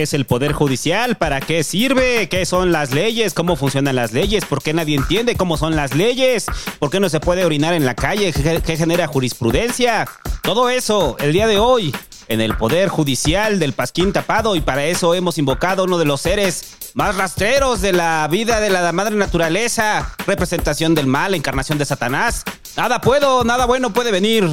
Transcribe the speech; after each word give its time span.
¿Qué 0.00 0.04
es 0.04 0.14
el 0.14 0.24
Poder 0.24 0.54
Judicial? 0.54 1.18
¿Para 1.18 1.42
qué 1.42 1.62
sirve? 1.62 2.30
¿Qué 2.30 2.46
son 2.46 2.72
las 2.72 2.94
leyes? 2.94 3.34
¿Cómo 3.34 3.54
funcionan 3.54 3.96
las 3.96 4.14
leyes? 4.14 4.46
¿Por 4.46 4.62
qué 4.62 4.72
nadie 4.72 4.96
entiende 4.96 5.36
cómo 5.36 5.58
son 5.58 5.76
las 5.76 5.94
leyes? 5.94 6.46
¿Por 6.78 6.88
qué 6.88 7.00
no 7.00 7.10
se 7.10 7.20
puede 7.20 7.44
orinar 7.44 7.74
en 7.74 7.84
la 7.84 7.94
calle? 7.94 8.32
¿Qué, 8.32 8.76
genera 8.78 9.06
jurisprudencia? 9.08 10.08
Todo 10.42 10.70
eso 10.70 11.18
el 11.20 11.34
día 11.34 11.46
de 11.46 11.58
hoy 11.58 11.94
en 12.28 12.40
el 12.40 12.56
Poder 12.56 12.88
Judicial 12.88 13.58
del 13.58 13.74
Pasquín 13.74 14.14
Tapado 14.14 14.56
y 14.56 14.62
para 14.62 14.86
eso 14.86 15.12
hemos 15.14 15.36
invocado 15.36 15.84
uno 15.84 15.98
de 15.98 16.06
los 16.06 16.22
seres 16.22 16.78
más 16.94 17.16
rastreros 17.16 17.82
de 17.82 17.92
la 17.92 18.26
vida 18.30 18.58
de 18.58 18.70
la 18.70 18.90
madre 18.92 19.16
naturaleza, 19.16 20.14
representación 20.26 20.94
del 20.94 21.08
mal, 21.08 21.34
encarnación 21.34 21.76
de 21.76 21.84
Satanás. 21.84 22.44
Nada 22.74 23.02
puedo, 23.02 23.44
nada 23.44 23.66
bueno 23.66 23.92
puede 23.92 24.12
venir 24.12 24.48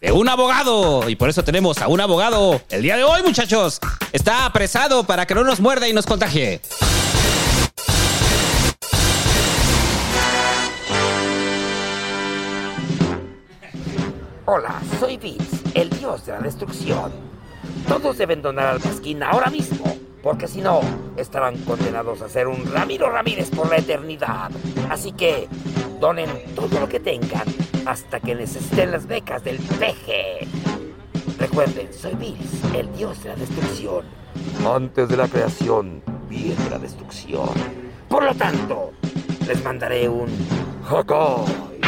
de 0.00 0.12
un 0.12 0.28
abogado. 0.28 1.08
Y 1.08 1.16
por 1.16 1.28
eso 1.28 1.44
tenemos 1.44 1.78
a 1.78 1.88
un 1.88 2.00
abogado 2.00 2.60
el 2.70 2.82
día 2.82 2.96
de 2.96 3.04
hoy, 3.04 3.22
muchachos. 3.22 3.78
Está 4.12 4.46
apresado 4.46 5.04
para 5.04 5.26
que 5.26 5.34
no 5.34 5.44
nos 5.44 5.60
muerda 5.60 5.88
y 5.88 5.92
nos 5.92 6.06
contagie. 6.06 6.60
Hola, 14.46 14.80
soy 14.98 15.16
Vince, 15.16 15.58
el 15.74 15.90
dios 15.90 16.26
de 16.26 16.32
la 16.32 16.40
destrucción. 16.40 17.12
Todos 17.86 18.18
deben 18.18 18.42
donar 18.42 18.66
al 18.66 18.80
Pasquín 18.80 19.22
ahora 19.22 19.48
mismo, 19.48 19.96
porque 20.22 20.48
si 20.48 20.60
no, 20.60 20.80
estarán 21.16 21.56
condenados 21.58 22.22
a 22.22 22.28
ser 22.28 22.46
un 22.48 22.64
Ramiro 22.72 23.10
Ramírez 23.10 23.50
por 23.50 23.70
la 23.70 23.78
eternidad. 23.78 24.50
Así 24.90 25.12
que, 25.12 25.48
donen 26.00 26.28
todo 26.54 26.80
lo 26.80 26.88
que 26.88 27.00
tengan 27.00 27.46
hasta 27.86 28.20
que 28.20 28.34
necesiten 28.34 28.90
las 28.90 29.06
becas 29.06 29.42
del 29.44 29.58
peje. 29.78 30.46
Recuerden, 31.38 31.92
soy 31.92 32.14
Vince, 32.14 32.78
el 32.78 32.92
dios 32.94 33.22
de 33.22 33.30
la 33.30 33.36
destrucción. 33.36 34.04
Antes 34.66 35.08
de 35.08 35.16
la 35.16 35.26
creación, 35.28 36.02
viene 36.28 36.70
la 36.70 36.78
destrucción. 36.78 37.50
Por 38.08 38.24
lo 38.24 38.34
tanto, 38.34 38.92
les 39.46 39.62
mandaré 39.64 40.08
un 40.08 40.28
Hakai. 40.88 41.79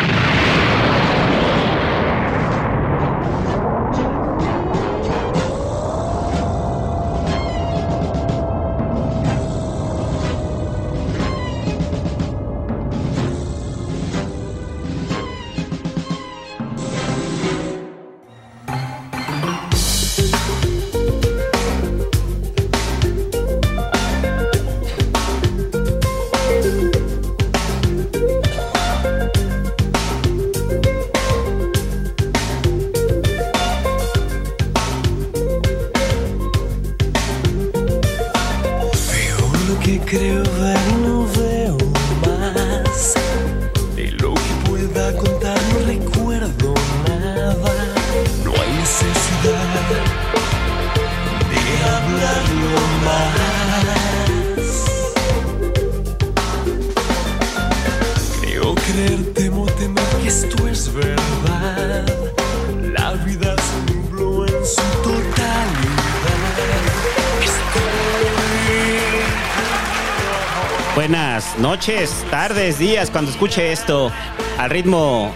Tardes, 72.33 72.79
días, 72.79 73.11
cuando 73.11 73.31
escuche 73.31 73.73
esto 73.73 74.11
al 74.57 74.71
ritmo 74.71 75.35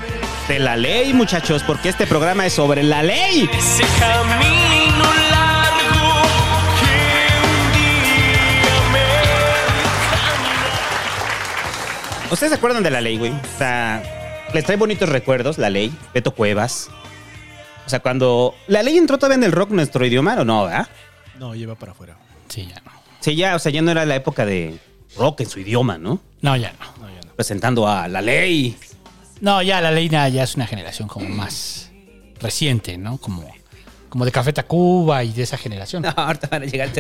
de 0.49 0.59
la 0.59 0.79
ley, 0.79 1.13
muchachos, 1.13 1.63
porque 1.63 1.91
este 1.91 2.07
programa 2.07 2.47
es 2.47 2.55
sobre 2.55 2.83
la 2.83 3.03
ley. 3.03 3.51
Ese 3.53 3.85
camino 4.01 5.05
largo 5.31 6.23
que 6.81 6.97
un 7.53 7.73
día 7.75 8.81
me 8.95 9.05
¿Ustedes 12.33 12.53
se 12.53 12.57
acuerdan 12.57 12.83
de 12.83 12.91
la 12.91 13.03
ley, 13.03 13.19
güey? 13.19 13.33
O 13.33 13.59
sea, 13.59 14.03
les 14.55 14.65
trae 14.65 14.79
bonitos 14.79 15.11
recuerdos 15.11 15.59
la 15.59 15.69
ley, 15.69 15.95
Beto 16.15 16.31
Cuevas. 16.31 16.89
O 17.85 17.91
sea, 17.91 18.01
cuando 18.01 18.55
la 18.69 18.83
ley 18.83 18.97
entró 18.97 19.19
todavía 19.19 19.37
en 19.37 19.45
el 19.45 19.53
rock 19.53 19.69
nuestro 19.69 20.07
idioma, 20.07 20.35
¿o 20.39 20.47
no, 20.47 20.65
verdad? 20.65 20.89
No, 21.39 21.55
lleva 21.55 21.75
para 21.75 21.93
afuera. 21.93 22.17
Sí, 22.49 22.67
ya 22.67 22.81
no. 22.87 22.93
Sí, 23.21 23.37
ya, 23.37 23.55
o 23.55 23.59
sea, 23.59 23.71
ya 23.71 23.83
no 23.83 23.91
era 23.91 24.07
la 24.07 24.17
época 24.17 24.47
de 24.47 24.79
rock 25.19 25.41
en 25.41 25.49
su 25.51 25.61
idioma, 25.61 25.99
¿no? 25.99 26.21
No, 26.43 26.57
ya 26.57 26.73
no. 26.79 27.07
no, 27.07 27.13
ya 27.15 27.21
no. 27.27 27.35
Presentando 27.35 27.89
a 27.89 28.09
la 28.09 28.21
ley. 28.23 28.77
No, 29.41 29.61
ya 29.63 29.81
la 29.81 29.91
ley 29.91 30.09
ya 30.09 30.29
ya 30.29 30.43
es 30.45 30.55
una 30.55 30.67
generación 30.67 31.09
como 31.09 31.29
más 31.29 31.91
reciente, 32.41 32.97
¿no? 32.99 33.19
Como, 33.19 33.45
como 34.09 34.25
de 34.25 34.33
Café 34.33 34.53
Tacuba 34.53 35.23
y 35.25 35.33
de 35.33 35.43
esa 35.43 35.59
generación. 35.59 36.03
No, 36.03 36.09
ahorita 36.17 36.49
van 36.49 36.63
a 36.63 36.67
llegar. 36.67 36.91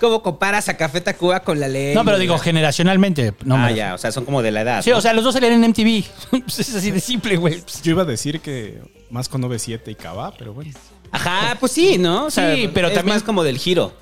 ¿Cómo 0.00 0.22
comparas 0.22 0.68
a 0.68 0.76
Café 0.76 1.00
Tacuba 1.00 1.40
con 1.40 1.58
la 1.58 1.68
ley? 1.68 1.94
No, 1.94 2.04
pero 2.04 2.18
digo 2.18 2.38
generacionalmente. 2.38 3.34
No 3.44 3.56
ah, 3.56 3.66
me- 3.66 3.74
ya, 3.74 3.94
o 3.94 3.98
sea, 3.98 4.12
son 4.12 4.24
como 4.24 4.42
de 4.42 4.50
la 4.52 4.60
edad. 4.62 4.82
Sí, 4.82 4.90
¿no? 4.90 4.98
o 4.98 5.00
sea, 5.00 5.12
los 5.12 5.24
dos 5.24 5.34
salían 5.34 5.52
en 5.64 5.70
MTV. 5.70 6.04
Pues 6.44 6.58
es 6.60 6.74
así 6.74 6.90
de 6.90 7.00
simple, 7.00 7.36
güey. 7.36 7.62
Yo 7.82 7.90
iba 7.92 8.02
a 8.02 8.06
decir 8.06 8.40
que 8.40 8.80
más 9.10 9.28
con 9.28 9.42
9-7 9.42 9.80
y 9.90 9.94
Cava, 9.94 10.32
pero 10.38 10.52
bueno. 10.54 10.72
Ajá, 11.10 11.56
pues 11.60 11.72
sí, 11.72 11.98
¿no? 11.98 12.26
O 12.26 12.30
sea, 12.30 12.54
Sí, 12.54 12.70
pero 12.72 12.88
es 12.88 12.94
también- 12.94 13.16
más 13.16 13.22
como 13.22 13.42
del 13.44 13.58
giro. 13.58 13.92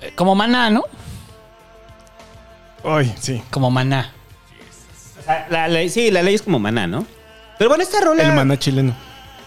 Eh, 0.00 0.12
Como 0.14 0.34
maná, 0.34 0.70
¿no? 0.70 0.84
Ay, 2.86 3.12
sí. 3.20 3.42
Como 3.50 3.70
maná. 3.70 4.12
O 5.20 5.24
sea, 5.24 5.46
la 5.50 5.66
ley, 5.66 5.88
sí, 5.88 6.10
la 6.10 6.22
ley 6.22 6.36
es 6.36 6.42
como 6.42 6.60
maná, 6.60 6.86
¿no? 6.86 7.04
Pero 7.58 7.68
bueno, 7.68 7.82
esta 7.82 8.00
rola. 8.00 8.22
El 8.22 8.32
maná 8.32 8.58
chileno. 8.58 8.94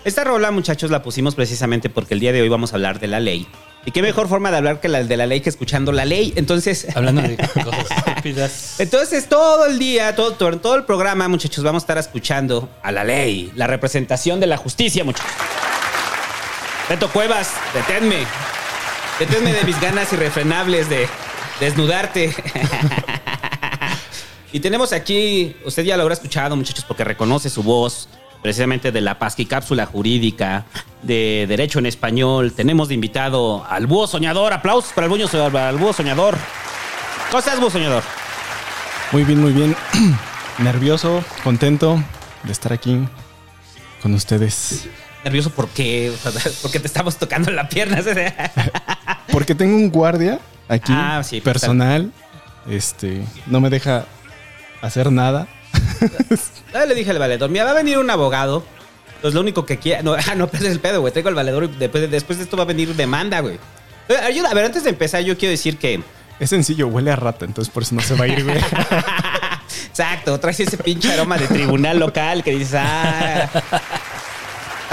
Esta 0.03 0.24
rola, 0.24 0.51
muchachos, 0.51 0.91
la 0.91 1.01
pusimos 1.01 1.36
precisamente 1.36 1.89
porque 1.89 2.13
el 2.13 2.19
día 2.19 2.33
de 2.33 2.41
hoy 2.41 2.50
vamos 2.50 2.74
a 2.74 2.75
hablar 2.75 3.00
de 3.00 3.07
la 3.07 3.19
ley. 3.19 3.47
Y 3.86 3.91
qué 3.91 4.01
mejor 4.01 4.27
forma 4.27 4.51
de 4.51 4.57
hablar 4.57 4.81
que 4.81 4.89
la 4.89 5.03
de 5.03 5.15
la 5.15 5.25
ley 5.25 5.39
que 5.39 5.50
escuchando 5.50 5.94
la 5.94 6.03
ley. 6.03 6.33
Entonces. 6.36 6.88
Hablando 6.95 7.21
de 7.21 7.38
cosas 7.63 7.86
estúpidas. 7.89 8.80
Entonces, 8.80 9.30
todo 9.30 9.65
el 9.68 9.80
día, 9.80 10.15
todo, 10.15 10.33
todo, 10.33 10.57
todo 10.57 10.75
el 10.75 10.83
programa, 10.83 11.27
muchachos, 11.30 11.63
vamos 11.63 11.83
a 11.83 11.86
estar 11.86 11.97
escuchando 11.97 12.69
a 12.83 12.91
la 12.91 13.06
ley, 13.06 13.51
la 13.56 13.68
representación 13.68 14.39
de 14.39 14.47
la 14.47 14.57
justicia, 14.57 15.03
muchachos. 15.06 15.31
Beto 16.89 17.09
Cuevas, 17.09 17.53
deténme. 17.74 18.25
Deténme 19.18 19.53
de 19.53 19.63
mis 19.63 19.80
ganas 19.80 20.12
irrefrenables 20.12 20.89
de 20.89 21.07
desnudarte. 21.59 22.33
y 24.51 24.60
tenemos 24.60 24.94
aquí, 24.94 25.56
usted 25.66 25.84
ya 25.84 25.96
lo 25.96 26.04
habrá 26.04 26.13
escuchado, 26.13 26.56
muchachos, 26.56 26.86
porque 26.88 27.04
reconoce 27.04 27.50
su 27.50 27.63
voz, 27.63 28.10
precisamente 28.42 28.92
de 28.92 29.01
la 29.01 29.19
Pasqui 29.19 29.46
Cápsula 29.46 29.86
Jurídica 29.86 30.66
de 31.04 31.46
Derecho 31.48 31.80
en 31.80 31.86
Español. 31.86 32.54
Tenemos 32.54 32.88
de 32.88 32.96
invitado 32.96 33.66
al 33.69 33.88
Búho 33.88 34.07
Soñador. 34.07 34.54
Aplausos 34.54 34.92
para 34.94 35.07
el 35.07 35.13
Búho, 35.13 35.51
para 35.51 35.69
el 35.69 35.78
búho 35.78 35.94
Soñador. 35.94 36.38
¿Cómo 37.30 37.40
estás, 37.40 37.60
Búho 37.60 37.69
Soñador? 37.69 38.04
Muy 39.12 39.24
bien, 39.24 39.42
muy 39.42 39.51
bien. 39.51 39.75
Nervioso, 40.60 41.24
contento 41.44 42.04
de 42.44 42.51
estar 42.51 42.74
aquí 42.74 43.00
con 44.01 44.13
ustedes. 44.13 44.88
Nervioso 45.24 45.50
porque, 45.51 46.12
porque 46.62 46.80
te 46.80 46.88
estamos 46.88 47.18
tocando 47.18 47.51
la 47.51 47.68
pierna. 47.68 48.00
Porque 49.31 49.54
tengo 49.54 49.75
un 49.75 49.92
guardia 49.92 50.40
aquí, 50.68 50.92
Ah, 50.94 51.22
sí, 51.24 51.40
personal. 51.40 52.12
Este, 52.68 53.24
no 53.46 53.62
me 53.62 53.69
deja 53.69 54.06
hacer 54.81 55.11
nada. 55.11 55.47
Le 56.87 56.95
dije 56.95 57.11
al 57.11 57.19
valedor, 57.19 57.49
mira, 57.49 57.65
va 57.65 57.71
a 57.71 57.75
venir 57.75 57.97
un 57.97 58.09
abogado. 58.09 58.63
Pues 59.21 59.33
lo 59.33 59.41
único 59.41 59.65
que 59.65 59.77
quiere. 59.77 60.03
No, 60.03 60.13
ah, 60.31 60.35
no, 60.35 60.47
pero 60.47 60.65
es 60.65 60.71
el 60.71 60.79
pedo, 60.79 61.01
güey. 61.01 61.11
Traigo 61.11 61.29
al 61.29 61.35
valedor 61.35 61.65
y 61.65 61.67
después, 61.67 62.09
después 62.09 62.37
de 62.37 62.45
esto 62.45 62.57
va 62.57 62.63
a 62.63 62.67
venir 62.67 62.95
demanda, 62.95 63.39
güey. 63.41 63.59
Eh, 64.07 64.41
a 64.49 64.53
ver, 64.53 64.65
antes 64.65 64.83
de 64.83 64.89
empezar, 64.89 65.21
yo 65.21 65.37
quiero 65.37 65.51
decir 65.51 65.77
que. 65.77 66.01
Es 66.39 66.51
sencillo, 66.51 66.87
huele 66.87 67.11
a 67.11 67.17
rata, 67.17 67.43
entonces 67.43 67.71
por 67.71 67.83
eso 67.83 67.95
no 67.95 68.01
se 68.01 68.15
va 68.15 68.23
a 68.23 68.27
ir, 68.29 68.45
güey. 68.45 68.57
Exacto, 69.89 70.39
traes 70.39 70.61
ese 70.61 70.77
pinche 70.77 71.11
aroma 71.11 71.37
de 71.37 71.47
tribunal 71.47 71.99
local 71.99 72.41
que 72.45 72.51
dices, 72.51 72.75
ah. 72.77 73.49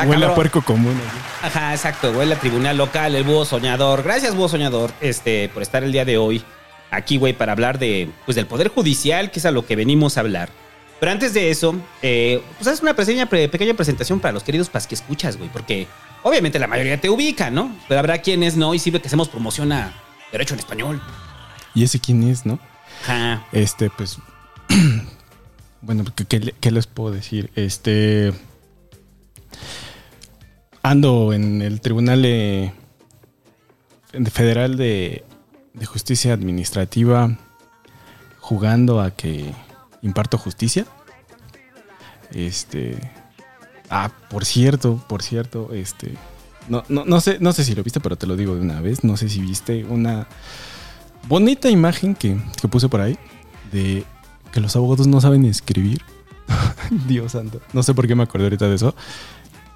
huele 0.05 0.27
a 0.27 0.35
puerco 0.35 0.61
común. 0.61 1.01
Ajá, 1.43 1.73
exacto, 1.73 2.13
güey, 2.13 2.27
la 2.27 2.35
tribunal 2.35 2.77
local, 2.77 3.15
el 3.15 3.23
búho 3.23 3.45
soñador. 3.45 4.03
Gracias, 4.03 4.35
búho 4.35 4.49
soñador, 4.49 4.91
este, 5.01 5.49
por 5.55 5.63
estar 5.63 5.85
el 5.85 5.93
día 5.93 6.05
de 6.05 6.19
hoy 6.19 6.45
aquí, 6.91 7.17
güey, 7.19 7.33
para 7.33 7.53
hablar 7.53 7.79
de, 7.79 8.09
pues, 8.25 8.37
del 8.37 8.47
poder 8.47 8.69
judicial, 8.69 9.31
que 9.31 9.39
es 9.39 9.47
a 9.47 9.51
lo 9.51 9.67
que 9.67 9.77
venimos 9.77 10.17
a 10.17 10.21
hablar. 10.21 10.49
Pero 11.01 11.13
antes 11.13 11.35
de 11.35 11.51
eso, 11.51 11.77
eh, 12.03 12.41
pues 12.57 12.69
haz 12.69 12.81
una 12.81 12.95
pequeña, 12.95 13.27
pre- 13.29 13.49
pequeña 13.51 13.75
presentación 13.75 14.19
para 14.19 14.33
los 14.33 14.43
queridos 14.43 14.71
pas 14.71 14.87
que 14.87 14.95
escuchas, 14.95 15.37
güey, 15.37 15.51
porque 15.51 15.87
obviamente 16.23 16.59
la 16.59 16.67
mayoría 16.67 16.99
te 17.01 17.11
ubica, 17.11 17.51
¿no? 17.51 17.77
Pero 17.87 18.01
habrá 18.01 18.19
quienes 18.23 18.57
no 18.57 18.73
y 18.75 18.79
sirve 18.79 19.01
que 19.01 19.09
hacemos 19.09 19.29
promoción 19.29 19.73
a 19.73 19.93
Derecho 20.33 20.55
en 20.55 20.61
Español. 20.61 21.03
¿Y 21.75 21.85
ese 21.85 22.01
quién 22.01 22.23
es, 22.23 22.47
no? 22.47 22.59
Ajá. 23.05 23.47
Este, 23.53 23.91
pues. 23.91 24.17
bueno, 25.83 26.05
¿qué, 26.15 26.25
qué 26.25 26.41
le- 26.41 26.55
qué 26.59 26.71
les 26.71 26.87
puedo 26.87 27.11
decir? 27.15 27.51
Este. 27.57 28.33
Ando 30.83 31.33
en 31.33 31.63
el 31.63 31.81
Tribunal 31.81 32.23
de- 32.23 32.73
Federal 34.33 34.77
de, 34.77 35.25
de 35.77 35.87
Justicia 35.87 36.33
Administrativa 36.33 37.37
jugando 38.41 39.01
a 39.01 39.11
que 39.11 39.53
imparto 40.03 40.39
justicia. 40.39 40.87
Este. 42.33 42.99
Ah, 43.89 44.11
por 44.31 44.45
cierto, 44.45 45.03
por 45.09 45.23
cierto, 45.23 45.73
este. 45.73 46.15
No, 46.69 46.83
no, 46.89 47.05
no 47.05 47.21
sé, 47.21 47.39
no 47.41 47.53
sé 47.53 47.65
si 47.65 47.75
lo 47.75 47.85
viste, 47.85 48.01
pero 48.01 48.17
te 48.17 48.27
lo 48.27 48.37
digo 48.37 48.55
de 48.57 48.63
una 48.63 48.81
vez. 48.81 49.05
No 49.05 49.17
sé 49.17 49.29
si 49.29 49.41
viste 49.41 49.85
una 49.85 50.27
bonita 51.29 51.71
imagen 51.71 52.15
que, 52.15 52.41
que 52.61 52.69
puse 52.69 52.89
por 52.89 53.01
ahí 53.01 53.17
de 53.71 54.05
que 54.53 54.61
los 54.61 54.75
abogados 54.75 55.07
no 55.07 55.21
saben 55.21 55.45
escribir. 55.45 56.03
Dios 57.07 57.33
santo. 57.33 57.61
No 57.73 57.83
sé 57.83 57.95
por 57.95 58.07
qué 58.07 58.15
me 58.15 58.23
acordé 58.23 58.45
ahorita 58.45 58.67
de 58.67 58.77
eso. 58.77 58.95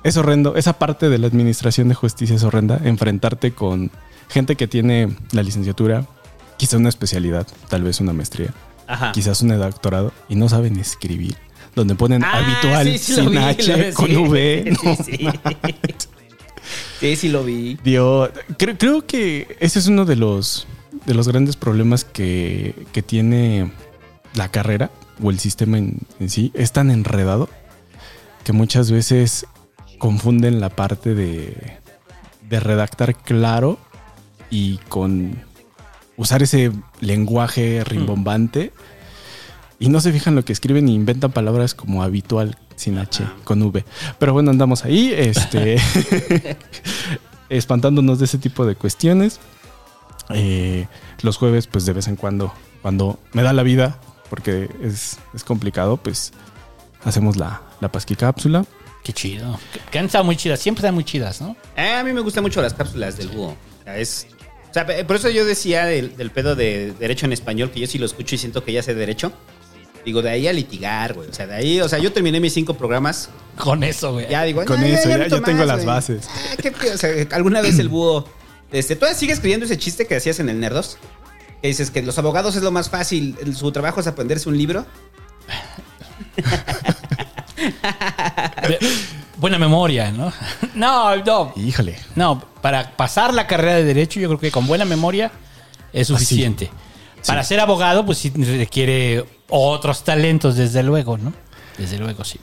Es 0.02 0.16
horrendo. 0.16 0.56
Esa 0.56 0.74
parte 0.78 1.08
de 1.08 1.18
la 1.18 1.26
administración 1.26 1.88
de 1.88 1.94
justicia 1.94 2.36
es 2.36 2.42
horrenda. 2.42 2.80
Enfrentarte 2.84 3.52
con 3.52 3.90
gente 4.28 4.56
que 4.56 4.66
tiene 4.66 5.14
la 5.32 5.42
licenciatura, 5.42 6.06
quizá 6.56 6.76
una 6.76 6.88
especialidad, 6.88 7.46
tal 7.68 7.82
vez 7.82 8.00
una 8.00 8.12
maestría, 8.12 8.54
Ajá. 8.86 9.12
quizás 9.12 9.42
un 9.42 9.48
doctorado, 9.48 10.12
y 10.28 10.36
no 10.36 10.48
saben 10.48 10.78
escribir. 10.78 11.36
Donde 11.74 11.94
ponen 11.94 12.24
Ah, 12.24 12.38
habitual 12.38 12.86
sí, 12.86 12.98
sí 12.98 13.12
lo 13.16 13.22
sin 13.22 13.30
vi, 13.32 13.38
H, 13.38 13.92
con. 13.94 14.16
V. 14.16 14.74
Sí, 14.82 14.86
No 14.86 14.96
sí. 15.04 15.24
manches. 15.24 16.08
Sí, 17.00 17.16
sí 17.16 17.28
lo 17.28 17.44
vi. 17.44 17.78
Dios, 17.84 18.30
creo, 18.58 18.76
creo 18.76 19.06
que 19.06 19.56
ese 19.60 19.78
es 19.78 19.86
uno 19.86 20.04
de 20.04 20.16
los, 20.16 20.66
de 21.06 21.14
los 21.14 21.28
grandes 21.28 21.56
problemas 21.56 22.04
que, 22.04 22.74
que 22.92 23.02
tiene 23.02 23.70
la 24.34 24.48
carrera 24.50 24.90
o 25.22 25.30
el 25.30 25.38
sistema 25.38 25.78
en, 25.78 25.98
en 26.18 26.28
sí. 26.28 26.50
Es 26.54 26.72
tan 26.72 26.90
enredado 26.90 27.48
que 28.44 28.52
muchas 28.52 28.90
veces 28.90 29.46
confunden 30.00 30.60
la 30.60 30.70
parte 30.70 31.14
de, 31.14 31.78
de 32.48 32.58
redactar 32.58 33.14
claro 33.14 33.78
y 34.50 34.78
con 34.88 35.36
usar 36.16 36.42
ese 36.42 36.72
lenguaje 37.00 37.84
rimbombante. 37.84 38.72
Y 39.78 39.88
no 39.88 40.00
se 40.00 40.12
fijan 40.12 40.34
lo 40.34 40.44
que 40.44 40.52
escriben 40.52 40.88
y 40.88 40.94
inventan 40.94 41.30
palabras 41.30 41.74
como 41.74 42.02
habitual, 42.02 42.58
sin 42.76 42.98
H, 42.98 43.24
con 43.44 43.62
V. 43.62 43.84
Pero 44.18 44.32
bueno, 44.32 44.50
andamos 44.50 44.84
ahí, 44.84 45.12
este, 45.16 45.76
espantándonos 47.48 48.18
de 48.18 48.24
ese 48.24 48.38
tipo 48.38 48.66
de 48.66 48.74
cuestiones. 48.74 49.38
Eh, 50.30 50.86
los 51.22 51.36
jueves, 51.36 51.66
pues 51.66 51.86
de 51.86 51.92
vez 51.92 52.08
en 52.08 52.16
cuando, 52.16 52.52
cuando 52.82 53.18
me 53.32 53.42
da 53.42 53.52
la 53.52 53.62
vida, 53.62 53.98
porque 54.28 54.68
es, 54.82 55.18
es 55.34 55.44
complicado, 55.44 55.96
pues 55.96 56.32
hacemos 57.04 57.36
la, 57.36 57.62
la 57.80 57.90
pasqui 57.90 58.16
cápsula. 58.16 58.64
Qué 59.02 59.12
chido. 59.12 59.58
Que, 59.90 59.98
han 59.98 60.06
estado 60.06 60.24
muy 60.24 60.36
chidas. 60.36 60.60
Siempre 60.60 60.80
están 60.80 60.94
muy 60.94 61.04
chidas, 61.04 61.40
¿no? 61.40 61.56
Eh, 61.76 61.92
a 61.94 62.04
mí 62.04 62.12
me 62.12 62.20
gustan 62.20 62.42
mucho 62.42 62.60
las 62.60 62.74
cápsulas 62.74 63.16
del 63.16 63.28
búho. 63.28 63.56
O 63.80 63.84
sea, 63.84 63.96
es, 63.98 64.26
o 64.70 64.74
sea, 64.74 64.86
por 65.06 65.16
eso 65.16 65.28
yo 65.30 65.44
decía 65.44 65.84
del, 65.86 66.16
del 66.16 66.30
pedo 66.30 66.54
de 66.54 66.92
derecho 66.98 67.26
en 67.26 67.32
español, 67.32 67.70
que 67.70 67.80
yo 67.80 67.86
sí 67.86 67.98
lo 67.98 68.06
escucho 68.06 68.34
y 68.34 68.38
siento 68.38 68.62
que 68.62 68.72
ya 68.72 68.82
sé 68.82 68.94
derecho. 68.94 69.32
Digo, 70.04 70.22
de 70.22 70.30
ahí 70.30 70.48
a 70.48 70.52
litigar, 70.52 71.12
güey. 71.14 71.28
O 71.28 71.34
sea, 71.34 71.46
de 71.46 71.54
ahí, 71.54 71.80
o 71.80 71.88
sea, 71.88 71.98
yo 71.98 72.12
terminé 72.12 72.40
mis 72.40 72.54
cinco 72.54 72.74
programas. 72.74 73.28
Con 73.56 73.82
eso, 73.82 74.12
güey. 74.12 74.28
Ya 74.30 74.44
digo, 74.44 74.64
Con 74.64 74.80
"No, 74.80 74.86
eso, 74.86 75.08
ya, 75.08 75.26
ya 75.28 75.40
tengo 75.42 75.58
más, 75.58 75.66
las 75.66 75.76
güey". 75.76 75.86
bases. 75.86 76.26
Ah, 76.28 76.56
qué 76.60 76.72
pedo. 76.72 76.94
O 76.94 76.98
sea, 76.98 77.10
alguna 77.32 77.60
vez 77.60 77.78
el 77.78 77.88
búho. 77.88 78.26
Este, 78.72 78.96
¿Tú 78.96 79.06
sigues 79.14 79.40
creyendo 79.40 79.66
ese 79.66 79.76
chiste 79.76 80.06
que 80.06 80.16
hacías 80.16 80.40
en 80.40 80.48
el 80.48 80.60
Nerdos? 80.60 80.96
Que 81.60 81.68
dices 81.68 81.90
que 81.90 82.00
los 82.02 82.16
abogados 82.18 82.56
es 82.56 82.62
lo 82.62 82.70
más 82.70 82.88
fácil, 82.88 83.36
su 83.54 83.70
trabajo 83.72 84.00
es 84.00 84.06
aprenderse 84.06 84.48
un 84.48 84.56
libro. 84.56 84.86
De- 88.68 88.78
buena 89.36 89.58
memoria, 89.58 90.10
¿no? 90.12 90.32
No, 90.74 91.16
no. 91.16 91.52
Híjole. 91.56 91.96
No, 92.14 92.40
para 92.60 92.96
pasar 92.96 93.32
la 93.34 93.46
carrera 93.46 93.76
de 93.76 93.84
Derecho, 93.84 94.20
yo 94.20 94.28
creo 94.28 94.40
que 94.40 94.50
con 94.50 94.66
buena 94.66 94.84
memoria 94.84 95.30
es 95.92 96.08
suficiente. 96.08 96.70
Para 97.26 97.44
ser 97.44 97.60
abogado, 97.60 98.06
pues 98.06 98.18
sí 98.18 98.30
requiere 98.30 99.24
otros 99.48 100.04
talentos, 100.04 100.56
desde 100.56 100.82
luego, 100.82 101.18
¿no? 101.18 101.32
Desde 101.76 101.98
luego, 101.98 102.24
sí. 102.24 102.38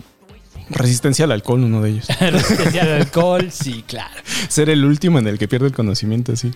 Resistencia 0.69 1.25
al 1.25 1.31
alcohol, 1.31 1.63
uno 1.63 1.81
de 1.81 1.91
ellos. 1.91 2.07
Resistencia 2.19 2.81
al 2.83 2.91
alcohol, 2.93 3.49
sí, 3.51 3.83
claro. 3.87 4.13
Ser 4.49 4.69
el 4.69 4.83
último 4.85 5.17
en 5.17 5.27
el 5.27 5.37
que 5.39 5.47
pierde 5.47 5.67
el 5.67 5.73
conocimiento, 5.73 6.35
sí. 6.35 6.51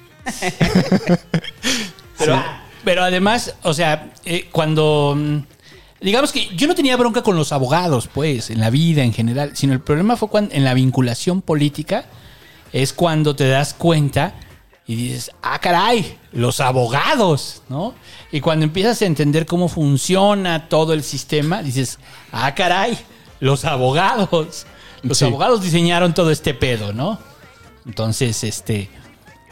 Pero, 2.18 2.44
pero 2.84 3.04
además, 3.04 3.56
o 3.64 3.74
sea, 3.74 4.12
eh, 4.26 4.50
cuando. 4.52 5.18
Digamos 6.02 6.32
que 6.32 6.48
yo 6.56 6.68
no 6.68 6.74
tenía 6.76 6.98
bronca 6.98 7.22
con 7.22 7.36
los 7.36 7.52
abogados, 7.52 8.10
pues, 8.12 8.50
en 8.50 8.60
la 8.60 8.70
vida 8.72 9.04
en 9.04 9.14
general, 9.14 9.52
sino 9.56 9.74
el 9.74 9.82
problema 9.82 10.18
fue 10.18 10.30
cuando 10.30 10.54
en 10.56 10.64
la 10.64 10.74
vinculación 10.74 11.42
política 11.42 12.06
es 12.74 12.92
cuando 12.92 13.36
te 13.36 13.48
das 13.48 13.74
cuenta 13.76 14.34
y 14.88 14.96
dices, 14.96 15.32
ah, 15.44 15.60
caray, 15.60 16.18
los 16.32 16.60
abogados, 16.60 17.62
¿no? 17.70 17.94
Y 18.32 18.42
cuando 18.42 18.66
empiezas 18.66 19.02
a 19.02 19.06
entender 19.06 19.46
cómo 19.46 19.68
funciona 19.70 20.68
todo 20.70 20.94
el 20.94 21.04
sistema, 21.04 21.62
dices, 21.62 22.00
ah, 22.32 22.56
caray, 22.56 22.98
los 23.40 23.64
abogados. 23.66 24.66
Los 25.04 25.18
Sí. 25.20 25.26
abogados 25.26 25.62
diseñaron 25.62 26.14
todo 26.14 26.32
este 26.32 26.54
pedo, 26.54 26.94
¿no? 26.94 27.20
Entonces, 27.86 28.44
este, 28.44 28.90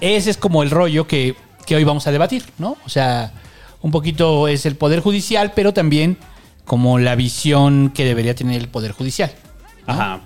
ese 0.01 0.29
es 0.31 0.37
como 0.37 0.63
el 0.63 0.71
rollo 0.71 1.07
que, 1.07 1.35
que 1.65 1.75
hoy 1.75 1.83
vamos 1.83 2.07
a 2.07 2.11
debatir, 2.11 2.43
¿no? 2.57 2.77
O 2.85 2.89
sea, 2.89 3.33
un 3.81 3.91
poquito 3.91 4.47
es 4.47 4.65
el 4.65 4.75
Poder 4.75 4.99
Judicial, 4.99 5.53
pero 5.55 5.73
también 5.73 6.17
como 6.69 6.99
la 6.99 7.15
visión 7.15 7.89
que 7.89 8.05
debería 8.05 8.35
tener 8.35 8.61
el 8.61 8.67
Poder 8.67 8.91
Judicial. 8.91 9.33
¿no? 9.87 9.93
Ajá. 9.93 10.19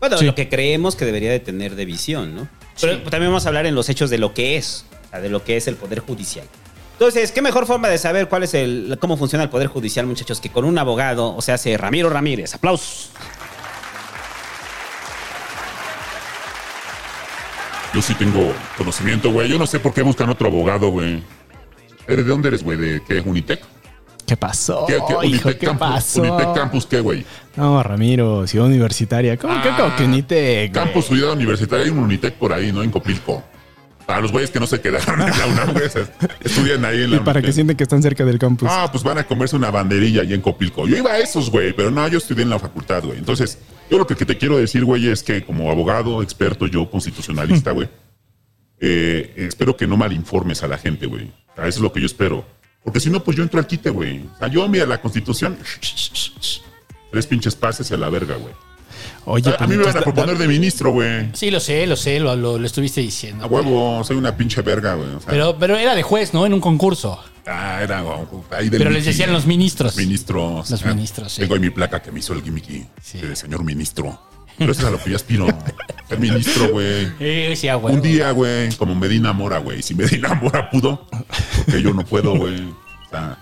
Bueno, 0.00 0.18
Sí. 0.18 0.24
lo 0.24 0.34
que 0.34 0.48
creemos 0.48 0.96
que 0.96 1.04
debería 1.04 1.30
de 1.30 1.38
tener 1.38 1.76
de 1.76 1.84
visión, 1.84 2.34
¿no? 2.34 2.48
Pero 2.80 3.00
también 3.04 3.30
vamos 3.30 3.44
a 3.46 3.50
hablar 3.50 3.66
en 3.66 3.76
los 3.76 3.88
hechos 3.88 4.10
de 4.10 4.18
lo 4.18 4.34
que 4.34 4.56
es, 4.56 4.84
o 5.06 5.10
sea, 5.10 5.20
de 5.20 5.28
lo 5.28 5.44
que 5.44 5.56
es 5.56 5.68
el 5.68 5.76
Poder 5.76 6.00
Judicial. 6.00 6.44
Entonces, 6.94 7.30
¿qué 7.30 7.40
mejor 7.40 7.66
forma 7.66 7.86
de 7.88 7.98
saber 7.98 8.28
cuál 8.28 8.42
es 8.42 8.54
el, 8.54 8.98
cómo 9.00 9.16
funciona 9.16 9.44
el 9.44 9.48
Poder 9.50 9.68
Judicial, 9.68 10.06
muchachos, 10.06 10.40
que 10.40 10.50
con 10.50 10.64
un 10.64 10.76
abogado, 10.76 11.36
o 11.36 11.40
sea, 11.40 11.54
hace 11.54 11.76
Ramiro 11.78 12.10
Ramírez? 12.10 12.52
¡Aplausos! 12.52 13.10
Yo 17.94 18.02
sí 18.02 18.14
tengo 18.14 18.52
conocimiento, 18.76 19.30
güey. 19.30 19.48
Yo 19.48 19.56
no 19.56 19.68
sé 19.68 19.78
por 19.78 19.94
qué 19.94 20.02
buscan 20.02 20.28
otro 20.30 20.48
abogado, 20.48 20.88
güey. 20.90 21.22
¿Eres 22.08 22.24
de 22.24 22.30
dónde 22.32 22.48
eres, 22.48 22.64
güey? 22.64 22.76
¿De 22.76 23.02
qué? 23.06 23.20
¿Unitec? 23.20 23.60
¿Qué 24.30 24.36
pasó? 24.36 24.84
¿Qué, 24.86 24.94
qué? 24.94 25.12
hijo, 25.26 25.48
Unitec 25.48 25.58
¿qué 25.58 25.66
Campus. 25.66 25.88
pasó? 25.88 26.22
Unitec 26.22 26.54
Campus, 26.54 26.86
¿qué, 26.86 27.00
güey? 27.00 27.24
No, 27.56 27.82
Ramiro, 27.82 28.46
ciudad 28.46 28.66
universitaria. 28.68 29.36
¿Cómo 29.36 29.60
que 29.60 29.68
Ah, 29.70 29.76
como 29.76 29.96
que 29.96 30.04
Unitec? 30.04 30.72
güey? 30.72 30.84
Campus 30.84 31.06
Ciudad 31.06 31.32
Universitaria. 31.32 31.84
Hay 31.86 31.90
un 31.90 31.98
Unitec 31.98 32.34
por 32.34 32.52
ahí, 32.52 32.70
¿no? 32.70 32.84
En 32.84 32.92
Copilco. 32.92 33.42
Para 34.06 34.20
los 34.20 34.30
güeyes 34.30 34.50
que 34.52 34.60
no 34.60 34.68
se 34.68 34.80
quedaron 34.80 35.20
en 35.20 35.36
la 35.36 35.46
UNAM, 35.48 35.74
Estudian 36.44 36.84
ahí 36.84 37.02
en 37.02 37.10
la 37.10 37.16
Y 37.16 37.20
para 37.20 37.40
que 37.40 37.46
Unitec. 37.46 37.54
sienten 37.54 37.76
que 37.76 37.82
están 37.82 38.02
cerca 38.04 38.24
del 38.24 38.38
campus. 38.38 38.68
Ah, 38.70 38.86
pues 38.92 39.02
van 39.02 39.18
a 39.18 39.24
comerse 39.24 39.56
una 39.56 39.72
banderilla 39.72 40.22
ahí 40.22 40.32
en 40.32 40.40
Copilco. 40.42 40.86
Yo 40.86 40.96
iba 40.96 41.10
a 41.10 41.18
esos, 41.18 41.50
güey, 41.50 41.72
pero 41.72 41.90
no, 41.90 42.06
yo 42.06 42.18
estudié 42.18 42.44
en 42.44 42.50
la 42.50 42.60
facultad, 42.60 43.02
güey. 43.04 43.18
Entonces, 43.18 43.58
yo 43.90 43.98
lo 43.98 44.06
que, 44.06 44.14
que 44.14 44.24
te 44.26 44.38
quiero 44.38 44.58
decir, 44.58 44.84
güey, 44.84 45.08
es 45.08 45.24
que 45.24 45.42
como 45.44 45.72
abogado, 45.72 46.22
experto, 46.22 46.68
yo 46.68 46.88
constitucionalista, 46.88 47.72
güey, 47.72 47.88
eh, 48.80 49.32
espero 49.36 49.76
que 49.76 49.88
no 49.88 49.96
malinformes 49.96 50.62
a 50.62 50.68
la 50.68 50.78
gente, 50.78 51.06
güey. 51.06 51.32
Eso 51.56 51.66
es 51.66 51.78
lo 51.80 51.92
que 51.92 51.98
yo 51.98 52.06
espero. 52.06 52.44
Porque 52.84 53.00
si 53.00 53.10
no, 53.10 53.22
pues 53.22 53.36
yo 53.36 53.42
entro 53.42 53.58
al 53.60 53.66
quite, 53.66 53.90
güey. 53.90 54.24
O 54.34 54.38
sea, 54.38 54.48
yo, 54.48 54.66
mira, 54.68 54.86
la 54.86 55.00
constitución, 55.00 55.58
tres 57.10 57.26
pinches 57.26 57.54
pases 57.54 57.90
y 57.90 57.94
a 57.94 57.96
la 57.96 58.08
verga, 58.08 58.36
güey. 58.36 58.54
Oye, 59.26 59.54
a, 59.58 59.66
mí 59.66 59.76
me 59.76 59.84
van 59.84 59.96
a 59.96 60.00
proponer 60.00 60.38
de 60.38 60.48
ministro, 60.48 60.92
güey. 60.92 61.28
Sí, 61.34 61.50
lo 61.50 61.60
sé, 61.60 61.86
lo 61.86 61.94
sé, 61.96 62.18
lo, 62.20 62.34
lo- 62.36 62.58
lo 62.58 62.66
estuviste 62.66 63.00
diciendo. 63.02 63.44
A 63.44 63.46
huevo, 63.46 64.02
soy 64.02 64.16
una 64.16 64.34
pinche 64.36 64.62
verga, 64.62 64.94
güey. 64.94 65.10
O 65.10 65.20
sea, 65.20 65.28
Pero, 65.30 65.56
pero 65.58 65.76
era 65.76 65.94
de 65.94 66.02
juez, 66.02 66.32
¿no? 66.32 66.46
En 66.46 66.54
un 66.54 66.60
concurso. 66.60 67.22
Ah, 67.46 67.80
era 67.82 68.02
ahí 68.50 68.68
del 68.70 68.78
Pero 68.78 68.90
les 68.90 69.04
decían 69.04 69.32
los 69.32 69.46
ministros. 69.46 69.96
Ministros. 69.96 70.70
Los 70.70 70.84
Ah, 70.84 70.88
ministros, 70.94 71.32
sí. 71.32 71.40
Tengo 71.42 71.54
ahí 71.54 71.60
mi 71.60 71.70
placa 71.70 72.00
que 72.00 72.10
me 72.12 72.20
hizo 72.20 72.32
el 72.32 72.42
gimmicky. 72.42 72.86
De 73.20 73.36
señor 73.36 73.62
ministro. 73.64 74.20
Pero 74.60 74.72
eso 74.72 74.82
es 74.82 74.88
a 74.88 74.90
lo 74.90 75.02
que 75.02 75.08
yo 75.08 75.16
aspiro. 75.16 75.46
Ser 76.06 76.18
ministro, 76.20 76.68
güey. 76.68 77.10
Eh, 77.18 77.54
sí, 77.56 77.66
a 77.66 77.78
huevo. 77.78 77.96
Un 77.96 78.02
día, 78.02 78.30
güey, 78.32 78.70
como 78.74 78.94
Medina 78.94 79.32
Mora, 79.32 79.56
güey. 79.58 79.82
Si 79.82 79.94
Medina 79.94 80.34
Mora 80.34 80.68
pudo, 80.68 81.06
porque 81.64 81.82
yo 81.82 81.94
no 81.94 82.04
puedo, 82.04 82.36
güey. 82.36 82.60
O 82.60 83.10
sea, 83.10 83.38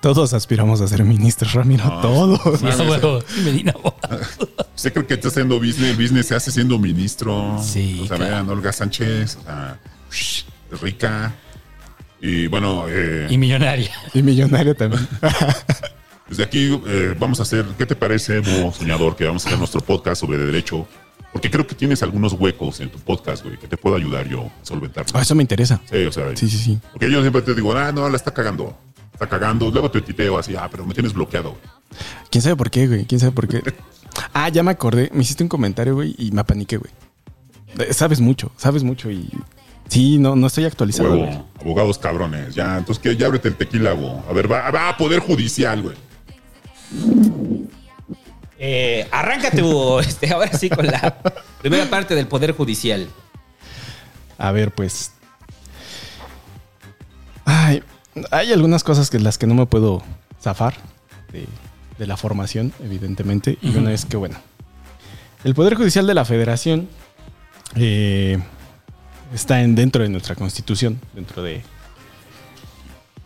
Todos 0.00 0.32
aspiramos 0.32 0.80
a 0.80 0.86
ser 0.86 1.02
ministros, 1.04 1.52
Ramiro. 1.54 1.84
No, 1.84 2.00
todos. 2.00 2.60
Sí, 2.60 2.66
a 2.68 2.76
huevo. 2.76 3.18
Medina 3.44 3.74
¿Usted 4.76 4.92
cree 4.92 5.06
que 5.06 5.14
está 5.14 5.28
haciendo 5.28 5.58
business? 5.58 5.96
Business 5.98 6.26
se 6.28 6.36
hace 6.36 6.52
siendo 6.52 6.78
ministro. 6.78 7.60
Sí, 7.60 8.00
O 8.04 8.06
sea, 8.06 8.16
vean, 8.16 8.48
Olga 8.48 8.72
Sánchez, 8.72 9.36
o 9.40 9.42
sea, 9.42 9.78
rica. 10.80 11.34
Y 12.20 12.46
bueno, 12.46 12.84
eh, 12.88 13.26
Y 13.30 13.36
millonaria. 13.36 13.90
Y 14.14 14.22
millonario 14.22 14.76
también. 14.76 15.08
Desde 16.34 16.42
aquí 16.42 16.80
eh, 16.88 17.14
vamos 17.16 17.38
a 17.38 17.44
hacer, 17.44 17.64
¿qué 17.78 17.86
te 17.86 17.94
parece, 17.94 18.40
Bo 18.40 18.72
Soñador, 18.72 19.14
que 19.14 19.24
vamos 19.24 19.44
a 19.44 19.48
hacer 19.48 19.56
nuestro 19.56 19.80
podcast 19.80 20.20
sobre 20.20 20.36
derecho? 20.36 20.84
Porque 21.32 21.48
creo 21.48 21.64
que 21.64 21.76
tienes 21.76 22.02
algunos 22.02 22.32
huecos 22.32 22.80
en 22.80 22.90
tu 22.90 22.98
podcast, 22.98 23.44
güey, 23.44 23.56
que 23.56 23.68
te 23.68 23.76
puedo 23.76 23.94
ayudar 23.94 24.26
yo 24.26 24.46
a 24.60 24.64
solventar. 24.66 25.06
Ah, 25.14 25.22
eso 25.22 25.36
me 25.36 25.44
interesa. 25.44 25.80
Sí, 25.88 25.98
o 26.04 26.10
sea, 26.10 26.36
Sí, 26.36 26.48
sí, 26.50 26.58
sí. 26.58 26.78
porque 26.90 27.08
yo 27.08 27.20
siempre 27.20 27.40
te 27.42 27.54
digo, 27.54 27.72
ah, 27.76 27.92
no, 27.92 28.08
la 28.08 28.16
está 28.16 28.34
cagando. 28.34 28.76
Está 29.12 29.28
cagando. 29.28 29.70
Luego 29.70 29.92
te 29.92 30.00
titeo 30.00 30.36
así, 30.36 30.56
ah, 30.56 30.66
pero 30.68 30.84
me 30.84 30.92
tienes 30.92 31.12
bloqueado. 31.12 31.50
güey. 31.50 31.62
¿Quién 32.30 32.42
sabe 32.42 32.56
por 32.56 32.68
qué, 32.68 32.88
güey? 32.88 33.04
¿Quién 33.04 33.20
sabe 33.20 33.30
por 33.32 33.46
qué? 33.46 33.62
Ah, 34.32 34.48
ya 34.48 34.64
me 34.64 34.72
acordé. 34.72 35.10
Me 35.14 35.22
hiciste 35.22 35.44
un 35.44 35.48
comentario, 35.48 35.94
güey, 35.94 36.16
y 36.18 36.32
me 36.32 36.40
apaniqué, 36.40 36.78
güey. 36.78 36.90
Eh, 37.78 37.92
Sabes 37.92 38.18
mucho, 38.20 38.50
sabes 38.56 38.82
mucho 38.82 39.08
y... 39.08 39.28
Sí, 39.88 40.18
no, 40.18 40.34
no 40.34 40.48
estoy 40.48 40.64
actualizado. 40.64 41.10
Huevo, 41.12 41.46
abogados 41.60 41.98
cabrones. 41.98 42.54
Ya, 42.56 42.78
entonces, 42.78 43.00
¿qué? 43.02 43.16
Ya 43.16 43.26
ábrete 43.26 43.48
el 43.48 43.54
tequila, 43.56 43.92
güey. 43.92 44.12
A 44.28 44.32
ver, 44.32 44.50
va, 44.50 44.70
va 44.72 44.88
a 44.88 44.96
Poder 44.96 45.20
Judicial, 45.20 45.82
güey. 45.82 45.96
Eh, 48.58 49.06
arráncate, 49.10 49.62
Hugo, 49.62 50.00
este, 50.00 50.32
ahora 50.32 50.52
sí 50.56 50.70
con 50.70 50.86
la 50.86 51.18
primera 51.60 51.88
parte 51.90 52.14
del 52.14 52.26
Poder 52.26 52.52
Judicial. 52.52 53.08
A 54.38 54.52
ver, 54.52 54.72
pues... 54.72 55.12
Ay, 57.44 57.82
hay 58.30 58.52
algunas 58.52 58.82
cosas 58.82 59.10
que 59.10 59.18
las 59.18 59.38
que 59.38 59.46
no 59.46 59.54
me 59.54 59.66
puedo 59.66 60.02
zafar 60.40 60.74
de, 61.30 61.46
de 61.98 62.06
la 62.06 62.16
formación, 62.16 62.72
evidentemente. 62.82 63.58
Y 63.60 63.76
una 63.76 63.92
es 63.92 64.04
que, 64.04 64.16
bueno, 64.16 64.36
el 65.44 65.54
Poder 65.54 65.74
Judicial 65.74 66.06
de 66.06 66.14
la 66.14 66.24
Federación 66.24 66.88
eh, 67.76 68.38
está 69.34 69.62
en, 69.62 69.74
dentro 69.74 70.02
de 70.02 70.08
nuestra 70.08 70.34
Constitución, 70.34 71.00
dentro 71.12 71.42
de, 71.42 71.62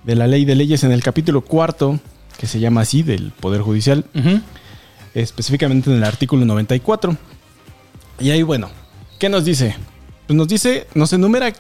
de 0.05 0.15
la 0.15 0.27
Ley 0.27 0.45
de 0.45 0.55
Leyes, 0.55 0.85
en 0.85 0.93
el 0.93 1.03
capítulo 1.03 1.43
cuarto, 1.43 2.01
que 2.39 2.47
se 2.47 2.61
llama 2.61 2.83
así, 2.83 3.03
del 3.03 3.33
Poder 3.33 3.61
Judicial, 3.61 4.05
específicamente 5.13 5.91
en 5.91 5.97
el 5.97 6.05
artículo 6.05 6.47
94. 6.47 7.17
Y 8.21 8.31
ahí, 8.31 8.43
bueno, 8.43 8.71
¿qué 9.19 9.29
nos 9.29 9.45
dice? 9.45 9.75
Pues 10.27 10.37
nos 10.37 10.49
dice, 10.49 10.87
nos 10.95 11.13
enumera 11.13 11.53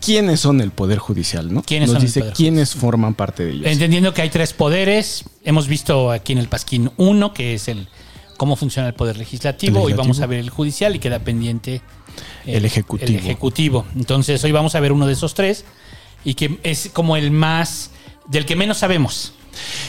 quiénes 0.00 0.40
son 0.40 0.60
el 0.60 0.70
Poder 0.70 0.98
Judicial, 0.98 1.52
¿no? 1.52 1.62
¿Quiénes 1.62 1.88
nos 1.88 1.98
son 1.98 2.06
dice 2.06 2.32
quiénes 2.34 2.74
forman 2.74 3.14
parte 3.14 3.44
de 3.44 3.52
ellos. 3.52 3.66
Entendiendo 3.66 4.14
que 4.14 4.22
hay 4.22 4.30
tres 4.30 4.52
poderes, 4.52 5.24
hemos 5.44 5.68
visto 5.68 6.10
aquí 6.10 6.32
en 6.32 6.38
el 6.38 6.48
Pasquín 6.48 6.90
uno, 6.96 7.34
que 7.34 7.54
es 7.54 7.68
el 7.68 7.86
cómo 8.38 8.56
funciona 8.56 8.88
el 8.88 8.94
poder 8.94 9.18
legislativo. 9.18 9.82
Hoy 9.82 9.92
vamos 9.92 10.20
a 10.20 10.26
ver 10.26 10.38
el 10.38 10.48
judicial 10.48 10.96
y 10.96 10.98
queda 10.98 11.18
pendiente 11.18 11.82
El 12.46 12.64
ejecutivo. 12.64 13.06
el 13.06 13.16
ejecutivo. 13.16 13.84
Entonces 13.94 14.42
hoy 14.44 14.52
vamos 14.52 14.74
a 14.74 14.80
ver 14.80 14.92
uno 14.92 15.06
de 15.06 15.12
esos 15.12 15.34
tres 15.34 15.66
y 16.24 16.32
que 16.34 16.58
es 16.62 16.88
como 16.90 17.18
el 17.18 17.30
más 17.30 17.90
del 18.28 18.46
que 18.46 18.56
menos 18.56 18.78
sabemos. 18.78 19.34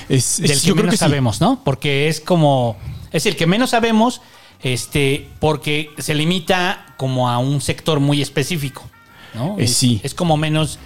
Es- 0.10 0.40
es- 0.40 0.50
del 0.50 0.62
que 0.62 0.68
yo 0.68 0.74
creo 0.74 0.76
menos 0.86 0.92
que 0.94 0.98
sí. 0.98 1.00
sabemos, 1.00 1.42
¿no? 1.42 1.62
Porque 1.64 2.08
es 2.08 2.20
como 2.22 2.78
es 3.12 3.26
el 3.26 3.36
que 3.36 3.46
menos 3.48 3.72
sabemos, 3.72 4.22
este, 4.64 5.28
porque 5.40 5.90
se 5.98 6.14
limita 6.16 6.94
como 6.98 7.30
a 7.30 7.38
un 7.40 7.62
sector 7.62 8.00
muy 8.00 8.22
específico, 8.22 8.84
¿no? 9.34 9.58
Eh, 9.60 9.64
Es- 9.66 9.76
sí. 9.76 10.00
Es 10.04 10.14
como 10.14 10.38
menos 10.38 10.80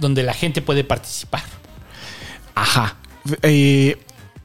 donde 0.00 0.22
la 0.22 0.32
gente 0.34 0.62
puede 0.62 0.84
participar. 0.84 1.42
Ajá. 2.54 2.96
Eh, 3.42 3.98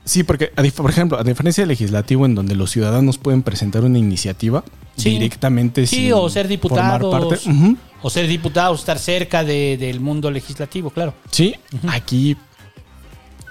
sí, 0.03 0.23
porque, 0.23 0.47
por 0.75 0.89
ejemplo, 0.89 1.17
a 1.19 1.23
diferencia 1.23 1.61
del 1.61 1.69
legislativo, 1.69 2.25
en 2.25 2.35
donde 2.35 2.55
los 2.55 2.71
ciudadanos 2.71 3.17
pueden 3.17 3.41
presentar 3.41 3.83
una 3.83 3.97
iniciativa 3.97 4.63
Sí. 4.97 5.09
directamente 5.11 5.87
Sí, 5.87 5.95
sin 5.97 6.13
o 6.13 6.29
ser 6.29 6.45
formar 6.45 6.99
diputados. 7.01 7.11
parte. 7.29 7.49
Ujú. 7.49 7.77
O 8.01 8.09
ser 8.09 8.27
diputado, 8.27 8.75
estar 8.75 8.99
cerca 8.99 9.43
de- 9.43 9.77
del 9.77 9.99
mundo 9.99 10.29
legislativo, 10.29 10.89
claro. 10.91 11.13
Sí, 11.31 11.55
aquí, 11.87 12.37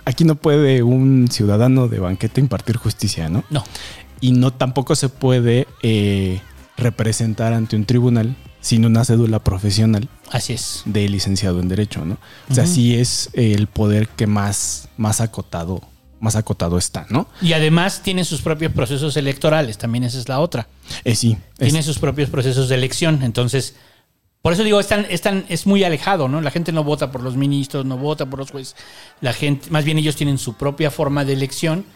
aquí 0.04 0.24
no 0.24 0.34
puede 0.36 0.82
un 0.82 1.28
ciudadano 1.30 1.88
de 1.88 1.98
banqueta 2.00 2.40
impartir 2.40 2.76
justicia, 2.76 3.28
¿no? 3.28 3.44
No. 3.50 3.64
Y 4.20 4.32
no 4.32 4.52
tampoco 4.52 4.94
se 4.96 5.08
puede 5.08 5.66
eh, 5.82 6.40
representar 6.76 7.52
ante 7.52 7.76
un 7.76 7.84
tribunal 7.84 8.36
sin 8.60 8.86
una 8.86 9.04
cédula 9.04 9.44
profesional 9.44 10.08
Así 10.30 10.54
es. 10.54 10.82
de 10.86 11.08
licenciado 11.08 11.60
en 11.60 11.68
derecho, 11.68 12.04
¿no? 12.04 12.16
O 12.50 12.54
sea, 12.54 12.66
sí 12.66 12.94
es 12.94 13.28
el 13.34 13.66
poder 13.66 14.08
que 14.08 14.26
más, 14.26 14.88
más 14.96 15.20
acotado, 15.20 15.82
más 16.20 16.34
acotado 16.36 16.78
está, 16.78 17.06
¿no? 17.10 17.28
Y 17.42 17.52
además 17.52 18.00
tiene 18.02 18.24
sus 18.24 18.40
propios 18.40 18.72
procesos 18.72 19.16
electorales, 19.18 19.76
también 19.76 20.04
esa 20.04 20.18
es 20.18 20.28
la 20.30 20.40
otra. 20.40 20.66
Eh, 21.04 21.14
sí. 21.14 21.36
es- 21.58 21.68
Tiene 21.70 21.82
sus 21.82 21.98
propios 21.98 22.30
procesos 22.30 22.68
de 22.70 22.76
elección, 22.76 23.22
entonces, 23.22 23.74
por 24.44 24.52
eso 24.52 24.62
digo, 24.62 24.78
es, 24.78 24.88
tan- 24.88 25.06
es, 25.08 25.22
tan- 25.22 25.46
es 25.48 25.66
muy 25.66 25.84
alejado, 25.84 26.28
¿no? 26.28 26.42
La 26.42 26.50
gente 26.50 26.70
no 26.70 26.84
vota 26.84 27.10
por 27.10 27.22
los 27.22 27.34
ministros, 27.34 27.86
no 27.86 27.96
vota 27.96 28.26
por 28.26 28.38
los 28.40 28.50
jueces. 28.50 28.76
La 29.22 29.32
gente, 29.32 29.70
más 29.70 29.86
bien 29.86 29.96
ellos 29.96 30.16
tienen 30.16 30.36
su 30.36 30.52
propia 30.52 30.90
forma 30.90 31.24
de 31.24 31.32
elección 31.32 31.86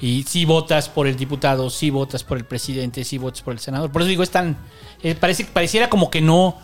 y 0.00 0.24
si 0.24 0.44
votas 0.44 0.88
por 0.88 1.06
el 1.06 1.14
diputado, 1.14 1.70
si 1.70 1.90
votas 1.90 2.24
por 2.24 2.38
el 2.38 2.44
presidente, 2.44 3.04
si 3.04 3.18
votas 3.18 3.42
por 3.42 3.52
el 3.52 3.60
senador. 3.60 3.92
Por 3.92 4.02
eso 4.02 4.08
digo, 4.08 4.24
es 4.24 4.30
tan, 4.30 4.56
eh, 5.04 5.14
parece, 5.14 5.44
pareciera 5.44 5.88
como 5.88 6.10
que 6.10 6.20
no, 6.20 6.56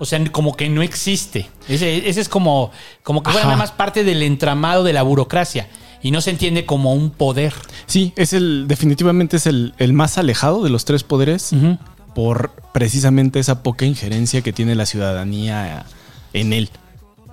o 0.00 0.04
sea, 0.04 0.20
como 0.32 0.56
que 0.56 0.68
no 0.68 0.82
existe. 0.82 1.48
Ese, 1.68 2.08
ese 2.08 2.20
es 2.20 2.28
como, 2.28 2.72
como 3.04 3.22
que 3.22 3.30
fuera 3.30 3.46
nada 3.46 3.56
más 3.58 3.70
parte 3.70 4.02
del 4.02 4.20
entramado 4.24 4.82
de 4.82 4.92
la 4.92 5.02
burocracia 5.02 5.68
y 6.02 6.10
no 6.10 6.20
se 6.20 6.30
entiende 6.30 6.66
como 6.66 6.92
un 6.92 7.10
poder. 7.10 7.54
Sí, 7.86 8.12
es 8.16 8.32
el, 8.32 8.66
definitivamente 8.66 9.36
es 9.36 9.46
el, 9.46 9.74
el 9.78 9.92
más 9.92 10.18
alejado 10.18 10.64
de 10.64 10.70
los 10.70 10.84
tres 10.84 11.04
poderes 11.04 11.52
Ujú. 11.52 11.78
Por 12.14 12.50
precisamente 12.72 13.38
esa 13.38 13.62
poca 13.62 13.84
injerencia 13.84 14.42
que 14.42 14.52
tiene 14.52 14.74
la 14.74 14.86
ciudadanía 14.86 15.86
en 16.32 16.52
él, 16.52 16.70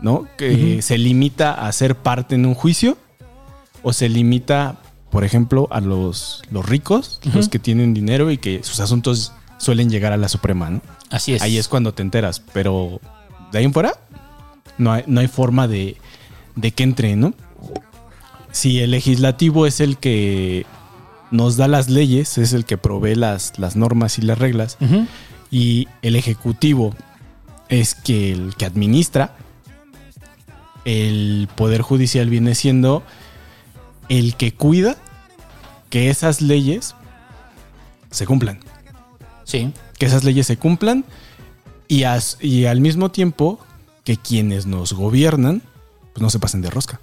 ¿no? 0.01 0.27
Que 0.37 0.81
se 0.81 0.97
limita 0.97 1.53
a 1.67 1.71
ser 1.71 1.95
parte 1.95 2.35
en 2.35 2.45
un 2.45 2.53
juicio 2.53 2.97
o 3.81 3.93
se 3.93 4.09
limita, 4.09 4.77
por 5.09 5.23
ejemplo, 5.23 5.67
a 5.71 5.81
los, 5.81 6.41
los 6.51 6.67
ricos, 6.67 7.19
los 7.33 7.49
que 7.49 7.59
tienen 7.59 7.93
dinero 7.93 8.31
y 8.31 8.37
que 8.37 8.63
sus 8.63 8.79
asuntos 8.79 9.33
suelen 9.57 9.89
llegar 9.89 10.13
a 10.13 10.17
la 10.17 10.29
Suprema, 10.29 10.69
¿no? 10.69 10.81
Así 11.09 11.33
es. 11.33 11.41
Ahí 11.41 11.57
es 11.57 11.67
cuando 11.67 11.93
te 11.93 12.01
enteras, 12.01 12.41
pero 12.53 13.01
de 13.51 13.59
ahí 13.59 13.65
en 13.65 13.73
fuera 13.73 13.93
no 14.77 14.91
hay, 14.93 15.03
no 15.07 15.19
hay 15.19 15.27
forma 15.27 15.67
de, 15.67 15.97
de 16.55 16.71
que 16.71 16.83
entre, 16.83 17.15
¿no? 17.15 17.33
Si 18.51 18.79
el 18.79 18.91
legislativo 18.91 19.65
es 19.65 19.79
el 19.79 19.97
que 19.97 20.65
nos 21.31 21.57
da 21.57 21.67
las 21.67 21.89
leyes, 21.89 22.37
es 22.37 22.53
el 22.53 22.65
que 22.65 22.77
provee 22.77 23.15
las, 23.15 23.57
las 23.59 23.75
normas 23.75 24.17
y 24.17 24.21
las 24.23 24.37
reglas, 24.39 24.77
y 25.51 25.87
el 26.01 26.15
ejecutivo 26.15 26.95
es 27.69 27.93
que 27.95 28.31
el 28.31 28.55
que 28.55 28.65
administra, 28.65 29.35
el 30.85 31.47
poder 31.55 31.81
judicial 31.81 32.29
viene 32.29 32.55
siendo 32.55 33.03
el 34.07 34.35
que 34.35 34.53
cuida 34.53 34.97
que 35.89 36.09
esas 36.09 36.41
leyes 36.41 36.95
se 38.11 38.25
cumplan 38.25 38.59
Sí. 39.43 39.71
que 39.97 40.05
esas 40.05 40.23
leyes 40.23 40.47
se 40.47 40.57
cumplan 40.57 41.05
y, 41.87 42.03
as- 42.03 42.37
y 42.39 42.65
al 42.65 42.81
mismo 42.81 43.09
tiempo 43.11 43.59
que 44.03 44.17
quienes 44.17 44.65
nos 44.67 44.93
gobiernan 44.93 45.61
pues 46.13 46.21
no 46.21 46.29
se 46.29 46.39
pasen 46.39 46.61
de 46.61 46.69
rosca. 46.69 46.99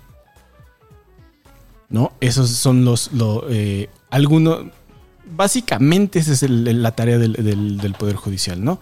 ¿No? 1.89 2.13
Esos 2.21 2.51
son 2.51 2.85
los... 2.85 3.13
Lo, 3.13 3.45
eh, 3.49 3.89
algunos... 4.11 4.67
Básicamente 5.29 6.21
esa 6.21 6.33
es 6.33 6.43
el- 6.45 6.83
la 6.83 6.93
tarea 6.93 7.19
del, 7.19 7.33
del- 7.33 7.79
del 7.79 7.95
Poder 7.95 8.15
Judicial, 8.17 8.63
¿no? 8.63 8.79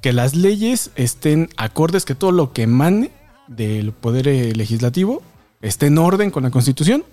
Que 0.00 0.12
las 0.12 0.34
leyes 0.34 0.90
estén 0.96 1.50
acordes, 1.56 2.04
que 2.06 2.14
todo 2.14 2.32
lo 2.32 2.52
que 2.52 2.62
emane 2.62 3.10
del 3.46 3.92
Poder 3.92 4.26
eh, 4.28 4.54
Legislativo 4.54 5.22
esté 5.60 5.86
en 5.86 5.98
orden 5.98 6.30
con 6.30 6.42
la 6.44 6.50
Constitución, 6.50 7.04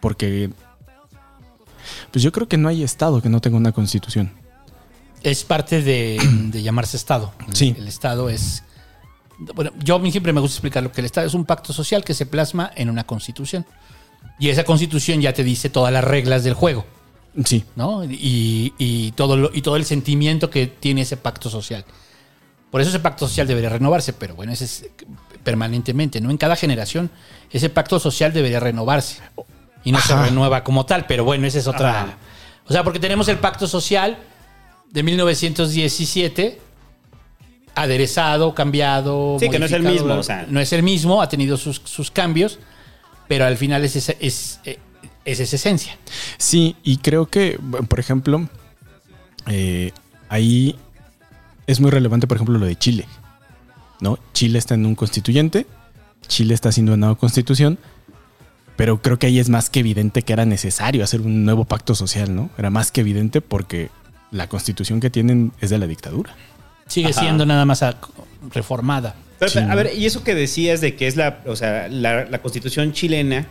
porque 0.00 0.50
pues 2.10 2.22
yo 2.22 2.32
creo 2.32 2.48
que 2.48 2.58
no 2.58 2.68
hay 2.68 2.82
Estado 2.82 3.22
que 3.22 3.28
no 3.28 3.40
tenga 3.40 3.56
una 3.56 3.72
Constitución. 3.72 4.32
Es 5.22 5.44
parte 5.44 5.80
de, 5.82 6.18
de 6.50 6.62
llamarse 6.62 6.96
Estado. 6.96 7.32
Sí. 7.52 7.74
El 7.78 7.86
Estado 7.86 8.28
es. 8.28 8.64
Bueno, 9.54 9.70
yo 9.78 9.94
a 9.94 9.98
mí 10.00 10.10
siempre 10.10 10.32
me 10.32 10.40
gusta 10.40 10.56
explicar 10.56 10.82
lo 10.82 10.90
que 10.92 11.00
el 11.00 11.04
Estado 11.06 11.26
es 11.26 11.34
un 11.34 11.44
pacto 11.44 11.72
social 11.72 12.04
que 12.04 12.14
se 12.14 12.26
plasma 12.26 12.70
en 12.74 12.90
una 12.90 13.04
constitución. 13.04 13.64
Y 14.38 14.48
esa 14.48 14.64
constitución 14.64 15.20
ya 15.20 15.32
te 15.32 15.44
dice 15.44 15.70
todas 15.70 15.92
las 15.92 16.02
reglas 16.04 16.42
del 16.44 16.54
juego. 16.54 16.84
Sí. 17.44 17.64
¿No? 17.76 18.04
Y, 18.04 18.74
y 18.78 19.12
todo, 19.12 19.36
lo- 19.36 19.50
y 19.54 19.62
todo 19.62 19.76
el 19.76 19.84
sentimiento 19.84 20.50
que 20.50 20.66
tiene 20.66 21.02
ese 21.02 21.16
pacto 21.16 21.48
social. 21.48 21.84
Por 22.70 22.80
eso 22.80 22.90
ese 22.90 23.00
pacto 23.00 23.28
social 23.28 23.46
debería 23.46 23.68
renovarse, 23.70 24.12
pero 24.12 24.34
bueno, 24.34 24.52
ese 24.52 24.64
es 24.64 24.86
permanentemente, 25.44 26.20
¿no? 26.20 26.30
En 26.30 26.38
cada 26.38 26.56
generación, 26.56 27.10
ese 27.50 27.68
pacto 27.68 27.98
social 28.00 28.32
debería 28.32 28.60
renovarse. 28.60 29.20
Y 29.84 29.92
no 29.92 30.00
se 30.00 30.12
Ajá. 30.12 30.24
renueva 30.26 30.62
como 30.64 30.86
tal, 30.86 31.06
pero 31.06 31.24
bueno, 31.24 31.46
esa 31.46 31.58
es 31.58 31.66
otra. 31.66 32.02
Ajá. 32.02 32.14
O 32.66 32.72
sea, 32.72 32.84
porque 32.84 32.98
tenemos 33.00 33.28
el 33.28 33.38
pacto 33.38 33.66
social 33.66 34.18
de 34.90 35.02
1917 35.02 36.60
aderezado, 37.74 38.54
cambiado. 38.54 39.36
Sí, 39.40 39.48
que 39.48 39.58
no 39.58 39.66
es 39.66 39.72
el 39.72 39.82
mismo, 39.82 40.14
o 40.14 40.22
sea. 40.22 40.46
no 40.48 40.60
es 40.60 40.72
el 40.72 40.82
mismo, 40.82 41.22
ha 41.22 41.28
tenido 41.28 41.56
sus, 41.56 41.80
sus 41.84 42.10
cambios, 42.10 42.58
pero 43.32 43.46
al 43.46 43.56
final 43.56 43.82
es 43.82 43.96
esa, 43.96 44.12
es, 44.20 44.60
eh, 44.66 44.78
es 45.24 45.40
esa 45.40 45.56
esencia. 45.56 45.96
Sí, 46.36 46.76
y 46.82 46.98
creo 46.98 47.30
que, 47.30 47.58
por 47.88 47.98
ejemplo, 47.98 48.46
eh, 49.46 49.90
ahí 50.28 50.76
es 51.66 51.80
muy 51.80 51.90
relevante, 51.90 52.26
por 52.26 52.36
ejemplo, 52.36 52.58
lo 52.58 52.66
de 52.66 52.76
Chile. 52.76 53.06
¿No? 54.00 54.18
Chile 54.34 54.58
está 54.58 54.74
en 54.74 54.84
un 54.84 54.94
constituyente, 54.94 55.66
Chile 56.28 56.52
está 56.52 56.68
haciendo 56.68 56.92
una 56.92 57.06
nueva 57.06 57.18
constitución, 57.18 57.78
pero 58.76 59.00
creo 59.00 59.18
que 59.18 59.28
ahí 59.28 59.38
es 59.38 59.48
más 59.48 59.70
que 59.70 59.80
evidente 59.80 60.20
que 60.20 60.34
era 60.34 60.44
necesario 60.44 61.02
hacer 61.02 61.22
un 61.22 61.46
nuevo 61.46 61.64
pacto 61.64 61.94
social, 61.94 62.36
¿no? 62.36 62.50
Era 62.58 62.68
más 62.68 62.92
que 62.92 63.00
evidente 63.00 63.40
porque 63.40 63.88
la 64.30 64.46
constitución 64.46 65.00
que 65.00 65.08
tienen 65.08 65.52
es 65.62 65.70
de 65.70 65.78
la 65.78 65.86
dictadura. 65.86 66.36
Sigue 66.86 67.12
Ajá. 67.12 67.22
siendo 67.22 67.46
nada 67.46 67.64
más 67.64 67.82
reformada. 68.52 69.14
Pero, 69.46 69.66
Sí, 69.66 69.70
a 69.70 69.74
ver, 69.74 69.90
y 69.96 70.06
eso 70.06 70.22
que 70.24 70.34
decías 70.34 70.80
de 70.80 70.94
que 70.94 71.06
es 71.06 71.16
la, 71.16 71.40
o 71.46 71.56
sea, 71.56 71.88
la, 71.88 72.24
la 72.26 72.38
constitución 72.40 72.92
chilena 72.92 73.46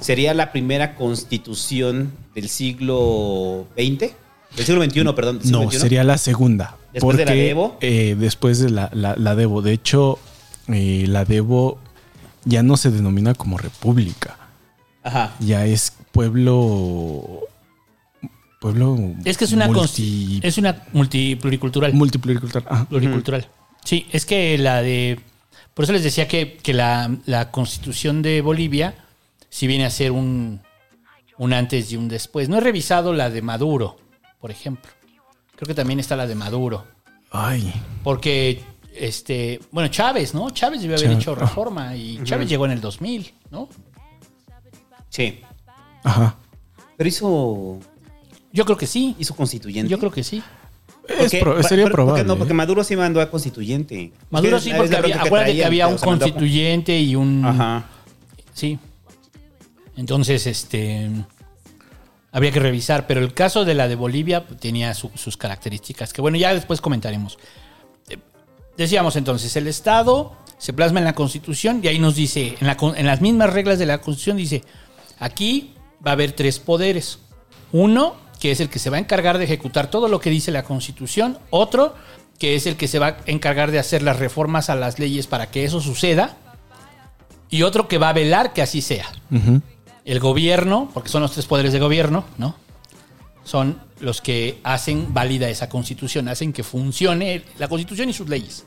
sería 0.00 0.32
la 0.34 0.52
primera 0.52 0.94
constitución 0.94 2.12
del 2.34 2.48
siglo 2.48 3.66
XX, 3.76 4.12
del 4.56 4.64
siglo 4.66 4.84
XXI, 4.84 5.04
perdón. 5.14 5.40
siglo 5.42 5.62
No, 5.62 5.68
XXI? 5.70 5.78
sería 5.80 6.04
la 6.04 6.18
segunda. 6.18 6.76
¿Después 6.92 7.16
de 7.16 7.24
la 7.24 7.30
porque, 7.32 7.42
de 7.42 7.50
Evo? 7.50 7.76
eh, 7.80 8.16
después 8.18 8.60
de 8.60 8.70
la, 8.70 8.88
la, 8.92 9.16
la 9.16 9.34
de 9.34 9.72
hecho, 9.72 10.18
eh, 10.68 11.06
la 11.08 11.24
de 11.24 11.36
Evo 11.36 11.78
ya 12.44 12.62
no 12.62 12.76
se 12.76 12.90
denomina 12.92 13.34
como 13.34 13.58
república. 13.58 14.36
Ajá. 15.02 15.34
Ya 15.40 15.66
es 15.66 15.92
pueblo. 16.12 17.40
Pueblo. 18.60 18.96
Es 19.24 19.36
que 19.36 19.44
es 19.44 19.52
una, 19.52 19.66
multi- 19.68 20.40
es 20.42 20.56
una 20.56 20.82
multi 20.92 21.36
pluricultural. 21.36 21.92
multipluricultural. 21.92 22.64
Ajá. 22.70 22.84
pluricultural. 22.86 23.46
Sí, 23.84 24.06
es 24.10 24.26
que 24.26 24.58
la 24.58 24.82
de. 24.82 25.20
Por 25.74 25.84
eso 25.84 25.92
les 25.92 26.02
decía 26.02 26.26
que, 26.28 26.56
que 26.56 26.72
la, 26.72 27.14
la 27.26 27.50
constitución 27.50 28.22
de 28.22 28.40
Bolivia, 28.40 28.94
si 29.50 29.66
viene 29.66 29.84
a 29.84 29.90
ser 29.90 30.12
un, 30.12 30.60
un 31.38 31.52
antes 31.52 31.92
y 31.92 31.96
un 31.96 32.08
después. 32.08 32.48
No 32.48 32.58
he 32.58 32.60
revisado 32.60 33.12
la 33.12 33.30
de 33.30 33.42
Maduro, 33.42 33.96
por 34.40 34.50
ejemplo. 34.50 34.90
Creo 35.56 35.66
que 35.66 35.74
también 35.74 36.00
está 36.00 36.16
la 36.16 36.26
de 36.26 36.34
Maduro. 36.34 36.86
Ay. 37.30 37.72
Porque, 38.02 38.62
este, 38.94 39.60
bueno, 39.70 39.88
Chávez, 39.88 40.34
¿no? 40.34 40.50
Chávez 40.50 40.80
debió 40.82 40.96
haber 40.96 41.08
Chávez, 41.08 41.22
hecho 41.22 41.32
ah. 41.32 41.40
reforma 41.40 41.96
y 41.96 42.22
Chávez 42.24 42.48
llegó 42.48 42.66
en 42.66 42.72
el 42.72 42.80
2000, 42.80 43.32
¿no? 43.50 43.68
Sí. 45.08 45.40
Ajá. 46.02 46.36
Pero 46.96 47.08
hizo, 47.08 47.78
Yo 48.52 48.64
creo 48.64 48.76
que 48.76 48.86
sí. 48.86 49.16
hizo 49.18 49.34
constituyente. 49.34 49.90
Yo 49.90 49.98
creo 49.98 50.10
que 50.10 50.22
sí. 50.22 50.42
Es 51.08 51.16
Porque- 51.18 51.38
pro- 51.40 51.62
sería 51.62 51.84
pero- 51.84 51.84
porque 51.84 51.92
probable. 51.94 52.24
no, 52.24 52.36
porque 52.38 52.52
¿eh? 52.52 52.56
Maduro 52.56 52.82
sí 52.84 52.96
mandó 52.96 53.20
a 53.20 53.30
constituyente. 53.30 54.12
Maduro 54.30 54.56
que 54.56 54.62
sí, 54.62 54.72
porque 54.76 54.96
había, 54.96 55.16
bronca 55.16 55.26
acuérdate 55.26 55.54
que 55.56 55.64
había 55.64 55.86
un 55.88 55.98
constituyente 55.98 56.98
y 56.98 57.14
un... 57.14 57.44
Ajá. 57.44 57.84
Sí. 58.54 58.78
Entonces, 59.96 60.46
este. 60.46 61.10
Habría 62.32 62.50
que 62.50 62.58
revisar, 62.58 63.06
pero 63.06 63.20
el 63.20 63.32
caso 63.32 63.64
de 63.64 63.74
la 63.74 63.86
de 63.86 63.94
Bolivia 63.94 64.44
tenía 64.58 64.92
su- 64.94 65.10
sus 65.14 65.36
características, 65.36 66.12
que 66.12 66.20
bueno, 66.20 66.36
ya 66.36 66.52
después 66.52 66.80
comentaremos. 66.80 67.38
Eh, 68.08 68.18
Decíamos 68.76 69.14
entonces, 69.14 69.54
el 69.56 69.68
Estado 69.68 70.32
se 70.58 70.72
plasma 70.72 70.98
en 70.98 71.04
la 71.04 71.14
Constitución 71.14 71.80
y 71.84 71.86
ahí 71.88 71.98
nos 72.00 72.16
dice, 72.16 72.56
en, 72.60 72.66
la 72.66 72.76
con- 72.76 72.96
en 72.96 73.06
las 73.06 73.20
mismas 73.20 73.52
reglas 73.52 73.78
de 73.78 73.86
la 73.86 73.98
Constitución 74.00 74.36
dice, 74.36 74.64
aquí 75.20 75.74
va 76.04 76.10
a 76.10 76.14
haber 76.14 76.32
tres 76.32 76.58
poderes. 76.58 77.20
Uno, 77.70 78.16
que 78.44 78.50
es 78.50 78.60
el 78.60 78.68
que 78.68 78.78
se 78.78 78.90
va 78.90 78.98
a 78.98 79.00
encargar 79.00 79.38
de 79.38 79.44
ejecutar 79.44 79.90
todo 79.90 80.06
lo 80.06 80.20
que 80.20 80.28
dice 80.28 80.50
la 80.50 80.64
Constitución. 80.64 81.38
Otro, 81.48 81.94
que 82.38 82.56
es 82.56 82.66
el 82.66 82.76
que 82.76 82.88
se 82.88 82.98
va 82.98 83.06
a 83.06 83.16
encargar 83.24 83.70
de 83.70 83.78
hacer 83.78 84.02
las 84.02 84.18
reformas 84.18 84.68
a 84.68 84.74
las 84.74 84.98
leyes 84.98 85.26
para 85.26 85.50
que 85.50 85.64
eso 85.64 85.80
suceda. 85.80 86.36
Y 87.48 87.62
otro 87.62 87.88
que 87.88 87.96
va 87.96 88.10
a 88.10 88.12
velar 88.12 88.52
que 88.52 88.60
así 88.60 88.82
sea. 88.82 89.06
El 90.04 90.20
gobierno, 90.20 90.90
porque 90.92 91.08
son 91.08 91.22
los 91.22 91.32
tres 91.32 91.46
poderes 91.46 91.72
de 91.72 91.80
gobierno, 91.80 92.26
¿no? 92.36 92.54
Son 93.44 93.80
los 94.00 94.20
que 94.20 94.60
hacen 94.62 95.14
válida 95.14 95.48
esa 95.48 95.70
constitución, 95.70 96.28
hacen 96.28 96.52
que 96.52 96.64
funcione 96.64 97.44
la 97.56 97.68
constitución 97.68 98.10
y 98.10 98.12
sus 98.12 98.28
leyes. 98.28 98.66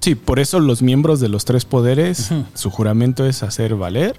Sí, 0.00 0.16
por 0.16 0.40
eso 0.40 0.58
los 0.58 0.82
miembros 0.82 1.20
de 1.20 1.28
los 1.28 1.44
tres 1.44 1.64
poderes, 1.64 2.32
su 2.54 2.70
juramento 2.70 3.24
es 3.24 3.44
hacer 3.44 3.76
valer 3.76 4.18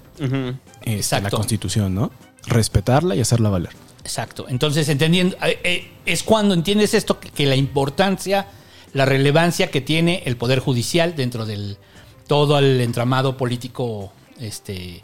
este, 0.80 1.20
la 1.20 1.28
constitución, 1.28 1.94
¿no? 1.94 2.10
Respetarla 2.46 3.16
y 3.16 3.20
hacerla 3.20 3.50
valer. 3.50 3.87
Exacto. 4.08 4.46
Entonces, 4.48 4.88
entendiendo, 4.88 5.36
eh, 5.44 5.58
eh, 5.62 5.90
es 6.06 6.22
cuando 6.22 6.54
entiendes 6.54 6.94
esto, 6.94 7.20
que, 7.20 7.28
que 7.28 7.44
la 7.44 7.56
importancia, 7.56 8.46
la 8.94 9.04
relevancia 9.04 9.70
que 9.70 9.82
tiene 9.82 10.22
el 10.24 10.38
Poder 10.38 10.60
Judicial 10.60 11.14
dentro 11.14 11.44
del 11.44 11.76
todo 12.26 12.58
el 12.58 12.80
entramado 12.80 13.36
político 13.36 14.10
este, 14.40 15.02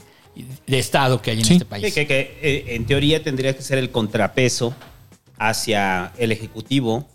de 0.67 0.79
Estado 0.79 1.21
que 1.21 1.33
hay 1.33 1.41
en 1.41 1.45
Sí. 1.45 1.53
este 1.55 1.65
Sí, 1.67 1.69
país. 1.71 1.93
que, 1.95 2.07
que, 2.07 2.39
eh, 2.43 2.65
en 2.77 2.87
teoría 2.87 3.23
tendría 3.23 3.55
que 3.55 3.63
ser 3.63 3.77
el 3.77 3.91
contrapeso 3.91 4.75
hacia 5.39 6.13
el 6.17 6.33
ejecutivo 6.33 7.07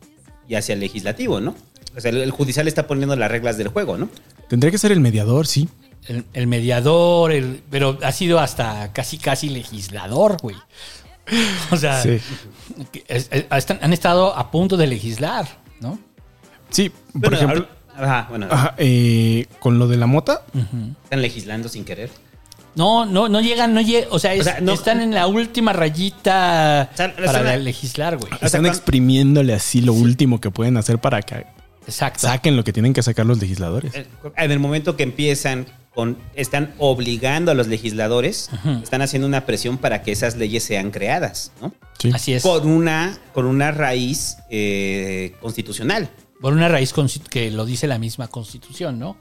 y 0.48 0.54
hacia 0.56 0.74
el 0.74 0.80
legislativo, 0.80 1.40
¿no? 1.42 1.56
O 1.98 2.02
sea, 2.02 2.12
el, 2.12 2.18
el 2.18 2.30
judicial 2.32 2.68
está 2.68 2.86
poniendo 2.86 3.16
las 3.16 3.32
reglas 3.32 3.58
del 3.58 3.70
juego, 3.70 3.98
¿no? 3.98 4.10
Tendría 4.48 4.70
que 4.72 4.78
ser 4.78 4.92
el 4.92 5.00
mediador, 5.00 5.48
sí. 5.48 5.68
El, 6.08 6.26
el 6.34 6.48
mediador, 6.48 7.32
el, 7.32 7.62
pero 7.70 7.98
ha 8.04 8.12
sido 8.12 8.40
hasta 8.40 8.92
casi, 8.94 9.18
casi 9.18 9.50
legislador, 9.50 10.38
güey. 10.42 10.56
O 11.72 11.78
sea, 11.78 12.02
Sí. 12.02 12.20
que 12.92 13.04
es- 13.08 13.28
es- 13.32 13.46
están- 13.52 13.80
han 13.82 13.94
estado 13.94 14.36
a 14.36 14.52
punto 14.52 14.78
de 14.78 14.88
legislar, 14.88 15.48
¿no? 15.80 16.00
Sí, 16.70 16.90
por 16.90 17.22
Bueno, 17.22 17.36
ejemplo, 17.38 17.68
ajá, 17.98 18.28
bueno, 18.30 18.48
ajá, 18.50 18.76
eh, 18.78 19.46
con 19.60 19.80
lo 19.80 19.88
de 19.88 19.98
la 19.98 20.06
mota, 20.08 20.44
están 21.04 21.22
legislando 21.22 21.68
sin 21.70 21.84
querer. 21.86 22.10
No, 22.76 23.06
no, 23.06 23.28
no 23.28 23.42
llegan, 23.42 23.74
no 23.74 23.82
llegan, 23.82 24.08
o 24.12 24.20
sea, 24.20 24.34
es- 24.36 24.42
O 24.42 24.44
sea, 24.44 24.62
no- 24.62 24.74
están 24.74 25.02
en 25.02 25.14
la 25.14 25.26
última 25.28 25.74
rayita 25.74 26.90
O 26.94 26.98
sea, 26.98 27.16
para 27.16 27.58
legislar, 27.58 28.18
güey. 28.18 28.32
están 28.42 28.66
exprimiéndole 28.66 29.54
así 29.54 29.82
lo 29.82 29.94
último 29.94 30.40
que 30.40 30.52
pueden 30.52 30.78
hacer 30.78 31.00
para 31.00 31.22
que 31.24 31.46
Exacto. 31.88 32.20
saquen 32.28 32.56
lo 32.56 32.64
que 32.64 32.72
tienen 32.72 32.94
que 32.94 33.02
sacar 33.02 33.26
los 33.26 33.40
legisladores. 33.40 33.94
Eh, 33.96 34.06
En 34.38 34.52
el 34.52 34.60
momento 34.60 34.96
que 34.96 35.04
empiezan 35.04 35.66
con, 35.94 36.18
están 36.36 36.74
obligando 36.78 37.52
a 37.52 37.54
los 37.54 37.68
legisladores, 37.68 38.50
están 38.84 39.02
haciendo 39.02 39.28
una 39.28 39.46
presión 39.46 39.78
para 39.78 40.02
que 40.04 40.12
esas 40.12 40.38
leyes 40.38 40.64
sean 40.64 40.92
creadas, 40.92 41.52
¿no? 41.62 41.74
Sí. 41.98 42.12
Así 42.14 42.34
es. 42.34 42.44
Con 42.44 42.68
una, 42.68 43.18
con 43.34 43.46
una 43.46 43.72
raíz 43.72 44.38
eh, 44.50 45.36
constitucional. 45.42 46.10
Por 46.40 46.54
una 46.54 46.70
raíz 46.70 46.94
que 47.30 47.52
lo 47.52 47.66
dice 47.66 47.88
la 47.88 48.00
misma 48.00 48.30
constitución, 48.30 48.98
¿no? 48.98 49.18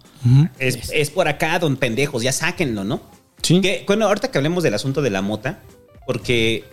Es, 0.58 0.90
es 0.92 1.10
por 1.10 1.26
acá, 1.26 1.58
don 1.58 1.76
pendejos, 1.76 2.22
ya 2.22 2.32
sáquenlo, 2.32 2.84
¿no? 2.84 3.00
Sí. 3.42 3.60
Que, 3.60 3.84
bueno, 3.86 4.06
ahorita 4.06 4.30
que 4.30 4.38
hablemos 4.38 4.62
del 4.62 4.74
asunto 4.74 5.02
de 5.02 5.10
la 5.10 5.22
mota, 5.22 5.60
porque, 6.06 6.64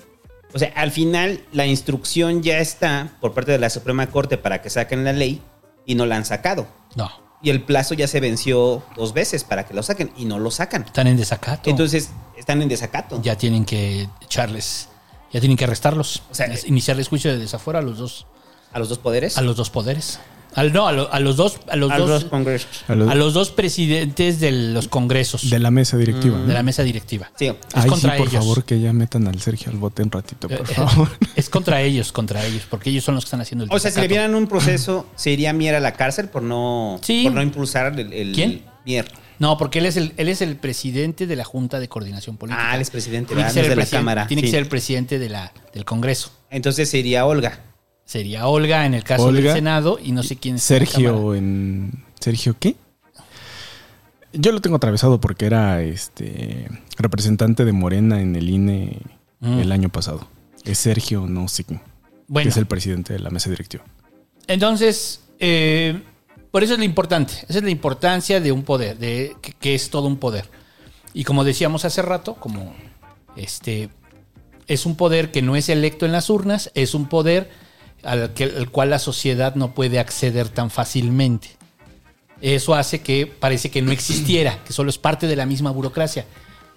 o 0.54 0.60
sea, 0.60 0.72
al 0.76 0.92
final 0.92 1.42
la 1.52 1.66
instrucción 1.66 2.44
ya 2.44 2.60
está 2.60 3.18
por 3.22 3.34
parte 3.34 3.52
de 3.52 3.60
la 3.60 3.72
Suprema 3.72 4.08
Corte 4.08 4.38
para 4.38 4.62
que 4.62 4.70
saquen 4.70 5.04
la 5.04 5.14
ley 5.14 5.42
y 5.86 5.96
no 5.96 6.06
la 6.06 6.18
han 6.18 6.26
sacado. 6.26 6.68
No. 6.96 7.25
Y 7.46 7.52
el 7.52 7.62
plazo 7.62 7.94
ya 7.94 8.08
se 8.08 8.20
venció 8.20 8.82
dos 8.96 9.14
veces 9.14 9.44
para 9.44 9.66
que 9.68 9.76
lo 9.76 9.84
saquen 9.84 10.12
y 10.18 10.26
no 10.26 10.40
lo 10.40 10.50
sacan. 10.50 10.84
Están 10.84 11.06
en 11.06 11.16
desacato. 11.16 11.70
Entonces, 11.70 12.10
están 12.36 12.60
en 12.64 12.68
desacato. 12.70 13.22
ya 13.22 13.38
tienen 13.38 13.66
que 13.66 14.10
echarles, 14.20 14.90
ya 15.32 15.40
tienen 15.40 15.56
que 15.56 15.66
arrestarlos. 15.66 16.24
O 16.32 16.34
sea, 16.34 16.48
Es- 16.48 16.66
iniciarles 16.66 17.08
juicio 17.08 17.32
de 17.32 17.38
desafuero 17.38 17.78
a 17.78 17.84
los 17.84 18.00
dos, 18.00 18.26
A 18.74 18.80
los 18.80 18.90
dos 18.90 18.98
poderes. 18.98 19.38
a 19.38 19.42
los 19.44 19.56
dos 19.56 19.70
poderes. 19.70 20.18
Al, 20.56 20.72
no, 20.74 20.88
a, 20.88 20.92
lo- 20.94 21.14
a 21.14 21.20
los 21.20 21.36
dos, 21.36 21.60
a 21.70 21.76
los 21.76 21.92
A 21.92 21.98
dos, 21.98 22.10
los 22.10 22.26
congresos. 22.26 22.70
A 22.88 22.94
a 22.94 22.96
los- 23.16 23.34
dos 23.34 23.52
presidentes 23.52 24.40
de 24.40 24.52
los 24.52 24.88
congresos 24.88 25.50
De 25.50 25.60
la 25.60 25.70
mesa 25.70 25.98
directiva. 25.98 26.40
de 26.40 26.54
la 26.54 26.64
mesa 26.64 26.82
directiva. 26.84 27.30
Sí. 27.38 27.48
Es 27.48 27.56
Ay, 27.74 27.84
sí, 27.84 27.90
contra 27.90 28.16
por 28.18 28.28
ellos. 28.28 28.40
favor, 28.44 28.64
que 28.64 28.80
ya 28.80 28.94
metan 28.94 29.28
al 29.28 29.40
Sergio 29.42 29.72
al 29.72 29.78
bote 29.78 30.02
un 30.02 30.12
ratito, 30.12 30.48
por 30.48 30.62
Eh, 30.62 30.74
favor. 30.74 31.10
Es 31.36 31.50
contra 31.50 31.82
ellos, 31.82 32.12
contra 32.14 32.46
ellos, 32.46 32.64
porque 32.70 32.90
ellos 32.90 33.04
son 33.04 33.16
los 33.16 33.26
que 33.26 33.28
están 33.28 33.42
haciendo 33.42 33.66
el 33.66 33.72
O 33.74 33.78
sea, 33.80 33.92
si 33.92 34.00
le 34.00 34.08
vieran 34.08 34.34
un 34.34 34.48
proceso, 34.48 35.06
¿se 35.16 35.32
iría 35.32 35.52
Mier 35.54 35.76
a 35.76 35.80
la 35.82 35.92
cárcel 35.94 36.30
por 36.30 36.42
no, 36.42 37.00
Sí. 37.02 37.24
por 37.26 37.34
no 37.34 37.42
impulsar 37.42 38.00
el, 38.00 38.14
el- 38.14 38.34
¿Quién? 38.34 38.64
Mier. 38.86 39.12
No, 39.38 39.58
porque 39.58 39.80
él 39.80 39.86
es 39.88 39.98
el, 39.98 40.14
él 40.16 40.30
es 40.30 40.42
el 40.42 40.56
presidente 40.56 41.28
de 41.28 41.36
la 41.36 41.44
Junta 41.44 41.82
de 41.82 41.90
Coordinación 41.90 42.38
Política. 42.38 42.72
Ah, 42.72 42.76
él 42.76 42.82
es 42.82 42.90
presidente, 42.90 43.36
Tiene 43.36 43.52
de 43.52 43.76
la 43.76 43.86
Cámara. 43.86 44.28
Tiene 44.28 44.42
que 44.42 44.50
ser 44.50 44.60
el 44.60 44.68
presidente 44.70 45.20
de 45.20 45.28
la, 45.28 45.52
del 45.74 45.84
Congreso. 45.84 46.32
Entonces 46.50 46.90
sería 46.90 47.26
Olga. 47.26 47.60
Sería 48.06 48.48
Olga 48.48 48.86
en 48.86 48.94
el 48.94 49.04
caso 49.04 49.26
Olga, 49.26 49.42
del 49.42 49.54
Senado 49.54 50.00
y 50.02 50.12
no 50.12 50.24
sé 50.24 50.38
quién 50.38 50.56
es 50.56 50.72
en. 50.72 50.78
Sergio 50.80 51.36
en. 51.36 52.04
¿Sergio 52.20 52.56
qué? 52.60 52.76
Yo 54.34 54.52
lo 54.52 54.62
tengo 54.62 54.76
atravesado 54.76 55.20
porque 55.20 55.46
era 55.46 55.82
este 55.82 56.70
representante 56.98 57.66
de 57.66 57.72
Morena 57.72 58.22
en 58.22 58.36
el 58.36 58.50
INE 58.50 59.00
Mm. 59.40 59.60
el 59.60 59.72
año 59.72 59.90
pasado. 59.90 60.28
Es 60.64 60.80
Sergio 60.80 61.26
no 61.28 61.48
sé 61.48 61.64
quién. 61.64 61.82
Bueno. 62.28 62.46
Que 62.46 62.50
es 62.50 62.58
el 62.58 62.66
presidente 62.66 63.14
de 63.14 63.20
la 63.20 63.30
mesa 63.30 63.50
directiva. 63.50 63.84
Entonces, 64.48 65.22
eh, 65.40 66.02
por 66.52 66.64
eso 66.64 66.74
es 66.74 66.80
lo 66.80 66.86
importante. 66.86 67.34
Esa 67.48 67.60
es 67.60 67.64
la 67.64 67.70
importancia 67.70 68.40
de 68.40 68.52
un 68.52 68.64
poder, 68.64 68.98
de 68.98 69.36
que, 69.42 69.54
que 69.54 69.76
es 69.76 69.90
todo 69.90 70.08
un 70.08 70.18
poder. 70.18 70.50
Y 71.14 71.24
como 71.24 71.44
decíamos 71.44 71.86
hace 71.86 72.02
rato, 72.02 72.36
como 72.36 72.74
este 73.36 73.90
es 74.68 74.86
un 74.86 74.96
poder 74.96 75.32
que 75.32 75.42
no 75.42 75.56
es 75.56 75.70
electo 75.70 76.06
en 76.06 76.12
las 76.12 76.30
urnas, 76.30 76.72
es 76.74 76.96
un 76.96 77.08
poder 77.08 77.50
al, 78.06 78.34
que, 78.34 78.46
al 78.46 78.70
cual 78.70 78.90
la 78.92 79.00
sociedad 79.00 79.56
no 79.56 79.74
puede 79.74 80.00
acceder 80.00 80.50
tan 80.50 80.70
fácilmente. 80.70 81.50
Eso 82.42 82.76
hace 82.76 83.02
que 83.02 83.28
parece 83.28 83.72
que 83.72 83.82
no 83.82 83.92
existiera, 83.92 84.60
que 84.66 84.74
solo 84.74 84.90
es 84.90 84.98
parte 84.98 85.26
de 85.28 85.36
la 85.36 85.46
misma 85.46 85.72
burocracia, 85.72 86.26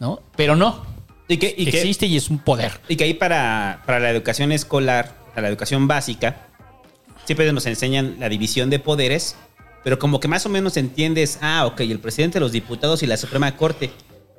¿no? 0.01 0.21
Pero 0.37 0.57
no. 0.57 0.85
Y 1.27 1.37
que, 1.37 1.55
y 1.57 1.65
que- 1.67 1.77
Existe 1.79 2.07
y 2.07 2.17
es 2.17 2.31
un 2.31 2.39
poder. 2.39 2.81
Y 2.89 2.97
que 2.97 3.05
ahí 3.05 3.15
para, 3.15 3.83
para 3.85 3.99
la 4.01 4.11
educación 4.11 4.53
escolar, 4.53 5.15
para 5.31 5.43
la 5.43 5.49
educación 5.49 5.87
básica, 5.89 6.47
siempre 7.25 7.53
nos 7.53 7.67
enseñan 7.67 8.17
la 8.19 8.29
división 8.29 8.71
de 8.71 8.79
poderes, 8.79 9.37
pero 9.85 9.99
como 9.99 10.21
que 10.21 10.29
más 10.29 10.47
o 10.47 10.49
menos 10.49 10.77
entiendes, 10.77 11.39
ah, 11.43 11.67
ok, 11.67 11.81
el 11.81 11.99
presidente 11.99 12.35
de 12.35 12.41
los 12.41 12.53
diputados 12.53 13.03
y 13.03 13.07
la 13.07 13.17
Suprema 13.17 13.55
Corte. 13.57 13.91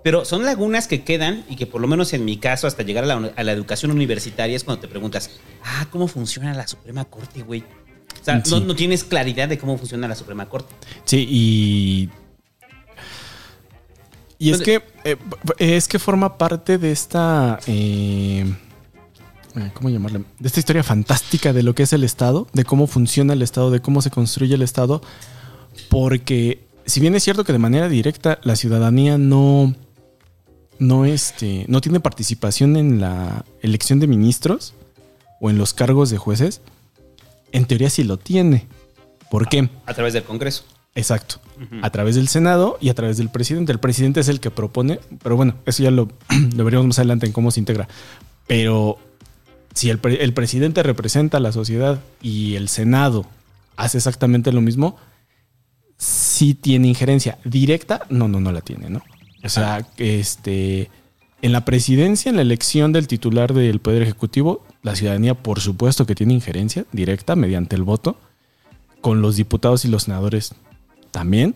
Pero 0.04 0.24
son 0.26 0.46
lagunas 0.46 0.88
que 0.88 1.04
quedan 1.04 1.44
y 1.50 1.56
que 1.58 1.68
por 1.68 1.82
lo 1.82 1.88
menos 1.88 2.14
en 2.14 2.24
mi 2.24 2.38
caso, 2.38 2.68
hasta 2.68 2.84
llegar 2.84 3.04
a 3.04 3.08
la, 3.08 3.32
a 3.36 3.44
la 3.44 3.52
educación 3.52 3.92
universitaria, 3.92 4.56
es 4.56 4.64
cuando 4.64 4.82
te 4.82 4.88
preguntas, 4.88 5.30
ah, 5.64 5.88
¿cómo 5.92 6.08
funciona 6.08 6.54
la 6.54 6.68
Suprema 6.68 7.04
Corte, 7.06 7.42
güey? 7.44 7.64
O 8.22 8.24
sea, 8.24 8.36
no, 8.38 8.46
Sí. 8.46 8.64
no 8.66 8.76
tienes 8.76 9.04
claridad 9.04 9.48
de 9.50 9.58
cómo 9.58 9.78
funciona 9.78 10.08
la 10.08 10.16
Suprema 10.16 10.48
Corte. 10.48 10.74
Sí, 11.06 11.28
y. 11.30 12.10
Y 14.38 14.52
es 14.52 14.60
¿Dónde- 14.60 14.82
que. 15.04 15.12
eh, 15.12 15.18
es 15.76 15.88
que 15.88 16.00
forma 16.00 16.38
parte 16.38 16.78
de 16.78 16.92
esta. 16.92 17.60
eh, 17.68 18.46
eh, 19.56 19.72
¿Cómo 19.74 19.90
llamarle? 19.90 20.24
De 20.40 20.48
esta 20.48 20.60
historia 20.60 20.84
fantástica 20.84 21.52
de 21.52 21.64
lo 21.64 21.76
que 21.76 21.84
es 21.84 21.92
el 21.94 22.04
Estado, 22.06 22.48
de 22.54 22.64
cómo 22.64 22.88
funciona 22.88 23.34
el 23.34 23.42
Estado, 23.42 23.70
de 23.72 23.82
cómo 23.82 24.02
se 24.02 24.12
construye 24.12 24.56
el 24.56 24.62
Estado. 24.62 25.02
Porque, 25.90 26.64
si 26.86 27.00
bien 27.02 27.16
es 27.16 27.24
cierto 27.24 27.44
que 27.44 27.52
de 27.52 27.60
manera 27.60 27.90
directa 27.90 28.40
la 28.44 28.56
ciudadanía 28.56 29.18
no. 29.18 29.76
No, 30.80 31.06
este, 31.06 31.66
no 31.68 31.82
tiene 31.82 32.00
participación 32.00 32.78
en 32.78 33.02
la 33.02 33.46
elección 33.62 34.00
de 34.00 34.08
ministros 34.08 34.74
o 35.42 35.50
en 35.50 35.58
los 35.58 35.74
cargos 35.74 36.10
de 36.10 36.18
jueces, 36.18 36.62
en 37.52 37.66
teoría 37.66 37.90
sí 37.90 38.04
lo 38.04 38.18
tiene. 38.18 38.68
¿Por 39.30 39.48
qué? 39.50 39.70
A 39.86 39.94
través 39.94 40.14
del 40.14 40.24
Congreso. 40.24 40.64
Exacto. 40.96 41.40
A 41.82 41.90
través 41.92 42.16
del 42.16 42.28
Senado 42.28 42.78
y 42.82 42.90
a 42.90 42.94
través 42.94 43.18
del 43.18 43.30
presidente. 43.30 43.72
El 43.72 43.80
presidente 43.80 44.20
es 44.22 44.28
el 44.28 44.40
que 44.40 44.50
propone, 44.52 45.00
pero 45.22 45.36
bueno, 45.36 45.56
eso 45.66 45.84
ya 45.84 45.92
lo, 45.92 46.10
lo 46.56 46.64
veremos 46.64 46.88
más 46.88 47.00
adelante 47.00 47.26
en 47.26 47.32
cómo 47.34 47.52
se 47.52 47.60
integra. 47.60 47.88
Pero 48.48 48.98
si 49.74 49.90
el, 49.90 50.00
pre- 50.00 50.24
el 50.24 50.34
presidente 50.34 50.82
representa 50.84 51.38
a 51.38 51.42
la 51.42 51.52
sociedad 51.52 52.00
y 52.22 52.56
el 52.56 52.70
Senado 52.70 53.26
hace 53.78 53.98
exactamente 53.98 54.52
lo 54.52 54.62
mismo, 54.62 54.98
sí 55.98 56.54
tiene 56.54 56.88
injerencia 56.88 57.38
directa. 57.44 58.06
No, 58.10 58.28
no, 58.28 58.40
no 58.40 58.52
la 58.52 58.62
tiene, 58.62 58.90
¿no? 58.90 59.02
O 59.44 59.50
sea, 59.50 59.88
este, 59.98 60.90
en 61.42 61.52
la 61.52 61.66
presidencia, 61.66 62.30
en 62.30 62.36
la 62.36 62.42
elección 62.42 62.92
del 62.92 63.08
titular 63.08 63.54
del 63.54 63.80
Poder 63.80 64.02
Ejecutivo, 64.02 64.66
la 64.84 64.96
ciudadanía, 64.96 65.36
por 65.36 65.62
supuesto 65.62 66.06
que 66.06 66.16
tiene 66.16 66.34
injerencia 66.34 66.86
directa 66.92 67.36
mediante 67.36 67.76
el 67.76 67.84
voto 67.84 68.18
con 69.02 69.22
los 69.22 69.38
diputados 69.38 69.86
y 69.86 69.88
los 69.88 70.04
senadores 70.04 70.54
también, 71.12 71.56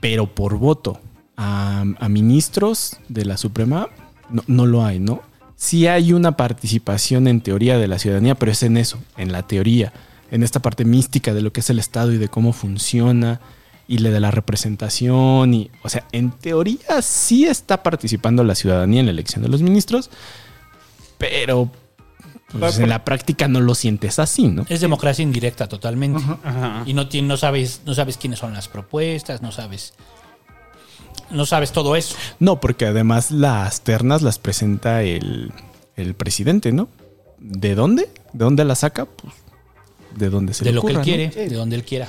pero 0.00 0.34
por 0.34 0.58
voto 0.58 1.00
a, 1.36 1.84
a 1.98 2.08
ministros 2.08 2.96
de 3.08 3.24
la 3.24 3.36
Suprema 3.36 3.88
no, 4.30 4.42
no 4.48 4.66
lo 4.66 4.84
hay, 4.84 4.98
¿no? 4.98 5.22
Sí 5.54 5.86
hay 5.86 6.12
una 6.12 6.36
participación 6.36 7.28
en 7.28 7.40
teoría 7.40 7.78
de 7.78 7.88
la 7.88 7.98
ciudadanía, 7.98 8.34
pero 8.34 8.52
es 8.52 8.62
en 8.62 8.76
eso, 8.76 8.98
en 9.16 9.32
la 9.32 9.46
teoría, 9.46 9.92
en 10.30 10.42
esta 10.42 10.60
parte 10.60 10.84
mística 10.84 11.32
de 11.32 11.42
lo 11.42 11.52
que 11.52 11.60
es 11.60 11.70
el 11.70 11.78
Estado 11.78 12.12
y 12.12 12.18
de 12.18 12.28
cómo 12.28 12.52
funciona 12.52 13.40
y 13.88 13.98
le 13.98 14.10
de 14.10 14.20
la 14.20 14.30
representación 14.30 15.54
y, 15.54 15.70
o 15.82 15.88
sea, 15.88 16.04
en 16.12 16.30
teoría 16.30 17.02
sí 17.02 17.44
está 17.44 17.82
participando 17.82 18.42
la 18.44 18.54
ciudadanía 18.54 19.00
en 19.00 19.06
la 19.06 19.12
elección 19.12 19.42
de 19.42 19.48
los 19.48 19.62
ministros, 19.62 20.10
pero 21.18 21.70
pues, 22.58 22.78
en 22.78 22.88
la 22.88 23.04
práctica 23.04 23.48
no 23.48 23.60
lo 23.60 23.74
sientes 23.74 24.18
así, 24.18 24.48
¿no? 24.48 24.66
Es 24.68 24.80
democracia 24.80 25.22
indirecta 25.22 25.68
totalmente. 25.68 26.22
Ajá. 26.42 26.82
Y 26.86 26.94
no, 26.94 27.08
no, 27.22 27.36
sabes, 27.36 27.82
no 27.86 27.94
sabes 27.94 28.16
quiénes 28.16 28.38
son 28.38 28.52
las 28.54 28.68
propuestas, 28.68 29.42
no 29.42 29.52
sabes. 29.52 29.94
No 31.30 31.44
sabes 31.44 31.72
todo 31.72 31.96
eso. 31.96 32.16
No, 32.38 32.60
porque 32.60 32.86
además 32.86 33.30
las 33.30 33.80
ternas 33.80 34.22
las 34.22 34.38
presenta 34.38 35.02
el, 35.02 35.52
el 35.96 36.14
presidente, 36.14 36.70
¿no? 36.70 36.88
¿De 37.38 37.74
dónde? 37.74 38.10
¿De 38.32 38.44
dónde 38.44 38.64
las 38.64 38.80
saca? 38.80 39.06
Pues 39.06 39.34
de 40.16 40.30
donde 40.30 40.54
se 40.54 40.64
de 40.64 40.70
le 40.70 40.76
lo 40.76 40.82
que 40.82 40.92
él 40.92 41.00
quiere, 41.00 41.28
de 41.28 41.54
donde 41.54 41.76
él 41.76 41.84
quiera. 41.84 42.08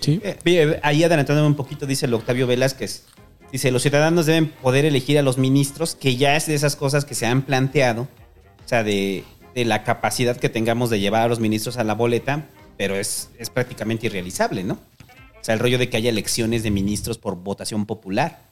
Sí. 0.00 0.20
Eh, 0.22 0.80
ahí 0.82 1.04
adelantándome 1.04 1.48
un 1.48 1.54
poquito, 1.54 1.86
dice 1.86 2.06
el 2.06 2.14
Octavio 2.14 2.46
Velázquez. 2.46 3.04
Dice, 3.52 3.70
los 3.70 3.82
ciudadanos 3.82 4.26
deben 4.26 4.48
poder 4.48 4.84
elegir 4.84 5.18
a 5.18 5.22
los 5.22 5.38
ministros, 5.38 5.94
que 5.94 6.16
ya 6.16 6.36
es 6.36 6.46
de 6.46 6.54
esas 6.54 6.74
cosas 6.76 7.04
que 7.04 7.14
se 7.14 7.26
han 7.26 7.42
planteado, 7.42 8.02
o 8.02 8.68
sea, 8.68 8.82
de, 8.82 9.22
de 9.54 9.64
la 9.64 9.84
capacidad 9.84 10.36
que 10.36 10.48
tengamos 10.48 10.90
de 10.90 10.98
llevar 10.98 11.22
a 11.22 11.28
los 11.28 11.38
ministros 11.38 11.76
a 11.76 11.84
la 11.84 11.94
boleta, 11.94 12.46
pero 12.76 12.96
es, 12.96 13.30
es 13.38 13.50
prácticamente 13.50 14.06
irrealizable, 14.06 14.64
¿no? 14.64 14.74
O 14.74 15.44
sea, 15.44 15.54
el 15.54 15.60
rollo 15.60 15.78
de 15.78 15.88
que 15.88 15.96
haya 15.96 16.10
elecciones 16.10 16.62
de 16.62 16.70
ministros 16.70 17.18
por 17.18 17.36
votación 17.36 17.86
popular. 17.86 18.42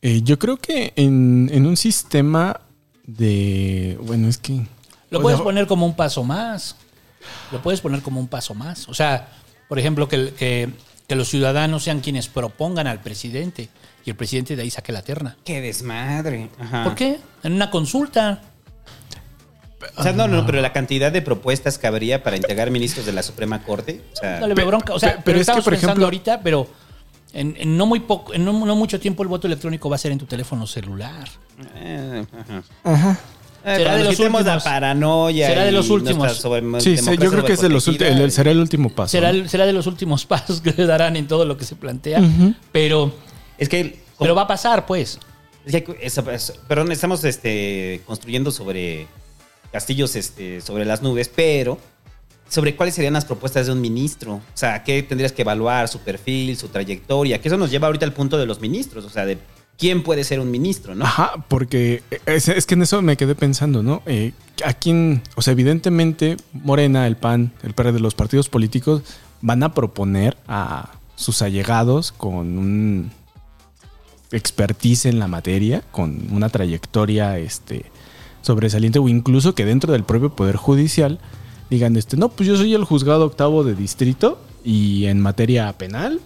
Eh, 0.00 0.22
yo 0.22 0.38
creo 0.38 0.56
que 0.56 0.92
en, 0.96 1.48
en 1.52 1.66
un 1.66 1.76
sistema 1.76 2.60
de. 3.06 3.98
Bueno, 4.02 4.28
es 4.28 4.38
que. 4.38 4.66
Lo 5.10 5.20
puedes 5.20 5.38
sea, 5.38 5.44
poner 5.44 5.66
como 5.66 5.86
un 5.86 5.94
paso 5.94 6.24
más. 6.24 6.76
Lo 7.52 7.62
puedes 7.62 7.80
poner 7.80 8.02
como 8.02 8.18
un 8.18 8.26
paso 8.26 8.54
más. 8.54 8.88
O 8.88 8.94
sea, 8.94 9.28
por 9.72 9.78
ejemplo, 9.78 10.06
que, 10.06 10.34
que, 10.34 10.68
que 11.08 11.14
los 11.16 11.30
ciudadanos 11.30 11.82
sean 11.84 12.00
quienes 12.00 12.28
propongan 12.28 12.86
al 12.86 13.00
presidente 13.00 13.70
y 14.04 14.10
el 14.10 14.16
presidente 14.16 14.54
de 14.54 14.60
ahí 14.60 14.70
saque 14.70 14.92
la 14.92 15.00
terna. 15.00 15.38
¡Qué 15.46 15.62
desmadre! 15.62 16.50
Ajá. 16.60 16.84
¿Por 16.84 16.94
qué? 16.94 17.18
En 17.42 17.54
una 17.54 17.70
consulta. 17.70 18.42
O 19.96 20.02
sea, 20.02 20.12
no, 20.12 20.28
no, 20.28 20.44
pero 20.44 20.60
la 20.60 20.74
cantidad 20.74 21.10
de 21.10 21.22
propuestas 21.22 21.78
que 21.78 21.86
habría 21.86 22.22
para 22.22 22.36
integrar 22.36 22.70
ministros 22.70 23.06
de 23.06 23.12
la 23.12 23.22
Suprema 23.22 23.62
Corte. 23.62 24.02
O 24.12 24.16
sea, 24.16 24.40
No 24.40 24.46
le 24.46 24.52
veo 24.52 24.66
bronca. 24.66 24.92
O 24.92 24.98
sea, 25.00 25.12
pe- 25.12 25.14
pero, 25.16 25.24
pero 25.24 25.36
es 25.36 25.38
que, 25.38 25.40
estamos 25.52 25.64
por 25.64 25.72
pensando 25.72 25.92
ejemplo- 25.92 26.04
ahorita, 26.04 26.40
pero 26.42 26.68
en, 27.32 27.56
en 27.58 27.74
no 27.78 27.86
muy 27.86 28.00
poco, 28.00 28.34
en 28.34 28.44
no, 28.44 28.52
no 28.52 28.76
mucho 28.76 29.00
tiempo 29.00 29.22
el 29.22 29.30
voto 29.30 29.46
electrónico 29.46 29.88
va 29.88 29.96
a 29.96 29.98
ser 29.98 30.12
en 30.12 30.18
tu 30.18 30.26
teléfono 30.26 30.66
celular. 30.66 31.26
eh, 31.76 32.26
ajá. 32.38 32.62
Ajá. 32.84 33.18
Eh, 33.64 33.76
Será 33.76 33.96
de 33.96 34.04
los 34.04 34.18
últimos. 34.18 34.44
la 34.44 34.60
paranoia. 34.60 35.46
Será 35.46 35.64
de 35.64 35.72
los 35.72 35.90
últimos. 35.90 36.42
Sí, 36.80 36.96
sí, 36.96 37.16
yo 37.18 37.30
creo 37.30 37.44
que 37.44 37.52
es 37.52 37.60
de 37.60 37.68
los 37.68 37.86
últimos. 37.86 38.32
será 38.32 38.50
el 38.50 38.58
último 38.58 38.90
paso. 38.90 39.10
Será, 39.10 39.48
será 39.48 39.66
de 39.66 39.72
los 39.72 39.86
últimos 39.86 40.26
pasos 40.26 40.60
que 40.60 40.72
le 40.72 40.86
darán 40.86 41.16
en 41.16 41.26
todo 41.26 41.44
lo 41.44 41.56
que 41.56 41.64
se 41.64 41.76
plantea. 41.76 42.22
Pero, 42.72 43.14
Es 43.58 43.68
que. 43.68 44.00
pero 44.18 44.34
va 44.34 44.42
a 44.42 44.46
pasar, 44.46 44.86
pues. 44.86 45.18
es 45.64 45.82
que 45.82 46.52
perdón, 46.68 46.92
estamos 46.92 47.24
este, 47.24 48.00
construyendo 48.06 48.50
sobre 48.50 49.06
castillos 49.70 50.16
este, 50.16 50.60
sobre 50.60 50.84
las 50.84 51.00
nubes, 51.00 51.30
pero 51.34 51.78
sobre 52.48 52.76
cuáles 52.76 52.94
serían 52.94 53.14
las 53.14 53.24
propuestas 53.24 53.66
de 53.66 53.72
un 53.72 53.80
ministro. 53.80 54.34
O 54.34 54.42
sea, 54.52 54.84
¿qué 54.84 55.02
tendrías 55.02 55.32
que 55.32 55.40
evaluar? 55.40 55.88
Su 55.88 56.00
perfil, 56.00 56.56
su 56.58 56.68
trayectoria. 56.68 57.40
Que 57.40 57.48
eso 57.48 57.56
nos 57.56 57.70
lleva 57.70 57.86
ahorita 57.86 58.04
al 58.04 58.12
punto 58.12 58.36
de 58.36 58.44
los 58.44 58.60
ministros. 58.60 59.06
O 59.06 59.08
sea, 59.08 59.24
de 59.24 59.38
quién 59.78 60.02
puede 60.02 60.24
ser 60.24 60.40
un 60.40 60.50
ministro, 60.50 60.94
¿no? 60.94 61.04
Ajá, 61.04 61.44
porque 61.48 62.02
es, 62.26 62.48
es 62.48 62.66
que 62.66 62.74
en 62.74 62.82
eso 62.82 63.02
me 63.02 63.16
quedé 63.16 63.34
pensando, 63.34 63.82
¿no? 63.82 64.02
Eh, 64.06 64.32
a 64.64 64.74
quién, 64.74 65.22
o 65.34 65.42
sea, 65.42 65.52
evidentemente 65.52 66.36
Morena, 66.52 67.06
el 67.06 67.16
PAN, 67.16 67.52
el 67.62 67.74
PRD, 67.74 67.98
los 68.00 68.14
partidos 68.14 68.48
políticos 68.48 69.02
van 69.40 69.62
a 69.62 69.74
proponer 69.74 70.36
a 70.46 70.90
sus 71.16 71.42
allegados 71.42 72.12
con 72.12 72.58
un 72.58 73.10
expertise 74.30 75.06
en 75.06 75.18
la 75.18 75.28
materia, 75.28 75.82
con 75.90 76.28
una 76.30 76.48
trayectoria 76.48 77.38
este, 77.38 77.86
sobresaliente 78.40 78.98
o 78.98 79.08
incluso 79.08 79.54
que 79.54 79.64
dentro 79.64 79.92
del 79.92 80.04
propio 80.04 80.34
Poder 80.34 80.56
Judicial 80.56 81.18
digan, 81.70 81.96
este, 81.96 82.16
no, 82.16 82.28
pues 82.28 82.48
yo 82.48 82.56
soy 82.56 82.74
el 82.74 82.84
juzgado 82.84 83.26
octavo 83.26 83.64
de 83.64 83.74
distrito 83.74 84.40
y 84.64 85.06
en 85.06 85.20
materia 85.20 85.72
penal 85.72 86.20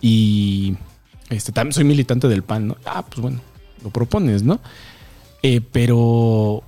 y 0.00 0.76
este, 1.30 1.52
también 1.52 1.72
soy 1.74 1.84
militante 1.84 2.28
del 2.28 2.42
PAN, 2.42 2.68
¿no? 2.68 2.76
Ah, 2.86 3.04
pues 3.06 3.20
bueno, 3.20 3.40
lo 3.82 3.90
propones, 3.90 4.42
¿no? 4.42 4.60
Eh, 5.42 5.60
pero 5.72 6.62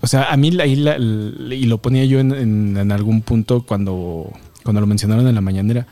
o 0.00 0.06
sea, 0.06 0.30
a 0.30 0.36
mí 0.36 0.56
ahí 0.60 0.76
la- 0.76 0.96
y 0.98 1.64
lo 1.64 1.78
ponía 1.78 2.04
yo 2.04 2.20
en, 2.20 2.32
en- 2.32 2.76
en 2.76 2.92
algún 2.92 3.22
punto 3.22 3.62
cuando, 3.66 4.30
cuando 4.62 4.80
lo 4.80 4.86
mencionaron 4.86 5.26
en 5.26 5.34
la 5.34 5.40
mañanera. 5.40 5.86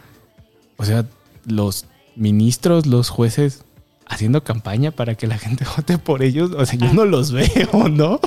O 0.77 0.85
sea, 0.85 1.07
los 1.47 1.87
ministros, 2.15 2.87
los 2.87 3.09
jueces 3.09 3.63
haciendo 4.09 4.45
campaña 4.45 4.93
para 4.93 5.17
que 5.17 5.27
la 5.27 5.39
gente 5.39 5.65
vote 5.77 5.99
por 5.99 6.23
ellos. 6.23 6.51
O 6.57 6.65
sea, 6.67 6.79
yo 6.79 6.93
no 6.93 7.05
los 7.05 7.33
veo, 7.33 7.89
¿no? 7.89 8.21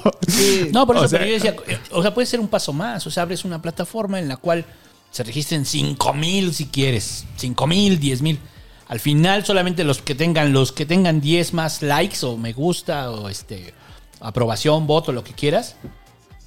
No, 0.73 0.85
por 0.87 0.97
eso 0.97 1.05
O 1.05 1.07
sea, 1.07 1.19
pero 1.19 1.29
yo 1.31 1.35
decía, 1.35 1.55
o 1.91 2.01
sea, 2.01 2.13
puede 2.13 2.25
ser 2.27 2.39
un 2.39 2.47
paso 2.49 2.73
más. 2.73 3.05
O 3.07 3.11
sea, 3.11 3.23
abres 3.23 3.45
una 3.45 3.61
plataforma 3.61 4.19
en 4.19 4.27
la 4.27 4.35
cual 4.37 4.65
se 5.11 5.23
registren 5.23 5.65
5 5.65 6.13
mil 6.13 6.53
si 6.53 6.65
quieres. 6.65 7.25
5 7.37 7.67
mil, 7.67 7.99
10 7.99 8.21
mil. 8.21 8.39
Al 8.89 8.99
final, 8.99 9.45
solamente 9.45 9.83
los 9.83 10.01
que 10.01 10.15
tengan, 10.15 10.51
los 10.51 10.71
que 10.71 10.85
tengan 10.85 11.21
10 11.21 11.53
más 11.53 11.81
likes 11.81 12.25
o 12.25 12.35
me 12.37 12.53
gusta 12.53 13.11
o 13.11 13.29
este 13.29 13.73
aprobación, 14.19 14.85
voto, 14.87 15.11
lo 15.11 15.23
que 15.23 15.33
quieras, 15.33 15.75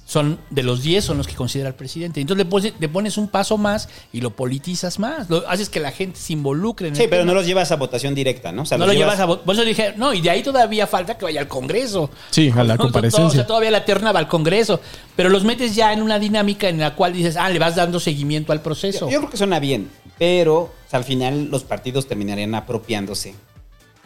son 0.05 0.37
de 0.49 0.61
los 0.61 0.83
10 0.83 1.05
son 1.05 1.17
los 1.17 1.27
que 1.27 1.33
considera 1.35 1.69
el 1.69 1.75
presidente. 1.75 2.19
Entonces 2.19 2.45
le 2.45 2.49
pones, 2.49 2.73
le 2.77 2.89
pones 2.89 3.17
un 3.17 3.29
paso 3.29 3.57
más 3.57 3.87
y 4.11 4.19
lo 4.19 4.31
politizas 4.31 4.99
más. 4.99 5.29
Lo, 5.29 5.47
haces 5.49 5.69
que 5.69 5.79
la 5.79 5.91
gente 5.91 6.19
se 6.19 6.33
involucre 6.33 6.89
en 6.89 6.95
Sí, 6.95 7.03
el 7.03 7.09
pero 7.09 7.21
tema. 7.21 7.31
no 7.31 7.37
los 7.39 7.47
llevas 7.47 7.71
a 7.71 7.77
votación 7.77 8.13
directa, 8.13 8.51
¿no? 8.51 8.63
O 8.63 8.65
sea, 8.65 8.77
no 8.77 8.85
los 8.85 8.93
lo 8.93 8.99
llevas 8.99 9.19
a. 9.21 9.27
Por 9.27 9.55
eso 9.55 9.63
dije, 9.63 9.93
no, 9.95 10.13
y 10.13 10.19
de 10.19 10.29
ahí 10.29 10.43
todavía 10.43 10.85
falta 10.85 11.17
que 11.17 11.23
vaya 11.23 11.39
al 11.39 11.47
Congreso. 11.47 12.11
Sí, 12.29 12.51
a 12.53 12.63
la 12.63 12.75
No, 12.77 12.83
comparecencia. 12.83 13.25
O 13.25 13.31
sea, 13.31 13.47
todavía 13.47 13.71
la 13.71 13.85
terna 13.85 14.11
va 14.11 14.19
al 14.19 14.27
Congreso. 14.27 14.81
Pero 15.15 15.29
los 15.29 15.45
metes 15.45 15.73
ya 15.73 15.93
en 15.93 16.01
una 16.01 16.19
dinámica 16.19 16.67
en 16.67 16.79
la 16.79 16.95
cual 16.95 17.13
dices, 17.13 17.37
ah, 17.37 17.49
le 17.49 17.57
vas 17.57 17.75
dando 17.77 18.01
seguimiento 18.01 18.51
al 18.51 18.61
proceso. 18.61 19.05
Yo, 19.07 19.11
yo 19.13 19.19
creo 19.19 19.31
que 19.31 19.37
suena 19.37 19.59
bien, 19.59 19.89
pero 20.17 20.55
o 20.61 20.71
sea, 20.89 20.99
al 20.99 21.05
final 21.05 21.49
los 21.49 21.63
partidos 21.63 22.07
terminarían 22.07 22.53
apropiándose 22.55 23.35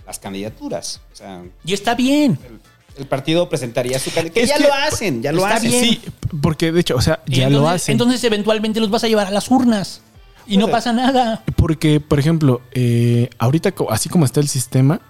las 0.06 0.20
candidaturas. 0.20 1.02
O 1.12 1.16
sea, 1.16 1.44
y 1.66 1.74
está 1.74 1.96
bien. 1.96 2.40
El, 2.46 2.60
el 3.02 3.06
partido 3.08 3.48
presentaría 3.50 4.00
su 4.00 4.12
candidatura. 4.12 4.34
Que 4.34 4.44
Es 4.44 4.50
ya 4.50 4.58
que- 4.58 4.64
lo 4.64 4.74
hacen, 4.74 5.22
ya 5.22 5.32
lo 5.32 5.44
está 5.44 5.56
hacen. 5.58 5.72
bien. 5.72 5.84
Sí, 5.84 6.02
porque 6.42 6.72
de 6.72 6.80
hecho, 6.82 6.96
o 6.96 7.02
sea, 7.02 7.22
ya 7.28 7.44
entonces, 7.48 7.60
lo 7.62 7.70
hacen. 7.70 7.92
Entonces, 7.94 8.24
eventualmente 8.24 8.80
los 8.80 8.90
vas 8.90 9.04
a 9.04 9.08
llevar 9.08 9.28
a 9.28 9.32
las 9.32 9.50
urnas. 9.52 10.02
Y 10.50 10.56
no 10.58 10.66
Pues, 10.66 10.76
pasa 10.78 10.94
nada. 10.94 11.44
Porque, 11.58 12.00
por 12.00 12.20
ejemplo, 12.20 12.62
eh, 12.72 13.30
ahorita, 13.38 13.74
así 13.90 14.08
como 14.08 14.24
está 14.24 14.40
el 14.40 14.48
sistema, 14.48 15.02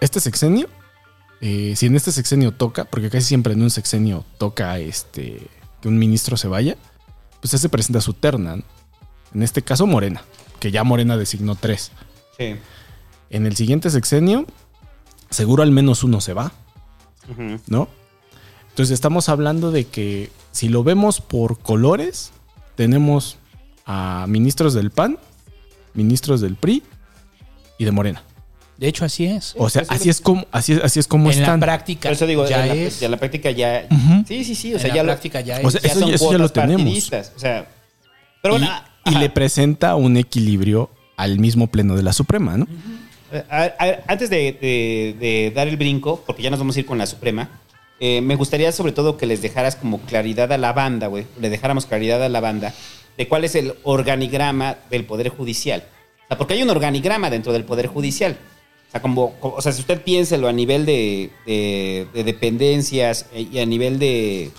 este 0.00 0.18
sexenio, 0.18 0.68
eh, 1.40 1.74
si 1.76 1.86
en 1.86 1.94
este 1.94 2.10
sexenio 2.10 2.52
toca, 2.52 2.84
porque 2.84 3.08
casi 3.08 3.26
siempre 3.28 3.52
en 3.52 3.62
un 3.62 3.70
sexenio 3.70 4.24
toca 4.38 4.78
este 4.80 5.40
que 5.80 5.88
un 5.88 5.98
ministro 5.98 6.36
se 6.36 6.48
vaya, 6.48 6.76
pues 7.40 7.52
se 7.60 7.68
presenta 7.68 8.00
su 8.00 8.12
terna. 8.14 8.56
¿no? 8.56 8.62
En 9.34 9.42
este 9.44 9.62
caso, 9.62 9.86
Morena, 9.86 10.22
que 10.62 10.70
ya 10.70 10.84
Morena 10.84 11.16
designó 11.16 11.56
tres. 11.56 11.90
Sí. 12.38 12.54
En 13.30 13.46
el 13.46 13.56
siguiente 13.56 13.90
sexenio, 13.90 14.46
seguro 15.28 15.64
al 15.64 15.72
menos 15.72 16.04
uno 16.04 16.20
se 16.20 16.34
va. 16.34 16.52
¿no? 17.66 17.88
Entonces 18.70 18.92
estamos 18.94 19.28
hablando 19.28 19.72
de 19.72 19.86
que 19.86 20.30
si 20.52 20.68
lo 20.68 20.84
vemos 20.84 21.20
por 21.20 21.58
colores, 21.58 22.30
tenemos 22.76 23.38
a 23.86 24.26
ministros 24.28 24.72
del 24.72 24.92
PAN, 24.92 25.18
ministros 25.94 26.40
del 26.40 26.54
PRI 26.54 26.84
y 27.78 27.84
de 27.84 27.90
Morena. 27.90 28.22
De 28.76 28.86
hecho, 28.86 29.04
así 29.04 29.26
es. 29.26 29.54
O 29.58 29.68
sea, 29.68 29.82
así 29.88 30.10
es 30.10 30.20
como, 30.20 30.46
así 30.52 30.74
es, 30.74 30.84
así 30.84 31.00
es 31.00 31.08
como 31.08 31.30
en 31.32 31.40
están. 31.40 31.58
la 31.58 31.66
práctica 31.66 32.08
Por 32.08 32.14
eso 32.14 32.26
digo, 32.26 32.48
ya 32.48 32.62
en 32.62 32.68
la, 32.68 32.74
es. 32.76 33.00
ya 33.00 33.06
en 33.06 33.10
la 33.10 33.16
práctica 33.18 33.50
ya. 33.50 33.88
Sí, 34.28 34.44
sí, 34.44 34.54
sí. 34.54 34.72
O 34.74 34.76
En 34.76 34.80
sea, 34.82 34.88
la 34.90 34.94
ya 34.94 35.02
lo- 35.02 35.08
práctica 35.08 35.40
ya 35.40 35.58
es. 35.60 35.66
O 35.66 35.70
sea, 35.72 35.80
ya 35.80 35.88
eso 35.90 35.98
son 36.00 36.08
ya- 36.08 36.14
eso 36.14 36.30
ya 36.32 36.38
lo 36.38 36.48
tenemos. 36.48 37.10
O 37.36 37.38
sea, 37.40 37.66
pero 38.42 38.54
bueno, 38.54 38.68
y, 39.04 39.14
le 39.16 39.30
presenta 39.30 39.96
un 39.96 40.16
equilibrio 40.16 40.90
al 41.16 41.38
mismo 41.38 41.66
pleno 41.68 41.96
de 41.96 42.02
la 42.02 42.12
Suprema, 42.12 42.56
¿no? 42.56 42.66
A- 43.50 43.72
a- 43.78 43.98
antes 44.08 44.28
de, 44.30 44.52
de- 44.60 45.16
de 45.18 45.52
dar 45.54 45.66
el 45.68 45.76
brinco, 45.76 46.22
porque 46.26 46.42
ya 46.42 46.50
nos 46.50 46.58
vamos 46.58 46.76
a 46.76 46.80
ir 46.80 46.86
con 46.86 46.98
la 46.98 47.06
Suprema, 47.06 47.48
eh, 48.00 48.20
me 48.20 48.34
gustaría 48.36 48.72
sobre 48.72 48.92
todo 48.92 49.16
que 49.16 49.26
les 49.26 49.40
dejaras 49.42 49.76
como 49.76 50.00
claridad 50.00 50.52
a 50.52 50.58
la 50.58 50.72
banda, 50.72 51.06
güey. 51.06 51.24
Le 51.40 51.50
dejáramos 51.50 51.86
claridad 51.86 52.22
a 52.22 52.28
la 52.28 52.40
banda 52.40 52.74
de 53.16 53.28
cuál 53.28 53.44
es 53.44 53.54
el 53.54 53.74
organigrama 53.84 54.76
del 54.90 55.04
Poder 55.04 55.28
Judicial. 55.28 55.84
O 56.24 56.28
sea, 56.28 56.38
porque 56.38 56.54
hay 56.54 56.62
un 56.62 56.70
organigrama 56.70 57.30
dentro 57.30 57.52
del 57.52 57.64
Poder 57.64 57.86
Judicial. 57.86 58.36
O 58.88 58.90
sea, 58.92 59.00
como, 59.00 59.34
como- 59.40 59.54
o 59.54 59.62
sea 59.62 59.72
si 59.72 59.80
usted 59.80 60.02
piénselo 60.02 60.48
a 60.48 60.52
nivel 60.52 60.84
de, 60.84 61.30
de- 61.46 62.06
de 62.12 62.24
dependencias 62.24 63.26
eh, 63.32 63.46
y 63.52 63.58
a 63.60 63.66
nivel 63.66 63.98
de, 63.98 64.50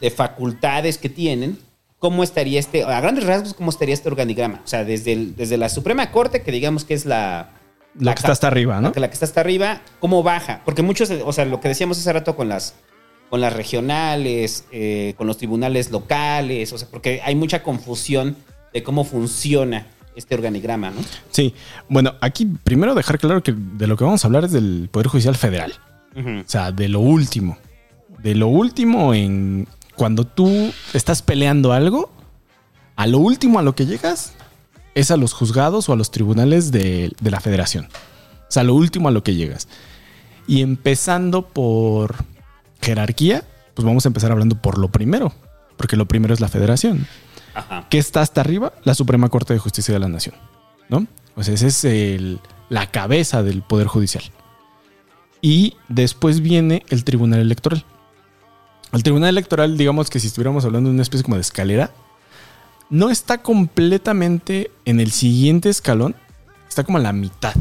de 0.00 0.10
facultades 0.10 0.98
que 0.98 1.08
tienen, 1.08 1.58
¿cómo 1.98 2.22
estaría 2.22 2.60
este, 2.60 2.84
a 2.84 3.00
grandes 3.00 3.24
rasgos, 3.24 3.54
cómo 3.54 3.70
estaría 3.70 3.94
este 3.94 4.08
organigrama? 4.08 4.60
O 4.64 4.68
sea, 4.68 4.84
desde, 4.84 5.12
el- 5.12 5.36
desde 5.36 5.56
la 5.56 5.68
Suprema 5.68 6.10
Corte, 6.10 6.42
que 6.42 6.52
digamos 6.52 6.84
que 6.84 6.94
es 6.94 7.06
la... 7.06 7.54
La 7.98 8.14
que 8.14 8.20
está 8.20 8.32
hasta 8.32 8.46
arriba, 8.46 8.76
¿no? 8.80 8.88
La 8.88 8.92
que, 8.92 9.00
la 9.00 9.08
que 9.08 9.14
está 9.14 9.24
hasta 9.26 9.40
arriba, 9.40 9.80
¿cómo 9.98 10.22
baja? 10.22 10.62
Porque 10.64 10.82
muchos, 10.82 11.10
o 11.10 11.32
sea, 11.32 11.44
lo 11.46 11.60
que 11.60 11.68
decíamos 11.68 11.98
hace 11.98 12.12
rato 12.12 12.36
con 12.36 12.48
las, 12.48 12.74
con 13.28 13.40
las 13.40 13.52
regionales, 13.52 14.66
eh, 14.70 15.14
con 15.16 15.26
los 15.26 15.36
tribunales 15.38 15.90
locales, 15.90 16.72
o 16.72 16.78
sea, 16.78 16.86
porque 16.88 17.20
hay 17.24 17.34
mucha 17.34 17.62
confusión 17.64 18.36
de 18.72 18.82
cómo 18.84 19.02
funciona 19.04 19.86
este 20.14 20.34
organigrama, 20.36 20.90
¿no? 20.90 21.00
Sí. 21.30 21.54
Bueno, 21.88 22.14
aquí 22.20 22.46
primero 22.62 22.94
dejar 22.94 23.18
claro 23.18 23.42
que 23.42 23.54
de 23.56 23.86
lo 23.88 23.96
que 23.96 24.04
vamos 24.04 24.22
a 24.24 24.28
hablar 24.28 24.44
es 24.44 24.52
del 24.52 24.88
Poder 24.92 25.08
Judicial 25.08 25.34
Federal. 25.36 25.72
O 26.16 26.42
sea, 26.46 26.70
de 26.72 26.88
lo 26.88 27.00
último. 27.00 27.56
De 28.22 28.34
lo 28.34 28.48
último 28.48 29.14
en 29.14 29.66
cuando 29.98 30.24
tú 30.24 30.72
estás 30.94 31.20
peleando 31.20 31.72
algo, 31.74 32.10
a 32.96 33.06
lo 33.06 33.18
último 33.18 33.58
a 33.58 33.62
lo 33.62 33.74
que 33.74 33.84
llegas 33.84 34.32
es 34.94 35.10
a 35.10 35.16
los 35.18 35.34
juzgados 35.34 35.88
o 35.88 35.92
a 35.92 35.96
los 35.96 36.10
tribunales 36.10 36.72
de, 36.72 37.12
de 37.20 37.30
la 37.30 37.40
federación. 37.40 37.88
O 38.48 38.50
sea, 38.50 38.62
lo 38.64 38.74
último 38.74 39.08
a 39.08 39.10
lo 39.10 39.22
que 39.22 39.34
llegas. 39.34 39.68
Y 40.46 40.62
empezando 40.62 41.46
por 41.48 42.14
jerarquía, 42.80 43.44
pues 43.74 43.84
vamos 43.84 44.06
a 44.06 44.08
empezar 44.08 44.32
hablando 44.32 44.56
por 44.62 44.78
lo 44.78 44.88
primero, 44.90 45.34
porque 45.76 45.96
lo 45.96 46.06
primero 46.08 46.32
es 46.32 46.40
la 46.40 46.48
federación. 46.48 47.06
Ajá. 47.54 47.86
¿Qué 47.90 47.98
está 47.98 48.22
hasta 48.22 48.40
arriba? 48.40 48.72
La 48.84 48.94
Suprema 48.94 49.28
Corte 49.28 49.52
de 49.52 49.58
Justicia 49.58 49.92
de 49.92 50.00
la 50.00 50.08
Nación. 50.08 50.34
¿No? 50.88 51.06
O 51.36 51.42
sea, 51.42 51.52
esa 51.54 51.66
es 51.66 51.84
el- 51.84 52.40
la 52.70 52.90
cabeza 52.90 53.42
del 53.42 53.62
Poder 53.62 53.86
Judicial. 53.88 54.24
Y 55.42 55.76
después 55.88 56.40
viene 56.40 56.84
el 56.88 57.04
Tribunal 57.04 57.40
Electoral. 57.40 57.84
El 58.92 59.02
Tribunal 59.02 59.30
Electoral, 59.30 59.76
digamos 59.76 60.08
que 60.10 60.18
si 60.18 60.28
estuviéramos 60.28 60.64
hablando 60.64 60.88
de 60.88 60.94
una 60.94 61.02
especie 61.02 61.22
como 61.22 61.36
de 61.36 61.42
escalera, 61.42 61.90
no 62.90 63.10
está 63.10 63.38
completamente 63.38 64.70
en 64.84 65.00
el 65.00 65.10
siguiente 65.10 65.68
escalón, 65.68 66.16
está 66.68 66.84
como 66.84 66.98
a 66.98 67.00
la 67.02 67.12
mitad. 67.12 67.54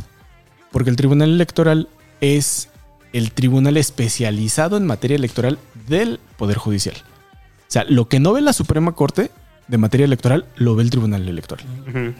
Porque 0.71 0.89
el 0.89 0.95
Tribunal 0.95 1.29
Electoral 1.29 1.89
es 2.21 2.69
el 3.13 3.31
tribunal 3.31 3.77
especializado 3.77 4.77
en 4.77 4.85
materia 4.85 5.15
electoral 5.15 5.59
del 5.87 6.19
Poder 6.37 6.57
Judicial. 6.57 6.95
O 6.95 7.69
sea, 7.69 7.83
lo 7.85 8.07
que 8.07 8.19
no 8.19 8.33
ve 8.33 8.41
la 8.41 8.53
Suprema 8.53 8.93
Corte 8.93 9.31
de 9.67 9.77
materia 9.77 10.05
electoral, 10.05 10.45
lo 10.55 10.75
ve 10.75 10.83
el 10.83 10.89
Tribunal 10.89 11.27
Electoral. 11.27 11.65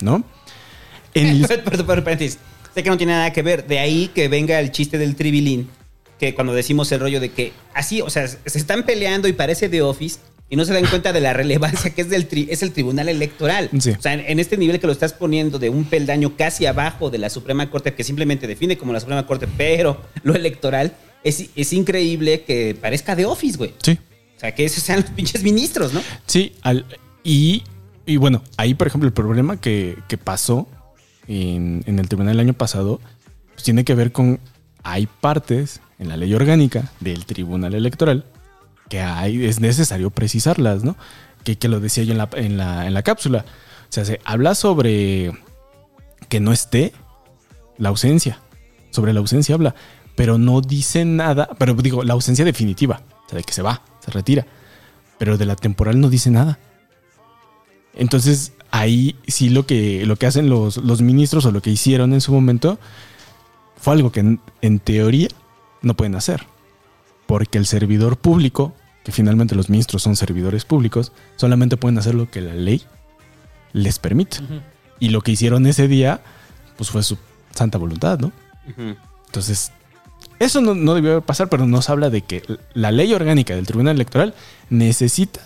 ¿No? 0.02 0.24
En 1.14 1.28
el-. 1.28 1.48
Sé 1.48 2.84
que 2.84 2.90
no 2.90 2.98
tiene 2.98 3.14
nada 3.14 3.32
que 3.32 3.42
ver. 3.42 3.66
De 3.66 3.80
ahí 3.80 4.10
que 4.14 4.28
venga 4.28 4.60
el 4.60 4.72
chiste 4.72 4.98
del 4.98 5.16
tribilín. 5.16 5.70
Que 6.20 6.34
cuando 6.36 6.54
decimos 6.54 6.92
el 6.92 7.00
rollo 7.00 7.20
de 7.20 7.30
que 7.30 7.54
así, 7.74 8.02
o 8.02 8.10
sea, 8.10 8.28
se 8.28 8.58
están 8.58 8.84
peleando 8.84 9.28
y 9.28 9.34
parece 9.34 9.70
de 9.70 9.82
Office 9.82 10.20
y 10.50 10.56
no 10.56 10.64
se 10.66 10.74
dan 10.74 10.86
cuenta 10.88 11.12
de 11.14 11.20
la 11.22 11.34
relevancia 11.34 11.94
que 11.94 12.02
es, 12.02 12.10
del 12.10 12.28
tri- 12.30 12.48
es 12.50 12.64
el 12.64 12.72
Tribunal 12.72 13.10
Electoral. 13.10 13.70
Sí. 13.80 13.92
O 13.92 14.02
sea, 14.02 14.14
en, 14.14 14.22
en 14.22 14.40
este 14.40 14.58
nivel 14.58 14.80
que 14.80 14.88
lo 14.88 14.94
estás 14.94 15.14
poniendo 15.14 15.60
de 15.60 15.70
un 15.70 15.84
peldaño 15.86 16.36
casi 16.38 16.66
abajo 16.66 17.10
de 17.10 17.18
la 17.18 17.30
Suprema 17.30 17.70
Corte, 17.70 17.94
que 17.94 18.04
simplemente 18.04 18.48
define 18.48 18.78
como 18.78 18.94
la 18.94 19.00
Suprema 19.00 19.28
Corte, 19.28 19.48
pero 19.58 20.02
lo 20.24 20.34
electoral, 20.36 20.96
es, 21.24 21.50
es 21.56 21.74
increíble 21.74 22.44
que 22.44 22.76
parezca 22.80 23.16
de 23.16 23.26
Office, 23.26 23.58
güey. 23.58 23.74
Sí. 23.84 24.00
O 24.38 24.40
sea, 24.40 24.56
que 24.56 24.64
esos 24.66 24.84
sean 24.84 25.02
los 25.02 25.10
pinches 25.12 25.44
ministros, 25.44 25.94
¿no? 25.94 26.02
Sí, 26.26 26.54
al- 26.62 26.86
y, 27.24 27.64
y 28.06 28.16
bueno, 28.18 28.42
ahí 28.56 28.74
por 28.74 28.88
ejemplo 28.88 29.08
el 29.08 29.14
problema 29.14 29.60
que, 29.60 29.98
que 30.08 30.18
pasó 30.18 30.68
en, 31.28 31.84
en 31.88 32.00
el 32.00 32.08
tribunal 32.08 32.36
el 32.36 32.40
año 32.40 32.54
pasado 32.54 33.02
pues 33.54 33.64
tiene 33.64 33.84
que 33.84 33.96
ver 33.96 34.12
con, 34.12 34.40
hay 34.84 35.08
partes 35.08 35.82
en 36.00 36.10
la 36.10 36.18
ley 36.18 36.34
orgánica 36.34 36.92
del 37.00 37.26
tribunal 37.26 37.74
electoral 37.74 38.26
que 38.90 39.02
hay, 39.02 39.46
es 39.46 39.60
necesario 39.60 40.12
precisarlas, 40.12 40.84
¿no? 40.84 40.96
Que, 41.44 41.58
que 41.58 41.68
lo 41.68 41.80
decía 41.80 42.04
yo 42.04 42.14
en 42.14 42.18
la, 42.18 42.30
en, 42.34 42.58
la, 42.58 42.88
en 42.88 42.94
la 42.94 43.04
cápsula. 43.04 43.46
O 43.90 43.92
sea, 43.92 44.06
se 44.06 44.22
habla 44.24 44.56
sobre 44.56 45.32
que 46.30 46.40
no 46.40 46.54
esté 46.54 46.94
la 47.78 47.90
ausencia. 47.90 48.40
Sobre 48.92 49.14
la 49.14 49.20
ausencia 49.20 49.56
habla, 49.56 49.76
pero 50.16 50.38
no 50.38 50.62
dice 50.62 51.04
nada, 51.04 51.50
pero 51.58 51.74
digo, 51.74 52.04
la 52.04 52.14
ausencia 52.14 52.46
definitiva, 52.46 53.02
o 53.26 53.30
sea, 53.30 53.38
de 53.38 53.44
que 53.44 53.54
se 53.54 53.62
va, 53.62 53.82
se 54.00 54.12
retira 54.12 54.46
pero 55.18 55.38
de 55.38 55.46
la 55.46 55.56
temporal 55.56 56.00
no 56.00 56.10
dice 56.10 56.30
nada. 56.30 56.60
Entonces, 57.94 58.54
ahí 58.72 59.16
sí 59.28 59.50
lo 59.50 59.66
que, 59.66 60.06
lo 60.06 60.16
que 60.16 60.28
hacen 60.28 60.50
los, 60.50 60.78
los 60.78 61.02
ministros 61.02 61.46
o 61.46 61.52
lo 61.52 61.62
que 61.62 61.72
hicieron 61.72 62.14
en 62.14 62.22
su 62.22 62.32
momento 62.32 62.80
fue 63.78 63.94
algo 63.94 64.12
que 64.12 64.20
en, 64.20 64.40
en 64.62 64.80
teoría 64.80 65.30
no 65.82 65.96
pueden 65.96 66.16
hacer. 66.16 66.46
Porque 67.26 67.58
el 67.58 67.66
servidor 67.66 68.18
público 68.18 68.74
que 69.08 69.14
finalmente 69.14 69.56
los 69.56 69.70
ministros 69.70 70.04
son 70.04 70.18
servidores 70.18 70.66
públicos, 70.66 71.14
solamente 71.38 71.78
pueden 71.78 71.98
hacer 71.98 72.14
lo 72.14 72.30
que 72.30 72.42
la 72.42 72.54
ley 72.54 72.84
les 73.72 74.00
permite. 74.00 74.40
Y 75.00 75.12
lo 75.12 75.22
que 75.22 75.32
hicieron 75.32 75.66
ese 75.66 75.88
día, 75.88 76.20
pues 76.76 76.90
fue 76.90 77.02
su 77.04 77.18
santa 77.56 77.78
voluntad, 77.78 78.20
¿no? 78.20 78.34
Entonces, 79.28 79.72
eso 80.40 80.60
no, 80.60 80.76
no 80.76 80.94
debió 80.94 81.22
pasar, 81.22 81.48
pero 81.48 81.66
nos 81.66 81.90
habla 81.90 82.10
de 82.10 82.24
que 82.24 82.44
la 82.74 82.92
ley 82.92 83.14
orgánica 83.14 83.56
del 83.56 83.66
Tribunal 83.66 83.96
Electoral 83.96 84.36
necesita 84.70 85.40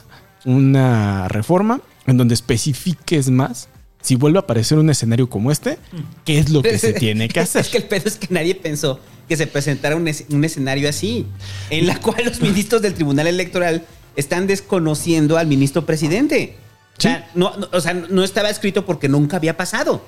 una 0.44 1.28
reforma 1.28 1.82
en 2.08 2.18
donde 2.18 2.34
especifiques 2.34 3.30
más 3.30 3.70
si 4.02 4.16
vuelve 4.16 4.40
a 4.40 4.42
aparecer 4.42 4.78
un 4.78 4.90
escenario 4.90 5.30
como 5.30 5.52
este, 5.52 5.78
qué 6.26 6.40
es 6.40 6.50
lo 6.50 6.62
que 6.62 6.78
se 6.78 6.94
tiene 7.00 7.28
que 7.28 7.40
hacer. 7.40 7.62
Es 7.62 7.70
que 7.70 7.78
el 7.78 7.84
pedo 7.86 8.04
es 8.08 8.18
que 8.18 8.28
nadie 8.30 8.56
pensó 8.56 9.00
que 9.28 9.38
se 9.38 9.48
presentara 9.48 9.96
un, 9.96 10.08
es- 10.08 10.26
un 10.30 10.44
escenario 10.44 10.90
así, 10.90 11.26
en 11.70 11.88
la 11.88 12.00
cual 12.00 12.26
los 12.26 12.42
ministros 12.42 12.82
del 12.82 12.94
Tribunal 12.94 13.28
Electoral 13.28 13.86
están 14.16 14.48
desconociendo 14.48 15.38
al 15.38 15.48
ministro 15.48 15.86
presidente. 15.86 16.56
O, 16.98 17.02
sea, 17.02 17.30
no, 17.36 17.56
no- 17.58 17.70
o 17.72 17.80
sea, 17.82 17.94
no 17.94 18.24
estaba 18.24 18.50
escrito 18.50 18.86
porque 18.86 19.08
nunca 19.08 19.38
había 19.38 19.56
pasado. 19.56 20.04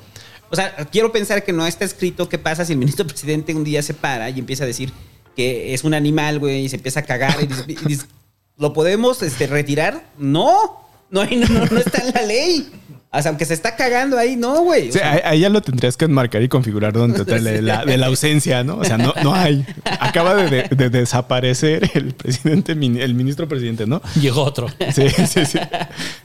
O 0.49 0.55
sea, 0.55 0.75
quiero 0.91 1.11
pensar 1.11 1.43
que 1.43 1.53
no 1.53 1.65
está 1.65 1.85
escrito 1.85 2.29
qué 2.29 2.37
pasa 2.37 2.65
si 2.65 2.73
el 2.73 2.79
ministro 2.79 3.07
presidente 3.07 3.55
un 3.55 3.63
día 3.63 3.81
se 3.81 3.93
para 3.93 4.29
y 4.29 4.39
empieza 4.39 4.63
a 4.65 4.67
decir 4.67 4.91
que 5.35 5.73
es 5.73 5.83
un 5.83 5.93
animal, 5.93 6.39
güey, 6.39 6.65
y 6.65 6.69
se 6.69 6.75
empieza 6.75 6.99
a 6.99 7.03
cagar 7.03 7.37
y 7.41 7.47
dice, 7.47 7.63
y 7.67 7.75
dice, 7.87 8.05
¿lo 8.57 8.71
podemos 8.73 9.23
este, 9.23 9.47
retirar? 9.47 10.05
No, 10.19 10.85
no, 11.09 11.23
no, 11.25 11.65
no 11.71 11.77
está 11.79 12.05
en 12.07 12.13
la 12.13 12.21
ley. 12.21 12.69
O 13.15 13.21
sea, 13.21 13.29
aunque 13.29 13.45
se 13.45 13.53
está 13.53 13.75
cagando 13.75 14.17
ahí, 14.17 14.35
no, 14.35 14.61
güey. 14.63 14.89
O 14.89 14.91
Sí, 14.93 14.97
sea, 14.99 15.11
ahí, 15.11 15.19
ahí 15.23 15.39
ya 15.41 15.49
lo 15.49 15.61
tendrías 15.61 15.95
que 15.97 16.05
enmarcar 16.05 16.41
y 16.41 16.49
configurar 16.49 16.93
donde 16.93 17.23
te- 17.25 17.39
de, 17.39 17.61
la, 17.61 17.85
de 17.85 17.97
la 17.97 18.07
ausencia, 18.07 18.63
¿no? 18.63 18.77
O 18.77 18.83
sea, 18.83 18.97
no, 18.97 19.13
no 19.23 19.35
hay. 19.35 19.65
Acaba 19.99 20.33
de, 20.35 20.49
de- 20.67 20.75
de 20.75 20.89
desaparecer 20.89 21.91
el 21.93 22.13
presidente, 22.15 22.71
el 22.71 23.13
ministro 23.13 23.47
presidente, 23.47 23.85
¿no? 23.85 24.01
Llegó 24.19 24.43
otro. 24.43 24.67
Sí, 24.93 25.09
sí, 25.27 25.45
sí. 25.45 25.59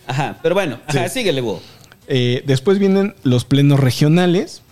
Ajá, 0.07 0.39
pero 0.43 0.55
bueno, 0.55 0.81
ajá, 0.87 1.09
síguele, 1.11 1.43
Hugo. 1.43 1.61
Eh, 2.07 2.43
después 2.47 2.79
vienen 2.79 3.15
los 3.23 3.45
plenos 3.45 3.79
regionales. 3.79 4.63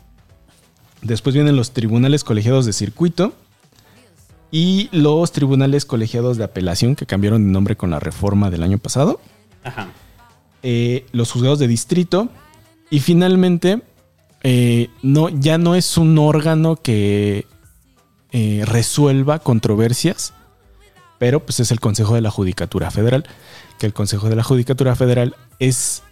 Después 1.03 1.35
vienen 1.35 1.55
los 1.55 1.73
tribunales 1.73 2.25
colegiados 2.25 2.65
de 2.65 2.73
circuito. 2.73 3.35
Y 4.51 4.89
los 4.93 5.33
tribunales 5.33 5.85
colegiados 5.85 6.39
de 6.39 6.45
apelación 6.45 6.95
que 6.97 7.05
cambiaron 7.05 7.45
de 7.45 7.53
nombre 7.53 7.77
con 7.77 7.91
la 7.91 8.01
reforma 8.01 8.49
del 8.51 8.63
año 8.63 8.79
pasado. 8.79 9.21
Ajá. 9.65 9.89
Eh, 10.69 11.07
los 11.13 11.31
juzgados 11.31 11.61
de 11.61 11.69
distrito 11.69 12.29
y 12.91 12.99
finalmente 12.99 13.83
eh, 14.43 14.91
no, 15.01 15.29
ya 15.29 15.59
no 15.59 15.77
es 15.77 15.97
un 15.97 16.19
órgano 16.19 16.75
que 16.75 17.47
eh, 18.33 18.65
resuelva 18.67 19.39
controversias, 19.39 20.35
pero 21.19 21.39
pues 21.39 21.61
es 21.61 21.71
el 21.71 21.79
Consejo 21.79 22.17
de 22.17 22.21
la 22.21 22.33
Judicatura 22.33 22.91
Federal, 22.91 23.29
que 23.79 23.87
el 23.87 23.93
Consejo 23.93 24.29
de 24.29 24.35
la 24.35 24.43
Judicatura 24.43 24.97
Federal 24.97 25.37
es 25.61 26.03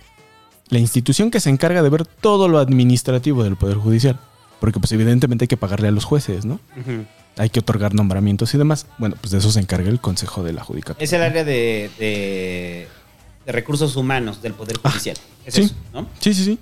la 0.69 0.79
institución 0.79 1.33
que 1.33 1.41
se 1.41 1.51
encarga 1.51 1.83
de 1.83 1.91
ver 1.91 2.07
todo 2.07 2.47
lo 2.47 2.61
administrativo 2.61 3.43
del 3.43 3.57
Poder 3.57 3.79
Judicial, 3.79 4.21
porque 4.61 4.79
pues 4.79 4.93
evidentemente 4.93 5.47
hay 5.47 5.49
que 5.49 5.57
pagarle 5.57 5.89
a 5.89 5.91
los 5.91 6.05
jueces, 6.05 6.45
¿no? 6.45 6.61
Hay 7.37 7.51
que 7.51 7.59
otorgar 7.59 7.93
nombramientos 7.93 8.55
y 8.55 8.59
demás. 8.59 8.87
Bueno, 8.99 9.17
pues 9.21 9.33
de 9.33 9.39
eso 9.39 9.51
se 9.51 9.59
encarga 9.59 9.91
el 9.91 9.99
Consejo 9.99 10.45
de 10.45 10.53
la 10.53 10.63
Judicatura. 10.63 11.03
Es 11.03 11.13
el 11.13 11.23
área 11.23 11.43
de, 11.43 11.91
de, 11.99 12.87
de 13.45 13.53
recursos 13.53 13.97
humanos 13.97 14.43
del 14.43 14.55
Poder 14.55 14.79
Judicial. 14.79 15.17
Es 15.45 15.55
sí. 15.55 15.63
eso, 15.63 15.75
¿no? 15.93 16.09
Sí, 16.21 16.35
sí, 16.35 16.45
sí. 16.45 16.59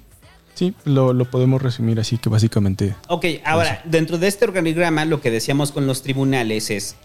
Sí, 0.55 0.75
lo, 0.85 1.13
lo 1.15 1.31
podemos 1.31 1.63
resumir 1.63 1.99
así 1.99 2.19
que 2.19 2.29
básicamente. 2.29 2.95
Ok, 3.09 3.25
ahora, 3.45 3.83
dentro 3.87 4.19
de 4.19 4.29
este 4.29 4.45
organigrama, 4.45 5.05
lo 5.07 5.21
que 5.21 5.31
decíamos 5.31 5.73
con 5.73 5.87
los 5.87 6.03
tribunales 6.03 6.71
es 6.71 6.97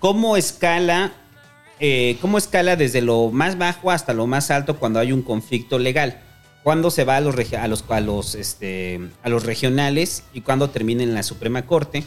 cómo 0.00 0.36
escala, 0.36 1.12
eh, 1.78 2.18
cómo 2.20 2.36
escala 2.36 2.74
desde 2.74 3.02
lo 3.02 3.30
más 3.30 3.58
bajo 3.58 3.90
hasta 3.90 4.12
lo 4.12 4.26
más 4.26 4.50
alto 4.50 4.78
cuando 4.78 4.98
hay 4.98 5.12
un 5.12 5.22
conflicto 5.22 5.78
legal. 5.78 6.20
Cuándo 6.64 6.90
se 6.90 7.04
va 7.04 7.16
a 7.16 7.20
los, 7.20 7.36
a 7.52 7.68
los, 7.68 7.84
a 7.88 8.00
los, 8.00 8.34
este, 8.34 9.00
a 9.22 9.28
los 9.28 9.44
regionales 9.44 10.24
y 10.34 10.40
cuándo 10.40 10.68
termina 10.70 11.04
en 11.04 11.14
la 11.14 11.22
Suprema 11.22 11.62
Corte. 11.64 12.02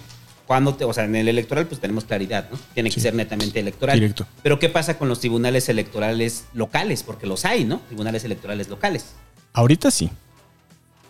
Cuando 0.50 0.74
te, 0.74 0.84
o 0.84 0.92
sea, 0.92 1.06
en 1.06 1.16
el 1.16 1.28
electoral 1.28 1.68
pues 1.68 1.80
tenemos 1.80 2.06
claridad, 2.06 2.50
¿no? 2.50 2.58
Tiene 2.74 2.90
que 2.90 3.00
ser 3.00 3.14
netamente 3.14 3.60
electoral. 3.60 4.00
Directo. 4.00 4.26
Pero 4.42 4.58
¿qué 4.58 4.68
pasa 4.68 4.98
con 4.98 5.08
los 5.08 5.20
tribunales 5.20 5.70
electorales 5.70 6.46
locales? 6.56 7.04
Porque 7.04 7.28
los 7.28 7.46
hay, 7.46 7.66
¿no? 7.66 7.82
Tribunales 7.82 8.24
electorales 8.24 8.68
locales. 8.68 9.14
Ahorita 9.54 9.92
sí. 9.92 10.10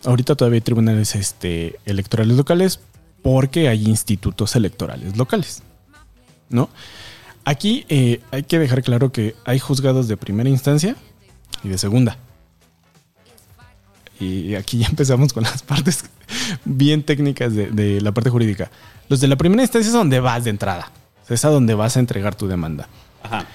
Ahorita 0.04 0.34
todavía 0.34 0.58
hay 0.58 0.60
tribunales 0.60 1.14
este, 1.14 1.78
electorales 1.86 2.36
locales 2.36 2.80
porque 3.22 3.68
hay 3.68 3.86
institutos 3.86 4.56
electorales 4.56 5.16
locales. 5.16 5.62
¿No? 6.50 6.68
Aquí 7.46 7.86
eh, 7.88 8.20
hay 8.32 8.42
que 8.42 8.58
dejar 8.58 8.82
claro 8.82 9.10
que 9.10 9.36
hay 9.46 9.58
juzgados 9.58 10.06
de 10.06 10.18
primera 10.18 10.50
instancia 10.50 10.96
y 11.64 11.70
de 11.70 11.78
segunda. 11.78 12.18
Y 14.20 14.54
aquí 14.54 14.78
ya 14.78 14.86
empezamos 14.86 15.32
con 15.32 15.42
las 15.42 15.62
partes 15.64 16.04
bien 16.64 17.02
técnicas 17.02 17.54
de, 17.54 17.70
de 17.70 18.00
la 18.00 18.12
parte 18.12 18.30
jurídica. 18.30 18.70
Los 19.08 19.20
de 19.20 19.28
la 19.28 19.36
primera 19.36 19.62
instancia 19.62 19.88
es 19.88 19.94
donde 19.94 20.20
vas 20.20 20.44
de 20.44 20.50
entrada. 20.50 20.92
Es 21.28 21.44
a 21.44 21.48
donde 21.48 21.74
vas 21.74 21.96
a 21.96 22.00
entregar 22.00 22.34
tu 22.34 22.48
demanda. 22.48 22.88
Ajá. 23.22 23.46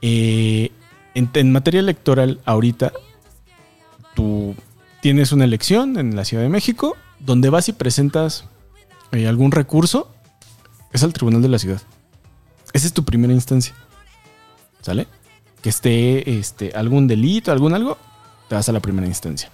Eh, 0.00 0.70
en, 1.14 1.28
en 1.34 1.52
materia 1.52 1.80
electoral, 1.80 2.40
ahorita 2.44 2.92
tú 4.14 4.54
tienes 5.02 5.32
una 5.32 5.44
elección 5.44 5.98
en 5.98 6.16
la 6.16 6.24
Ciudad 6.24 6.42
de 6.42 6.48
México 6.48 6.96
donde 7.20 7.50
vas 7.50 7.68
y 7.68 7.72
presentas 7.72 8.44
eh, 9.12 9.26
algún 9.26 9.52
recurso, 9.52 10.10
es 10.92 11.02
al 11.02 11.12
Tribunal 11.12 11.42
de 11.42 11.48
la 11.48 11.58
Ciudad. 11.58 11.80
Esa 12.72 12.86
es 12.86 12.92
tu 12.92 13.04
primera 13.04 13.32
instancia. 13.32 13.74
¿Sale? 14.80 15.06
Que 15.62 15.70
esté 15.70 16.38
este, 16.38 16.72
algún 16.74 17.06
delito, 17.06 17.50
algún 17.50 17.74
algo, 17.74 17.98
te 18.48 18.54
vas 18.54 18.68
a 18.68 18.72
la 18.72 18.80
primera 18.80 19.06
instancia. 19.06 19.50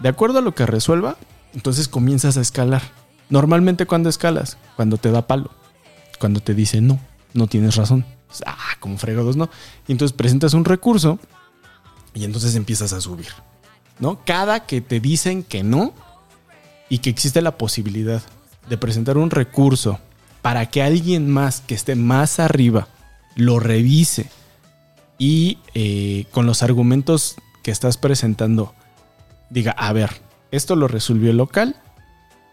De 0.00 0.08
acuerdo 0.08 0.38
a 0.38 0.42
lo 0.42 0.54
que 0.54 0.66
resuelva, 0.66 1.16
entonces 1.54 1.88
comienzas 1.88 2.36
a 2.36 2.40
escalar. 2.40 2.82
Normalmente 3.30 3.86
cuando 3.86 4.08
escalas, 4.08 4.56
cuando 4.76 4.96
te 4.96 5.10
da 5.10 5.26
palo, 5.26 5.50
cuando 6.18 6.40
te 6.40 6.54
dice 6.54 6.80
no, 6.80 6.98
no 7.34 7.46
tienes 7.46 7.76
razón. 7.76 8.04
Ah, 8.46 8.76
como 8.80 8.98
fregados, 8.98 9.36
¿no? 9.36 9.48
Y 9.86 9.92
entonces 9.92 10.16
presentas 10.16 10.54
un 10.54 10.64
recurso 10.64 11.18
y 12.14 12.24
entonces 12.24 12.54
empiezas 12.54 12.92
a 12.92 13.00
subir, 13.00 13.28
¿no? 13.98 14.22
Cada 14.24 14.66
que 14.66 14.80
te 14.80 15.00
dicen 15.00 15.42
que 15.42 15.62
no 15.62 15.94
y 16.88 16.98
que 16.98 17.10
existe 17.10 17.42
la 17.42 17.56
posibilidad 17.56 18.22
de 18.68 18.78
presentar 18.78 19.16
un 19.16 19.30
recurso 19.30 19.98
para 20.42 20.66
que 20.66 20.82
alguien 20.82 21.30
más 21.30 21.60
que 21.60 21.74
esté 21.74 21.94
más 21.94 22.38
arriba 22.38 22.88
lo 23.34 23.60
revise 23.60 24.30
y 25.18 25.58
eh, 25.74 26.26
con 26.30 26.46
los 26.46 26.62
argumentos 26.62 27.36
que 27.62 27.70
estás 27.70 27.96
presentando 27.96 28.74
diga, 29.50 29.72
a 29.72 29.92
ver, 29.92 30.10
esto 30.50 30.76
lo 30.76 30.88
resolvió 30.88 31.30
el 31.30 31.36
local, 31.36 31.76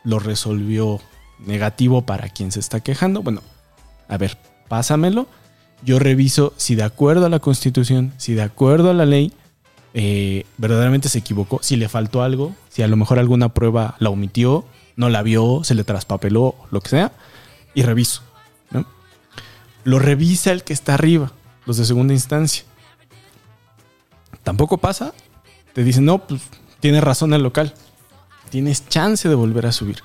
lo 0.04 0.20
resolvió 0.20 1.00
negativo 1.40 2.06
para 2.06 2.30
quien 2.30 2.52
se 2.52 2.60
está 2.60 2.80
quejando. 2.80 3.22
Bueno, 3.22 3.42
a 4.08 4.18
ver, 4.18 4.38
pásamelo. 4.68 5.28
Yo 5.84 6.00
reviso 6.00 6.54
si 6.58 6.76
de 6.76 6.84
acuerdo 6.84 7.26
a 7.26 7.30
la 7.30 7.40
constitución, 7.40 8.14
si 8.18 8.34
de 8.34 8.42
acuerdo 8.42 8.90
a 8.90 8.94
la 8.94 9.06
ley, 9.06 9.34
eh, 9.94 10.46
verdaderamente 10.58 11.10
se 11.10 11.20
equivocó, 11.20 11.60
si 11.62 11.76
le 11.76 11.90
faltó 11.90 12.22
algo, 12.22 12.56
si 12.70 12.82
a 12.82 12.88
lo 12.88 12.98
mejor 12.98 13.20
alguna 13.20 13.54
prueba 13.54 13.96
la 14.00 14.10
omitió, 14.10 14.66
no 14.96 15.10
la 15.10 15.22
vio, 15.22 15.64
se 15.64 15.76
le 15.76 15.84
traspapeló, 15.84 16.56
lo 16.72 16.82
que 16.82 16.90
sea, 16.90 17.12
y 17.74 17.84
reviso. 17.84 18.24
¿no? 18.72 18.86
Lo 19.84 20.00
revisa 20.00 20.52
el 20.52 20.64
que 20.64 20.74
está 20.74 20.94
arriba, 20.94 21.34
los 21.66 21.78
de 21.78 21.86
segunda 21.86 22.14
instancia. 22.14 22.64
Tampoco 24.44 24.78
pasa, 24.78 25.14
te 25.74 25.84
dicen, 25.84 26.06
no, 26.06 26.20
pues 26.26 26.42
tienes 26.86 27.04
razón 27.04 27.34
el 27.34 27.42
local, 27.42 27.74
tienes 28.52 28.88
chance 28.88 29.28
de 29.28 29.34
volver 29.34 29.66
a 29.66 29.72
subir. 29.72 30.04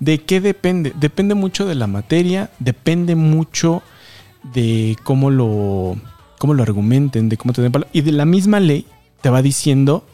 ¿De 0.00 0.18
qué 0.22 0.40
depende? 0.40 0.92
Depende 0.96 1.36
mucho 1.36 1.66
de 1.66 1.76
la 1.76 1.86
materia, 1.86 2.50
depende 2.58 3.14
mucho 3.14 3.80
de 4.42 4.96
cómo 5.04 5.30
lo, 5.30 5.96
cómo 6.38 6.54
lo 6.54 6.64
argumenten, 6.64 7.28
de 7.28 7.36
cómo 7.36 7.52
te 7.52 7.62
den 7.62 7.70
palo. 7.70 7.86
Y 7.92 8.00
de 8.00 8.10
la 8.10 8.24
misma 8.24 8.58
ley 8.58 8.86
te 9.20 9.30
va 9.30 9.40
diciendo 9.40 10.04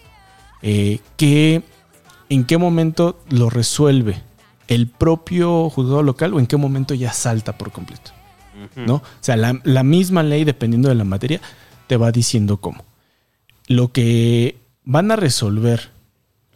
eh, 0.60 0.98
que 1.16 1.62
en 2.28 2.44
qué 2.44 2.58
momento 2.58 3.18
lo 3.30 3.48
resuelve 3.48 4.20
el 4.68 4.88
propio 4.88 5.70
juzgado 5.70 6.02
local 6.02 6.34
o 6.34 6.40
en 6.40 6.46
qué 6.46 6.58
momento 6.58 6.92
ya 6.92 7.14
salta 7.14 7.56
por 7.56 7.72
completo. 7.72 8.10
¿No? 8.76 8.96
O 8.96 9.02
sea, 9.20 9.38
la, 9.38 9.58
la 9.64 9.82
misma 9.82 10.22
ley, 10.22 10.44
dependiendo 10.44 10.90
de 10.90 10.94
la 10.94 11.04
materia, 11.04 11.40
te 11.86 11.96
va 11.96 12.12
diciendo 12.12 12.58
cómo. 12.58 12.84
Lo 13.66 13.92
que 13.92 14.58
van 14.84 15.10
a 15.10 15.16
resolver 15.16 15.91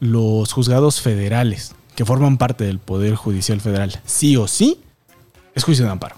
los 0.00 0.52
juzgados 0.52 1.00
federales 1.00 1.74
que 1.94 2.04
forman 2.04 2.36
parte 2.38 2.64
del 2.64 2.78
Poder 2.78 3.14
Judicial 3.14 3.60
Federal, 3.60 4.00
sí 4.04 4.36
o 4.36 4.46
sí, 4.46 4.80
es 5.54 5.64
juicio 5.64 5.84
de 5.84 5.90
amparo. 5.90 6.16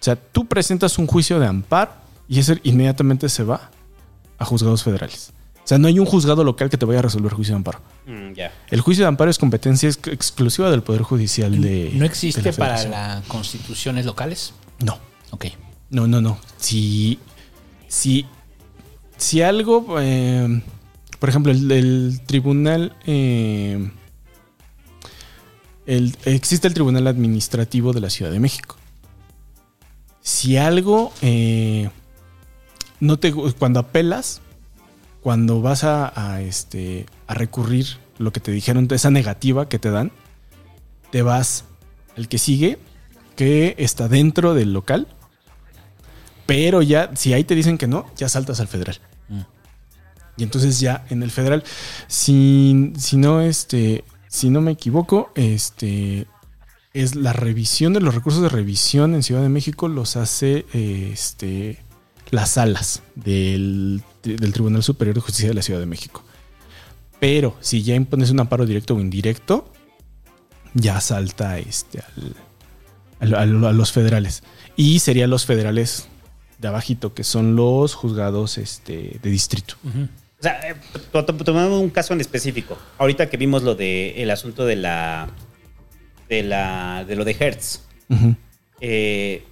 O 0.00 0.04
sea, 0.04 0.16
tú 0.16 0.46
presentas 0.46 0.98
un 0.98 1.06
juicio 1.06 1.38
de 1.40 1.46
amparo 1.46 1.92
y 2.28 2.38
ese 2.38 2.58
inmediatamente 2.62 3.28
se 3.28 3.42
va 3.42 3.70
a 4.38 4.44
juzgados 4.44 4.82
federales. 4.82 5.32
O 5.64 5.68
sea, 5.68 5.76
no 5.76 5.88
hay 5.88 5.98
un 5.98 6.06
juzgado 6.06 6.44
local 6.44 6.70
que 6.70 6.78
te 6.78 6.86
vaya 6.86 7.00
a 7.00 7.02
resolver 7.02 7.32
juicio 7.34 7.52
de 7.52 7.56
amparo. 7.56 7.80
Mm. 8.06 8.32
El 8.70 8.80
juicio 8.80 9.04
de 9.04 9.08
amparo 9.08 9.30
es 9.30 9.36
competencia 9.36 9.88
ex- 9.90 10.06
exclusiva 10.08 10.70
del 10.70 10.82
Poder 10.82 11.02
Judicial 11.02 11.60
de. 11.60 11.90
¿No 11.94 12.06
existe 12.06 12.40
de 12.40 12.52
la 12.52 12.56
para 12.56 12.84
las 12.84 13.26
constituciones 13.26 14.06
locales? 14.06 14.54
No. 14.78 14.98
Ok. 15.30 15.46
No, 15.90 16.06
no, 16.06 16.22
no. 16.22 16.38
Si, 16.56 17.18
si, 17.86 18.24
si 19.18 19.42
algo, 19.42 19.96
eh, 20.00 20.62
por 21.18 21.28
ejemplo, 21.28 21.52
el, 21.52 22.20
tribunal, 22.26 22.96
eh, 23.06 23.90
existe 25.86 26.68
el 26.68 26.74
tribunal 26.74 27.06
administrativo 27.06 27.92
de 27.92 28.00
la 28.00 28.10
Ciudad 28.10 28.30
de 28.30 28.40
México. 28.40 28.76
Si 30.20 30.56
algo, 30.56 31.12
eh, 31.22 31.90
no 33.00 33.18
te, 33.18 33.32
cuando 33.32 33.80
apelas, 33.80 34.40
cuando 35.22 35.60
vas 35.60 35.84
a, 35.84 36.40
este, 36.42 37.06
a 37.26 37.34
recurrir 37.34 37.86
lo 38.18 38.32
que 38.32 38.40
te 38.40 38.52
dijeron, 38.52 38.86
esa 38.90 39.10
negativa 39.10 39.68
que 39.68 39.78
te 39.78 39.90
dan, 39.90 40.12
te 41.10 41.22
vas 41.22 41.64
al 42.16 42.28
que 42.28 42.38
sigue, 42.38 42.78
que 43.34 43.74
está 43.78 44.08
dentro 44.08 44.54
del 44.54 44.72
local, 44.72 45.06
pero 46.46 46.82
ya, 46.82 47.10
si 47.14 47.32
ahí 47.32 47.44
te 47.44 47.54
dicen 47.54 47.78
que 47.78 47.86
no, 47.86 48.06
ya 48.16 48.28
saltas 48.28 48.60
al 48.60 48.68
federal. 48.68 49.00
Y 50.38 50.44
entonces 50.44 50.80
ya 50.80 51.04
en 51.10 51.22
el 51.22 51.30
federal, 51.30 51.64
si, 52.06 52.92
si 52.96 53.16
no, 53.16 53.40
este, 53.40 54.04
si 54.28 54.50
no 54.50 54.60
me 54.60 54.70
equivoco, 54.70 55.32
este, 55.34 56.26
es 56.94 57.16
la 57.16 57.32
revisión 57.32 57.92
de 57.92 58.00
los 58.00 58.14
recursos 58.14 58.42
de 58.42 58.48
revisión 58.48 59.14
en 59.14 59.22
Ciudad 59.22 59.42
de 59.42 59.48
México 59.48 59.88
los 59.88 60.16
hace, 60.16 60.64
este, 60.72 61.82
las 62.30 62.50
salas 62.50 63.02
del, 63.16 64.02
del 64.22 64.52
Tribunal 64.52 64.82
Superior 64.82 65.14
de 65.14 65.20
Justicia 65.20 65.48
de 65.48 65.54
la 65.54 65.62
Ciudad 65.62 65.80
de 65.80 65.86
México. 65.86 66.22
Pero 67.20 67.56
si 67.60 67.82
ya 67.82 67.94
impones 67.94 68.30
un 68.30 68.40
amparo 68.40 68.64
directo 68.64 68.94
o 68.94 69.00
indirecto, 69.00 69.72
ya 70.74 71.00
salta 71.00 71.58
este 71.58 72.02
al, 73.20 73.34
a 73.34 73.72
los 73.72 73.92
federales. 73.92 74.42
Y 74.76 75.00
serían 75.00 75.30
los 75.30 75.44
federales 75.44 76.06
de 76.58 76.68
abajito, 76.68 77.14
que 77.14 77.24
son 77.24 77.56
los 77.56 77.94
juzgados 77.94 78.58
este, 78.58 79.18
de 79.22 79.30
distrito. 79.30 79.74
O 80.38 80.42
sea, 80.42 80.60
eh, 80.70 80.74
to- 81.12 81.24
to- 81.24 81.34
tomando 81.44 81.80
un 81.80 81.90
caso 81.90 82.12
en 82.14 82.20
específico. 82.20 82.78
Ahorita 82.98 83.28
que 83.28 83.36
vimos 83.36 83.62
lo 83.62 83.74
de 83.74 84.22
el 84.22 84.30
asunto 84.30 84.66
de 84.66 84.76
la 84.76 85.28
de 86.28 86.42
la 86.42 87.04
de 87.06 87.16
lo 87.16 87.24
de 87.24 87.36
Hertz. 87.38 87.80
Ujú. 88.08 88.36
Eh, 88.80 89.42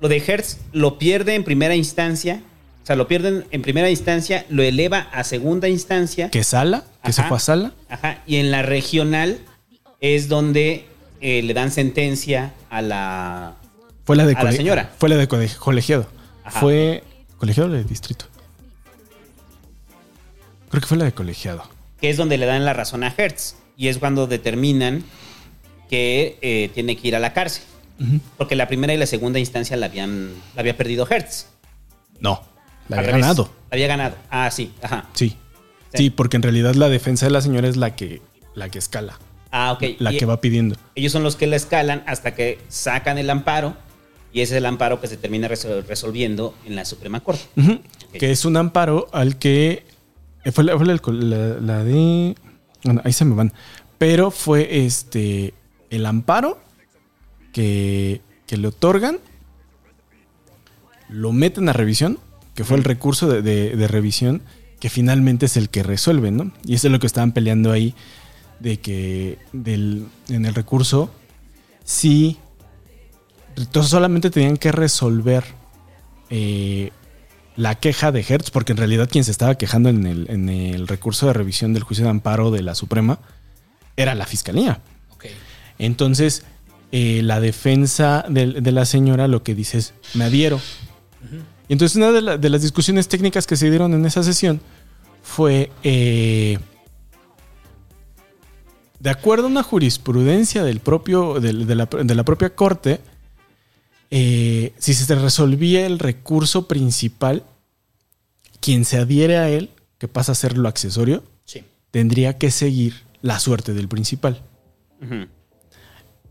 lo 0.00 0.08
de 0.08 0.18
Hertz 0.26 0.58
lo 0.72 0.98
pierde 0.98 1.34
en 1.34 1.44
primera 1.44 1.74
instancia. 1.74 2.42
O 2.82 2.86
sea, 2.86 2.96
lo 2.96 3.08
pierden 3.08 3.46
en 3.50 3.62
primera 3.62 3.90
instancia, 3.90 4.44
lo 4.48 4.62
eleva 4.62 5.08
a 5.12 5.24
segunda 5.24 5.68
instancia. 5.68 6.30
Que 6.30 6.44
sala, 6.44 6.84
que 7.02 7.12
se 7.12 7.22
fue 7.24 7.36
a 7.38 7.40
sala. 7.40 7.72
Ajá. 7.88 8.22
Y 8.26 8.36
en 8.36 8.50
la 8.52 8.62
regional 8.62 9.38
es 10.00 10.28
donde 10.28 10.84
eh, 11.20 11.42
le 11.42 11.54
dan 11.54 11.70
sentencia 11.72 12.52
a 12.70 12.82
la. 12.82 13.54
Fue 14.04 14.14
la 14.16 14.26
de, 14.26 14.34
A 14.36 14.44
la 14.44 14.52
señora. 14.52 14.92
Fue 14.98 15.08
la 15.08 15.16
de 15.16 15.26
cole- 15.26 15.50
colegiado. 15.58 16.06
Ajá. 16.44 16.60
Fue 16.60 17.02
colegiado 17.38 17.70
o 17.70 17.72
de 17.72 17.82
distrito. 17.84 18.26
Creo 20.70 20.80
que 20.80 20.86
fue 20.88 20.96
la 20.96 21.04
de 21.04 21.12
colegiado. 21.12 21.64
que 22.00 22.10
es 22.10 22.16
donde 22.16 22.36
le 22.38 22.46
dan 22.46 22.64
la 22.64 22.72
razón 22.72 23.04
a 23.04 23.14
Hertz. 23.16 23.56
Y 23.76 23.88
es 23.88 23.98
cuando 23.98 24.26
determinan 24.26 25.04
que 25.88 26.38
eh, 26.42 26.70
tiene 26.74 26.96
que 26.96 27.08
ir 27.08 27.16
a 27.16 27.20
la 27.20 27.32
cárcel. 27.32 27.62
Porque 28.36 28.56
la 28.56 28.68
primera 28.68 28.92
y 28.92 28.98
la 28.98 29.06
segunda 29.06 29.38
instancia 29.38 29.74
la 29.78 29.86
habían 29.86 30.34
la 30.54 30.60
había 30.60 30.76
perdido 30.76 31.06
Hertz. 31.08 31.46
No, 32.20 32.42
la 32.88 32.96
Al 32.96 33.00
había 33.00 33.12
revés. 33.12 33.22
ganado. 33.22 33.44
La 33.70 33.74
había 33.74 33.86
ganado. 33.86 34.16
Ah, 34.30 34.50
sí. 34.50 34.72
Ajá. 34.82 35.06
Sí. 35.14 35.36
Sí, 35.94 36.10
porque 36.10 36.36
en 36.36 36.42
realidad 36.42 36.74
la 36.74 36.90
defensa 36.90 37.24
de 37.24 37.32
la 37.32 37.40
señora 37.40 37.68
es 37.68 37.76
la 37.78 37.96
que, 37.96 38.20
la 38.54 38.68
que 38.68 38.78
escala, 38.78 39.18
Ah, 39.50 39.72
ok. 39.72 39.82
la 39.98 40.12
Y 40.12 40.18
que 40.18 40.26
va 40.26 40.42
pidiendo. 40.42 40.76
Ellos 40.94 41.10
son 41.12 41.22
los 41.22 41.36
que 41.36 41.46
la 41.46 41.56
escalan 41.56 42.02
hasta 42.06 42.34
que 42.34 42.58
sacan 42.68 43.16
el 43.16 43.30
amparo. 43.30 43.74
Y 44.34 44.42
ese 44.42 44.54
es 44.54 44.58
el 44.58 44.66
amparo 44.66 45.00
que 45.00 45.06
se 45.06 45.16
termina 45.16 45.48
resol- 45.48 45.82
resolviendo 45.86 46.54
en 46.66 46.76
la 46.76 46.84
Suprema 46.84 47.20
Corte. 47.20 47.44
Que 48.12 48.30
es 48.30 48.44
un 48.44 48.58
amparo 48.58 49.08
al 49.12 49.38
que 49.38 49.86
fue, 50.52 50.64
la, 50.64 50.76
fue 50.76 50.86
la- 50.86 51.00
la- 51.06 51.60
la 51.60 51.84
de. 51.84 52.34
Bueno, 52.84 53.00
ahí 53.04 53.12
se 53.12 53.24
me 53.24 53.34
van. 53.34 53.52
Pero 53.98 54.30
fue 54.30 54.84
este. 54.86 55.54
El 55.90 56.06
amparo 56.06 56.58
que, 57.52 58.20
que 58.46 58.56
le 58.56 58.68
otorgan. 58.68 59.18
Lo 61.08 61.32
meten 61.32 61.68
a 61.68 61.72
revisión. 61.72 62.18
Que 62.54 62.64
fue 62.64 62.76
el 62.76 62.84
recurso 62.84 63.28
de, 63.28 63.42
de- 63.42 63.76
de 63.76 63.88
revisión. 63.88 64.42
Que 64.80 64.90
finalmente 64.90 65.46
es 65.46 65.56
el 65.56 65.68
que 65.70 65.82
resuelve, 65.82 66.30
¿no? 66.30 66.52
Y 66.64 66.74
eso 66.74 66.88
es 66.88 66.92
lo 66.92 66.98
que 67.00 67.06
estaban 67.06 67.32
peleando 67.32 67.72
ahí. 67.72 67.94
De 68.60 68.78
que 68.78 69.38
del, 69.52 70.06
en 70.28 70.44
el 70.46 70.54
recurso. 70.54 71.10
Sí. 71.84 72.38
Entonces 73.56 73.90
solamente 73.90 74.30
tenían 74.30 74.56
que 74.58 74.70
resolver 74.72 75.44
eh, 76.28 76.90
la 77.56 77.74
queja 77.76 78.12
de 78.12 78.20
Hertz, 78.28 78.50
porque 78.50 78.72
en 78.72 78.78
realidad 78.78 79.08
quien 79.10 79.24
se 79.24 79.30
estaba 79.30 79.56
quejando 79.56 79.88
en 79.88 80.06
el, 80.06 80.26
en 80.30 80.48
el 80.48 80.86
recurso 80.88 81.26
de 81.26 81.32
revisión 81.32 81.72
del 81.72 81.82
juicio 81.84 82.04
de 82.04 82.10
amparo 82.10 82.50
de 82.50 82.62
la 82.62 82.74
Suprema 82.74 83.18
era 83.96 84.14
la 84.14 84.26
fiscalía. 84.26 84.80
Entonces, 85.78 86.44
eh, 86.92 87.20
la 87.22 87.40
defensa 87.40 88.24
del- 88.28 88.62
de, 88.62 88.72
la 88.72 88.84
señora 88.84 89.26
lo 89.28 89.42
que 89.42 89.54
dice 89.54 89.78
es, 89.78 89.94
me 90.14 90.24
adhiero. 90.24 90.60
Y 91.68 91.72
entonces 91.72 91.96
una 91.96 92.12
de, 92.12 92.22
la- 92.22 92.36
de 92.38 92.48
las 92.50 92.62
discusiones 92.62 93.08
técnicas 93.08 93.46
que 93.46 93.56
se 93.56 93.68
dieron 93.70 93.92
en 93.94 94.04
esa 94.06 94.22
sesión 94.22 94.60
fue, 95.22 95.70
eh, 95.82 96.58
de 99.00 99.10
acuerdo 99.10 99.44
a 99.46 99.50
una 99.50 99.62
jurisprudencia 99.62 100.62
del 100.64 100.80
propio, 100.80 101.40
de, 101.40 101.52
la, 101.52 101.86
de 101.86 102.14
la 102.14 102.24
propia 102.24 102.54
corte, 102.54 103.00
eh, 104.10 104.72
si 104.78 104.94
se 104.94 105.14
resolvía 105.14 105.86
el 105.86 105.98
recurso 105.98 106.68
principal, 106.68 107.44
quien 108.60 108.84
se 108.84 108.98
adhiere 108.98 109.36
a 109.38 109.48
él, 109.48 109.70
que 109.98 110.08
pasa 110.08 110.32
a 110.32 110.36
ser 110.36 110.56
lo 110.58 110.68
accesorio, 110.68 111.22
Sí. 111.44 111.64
tendría 111.90 112.38
que 112.38 112.50
seguir 112.50 113.02
la 113.22 113.38
suerte 113.38 113.72
del 113.74 113.88
principal. 113.88 114.42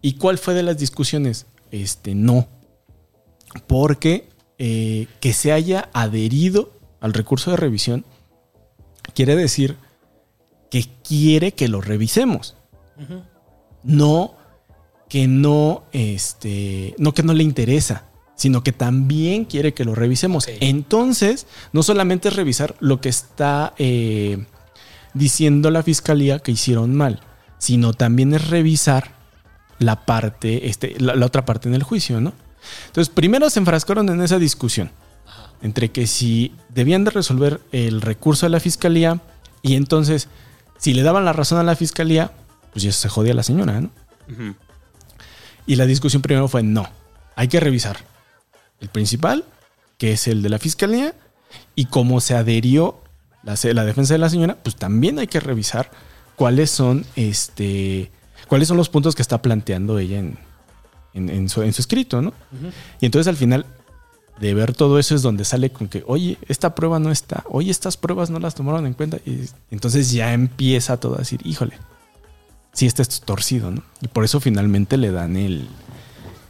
¿Y 0.01 0.13
cuál 0.13 0.38
fue 0.38 0.53
de 0.53 0.63
las 0.63 0.78
discusiones? 0.78 1.45
Este, 1.71 2.13
no. 2.15 2.47
Porque 3.67 4.28
eh, 4.57 5.07
que 5.19 5.34
se 5.34 5.51
haya 5.51 5.89
adherido 5.93 6.71
al 7.01 7.13
recurso 7.13 7.51
de 7.51 7.57
revisión 7.57 8.05
quiere 9.13 9.36
decir 9.36 9.78
que 10.71 10.86
quiere 11.07 11.51
que 11.53 11.67
lo 11.67 11.82
revisemos. 11.82 12.55
No 13.84 14.36
que 15.10 15.28
no, 15.28 15.84
este, 15.91 16.95
no 16.97 17.14
que 17.14 17.24
no 17.24 17.34
le 17.34 17.43
interesa, 17.43 18.06
sino 18.36 18.64
que 18.64 18.72
también 18.72 19.45
quiere 19.45 19.74
que 19.74 19.86
lo 19.86 19.95
revisemos. 19.95 20.47
Entonces, 20.60 21.47
no 21.74 21.84
solamente 21.84 22.30
es 22.30 22.36
revisar 22.36 22.76
lo 22.80 23.01
que 23.01 23.10
está 23.10 23.74
eh, 23.78 24.45
diciendo 25.14 25.72
la 25.72 25.84
fiscalía 25.84 26.39
que 26.39 26.51
hicieron 26.51 26.95
mal, 26.95 27.22
sino 27.58 27.93
también 27.93 28.34
es 28.34 28.49
revisar 28.49 29.16
la 29.80 30.06
parte, 30.06 30.70
este, 30.70 30.95
la, 30.99 31.16
la 31.16 31.26
otra 31.26 31.45
parte 31.45 31.70
en 31.70 31.76
el 31.76 31.84
juicio, 31.84 32.20
¿no? 32.22 32.34
Entonces, 32.88 33.14
primero 33.14 33.49
se 33.49 33.60
enfrascaron 33.60 34.10
en 34.10 34.22
esa 34.22 34.39
discusión 34.39 34.91
entre 35.62 35.91
que 35.91 36.08
si 36.08 36.53
debían 36.70 37.03
de 37.03 37.12
resolver 37.12 37.62
el 37.72 38.01
recurso 38.01 38.45
de 38.45 38.51
la 38.51 38.60
fiscalía 38.60 39.22
y 39.62 39.76
entonces, 39.76 40.28
si 40.78 40.93
le 40.93 41.03
daban 41.03 41.26
la 41.26 41.34
razón 41.34 41.58
a 41.58 41.64
la 41.64 41.76
fiscalía, 41.76 42.32
pues 42.72 42.84
ya 42.84 42.91
se 42.91 43.10
jodía 43.10 43.34
la 43.34 43.43
señora, 43.43 43.82
¿no? 43.82 43.89
Ujú. 44.32 44.56
Y 45.66 45.76
la 45.76 45.86
discusión 45.86 46.22
primero 46.22 46.47
fue 46.47 46.63
no, 46.63 46.88
hay 47.36 47.47
que 47.47 47.59
revisar 47.59 47.97
el 48.80 48.89
principal, 48.89 49.45
que 49.97 50.11
es 50.11 50.28
el 50.28 50.41
de 50.41 50.49
la 50.49 50.59
fiscalía, 50.59 51.13
y 51.76 51.86
cómo 51.86 52.22
se 52.22 52.36
adherió 52.36 53.01
la, 53.43 53.55
la 53.74 53.86
defensa 53.86 54.13
de 54.13 54.18
la 54.20 54.30
señora, 54.30 54.57
pues 54.61 54.76
también 54.76 55.20
hay 55.20 55.28
que 55.28 55.39
revisar 55.39 55.89
cuáles 56.36 56.70
son 56.72 57.05
este 57.16 58.11
cuáles 58.47 58.68
son 58.68 58.78
los 58.78 58.89
puntos 58.89 59.16
que 59.16 59.22
está 59.22 59.41
planteando 59.41 59.97
ella 59.97 60.20
en, 60.20 60.38
en- 61.13 61.30
en 61.30 61.49
su, 61.49 61.63
en 61.63 61.74
su 61.74 61.82
escrito, 61.82 62.22
¿no? 62.22 62.34
Y 63.01 63.05
entonces 63.05 63.28
al 63.28 63.38
final 63.38 63.66
de 64.39 64.53
ver 64.53 64.74
todo 64.74 64.99
eso 64.99 65.16
es 65.16 65.22
donde 65.22 65.45
sale 65.45 65.72
con 65.72 65.88
que, 65.88 66.03
oye, 66.05 66.38
esta 66.47 66.76
prueba 66.76 66.99
no 66.99 67.09
está, 67.11 67.43
oye, 67.49 67.72
estas 67.72 67.95
pruebas 67.97 68.30
no 68.30 68.38
las 68.39 68.53
tomaron 68.53 68.86
en 68.86 68.93
cuenta. 68.93 69.18
Y 69.26 69.45
entonces 69.72 70.11
ya 70.11 70.34
empieza 70.34 70.97
todo 70.99 71.16
a 71.16 71.20
decir, 71.20 71.39
híjole, 71.45 71.78
sí, 72.76 72.86
este 72.86 73.01
es 73.01 73.21
torcido, 73.21 73.71
¿no? 73.71 73.82
Y 74.01 74.07
por 74.09 74.23
eso 74.23 74.39
finalmente 74.39 74.97
le 74.97 75.09
dan 75.11 75.36
el, 75.36 75.67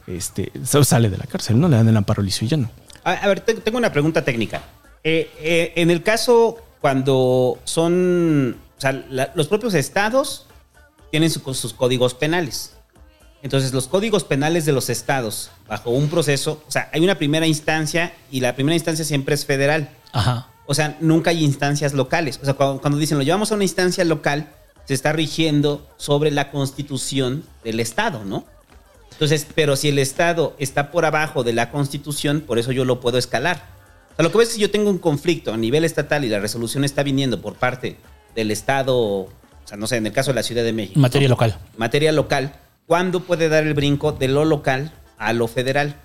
este, 0.07 0.51
sale 0.83 1.09
de 1.09 1.17
la 1.17 1.25
cárcel, 1.25 1.57
¿no? 1.59 1.69
Le 1.69 1.77
dan 1.77 1.87
el 1.87 1.95
amparo 1.95 2.21
liso 2.21 2.43
y 2.43 2.49
llano. 2.49 2.69
A, 3.05 3.13
a 3.13 3.27
ver, 3.27 3.39
te- 3.39 3.53
tengo 3.53 3.77
una 3.77 3.91
pregunta 3.93 4.23
técnica. 4.25 4.61
Eh, 5.03 5.31
eh, 5.39 5.73
en 5.77 5.89
el 5.91 6.03
caso 6.03 6.57
cuando 6.81 7.57
son, 7.63 8.57
o 8.77 8.81
sea, 8.81 8.91
la- 9.09 9.31
los 9.35 9.47
propios 9.47 9.73
estados 9.73 10.45
tienen 11.11 11.29
su- 11.29 11.53
sus 11.53 11.73
códigos 11.73 12.13
penales. 12.13 12.73
Entonces, 13.41 13.73
los 13.73 13.87
códigos 13.87 14.23
penales 14.23 14.65
de 14.65 14.71
los 14.71 14.89
estados, 14.89 15.51
bajo 15.67 15.91
un 15.91 16.09
proceso, 16.09 16.63
o 16.67 16.71
sea, 16.71 16.89
hay 16.91 17.03
una 17.03 17.15
primera 17.15 17.45
instancia 17.45 18.11
y 18.31 18.39
la 18.39 18.55
primera 18.55 18.73
instancia 18.75 19.05
siempre 19.05 19.35
es 19.35 19.45
federal. 19.45 19.89
Ajá. 20.13 20.47
O 20.65 20.73
sea, 20.73 20.97
nunca 20.99 21.29
hay 21.29 21.43
instancias 21.43 21.93
locales. 21.93 22.39
O 22.41 22.45
sea, 22.45 22.55
cuando, 22.55 22.81
cuando 22.81 22.97
dicen 22.97 23.19
lo 23.19 23.23
llevamos 23.23 23.51
a 23.51 23.55
una 23.55 23.63
instancia 23.63 24.03
local, 24.03 24.51
se 24.85 24.93
está 24.93 25.13
rigiendo 25.13 25.87
sobre 25.97 26.31
la 26.31 26.51
constitución 26.51 27.43
del 27.63 27.79
estado, 27.79 28.23
¿no? 28.23 28.45
Entonces, 29.15 29.47
pero 29.55 29.77
si 29.77 29.87
el 29.87 29.99
Estado 29.99 30.55
está 30.59 30.91
por 30.91 31.05
abajo 31.05 31.43
de 31.45 31.53
la 31.53 31.71
Constitución, 31.71 32.41
por 32.41 32.59
eso 32.59 32.73
yo 32.73 32.83
lo 32.83 32.99
puedo 32.99 33.17
escalar. 33.17 33.63
O 34.11 34.15
sea, 34.17 34.23
lo 34.23 34.31
que 34.31 34.37
ves 34.37 34.49
es 34.49 34.55
que 34.55 34.61
yo 34.61 34.71
tengo 34.71 34.89
un 34.89 34.97
conflicto 34.97 35.53
a 35.53 35.57
nivel 35.57 35.85
estatal 35.85 36.25
y 36.25 36.29
la 36.29 36.39
resolución 36.39 36.83
está 36.83 37.01
viniendo 37.01 37.41
por 37.41 37.55
parte 37.55 37.95
del 38.35 38.51
Estado, 38.51 38.97
o 38.97 39.29
sea, 39.63 39.77
no 39.77 39.87
sé, 39.87 39.95
en 39.95 40.05
el 40.05 40.11
caso 40.11 40.31
de 40.31 40.35
la 40.35 40.43
Ciudad 40.43 40.63
de 40.63 40.73
México. 40.73 40.99
Materia 40.99 41.29
local. 41.29 41.57
Materia 41.77 42.11
local. 42.11 42.55
¿Cuándo 42.87 43.21
puede 43.21 43.47
dar 43.47 43.65
el 43.65 43.73
brinco 43.73 44.11
de 44.11 44.27
lo 44.27 44.43
local 44.43 44.91
a 45.17 45.31
lo 45.31 45.47
federal? 45.47 45.95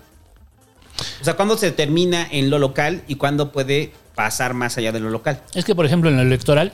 O 1.19 1.25
sea, 1.25 1.33
¿cuándo 1.33 1.57
se 1.57 1.71
termina 1.71 2.25
en 2.31 2.49
lo 2.49 2.59
local 2.59 3.03
y 3.09 3.15
cuándo 3.15 3.51
puede 3.51 3.91
pasar 4.15 4.53
más 4.53 4.77
allá 4.77 4.93
de 4.93 5.01
lo 5.01 5.09
local? 5.09 5.41
Es 5.53 5.65
que, 5.65 5.75
por 5.75 5.85
ejemplo, 5.85 6.09
en 6.09 6.15
lo 6.15 6.21
electoral. 6.21 6.71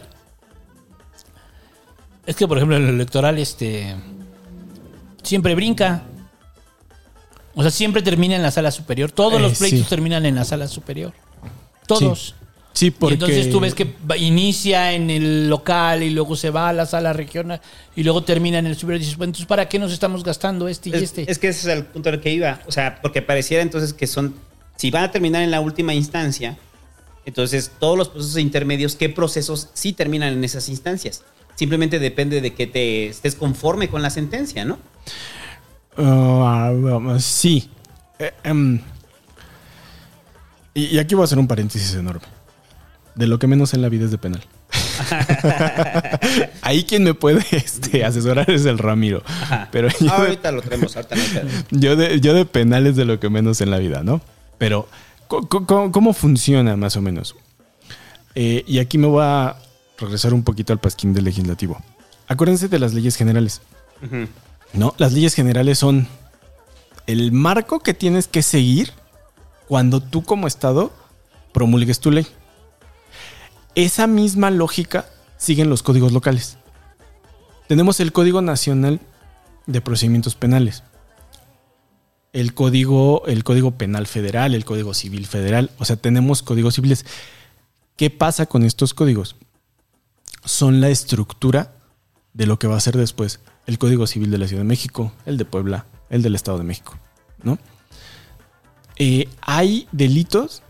Es 2.28 2.36
que, 2.36 2.47
por 2.47 2.57
ejemplo, 2.57 2.75
en 2.78 2.84
lo 2.86 2.89
electoral, 2.93 3.39
este. 3.39 3.95
Siempre 5.23 5.55
brinca. 5.55 6.03
O 7.55 7.61
sea, 7.63 7.71
siempre 7.71 8.03
termina 8.03 8.36
en 8.36 8.43
la 8.43 8.51
sala 8.51 8.69
superior. 8.69 9.11
Todos 9.11 9.39
Eh, 9.39 9.39
los 9.39 9.57
pleitos 9.57 9.80
sí. 9.80 9.86
terminan 9.89 10.25
en 10.28 10.36
la 10.36 10.45
sala 10.45 10.67
superior. 10.67 11.13
Todos. 11.88 12.36
Sí, 12.73 12.88
Y 12.88 12.91
porque. 12.91 13.13
entonces 13.15 13.49
tú 13.49 13.59
ves 13.59 13.73
que 13.73 13.95
inicia 14.19 14.93
en 14.93 15.09
el 15.09 15.49
local 15.49 16.03
y 16.03 16.11
luego 16.11 16.36
se 16.36 16.51
va 16.51 16.69
a 16.69 16.73
la 16.73 16.86
sala 16.86 17.11
regional 17.11 17.59
y 17.95 18.03
luego 18.03 18.23
termina 18.23 18.59
en 18.59 18.67
el 18.67 18.75
superior 18.75 18.97
y 19.01 19.05
dices, 19.05 19.17
bueno, 19.17 19.30
entonces 19.30 19.47
¿para 19.47 19.67
qué 19.67 19.80
nos 19.80 19.91
estamos 19.91 20.23
gastando 20.23 20.67
este 20.67 20.89
y 20.89 20.93
Es, 20.93 21.01
este? 21.01 21.32
es 21.32 21.39
que 21.39 21.47
ese 21.47 21.71
es 21.71 21.75
el 21.78 21.86
punto 21.86 22.09
al 22.09 22.21
que 22.21 22.32
iba. 22.32 22.59
O 22.67 22.71
sea, 22.71 22.99
porque 23.01 23.23
pareciera 23.23 23.63
entonces 23.63 23.93
que 23.93 24.05
son. 24.05 24.36
Si 24.75 24.91
van 24.91 25.05
a 25.05 25.11
terminar 25.11 25.41
en 25.41 25.49
la 25.49 25.59
última 25.59 25.95
instancia, 25.95 26.55
entonces 27.25 27.71
todos 27.80 27.97
los 27.97 28.09
procesos 28.09 28.38
intermedios, 28.38 28.95
¿qué 28.95 29.09
procesos 29.09 29.69
sí 29.73 29.93
terminan 29.93 30.34
en 30.34 30.43
esas 30.43 30.69
instancias? 30.69 31.23
Simplemente 31.58 31.97
depende 31.97 32.39
de 32.39 32.53
que 32.53 32.68
te 32.68 33.08
estés 33.08 33.34
conforme 33.34 33.89
con 33.89 34.03
la 34.03 34.12
sentencia, 34.12 34.64
¿no? 34.64 34.78
Ah, 35.97 36.72
vamos, 36.72 37.26
sí. 37.26 37.68
Eh, 38.20 38.32
em, 38.43 38.80
y, 40.76 40.99
aquí 40.99 41.16
voy 41.16 41.24
a 41.24 41.26
hacer 41.26 41.39
un 41.39 41.47
paréntesis 41.47 41.95
enorme. 41.95 42.22
De 43.16 43.26
lo 43.26 43.39
que 43.39 43.47
menos 43.47 43.74
en 43.74 43.82
la 43.82 43.89
vida 43.89 44.05
es 44.05 44.12
de 44.12 44.20
penal. 44.20 44.43
Ahí 46.62 46.84
quien 46.84 47.03
me 47.03 47.16
puede 47.16 47.43
este, 47.51 48.05
asesorar 48.05 48.51
es 48.51 48.66
el 48.66 48.78
Ramiro. 48.78 49.24
Pero 49.72 49.88
yo, 49.99 50.12
Ah, 50.12 50.22
de, 50.22 50.28
ahorita 50.28 50.51
lo 50.51 50.62
traemos, 50.62 50.95
ahorita 50.95 51.16
no 51.16 51.22
yo, 51.72 51.95
de, 51.95 52.20
yo 52.20 52.36
de 52.36 52.45
penal 52.45 52.86
es 52.86 52.95
de 52.95 53.05
lo 53.05 53.20
que 53.20 53.32
menos 53.32 53.62
en 53.62 53.72
la 53.72 53.80
vida, 53.80 54.03
¿no? 54.03 54.22
Pero, 54.60 54.88
¿cómo, 55.28 56.14
funciona 56.14 56.78
más 56.78 56.95
o 56.97 57.01
menos? 57.01 57.36
Eh, 58.36 58.64
y 58.68 58.78
aquí 58.78 58.99
me 58.99 59.08
voy 59.08 59.24
a 59.26 59.55
regresar 59.97 60.33
un 60.33 60.43
poquito 60.43 60.73
al 60.73 60.79
pasquín 60.79 61.13
del 61.13 61.25
legislativo. 61.25 61.81
Acuérdense 62.27 62.67
de 62.67 62.79
las 62.79 62.93
leyes 62.93 63.15
generales. 63.15 63.61
¿no? 64.73 64.93
Las 64.97 65.13
leyes 65.13 65.33
generales 65.33 65.79
son 65.79 66.07
el 67.07 67.31
marco 67.31 67.79
que 67.79 67.93
tienes 67.93 68.27
que 68.27 68.43
seguir 68.43 68.91
cuando 69.67 70.01
tú 70.01 70.23
como 70.23 70.47
Estado 70.47 70.91
promulgues 71.53 71.99
tu 71.99 72.11
ley. 72.11 72.27
Esa 73.75 74.07
misma 74.07 74.51
lógica 74.51 75.05
siguen 75.37 75.69
los 75.69 75.83
códigos 75.83 76.11
locales. 76.11 76.57
Tenemos 77.67 77.99
el 77.99 78.11
Código 78.11 78.41
Nacional 78.41 78.99
de 79.65 79.81
Procedimientos 79.81 80.35
Penales, 80.35 80.83
el 82.33 82.53
código, 82.53 83.25
el 83.27 83.43
código 83.43 83.71
Penal 83.71 84.07
Federal, 84.07 84.55
el 84.55 84.65
Código 84.65 84.93
Civil 84.93 85.25
Federal, 85.27 85.71
o 85.77 85.85
sea, 85.85 85.97
tenemos 85.97 86.43
códigos 86.43 86.75
civiles. 86.75 87.05
¿Qué 87.95 88.09
pasa 88.09 88.45
con 88.45 88.63
estos 88.63 88.93
códigos? 88.93 89.35
Son 90.47 90.79
la 90.79 90.89
estructura 90.89 91.73
de 92.33 92.47
lo 92.47 92.57
que 92.57 92.67
va 92.67 92.77
a 92.77 92.79
ser 92.79 92.95
después 92.95 93.41
el 93.65 93.77
Código 93.77 94.07
Civil 94.07 94.31
de 94.31 94.37
la 94.37 94.47
Ciudad 94.47 94.61
de 94.61 94.67
México, 94.67 95.11
el 95.25 95.37
de 95.37 95.43
Puebla, 95.43 95.85
el 96.09 96.21
del 96.21 96.35
Estado 96.35 96.57
de 96.57 96.63
México, 96.63 96.97
¿no? 97.43 97.59
Eh, 98.95 99.27
hay 99.41 99.89
delitos 99.91 100.63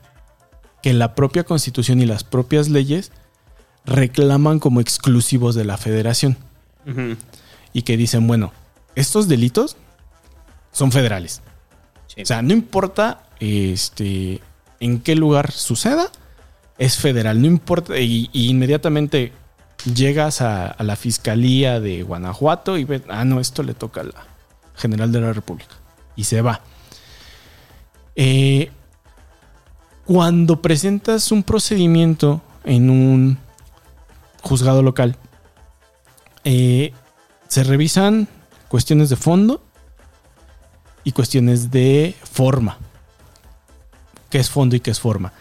que 0.81 0.93
la 0.93 1.13
propia 1.13 1.43
Constitución 1.43 2.01
y 2.01 2.07
las 2.07 2.23
propias 2.23 2.69
leyes 2.69 3.11
reclaman 3.85 4.59
como 4.59 4.81
exclusivos 4.81 5.53
de 5.53 5.63
la 5.63 5.77
Federación 5.77 6.37
y 7.71 7.83
que 7.83 7.97
dicen, 7.97 8.25
bueno, 8.25 8.53
estos 8.95 9.27
delitos 9.27 9.77
son 10.71 10.91
federales. 10.91 11.41
Sí. 12.07 12.23
O 12.23 12.25
sea, 12.25 12.41
no 12.41 12.53
importa 12.53 13.29
este, 13.39 14.41
en 14.79 15.01
qué 15.01 15.15
lugar 15.15 15.51
suceda, 15.51 16.09
es 16.77 16.97
federal. 16.97 17.41
No 17.41 17.47
importa. 17.47 17.99
Y, 17.99 18.29
y 18.33 18.49
inmediatamente 18.49 19.33
llegas 19.85 20.41
a, 20.41 20.75
la 20.79 20.95
fiscalía 20.95 21.79
de 21.79 22.03
Guanajuato 22.03 22.77
y 22.77 22.83
ves, 22.83 23.03
ah, 23.09 23.25
no, 23.25 23.39
esto 23.39 23.63
le 23.63 23.73
toca 23.73 24.01
a 24.01 24.05
la 24.05 24.25
General 24.75 25.11
de 25.11 25.21
la 25.21 25.33
República. 25.33 25.75
Y 26.15 26.23
se 26.23 26.41
va. 26.41 26.61
Eh, 28.15 28.71
cuando 30.05 30.61
presentas 30.61 31.31
un 31.31 31.43
procedimiento 31.43 32.41
en 32.63 32.89
un 32.89 33.37
juzgado 34.41 34.81
local, 34.81 35.17
eh, 36.43 36.93
se 37.47 37.63
revisan 37.63 38.27
cuestiones 38.67 39.09
de 39.09 39.15
fondo 39.15 39.61
y 41.03 41.11
cuestiones 41.11 41.71
de 41.71 42.15
forma. 42.23 42.77
¿Qué 44.29 44.39
es 44.39 44.49
fondo 44.49 44.75
y 44.75 44.79
qué 44.79 44.91
es 44.91 44.99
forma? 44.99 45.33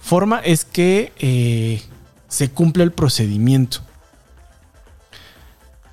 Forma 0.00 0.40
es 0.40 0.64
que 0.64 1.12
eh, 1.18 1.82
se 2.32 2.50
cumple 2.50 2.82
el 2.82 2.92
procedimiento. 2.92 3.80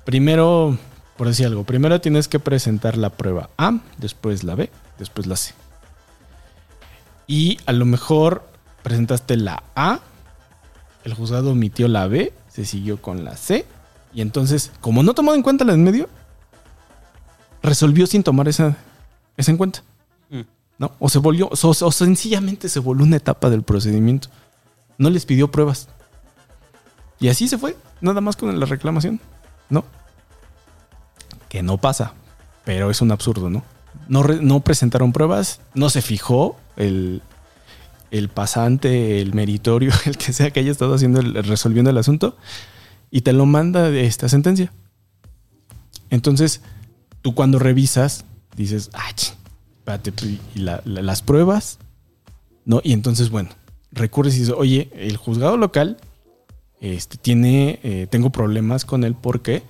Primero, 0.06 0.78
por 1.18 1.26
decir 1.26 1.44
algo, 1.44 1.64
primero 1.64 2.00
tienes 2.00 2.28
que 2.28 2.38
presentar 2.38 2.96
la 2.96 3.10
prueba 3.10 3.50
A, 3.58 3.80
después 3.98 4.42
la 4.42 4.54
B, 4.54 4.70
después 4.98 5.26
la 5.26 5.36
C. 5.36 5.52
Y 7.26 7.58
a 7.66 7.72
lo 7.72 7.84
mejor 7.84 8.48
presentaste 8.82 9.36
la 9.36 9.62
A, 9.74 10.00
el 11.04 11.12
juzgado 11.12 11.50
omitió 11.50 11.88
la 11.88 12.06
B, 12.06 12.32
se 12.48 12.64
siguió 12.64 13.02
con 13.02 13.22
la 13.22 13.36
C, 13.36 13.66
y 14.14 14.22
entonces, 14.22 14.72
como 14.80 15.02
no 15.02 15.12
tomó 15.12 15.34
en 15.34 15.42
cuenta 15.42 15.66
la 15.66 15.74
en 15.74 15.84
medio, 15.84 16.08
resolvió 17.62 18.06
sin 18.06 18.22
tomar 18.22 18.48
esa, 18.48 18.78
esa 19.36 19.50
en 19.50 19.58
cuenta. 19.58 19.82
Mm. 20.30 20.40
¿no? 20.78 20.92
O 21.00 21.10
se 21.10 21.18
volvió, 21.18 21.50
o, 21.50 21.68
o 21.68 21.92
sencillamente 21.92 22.70
se 22.70 22.80
volvió 22.80 23.04
una 23.04 23.16
etapa 23.18 23.50
del 23.50 23.62
procedimiento. 23.62 24.30
No 24.96 25.10
les 25.10 25.26
pidió 25.26 25.50
pruebas. 25.50 25.90
Y 27.20 27.28
así 27.28 27.48
se 27.48 27.58
fue, 27.58 27.76
nada 28.00 28.20
más 28.20 28.36
con 28.36 28.58
la 28.58 28.66
reclamación, 28.66 29.20
¿no? 29.68 29.84
Que 31.48 31.62
no 31.62 31.76
pasa, 31.78 32.14
pero 32.64 32.90
es 32.90 33.00
un 33.00 33.12
absurdo, 33.12 33.50
¿no? 33.50 33.62
No, 34.08 34.22
no 34.24 34.60
presentaron 34.60 35.12
pruebas, 35.12 35.60
no 35.74 35.90
se 35.90 36.00
fijó 36.02 36.56
el, 36.76 37.22
el 38.10 38.28
pasante, 38.28 39.20
el 39.20 39.34
meritorio, 39.34 39.92
el 40.06 40.16
que 40.16 40.32
sea 40.32 40.50
que 40.50 40.60
haya 40.60 40.70
estado 40.72 40.94
haciendo 40.94 41.20
el- 41.20 41.34
resolviendo 41.44 41.90
el 41.90 41.98
asunto, 41.98 42.36
y 43.10 43.20
te 43.22 43.32
lo 43.32 43.44
manda 43.46 43.90
de 43.90 44.06
esta 44.06 44.28
sentencia. 44.28 44.72
Entonces, 46.10 46.62
tú 47.22 47.34
cuando 47.34 47.58
revisas, 47.58 48.24
dices, 48.56 48.90
ay, 48.94 49.12
ch, 49.14 49.34
espérate, 49.78 50.12
y 50.54 50.60
la- 50.60 50.80
la- 50.84 51.02
las 51.02 51.22
pruebas, 51.22 51.78
¿no? 52.64 52.80
Y 52.82 52.92
entonces, 52.92 53.30
bueno, 53.30 53.50
recurres 53.92 54.36
y 54.36 54.40
dices, 54.40 54.54
oye, 54.56 54.90
el 54.94 55.16
juzgado 55.16 55.56
local 55.56 55.98
este, 56.80 57.16
tiene, 57.18 57.78
eh, 57.82 58.06
tengo 58.10 58.30
problemas 58.30 58.84
con 58.84 59.04
él 59.04 59.14
porque 59.20 59.62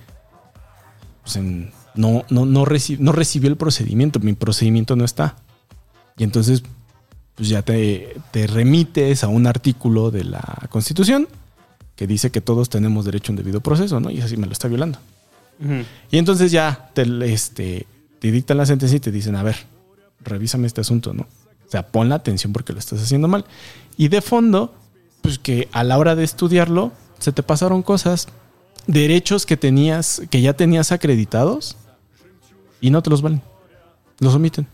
pues, 1.23 1.35
en- 1.35 1.71
no, 1.93 2.23
no, 2.29 2.45
no, 2.45 2.65
reci- 2.65 2.97
no 2.99 3.11
recibió 3.11 3.49
el 3.49 3.57
procedimiento, 3.57 4.19
mi 4.19 4.33
procedimiento 4.33 4.95
no 4.95 5.03
está. 5.03 5.35
Y 6.17 6.23
entonces, 6.23 6.63
pues 7.35 7.49
ya 7.49 7.61
te, 7.63 8.15
te 8.31 8.47
remites 8.47 9.23
a 9.23 9.27
un 9.27 9.45
artículo 9.47 10.09
de 10.11 10.23
la 10.23 10.67
Constitución 10.69 11.27
que 11.95 12.07
dice 12.07 12.31
que 12.31 12.39
todos 12.41 12.69
tenemos 12.69 13.05
derecho 13.05 13.31
a 13.31 13.33
un 13.33 13.37
debido 13.37 13.59
proceso, 13.61 13.99
¿no? 13.99 14.09
Y 14.09 14.21
así 14.21 14.37
me 14.37 14.47
lo 14.47 14.53
está 14.53 14.67
violando. 14.67 14.99
Y 16.11 16.17
entonces 16.17 16.51
ya 16.51 16.89
te, 16.93 17.03
este, 17.31 17.85
te 18.19 18.31
dictan 18.31 18.57
la 18.57 18.65
sentencia 18.65 18.95
y 18.97 18.99
te 18.99 19.11
dicen, 19.11 19.35
a 19.35 19.43
ver, 19.43 19.57
revísame 20.21 20.65
este 20.67 20.81
asunto, 20.81 21.13
¿no? 21.13 21.23
O 21.23 21.69
sea, 21.71 21.85
pon 21.87 22.09
la 22.09 22.15
atención 22.15 22.51
porque 22.51 22.73
lo 22.73 22.79
estás 22.79 23.01
haciendo 23.01 23.27
mal. 23.27 23.45
Y 23.97 24.07
de 24.07 24.21
fondo, 24.21 24.73
pues 25.21 25.39
que 25.39 25.69
a 25.71 25.83
la 25.83 25.97
hora 25.97 26.15
de 26.15 26.23
estudiarlo, 26.23 26.91
se 27.19 27.31
te 27.31 27.43
pasaron 27.43 27.83
cosas, 27.83 28.27
derechos 28.87 29.45
que 29.45 29.57
tenías, 29.57 30.21
que 30.29 30.41
ya 30.41 30.53
tenías 30.53 30.91
acreditados, 30.91 31.77
y 32.79 32.89
no 32.89 33.01
te 33.01 33.09
los 33.09 33.21
valen. 33.21 33.41
Los 34.19 34.35
omiten. 34.35 34.67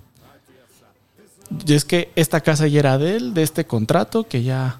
Y 1.65 1.73
es 1.73 1.85
que 1.85 2.11
esta 2.15 2.41
casa 2.41 2.67
ya 2.67 2.79
era 2.79 2.97
de 2.97 3.15
él, 3.15 3.33
de 3.33 3.43
este 3.43 3.65
contrato, 3.65 4.27
que 4.27 4.43
ya 4.43 4.79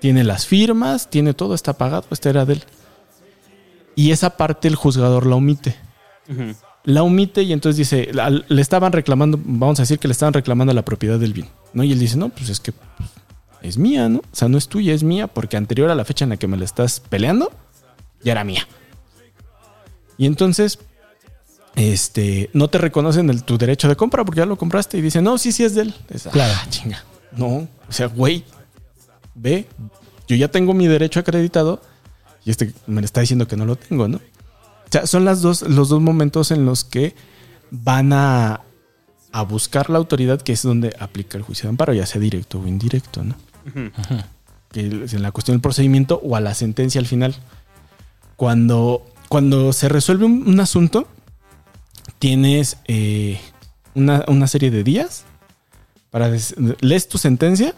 tiene 0.00 0.24
las 0.24 0.46
firmas, 0.46 1.10
tiene 1.10 1.34
todo, 1.34 1.54
está 1.54 1.72
pagado, 1.72 2.04
este 2.10 2.30
era 2.30 2.44
de 2.44 2.54
él. 2.54 2.64
Y 3.96 4.12
esa 4.12 4.36
parte 4.36 4.68
el 4.68 4.76
juzgador 4.76 5.26
la 5.26 5.36
omite. 5.36 5.76
La 6.84 7.02
omite 7.02 7.42
y 7.42 7.52
entonces 7.52 7.76
dice, 7.76 8.10
le 8.12 8.62
estaban 8.62 8.92
reclamando, 8.92 9.40
vamos 9.42 9.78
a 9.80 9.82
decir 9.82 9.98
que 9.98 10.08
le 10.08 10.12
estaban 10.12 10.32
reclamando 10.32 10.72
la 10.72 10.84
propiedad 10.84 11.18
del 11.18 11.32
bien, 11.32 11.48
¿no? 11.72 11.82
Y 11.82 11.92
él 11.92 11.98
dice, 11.98 12.16
no, 12.16 12.28
pues 12.28 12.48
es 12.48 12.60
que 12.60 12.72
pues, 12.72 13.10
es 13.62 13.78
mía, 13.78 14.08
¿no? 14.08 14.18
O 14.18 14.22
sea, 14.36 14.48
no 14.48 14.58
es 14.58 14.68
tuya, 14.68 14.94
es 14.94 15.02
mía, 15.02 15.26
porque 15.26 15.56
anterior 15.56 15.90
a 15.90 15.94
la 15.94 16.04
fecha 16.04 16.24
en 16.24 16.30
la 16.30 16.36
que 16.36 16.46
me 16.46 16.56
la 16.56 16.64
estás 16.64 17.00
peleando, 17.00 17.50
ya 18.22 18.32
era 18.32 18.44
mía. 18.44 18.66
Y 20.16 20.26
entonces, 20.26 20.78
este, 21.76 22.50
no 22.52 22.68
te 22.68 22.78
reconocen 22.78 23.30
el- 23.30 23.44
tu 23.44 23.56
derecho 23.58 23.88
de 23.88 23.96
compra 23.96 24.24
porque 24.24 24.38
ya 24.40 24.46
lo 24.46 24.56
compraste 24.58 24.98
y 24.98 25.00
dicen, 25.00 25.24
no, 25.24 25.38
sí, 25.38 25.52
sí 25.52 25.64
es 25.64 25.74
de 25.74 25.82
él. 25.82 25.94
Es, 26.10 26.24
Claro. 26.24 26.54
"Ah, 26.56 26.66
chinga. 26.70 27.04
No, 27.36 27.46
o 27.88 27.92
sea, 27.92 28.06
güey, 28.06 28.44
ve, 29.34 29.66
yo 30.26 30.34
ya 30.36 30.48
tengo 30.48 30.74
mi 30.74 30.86
derecho 30.88 31.20
acreditado 31.20 31.80
y 32.44 32.50
este 32.50 32.72
me 32.86 33.00
está 33.02 33.20
diciendo 33.20 33.46
que 33.46 33.56
no 33.56 33.64
lo 33.64 33.76
tengo, 33.76 34.08
¿no? 34.08 34.16
O 34.18 34.90
sea, 34.90 35.06
son 35.06 35.24
las 35.24 35.42
dos, 35.42 35.62
los 35.62 35.88
dos 35.90 36.00
momentos 36.00 36.50
en 36.50 36.64
los 36.64 36.82
que 36.84 37.14
van 37.70 38.12
a, 38.14 38.62
a 39.30 39.42
buscar 39.42 39.90
la 39.90 39.98
autoridad, 39.98 40.40
que 40.40 40.52
es 40.54 40.62
donde 40.62 40.96
aplica 40.98 41.36
el 41.36 41.44
juicio 41.44 41.64
de 41.64 41.68
amparo, 41.70 41.92
ya 41.92 42.06
sea 42.06 42.20
directo 42.20 42.58
o 42.58 42.66
indirecto, 42.66 43.22
¿no? 43.22 43.34
En 44.74 45.22
la 45.22 45.32
cuestión 45.32 45.56
del 45.56 45.62
procedimiento 45.62 46.20
o 46.22 46.36
a 46.36 46.40
la 46.40 46.54
sentencia 46.54 47.00
al 47.00 47.06
final. 47.06 47.34
Cuando, 48.36 49.04
cuando 49.28 49.72
se 49.72 49.88
resuelve 49.88 50.26
un, 50.26 50.46
un 50.46 50.60
asunto, 50.60 51.08
tienes 52.18 52.78
eh, 52.86 53.40
una, 53.94 54.24
una 54.28 54.46
serie 54.46 54.70
de 54.70 54.84
días 54.84 55.24
para 56.10 56.30
lees 56.80 57.08
tu 57.08 57.18
sentencia 57.18 57.74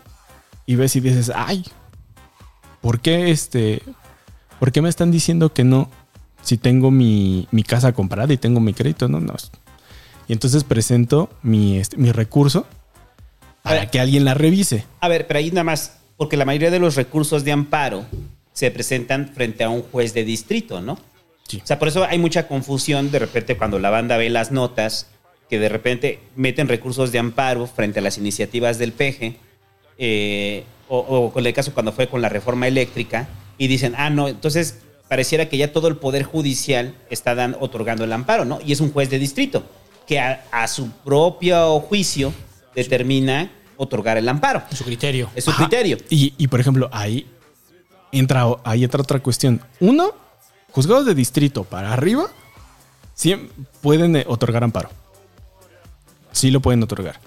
y 0.67 0.77
ves 0.77 0.95
y 0.97 1.01
dices, 1.01 1.33
ay, 1.35 1.65
¿por 2.81 3.01
qué 3.01 3.31
este, 3.31 3.83
por 4.59 4.73
qué 4.73 4.83
me 4.83 4.89
están 4.89 5.11
diciendo 5.11 5.53
que 5.53 5.65
no? 5.65 5.91
Si 6.43 6.57
tengo 6.57 6.91
mi, 6.91 7.49
mi 7.51 7.63
casa 7.65 7.93
comprada 7.93 8.33
y 8.33 8.39
tengo 8.39 8.61
mi 8.61 8.73
crédito, 8.73 9.09
no, 9.09 9.21
no. 9.21 9.35
Y 10.27 10.33
entonces 10.33 10.65
presento 10.65 11.29
mi, 11.43 11.79
este, 11.79 11.97
mi 11.97 12.13
recurso 12.13 12.67
para 13.63 13.91
que 13.91 14.01
alguien 14.01 14.25
la 14.25 14.35
revise. 14.35 14.85
A 15.01 15.09
ver, 15.09 15.27
pero 15.27 15.39
ahí 15.39 15.51
nada 15.51 15.65
más, 15.65 15.99
porque 16.17 16.37
la 16.37 16.45
mayoría 16.45 16.71
de 16.71 16.79
los 16.79 16.97
recursos 16.97 17.45
de 17.45 17.53
amparo 17.53 18.07
se 18.53 18.71
presentan 18.71 19.33
frente 19.35 19.65
a 19.65 19.71
un 19.71 19.83
juez 19.83 20.15
de 20.15 20.25
distrito, 20.25 20.81
¿no? 20.81 20.95
O 20.95 21.67
sea, 21.67 21.79
por 21.79 21.89
eso 21.89 22.05
hay 22.05 22.19
mucha 22.19 22.47
confusión 22.47 23.11
de 23.11 23.19
repente 23.19 23.57
cuando 23.57 23.79
la 23.79 23.91
banda 23.91 24.17
ve 24.17 24.31
las 24.31 24.53
notas, 24.53 25.09
que 25.49 25.59
de 25.59 25.69
repente 25.69 26.21
meten 26.37 26.69
recursos 26.69 27.11
de 27.11 27.19
amparo 27.19 27.67
frente 27.67 27.99
a 27.99 28.03
las 28.03 28.19
iniciativas 28.19 28.79
del 28.79 28.93
PG, 28.93 29.37
eh, 29.99 30.65
o, 30.89 30.99
o 30.99 31.33
con 31.33 31.45
el 31.45 31.53
caso 31.53 31.75
cuando 31.75 31.93
fue 31.93 32.09
con 32.09 32.23
la 32.23 32.29
reforma 32.29 32.69
eléctrica, 32.69 33.29
y 33.59 33.67
dicen, 33.67 33.95
ah, 33.97 34.11
no, 34.11 34.29
entonces 34.29 34.79
pareciera 35.09 35.49
que 35.49 35.57
ya 35.57 35.73
todo 35.73 35.89
el 35.89 35.97
Poder 35.97 36.23
Judicial 36.23 36.95
está 37.11 37.35
dan, 37.35 37.57
otorgando 37.59 38.05
el 38.05 38.13
amparo, 38.13 38.45
¿no? 38.45 38.61
Y 38.65 38.73
es 38.73 38.81
un 38.81 38.93
juez 38.93 39.11
de 39.11 39.19
distrito, 39.19 39.65
que 40.07 40.21
a, 40.21 40.45
a 40.53 40.69
su 40.69 40.91
propio 40.91 41.81
juicio 41.81 42.33
determina 42.75 43.51
otorgar 43.77 44.19
el 44.19 44.29
amparo. 44.29 44.63
Su 44.73 44.85
criterio. 44.85 45.31
Es 45.35 45.45
su 45.45 45.51
Ajá. 45.51 45.65
criterio. 45.65 45.99
Y, 46.11 46.35
y, 46.37 46.49
por 46.49 46.61
ejemplo, 46.61 46.89
ahí 46.93 47.27
entra, 48.13 48.47
ahí 48.65 48.85
entra 48.85 49.01
otra 49.01 49.21
cuestión. 49.21 49.61
Uno, 49.81 50.13
juzgados 50.71 51.07
de 51.07 51.15
distrito 51.15 51.65
para 51.65 51.93
arriba 51.93 52.31
sí 53.15 53.37
pueden 53.81 54.17
eh, 54.17 54.25
otorgar 54.27 54.65
amparo. 54.65 54.91
Sí 56.33 56.51
lo 56.51 56.61
pueden 56.61 56.83
otorgar. 56.83 57.21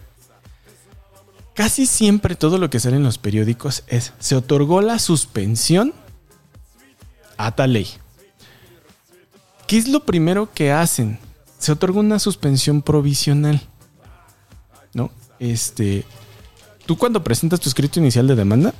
Casi 1.53 1.85
siempre 1.85 2.35
todo 2.35 2.57
lo 2.57 2.69
que 2.69 2.79
sale 2.79 2.95
en 2.95 3.03
los 3.03 3.19
periódicos 3.19 3.83
es 3.87 4.13
se 4.17 4.35
otorgó 4.35 4.81
la 4.81 4.97
suspensión 4.97 5.93
a 7.37 7.51
tal 7.51 7.73
ley. 7.73 7.87
¿Qué 9.67 9.77
es 9.77 9.87
lo 9.87 10.01
primero 10.01 10.51
que 10.51 10.71
hacen? 10.71 11.19
Se 11.59 11.71
otorga 11.71 11.99
una 11.99 12.17
suspensión 12.19 12.81
provisional. 12.81 13.61
Este. 15.43 16.05
Tú 16.85 16.97
cuando 16.97 17.21
presentas 17.21 17.59
tu 17.59 17.67
escrito 17.67 17.99
inicial 17.99 18.27
de 18.27 18.35
demanda, 18.35 18.73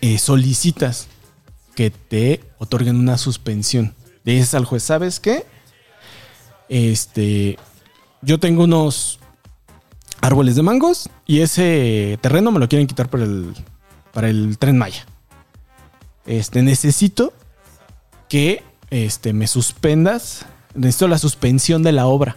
eh, 0.00 0.18
solicitas 0.18 1.08
que 1.74 1.90
te 1.90 2.40
otorguen 2.58 2.96
una 2.96 3.18
suspensión. 3.18 3.94
Le 4.24 4.32
dices 4.32 4.54
al 4.54 4.64
juez, 4.64 4.82
¿sabes 4.82 5.20
qué? 5.20 5.44
Este. 6.70 7.58
Yo 8.22 8.40
tengo 8.40 8.64
unos 8.64 9.18
árboles 10.22 10.56
de 10.56 10.62
mangos 10.62 11.10
y 11.26 11.42
ese 11.42 12.18
terreno 12.22 12.50
me 12.50 12.58
lo 12.58 12.68
quieren 12.68 12.86
quitar 12.86 13.10
para 13.10 13.24
el, 13.24 13.54
para 14.14 14.30
el 14.30 14.56
tren 14.56 14.78
Maya. 14.78 15.04
Este, 16.24 16.62
necesito 16.62 17.34
que 18.30 18.62
este, 18.88 19.34
me 19.34 19.46
suspendas. 19.46 20.46
Necesito 20.74 21.08
la 21.08 21.18
suspensión 21.18 21.82
de 21.82 21.92
la 21.92 22.06
obra. 22.06 22.36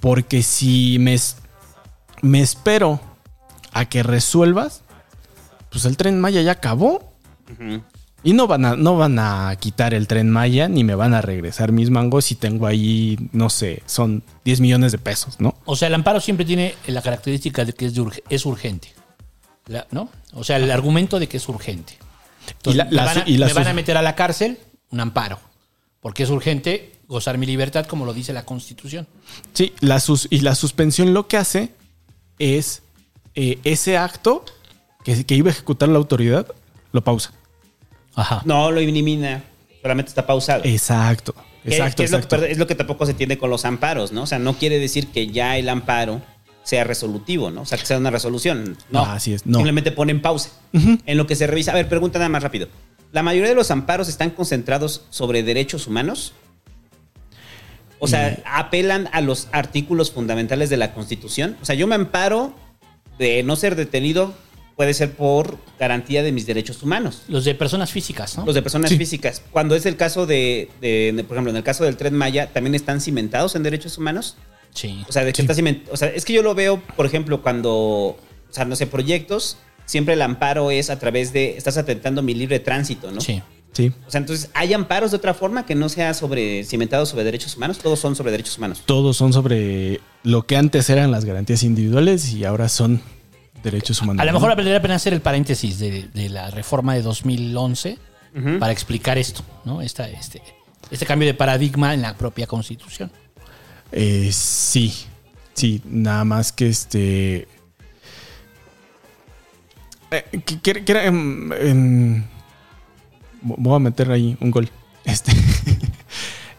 Porque 0.00 0.42
si 0.42 0.98
me, 1.00 1.16
me 2.22 2.40
espero 2.40 3.00
a 3.72 3.84
que 3.88 4.02
resuelvas, 4.02 4.82
pues 5.70 5.84
el 5.84 5.96
tren 5.96 6.20
Maya 6.20 6.40
ya 6.42 6.52
acabó. 6.52 7.12
Y 8.24 8.32
no 8.34 8.46
van, 8.46 8.64
a, 8.64 8.76
no 8.76 8.96
van 8.96 9.18
a 9.18 9.54
quitar 9.58 9.94
el 9.94 10.06
tren 10.06 10.30
Maya 10.30 10.68
ni 10.68 10.84
me 10.84 10.94
van 10.94 11.12
a 11.12 11.20
regresar 11.22 11.72
mis 11.72 11.90
mangos 11.90 12.24
si 12.26 12.36
tengo 12.36 12.66
ahí, 12.66 13.18
no 13.32 13.50
sé, 13.50 13.82
son 13.86 14.22
10 14.44 14.60
millones 14.60 14.92
de 14.92 14.98
pesos, 14.98 15.40
¿no? 15.40 15.56
O 15.64 15.74
sea, 15.76 15.88
el 15.88 15.94
amparo 15.94 16.20
siempre 16.20 16.46
tiene 16.46 16.74
la 16.86 17.02
característica 17.02 17.64
de 17.64 17.72
que 17.72 17.86
es, 17.86 17.94
de 17.94 18.00
urge- 18.02 18.22
es 18.28 18.46
urgente. 18.46 18.92
La- 19.66 19.86
¿No? 19.90 20.08
O 20.34 20.44
sea, 20.44 20.56
el 20.56 20.70
argumento 20.70 21.18
de 21.18 21.28
que 21.28 21.36
es 21.36 21.48
urgente. 21.48 21.98
Entonces, 22.48 22.74
Y 22.74 22.78
la- 22.78 22.84
me, 22.84 22.90
la 22.92 23.04
van 23.04 23.18
a, 23.18 23.24
y 23.28 23.36
la 23.38 23.46
me 23.46 23.52
van 23.54 23.68
a 23.68 23.72
meter 23.74 23.96
a 23.96 24.02
la 24.02 24.14
cárcel, 24.14 24.58
un 24.90 25.00
amparo. 25.00 25.38
Porque 26.00 26.22
es 26.24 26.30
urgente 26.30 26.92
gozar 27.08 27.38
mi 27.38 27.46
libertad, 27.46 27.86
como 27.86 28.04
lo 28.06 28.14
dice 28.14 28.32
la 28.32 28.44
Constitución. 28.44 29.06
Sí, 29.52 29.72
la 29.80 30.00
sus- 30.00 30.28
y 30.30 30.40
la 30.40 30.54
suspensión 30.54 31.12
lo 31.12 31.26
que 31.28 31.36
hace 31.36 31.72
es 32.42 32.82
eh, 33.34 33.58
ese 33.64 33.96
acto 33.96 34.44
que, 35.04 35.24
que 35.24 35.34
iba 35.34 35.48
a 35.48 35.52
ejecutar 35.52 35.88
la 35.88 35.98
autoridad, 35.98 36.46
lo 36.92 37.02
pausa. 37.02 37.32
Ajá. 38.14 38.42
No 38.44 38.70
lo 38.70 38.80
elimina, 38.80 39.42
solamente 39.80 40.08
está 40.10 40.26
pausado. 40.26 40.62
Exacto. 40.64 41.34
Exacto, 41.64 41.98
que 41.98 42.04
es, 42.04 42.10
lo, 42.10 42.16
exacto. 42.18 42.40
que- 42.40 42.50
es 42.52 42.58
lo 42.58 42.66
que 42.66 42.74
tampoco 42.74 43.04
se 43.06 43.12
entiende 43.12 43.38
con 43.38 43.48
los 43.48 43.64
amparos, 43.64 44.10
¿no? 44.12 44.22
O 44.22 44.26
sea, 44.26 44.38
no 44.40 44.54
quiere 44.58 44.78
decir 44.80 45.08
que 45.08 45.28
ya 45.28 45.56
el 45.56 45.68
amparo 45.68 46.20
sea 46.64 46.82
resolutivo, 46.84 47.50
¿no? 47.52 47.62
O 47.62 47.66
sea, 47.66 47.78
que 47.78 47.86
sea 47.86 47.98
una 47.98 48.10
resolución. 48.10 48.76
No, 48.90 49.04
Ah, 49.04 49.14
así 49.14 49.32
es, 49.32 49.46
no. 49.46 49.58
Simplemente 49.58 49.92
ponen 49.92 50.20
pausa. 50.20 50.50
En 50.72 51.16
lo 51.16 51.26
que 51.28 51.36
se 51.36 51.46
revisa. 51.46 51.70
A 51.72 51.74
ver, 51.76 51.88
pregunta 51.88 52.18
nada 52.18 52.28
más 52.28 52.42
rápido. 52.42 52.66
¿La 53.12 53.22
mayoría 53.22 53.48
de 53.50 53.54
los 53.54 53.70
amparos 53.70 54.08
están 54.08 54.30
concentrados 54.30 55.04
sobre 55.10 55.42
derechos 55.44 55.86
humanos? 55.86 56.32
O 58.04 58.08
sea, 58.08 58.30
Mm. 58.38 58.42
apelan 58.46 59.08
a 59.12 59.20
los 59.20 59.48
artículos 59.52 60.10
fundamentales 60.10 60.70
de 60.70 60.76
la 60.76 60.92
Constitución. 60.92 61.56
O 61.62 61.64
sea, 61.64 61.76
yo 61.76 61.86
me 61.86 61.94
amparo 61.94 62.52
de 63.18 63.42
no 63.44 63.54
ser 63.54 63.76
detenido, 63.76 64.34
puede 64.74 64.92
ser 64.92 65.12
por 65.12 65.58
garantía 65.78 66.24
de 66.24 66.32
mis 66.32 66.44
derechos 66.46 66.82
humanos. 66.82 67.22
Los 67.28 67.44
de 67.44 67.54
personas 67.54 67.92
físicas, 67.92 68.36
¿no? 68.36 68.44
Los 68.44 68.54
de 68.56 68.62
personas 68.62 68.90
Sí. 68.90 68.96
físicas. 68.98 69.40
Cuando 69.52 69.76
es 69.76 69.86
el 69.86 69.96
caso 69.96 70.26
de, 70.26 70.68
de- 70.80 71.12
de, 71.14 71.22
por 71.24 71.36
ejemplo, 71.36 71.50
en 71.50 71.56
el 71.58 71.62
caso 71.62 71.84
del 71.84 71.96
Tren 71.96 72.14
Maya, 72.14 72.48
¿también 72.52 72.74
están 72.74 73.00
cimentados 73.00 73.54
en 73.54 73.62
derechos 73.62 73.98
humanos? 73.98 74.36
Sí. 74.74 75.04
O 75.08 75.12
sea, 75.12 75.24
de 75.24 75.32
que 75.32 75.42
está 75.42 75.54
ciment- 75.54 75.82
O 75.92 75.96
sea, 75.96 76.08
es 76.08 76.24
que 76.24 76.32
yo 76.32 76.42
lo 76.42 76.54
veo, 76.56 76.80
por 76.96 77.06
ejemplo, 77.06 77.40
cuando, 77.42 77.70
o 77.72 78.18
sea, 78.50 78.64
no 78.64 78.74
sé, 78.74 78.86
proyectos, 78.88 79.58
siempre 79.84 80.14
el 80.14 80.22
amparo 80.22 80.70
es 80.72 80.90
a 80.90 80.98
través 80.98 81.32
de, 81.32 81.56
estás 81.56 81.76
atentando 81.76 82.22
mi 82.22 82.34
libre 82.34 82.58
tránsito, 82.58 83.12
¿no? 83.12 83.20
Sí. 83.20 83.42
Sí. 83.72 83.90
O 84.06 84.10
sea, 84.10 84.18
entonces, 84.20 84.50
¿hay 84.54 84.74
amparos 84.74 85.12
de 85.12 85.16
otra 85.16 85.32
forma 85.32 85.64
que 85.64 85.74
no 85.74 85.88
sea 85.88 86.12
sobre, 86.12 86.62
cimentados 86.64 87.08
sobre 87.08 87.24
derechos 87.24 87.56
humanos? 87.56 87.78
Todos 87.78 87.98
son 87.98 88.14
sobre 88.14 88.30
derechos 88.30 88.58
humanos. 88.58 88.82
Todos 88.84 89.16
son 89.16 89.32
sobre 89.32 90.00
lo 90.24 90.46
que 90.46 90.56
antes 90.58 90.90
eran 90.90 91.10
las 91.10 91.24
garantías 91.24 91.62
individuales 91.62 92.32
y 92.34 92.44
ahora 92.44 92.68
son 92.68 93.00
derechos 93.62 94.02
humanos. 94.02 94.20
A 94.20 94.24
lo 94.26 94.32
mejor 94.34 94.48
valdría 94.54 94.74
la 94.74 94.82
pena 94.82 94.96
hacer 94.96 95.14
el 95.14 95.22
paréntesis 95.22 95.78
de, 95.78 96.08
de 96.12 96.28
la 96.28 96.50
reforma 96.50 96.94
de 96.94 97.00
2011 97.02 97.98
Ujú. 98.36 98.58
para 98.58 98.72
explicar 98.72 99.16
esto, 99.16 99.42
¿no? 99.64 99.80
Esta, 99.80 100.08
este, 100.10 100.42
este 100.90 101.06
cambio 101.06 101.26
de 101.26 101.34
paradigma 101.34 101.94
en 101.94 102.02
la 102.02 102.14
propia 102.18 102.46
Constitución. 102.46 103.10
Eh, 103.90 104.28
sí, 104.32 104.92
sí, 105.54 105.80
nada 105.86 106.24
más 106.24 106.52
que 106.52 106.68
este. 106.68 107.48
eh, 110.10 110.24
que, 110.44 110.60
que- 110.60 110.84
que 110.84 110.92
era, 110.92 111.04
em, 111.06 111.52
em, 111.52 112.24
voy 113.42 113.76
a 113.76 113.78
meter 113.78 114.10
ahí 114.10 114.36
un 114.40 114.50
gol. 114.50 114.68
Este. 115.04 115.32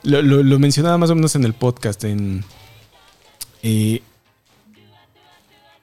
lo, 0.04 0.22
lo- 0.22 0.44
lo 0.44 0.60
mencionaba 0.60 0.98
más 0.98 1.10
o 1.10 1.16
menos 1.16 1.36
en 1.36 1.46
el 1.46 1.54
podcast. 1.54 2.04
En. 2.04 2.44
eh, 3.62 4.02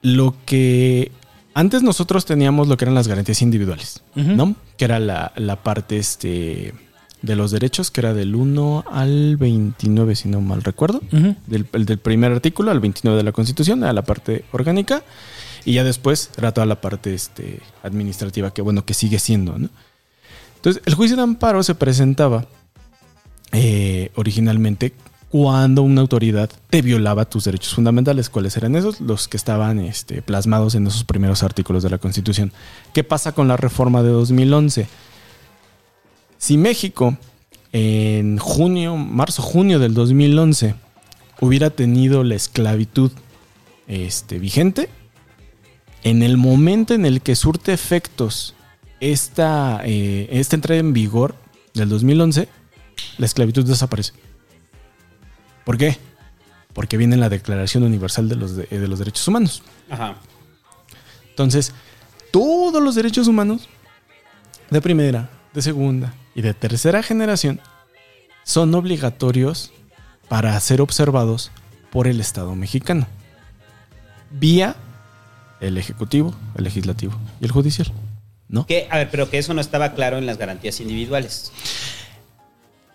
lo 0.02 0.34
que. 0.44 1.12
Antes 1.54 1.82
nosotros 1.82 2.24
teníamos 2.26 2.68
lo 2.68 2.76
que 2.76 2.84
eran 2.84 2.94
las 2.94 3.08
garantías 3.08 3.42
individuales. 3.42 4.02
¿no? 4.14 4.54
Que 4.76 4.84
era 4.84 4.98
la, 5.00 5.32
la 5.36 5.56
parte 5.62 5.98
este, 5.98 6.72
de 7.22 7.36
los 7.36 7.50
derechos, 7.50 7.90
que 7.90 8.00
era 8.02 8.14
del 8.14 8.34
1 8.36 8.84
al 8.90 9.36
29, 9.36 10.14
si 10.14 10.28
no 10.28 10.40
mal 10.40 10.62
recuerdo 10.62 11.00
del, 11.46 11.66
el 11.72 11.86
del 11.86 11.98
primer 11.98 12.30
artículo 12.32 12.70
al 12.70 12.80
29 12.80 13.16
de 13.18 13.24
la 13.24 13.32
Constitución, 13.32 13.82
a 13.84 13.92
la 13.92 14.02
parte 14.02 14.44
orgánica, 14.52 15.02
y 15.64 15.72
ya 15.74 15.84
después 15.84 16.30
era 16.38 16.52
toda 16.52 16.66
la 16.66 16.80
parte 16.80 17.12
este, 17.14 17.58
administrativa, 17.82 18.54
que 18.54 18.62
bueno, 18.62 18.84
que 18.84 18.94
sigue 18.94 19.18
siendo, 19.18 19.58
¿no? 19.58 19.68
Entonces, 20.60 20.82
el 20.84 20.94
juicio 20.94 21.16
de 21.16 21.22
amparo 21.22 21.62
se 21.62 21.74
presentaba 21.74 22.44
eh, 23.52 24.10
originalmente 24.14 24.92
cuando 25.30 25.82
una 25.82 26.02
autoridad 26.02 26.50
te 26.68 26.82
violaba 26.82 27.24
tus 27.24 27.44
derechos 27.44 27.72
fundamentales. 27.72 28.28
¿Cuáles 28.28 28.58
eran 28.58 28.76
esos? 28.76 29.00
Los 29.00 29.26
que 29.26 29.38
estaban 29.38 29.78
este, 29.78 30.20
plasmados 30.20 30.74
en 30.74 30.86
esos 30.86 31.04
primeros 31.04 31.42
artículos 31.42 31.82
de 31.82 31.88
la 31.88 31.96
Constitución. 31.96 32.52
¿Qué 32.92 33.04
pasa 33.04 33.32
con 33.32 33.48
la 33.48 33.56
reforma 33.56 34.02
de 34.02 34.10
2011? 34.10 34.86
Si 36.36 36.58
México 36.58 37.16
en 37.72 38.36
junio, 38.36 38.96
marzo, 38.96 39.40
junio 39.40 39.78
del 39.78 39.94
2011 39.94 40.74
hubiera 41.40 41.70
tenido 41.70 42.22
la 42.22 42.34
esclavitud 42.34 43.12
este, 43.86 44.38
vigente, 44.38 44.90
en 46.02 46.22
el 46.22 46.36
momento 46.36 46.92
en 46.92 47.06
el 47.06 47.22
que 47.22 47.34
surte 47.34 47.72
efectos 47.72 48.54
esta, 49.00 49.80
eh, 49.84 50.28
esta 50.30 50.56
entrada 50.56 50.80
en 50.80 50.92
vigor 50.92 51.34
del 51.74 51.88
2011, 51.88 52.48
la 53.18 53.26
esclavitud 53.26 53.64
desaparece. 53.66 54.12
¿Por 55.64 55.76
qué? 55.78 55.96
Porque 56.72 56.96
viene 56.96 57.16
la 57.16 57.28
Declaración 57.28 57.82
Universal 57.82 58.28
de 58.28 58.36
los, 58.36 58.56
de- 58.56 58.66
de 58.66 58.88
los 58.88 58.98
Derechos 58.98 59.26
Humanos. 59.28 59.62
Ajá. 59.90 60.16
Entonces, 61.30 61.72
todos 62.30 62.82
los 62.82 62.94
derechos 62.94 63.26
humanos 63.28 63.68
de 64.70 64.80
primera, 64.80 65.30
de 65.54 65.62
segunda 65.62 66.14
y 66.34 66.42
de 66.42 66.54
tercera 66.54 67.02
generación 67.02 67.60
son 68.44 68.74
obligatorios 68.74 69.72
para 70.28 70.58
ser 70.60 70.80
observados 70.80 71.50
por 71.90 72.06
el 72.06 72.20
Estado 72.20 72.54
mexicano, 72.54 73.06
vía 74.30 74.76
el 75.60 75.76
Ejecutivo, 75.76 76.34
el 76.56 76.64
Legislativo 76.64 77.14
y 77.40 77.44
el 77.46 77.50
Judicial. 77.50 77.92
¿No? 78.50 78.66
Que, 78.66 78.88
a 78.90 78.98
ver, 78.98 79.08
pero 79.10 79.30
que 79.30 79.38
eso 79.38 79.54
no 79.54 79.60
estaba 79.60 79.92
claro 79.94 80.18
en 80.18 80.26
las 80.26 80.36
garantías 80.36 80.80
individuales. 80.80 81.52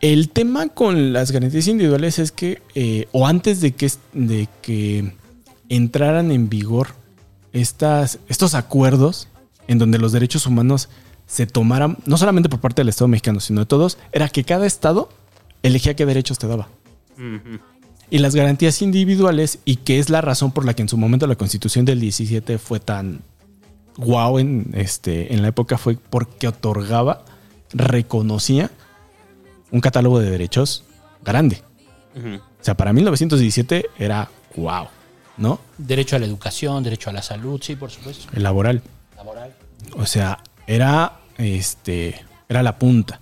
El 0.01 0.29
tema 0.29 0.67
con 0.67 1.13
las 1.13 1.31
garantías 1.31 1.67
individuales 1.67 2.19
es 2.19 2.31
que, 2.31 2.61
eh, 2.75 3.07
o 3.13 3.25
antes 3.25 3.61
de 3.61 3.71
que, 3.71 3.89
de 4.13 4.47
que 4.61 5.13
entraran 5.69 6.31
en 6.31 6.49
vigor 6.49 6.89
estas, 7.53 8.19
estos 8.27 8.53
acuerdos 8.53 9.29
en 9.67 9.79
donde 9.79 9.97
los 9.97 10.11
derechos 10.11 10.45
humanos 10.45 10.89
se 11.25 11.47
tomaran, 11.47 11.97
no 12.05 12.17
solamente 12.17 12.49
por 12.49 12.59
parte 12.59 12.81
del 12.81 12.89
Estado 12.89 13.07
mexicano, 13.07 13.39
sino 13.39 13.61
de 13.61 13.65
todos, 13.65 13.97
era 14.11 14.29
que 14.29 14.43
cada 14.43 14.67
Estado 14.67 15.09
elegía 15.63 15.95
qué 15.95 16.05
derechos 16.05 16.37
te 16.37 16.47
daba. 16.47 16.67
Y 18.09 18.19
las 18.19 18.35
garantías 18.35 18.81
individuales, 18.81 19.59
y 19.65 19.77
que 19.77 19.99
es 19.99 20.09
la 20.09 20.21
razón 20.21 20.51
por 20.51 20.65
la 20.65 20.73
que 20.75 20.83
en 20.83 20.89
su 20.89 20.97
momento 20.97 21.25
la 21.25 21.35
constitución 21.35 21.85
del 21.85 21.99
17 21.99 22.57
fue 22.59 22.79
tan 22.79 23.21
guau 23.97 24.39
en, 24.39 24.71
este, 24.73 25.33
en 25.33 25.41
la 25.41 25.49
época, 25.49 25.77
fue 25.77 25.97
porque 25.97 26.47
otorgaba, 26.47 27.25
reconocía 27.73 28.71
un 29.71 29.81
catálogo 29.81 30.19
de 30.19 30.29
derechos 30.29 30.83
grande. 31.23 31.61
O 32.15 32.63
sea, 32.63 32.77
para 32.77 32.93
1917 32.93 33.87
era 33.99 34.29
wow, 34.55 34.87
¿no? 35.37 35.59
Derecho 35.77 36.15
a 36.15 36.19
la 36.19 36.25
educación, 36.25 36.81
derecho 36.81 37.09
a 37.09 37.13
la 37.13 37.21
salud, 37.21 37.61
sí, 37.61 37.75
por 37.75 37.91
supuesto. 37.91 38.27
El 38.33 38.43
laboral. 38.43 38.81
Laboral. 39.17 39.53
O 39.97 40.05
sea, 40.05 40.41
era 40.65 41.19
este 41.37 42.23
era 42.47 42.63
la 42.63 42.79
punta. 42.79 43.19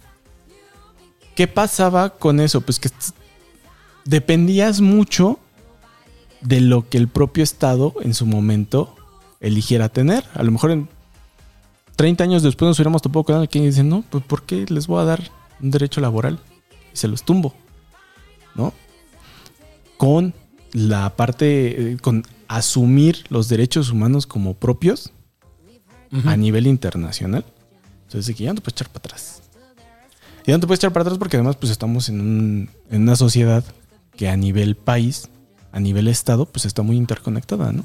¿Qué 1.36 1.48
pasaba 1.48 2.12
con 2.12 2.40
eso? 2.40 2.62
Pues 2.62 2.80
que 2.80 2.90
dependías 4.06 4.82
mucho 4.82 5.40
de 6.42 6.62
lo 6.62 6.88
que 6.88 6.98
el 6.98 7.08
propio 7.08 7.44
Estado 7.44 7.94
en 8.02 8.14
su 8.14 8.26
momento 8.26 8.96
eligiera 9.44 9.90
tener. 9.90 10.24
A 10.34 10.42
lo 10.42 10.52
mejor 10.52 10.72
en 10.72 10.90
30 11.96 12.24
años 12.24 12.42
después 12.42 12.68
nos 12.68 12.80
hubiéramos 12.80 13.02
topado 13.04 13.24
con 13.26 13.36
alguien 13.36 13.50
que 13.50 13.62
dice, 13.70 13.84
no, 13.84 14.04
pues 14.10 14.24
¿por 14.24 14.44
qué 14.44 14.66
les 14.70 14.88
voy 14.88 15.02
a 15.02 15.06
dar 15.06 15.30
un 15.62 15.70
derecho 15.70 16.02
laboral? 16.02 16.40
Y 16.92 16.98
se 16.98 17.08
los 17.08 17.24
tumbo. 17.24 17.54
¿No? 18.56 18.74
Con 19.98 20.34
la 20.74 21.16
parte, 21.16 21.92
eh, 21.94 21.98
con 22.02 22.24
asumir 22.48 23.24
los 23.30 23.48
derechos 23.48 23.90
humanos 23.92 24.26
como 24.28 24.54
propios 24.56 25.12
a 26.28 26.38
nivel 26.38 26.68
internacional. 26.68 27.46
Entonces, 28.08 28.36
que 28.36 28.44
ya 28.44 28.50
no 28.52 28.56
te 28.56 28.62
puedes 28.62 28.76
echar 28.76 28.90
para 28.90 29.00
atrás. 29.06 29.42
Ya 30.46 30.54
no 30.54 30.60
te 30.60 30.68
puedes 30.68 30.80
echar 30.80 30.92
para 30.94 31.02
atrás 31.04 31.18
porque 31.18 31.38
además 31.38 31.56
pues 31.56 31.72
estamos 31.72 32.10
en, 32.10 32.20
un- 32.22 32.70
en 32.92 33.02
una 33.04 33.16
sociedad 33.16 33.64
que 34.16 34.28
a 34.30 34.36
nivel 34.38 34.76
país, 34.76 35.30
a 35.72 35.80
nivel 35.80 36.08
estado, 36.08 36.46
pues 36.46 36.66
está 36.66 36.82
muy 36.84 36.98
interconectada, 36.98 37.72
¿no? 37.72 37.84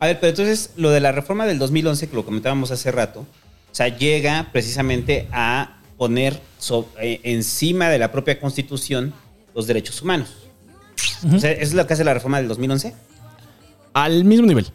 A 0.00 0.06
ver, 0.06 0.20
pero 0.20 0.30
entonces 0.30 0.70
lo 0.76 0.90
de 0.90 1.00
la 1.00 1.12
reforma 1.12 1.46
del 1.46 1.58
2011, 1.58 2.08
que 2.08 2.14
lo 2.16 2.24
comentábamos 2.24 2.70
hace 2.70 2.90
rato, 2.92 3.20
o 3.20 3.74
sea, 3.74 3.88
llega 3.88 4.48
precisamente 4.52 5.28
a 5.32 5.78
poner 5.96 6.40
so- 6.58 6.88
eh, 7.00 7.20
encima 7.24 7.88
de 7.88 7.98
la 7.98 8.12
propia 8.12 8.38
constitución 8.40 9.12
los 9.54 9.66
derechos 9.66 10.00
humanos. 10.02 10.28
O 11.34 11.38
sea, 11.38 11.50
¿eso 11.50 11.62
es 11.62 11.74
lo 11.74 11.86
que 11.86 11.94
hace 11.94 12.04
la 12.04 12.14
reforma 12.14 12.38
del 12.38 12.48
2011? 12.48 12.94
Al 13.92 14.24
mismo 14.24 14.46
nivel. 14.46 14.66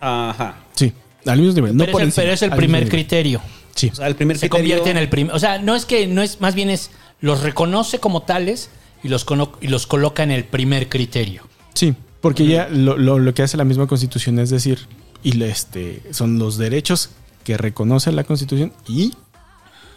Ajá. 0.00 0.56
Sí, 0.74 0.92
al 1.24 1.38
mismo 1.38 1.54
nivel. 1.54 1.76
no 1.76 1.84
pero, 1.84 1.92
por 1.92 2.00
es 2.02 2.04
el, 2.04 2.08
encima, 2.08 2.22
pero 2.22 2.32
es 2.34 2.42
el 2.42 2.50
al 2.52 2.56
primer 2.58 2.88
criterio. 2.88 3.40
Sí. 3.74 3.88
O 3.92 3.94
sea, 3.94 4.06
el 4.06 4.14
primer 4.16 4.36
Se 4.38 4.46
criterio- 4.48 4.50
convierte 4.50 4.90
en 4.90 4.96
el 4.98 5.08
primer. 5.08 5.34
O 5.34 5.38
sea, 5.38 5.58
no 5.58 5.74
es 5.74 5.86
que 5.86 6.06
no 6.06 6.22
es, 6.22 6.40
más 6.40 6.54
bien 6.54 6.70
es 6.70 6.90
los 7.20 7.42
reconoce 7.42 7.98
como 7.98 8.22
tales 8.22 8.68
y 9.02 9.08
los, 9.08 9.24
y 9.60 9.68
los 9.68 9.86
coloca 9.86 10.22
en 10.22 10.30
el 10.30 10.44
primer 10.44 10.88
criterio. 10.88 11.46
Sí, 11.72 11.94
porque 12.24 12.46
ya 12.46 12.68
lo, 12.68 12.96
lo- 12.98 13.18
lo 13.18 13.34
que 13.34 13.42
hace 13.42 13.56
la 13.56 13.64
misma 13.64 13.86
constitución 13.86 14.38
es 14.40 14.50
decir, 14.50 14.80
y 15.22 15.32
le- 15.32 15.48
este, 15.50 16.02
son 16.10 16.38
los 16.38 16.58
derechos 16.58 17.10
que 17.44 17.56
reconoce 17.56 18.10
la 18.12 18.24
constitución 18.24 18.72
y 18.88 19.12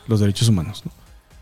los 0.07 0.19
derechos 0.19 0.47
humanos, 0.47 0.83
¿no? 0.85 0.91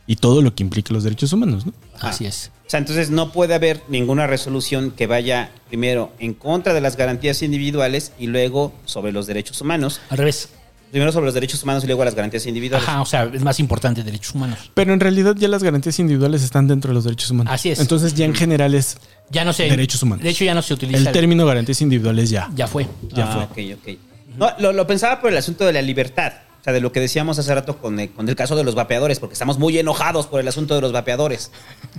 Y 0.08 0.18
todo 0.18 0.42
lo 0.44 0.54
que 0.54 0.62
implica 0.64 0.94
los 0.94 1.04
derechos 1.04 1.34
humanos, 1.34 1.66
¿no? 1.66 1.74
Así 2.00 2.26
es. 2.26 2.52
O 2.68 2.70
sea, 2.70 2.80
entonces 2.80 3.10
no 3.10 3.32
puede 3.32 3.56
haber 3.56 3.82
ninguna 3.90 4.28
resolución 4.28 4.92
que 4.92 5.08
vaya 5.08 5.52
primero 5.68 6.14
en 6.20 6.34
contra 6.36 6.74
de 6.74 6.82
las 6.82 6.96
garantías 6.96 7.42
individuales 7.42 8.12
y 8.20 8.28
luego 8.28 8.72
sobre 8.86 9.12
los 9.12 9.26
derechos 9.28 9.62
humanos. 9.62 10.00
Al 10.10 10.18
revés. 10.20 10.50
Primero 10.96 11.12
sobre 11.12 11.26
los 11.26 11.34
derechos 11.34 11.62
humanos 11.62 11.84
y 11.84 11.88
luego 11.88 12.06
las 12.06 12.16
garantías 12.16 12.46
individuales. 12.46 12.88
Ajá, 12.88 13.02
o 13.02 13.06
sea, 13.06 13.30
es 13.34 13.44
más 13.44 13.60
importante 13.60 14.02
derechos 14.02 14.34
humanos. 14.34 14.72
Pero 14.74 14.94
en 14.94 15.02
realidad 15.02 15.36
ya 15.38 15.50
las 15.50 15.62
garantías 15.62 16.00
individuales 16.00 16.42
están 16.42 16.70
dentro 16.70 16.92
de 16.92 16.94
los 16.96 17.04
derechos 17.04 17.30
humanos. 17.32 17.52
Así 17.54 17.70
es. 17.70 17.82
Entonces 17.82 18.14
ya 18.14 18.24
en 18.24 18.34
general 18.34 18.74
es 18.74 18.96
Ya 19.30 19.44
no 19.44 19.52
sé. 19.52 19.64
derechos 19.70 20.02
humanos. 20.04 20.24
De 20.24 20.30
hecho, 20.30 20.46
ya 20.46 20.54
no 20.54 20.62
se 20.62 20.74
utiliza. 20.74 21.00
el 21.00 21.12
término 21.12 21.46
garantías 21.46 21.82
individuales 21.82 22.30
ya. 22.30 22.50
Ya 22.56 22.68
fue. 22.68 22.88
Ya 23.12 23.26
Ah, 23.30 23.50
fue. 23.54 23.74
ok, 23.74 23.80
ok. 23.82 23.98
No, 24.38 24.50
lo, 24.60 24.72
lo 24.72 24.88
pensaba 24.88 25.20
por 25.20 25.32
el 25.34 25.38
asunto 25.38 25.66
de 25.66 25.74
la 25.74 25.82
libertad. 25.82 26.32
O 26.62 26.64
sea, 26.64 26.72
de 26.72 26.80
lo 26.80 26.94
que 26.94 27.02
decíamos 27.02 27.38
hace 27.40 27.54
rato 27.54 27.78
con 27.78 28.00
el, 28.00 28.10
con 28.12 28.30
el 28.30 28.38
caso 28.38 28.56
de 28.56 28.64
los 28.64 28.74
vapeadores, 28.74 29.20
porque 29.20 29.34
estamos 29.34 29.60
muy 29.60 29.78
enojados 29.78 30.28
por 30.28 30.40
el 30.40 30.48
asunto 30.48 30.76
de 30.76 30.82
los 30.82 30.94
vapeadores. 30.94 31.52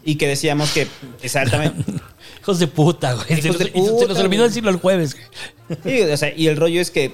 Y 0.06 0.14
que 0.16 0.26
decíamos 0.26 0.70
que, 0.72 0.88
exactamente. 1.22 1.84
Hijos 2.40 2.58
de 2.60 2.66
puta, 2.66 3.12
güey. 3.12 3.42
Se 3.42 3.48
nos, 3.48 3.58
de 3.58 3.66
se 3.72 3.78
nos 3.78 3.90
puta, 3.90 4.20
olvidó 4.22 4.44
decirlo 4.44 4.70
el 4.70 4.76
jueves. 4.78 5.18
Sí, 5.84 6.00
o 6.00 6.16
sea, 6.16 6.32
y 6.34 6.46
el 6.46 6.56
rollo 6.56 6.80
es 6.80 6.90
que 6.90 7.12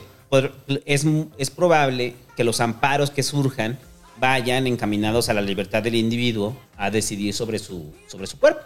es, 0.87 1.05
es 1.39 1.51
probable 1.51 2.15
que 2.37 2.45
los 2.45 2.61
amparos 2.61 3.11
que 3.11 3.23
surjan 3.23 3.79
vayan 4.19 4.67
encaminados 4.67 5.29
a 5.29 5.35
la 5.35 5.41
libertad 5.43 5.83
del 5.83 5.95
individuo 5.97 6.57
a 6.77 6.91
decidir 6.91 7.35
sobre 7.35 7.59
su, 7.59 7.93
sobre 8.07 8.27
su 8.27 8.39
cuerpo 8.39 8.61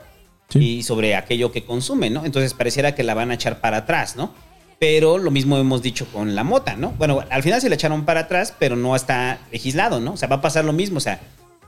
y 0.61 0.83
sobre 0.83 1.17
aquello 1.17 1.51
que 1.51 1.65
consume, 1.65 2.11
¿no? 2.11 2.25
Entonces 2.25 2.55
pareciera 2.55 2.95
que 2.95 3.03
la 3.03 3.15
van 3.15 3.31
a 3.31 3.35
echar 3.35 3.61
para 3.61 3.79
atrás, 3.79 4.17
¿no? 4.17 4.33
Pero 4.79 5.17
lo 5.19 5.31
mismo 5.31 5.57
hemos 5.57 5.83
dicho 5.83 6.07
con 6.13 6.35
la 6.35 6.45
mota, 6.45 6.77
¿no? 6.77 6.91
Bueno, 6.99 7.25
al 7.31 7.43
final 7.43 7.61
se 7.61 7.69
la 7.71 7.75
echaron 7.77 8.05
para 8.05 8.21
atrás, 8.21 8.53
pero 8.59 8.77
no 8.77 8.95
está 8.95 9.39
legislado, 9.51 9.99
¿no? 10.01 10.13
O 10.13 10.17
sea, 10.17 10.29
va 10.29 10.37
a 10.37 10.41
pasar 10.43 10.65
lo 10.67 10.73
mismo, 10.75 10.99
o 10.99 11.01
sea, 11.01 11.21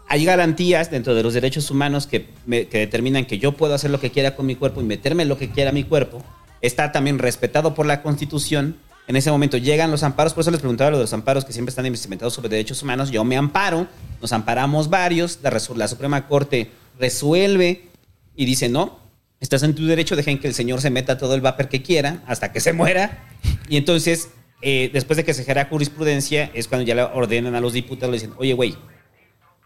hay 0.08 0.24
garantías 0.24 0.90
dentro 0.90 1.14
de 1.14 1.22
los 1.22 1.34
derechos 1.34 1.70
humanos 1.70 2.06
que, 2.06 2.28
me- 2.46 2.66
que 2.68 2.78
determinan 2.78 3.24
que 3.24 3.38
yo 3.38 3.52
puedo 3.52 3.74
hacer 3.74 3.90
lo 3.90 4.00
que 4.00 4.10
quiera 4.10 4.36
con 4.36 4.46
mi 4.46 4.54
cuerpo 4.56 4.80
y 4.80 4.84
meterme 4.84 5.24
lo 5.24 5.38
que 5.38 5.50
quiera 5.50 5.70
a 5.70 5.72
mi 5.72 5.84
cuerpo. 5.84 6.22
Está 6.60 6.92
también 6.92 7.18
respetado 7.18 7.74
por 7.74 7.86
la 7.86 8.02
Constitución. 8.02 8.76
En 9.08 9.16
ese 9.16 9.30
momento 9.30 9.56
llegan 9.56 9.90
los 9.90 10.02
amparos, 10.02 10.34
por 10.34 10.42
eso 10.42 10.50
les 10.50 10.60
preguntaba 10.60 10.90
lo 10.90 10.98
de 10.98 11.04
los 11.04 11.12
amparos 11.14 11.46
que 11.46 11.54
siempre 11.54 11.70
están 11.70 11.86
inventados 11.86 12.34
sobre 12.34 12.50
derechos 12.50 12.82
humanos. 12.82 13.10
Yo 13.10 13.24
me 13.24 13.38
amparo, 13.38 13.88
nos 14.20 14.34
amparamos 14.34 14.90
varios, 14.90 15.38
la 15.42 15.88
Suprema 15.88 16.28
Corte 16.28 16.70
resuelve 17.00 17.88
y 18.36 18.44
dice, 18.44 18.68
no, 18.68 18.98
estás 19.40 19.62
en 19.62 19.74
tu 19.74 19.86
derecho, 19.86 20.14
dejen 20.14 20.38
que 20.38 20.46
el 20.46 20.52
señor 20.52 20.82
se 20.82 20.90
meta 20.90 21.16
todo 21.16 21.34
el 21.34 21.40
vapor 21.40 21.70
que 21.70 21.80
quiera 21.80 22.22
hasta 22.26 22.52
que 22.52 22.60
se 22.60 22.74
muera. 22.74 23.24
Y 23.70 23.78
entonces, 23.78 24.28
eh, 24.60 24.90
después 24.92 25.16
de 25.16 25.24
que 25.24 25.32
se 25.32 25.42
genera 25.42 25.64
jurisprudencia, 25.70 26.50
es 26.52 26.68
cuando 26.68 26.86
ya 26.86 26.94
le 26.94 27.02
ordenan 27.02 27.54
a 27.54 27.62
los 27.62 27.72
diputados, 27.72 28.10
le 28.12 28.20
dicen, 28.20 28.34
oye, 28.36 28.52
güey, 28.52 28.76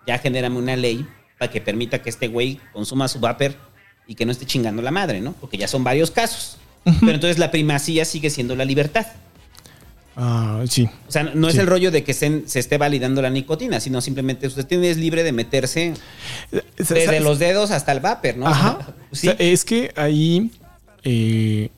ya 0.06 0.18
genérame 0.18 0.56
una 0.56 0.76
ley 0.76 1.04
para 1.40 1.50
que 1.50 1.60
permita 1.60 2.00
que 2.00 2.10
este 2.10 2.28
güey 2.28 2.60
consuma 2.72 3.08
su 3.08 3.18
vapor 3.18 3.56
y 4.06 4.14
que 4.14 4.24
no 4.24 4.30
esté 4.30 4.46
chingando 4.46 4.82
la 4.82 4.92
madre, 4.92 5.20
¿no? 5.20 5.32
Porque 5.32 5.58
ya 5.58 5.66
son 5.66 5.82
varios 5.82 6.12
casos. 6.12 6.58
Pero 6.84 7.12
entonces 7.12 7.38
la 7.38 7.50
primacía 7.50 8.04
sigue 8.04 8.30
siendo 8.30 8.54
la 8.54 8.64
libertad. 8.64 9.06
Ah, 10.16 10.62
sí. 10.68 10.88
O 11.08 11.10
sea, 11.10 11.22
no 11.22 11.48
es 11.48 11.56
el 11.56 11.66
rollo 11.66 11.90
de 11.90 12.04
que 12.04 12.12
se, 12.12 12.46
se 12.46 12.58
esté 12.58 12.76
validando 12.76 13.22
la 13.22 13.30
nicotina, 13.30 13.80
sino 13.80 14.00
simplemente 14.02 14.46
usted 14.46 14.66
tiene 14.66 14.90
es 14.90 14.98
libre 14.98 15.22
de 15.22 15.32
meterse 15.32 15.94
desde 16.76 17.04
¿sabes? 17.06 17.22
los 17.22 17.38
dedos 17.38 17.70
hasta 17.70 17.92
el 17.92 18.00
vapor, 18.00 18.36
¿no? 18.36 18.46
Ajá. 18.46 18.78
Sí. 19.12 19.28
O 19.28 19.32
sea, 19.32 19.36
es 19.38 19.64
que 19.66 19.92
ahí, 19.96 20.50
eh, 21.04 21.68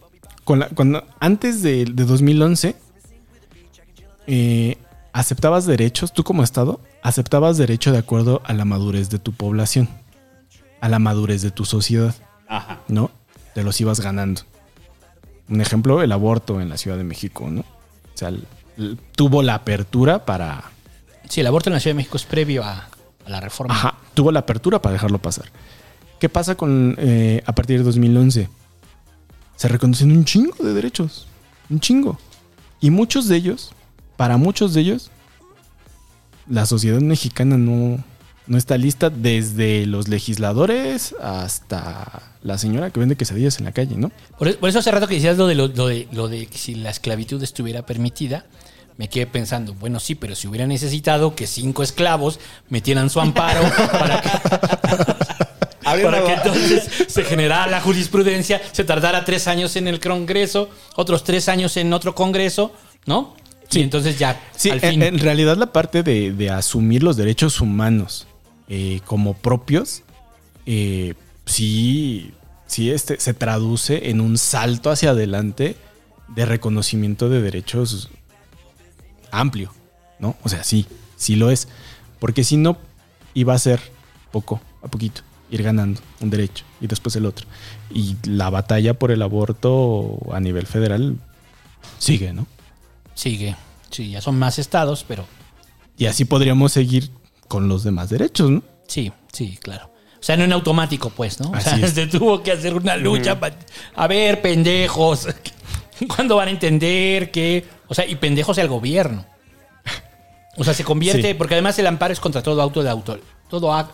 con 0.45 0.61
la- 0.61 0.69
cuando, 0.69 1.05
antes 1.19 1.63
de, 1.63 1.85
de 1.85 2.05
2011, 2.05 2.77
eh, 4.27 4.79
aceptabas 5.13 5.67
derechos, 5.67 6.13
tú 6.13 6.23
como 6.25 6.43
Estado, 6.43 6.81
aceptabas 7.03 7.59
derecho 7.59 7.93
de 7.93 7.99
acuerdo 7.99 8.41
a 8.45 8.53
la 8.55 8.65
madurez 8.65 9.11
de 9.11 9.19
tu 9.19 9.33
población, 9.33 9.89
a 10.81 10.89
la 10.89 10.99
madurez 10.99 11.43
de 11.43 11.51
tu 11.51 11.65
sociedad, 11.65 12.15
Ajá. 12.49 12.81
¿no? 12.89 13.11
Te 13.55 13.63
los 13.65 13.81
ibas 13.81 14.01
ganando. 14.01 14.43
Un 15.49 15.61
ejemplo, 15.61 16.03
el 16.03 16.13
aborto 16.13 16.61
en 16.61 16.69
la 16.69 16.77
Ciudad 16.77 16.97
de 16.97 17.05
México, 17.05 17.49
¿no? 17.51 17.65
O 18.15 18.19
sea, 18.19 18.33
tuvo 19.17 19.43
la 19.43 19.55
apertura 19.55 20.25
para... 20.25 20.71
Sí, 21.29 21.41
el 21.41 21.47
aborto 21.47 21.71
en 21.71 21.75
la 21.75 21.81
Ciudad 21.81 21.95
de 21.95 21.99
México 21.99 22.17
es 22.17 22.25
previo 22.25 22.63
a, 22.63 22.89
a 23.27 23.31
la 23.31 23.41
reforma. 23.41 23.75
Ajá. 23.75 23.97
tuvo 24.15 24.31
la 24.31 24.41
apertura 24.41 24.81
para 24.81 24.93
dejarlo 24.93 25.19
pasar. 25.19 25.47
¿Qué 26.19 26.29
pasa 26.29 26.55
con 26.55 26.95
eh, 26.99 27.43
a 27.47 27.55
partir 27.55 27.79
de 27.79 27.85
2011? 27.85 28.49
Se 29.57 29.69
reconocen 29.69 30.11
un 30.13 30.25
chingo 30.25 30.65
de 30.65 30.73
derechos, 30.73 31.27
un 31.71 31.81
chingo. 31.81 32.19
Y 32.81 32.91
muchos 32.91 33.29
de 33.29 33.37
ellos, 33.37 33.73
para 34.17 34.37
muchos 34.37 34.75
de 34.75 34.81
ellos, 34.81 35.11
la 36.49 36.67
sociedad 36.67 37.01
mexicana 37.01 37.57
no, 37.57 38.03
no 38.47 38.59
está 38.59 38.77
lista 38.77 39.09
desde 39.11 39.87
los 39.87 40.09
legisladores 40.09 41.15
hasta 41.23 42.23
la 42.43 42.59
señora 42.59 42.91
que 42.91 43.01
vende 43.01 43.17
quesadillas 43.17 43.59
en 43.59 43.65
la 43.65 43.73
calle, 43.73 43.97
¿no? 43.97 44.11
Por, 44.39 44.49
e- 44.49 44.55
por 44.55 44.69
eso 44.69 44.79
hace 44.81 44.91
rato 44.91 45.07
que 45.09 45.15
decías 45.15 45.39
lo 45.39 45.47
de, 45.47 45.55
lo, 45.55 45.69
lo 45.69 45.87
de, 45.87 46.09
lo 46.13 46.29
de 46.29 46.47
que 46.47 46.59
si 46.59 46.75
la 46.75 46.91
esclavitud 46.91 47.43
estuviera 47.43 47.87
permitida, 47.87 48.45
me 48.99 49.09
quedé 49.09 49.27
pensando, 49.27 49.75
bueno, 49.75 49.99
sí, 49.99 50.15
pero 50.15 50.35
si 50.35 50.47
hubiera 50.47 50.67
necesitado 50.67 51.35
que 51.35 51.47
cinco 51.47 51.83
esclavos 51.83 52.39
metieran 52.69 53.09
su 53.11 53.21
amparo 53.21 53.61
para 53.93 54.21
que, 54.21 54.29
para 56.03 56.35
entonces 56.35 56.89
se 57.09 57.25
generara 57.25 57.67
la 57.67 57.81
jurisprudencia, 57.81 58.61
se 58.73 58.85
tardara 58.85 59.25
tres 59.25 59.49
años 59.49 59.77
en 59.77 59.89
el 59.89 60.01
Congreso, 60.01 60.69
otros 60.97 61.25
tres 61.25 61.49
años 61.49 61.77
en 61.77 61.93
otro 61.93 62.15
Congreso, 62.15 62.73
¿no? 63.07 63.35
Sí, 63.69 63.81
entonces 63.81 64.19
ya, 64.19 64.41
Sí, 64.55 64.71
al 64.71 64.83
en, 64.85 64.91
fin. 64.91 65.03
en 65.03 65.19
realidad 65.19 65.57
la 65.57 65.73
parte 65.73 66.03
de, 66.03 66.33
de 66.33 66.51
asumir 66.51 67.03
los 67.03 67.17
derechos 67.17 67.61
humanos 67.61 68.27
eh, 68.69 69.01
como 69.05 69.35
propios, 69.35 70.03
eh, 70.67 71.15
sí, 71.47 72.33
sí 72.67 72.91
este, 72.91 73.21
se 73.21 73.35
traduce 73.35 74.11
en 74.11 74.21
un 74.21 74.39
salto 74.39 74.91
hacia 74.91 75.11
adelante 75.11 75.77
de 76.29 76.47
reconocimiento 76.47 77.29
de 77.29 77.43
derechos 77.43 78.11
amplio, 79.31 79.73
¿no? 80.19 80.37
O 80.43 80.49
sea, 80.49 80.65
sí, 80.65 80.87
sí 81.17 81.37
lo 81.37 81.51
es. 81.51 81.69
Porque 82.19 82.45
si 82.45 82.57
no, 82.57 82.79
iba 83.35 83.55
a 83.55 83.59
ser 83.59 83.81
poco 84.31 84.61
a 84.83 84.89
poquito, 84.89 85.23
ir 85.51 85.63
ganando 85.63 86.01
un 86.21 86.31
derecho 86.31 86.65
y 86.81 86.87
después 86.87 87.17
el 87.17 87.27
otro. 87.27 87.47
Y 87.91 88.17
la 88.25 88.51
batalla 88.51 88.95
por 88.95 89.11
el 89.11 89.23
aborto 89.23 90.19
a 90.33 90.41
nivel 90.41 90.67
federal 90.67 91.19
sigue, 91.99 92.33
¿no? 92.33 92.47
Sigue. 93.15 93.57
Sí, 93.91 94.11
ya 94.11 94.21
son 94.21 94.39
más 94.39 94.59
estados, 94.59 95.05
pero 95.07 95.25
Y 95.97 96.07
así 96.07 96.25
podríamos 96.25 96.73
seguir 96.73 97.11
con 97.55 97.69
los 97.69 97.85
demás 97.85 98.11
derechos, 98.11 98.51
¿no? 98.51 98.63
sí, 98.89 99.13
sí, 99.33 99.57
claro. 99.63 99.91
O 100.19 100.23
sea, 100.27 100.37
no 100.37 100.43
en 100.45 100.53
automático, 100.53 101.11
pues, 101.11 101.39
¿no? 101.39 101.51
O 101.51 101.61
sea, 101.61 101.77
es. 101.77 101.91
se 101.95 102.07
tuvo 102.07 102.43
que 102.43 102.51
hacer 102.51 102.75
una 102.75 102.97
lucha. 102.97 103.39
pa- 103.39 103.53
a 103.95 104.07
ver, 104.09 104.41
pendejos. 104.43 105.29
¿Cuándo 106.09 106.37
van 106.37 106.49
a 106.49 106.51
entender 106.51 107.31
que.? 107.31 107.65
O 107.89 107.95
sea, 107.95 108.07
y 108.07 108.15
pendejos 108.17 108.57
el 108.59 108.67
gobierno. 108.69 109.25
O 110.57 110.65
sea, 110.65 110.73
se 110.75 110.83
convierte. 110.83 111.29
Sí. 111.29 111.35
Porque 111.35 111.55
además 111.55 111.79
el 111.79 111.87
amparo 111.87 112.13
es 112.13 112.21
contra 112.21 112.43
todo 112.43 112.61
auto 112.63 112.83
de 112.83 112.89
autor. 112.91 113.21
Todo 113.51 113.73
a- 113.73 113.91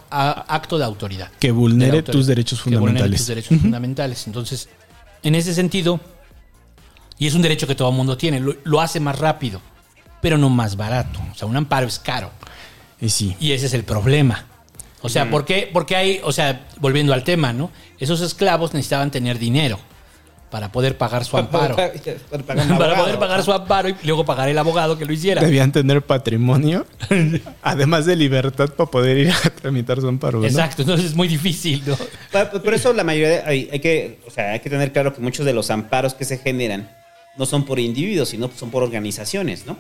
acto 0.49 0.79
de 0.79 0.85
autoridad. 0.85 1.31
Que 1.41 1.51
vulnere 1.51 1.99
autoridad. 1.99 2.13
tus 2.13 2.27
derechos 2.27 2.61
Que 2.63 2.71
vulnere 2.71 2.81
fundamentales. 2.87 3.21
tus 3.21 3.27
derechos 3.27 3.59
fundamentales. 3.59 4.27
Entonces, 4.27 4.69
en 5.23 5.35
ese 5.35 5.53
sentido. 5.53 6.01
Y 7.19 7.27
es 7.27 7.35
un 7.35 7.43
derecho 7.43 7.67
que 7.67 7.75
todo 7.75 7.91
el 7.91 7.97
mundo 7.97 8.17
tiene. 8.17 8.41
Lo, 8.41 8.55
lo 8.65 8.81
hace 8.81 9.01
más 9.01 9.19
rápido, 9.19 9.61
pero 10.23 10.39
no 10.39 10.49
más 10.49 10.77
barato. 10.77 11.19
O 11.33 11.35
sea, 11.35 11.49
un 11.49 11.57
amparo 11.57 11.87
es 11.89 11.99
caro. 11.99 12.31
Y 13.01 13.09
sí. 13.09 13.37
Y 13.41 13.53
ese 13.53 13.67
es 13.67 13.75
el 13.75 13.85
problema. 13.85 14.47
O 15.03 15.09
sea, 15.09 15.31
¿por 15.31 15.45
qué? 15.47 15.69
Porque 15.73 15.97
hay, 15.97 16.21
o 16.23 16.33
sea, 16.33 16.67
volviendo 16.79 17.15
al 17.15 17.25
tema, 17.25 17.53
¿no? 17.53 17.71
Esos 17.99 18.21
esclavos 18.21 18.75
necesitaban 18.75 19.11
tener 19.11 19.39
dinero 19.39 19.79
para 20.51 20.73
poder 20.73 20.99
pagar 20.99 21.25
su 21.25 21.37
amparo. 21.37 21.77
Para 22.77 22.97
poder 22.97 23.19
pagar 23.19 23.43
su 23.43 23.53
amparo 23.53 23.89
y 23.89 23.95
luego 24.03 24.25
pagar 24.25 24.49
el 24.49 24.59
abogado 24.59 24.99
que 24.99 25.05
lo 25.05 25.13
hiciera. 25.13 25.41
Debían 25.41 25.71
tener 25.73 26.03
patrimonio, 26.03 26.87
además 27.63 28.05
de 28.05 28.17
libertad 28.17 28.69
para 28.71 28.91
poder 28.91 29.19
ir 29.19 29.31
a 29.31 29.51
tramitar 29.51 30.01
su 30.01 30.09
amparo. 30.09 30.41
¿no? 30.41 30.47
Exacto, 30.47 30.83
entonces 30.83 31.07
es 31.07 31.15
muy 31.15 31.29
difícil, 31.29 31.83
¿no? 31.87 31.97
Por 32.61 32.75
eso 32.75 32.93
la 32.93 33.05
mayoría, 33.05 33.29
de- 33.29 33.43
hay, 33.45 33.69
hay 33.73 33.79
que, 33.81 34.19
o 34.27 34.31
sea, 34.31 34.53
hay 34.53 34.61
que 34.61 34.69
tener 34.69 34.93
claro 34.93 35.15
que 35.15 35.21
muchos 35.21 35.47
de 35.47 35.53
los 35.53 35.71
amparos 35.71 36.15
que 36.15 36.25
se 36.25 36.37
generan 36.39 36.91
no 37.37 37.47
son 37.47 37.65
por 37.65 37.79
individuos, 37.79 38.31
sino 38.31 38.51
son 38.55 38.71
por 38.71 38.83
organizaciones, 38.83 39.67
¿no? 39.67 39.77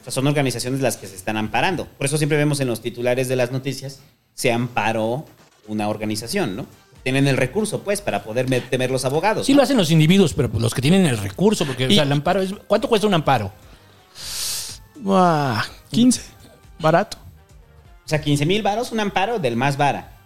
O 0.00 0.04
sea, 0.04 0.12
son 0.12 0.26
organizaciones 0.26 0.80
las 0.80 0.96
que 0.96 1.06
se 1.06 1.16
están 1.16 1.36
amparando. 1.36 1.86
Por 1.86 2.06
eso 2.06 2.18
siempre 2.18 2.38
vemos 2.38 2.60
en 2.60 2.68
los 2.68 2.80
titulares 2.80 3.28
de 3.28 3.36
las 3.36 3.52
noticias, 3.52 4.00
se 4.34 4.52
amparó 4.52 5.24
una 5.66 5.88
organización, 5.88 6.56
¿no? 6.56 6.66
Tienen 7.02 7.26
el 7.26 7.36
recurso, 7.36 7.82
pues, 7.82 8.00
para 8.00 8.22
poder 8.22 8.46
temer 8.68 8.90
los 8.90 9.04
abogados. 9.04 9.46
Sí 9.46 9.52
¿no? 9.52 9.58
lo 9.58 9.62
hacen 9.62 9.76
los 9.76 9.90
individuos, 9.90 10.34
pero 10.34 10.50
los 10.58 10.74
que 10.74 10.82
tienen 10.82 11.06
el 11.06 11.16
recurso, 11.18 11.64
porque 11.64 11.86
o 11.86 11.90
sea, 11.90 12.02
el 12.02 12.12
amparo 12.12 12.42
es... 12.42 12.54
¿Cuánto 12.66 12.88
cuesta 12.88 13.06
un 13.06 13.14
amparo? 13.14 13.52
Buah, 14.96 15.62
15. 15.90 16.22
Barato. 16.78 17.16
O 18.04 18.08
sea, 18.08 18.20
15 18.20 18.46
mil 18.46 18.62
varos, 18.62 18.92
un 18.92 19.00
amparo 19.00 19.38
del 19.38 19.56
más 19.56 19.76
vara. 19.76 20.17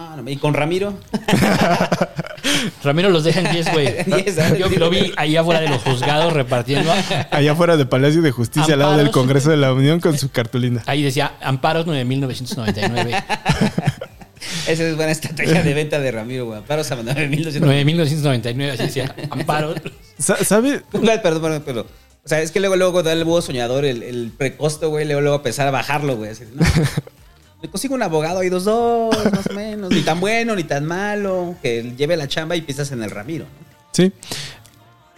Ah, 0.00 0.14
no, 0.22 0.30
y 0.30 0.36
con 0.36 0.54
Ramiro. 0.54 0.94
Ramiro 2.84 3.10
los 3.10 3.24
deja 3.24 3.40
en 3.40 3.50
10, 3.50 3.72
güey. 3.72 4.04
10. 4.24 4.56
Yo 4.56 4.68
lo 4.68 4.90
vi 4.90 5.12
ahí 5.16 5.36
afuera 5.36 5.60
de 5.60 5.68
los 5.68 5.82
juzgados 5.82 6.32
repartiendo. 6.32 6.92
Allá 7.32 7.50
afuera 7.50 7.76
del 7.76 7.88
Palacio 7.88 8.22
de 8.22 8.30
Justicia, 8.30 8.74
al 8.74 8.78
lado 8.80 8.96
del. 8.96 9.10
Congreso 9.10 9.50
de 9.50 9.56
la 9.56 9.72
Unión, 9.72 9.98
con 9.98 10.16
su 10.16 10.30
cartulina. 10.30 10.84
Ahí 10.86 11.02
decía 11.02 11.32
amparos 11.40 11.84
9999. 11.86 13.24
Esa 14.68 14.84
es 14.84 14.94
buena 14.94 15.10
estrategia 15.10 15.64
de 15.64 15.74
venta 15.74 15.98
de 15.98 16.12
Ramiro, 16.12 16.46
güey. 16.46 16.58
Amparos 16.58 16.88
a 16.92 16.94
9,200. 16.94 17.60
9999, 17.60 18.72
así 18.74 18.82
decía. 18.84 19.16
Amparos. 19.30 19.80
Sa- 20.16 20.44
¿Sabe? 20.44 20.80
Perdón, 20.92 21.20
perdón, 21.22 21.62
perdón. 21.62 21.86
O 22.24 22.28
sea, 22.28 22.40
es 22.40 22.52
que 22.52 22.60
luego, 22.60 22.76
luego 22.76 23.02
da 23.02 23.12
el 23.14 23.24
búho 23.24 23.42
soñador 23.42 23.84
el, 23.84 24.04
el 24.04 24.30
precosto, 24.36 24.90
güey. 24.90 25.06
Luego, 25.06 25.22
luego 25.22 25.36
empezar 25.38 25.66
a 25.66 25.72
bajarlo, 25.72 26.16
güey. 26.16 26.30
Así, 26.30 26.44
no, 26.54 26.64
me 27.60 27.68
consigo 27.68 27.94
un 27.94 28.02
abogado 28.02 28.40
ahí 28.40 28.48
dos, 28.48 28.64
dos, 28.64 29.16
más 29.32 29.46
o 29.48 29.54
menos. 29.54 29.90
Ni 29.90 30.02
tan 30.02 30.20
bueno, 30.20 30.54
ni 30.54 30.64
tan 30.64 30.84
malo. 30.84 31.56
Que 31.60 31.94
lleve 31.96 32.16
la 32.16 32.28
chamba 32.28 32.56
y 32.56 32.62
piensas 32.62 32.92
en 32.92 33.02
el 33.02 33.10
Ramiro. 33.10 33.44
¿no? 33.44 33.66
Sí. 33.92 34.12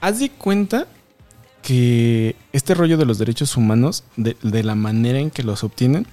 Haz 0.01 0.21
de 0.21 0.31
cuenta 0.31 0.87
que 1.63 2.37
este 2.53 2.75
rollo 2.75 2.97
de 2.97 3.05
los 3.05 3.19
derechos 3.19 3.57
humanos, 3.57 4.05
de, 4.17 4.37
de 4.43 4.63
la 4.63 4.75
manera 4.75 5.19
en 5.19 5.31
que 5.31 5.43
los 5.43 5.63
obtienen, 5.65 6.07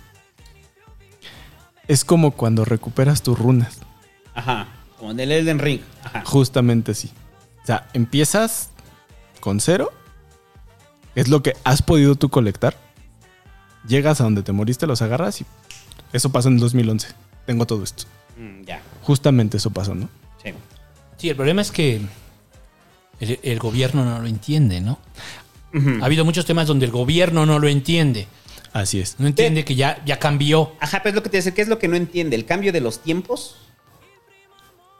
es 1.88 2.04
como 2.04 2.32
cuando 2.32 2.66
recuperas 2.66 3.22
tus 3.22 3.40
runas. 3.40 3.80
Ajá. 4.34 4.68
Como 5.00 5.12
en 5.12 5.20
el 5.22 5.32
Elden 5.32 5.60
Ring. 5.60 5.82
Ajá. 6.04 6.24
Justamente 6.26 6.92
así. 6.92 7.12
O 7.64 7.66
sea, 7.66 7.88
empiezas 7.94 8.72
con 9.40 9.62
cero. 9.62 9.92
Es 11.16 11.30
lo 11.30 11.42
que 11.42 11.56
has 11.64 11.82
podido 11.82 12.16
tú 12.16 12.30
colectar. 12.30 12.76
Llegas 13.88 14.20
a 14.20 14.26
donde 14.26 14.44
te 14.44 14.52
moriste, 14.52 14.86
los 14.86 15.02
agarras 15.02 15.40
y 15.40 15.46
eso 16.14 16.32
pasó 16.32 16.50
en 16.50 16.56
el 16.56 16.60
2011. 16.60 17.08
Tengo 17.46 17.66
todo 17.66 17.84
esto. 17.84 18.06
Mm, 18.38 18.64
ya. 18.66 18.82
Justamente 19.04 19.58
eso 19.58 19.72
pasó, 19.72 19.96
¿no? 19.96 20.10
Sí. 20.44 20.52
Sí, 21.18 21.30
el 21.30 21.36
problema 21.36 21.62
es 21.62 21.72
que 21.72 22.02
el, 23.20 23.40
el 23.42 23.60
gobierno 23.60 24.06
no 24.06 24.20
lo 24.20 24.28
entiende, 24.28 24.82
¿no? 24.82 25.00
Ha 26.02 26.06
habido 26.06 26.26
muchos 26.26 26.46
temas 26.46 26.68
donde 26.68 26.86
el 26.86 26.92
gobierno 26.92 27.46
no 27.46 27.60
lo 27.60 27.68
entiende. 27.68 28.28
Así 28.74 29.00
es. 29.00 29.20
No 29.20 29.28
entiende 29.28 29.66
que 29.66 29.76
ya, 29.76 30.04
ya 30.06 30.18
cambió. 30.20 30.74
Ajá, 30.80 31.00
pero 31.04 31.10
es 31.10 31.16
lo 31.16 31.24
que 31.24 31.30
te 31.30 31.38
dice, 31.38 31.54
¿qué 31.54 31.62
es 31.62 31.68
lo 31.68 31.80
que 31.80 31.88
no 31.88 31.96
entiende? 31.96 32.36
¿El 32.36 32.46
cambio 32.46 32.72
de 32.72 32.82
los 32.82 33.00
tiempos? 33.00 33.58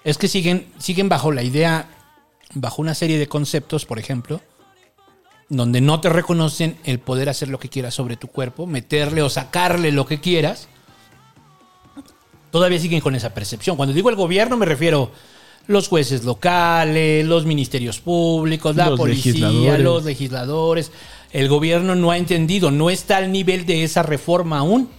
Es 0.04 0.18
que 0.18 0.28
siguen, 0.28 0.68
siguen 0.78 1.10
bajo 1.10 1.32
la 1.32 1.44
idea, 1.44 1.90
bajo 2.54 2.82
una 2.82 2.96
serie 2.96 3.18
de 3.18 3.28
conceptos, 3.28 3.86
por 3.86 4.00
ejemplo, 4.00 4.42
donde 5.50 5.82
no 5.82 6.00
te 6.02 6.10
reconocen 6.10 6.78
el 6.86 7.00
poder 7.00 7.30
hacer 7.30 7.50
lo 7.50 7.60
que 7.60 7.70
quieras 7.70 7.94
sobre 7.94 8.18
tu 8.18 8.28
cuerpo, 8.28 8.68
meterle 8.68 9.22
o 9.22 9.30
sacarle 9.30 9.92
lo 9.92 10.06
que 10.06 10.20
quieras. 10.20 10.68
Todavía 12.58 12.80
siguen 12.80 13.02
con 13.02 13.14
esa 13.14 13.36
percepción. 13.36 13.78
Cuando 13.78 13.94
digo 13.94 14.10
el 14.10 14.16
gobierno 14.16 14.58
me 14.58 14.66
refiero 14.66 15.12
los 15.68 15.88
jueces 15.88 16.24
locales, 16.24 17.24
los 17.24 17.46
ministerios 17.46 18.00
públicos, 18.00 18.76
la 18.76 18.90
Los 18.90 19.00
policía, 19.00 19.32
legisladores. 19.34 19.84
los 19.84 20.06
legisladores. 20.06 20.92
El 21.32 21.50
gobierno 21.50 21.94
no 21.94 22.10
ha 22.10 22.18
entendido, 22.18 22.72
no 22.72 22.90
está 22.90 23.18
al 23.18 23.32
nivel 23.32 23.68
de 23.68 23.84
esa 23.84 24.02
reforma 24.02 24.58
aún. 24.58 24.90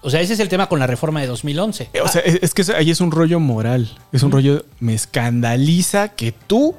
O 0.00 0.08
sea, 0.08 0.22
ese 0.22 0.32
es 0.32 0.40
el 0.40 0.48
tema 0.48 0.66
con 0.66 0.78
la 0.78 0.86
reforma 0.86 1.20
de 1.20 1.26
2011. 1.26 1.90
O 2.02 2.08
sea, 2.08 2.22
es, 2.22 2.54
que 2.54 2.64
ahí 2.72 2.90
es 2.90 3.02
un 3.02 3.10
rollo 3.10 3.38
moral. 3.38 3.90
Es 4.12 4.22
un 4.22 4.30
rollo. 4.30 4.64
Me 4.78 4.94
escandaliza 4.94 6.08
que 6.08 6.32
tú 6.32 6.74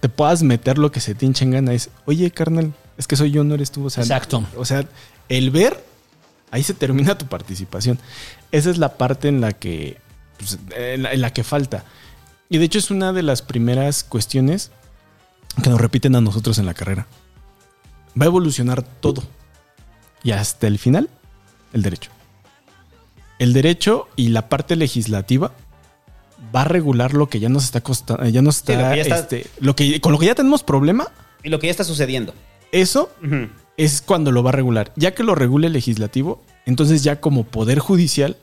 te 0.00 0.08
puedas 0.08 0.42
meter 0.42 0.78
lo 0.78 0.90
que 0.90 1.00
se 1.00 1.14
te 1.14 1.26
hinche 1.26 1.44
en 1.44 1.50
gana. 1.50 1.74
Es, 1.74 1.90
oye, 2.06 2.30
carnal, 2.30 2.72
es 2.96 3.06
que 3.06 3.16
soy 3.16 3.32
yo, 3.32 3.44
no 3.44 3.54
eres 3.54 3.70
tú. 3.70 3.84
O 3.84 3.90
sea, 3.90 4.02
Exacto. 4.02 4.44
O 4.56 4.64
sea, 4.64 4.86
el 5.28 5.50
ver, 5.50 5.84
ahí 6.52 6.62
se 6.62 6.74
termina 6.74 7.18
tu 7.18 7.26
participación. 7.26 7.98
Esa 8.52 8.70
es 8.70 8.78
la 8.78 8.96
parte 8.96 9.26
en 9.26 9.40
la 9.40 9.52
que. 9.52 9.98
pues, 10.38 10.58
en, 10.76 11.02
la, 11.02 11.12
en 11.12 11.20
la 11.20 11.32
que 11.32 11.42
falta. 11.42 11.84
Y 12.48 12.58
de 12.58 12.64
hecho, 12.66 12.78
es 12.78 12.90
una 12.92 13.12
de 13.12 13.22
las 13.22 13.42
primeras 13.42 14.04
cuestiones 14.04 14.70
que 15.62 15.70
nos 15.70 15.80
repiten 15.80 16.14
a 16.14 16.20
nosotros 16.20 16.58
en 16.58 16.66
la 16.66 16.74
carrera. 16.74 17.06
Va 18.20 18.24
a 18.24 18.26
evolucionar 18.26 18.82
todo. 18.82 19.24
Y 20.22 20.30
hasta 20.32 20.66
el 20.68 20.78
final, 20.78 21.08
el 21.72 21.82
derecho. 21.82 22.10
El 23.38 23.52
derecho 23.54 24.08
y 24.16 24.28
la 24.28 24.48
parte 24.48 24.76
legislativa 24.76 25.52
va 26.54 26.60
a 26.62 26.64
regular 26.64 27.14
lo 27.14 27.28
que 27.28 27.40
ya 27.40 27.48
nos 27.48 27.64
está 27.64 27.80
costando, 27.80 28.24
ya 28.28 28.42
nos 28.42 28.56
Sí, 28.56 28.72
está, 28.72 28.82
lo 28.82 28.90
que 28.90 28.96
ya 28.96 29.02
está- 29.02 29.18
este, 29.18 29.46
lo 29.60 29.74
que 29.74 30.00
con 30.00 30.12
lo 30.12 30.18
que 30.18 30.26
ya 30.26 30.34
tenemos 30.34 30.62
problema, 30.62 31.08
Y 31.42 31.48
lo 31.48 31.58
que 31.58 31.66
ya 31.68 31.70
está 31.72 31.84
sucediendo. 31.84 32.34
eso 32.70 33.10
es 33.76 34.02
cuando 34.02 34.32
lo 34.32 34.42
va 34.42 34.50
a 34.50 34.52
regular. 34.52 34.92
Ya 34.96 35.14
que 35.14 35.22
lo 35.22 35.34
regule 35.34 35.68
el 35.68 35.72
legislativo, 35.72 36.42
Entonces 36.64 37.02
ya 37.02 37.20
como 37.20 37.44
poder 37.44 37.80
judicial, 37.80 38.36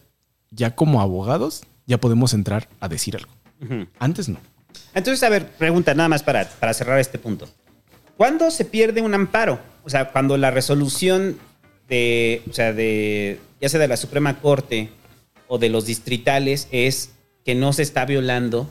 ya 0.51 0.75
como 0.75 1.01
abogados, 1.01 1.63
ya 1.85 1.99
podemos 1.99 2.33
entrar 2.33 2.67
a 2.79 2.89
decir 2.89 3.15
algo. 3.15 3.31
Antes 3.97 4.27
no. 4.27 4.39
Entonces, 4.93 5.23
a 5.23 5.29
ver, 5.29 5.47
pregunta 5.51 5.93
nada 5.93 6.09
más 6.09 6.23
para, 6.23 6.47
para 6.47 6.73
cerrar 6.73 6.99
este 6.99 7.17
punto. 7.17 7.47
¿Cuándo 8.17 8.51
se 8.51 8.65
pierde 8.65 9.01
un 9.01 9.13
amparo? 9.13 9.59
O 9.85 9.89
sea, 9.89 10.11
cuando 10.11 10.37
la 10.37 10.51
resolución 10.51 11.37
de, 11.87 12.41
o 12.49 12.53
sea, 12.53 12.73
de, 12.73 13.39
ya 13.61 13.69
sea 13.69 13.79
de 13.79 13.87
la 13.87 13.97
Suprema 13.97 14.39
Corte 14.39 14.89
o 15.47 15.57
de 15.57 15.69
los 15.69 15.85
distritales 15.85 16.67
es 16.71 17.11
que 17.45 17.55
no 17.55 17.73
se 17.73 17.83
está 17.83 18.05
violando 18.05 18.69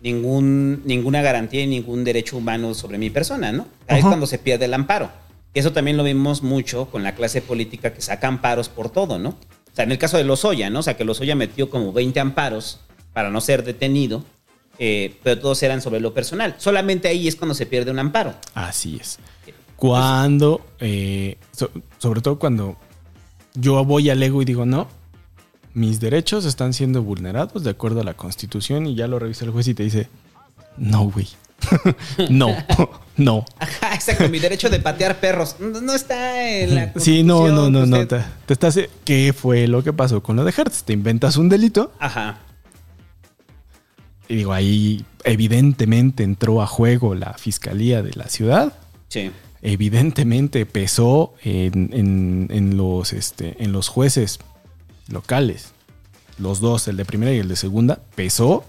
ningún, 0.00 0.82
ninguna 0.84 1.22
garantía 1.22 1.62
y 1.62 1.66
ningún 1.66 2.04
derecho 2.04 2.36
humano 2.36 2.74
sobre 2.74 2.98
mi 2.98 3.10
persona, 3.10 3.52
¿no? 3.52 3.66
Ahí 3.86 4.00
es 4.00 4.04
cuando 4.04 4.26
se 4.26 4.38
pierde 4.38 4.64
el 4.64 4.74
amparo. 4.74 5.10
Eso 5.58 5.72
también 5.72 5.96
lo 5.96 6.04
vimos 6.04 6.42
mucho 6.42 6.86
con 6.90 7.02
la 7.02 7.14
clase 7.14 7.40
política 7.42 7.92
que 7.94 8.00
saca 8.02 8.28
amparos 8.28 8.68
por 8.68 8.90
todo, 8.90 9.18
¿no? 9.18 9.30
O 9.30 9.74
sea, 9.76 9.84
en 9.84 9.92
el 9.92 9.98
caso 9.98 10.16
de 10.16 10.24
Lozoya, 10.24 10.68
¿no? 10.70 10.80
O 10.80 10.82
sea, 10.82 10.96
que 10.96 11.04
Lozoya 11.04 11.34
metió 11.34 11.70
como 11.70 11.92
20 11.92 12.20
amparos 12.20 12.80
para 13.12 13.30
no 13.30 13.40
ser 13.40 13.64
detenido, 13.64 14.22
eh, 14.78 15.16
pero 15.22 15.40
todos 15.40 15.62
eran 15.62 15.80
sobre 15.80 16.00
lo 16.00 16.12
personal. 16.12 16.54
Solamente 16.58 17.08
ahí 17.08 17.26
es 17.28 17.36
cuando 17.36 17.54
se 17.54 17.64
pierde 17.64 17.90
un 17.90 17.98
amparo. 17.98 18.34
Así 18.54 18.98
es. 19.00 19.18
Cuando, 19.76 20.66
eh, 20.80 21.38
so- 21.52 21.70
sobre 21.98 22.20
todo 22.20 22.38
cuando 22.38 22.76
yo 23.54 23.82
voy 23.84 24.10
al 24.10 24.22
ego 24.22 24.42
y 24.42 24.44
digo, 24.44 24.66
no, 24.66 24.88
mis 25.74 26.00
derechos 26.00 26.44
están 26.44 26.72
siendo 26.74 27.02
vulnerados 27.02 27.62
de 27.64 27.70
acuerdo 27.70 28.00
a 28.00 28.04
la 28.04 28.14
constitución 28.14 28.86
y 28.86 28.94
ya 28.94 29.06
lo 29.06 29.18
revisa 29.18 29.44
el 29.44 29.50
juez 29.50 29.68
y 29.68 29.74
te 29.74 29.82
dice, 29.84 30.08
no, 30.76 31.04
güey. 31.10 31.28
no, 32.30 32.54
no. 33.16 33.44
Ajá, 33.58 33.94
exacto. 33.94 34.28
Mi 34.28 34.38
derecho 34.38 34.68
de 34.70 34.78
patear 34.80 35.18
perros 35.20 35.56
no, 35.58 35.80
no 35.80 35.94
está 35.94 36.48
en 36.48 36.74
la 36.74 36.92
Sí, 36.96 37.22
no, 37.22 37.48
no, 37.48 37.70
no, 37.70 37.86
no. 37.86 38.06
Te, 38.06 38.20
te 38.46 38.52
estás. 38.52 38.78
¿Qué 39.04 39.32
fue 39.32 39.66
lo 39.66 39.82
que 39.82 39.92
pasó 39.92 40.22
con 40.22 40.36
lo 40.36 40.44
de 40.44 40.52
Hertz? 40.56 40.84
Te 40.84 40.92
inventas 40.92 41.36
un 41.36 41.48
delito 41.48 41.92
Ajá. 41.98 42.38
y 44.28 44.36
digo, 44.36 44.52
ahí 44.52 45.04
evidentemente 45.24 46.22
entró 46.24 46.62
a 46.62 46.66
juego 46.66 47.14
la 47.14 47.34
fiscalía 47.34 48.02
de 48.02 48.12
la 48.14 48.28
ciudad. 48.28 48.72
Sí. 49.08 49.30
Evidentemente 49.62 50.66
pesó 50.66 51.34
en, 51.42 51.90
en- 51.92 52.48
en 52.50 52.76
los, 52.76 53.12
este, 53.12 53.56
en 53.62 53.72
los 53.72 53.88
jueces 53.88 54.38
locales. 55.08 55.72
Los 56.38 56.60
dos, 56.60 56.86
el 56.88 56.96
de 56.98 57.04
primera 57.04 57.32
y 57.32 57.38
el 57.38 57.48
de 57.48 57.56
segunda, 57.56 58.00
pesó 58.14 58.64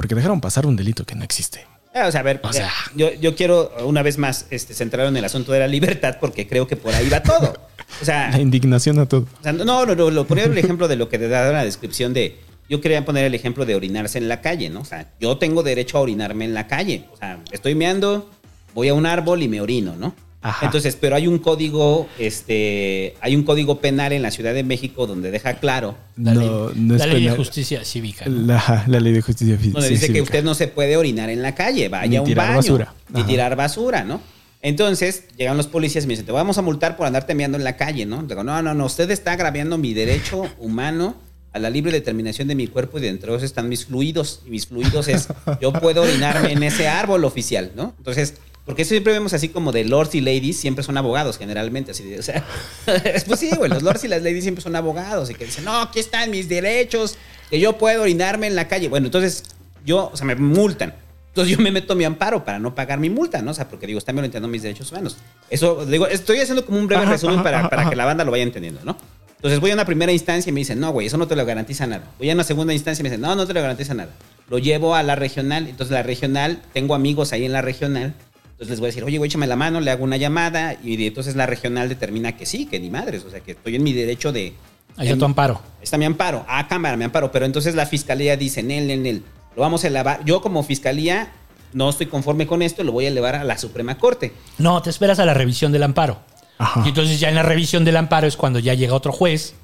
porque 0.00 0.14
dejaron 0.14 0.40
pasar 0.40 0.64
un 0.64 0.76
delito 0.76 1.04
que 1.04 1.14
no 1.14 1.22
existe. 1.24 1.66
Ah, 1.94 2.06
O 2.06 2.10
sea, 2.10 2.20
a 2.20 2.22
ver, 2.22 2.40
O 2.42 2.50
sea- 2.54 2.70
yo, 2.96 3.12
yo 3.20 3.36
quiero 3.36 3.70
una 3.84 4.02
vez 4.02 4.16
más 4.16 4.46
este, 4.48 4.72
centrar 4.72 5.06
en 5.06 5.14
el 5.14 5.22
asunto 5.26 5.52
de 5.52 5.58
la 5.58 5.66
libertad 5.66 6.16
porque 6.18 6.48
creo 6.48 6.66
que 6.66 6.74
por 6.74 6.94
ahí 6.94 7.06
va 7.10 7.22
todo. 7.22 7.52
O 8.00 8.04
sea, 8.06 8.30
La 8.32 8.40
indignación 8.40 8.98
a 8.98 9.04
todo. 9.04 9.26
O 9.38 9.42
sea, 9.42 9.52
no, 9.52 9.62
no, 9.66 9.94
no, 9.94 10.10
lo 10.10 10.26
ponía 10.26 10.44
el 10.44 10.56
ejemplo 10.56 10.88
de 10.88 10.96
lo 10.96 11.10
que 11.10 11.18
te 11.18 11.28
daba 11.28 11.52
la 11.52 11.66
descripción 11.66 12.14
de. 12.14 12.38
Yo 12.70 12.80
quería 12.80 13.04
poner 13.04 13.26
el 13.26 13.34
ejemplo 13.34 13.66
de 13.66 13.74
orinarse 13.74 14.16
en 14.16 14.28
la 14.30 14.40
calle, 14.40 14.70
¿no? 14.70 14.80
O 14.80 14.84
sea, 14.86 15.10
yo 15.20 15.36
tengo 15.36 15.62
derecho 15.62 15.98
a 15.98 16.00
orinarme 16.00 16.46
en 16.46 16.54
la 16.54 16.66
calle. 16.66 17.04
O 17.12 17.18
sea, 17.18 17.38
estoy 17.52 17.74
meando, 17.74 18.30
voy 18.72 18.88
a 18.88 18.94
un 18.94 19.04
árbol 19.04 19.42
y 19.42 19.48
me 19.48 19.60
orino, 19.60 19.96
¿no? 19.96 20.14
Ajá. 20.42 20.64
Entonces, 20.66 20.96
pero 20.98 21.16
hay 21.16 21.26
un 21.26 21.38
código, 21.38 22.08
este, 22.18 23.14
hay 23.20 23.36
un 23.36 23.42
código 23.42 23.80
penal 23.80 24.12
en 24.12 24.22
la 24.22 24.30
Ciudad 24.30 24.54
de 24.54 24.62
México 24.64 25.06
donde 25.06 25.30
deja 25.30 25.54
claro, 25.54 25.96
La, 26.16 26.32
No, 26.34 26.40
ley, 26.40 26.48
no 26.76 26.94
es 26.94 27.00
la 27.00 27.06
ley 27.06 27.24
de 27.24 27.30
justicia 27.36 27.84
cívica. 27.84 28.24
¿no? 28.26 28.46
La, 28.46 28.84
la 28.86 29.00
ley 29.00 29.12
de 29.12 29.20
justicia 29.20 29.58
fi- 29.58 29.70
donde 29.70 29.88
sí, 29.88 29.94
dice 29.94 30.06
que 30.06 30.12
cívica. 30.14 30.24
usted 30.24 30.44
no 30.44 30.54
se 30.54 30.68
puede 30.68 30.96
orinar 30.96 31.28
en 31.30 31.42
la 31.42 31.54
calle, 31.54 31.88
vaya 31.90 32.08
Ni 32.08 32.16
a 32.16 32.22
un 32.22 32.26
tirar 32.26 32.46
baño, 32.48 32.56
basura. 32.56 32.94
ni 33.12 33.20
Ajá. 33.20 33.28
tirar 33.28 33.56
basura, 33.56 34.04
¿no? 34.04 34.20
Entonces 34.62 35.24
llegan 35.36 35.56
los 35.56 35.66
policías 35.66 36.04
y 36.04 36.06
me 36.06 36.12
dicen, 36.12 36.26
te 36.26 36.32
vamos 36.32 36.58
a 36.58 36.62
multar 36.62 36.96
por 36.96 37.06
andarte 37.06 37.34
meando 37.34 37.56
en 37.58 37.64
la 37.64 37.76
calle, 37.76 38.04
¿no? 38.06 38.22
Digo, 38.22 38.42
no, 38.44 38.60
no, 38.62 38.74
no, 38.74 38.86
usted 38.86 39.10
está 39.10 39.32
agraviando 39.32 39.78
mi 39.78 39.94
derecho 39.94 40.44
humano 40.58 41.16
a 41.52 41.58
la 41.58 41.68
libre 41.70 41.92
determinación 41.92 42.46
de 42.48 42.54
mi 42.54 42.66
cuerpo 42.66 42.98
y 42.98 43.02
dentro 43.02 43.32
de 43.32 43.38
eso 43.38 43.46
están 43.46 43.68
mis 43.68 43.86
fluidos. 43.86 44.40
Y 44.46 44.50
mis 44.50 44.66
fluidos 44.66 45.08
es, 45.08 45.28
yo 45.60 45.72
puedo 45.72 46.02
orinarme 46.02 46.52
en 46.52 46.62
ese 46.62 46.88
árbol 46.88 47.24
oficial, 47.24 47.72
¿no? 47.74 47.94
Entonces, 47.98 48.34
porque 48.70 48.84
siempre 48.84 49.12
vemos 49.12 49.32
así 49.32 49.48
como 49.48 49.72
de 49.72 49.84
lords 49.84 50.14
y 50.14 50.20
ladies, 50.20 50.56
siempre 50.56 50.84
son 50.84 50.96
abogados 50.96 51.38
generalmente, 51.38 51.90
así 51.90 52.04
de, 52.04 52.20
o 52.20 52.22
sea, 52.22 52.46
pues 53.26 53.40
sí, 53.40 53.50
güey, 53.56 53.68
los 53.68 53.82
lords 53.82 54.04
y 54.04 54.06
las 54.06 54.22
ladies 54.22 54.44
siempre 54.44 54.62
son 54.62 54.76
abogados 54.76 55.28
y 55.28 55.34
que 55.34 55.44
dicen, 55.44 55.64
no, 55.64 55.80
aquí 55.80 55.98
están 55.98 56.30
mis 56.30 56.48
derechos, 56.48 57.16
que 57.50 57.58
yo 57.58 57.76
puedo 57.78 58.02
orinarme 58.02 58.46
en 58.46 58.54
la 58.54 58.68
calle. 58.68 58.88
Bueno, 58.88 59.06
entonces 59.06 59.42
yo, 59.84 60.08
o 60.12 60.16
sea, 60.16 60.24
me 60.24 60.36
multan. 60.36 60.94
Entonces 61.30 61.56
yo 61.56 61.60
me 61.60 61.72
meto 61.72 61.96
mi 61.96 62.04
amparo 62.04 62.44
para 62.44 62.60
no 62.60 62.72
pagar 62.72 63.00
mi 63.00 63.10
multa, 63.10 63.42
¿no? 63.42 63.50
O 63.50 63.54
sea, 63.54 63.68
porque 63.68 63.88
digo, 63.88 63.98
están 63.98 64.14
violentando 64.14 64.46
mis 64.46 64.62
derechos 64.62 64.92
humanos. 64.92 65.16
Eso, 65.48 65.84
digo, 65.84 66.06
estoy 66.06 66.38
haciendo 66.38 66.64
como 66.64 66.78
un 66.78 66.86
breve 66.86 67.02
Ajá, 67.02 67.10
resumen 67.10 67.34
ajá, 67.34 67.42
para, 67.42 67.58
ajá, 67.58 67.70
para 67.70 67.90
que 67.90 67.96
la 67.96 68.04
banda 68.04 68.24
lo 68.24 68.30
vaya 68.30 68.44
entendiendo, 68.44 68.82
¿no? 68.84 68.96
Entonces 69.34 69.58
voy 69.58 69.72
a 69.72 69.74
una 69.74 69.84
primera 69.84 70.12
instancia 70.12 70.48
y 70.48 70.52
me 70.52 70.60
dicen, 70.60 70.78
no, 70.78 70.92
güey, 70.92 71.08
eso 71.08 71.18
no 71.18 71.26
te 71.26 71.34
lo 71.34 71.44
garantiza 71.44 71.88
nada. 71.88 72.04
Voy 72.18 72.30
a 72.30 72.34
una 72.34 72.44
segunda 72.44 72.72
instancia 72.72 73.02
y 73.02 73.04
me 73.04 73.10
dicen, 73.10 73.20
no, 73.20 73.34
no 73.34 73.48
te 73.48 73.52
lo 73.52 73.60
garantiza 73.60 73.94
nada. 73.94 74.10
Lo 74.48 74.58
llevo 74.58 74.94
a 74.94 75.02
la 75.02 75.16
regional, 75.16 75.66
entonces 75.66 75.90
la 75.92 76.04
regional, 76.04 76.62
tengo 76.72 76.94
amigos 76.94 77.32
ahí 77.32 77.44
en 77.44 77.52
la 77.52 77.62
regional, 77.62 78.14
entonces 78.60 78.72
les 78.72 78.80
voy 78.80 78.86
a 78.88 78.90
decir, 78.90 79.04
oye, 79.04 79.16
güey, 79.16 79.28
échame 79.30 79.46
la 79.46 79.56
mano, 79.56 79.80
le 79.80 79.90
hago 79.90 80.04
una 80.04 80.18
llamada 80.18 80.76
y 80.84 81.06
entonces 81.06 81.34
la 81.34 81.46
regional 81.46 81.88
determina 81.88 82.36
que 82.36 82.44
sí, 82.44 82.66
que 82.66 82.78
ni 82.78 82.90
madres, 82.90 83.24
o 83.24 83.30
sea, 83.30 83.40
que 83.40 83.52
estoy 83.52 83.76
en 83.76 83.82
mi 83.82 83.94
derecho 83.94 84.32
de... 84.32 84.52
Ahí 84.98 85.06
está 85.06 85.18
tu 85.18 85.24
amparo. 85.24 85.62
Ahí 85.78 85.84
está 85.84 85.96
mi 85.96 86.04
amparo. 86.04 86.44
Ah, 86.46 86.68
cámara, 86.68 86.94
mi 86.98 87.04
amparo. 87.04 87.32
Pero 87.32 87.46
entonces 87.46 87.74
la 87.74 87.86
fiscalía 87.86 88.36
dice, 88.36 88.62
Nel, 88.62 88.86
Nel, 88.86 89.02
Nel, 89.02 89.22
lo 89.56 89.62
vamos 89.62 89.84
a 89.84 89.86
elevar. 89.86 90.22
Yo 90.26 90.42
como 90.42 90.62
fiscalía 90.62 91.32
no 91.72 91.88
estoy 91.88 92.08
conforme 92.08 92.46
con 92.46 92.60
esto, 92.60 92.84
lo 92.84 92.92
voy 92.92 93.06
a 93.06 93.08
elevar 93.08 93.34
a 93.34 93.44
la 93.44 93.56
Suprema 93.56 93.96
Corte. 93.96 94.34
No, 94.58 94.82
te 94.82 94.90
esperas 94.90 95.18
a 95.20 95.24
la 95.24 95.32
revisión 95.32 95.72
del 95.72 95.84
amparo. 95.84 96.20
Ajá. 96.58 96.82
Y 96.84 96.90
entonces 96.90 97.18
ya 97.18 97.30
en 97.30 97.36
la 97.36 97.42
revisión 97.42 97.86
del 97.86 97.96
amparo 97.96 98.26
es 98.26 98.36
cuando 98.36 98.58
ya 98.58 98.74
llega 98.74 98.92
otro 98.92 99.10
juez, 99.10 99.54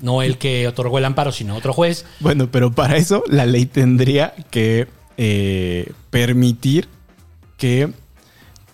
no 0.00 0.22
el 0.22 0.38
que 0.38 0.68
otorgó 0.68 0.96
el 0.96 1.04
amparo, 1.04 1.32
sino 1.32 1.54
otro 1.54 1.74
juez. 1.74 2.06
Bueno, 2.20 2.50
pero 2.50 2.72
para 2.72 2.96
eso 2.96 3.24
la 3.26 3.44
ley 3.44 3.66
tendría 3.66 4.32
que 4.50 4.88
eh, 5.18 5.92
permitir 6.08 6.88
que 7.58 7.92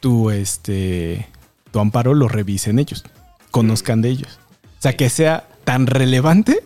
tu, 0.01 0.31
este, 0.31 1.27
tu 1.73 1.81
amparo 1.81 2.15
lo 2.15 2.29
revisen 2.29 2.79
ellos, 2.79 3.05
conozcan 3.51 4.03
de 4.03 4.11
ellos. 4.11 4.39
O 4.79 4.83
sea, 4.83 4.97
que 4.97 5.11
sea 5.11 5.49
tan 5.65 5.87
relevante 5.87 6.63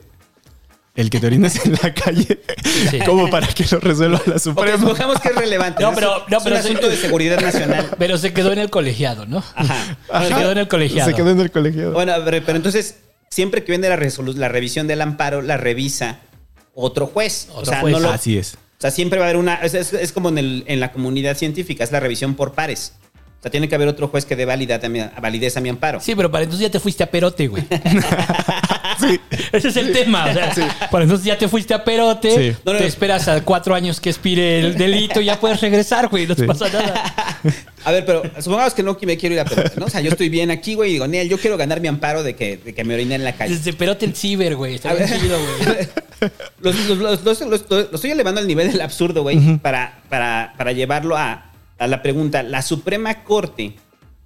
el 0.95 1.09
que 1.09 1.21
te 1.21 1.27
orines 1.29 1.65
en 1.65 1.73
la 1.83 1.95
calle 1.95 2.43
Sí. 2.91 2.99
como 3.07 3.31
para 3.31 3.47
que 3.47 3.65
lo 3.71 3.81
resuelva 3.81 4.21
la 4.27 4.39
Suprema. 4.39 4.79
supongamos 4.79 5.21
que 5.21 5.29
es 5.29 5.35
relevante. 5.35 5.83
No, 5.83 5.95
pero- 5.95 6.25
no, 6.29 6.37
es 6.37 6.43
pero 6.45 6.57
un 6.57 6.61
asunto 6.61 6.89
de 6.89 6.97
seguridad 6.99 7.41
nacional. 7.41 7.91
Pero 7.99 8.19
se 8.19 8.33
quedó 8.35 8.53
en 8.53 8.59
el 8.59 8.69
colegiado, 8.69 9.25
¿no? 9.25 9.43
Ajá. 9.55 9.97
Se 10.23 10.29
quedó 10.35 10.53
en 10.53 10.59
el 10.59 10.69
colegiado. 10.69 11.09
Se 11.11 11.17
quedó 11.17 11.31
en 11.31 11.41
el 11.41 11.51
colegiado. 11.51 11.93
Bueno, 11.93 12.13
pero, 12.25 12.45
pero 12.45 12.57
entonces, 12.57 12.97
siempre 13.31 13.65
que 13.65 13.73
viene 13.73 13.89
la, 13.89 13.97
la 13.97 14.49
revisión 14.49 14.87
del 14.87 15.01
amparo, 15.01 15.41
la 15.41 15.57
revisa 15.57 16.19
otro 16.75 17.07
juez. 17.07 17.49
o 17.53 17.61
Otro 17.61 17.73
sea, 17.73 17.81
juez. 17.81 17.95
no 17.95 18.01
lo- 18.01 18.11
Así 18.11 18.37
es. 18.37 18.55
O 18.55 18.81
sea, 18.83 18.91
siempre 18.91 19.19
va 19.19 19.25
a 19.25 19.29
haber 19.29 19.39
una. 19.39 19.55
Es, 19.57 19.73
es- 19.75 19.93
es 19.95 20.13
como 20.13 20.29
en, 20.29 20.37
el- 20.39 20.65
en 20.67 20.79
la 20.81 20.93
comunidad 20.93 21.37
científica, 21.39 21.85
es 21.85 21.93
la 21.93 22.01
revisión 22.01 22.35
por 22.35 22.53
pares. 22.53 22.93
O 23.43 23.45
sea, 23.45 23.51
tiene 23.51 23.69
que 23.69 23.75
haber 23.75 23.89
otro 23.89 24.07
juez 24.07 24.25
que 24.25 24.37
dé 24.37 24.45
validad 24.45 24.85
a 24.85 24.89
mi- 24.89 25.01
a 25.01 25.13
validez 25.21 25.57
a 25.57 25.61
mi 25.61 25.69
amparo. 25.69 25.99
Sí, 25.99 26.15
pero 26.15 26.31
para 26.31 26.45
entonces 26.45 26.65
ya 26.65 26.71
te 26.71 26.79
fuiste 26.79 27.03
a 27.03 27.11
Perote, 27.11 27.49
güey. 27.49 27.65
Ese 29.53 29.69
es 29.69 29.77
el 29.77 29.93
tema. 29.93 30.27
O 30.31 30.33
sea, 30.33 30.89
para 30.91 31.03
entonces 31.05 31.27
ya 31.27 31.37
te 31.37 31.49
fuiste 31.49 31.75
a 31.75 31.83
Perote, 31.83 32.31
Sí. 32.53 32.57
No, 32.65 32.73
no, 32.73 32.79
te 32.79 32.85
no. 32.85 32.89
esperas 32.89 33.27
a 33.27 33.43
cuatro 33.43 33.75
años 33.75 34.01
que 34.01 34.11
expire 34.11 34.61
el 34.61 34.79
delito 34.79 35.21
y 35.21 35.25
ya 35.25 35.41
puedes 35.41 35.61
regresar, 35.61 36.09
güey. 36.09 36.27
No 36.27 36.37
te 36.37 36.43
Sí. 36.43 36.47
pasa 36.47 36.69
nada. 36.69 37.13
A 37.85 37.91
ver, 37.91 38.07
pero 38.07 38.23
supongamos 38.39 38.75
que 38.75 38.85
no 38.85 38.97
me 39.03 39.17
quiero 39.17 39.35
ir 39.35 39.41
a 39.41 39.45
Perote, 39.45 39.81
¿no? 39.81 39.87
O 39.87 39.91
sea, 39.91 40.01
yo 40.01 40.11
estoy 40.11 40.29
bien 40.29 40.53
aquí, 40.53 40.75
güey, 40.75 40.91
y 40.91 40.93
digo, 40.95 41.09
Nel, 41.09 41.29
yo 41.29 41.37
quiero 41.37 41.57
ganar 41.57 41.81
mi 41.81 41.89
amparo 41.89 42.23
de 42.23 42.37
que, 42.37 42.59
de 42.59 42.75
que 42.75 42.85
me 42.85 42.95
oriné 42.95 43.17
en 43.17 43.25
la 43.25 43.33
calle. 43.33 43.57
Desde 43.57 43.73
Perote 43.73 44.05
el 44.07 44.15
ciber, 44.15 44.55
güey. 44.55 44.77
Está 44.77 44.95
bien 44.95 45.09
chido, 45.09 45.37
güey. 45.41 46.31
Lo 46.61 47.91
estoy 47.93 48.11
elevando 48.13 48.41
al 48.41 48.47
nivel 48.47 48.71
del 48.71 48.81
absurdo, 48.81 49.23
güey, 49.23 49.59
para, 49.59 50.01
para, 50.09 50.55
para 50.57 50.71
llevarlo 50.71 51.17
a, 51.17 51.47
a 51.83 51.87
la 51.89 52.03
pregunta. 52.03 52.43
La 52.43 52.63
Suprema 52.63 53.25
Corte, 53.25 53.75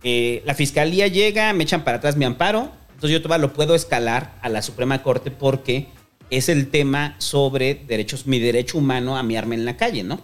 eh, 0.02 0.42
la 0.44 0.54
Fiscalía 0.54 1.08
llega, 1.08 1.52
me 1.52 1.64
echan 1.64 1.84
para 1.84 1.98
atrás 1.98 2.16
mi 2.16 2.24
amparo, 2.24 2.70
entonces 2.94 3.10
yo 3.10 3.22
todavía 3.22 3.46
lo 3.46 3.52
puedo 3.52 3.74
escalar 3.74 4.38
a 4.42 4.48
la 4.48 4.62
Suprema 4.62 5.02
Corte 5.02 5.30
porque 5.30 5.88
es 6.28 6.48
el 6.48 6.68
tema 6.68 7.14
sobre 7.18 7.82
derechos, 7.86 8.26
mi 8.26 8.40
derecho 8.40 8.78
humano 8.78 9.16
a 9.16 9.22
miarme 9.22 9.54
en 9.54 9.64
la 9.64 9.76
calle, 9.76 10.02
¿no? 10.02 10.20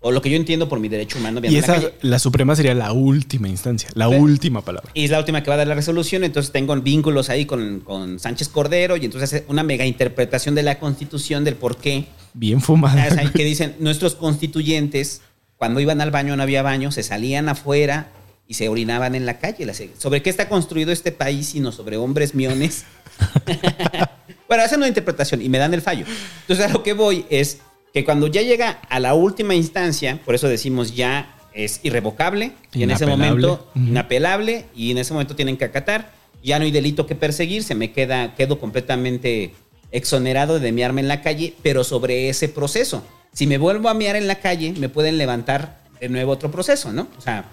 O 0.00 0.10
lo 0.10 0.20
que 0.20 0.28
yo 0.28 0.36
entiendo 0.36 0.68
por 0.68 0.80
mi 0.80 0.88
derecho 0.88 1.18
humano 1.18 1.38
a 1.38 1.40
miarme 1.40 1.56
Y 1.56 1.60
en 1.60 1.66
la 1.66 1.74
esa, 1.76 1.82
calle. 1.88 1.94
la 2.02 2.18
Suprema 2.18 2.56
sería 2.56 2.74
la 2.74 2.92
última 2.92 3.48
instancia, 3.48 3.88
la 3.94 4.08
última 4.08 4.62
palabra. 4.62 4.90
Y 4.92 5.04
es 5.04 5.10
la 5.10 5.20
última 5.20 5.42
que 5.42 5.48
va 5.48 5.54
a 5.54 5.58
dar 5.58 5.68
la 5.68 5.74
resolución, 5.76 6.24
entonces 6.24 6.52
tengo 6.52 6.74
vínculos 6.80 7.30
ahí 7.30 7.46
con, 7.46 7.80
con 7.80 8.18
Sánchez 8.18 8.48
Cordero 8.48 8.96
y 8.96 9.04
entonces 9.04 9.32
hace 9.32 9.44
una 9.48 9.62
mega 9.62 9.86
interpretación 9.86 10.54
de 10.56 10.64
la 10.64 10.78
Constitución 10.80 11.44
del 11.44 11.54
por 11.54 11.76
qué 11.76 12.06
Bien 12.34 12.60
fumada. 12.60 13.04
Ah, 13.04 13.08
o 13.10 13.14
sea, 13.14 13.32
que 13.32 13.44
dicen 13.46 13.76
nuestros 13.78 14.14
constituyentes 14.14 15.22
cuando 15.56 15.80
iban 15.80 16.00
al 16.00 16.10
baño 16.10 16.36
no 16.36 16.42
había 16.42 16.62
baño, 16.62 16.92
se 16.92 17.02
salían 17.02 17.48
afuera 17.48 18.08
y 18.48 18.54
se 18.54 18.68
orinaban 18.68 19.14
en 19.14 19.26
la 19.26 19.38
calle. 19.38 19.66
¿Sobre 19.98 20.22
qué 20.22 20.30
está 20.30 20.48
construido 20.48 20.92
este 20.92 21.12
país 21.12 21.48
sino 21.48 21.72
sobre 21.72 21.96
hombres 21.96 22.34
miones? 22.34 22.84
bueno, 24.48 24.62
hacen 24.62 24.78
una 24.78 24.88
interpretación 24.88 25.42
y 25.42 25.48
me 25.48 25.58
dan 25.58 25.74
el 25.74 25.82
fallo. 25.82 26.06
Entonces 26.42 26.66
a 26.66 26.68
lo 26.68 26.82
que 26.82 26.92
voy 26.92 27.26
es 27.30 27.58
que 27.92 28.04
cuando 28.04 28.26
ya 28.26 28.42
llega 28.42 28.80
a 28.88 29.00
la 29.00 29.14
última 29.14 29.54
instancia, 29.54 30.20
por 30.24 30.34
eso 30.34 30.48
decimos 30.48 30.94
ya 30.94 31.34
es 31.54 31.80
irrevocable 31.82 32.52
y 32.72 32.82
en 32.82 32.90
ese 32.90 33.06
momento 33.06 33.70
inapelable 33.74 34.66
y 34.74 34.90
en 34.90 34.98
ese 34.98 35.14
momento 35.14 35.34
tienen 35.34 35.56
que 35.56 35.64
acatar. 35.64 36.12
ya 36.44 36.58
no 36.58 36.66
hay 36.66 36.70
delito 36.70 37.06
que 37.06 37.14
perseguir, 37.14 37.64
se 37.64 37.74
me 37.74 37.92
queda, 37.92 38.34
quedo 38.34 38.60
completamente 38.60 39.54
exonerado 39.90 40.60
de 40.60 40.70
mearme 40.72 41.00
en 41.00 41.08
la 41.08 41.22
calle, 41.22 41.54
pero 41.62 41.82
sobre 41.82 42.28
ese 42.28 42.48
proceso. 42.48 43.02
Si 43.36 43.46
me 43.46 43.58
vuelvo 43.58 43.90
a 43.90 43.94
mear 43.94 44.16
en 44.16 44.26
la 44.26 44.36
calle, 44.36 44.72
me 44.78 44.88
pueden 44.88 45.18
levantar 45.18 45.78
de 46.00 46.08
nuevo 46.08 46.32
otro 46.32 46.50
proceso, 46.50 46.90
¿no? 46.90 47.06
O 47.18 47.20
sea, 47.20 47.44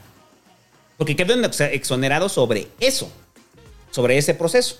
porque 0.97 1.17
quedo 1.17 1.33
ex- 1.43 1.59
exonerado 1.59 2.29
sobre 2.29 2.69
eso, 2.79 3.11
sobre 3.91 4.17
ese 4.17 4.33
proceso. 4.33 4.77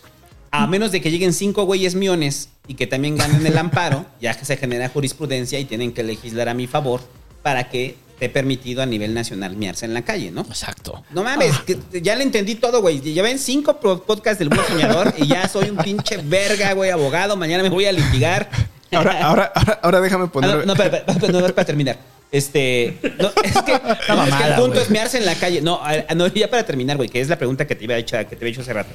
A 0.49 0.65
menos 0.65 0.93
de 0.93 1.01
que 1.01 1.11
lleguen 1.11 1.33
cinco 1.33 1.65
güeyes 1.65 1.93
miones 1.95 2.47
y 2.67 2.75
que 2.75 2.87
también 2.87 3.17
ganen 3.17 3.45
el 3.45 3.57
amparo, 3.57 4.05
ya 4.21 4.33
que 4.33 4.45
se 4.45 4.55
genera 4.55 4.87
jurisprudencia 4.87 5.59
y 5.59 5.65
tienen 5.65 5.91
que 5.91 6.03
legislar 6.03 6.47
a 6.47 6.53
mi 6.53 6.67
favor 6.67 7.01
para 7.41 7.69
que 7.69 7.97
esté 8.13 8.29
permitido 8.29 8.81
a 8.81 8.85
nivel 8.85 9.13
nacional 9.13 9.57
mearse 9.57 9.83
en 9.83 9.93
la 9.93 10.03
calle, 10.03 10.31
¿no? 10.31 10.41
Exacto. 10.43 11.03
No 11.11 11.21
mames, 11.25 11.57
que 11.65 11.77
ya 12.01 12.15
le 12.15 12.23
entendí 12.23 12.55
todo, 12.55 12.79
güey. 12.79 13.01
Ya 13.13 13.23
ven 13.23 13.39
cinco 13.39 13.77
podcasts 13.81 14.39
del 14.39 14.47
buen 14.47 14.65
soñador 14.65 15.13
y 15.17 15.27
ya 15.27 15.49
soy 15.49 15.69
un 15.69 15.75
pinche 15.77 16.15
verga, 16.15 16.71
güey, 16.71 16.91
abogado. 16.91 17.35
Mañana 17.35 17.61
me 17.63 17.67
voy 17.69 17.83
a 17.87 17.91
litigar. 17.91 18.49
Ahora, 18.97 19.19
ahora, 19.25 19.51
ahora, 19.55 19.79
ahora 19.81 20.01
déjame 20.01 20.25
Ah, 20.25 20.31
poner. 20.31 20.65
no, 20.67 20.73
no, 20.75 21.41
no, 21.41 21.47
para 21.53 21.65
terminar. 21.65 21.97
Este. 22.31 22.97
No, 23.19 23.29
es 23.43 23.61
que, 23.61 23.71
no, 23.83 23.93
es 23.93 23.99
que 23.99 24.13
mamada, 24.13 24.47
el 24.47 24.53
punto 24.55 24.71
güey. 24.71 24.83
es 24.83 24.89
mearse 24.89 25.17
en 25.19 25.25
la 25.25 25.35
calle. 25.35 25.61
No, 25.61 25.79
a- 25.83 26.13
no, 26.15 26.27
ya 26.27 26.49
para 26.49 26.65
terminar, 26.65 26.97
güey, 26.97 27.09
que 27.09 27.21
es 27.21 27.29
la 27.29 27.37
pregunta 27.37 27.67
que 27.67 27.75
te 27.75 27.83
iba 27.83 27.95
a 27.95 27.97
hecho, 27.99 28.17
que 28.17 28.25
te 28.25 28.35
había 28.37 28.49
hecho 28.49 28.61
hace 28.61 28.73
rato. 28.73 28.89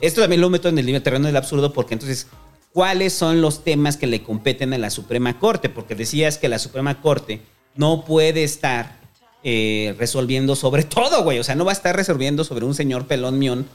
Esto 0.00 0.20
también 0.20 0.40
lo 0.40 0.48
meto 0.48 0.68
en 0.68 0.78
el 0.78 1.02
terreno 1.02 1.26
del 1.26 1.36
absurdo, 1.36 1.72
porque 1.72 1.94
entonces, 1.94 2.28
¿cuáles 2.72 3.12
son 3.12 3.40
los 3.42 3.64
temas 3.64 3.96
que 3.96 4.06
le 4.06 4.22
competen 4.22 4.72
a 4.72 4.78
la 4.78 4.90
Suprema 4.90 5.38
Corte? 5.38 5.68
Porque 5.68 5.94
decías 5.94 6.38
que 6.38 6.48
la 6.48 6.58
Suprema 6.58 7.00
Corte 7.02 7.42
no 7.74 8.04
puede 8.04 8.42
estar 8.44 8.96
eh, 9.44 9.94
resolviendo 9.98 10.56
sobre 10.56 10.82
todo, 10.84 11.22
güey. 11.24 11.38
O 11.40 11.44
sea, 11.44 11.56
no 11.56 11.64
va 11.64 11.72
a 11.72 11.74
estar 11.74 11.94
resolviendo 11.94 12.42
sobre 12.44 12.64
un 12.64 12.74
señor 12.74 13.06
pelón 13.06 13.38
mión 13.38 13.66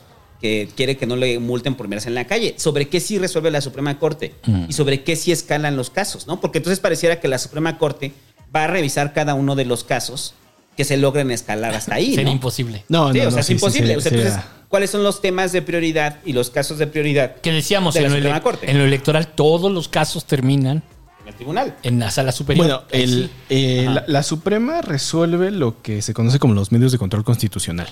que 0.43 0.67
quiere 0.75 0.97
que 0.97 1.05
no 1.05 1.15
le 1.15 1.39
multen 1.39 1.73
por 1.75 1.87
mearse 1.87 2.09
en 2.09 2.15
la 2.15 2.27
calle. 2.27 2.55
¿Sobre 2.57 2.89
qué 2.89 2.99
sí 2.99 3.17
resuelve 3.17 3.49
la 3.49 3.61
Suprema 3.61 3.97
Corte? 3.97 4.35
Mm. 4.45 4.65
Y 4.67 4.73
sobre 4.73 5.01
qué 5.05 5.15
sí 5.15 5.31
escalan 5.31 5.77
los 5.77 5.89
casos, 5.89 6.27
¿no? 6.27 6.41
Porque 6.41 6.57
entonces 6.57 6.81
pareciera 6.81 7.21
que 7.21 7.29
la 7.29 7.37
Suprema 7.37 7.77
Corte 7.77 8.11
va 8.53 8.65
a 8.65 8.67
revisar 8.67 9.13
cada 9.13 9.35
uno 9.35 9.55
de 9.55 9.63
los 9.63 9.85
casos 9.85 10.33
que 10.75 10.83
se 10.83 10.97
logren 10.97 11.31
escalar 11.31 11.73
hasta 11.73 11.95
ahí. 11.95 12.09
Sería 12.09 12.25
¿no? 12.25 12.31
imposible. 12.33 12.83
No, 12.89 13.13
Sí, 13.13 13.19
no, 13.19 13.27
o 13.27 13.31
sea, 13.31 13.35
no, 13.35 13.39
es 13.39 13.45
sí, 13.45 13.51
sí, 13.51 13.53
imposible. 13.53 13.95
o 13.95 14.01
sea, 14.01 14.11
entonces, 14.11 14.39
¿cuáles 14.67 14.89
son 14.89 15.01
los 15.01 15.21
temas 15.21 15.53
de 15.53 15.61
prioridad 15.61 16.17
y 16.25 16.33
los 16.33 16.49
casos 16.49 16.77
de 16.77 16.87
prioridad 16.87 17.35
Que 17.37 17.53
decíamos, 17.53 17.93
de 17.93 18.01
en 18.01 18.03
la 18.03 18.09
lo, 18.09 18.15
Suprema 18.17 18.35
ele- 18.35 18.43
Corte? 18.43 18.69
en 18.69 18.77
lo 18.79 18.83
electoral 18.83 19.27
todos 19.27 19.71
los 19.71 19.87
casos 19.87 20.25
terminan 20.25 20.83
en 21.21 21.27
el 21.29 21.35
tribunal. 21.35 21.77
en 21.83 21.99
la 21.99 22.11
sala 22.11 22.33
superior. 22.33 22.65
Bueno, 22.65 22.83
el, 22.91 23.29
eh, 23.49 23.87
la 24.07 24.23
Suprema 24.23 24.81
resuelve 24.81 25.51
lo 25.51 25.81
que 25.81 26.01
se 26.01 26.13
conoce 26.13 26.37
como 26.37 26.53
los 26.53 26.73
medios 26.73 26.91
de 26.91 26.97
control 26.97 27.23
constitucional. 27.23 27.87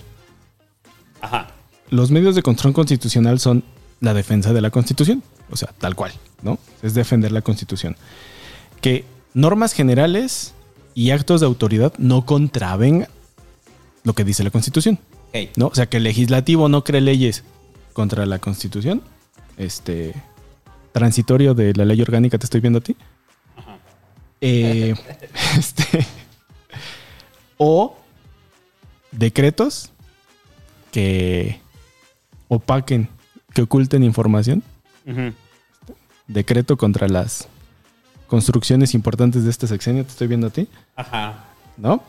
Ajá. 1.21 1.47
Los 1.91 2.09
medios 2.09 2.33
de 2.33 2.41
control 2.41 2.73
constitucional 2.73 3.39
son 3.39 3.63
la 3.99 4.15
defensa 4.15 4.51
de 4.53 4.61
la 4.61 4.71
Constitución, 4.71 5.21
o 5.51 5.55
sea, 5.55 5.69
tal 5.77 5.95
cual, 5.95 6.11
¿no? 6.41 6.57
Es 6.81 6.95
defender 6.95 7.31
la 7.31 7.43
Constitución. 7.43 7.95
Que 8.81 9.05
normas 9.33 9.73
generales 9.73 10.53
y 10.95 11.11
actos 11.11 11.41
de 11.41 11.47
autoridad 11.47 11.93
no 11.99 12.25
contravengan 12.25 13.07
lo 14.03 14.13
que 14.13 14.23
dice 14.23 14.43
la 14.43 14.49
Constitución. 14.49 14.99
¿no? 15.55 15.67
O 15.67 15.75
sea, 15.75 15.87
que 15.87 15.97
el 15.97 16.03
legislativo 16.03 16.67
no 16.67 16.83
cree 16.83 17.01
leyes 17.01 17.43
contra 17.93 18.25
la 18.25 18.39
Constitución, 18.39 19.01
este 19.57 20.13
transitorio 20.91 21.53
de 21.53 21.73
la 21.73 21.85
ley 21.85 22.01
orgánica, 22.01 22.37
te 22.37 22.45
estoy 22.45 22.61
viendo 22.61 22.79
a 22.79 22.81
ti. 22.81 22.95
Eh, 24.41 24.95
este, 25.57 26.05
o 27.57 27.95
decretos 29.11 29.91
que 30.91 31.61
opaquen, 32.53 33.07
que 33.53 33.61
oculten 33.61 34.03
información. 34.03 34.61
Decreto 36.27 36.75
contra 36.77 37.07
las 37.07 37.47
construcciones 38.27 38.93
importantes 38.93 39.43
de 39.45 39.49
este 39.49 39.67
sexenio, 39.67 40.03
te 40.03 40.09
estoy 40.11 40.27
viendo 40.27 40.47
a 40.47 40.49
ti, 40.49 40.67
Ajá. 40.95 41.45
¿no? 41.77 42.03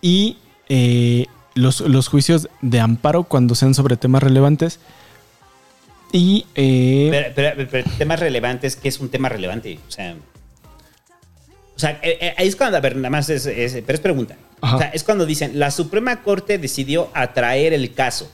Y 0.00 0.38
eh, 0.68 1.26
los, 1.54 1.80
los 1.80 2.08
juicios 2.08 2.48
de 2.62 2.80
amparo 2.80 3.24
cuando 3.24 3.54
sean 3.54 3.74
sobre 3.74 3.96
temas 3.96 4.22
relevantes. 4.22 4.80
Y 6.12 6.46
eh, 6.54 7.08
Pero, 7.10 7.54
pero- 7.54 7.68
pero 7.70 7.90
temas 7.98 8.20
relevantes, 8.20 8.76
¿qué 8.76 8.88
es 8.88 8.98
un 9.00 9.08
tema 9.10 9.28
relevante? 9.28 9.78
O 9.88 9.90
sea. 9.90 10.16
O 11.76 11.78
sea, 11.78 12.00
eh, 12.02 12.34
ahí 12.36 12.48
es 12.48 12.56
cuando, 12.56 12.76
a 12.76 12.80
ver, 12.80 12.96
nada 12.96 13.10
más 13.10 13.28
es, 13.30 13.44
es- 13.46 13.74
pero 13.86 13.94
es 13.96 14.00
pregunta. 14.00 14.36
Ajá. 14.62 14.76
O 14.76 14.78
sea, 14.78 14.88
es 14.88 15.04
cuando 15.04 15.26
dicen, 15.26 15.58
la 15.58 15.70
Suprema 15.70 16.22
Corte 16.22 16.58
decidió 16.58 17.10
atraer 17.14 17.72
el 17.74 17.92
caso. 17.94 18.30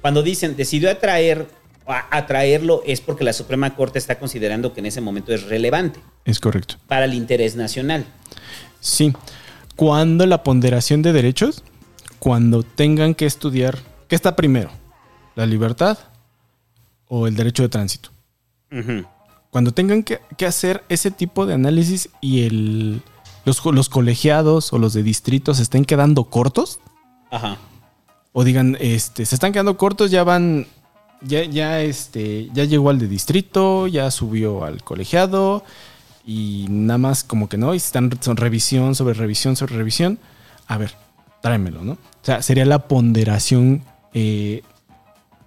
Cuando 0.00 0.22
dicen, 0.22 0.56
decidió 0.56 0.90
atraer, 0.90 1.48
atraerlo, 1.86 2.82
es 2.86 3.00
porque 3.00 3.24
la 3.24 3.32
Suprema 3.32 3.74
Corte 3.74 3.98
está 3.98 4.18
considerando 4.18 4.72
que 4.72 4.80
en 4.80 4.86
ese 4.86 5.00
momento 5.00 5.32
es 5.32 5.44
relevante 5.44 6.00
es 6.24 6.40
correcto. 6.40 6.76
para 6.86 7.04
el 7.06 7.14
interés 7.14 7.56
nacional. 7.56 8.04
Sí. 8.80 9.12
Cuando 9.76 10.26
la 10.26 10.42
ponderación 10.42 11.02
de 11.02 11.12
derechos, 11.12 11.62
cuando 12.18 12.62
tengan 12.62 13.14
que 13.14 13.26
estudiar, 13.26 13.78
¿qué 14.08 14.16
está 14.16 14.36
primero? 14.36 14.70
¿La 15.34 15.46
libertad 15.46 15.98
o 17.06 17.26
el 17.26 17.36
derecho 17.36 17.62
de 17.62 17.68
tránsito? 17.68 18.10
Ujú. 18.70 19.04
Cuando 19.50 19.72
tengan 19.72 20.02
que, 20.02 20.20
que 20.36 20.46
hacer 20.46 20.84
ese 20.88 21.10
tipo 21.10 21.46
de 21.46 21.54
análisis 21.54 22.10
y 22.20 22.44
el, 22.44 23.02
los, 23.44 23.64
los 23.64 23.88
colegiados 23.88 24.72
o 24.72 24.78
los 24.78 24.92
de 24.92 25.02
distritos 25.02 25.58
estén 25.58 25.84
quedando 25.84 26.24
cortos, 26.24 26.80
Ajá. 27.30 27.56
O 28.32 28.44
digan, 28.44 28.76
este, 28.80 29.26
se 29.26 29.34
están 29.34 29.52
quedando 29.52 29.76
cortos, 29.76 30.10
ya 30.10 30.24
van, 30.24 30.66
ya, 31.22 31.44
ya, 31.44 31.80
este, 31.80 32.48
ya 32.52 32.64
llegó 32.64 32.90
al 32.90 32.98
de 32.98 33.08
distrito, 33.08 33.86
ya 33.86 34.10
subió 34.10 34.64
al 34.64 34.82
colegiado 34.82 35.64
y 36.26 36.66
nada 36.68 36.98
más 36.98 37.24
como 37.24 37.48
que 37.48 37.56
no, 37.56 37.74
y 37.74 37.78
están 37.78 38.10
son 38.20 38.36
revisión 38.36 38.94
sobre 38.94 39.14
revisión 39.14 39.56
sobre 39.56 39.76
revisión. 39.76 40.18
A 40.66 40.76
ver, 40.76 40.94
tráemelo, 41.40 41.82
¿no? 41.82 41.92
O 41.92 41.98
sea, 42.22 42.42
sería 42.42 42.66
la 42.66 42.86
ponderación 42.86 43.82
eh, 44.12 44.62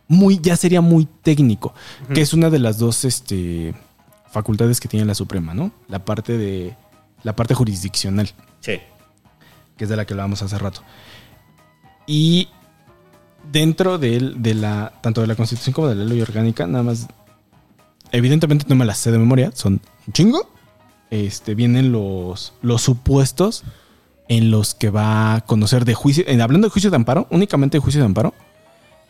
muy, 0.07 0.39
ya 0.41 0.57
sería 0.57 0.81
muy 0.81 1.07
técnico, 1.21 1.73
que 2.13 2.21
es 2.21 2.33
una 2.33 2.49
de 2.49 2.59
las 2.59 2.77
dos, 2.79 3.05
este, 3.05 3.73
facultades 4.29 4.79
que 4.79 4.87
tiene 4.87 5.05
la 5.05 5.15
Suprema, 5.15 5.53
¿no? 5.53 5.71
La 5.87 6.03
parte 6.03 6.37
de, 6.37 6.75
la 7.23 7.35
parte 7.35 7.53
jurisdiccional 7.53 8.29
Sí. 8.59 8.79
que 9.77 9.83
es 9.85 9.89
de 9.89 9.95
la 9.95 10.05
que 10.05 10.13
hablábamos 10.13 10.41
hace 10.41 10.57
rato. 10.57 10.81
Y 12.07 12.49
dentro 13.51 13.97
de, 13.97 14.33
de 14.37 14.53
la, 14.53 14.93
tanto 15.01 15.21
de 15.21 15.27
la 15.27 15.35
Constitución 15.35 15.73
como 15.73 15.87
de 15.87 15.95
la 15.95 16.05
ley 16.05 16.21
orgánica, 16.21 16.67
nada 16.67 16.83
más, 16.83 17.07
evidentemente 18.11 18.65
no 18.67 18.75
me 18.75 18.85
las 18.85 18.97
sé 18.97 19.11
de 19.11 19.17
memoria, 19.17 19.51
son 19.53 19.81
un 20.07 20.13
chingo. 20.13 20.49
Este, 21.09 21.55
vienen 21.55 21.91
los, 21.91 22.53
los 22.61 22.81
supuestos 22.81 23.63
en 24.29 24.49
los 24.49 24.73
que 24.75 24.89
va 24.89 25.35
a 25.35 25.41
conocer 25.41 25.83
de 25.83 25.93
juicio, 25.93 26.23
en, 26.27 26.39
hablando 26.41 26.67
de 26.67 26.71
juicio 26.71 26.89
de 26.89 26.95
amparo, 26.95 27.27
únicamente 27.31 27.77
de 27.77 27.81
juicio 27.81 27.99
de 27.99 28.05
amparo, 28.05 28.33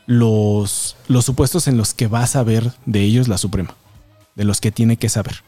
los, 0.07 0.95
los 1.07 1.25
supuestos 1.25 1.67
en 1.67 1.77
los 1.77 1.93
que 1.93 2.07
va 2.07 2.23
a 2.23 2.27
saber 2.27 2.71
de 2.87 3.01
ellos 3.01 3.27
la 3.27 3.37
Suprema, 3.37 3.75
de 4.35 4.45
los 4.45 4.59
que 4.59 4.71
tiene 4.71 4.97
que 4.97 5.09
saber. 5.09 5.43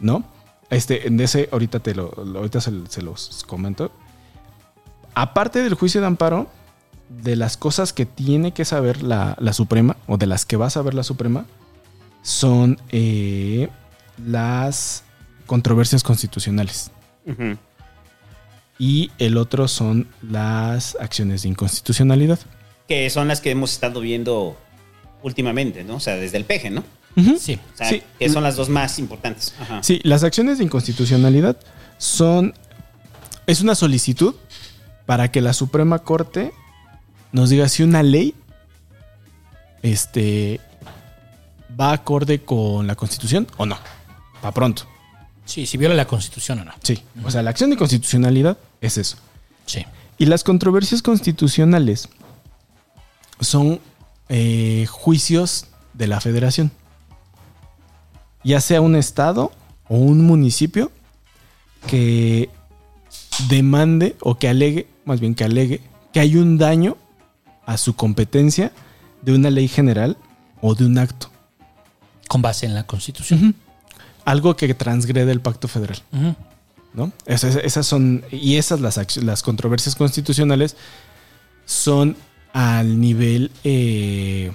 ¿no? 0.00 0.24
Este, 0.70 1.06
en 1.06 1.20
ese, 1.20 1.48
ahorita 1.52 1.80
te 1.80 1.94
lo, 1.94 2.12
lo- 2.24 2.38
ahorita 2.38 2.60
se, 2.60 2.72
se 2.88 3.02
los 3.02 3.44
comento. 3.46 3.92
Aparte 5.14 5.62
del 5.62 5.74
juicio 5.74 6.00
de 6.00 6.06
amparo, 6.06 6.48
de 7.08 7.36
las 7.36 7.56
cosas 7.56 7.92
que 7.92 8.06
tiene 8.06 8.52
que 8.52 8.64
saber 8.64 9.02
la, 9.02 9.36
la 9.40 9.52
Suprema, 9.52 9.96
o 10.06 10.16
de 10.18 10.26
las 10.26 10.44
que 10.44 10.56
va 10.56 10.66
a 10.66 10.70
saber 10.70 10.94
la 10.94 11.02
Suprema, 11.02 11.46
son 12.22 12.78
eh, 12.90 13.68
las 14.24 15.04
controversias 15.46 16.02
constitucionales. 16.02 16.90
Y 18.78 19.10
el 19.18 19.36
otro 19.36 19.66
son 19.68 20.06
las 20.22 20.96
acciones 21.00 21.42
de 21.42 21.48
inconstitucionalidad. 21.48 22.38
Que 22.86 23.10
son 23.10 23.28
las 23.28 23.40
que 23.40 23.50
hemos 23.50 23.72
estado 23.72 24.00
viendo 24.00 24.56
últimamente, 25.22 25.84
¿no? 25.84 25.96
O 25.96 26.00
sea, 26.00 26.14
desde 26.16 26.36
el 26.36 26.44
peje, 26.44 26.70
¿no? 26.70 26.84
Sí. 27.38 27.58
O 27.74 27.76
sea, 27.76 27.88
Sí. 27.88 28.02
que 28.18 28.28
son 28.28 28.44
las 28.44 28.54
dos 28.54 28.68
más 28.68 28.98
importantes. 29.00 29.52
Ajá. 29.60 29.82
Sí, 29.82 30.00
las 30.04 30.22
acciones 30.22 30.58
de 30.58 30.64
inconstitucionalidad 30.64 31.56
son. 31.98 32.54
Es 33.46 33.60
una 33.60 33.74
solicitud 33.74 34.34
para 35.06 35.32
que 35.32 35.40
la 35.40 35.52
Suprema 35.52 35.98
Corte 36.00 36.52
nos 37.32 37.50
diga 37.50 37.68
si 37.68 37.82
una 37.82 38.02
ley 38.02 38.34
este, 39.82 40.60
va 41.78 41.92
acorde 41.92 42.40
con 42.40 42.86
la 42.86 42.94
Constitución 42.94 43.46
o 43.56 43.66
no. 43.66 43.78
Para 44.40 44.52
pronto. 44.52 44.84
Sí, 45.48 45.66
si 45.66 45.78
viola 45.78 45.94
la 45.94 46.06
constitución 46.06 46.60
o 46.60 46.64
no. 46.64 46.72
Sí. 46.82 47.02
O 47.24 47.30
sea, 47.30 47.42
la 47.42 47.48
acción 47.48 47.70
de 47.70 47.76
constitucionalidad 47.76 48.58
es 48.82 48.98
eso. 48.98 49.16
Sí. 49.64 49.84
Y 50.18 50.26
las 50.26 50.44
controversias 50.44 51.00
constitucionales 51.00 52.10
son 53.40 53.80
eh, 54.28 54.84
juicios 54.90 55.66
de 55.94 56.06
la 56.06 56.20
federación. 56.20 56.70
Ya 58.44 58.60
sea 58.60 58.82
un 58.82 58.94
estado 58.94 59.50
o 59.88 59.96
un 59.96 60.26
municipio 60.26 60.92
que 61.86 62.50
demande 63.48 64.16
o 64.20 64.34
que 64.36 64.48
alegue, 64.48 64.86
más 65.06 65.18
bien 65.18 65.34
que 65.34 65.44
alegue, 65.44 65.80
que 66.12 66.20
hay 66.20 66.36
un 66.36 66.58
daño 66.58 66.98
a 67.68 67.76
su 67.76 67.94
competencia 67.94 68.72
de 69.20 69.34
una 69.34 69.50
ley 69.50 69.68
general 69.68 70.16
o 70.62 70.74
de 70.74 70.86
un 70.86 70.96
acto. 70.96 71.30
Con 72.26 72.40
base 72.40 72.64
en 72.64 72.74
la 72.74 72.86
Constitución. 72.86 73.54
Algo 74.24 74.56
que 74.56 74.72
transgrede 74.72 75.30
el 75.30 75.42
pacto 75.42 75.68
federal. 75.68 75.98
¿no? 76.94 77.12
Esas, 77.26 77.56
esas 77.56 77.86
son, 77.86 78.24
y 78.30 78.56
esas 78.56 78.80
las, 78.80 79.18
las 79.18 79.42
controversias 79.42 79.96
constitucionales 79.96 80.76
son 81.66 82.16
al 82.54 82.98
nivel 82.98 83.50
eh, 83.64 84.50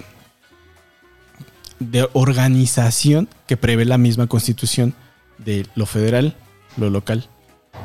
de 1.78 2.08
organización 2.14 3.28
que 3.46 3.56
prevé 3.56 3.84
la 3.84 3.96
misma 3.96 4.26
constitución 4.26 4.92
de 5.38 5.68
lo 5.76 5.86
federal, 5.86 6.36
lo 6.76 6.90
local, 6.90 7.28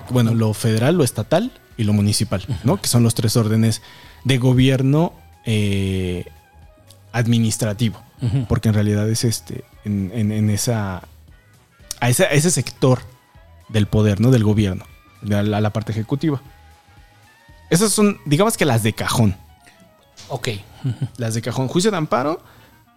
bueno, 0.10 0.34
lo 0.34 0.56
federal, 0.56 0.96
lo 0.96 1.04
estatal 1.04 1.52
y 1.78 1.84
lo 1.84 1.94
municipal, 1.94 2.44
¿no? 2.64 2.82
Que 2.82 2.88
son 2.88 3.04
los 3.04 3.14
tres 3.14 3.38
órdenes 3.38 3.84
de 4.24 4.38
gobierno 4.38 5.14
eh, 5.46 6.26
administrativo, 7.12 8.02
porque 8.48 8.70
en 8.70 8.76
realidad 8.76 9.10
es 9.10 9.24
este, 9.24 9.64
en, 9.86 10.12
en- 10.14 10.32
en 10.32 10.50
esa, 10.50 11.02
a 12.00 12.10
ese, 12.10 12.52
sector 12.52 13.00
del 13.70 13.88
poder, 13.88 14.20
¿no? 14.22 14.32
Del 14.32 14.44
gobierno, 14.44 14.86
a 15.32 15.42
la, 15.44 15.70
parte 15.72 15.92
ejecutiva. 15.92 16.42
Esas 17.70 17.92
son, 17.92 18.20
digamos 18.26 18.58
que 18.58 18.66
las 18.66 18.84
de 18.84 18.94
cajón. 18.94 19.36
Ok. 20.28 20.50
Las 21.18 21.34
de 21.34 21.42
cajón. 21.42 21.68
Juicio 21.68 21.92
de 21.92 21.98
amparo, 21.98 22.42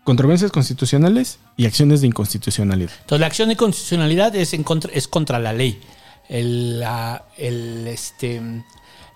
controversias 0.05 0.51
constitucionales 0.51 1.39
y 1.57 1.67
acciones 1.67 2.01
de 2.01 2.07
inconstitucionalidad. 2.09 2.93
Entonces, 3.01 3.21
la 3.21 3.27
acción 3.27 3.49
de 3.49 3.57
constitucionalidad 3.57 4.35
es, 4.35 4.55
en 4.55 4.63
contra, 4.65 4.91
es 4.93 5.09
contra 5.09 5.39
la 5.39 5.53
ley. 5.53 5.81
El, 6.29 6.81
la, 6.81 7.25
el, 7.37 7.87
este, 7.87 8.41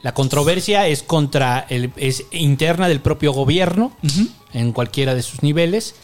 la 0.03 0.13
controversia 0.15 0.87
es 0.87 1.03
contra 1.03 1.67
el, 1.69 1.93
es 1.97 2.25
interna 2.31 2.89
del 2.89 3.01
propio 3.01 3.33
gobierno 3.33 3.97
en 4.53 4.73
cualquiera 4.73 5.15
de 5.15 5.23
sus 5.23 5.43
niveles. 5.43 5.95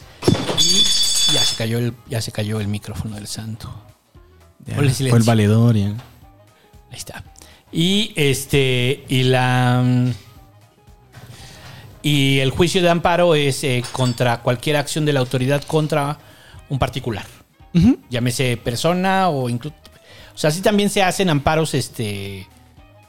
Y 0.59 0.82
ya 1.32 1.40
se 1.44 1.56
cayó 1.56 1.78
el, 1.78 1.94
ya 2.09 2.20
se 2.20 2.32
cayó 2.32 2.60
el 2.60 2.69
micrófono 2.69 3.16
del 3.16 3.27
santo. 3.27 3.73
Ya, 4.66 4.74
fue 4.77 4.86
el 5.19 5.23
valedor. 5.24 5.77
ya. 5.77 5.89
Ahí 5.89 6.98
está. 6.98 7.24
Y 7.73 8.12
este. 8.16 9.05
Y 9.09 9.23
la. 9.24 9.82
mm, 9.85 10.10
Y 12.02 12.39
el 12.40 12.51
juicio 12.51 12.82
de 12.82 12.90
amparo 12.90 13.35
es 13.35 13.62
eh, 13.64 13.82
contra 13.93 14.40
cualquier 14.43 14.77
acción 14.77 15.05
de 15.05 15.12
la 15.12 15.20
autoridad 15.20 15.62
contra 15.64 16.19
un 16.69 16.78
particular. 16.78 17.27
Ujú. 17.74 17.98
Llámese 18.10 18.56
persona 18.56 19.28
o 19.28 19.48
incluso. 19.48 19.77
O 20.35 20.39
sea, 20.39 20.51
sí 20.51 20.60
también 20.60 20.90
se 20.90 21.02
hacen 21.02 21.31
amparos, 21.31 21.74
este. 21.74 22.47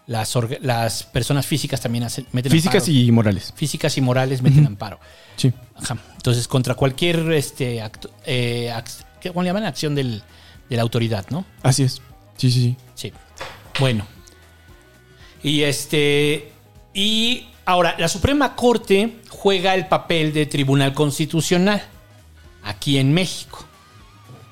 Las, 0.05 0.37
las 0.61 1.03
personas 1.03 1.45
físicas 1.47 1.79
también 1.79 2.03
hacen, 2.03 2.27
meten 2.33 2.51
Físicas 2.51 2.83
amparo. 2.83 2.93
y 2.97 3.11
morales. 3.11 3.53
Físicas 3.55 3.97
y 3.97 4.01
morales 4.01 4.41
meten 4.41 4.65
amparo. 4.67 4.99
Sí. 5.37 5.53
Ajá. 5.75 5.97
Entonces, 6.15 6.47
contra 6.47 6.75
cualquier 6.75 7.31
este, 7.31 7.81
acto, 7.81 8.09
eh, 8.25 8.69
ac- 8.75 9.05
¿qué- 9.21 9.29
¿cómo 9.29 9.43
le 9.43 9.47
llaman? 9.49 9.63
Acción 9.63 9.95
del- 9.95 10.21
de 10.69 10.75
la 10.75 10.81
autoridad, 10.81 11.25
¿no? 11.29 11.45
Así 11.61 11.83
es. 11.83 12.01
Sí, 12.37 12.51
sí, 12.51 12.61
sí. 12.61 12.75
Sí. 12.95 13.13
Bueno. 13.79 14.05
Y 15.41 15.61
este. 15.63 16.51
Y 16.93 17.47
ahora, 17.65 17.95
la 17.97 18.07
Suprema 18.07 18.55
Corte 18.55 19.19
juega 19.29 19.73
el 19.75 19.87
papel 19.87 20.33
de 20.33 20.45
Tribunal 20.45 20.93
Constitucional 20.93 21.81
aquí 22.63 22.97
en 22.97 23.13
México. 23.13 23.65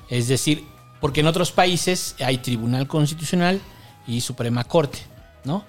Es 0.08 0.28
decir, 0.28 0.64
porque 1.00 1.20
en 1.20 1.26
otros 1.26 1.52
países 1.52 2.14
hay 2.20 2.38
Tribunal 2.38 2.86
Constitucional 2.86 3.60
y 4.06 4.20
Suprema 4.20 4.64
Corte, 4.64 4.98
¿no? 5.44 5.64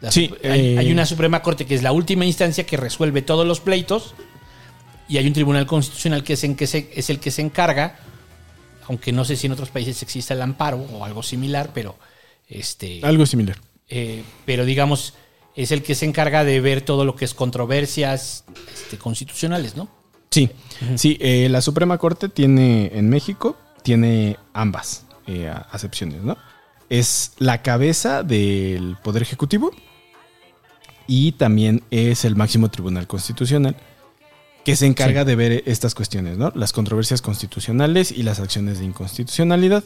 La 0.00 0.12
Sí, 0.12 0.30
hay, 0.44 0.74
eh, 0.74 0.78
hay 0.78 0.92
una 0.92 1.06
Suprema 1.06 1.42
Corte 1.42 1.66
que 1.66 1.74
es 1.74 1.82
la 1.82 1.92
última 1.92 2.24
instancia 2.24 2.64
que 2.64 2.76
resuelve 2.76 3.22
todos 3.22 3.46
los 3.46 3.60
pleitos 3.60 4.14
y 5.08 5.18
hay 5.18 5.26
un 5.26 5.32
Tribunal 5.32 5.66
Constitucional 5.66 6.22
que 6.22 6.34
es, 6.34 6.44
en 6.44 6.54
que 6.54 6.66
se- 6.66 6.90
es 6.94 7.10
el 7.10 7.18
que 7.18 7.30
se 7.30 7.42
encarga, 7.42 7.96
aunque 8.86 9.12
no 9.12 9.24
sé 9.24 9.36
si 9.36 9.46
en 9.46 9.52
otros 9.52 9.70
países 9.70 10.02
exista 10.02 10.34
el 10.34 10.42
amparo 10.42 10.78
o 10.78 11.04
algo 11.04 11.22
similar, 11.22 11.70
pero 11.74 11.96
este, 12.48 13.00
Algo 13.02 13.26
similar. 13.26 13.56
eh, 13.88 14.22
pero 14.44 14.64
digamos 14.64 15.14
es 15.56 15.72
el 15.72 15.82
que 15.82 15.96
se 15.96 16.04
encarga 16.06 16.44
de 16.44 16.60
ver 16.60 16.82
todo 16.82 17.04
lo 17.04 17.16
que 17.16 17.24
es 17.24 17.34
controversias 17.34 18.44
este, 18.72 18.96
constitucionales, 18.98 19.76
¿no? 19.76 19.88
Sí, 20.30 20.50
sí, 20.94 21.16
eh, 21.20 21.48
la 21.50 21.60
Suprema 21.60 21.98
Corte 21.98 22.28
tiene 22.28 22.92
en 22.94 23.08
México, 23.08 23.56
tiene 23.82 24.36
ambas 24.52 25.04
eh, 25.26 25.52
acepciones, 25.72 26.22
¿no? 26.22 26.36
Es 26.90 27.32
la 27.38 27.62
cabeza 27.62 28.22
del 28.22 28.96
Poder 29.02 29.22
Ejecutivo 29.22 29.70
y 31.06 31.32
también 31.32 31.82
es 31.90 32.24
el 32.24 32.36
máximo 32.36 32.70
Tribunal 32.70 33.06
Constitucional 33.06 33.76
que 34.64 34.76
se 34.76 34.86
encarga 34.86 35.24
de 35.24 35.34
ver 35.34 35.62
estas 35.64 35.94
cuestiones, 35.94 36.36
¿no? 36.36 36.52
Las 36.54 36.74
controversias 36.74 37.22
constitucionales 37.22 38.12
y 38.12 38.22
las 38.22 38.38
acciones 38.38 38.78
de 38.78 38.84
inconstitucionalidad. 38.84 39.82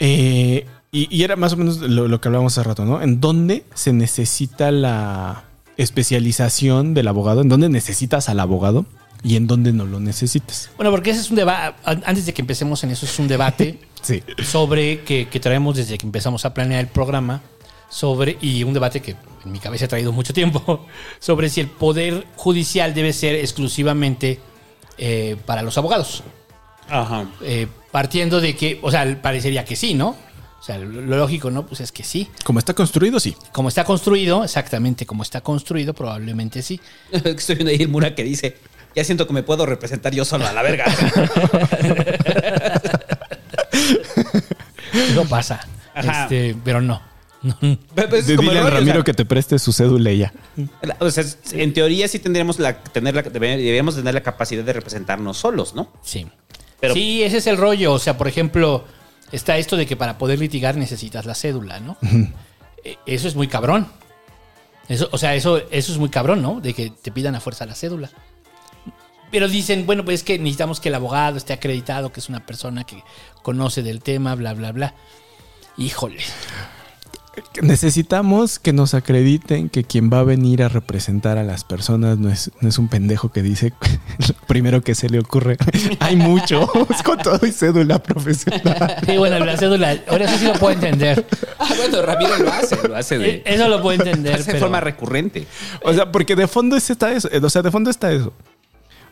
Eh, 0.00 0.66
y, 0.90 1.16
y 1.16 1.22
era 1.22 1.36
más 1.36 1.52
o 1.52 1.56
menos 1.56 1.78
lo, 1.78 2.08
lo 2.08 2.20
que 2.20 2.28
hablábamos 2.28 2.58
hace 2.58 2.68
rato, 2.68 2.84
¿no? 2.84 3.00
En 3.00 3.20
dónde 3.20 3.64
se 3.74 3.92
necesita 3.92 4.72
la 4.72 5.44
especialización 5.76 6.92
del 6.92 7.06
abogado, 7.06 7.40
en 7.40 7.48
dónde 7.48 7.68
necesitas 7.68 8.28
al 8.28 8.40
abogado 8.40 8.84
y 9.22 9.36
en 9.36 9.46
dónde 9.46 9.72
no 9.72 9.84
lo 9.86 10.00
necesitas. 10.00 10.70
Bueno, 10.76 10.90
porque 10.90 11.10
ese 11.10 11.20
es 11.20 11.30
un 11.30 11.36
debate, 11.36 11.76
antes 11.84 12.26
de 12.26 12.34
que 12.34 12.42
empecemos 12.42 12.82
en 12.84 12.90
eso, 12.90 13.06
es 13.06 13.18
un 13.18 13.28
debate 13.28 13.78
Sí. 14.02 14.22
sobre 14.44 15.00
que, 15.00 15.28
que 15.28 15.40
traemos 15.40 15.76
desde 15.76 15.98
que 15.98 16.06
empezamos 16.06 16.44
a 16.44 16.54
planear 16.54 16.80
el 16.80 16.86
programa, 16.86 17.42
sobre, 17.90 18.36
y 18.40 18.62
un 18.62 18.72
debate 18.74 19.00
que 19.00 19.16
en 19.44 19.52
mi 19.52 19.58
cabeza 19.58 19.86
ha 19.86 19.88
traído 19.88 20.12
mucho 20.12 20.32
tiempo, 20.32 20.86
sobre 21.18 21.48
si 21.48 21.60
el 21.60 21.68
poder 21.68 22.26
judicial 22.36 22.94
debe 22.94 23.12
ser 23.12 23.34
exclusivamente 23.34 24.38
eh, 24.98 25.36
para 25.46 25.62
los 25.62 25.76
abogados. 25.78 26.22
Ajá. 26.88 27.26
Eh, 27.42 27.66
partiendo 27.90 28.40
de 28.40 28.54
que, 28.56 28.78
o 28.82 28.90
sea, 28.90 29.20
parecería 29.20 29.64
que 29.64 29.74
sí, 29.76 29.94
¿no? 29.94 30.16
O 30.60 30.62
sea, 30.62 30.76
lo 30.78 31.00
lo 31.02 31.16
lógico, 31.16 31.50
¿no? 31.50 31.64
Pues 31.66 31.80
es 31.80 31.92
que 31.92 32.02
sí. 32.02 32.28
Como 32.44 32.58
está 32.58 32.74
construido, 32.74 33.20
sí. 33.20 33.36
Como 33.52 33.68
está 33.68 33.84
construido, 33.84 34.42
exactamente 34.44 35.06
como 35.06 35.22
está 35.22 35.40
construido, 35.40 35.94
probablemente 35.94 36.62
sí. 36.62 36.80
Estoy 37.12 37.56
viendo 37.56 37.70
ahí 37.70 37.82
el 37.82 37.88
Mura 37.88 38.14
que 38.14 38.24
dice, 38.24 38.56
ya 38.94 39.04
siento 39.04 39.26
que 39.26 39.32
me 39.32 39.42
puedo 39.42 39.66
representar 39.66 40.12
yo 40.14 40.24
solo 40.24 40.46
a 40.46 40.52
la 40.52 40.62
verga. 40.62 40.84
Eso 44.92 45.24
pasa. 45.26 45.60
Ajá. 45.94 46.22
Este, 46.24 46.56
pero 46.64 46.80
no. 46.80 47.00
Pero 47.94 48.16
es 48.16 48.26
como 48.26 48.42
dile 48.50 48.58
a 48.58 48.62
rollo, 48.62 48.66
o 48.66 48.70
Ramiro 48.70 48.94
sea, 48.96 49.04
que 49.04 49.14
te 49.14 49.24
preste 49.24 49.58
su 49.58 49.72
cédula 49.72 50.10
y 50.10 50.18
ya. 50.18 50.32
O 50.98 51.10
sea, 51.10 51.24
en 51.52 51.72
teoría 51.72 52.08
sí 52.08 52.18
tendríamos 52.18 52.58
la, 52.58 52.82
tener 52.82 53.14
la, 53.14 53.22
debe- 53.22 53.56
deberíamos 53.56 53.94
tener 53.94 54.12
la 54.14 54.22
capacidad 54.22 54.64
de 54.64 54.72
representarnos 54.72 55.38
solos, 55.38 55.74
¿no? 55.74 55.92
Sí. 56.02 56.26
Pero- 56.80 56.94
sí, 56.94 57.22
ese 57.22 57.38
es 57.38 57.46
el 57.46 57.56
rollo. 57.56 57.92
O 57.92 57.98
sea, 57.98 58.18
por 58.18 58.26
ejemplo, 58.28 58.84
está 59.30 59.56
esto 59.56 59.76
de 59.76 59.86
que 59.86 59.96
para 59.96 60.18
poder 60.18 60.38
litigar 60.40 60.76
necesitas 60.76 61.26
la 61.26 61.34
cédula, 61.34 61.78
¿no? 61.80 61.96
Eh, 62.84 62.96
Eso 63.06 63.28
es 63.28 63.36
muy 63.36 63.46
cabrón. 63.48 63.86
Eso, 64.88 65.08
o 65.12 65.18
sea, 65.18 65.34
eso, 65.34 65.58
eso 65.70 65.92
es 65.92 65.98
muy 65.98 66.08
cabrón, 66.08 66.40
¿no? 66.42 66.60
De 66.60 66.72
que 66.74 66.90
te 66.90 67.12
pidan 67.12 67.34
a 67.34 67.40
fuerza 67.40 67.66
la 67.66 67.74
cédula. 67.74 68.10
Pero 69.30 69.48
dicen, 69.48 69.84
bueno, 69.86 70.04
pues 70.04 70.20
es 70.20 70.24
que 70.24 70.38
necesitamos 70.38 70.80
que 70.80 70.88
el 70.88 70.94
abogado 70.94 71.36
esté 71.36 71.52
acreditado, 71.52 72.12
que 72.12 72.20
es 72.20 72.28
una 72.28 72.44
persona 72.46 72.84
que 72.84 73.02
conoce 73.42 73.82
del 73.82 74.00
tema, 74.02 74.34
bla, 74.34 74.54
bla, 74.54 74.72
bla. 74.72 74.94
Híjole. 75.76 76.18
Necesitamos 77.62 78.58
que 78.58 78.72
nos 78.72 78.94
acrediten 78.94 79.68
que 79.68 79.84
quien 79.84 80.10
va 80.12 80.20
a 80.20 80.22
venir 80.24 80.60
a 80.62 80.68
representar 80.68 81.38
a 81.38 81.44
las 81.44 81.62
personas 81.62 82.18
no 82.18 82.30
es, 82.30 82.50
no 82.60 82.68
es 82.68 82.78
un 82.78 82.88
pendejo 82.88 83.30
que 83.30 83.42
dice 83.42 83.72
lo 84.28 84.34
primero 84.48 84.82
que 84.82 84.96
se 84.96 85.08
le 85.08 85.20
ocurre. 85.20 85.56
Hay 86.00 86.16
mucho. 86.16 86.68
Es 86.90 87.02
con 87.04 87.18
todo 87.18 87.38
y 87.46 87.52
cédula 87.52 88.02
profesional. 88.02 88.96
Sí, 89.06 89.16
bueno, 89.18 89.38
la 89.44 89.56
cédula, 89.56 89.96
ahora 90.08 90.24
eso 90.24 90.38
sí 90.38 90.44
lo 90.46 90.54
puedo 90.54 90.72
entender. 90.74 91.26
Ah, 91.60 91.68
bueno, 91.76 92.02
Ramiro 92.02 92.38
lo 92.38 92.52
hace, 92.52 92.88
lo 92.88 92.96
hace 92.96 93.14
Eh, 93.16 93.18
de, 93.18 93.42
Eso 93.46 93.68
lo 93.68 93.82
puedo 93.82 94.00
entender. 94.02 94.34
hace 94.34 94.42
de 94.44 94.52
pero- 94.52 94.60
forma 94.60 94.80
recurrente. 94.80 95.46
O 95.84 95.92
sea, 95.92 96.10
porque 96.10 96.34
de 96.34 96.48
fondo 96.48 96.76
es- 96.76 96.90
está 96.90 97.12
eso. 97.12 97.28
O 97.40 97.50
sea, 97.50 97.62
de 97.62 97.70
fondo 97.70 97.88
está 97.90 98.10
eso. 98.10 98.32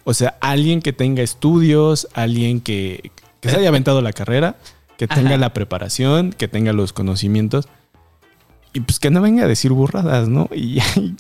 O 0.09 0.15
sea, 0.15 0.37
alguien 0.41 0.83
que 0.83 0.93
tenga 0.93 1.25
estudios, 1.25 2.07
alguien 2.15 2.61
que, 2.61 3.11
que 3.41 3.51
se 3.51 3.57
haya 3.57 3.71
aventado 3.71 4.01
la 4.03 4.13
carrera, 4.13 4.55
que 4.97 5.09
tenga 5.09 5.31
Ajá. 5.31 5.39
la 5.39 5.53
preparación, 5.53 6.31
que 6.31 6.47
tenga 6.47 6.73
los 6.73 6.93
conocimientos. 6.93 7.67
Y 8.73 8.81
pues 8.81 9.01
que 9.01 9.11
no 9.11 9.21
venga 9.21 9.43
a 9.43 9.49
decir 9.49 9.73
burradas, 9.73 10.29
¿no? 10.29 10.49
Y 10.55 10.79
hay, 10.97 11.17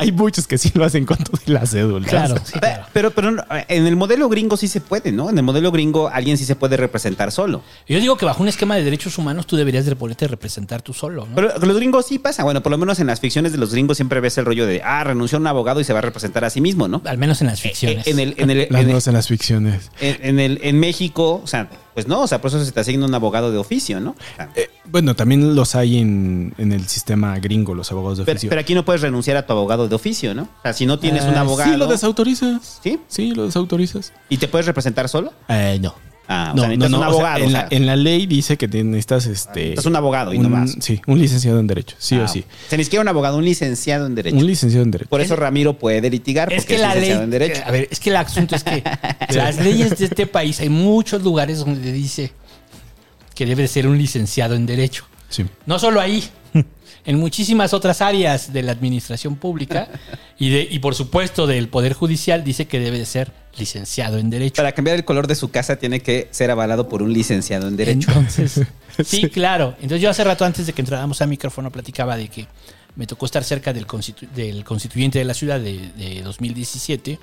hay 0.00 0.12
muchos 0.12 0.46
que 0.46 0.58
sí 0.58 0.70
lo 0.74 0.84
hacen 0.84 1.04
con 1.04 1.16
todo 1.18 1.40
y 1.46 1.50
la 1.50 1.66
cédula. 1.66 2.06
Claro, 2.06 2.36
sí, 2.44 2.58
claro. 2.58 2.84
Pero, 2.92 3.10
pero 3.10 3.36
en 3.68 3.86
el 3.86 3.96
modelo 3.96 4.28
gringo 4.28 4.56
sí 4.56 4.68
se 4.68 4.80
puede, 4.80 5.12
¿no? 5.12 5.30
En 5.30 5.36
el 5.38 5.44
modelo 5.44 5.70
gringo 5.70 6.08
alguien 6.08 6.38
sí 6.38 6.44
se 6.44 6.56
puede 6.56 6.76
representar 6.76 7.32
solo. 7.32 7.62
Yo 7.88 8.00
digo 8.00 8.16
que 8.16 8.24
bajo 8.24 8.42
un 8.42 8.48
esquema 8.48 8.76
de 8.76 8.84
derechos 8.84 9.18
humanos 9.18 9.46
tú 9.46 9.56
deberías 9.56 9.84
de 9.86 9.96
poderte 9.96 10.28
representar 10.28 10.82
tú 10.82 10.92
solo, 10.92 11.26
¿no? 11.26 11.34
Pero 11.34 11.52
los 11.60 11.76
gringos 11.76 12.06
sí 12.06 12.18
pasa. 12.18 12.44
Bueno, 12.44 12.62
por 12.62 12.70
lo 12.72 12.78
menos 12.78 12.98
en 13.00 13.06
las 13.06 13.20
ficciones 13.20 13.52
de 13.52 13.58
los 13.58 13.72
gringos 13.72 13.96
siempre 13.96 14.20
ves 14.20 14.38
el 14.38 14.44
rollo 14.44 14.66
de, 14.66 14.82
ah, 14.84 15.04
renunció 15.04 15.38
a 15.38 15.40
un 15.40 15.46
abogado 15.46 15.80
y 15.80 15.84
se 15.84 15.92
va 15.92 16.00
a 16.00 16.02
representar 16.02 16.44
a 16.44 16.50
sí 16.50 16.60
mismo, 16.60 16.88
¿no? 16.88 17.02
Al 17.04 17.18
menos 17.18 17.40
en 17.40 17.48
las 17.48 17.60
ficciones. 17.60 18.06
En 18.06 18.18
el, 18.18 18.34
en 18.38 18.50
el, 18.50 18.58
Las 18.70 18.82
en 18.82 18.90
el- 18.90 19.02
en 19.06 19.12
las 19.14 19.28
ficciones. 19.28 19.90
en, 20.00 20.16
en 20.22 20.40
el, 20.40 20.60
en 20.62 20.78
México, 20.80 21.40
o 21.42 21.46
sea, 21.46 21.68
pues 21.94 22.06
no, 22.08 22.20
o 22.22 22.26
sea, 22.26 22.40
por 22.40 22.48
eso 22.48 22.64
se 22.64 22.72
te 22.72 22.80
asigna 22.80 23.06
un 23.06 23.14
abogado 23.14 23.50
de 23.52 23.58
oficio, 23.58 24.00
¿no? 24.00 24.14
Eh, 24.56 24.68
Bueno, 24.84 25.14
también 25.14 25.54
los 25.54 25.74
hay 25.74 25.98
en, 25.98 26.54
en 26.58 26.72
el 26.72 26.86
sistema 26.88 27.38
gringo, 27.38 27.74
los 27.74 27.90
abogados 27.92 28.18
de 28.18 28.24
oficio. 28.24 28.48
pero 28.48 28.60
aquí 28.60 28.74
no 28.74 28.84
puedes 28.84 29.02
renunciar 29.02 29.36
a 29.36 29.46
tu 29.46 29.52
abogado 29.52 29.88
de 29.88 29.94
oficio, 29.94 30.34
¿no? 30.34 30.42
O 30.42 30.62
sea, 30.62 30.72
si 30.72 30.86
no 30.86 30.98
tienes 30.98 31.24
un 31.24 31.34
abogado. 31.36 31.70
Sí, 31.72 31.76
lo 31.78 31.86
desautorizas. 31.86 32.80
¿Sí? 32.82 32.98
Sí, 33.08 33.32
lo 33.32 33.44
desautorizas. 33.46 34.12
¿Y 34.28 34.36
te 34.38 34.48
puedes 34.48 34.66
representar 34.66 35.08
solo? 35.08 35.32
Eh, 35.48 35.78
no. 35.80 35.94
Ah, 36.32 36.52
o 36.52 36.56
no, 36.56 36.62
sea, 36.62 36.76
no, 36.76 36.76
no. 36.76 36.86
un 36.86 36.94
o 36.94 36.98
sea, 36.98 37.06
abogado. 37.08 37.38
en, 37.44 37.48
o 37.48 37.50
la, 37.50 37.58
sea, 37.68 37.68
en 37.78 37.86
la 37.86 37.96
ley 37.96 38.26
dice 38.26 38.56
que 38.56 38.66
necesitas 38.68 39.26
este. 39.26 39.60
necesitas 39.60 39.86
un 39.86 39.96
abogado 39.96 40.32
y 40.32 40.38
un- 40.38 40.42
no 40.44 40.48
más. 40.48 40.76
Sí, 40.80 41.00
un 41.06 41.18
licenciado 41.18 41.60
en 41.60 41.66
Derecho, 41.66 41.96
sí 41.98 42.16
Ah, 42.20 42.24
o 42.24 42.28
sí. 42.28 42.44
O 42.66 42.68
sea, 42.68 42.78
ni 42.78 42.84
siquiera 42.84 43.02
un 43.02 43.08
abogado, 43.08 43.36
un 43.38 43.44
licenciado 43.44 44.06
en 44.06 44.14
Derecho. 44.14 44.36
Un 44.36 44.46
licenciado 44.46 44.84
en 44.84 44.90
Derecho. 44.90 45.10
Por 45.10 45.20
eso 45.20 45.36
Ramiro 45.36 45.78
puede 45.78 46.08
litigar, 46.10 46.52
Es 46.52 46.62
porque 46.62 46.68
que 46.68 46.74
es, 46.76 46.80
la 46.80 46.88
ley. 46.94 47.00
licenciado 47.00 47.24
en 47.24 47.30
Derecho. 47.30 47.62
A 47.66 47.70
ver, 47.70 47.88
es 47.90 48.00
que 48.00 48.10
el 48.10 48.16
asunto 48.16 48.56
es 48.56 48.64
que 48.64 48.82
las 49.34 49.56
leyes 49.58 49.98
de 49.98 50.04
este 50.06 50.26
país, 50.26 50.60
hay 50.60 50.68
muchos 50.68 51.22
lugares 51.22 51.58
donde 51.58 51.92
dice 51.92 52.32
que 53.34 53.46
debe 53.46 53.62
de 53.62 53.68
ser 53.68 53.86
un 53.86 53.98
licenciado 53.98 54.54
en 54.54 54.66
Derecho. 54.66 55.04
Sí. 55.28 55.44
No 55.66 55.78
solo 55.78 56.00
ahí, 56.00 56.22
en 57.04 57.18
muchísimas 57.18 57.74
otras 57.74 58.00
áreas 58.00 58.52
de 58.52 58.62
la 58.62 58.72
administración 58.72 59.36
pública 59.36 59.88
y, 60.38 60.50
de, 60.50 60.68
y 60.70 60.78
por 60.78 60.94
supuesto 60.94 61.46
del 61.46 61.68
Poder 61.68 61.94
Judicial 61.94 62.44
dice 62.44 62.66
que 62.66 62.78
debe 62.80 62.98
de 62.98 63.06
ser 63.06 63.32
licenciado 63.58 64.18
en 64.18 64.30
Derecho. 64.30 64.56
Para 64.56 64.72
cambiar 64.72 64.96
el 64.96 65.04
color 65.04 65.26
de 65.26 65.34
su 65.34 65.50
casa 65.50 65.76
tiene 65.76 66.00
que 66.00 66.28
ser 66.30 66.50
avalado 66.50 66.88
por 66.88 67.02
un 67.02 67.12
licenciado 67.12 67.68
en 67.68 67.76
Derecho. 67.76 68.10
Entonces, 68.10 68.60
sí, 69.04 69.28
claro. 69.28 69.74
Entonces 69.76 70.00
yo 70.00 70.08
hace 70.10 70.24
rato 70.24 70.44
antes 70.44 70.66
de 70.66 70.72
que 70.72 70.80
entráramos 70.82 71.20
a 71.20 71.26
micrófono 71.26 71.70
platicaba 71.70 72.16
de 72.16 72.28
que 72.28 72.46
me 72.94 73.06
tocó 73.06 73.26
estar 73.26 73.42
cerca 73.44 73.72
del, 73.72 73.86
constitu- 73.86 74.28
del 74.30 74.64
constituyente 74.64 75.18
de 75.18 75.24
la 75.24 75.34
ciudad 75.34 75.58
de, 75.60 75.90
de 75.96 76.22
2017 76.22 77.18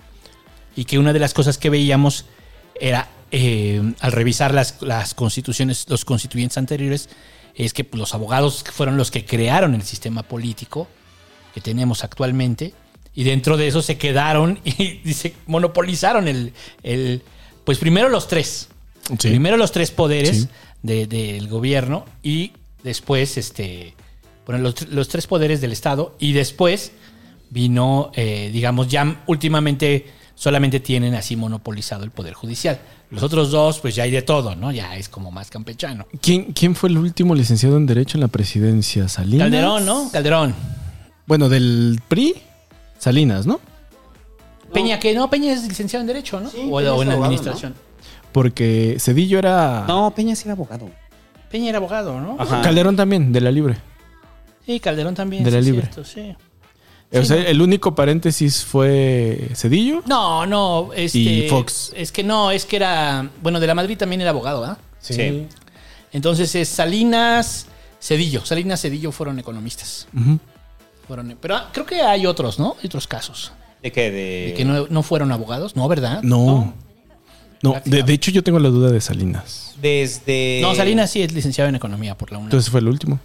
y 0.76 0.86
que 0.86 1.00
una 1.00 1.14
de 1.14 1.20
las 1.20 1.34
cosas 1.34 1.58
que 1.58 1.70
veíamos 1.70 2.26
era, 2.80 3.10
eh, 3.32 3.82
al 4.00 4.12
revisar 4.12 4.54
las, 4.54 4.82
las 4.82 5.14
constituciones, 5.14 5.86
los 5.90 6.06
constituyentes 6.06 6.58
anteriores, 6.58 7.10
es 7.66 7.74
que 7.74 7.88
los 7.94 8.14
abogados 8.14 8.64
fueron 8.72 8.98
los 8.98 9.12
que 9.12 9.26
crearon 9.26 9.74
el 9.76 9.84
sistema 9.84 10.24
político 10.24 10.88
que 11.54 11.62
tenemos 11.62 12.04
actualmente 12.04 12.74
y 13.16 13.24
dentro 13.24 13.58
de 13.58 13.68
eso 13.68 13.82
se 13.82 13.98
quedaron 13.98 14.60
y, 14.64 14.98
dice 15.04 15.34
monopolizaron 15.46 16.28
el, 16.28 16.54
el- 16.84 17.22
pues 17.66 17.78
primero 17.78 18.10
los 18.10 18.28
tres. 18.28 18.70
Sí. 19.20 19.30
Primero 19.30 19.58
los 19.58 19.72
tres 19.72 19.92
poderes 19.92 20.42
Sí. 20.44 20.48
de- 20.84 21.08
del 21.08 21.48
gobierno 21.48 22.06
y 22.24 22.54
después 22.84 23.38
este 23.38 23.94
bueno, 24.46 24.62
los, 24.64 24.88
los 24.90 25.08
tres 25.10 25.28
poderes 25.28 25.62
del 25.62 25.72
Estado 25.72 26.16
y 26.20 26.32
después 26.34 26.92
vino, 27.52 28.12
eh, 28.16 28.50
digamos, 28.54 28.88
ya 28.88 29.22
últimamente 29.28 30.06
solamente 30.36 30.80
tienen 30.80 31.14
así 31.16 31.36
monopolizado 31.36 32.04
el 32.04 32.12
Poder 32.12 32.34
Judicial. 32.34 32.80
Los 33.12 33.24
otros 33.24 33.50
dos, 33.50 33.80
pues 33.80 33.96
ya 33.96 34.04
hay 34.04 34.12
de 34.12 34.22
todo, 34.22 34.56
¿no? 34.56 34.72
Ya 34.72 34.96
es 34.96 35.10
como 35.10 35.32
más 35.32 35.50
campechano. 35.50 36.06
¿Quién, 36.22 36.54
¿Quién 36.54 36.76
fue 36.76 36.90
el 36.90 36.98
último 36.98 37.34
licenciado 37.34 37.78
en 37.78 37.88
Derecho 37.88 38.18
en 38.18 38.22
la 38.22 38.28
presidencia? 38.28 39.08
Salinas. 39.08 39.46
Calderón, 39.46 39.86
¿no? 39.86 40.10
Calderón. 40.12 40.54
Bueno, 41.26 41.50
del 41.50 42.00
PRI, 42.08 42.36
Salinas, 43.00 43.48
¿no? 43.48 43.60
Peña, 44.72 45.00
que 45.00 45.16
no, 45.16 45.30
Peña 45.30 45.54
es 45.54 45.68
licenciado 45.68 46.02
en 46.02 46.08
Derecho, 46.08 46.40
¿no? 46.40 46.50
o, 46.50 46.82
en 46.82 46.88
abogado, 46.88 47.24
Administración. 47.24 47.74
Porque 48.32 48.98
Cedillo 49.00 49.40
era. 49.40 49.86
No, 49.88 50.12
Peña 50.16 50.36
sí 50.36 50.44
era 50.46 50.54
abogado. 50.54 50.90
Peña 51.50 51.70
era 51.70 51.80
abogado, 51.80 52.20
¿no? 52.20 52.36
Ajá. 52.38 52.62
Calderón 52.62 52.96
también, 52.96 53.34
de 53.34 53.42
la 53.42 53.52
Libre. 53.52 53.78
Sí, 54.68 54.80
Calderón 54.80 55.16
también. 55.16 55.44
De 55.44 55.50
la 55.50 55.60
sí, 55.60 55.66
Libre. 55.66 55.82
cierto, 55.82 56.06
sí. 56.06 56.36
O 57.12 57.22
Sí, 57.22 57.26
sea, 57.28 57.38
no. 57.38 57.44
el 57.44 57.62
único 57.62 57.96
paréntesis 57.96 58.64
fue 58.64 59.50
Cedillo. 59.56 60.04
No, 60.06 60.46
no, 60.46 60.90
este. 60.96 61.18
Y 61.20 61.50
Fox. 61.50 61.92
Es 61.96 62.12
que 62.12 62.24
no, 62.24 62.52
es 62.52 62.66
que 62.66 62.76
era. 62.76 63.30
Bueno, 63.42 63.60
de 63.60 63.68
la 63.68 63.76
Madrid 63.76 63.98
también 63.98 64.22
era 64.22 64.30
abogado, 64.32 64.64
¿ah? 64.64 64.78
Sí. 65.00 65.48
Entonces 66.12 66.54
es 66.56 66.70
Salinas, 66.70 67.68
Cedillo. 68.02 68.46
Salinas, 68.46 68.82
Cedillo 68.82 69.12
fueron 69.12 69.40
economistas. 69.40 70.08
Fueron, 71.08 71.38
pero 71.42 71.56
ah, 71.56 71.70
creo 71.72 71.86
que 71.86 72.02
hay 72.02 72.26
otros, 72.26 72.60
¿no? 72.60 72.76
Hay 72.80 72.88
otros 72.88 73.08
casos. 73.08 73.52
¿De 73.82 73.92
qué? 73.92 74.12
De... 74.12 74.48
De 74.48 74.54
que 74.56 74.66
no, 74.66 74.88
no 74.90 75.04
fueron 75.04 75.32
abogados, 75.32 75.76
¿no? 75.76 75.88
¿Verdad? 75.88 76.22
No. 76.24 76.74
No, 77.62 77.76
de, 77.84 78.04
de 78.04 78.14
hecho 78.14 78.32
yo 78.32 78.42
tengo 78.44 78.60
la 78.60 78.70
duda 78.70 78.90
de 78.92 79.02
Salinas. 79.02 79.76
Desde... 79.82 80.60
No, 80.62 80.76
Salinas 80.76 81.12
sí 81.12 81.22
es 81.22 81.34
licenciado 81.34 81.68
en 81.70 81.76
economía 81.76 82.18
por 82.18 82.32
la 82.32 82.38
UNAM. 82.38 82.48
Entonces 82.48 82.70
fue 82.72 82.80
el 82.80 82.88
último. 82.88 83.20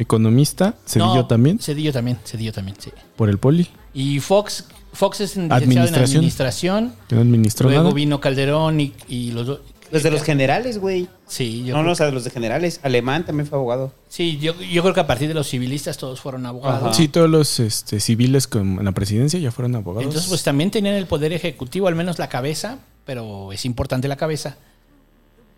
Economista, 0.00 0.74
Cedillo 0.86 1.14
No, 1.14 1.26
también, 1.26 1.58
Cedillo 1.60 1.92
también, 1.92 2.18
Cedillo 2.24 2.52
también, 2.52 2.76
sí. 2.80 2.90
por 3.16 3.28
el 3.28 3.38
Poli, 3.38 3.68
Y 3.94 4.18
Fox, 4.20 4.66
Fox 4.92 5.20
es 5.20 5.36
licenciado 5.36 5.46
en 5.46 5.62
Administración. 5.62 6.16
administración. 6.18 6.92
que 7.08 7.14
no 7.14 7.20
administró 7.20 7.68
Luego 7.68 7.84
nada. 7.84 7.94
vino 7.94 8.20
Calderón 8.20 8.80
y, 8.80 8.94
y 9.08 9.30
los 9.32 9.46
dos. 9.46 9.60
Desde 9.92 10.12
los 10.12 10.22
generales, 10.22 10.78
güey. 10.78 11.08
Sí, 11.26 11.64
yo 11.64 11.74
No, 11.74 11.80
creo 11.80 11.82
no, 11.86 11.90
o 11.90 11.94
sea, 11.96 12.06
de 12.06 12.12
los 12.12 12.22
de 12.22 12.30
generales. 12.30 12.78
Alemán 12.84 13.26
también 13.26 13.48
fue 13.48 13.58
abogado. 13.58 13.92
Sí, 14.08 14.38
yo, 14.38 14.54
yo 14.60 14.82
creo 14.82 14.94
que 14.94 15.00
a 15.00 15.06
partir 15.08 15.26
de 15.26 15.34
los 15.34 15.48
civilistas 15.48 15.98
todos 15.98 16.20
fueron 16.20 16.46
abogados. 16.46 16.82
Ajá. 16.84 16.94
Sí, 16.94 17.08
todos 17.08 17.28
los 17.28 17.58
este, 17.58 17.98
civiles 17.98 18.46
con, 18.46 18.78
en 18.78 18.84
la 18.84 18.92
presidencia 18.92 19.40
ya 19.40 19.50
fueron 19.50 19.74
abogados. 19.74 20.04
Entonces, 20.04 20.28
pues 20.28 20.44
también 20.44 20.70
tenían 20.70 20.94
el 20.94 21.06
poder 21.06 21.32
ejecutivo, 21.32 21.88
al 21.88 21.96
menos 21.96 22.20
la 22.20 22.28
cabeza, 22.28 22.78
pero 23.04 23.52
es 23.52 23.64
importante 23.64 24.06
la 24.06 24.14
cabeza, 24.14 24.56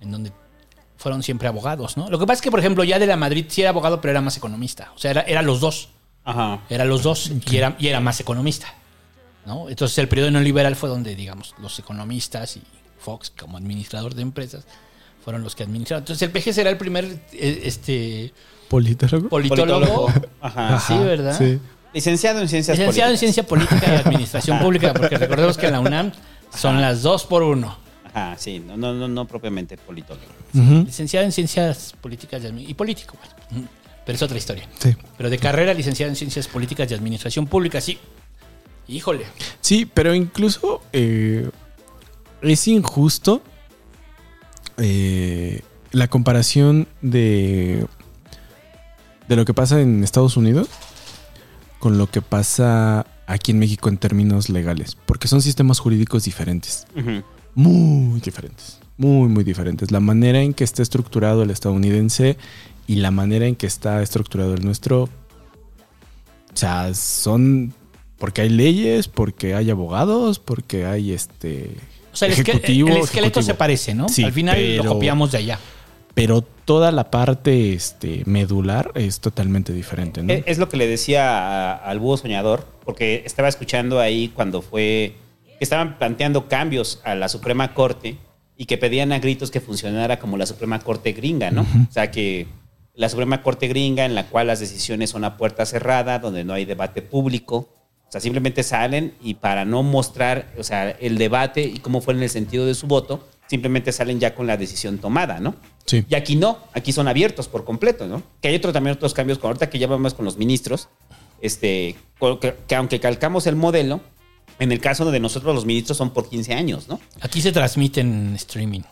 en 0.00 0.10
donde 0.10 0.32
fueron 1.02 1.22
siempre 1.22 1.48
abogados, 1.48 1.96
¿no? 1.96 2.08
Lo 2.08 2.18
que 2.18 2.26
pasa 2.26 2.34
es 2.34 2.42
que, 2.42 2.50
por 2.50 2.60
ejemplo, 2.60 2.84
ya 2.84 2.98
de 3.00 3.06
la 3.06 3.16
Madrid 3.16 3.46
sí 3.48 3.60
era 3.60 3.70
abogado, 3.70 4.00
pero 4.00 4.12
era 4.12 4.20
más 4.20 4.36
economista. 4.36 4.92
O 4.94 4.98
sea, 4.98 5.10
era, 5.10 5.22
era 5.22 5.42
los 5.42 5.60
dos. 5.60 5.88
Ajá. 6.24 6.60
Era 6.70 6.84
los 6.84 7.02
dos 7.02 7.32
y, 7.50 7.56
era, 7.56 7.74
y 7.80 7.88
era 7.88 7.98
más 7.98 8.20
economista. 8.20 8.72
¿no? 9.44 9.68
Entonces, 9.68 9.98
el 9.98 10.06
periodo 10.06 10.30
neoliberal 10.30 10.76
fue 10.76 10.88
donde, 10.88 11.16
digamos, 11.16 11.56
los 11.60 11.76
economistas 11.80 12.56
y 12.56 12.62
Fox, 13.00 13.32
como 13.36 13.56
administrador 13.56 14.14
de 14.14 14.22
empresas, 14.22 14.64
fueron 15.24 15.42
los 15.42 15.56
que 15.56 15.64
administraron. 15.64 16.02
Entonces, 16.02 16.22
el 16.22 16.30
PG 16.30 16.54
será 16.54 16.70
el 16.70 16.78
primer 16.78 17.04
eh, 17.32 17.62
este, 17.64 18.32
¿Politólogo? 18.68 19.28
politólogo. 19.28 20.12
Ajá. 20.40 20.78
Sí, 20.78 20.96
¿verdad? 20.98 21.36
Sí. 21.36 21.58
Licenciado 21.92 22.40
en 22.40 22.48
ciencias 22.48 22.78
Licenciado 22.78 23.10
en. 23.10 23.18
Ciencia 23.18 23.42
Política 23.44 23.82
y 23.86 23.96
Administración 23.96 24.58
Pública, 24.62 24.94
porque 24.94 25.18
recordemos 25.18 25.58
que 25.58 25.66
en 25.66 25.72
la 25.72 25.80
UNAM 25.80 26.12
son 26.56 26.80
las 26.80 27.02
dos 27.02 27.24
por 27.24 27.42
uno. 27.42 27.76
Ajá, 28.14 28.36
sí. 28.38 28.60
No, 28.60 28.76
no, 28.76 28.92
no, 28.92 29.08
no 29.08 29.26
propiamente 29.26 29.76
politólogo. 29.76 30.26
Licenciado 30.84 31.24
en 31.24 31.32
Ciencias 31.32 31.94
Políticas 32.00 32.42
y, 32.58 32.74
Político, 32.74 33.16
bueno. 33.50 33.68
Pero 34.04 34.16
es 34.16 34.22
otra 34.22 34.36
historia. 34.36 34.68
Sí. 34.78 34.94
Pero 35.16 35.30
de 35.30 35.38
carrera, 35.38 35.72
licenciado 35.72 36.10
en 36.10 36.16
Ciencias 36.16 36.48
Políticas 36.48 36.90
y 36.90 36.94
Administración 36.94 37.46
Pública, 37.46 37.80
sí. 37.80 37.98
Híjole. 38.88 39.24
Sí, 39.60 39.86
pero 39.86 40.14
incluso 40.14 40.82
eh, 40.92 41.48
es 42.42 42.68
injusto 42.68 43.42
eh, 44.76 45.62
la 45.92 46.08
comparación 46.08 46.88
de, 47.00 47.86
de 49.28 49.36
lo 49.36 49.44
que 49.44 49.54
pasa 49.54 49.80
en 49.80 50.02
Estados 50.02 50.36
Unidos 50.36 50.68
con 51.78 51.98
lo 51.98 52.08
que 52.08 52.22
pasa 52.22 53.06
aquí 53.26 53.50
en 53.50 53.58
México 53.58 53.88
en 53.88 53.98
términos 53.98 54.48
legales, 54.48 54.96
porque 55.06 55.26
son 55.26 55.42
sistemas 55.42 55.80
jurídicos 55.80 56.24
diferentes, 56.24 56.86
Ujú. 56.94 57.24
Muy 57.54 58.20
diferentes, 58.20 58.78
muy, 58.96 59.28
muy 59.28 59.44
diferentes. 59.44 59.90
La 59.90 60.00
manera 60.00 60.40
en 60.40 60.54
que 60.54 60.64
está 60.64 60.82
estructurado 60.82 61.42
el 61.42 61.50
estadounidense 61.50 62.36
y 62.86 62.96
la 62.96 63.10
manera 63.10 63.46
en 63.46 63.56
que 63.56 63.66
está 63.66 64.02
estructurado 64.02 64.54
el 64.54 64.64
nuestro, 64.64 65.04
o 65.04 66.56
sea, 66.56 66.92
son 66.94 67.72
porque 68.18 68.42
hay 68.42 68.48
leyes, 68.50 69.08
porque 69.08 69.54
hay 69.54 69.70
abogados, 69.70 70.38
porque 70.38 70.84
hay 70.86 71.12
este 71.12 71.70
O 72.12 72.16
sea, 72.16 72.28
el, 72.28 72.34
esque- 72.34 72.52
ejecutivo, 72.52 72.88
el 72.88 72.96
esqueleto 72.98 73.40
ejecutivo. 73.40 73.42
se 73.42 73.54
parece, 73.54 73.94
¿no? 73.94 74.08
Sí, 74.08 74.22
Al 74.24 74.32
final 74.32 74.76
lo 74.76 74.84
copiamos 74.86 75.32
de 75.32 75.38
allá. 75.38 75.58
Pero 76.14 76.42
toda 76.42 76.92
la 76.92 77.10
parte 77.10 77.72
este, 77.72 78.22
medular 78.26 78.92
es 78.94 79.18
totalmente 79.20 79.72
diferente, 79.72 80.22
¿no? 80.22 80.30
Es, 80.32 80.44
es 80.46 80.58
lo 80.58 80.68
que 80.68 80.76
le 80.76 80.86
decía 80.86 81.26
a- 81.38 81.74
al 81.76 81.98
búho 81.98 82.16
soñador, 82.18 82.66
porque 82.84 83.22
estaba 83.24 83.48
escuchando 83.48 83.98
ahí 83.98 84.28
cuando 84.28 84.60
fue 84.62 85.14
que 85.62 85.64
estaban 85.64 85.96
planteando 85.96 86.48
cambios 86.48 87.00
a 87.04 87.14
la 87.14 87.28
Suprema 87.28 87.72
Corte 87.72 88.18
y 88.56 88.64
que 88.64 88.78
pedían 88.78 89.12
a 89.12 89.20
gritos 89.20 89.52
que 89.52 89.60
funcionara 89.60 90.18
como 90.18 90.36
la 90.36 90.44
Suprema 90.44 90.80
Corte 90.80 91.12
gringa, 91.12 91.52
¿no? 91.52 91.60
O 91.88 91.92
sea, 91.92 92.10
que 92.10 92.48
la 92.94 93.08
Suprema 93.08 93.44
Corte 93.44 93.68
gringa 93.68 94.04
en 94.04 94.16
la 94.16 94.26
cual 94.26 94.48
las 94.48 94.58
decisiones 94.58 95.10
son 95.10 95.22
a 95.22 95.36
puerta 95.36 95.64
cerrada, 95.64 96.18
donde 96.18 96.42
no 96.42 96.52
hay 96.52 96.64
debate 96.64 97.00
público. 97.00 97.68
O 98.08 98.10
sea, 98.10 98.20
simplemente 98.20 98.64
salen 98.64 99.14
y 99.22 99.34
para 99.34 99.64
no 99.64 99.84
mostrar, 99.84 100.52
o 100.58 100.64
sea, 100.64 100.90
el 100.90 101.16
debate 101.16 101.62
y 101.62 101.78
cómo 101.78 102.00
fue 102.00 102.14
en 102.14 102.24
el 102.24 102.30
sentido 102.30 102.66
de 102.66 102.74
su 102.74 102.88
voto, 102.88 103.28
simplemente 103.46 103.92
salen 103.92 104.18
ya 104.18 104.34
con 104.34 104.48
la 104.48 104.56
decisión 104.56 104.98
tomada, 104.98 105.38
¿no? 105.38 105.54
Sí. 105.86 106.04
Y 106.08 106.16
aquí 106.16 106.34
no, 106.34 106.58
aquí 106.72 106.90
son 106.90 107.06
abiertos 107.06 107.46
por 107.46 107.64
completo, 107.64 108.08
¿no? 108.08 108.24
Que 108.40 108.48
hay 108.48 108.56
otro, 108.56 108.72
también 108.72 108.96
otros 108.96 109.14
cambios, 109.14 109.38
con 109.38 109.50
ahorita 109.50 109.70
que 109.70 109.78
ya 109.78 109.86
vamos 109.86 110.14
con 110.14 110.24
los 110.24 110.38
ministros, 110.38 110.88
este, 111.40 111.94
que 112.66 112.74
aunque 112.74 112.98
calcamos 112.98 113.46
el 113.46 113.54
modelo, 113.54 114.00
en 114.58 114.72
el 114.72 114.80
caso 114.80 115.10
de 115.10 115.20
nosotros 115.20 115.54
los 115.54 115.64
ministros 115.66 115.96
son 115.98 116.10
por 116.10 116.28
15 116.28 116.54
años, 116.54 116.88
¿no? 116.88 117.00
Aquí 117.20 117.40
se 117.42 117.52
transmite 117.52 118.00
en 118.00 118.34
streaming. 118.36 118.82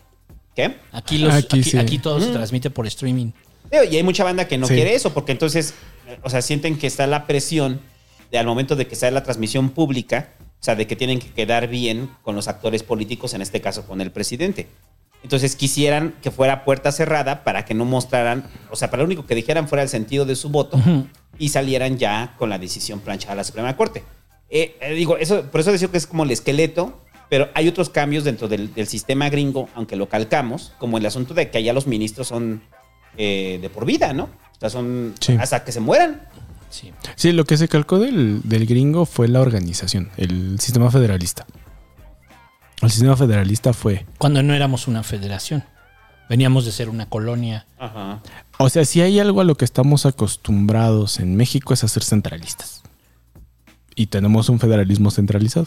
¿Qué? 0.57 0.77
Aquí, 0.93 1.19
los, 1.19 1.32
Aquí 1.35 1.61
aquí, 1.61 1.70
sí. 1.70 1.78
aquí 1.78 1.99
todo 1.99 2.20
se 2.20 2.28
Mm. 2.31 2.32
transmite 2.32 2.70
por 2.70 2.87
streaming. 2.87 3.31
Y 3.73 3.97
hay 3.97 4.03
mucha 4.03 4.24
banda 4.24 4.49
que 4.49 4.59
no 4.59 4.66
Sí. 4.66 4.74
quiere 4.74 4.95
eso, 4.95 5.15
porque 5.15 5.31
entonces, 5.32 5.74
eh, 6.09 6.19
o 6.24 6.31
sea, 6.31 6.43
sienten 6.43 6.77
que 6.77 6.87
está 6.89 7.07
la 7.07 7.27
presión 7.27 7.81
de 8.32 8.39
al 8.39 8.47
momento 8.47 8.74
de 8.77 8.87
que 8.89 8.97
sale 8.97 9.12
la 9.12 9.23
transmisión 9.23 9.70
pública, 9.70 10.31
o 10.61 10.65
sea, 10.65 10.74
de 10.74 10.87
que 10.87 10.97
tienen 10.97 11.20
que 11.20 11.28
quedar 11.32 11.69
bien 11.69 12.11
con 12.23 12.35
los 12.35 12.49
actores 12.49 12.82
políticos, 12.82 13.32
en 13.35 13.43
este 13.43 13.61
caso 13.61 13.87
con 13.87 14.01
el 14.01 14.11
presidente. 14.11 14.66
Entonces 15.23 15.55
quisieran 15.55 16.15
que 16.23 16.31
fuera 16.31 16.65
puerta 16.65 16.91
cerrada 16.93 17.45
para 17.45 17.65
que 17.65 17.74
no 17.74 17.85
mostraran, 17.85 18.49
o 18.70 18.77
sea, 18.77 18.91
para 18.91 19.03
lo 19.03 19.07
único 19.07 19.27
que 19.27 19.35
dijeran 19.35 19.69
fuera 19.69 19.82
el 19.82 19.89
sentido 19.89 20.24
de 20.24 20.35
su 20.35 20.49
voto 20.49 20.81
y 21.39 21.51
salieran 21.51 21.99
ya 21.99 22.35
con 22.39 22.51
la 22.51 22.59
decisión 22.59 23.01
planchada 23.01 23.35
a 23.35 23.37
la 23.37 23.45
Suprema 23.45 23.77
Corte. 23.77 24.03
Eh, 24.51 24.77
eh, 24.81 24.94
digo, 24.94 25.16
eso, 25.16 25.43
por 25.44 25.60
eso 25.60 25.72
decía 25.72 25.89
que 25.89 25.97
es 25.98 26.06
como 26.06 26.24
el 26.24 26.31
esqueleto, 26.31 27.01
pero 27.28 27.48
hay 27.55 27.68
otros 27.68 27.89
cambios 27.90 28.24
dentro 28.24 28.48
del, 28.48 28.74
del 28.74 28.86
sistema 28.86 29.28
gringo, 29.31 29.68
aunque 29.74 29.94
lo 29.97 30.09
calcamos, 30.09 30.72
como 30.78 30.98
el 30.98 31.06
asunto 31.06 31.35
de 31.35 31.51
que 31.51 31.59
allá 31.59 31.72
los 31.72 31.86
ministros 31.86 32.27
son 32.28 32.62
eh, 33.16 33.59
de 33.62 33.70
por 33.70 33.85
vida, 33.86 34.12
¿no? 34.12 34.24
O 34.24 34.60
sea, 34.60 34.70
son 34.70 35.14
Sí. 35.20 35.36
hasta 35.40 35.64
que 35.64 35.72
se 35.72 35.81
mueran. 35.81 36.22
Sí. 36.70 36.93
Sí, 37.16 37.32
lo 37.32 37.44
que 37.44 37.56
se 37.56 37.68
calcó 37.68 37.98
del, 37.98 38.40
del 38.44 38.66
gringo 38.66 39.06
fue 39.06 39.28
la 39.28 39.40
organización, 39.40 40.10
el 40.16 40.59
sistema 40.60 40.90
federalista. 40.90 41.47
El 42.82 42.90
sistema 42.90 43.16
federalista 43.16 43.72
fue. 43.72 44.06
Cuando 44.18 44.43
no 44.43 44.55
éramos 44.55 44.89
una 44.89 45.02
federación. 45.02 45.64
Veníamos 46.28 46.64
de 46.64 46.72
ser 46.72 46.89
una 46.89 47.06
colonia. 47.09 47.66
Ajá. 47.78 48.22
O 48.59 48.68
sea, 48.70 48.85
si 48.85 49.01
hay 49.01 49.18
algo 49.18 49.40
a 49.40 49.44
lo 49.44 49.56
que 49.56 49.64
estamos 49.64 50.06
acostumbrados 50.06 51.18
en 51.18 51.35
México 51.36 51.74
es 51.74 51.82
a 51.85 51.89
ser 51.89 52.05
centralistas. 52.05 52.82
Y 53.94 54.06
tenemos 54.06 54.48
un 54.48 54.58
federalismo 54.60 55.10
centralizado. 55.10 55.66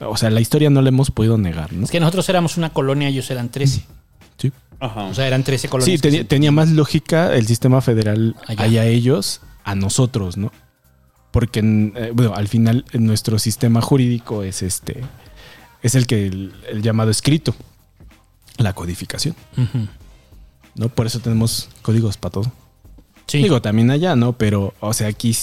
O 0.00 0.16
sea, 0.16 0.30
la 0.30 0.40
historia 0.40 0.70
no 0.70 0.82
la 0.82 0.88
hemos 0.90 1.10
podido 1.10 1.38
negar, 1.38 1.72
¿no? 1.72 1.84
Es 1.84 1.90
que 1.90 2.00
nosotros 2.00 2.28
éramos 2.28 2.56
una 2.56 2.70
colonia, 2.72 3.08
ellos 3.08 3.30
eran 3.30 3.48
13. 3.48 3.84
Sí. 4.36 4.52
Ajá. 4.78 5.04
O 5.04 5.14
sea, 5.14 5.26
eran 5.26 5.42
13 5.42 5.68
colonias. 5.68 5.98
Sí, 5.98 6.02
tenía, 6.02 6.20
se- 6.20 6.24
tenía 6.26 6.52
más 6.52 6.70
lógica 6.70 7.34
el 7.34 7.46
sistema 7.46 7.80
federal 7.80 8.36
Allá. 8.46 8.62
allá. 8.64 8.80
a 8.82 8.86
ellos, 8.86 9.40
a 9.64 9.74
nosotros, 9.74 10.36
¿no? 10.36 10.52
Porque, 11.30 11.60
eh, 11.60 12.10
bueno, 12.14 12.34
al 12.34 12.48
final 12.48 12.84
nuestro 12.92 13.38
sistema 13.38 13.80
jurídico 13.80 14.42
es 14.42 14.62
este, 14.62 15.02
es 15.82 15.94
el 15.94 16.06
que 16.06 16.26
el, 16.26 16.52
el 16.70 16.82
llamado 16.82 17.10
escrito, 17.10 17.54
la 18.58 18.74
codificación. 18.74 19.34
¿no? 20.74 20.88
Por 20.90 21.06
eso 21.06 21.20
tenemos 21.20 21.68
códigos 21.82 22.16
para 22.18 22.32
todo. 22.32 22.52
Sí. 23.26 23.38
Digo, 23.42 23.60
también 23.62 23.90
allá, 23.90 24.14
¿no? 24.14 24.34
Pero, 24.34 24.74
o 24.80 24.92
sea, 24.92 25.08
aquí 25.08 25.34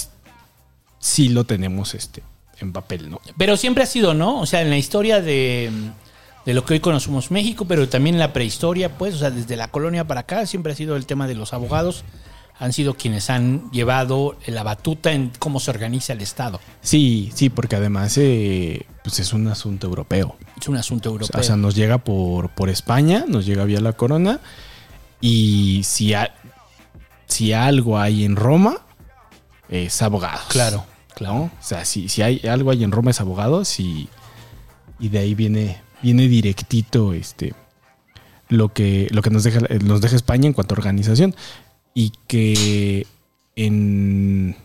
sí 1.03 1.27
lo 1.27 1.43
tenemos 1.43 1.93
este, 1.95 2.23
en 2.59 2.71
papel, 2.71 3.09
¿no? 3.09 3.19
Pero 3.37 3.57
siempre 3.57 3.83
ha 3.83 3.87
sido, 3.87 4.13
¿no? 4.13 4.39
O 4.39 4.45
sea, 4.45 4.61
en 4.61 4.69
la 4.69 4.77
historia 4.77 5.19
de, 5.21 5.69
de 6.45 6.53
lo 6.53 6.63
que 6.65 6.75
hoy 6.75 6.79
conocemos 6.79 7.29
México, 7.29 7.65
pero 7.65 7.89
también 7.89 8.15
en 8.15 8.19
la 8.19 8.31
prehistoria, 8.31 8.97
pues, 8.97 9.15
o 9.15 9.17
sea, 9.17 9.29
desde 9.29 9.57
la 9.57 9.67
colonia 9.67 10.07
para 10.07 10.21
acá, 10.21 10.45
siempre 10.45 10.71
ha 10.71 10.75
sido 10.75 10.95
el 10.95 11.05
tema 11.05 11.27
de 11.27 11.35
los 11.35 11.51
abogados. 11.53 12.05
Han 12.59 12.71
sido 12.71 12.93
quienes 12.93 13.29
han 13.31 13.69
llevado 13.71 14.37
la 14.45 14.61
batuta 14.63 15.11
en 15.11 15.31
cómo 15.39 15.59
se 15.59 15.71
organiza 15.71 16.13
el 16.13 16.21
Estado. 16.21 16.61
Sí, 16.81 17.31
sí, 17.33 17.49
porque 17.49 17.75
además 17.75 18.15
eh, 18.17 18.85
pues 19.03 19.19
es 19.19 19.33
un 19.33 19.47
asunto 19.47 19.87
europeo. 19.87 20.37
Es 20.61 20.67
un 20.69 20.77
asunto 20.77 21.09
europeo. 21.09 21.41
O 21.41 21.43
sea, 21.43 21.57
nos 21.57 21.75
llega 21.75 21.97
por, 21.97 22.49
por 22.49 22.69
España, 22.69 23.25
nos 23.27 23.45
llega 23.45 23.65
vía 23.65 23.81
la 23.81 23.93
corona. 23.93 24.39
Y 25.19 25.81
si, 25.83 26.13
ha- 26.13 26.33
si 27.27 27.53
algo 27.53 27.97
hay 27.97 28.23
en 28.23 28.35
Roma, 28.35 28.77
es 29.67 30.01
abogados. 30.01 30.45
Claro, 30.49 30.85
claro. 31.15 31.43
O 31.43 31.51
sea, 31.59 31.85
si, 31.85 32.09
si 32.09 32.21
hay 32.21 32.41
algo 32.47 32.71
hay 32.71 32.83
en 32.83 32.91
Roma 32.91 33.11
es 33.11 33.21
abogados 33.21 33.79
y, 33.79 34.09
y 34.99 35.09
de 35.09 35.19
ahí 35.19 35.35
viene, 35.35 35.81
viene 36.01 36.27
directito 36.27 37.13
este, 37.13 37.53
lo, 38.49 38.69
que, 38.73 39.07
lo 39.11 39.21
que 39.21 39.29
nos 39.29 39.43
deja, 39.43 39.59
nos 39.83 40.01
deja 40.01 40.15
España 40.15 40.47
en 40.47 40.53
cuanto 40.53 40.75
a 40.75 40.77
organización. 40.77 41.35
Y 41.93 42.11
que 42.27 43.05
en 43.55 44.55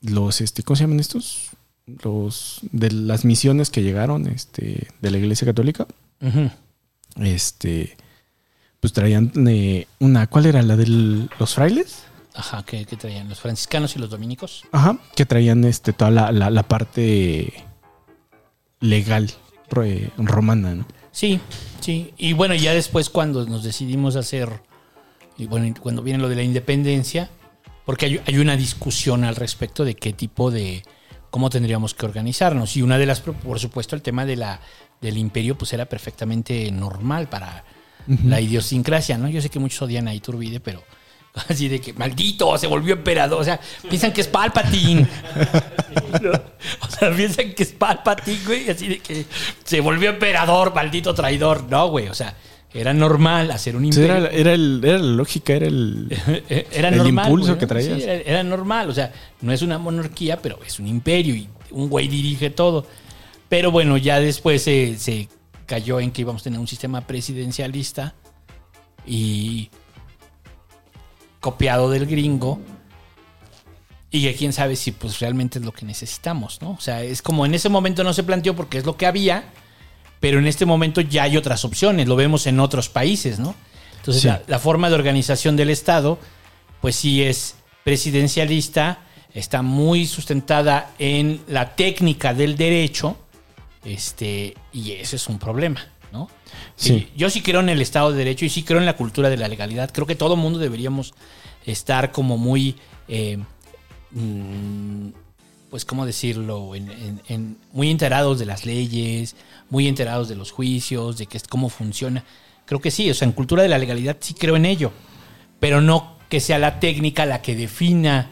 los, 0.00 0.40
este, 0.40 0.62
¿cómo 0.62 0.76
se 0.76 0.84
llaman 0.84 1.00
estos? 1.00 1.50
Los 1.86 2.60
de 2.70 2.90
las 2.90 3.24
misiones 3.24 3.70
que 3.70 3.82
llegaron 3.82 4.26
este, 4.26 4.88
de 5.00 5.10
la 5.10 5.18
Iglesia 5.18 5.46
Católica 5.46 5.86
este 7.20 7.96
pues 8.80 8.92
traían 8.92 9.32
eh, 9.46 9.86
una 9.98 10.26
¿cuál 10.26 10.46
era 10.46 10.62
la 10.62 10.76
de 10.76 10.86
los 11.38 11.54
frailes? 11.54 12.04
Ajá, 12.34 12.62
que, 12.64 12.84
que 12.86 12.96
traían 12.96 13.28
los 13.28 13.40
franciscanos 13.40 13.94
y 13.96 13.98
los 13.98 14.08
dominicos. 14.10 14.64
Ajá, 14.72 14.96
que 15.14 15.26
traían 15.26 15.64
este 15.64 15.92
toda 15.92 16.10
la, 16.10 16.32
la- 16.32 16.50
la 16.50 16.62
parte 16.62 17.52
legal 18.80 19.30
re- 19.70 20.10
romana, 20.16 20.74
¿no? 20.74 20.86
Sí, 21.10 21.40
sí. 21.80 22.14
Y 22.16 22.32
bueno, 22.32 22.54
ya 22.54 22.72
después 22.72 23.10
cuando 23.10 23.44
nos 23.46 23.62
decidimos 23.62 24.16
hacer, 24.16 24.48
y 25.36 25.46
bueno, 25.46 25.72
cuando 25.80 26.02
viene 26.02 26.18
lo 26.20 26.28
de 26.28 26.36
la 26.36 26.42
independencia, 26.42 27.28
porque 27.84 28.06
hay, 28.06 28.20
hay 28.26 28.38
una 28.38 28.56
discusión 28.56 29.24
al 29.24 29.36
respecto 29.36 29.84
de 29.84 29.94
qué 29.94 30.12
tipo 30.12 30.50
de, 30.50 30.82
cómo 31.30 31.50
tendríamos 31.50 31.94
que 31.94 32.06
organizarnos. 32.06 32.76
Y 32.76 32.82
una 32.82 32.96
de 32.98 33.06
las, 33.06 33.20
por 33.20 33.58
supuesto, 33.60 33.94
el 33.94 34.02
tema 34.02 34.24
de 34.24 34.36
la, 34.36 34.60
del 35.00 35.18
imperio, 35.18 35.58
pues 35.58 35.72
era 35.74 35.84
perfectamente 35.86 36.70
normal 36.72 37.28
para 37.28 37.64
la 38.24 38.40
idiosincrasia, 38.40 39.16
¿no? 39.16 39.28
Yo 39.28 39.40
sé 39.40 39.48
que 39.48 39.60
muchos 39.60 39.82
odian 39.82 40.08
a 40.08 40.14
Iturbide, 40.14 40.58
pero 40.58 40.82
así 41.48 41.68
de 41.68 41.80
que, 41.80 41.92
maldito, 41.94 42.56
se 42.58 42.66
volvió 42.66 42.94
emperador. 42.94 43.40
O 43.40 43.44
sea, 43.44 43.60
piensan 43.88 44.12
que 44.12 44.20
es 44.20 44.28
Palpatine. 44.28 45.06
¿no? 46.22 46.30
O 46.80 46.90
sea, 46.90 47.14
piensan 47.14 47.52
que 47.54 47.62
es 47.62 47.72
Palpatine, 47.72 48.40
güey, 48.46 48.70
así 48.70 48.88
de 48.88 48.98
que 48.98 49.24
se 49.64 49.80
volvió 49.80 50.10
emperador, 50.10 50.74
maldito 50.74 51.14
traidor. 51.14 51.64
No, 51.70 51.88
güey, 51.88 52.08
o 52.08 52.14
sea, 52.14 52.36
era 52.74 52.92
normal 52.94 53.50
hacer 53.50 53.76
un 53.76 53.84
imperio. 53.86 54.14
era, 54.16 54.28
era 54.28 54.52
el- 54.54 54.80
era 54.84 54.98
la 54.98 55.04
lógica, 55.12 55.52
era 55.54 55.66
el, 55.66 56.08
Era 56.70 56.88
el 56.88 56.96
normal. 56.98 57.26
impulso 57.26 57.48
güey, 57.48 57.58
que 57.58 57.66
traías. 57.66 57.96
Sí, 57.98 58.02
era, 58.02 58.14
era 58.14 58.42
normal. 58.42 58.88
O 58.90 58.94
sea, 58.94 59.12
no 59.40 59.52
es 59.52 59.62
una 59.62 59.78
monarquía, 59.78 60.40
pero 60.40 60.58
es 60.66 60.78
un 60.78 60.86
imperio 60.86 61.34
y 61.34 61.48
un 61.70 61.88
güey 61.88 62.08
dirige 62.08 62.50
todo. 62.50 62.86
Pero 63.48 63.70
bueno, 63.70 63.96
ya 63.98 64.20
después 64.20 64.62
se, 64.62 64.96
se 64.98 65.28
cayó 65.66 66.00
en 66.00 66.10
que 66.10 66.22
íbamos 66.22 66.42
a 66.42 66.44
tener 66.44 66.58
un 66.58 66.66
sistema 66.68 67.06
presidencialista 67.06 68.14
y 69.06 69.68
copiado 71.42 71.90
del 71.90 72.06
gringo. 72.06 72.58
Y 74.10 74.22
que 74.22 74.34
quién 74.34 74.52
sabe 74.54 74.76
si 74.76 74.92
pues 74.92 75.20
realmente 75.20 75.58
es 75.58 75.64
lo 75.64 75.72
que 75.72 75.84
necesitamos, 75.84 76.60
¿no? 76.62 76.70
O 76.72 76.80
sea, 76.80 77.02
es 77.02 77.20
como 77.22 77.44
en 77.44 77.54
ese 77.54 77.68
momento 77.68 78.04
no 78.04 78.12
se 78.14 78.22
planteó 78.22 78.54
porque 78.56 78.78
es 78.78 78.84
lo 78.86 78.96
que 78.96 79.06
había, 79.06 79.44
pero 80.20 80.38
en 80.38 80.46
este 80.46 80.64
momento 80.66 81.00
ya 81.00 81.24
hay 81.24 81.36
otras 81.36 81.64
opciones, 81.64 82.08
lo 82.08 82.16
vemos 82.16 82.46
en 82.46 82.60
otros 82.60 82.88
países, 82.88 83.38
¿no? 83.38 83.54
Entonces 83.98 84.22
Sí. 84.22 84.28
la, 84.28 84.42
la 84.46 84.58
forma 84.58 84.88
de 84.90 84.94
organización 84.96 85.56
del 85.56 85.70
Estado, 85.70 86.18
pues 86.82 86.96
sí 86.96 87.22
es 87.22 87.56
presidencialista, 87.84 88.98
está 89.32 89.62
muy 89.62 90.06
sustentada 90.06 90.90
en 90.98 91.40
la 91.48 91.74
técnica 91.74 92.34
del 92.34 92.56
derecho, 92.56 93.16
este, 93.84 94.54
y 94.74 94.92
ese 94.92 95.16
es 95.16 95.26
un 95.28 95.38
problema. 95.38 95.86
Sí. 96.76 97.08
Yo 97.16 97.30
sí 97.30 97.42
creo 97.42 97.60
en 97.60 97.68
el 97.68 97.80
Estado 97.82 98.10
de 98.12 98.18
Derecho 98.18 98.44
y 98.44 98.48
sí 98.48 98.62
creo 98.62 98.78
en 98.80 98.86
la 98.86 98.96
cultura 98.96 99.30
de 99.30 99.36
la 99.36 99.48
legalidad. 99.48 99.90
Creo 99.92 100.06
que 100.06 100.14
todo 100.16 100.36
mundo 100.36 100.58
deberíamos 100.58 101.14
estar 101.66 102.10
como 102.12 102.38
muy, 102.38 102.76
eh, 103.08 103.38
mm, 104.10 105.08
pues, 105.70 105.84
¿cómo 105.84 106.04
decirlo? 106.06 106.74
En- 106.74 106.90
en- 106.90 107.22
en- 107.28 107.56
muy 107.72 107.90
enterados 107.90 108.38
de 108.38 108.46
las 108.46 108.66
leyes, 108.66 109.36
muy 109.70 109.88
enterados 109.88 110.28
de 110.28 110.34
los 110.36 110.50
juicios, 110.50 111.18
de 111.18 111.26
que, 111.26 111.36
es- 111.38 111.46
cómo 111.48 111.68
funciona. 111.68 112.24
Creo 112.66 112.80
que 112.80 112.90
sí, 112.90 113.10
o 113.10 113.14
sea, 113.14 113.26
en 113.26 113.32
cultura 113.32 113.62
de 113.62 113.68
la 113.68 113.78
legalidad 113.78 114.16
sí 114.20 114.34
creo 114.34 114.56
en 114.56 114.66
ello, 114.66 114.92
pero 115.60 115.80
no 115.80 116.16
que 116.28 116.40
sea 116.40 116.58
la 116.58 116.80
técnica 116.80 117.26
la 117.26 117.42
que 117.42 117.54
defina 117.54 118.30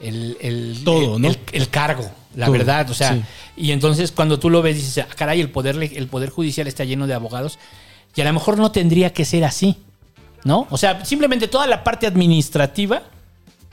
el, 0.00 0.36
el- 0.40 0.80
Todo, 0.84 1.16
el- 1.16 1.22
¿no? 1.22 1.28
el- 1.28 1.38
el 1.52 1.68
cargo, 1.68 2.10
la 2.36 2.46
Todo, 2.46 2.52
verdad, 2.52 2.88
o 2.90 2.94
sea, 2.94 3.14
sí. 3.14 3.22
y 3.56 3.72
entonces 3.72 4.12
cuando 4.12 4.38
tú 4.38 4.50
lo 4.50 4.62
ves 4.62 4.76
dices, 4.76 5.04
ah, 5.08 5.14
caray, 5.16 5.40
el 5.40 5.50
poder, 5.50 5.76
el 5.82 6.06
poder 6.06 6.30
judicial 6.30 6.66
está 6.66 6.84
lleno 6.84 7.06
de 7.06 7.14
abogados 7.14 7.58
y 8.14 8.20
a 8.20 8.24
lo 8.24 8.32
mejor 8.32 8.56
no 8.58 8.70
tendría 8.72 9.12
que 9.12 9.24
ser 9.24 9.44
así, 9.44 9.78
¿no? 10.44 10.66
O 10.70 10.78
sea, 10.78 11.04
simplemente 11.04 11.48
toda 11.48 11.66
la 11.66 11.82
parte 11.84 12.06
administrativa, 12.06 13.02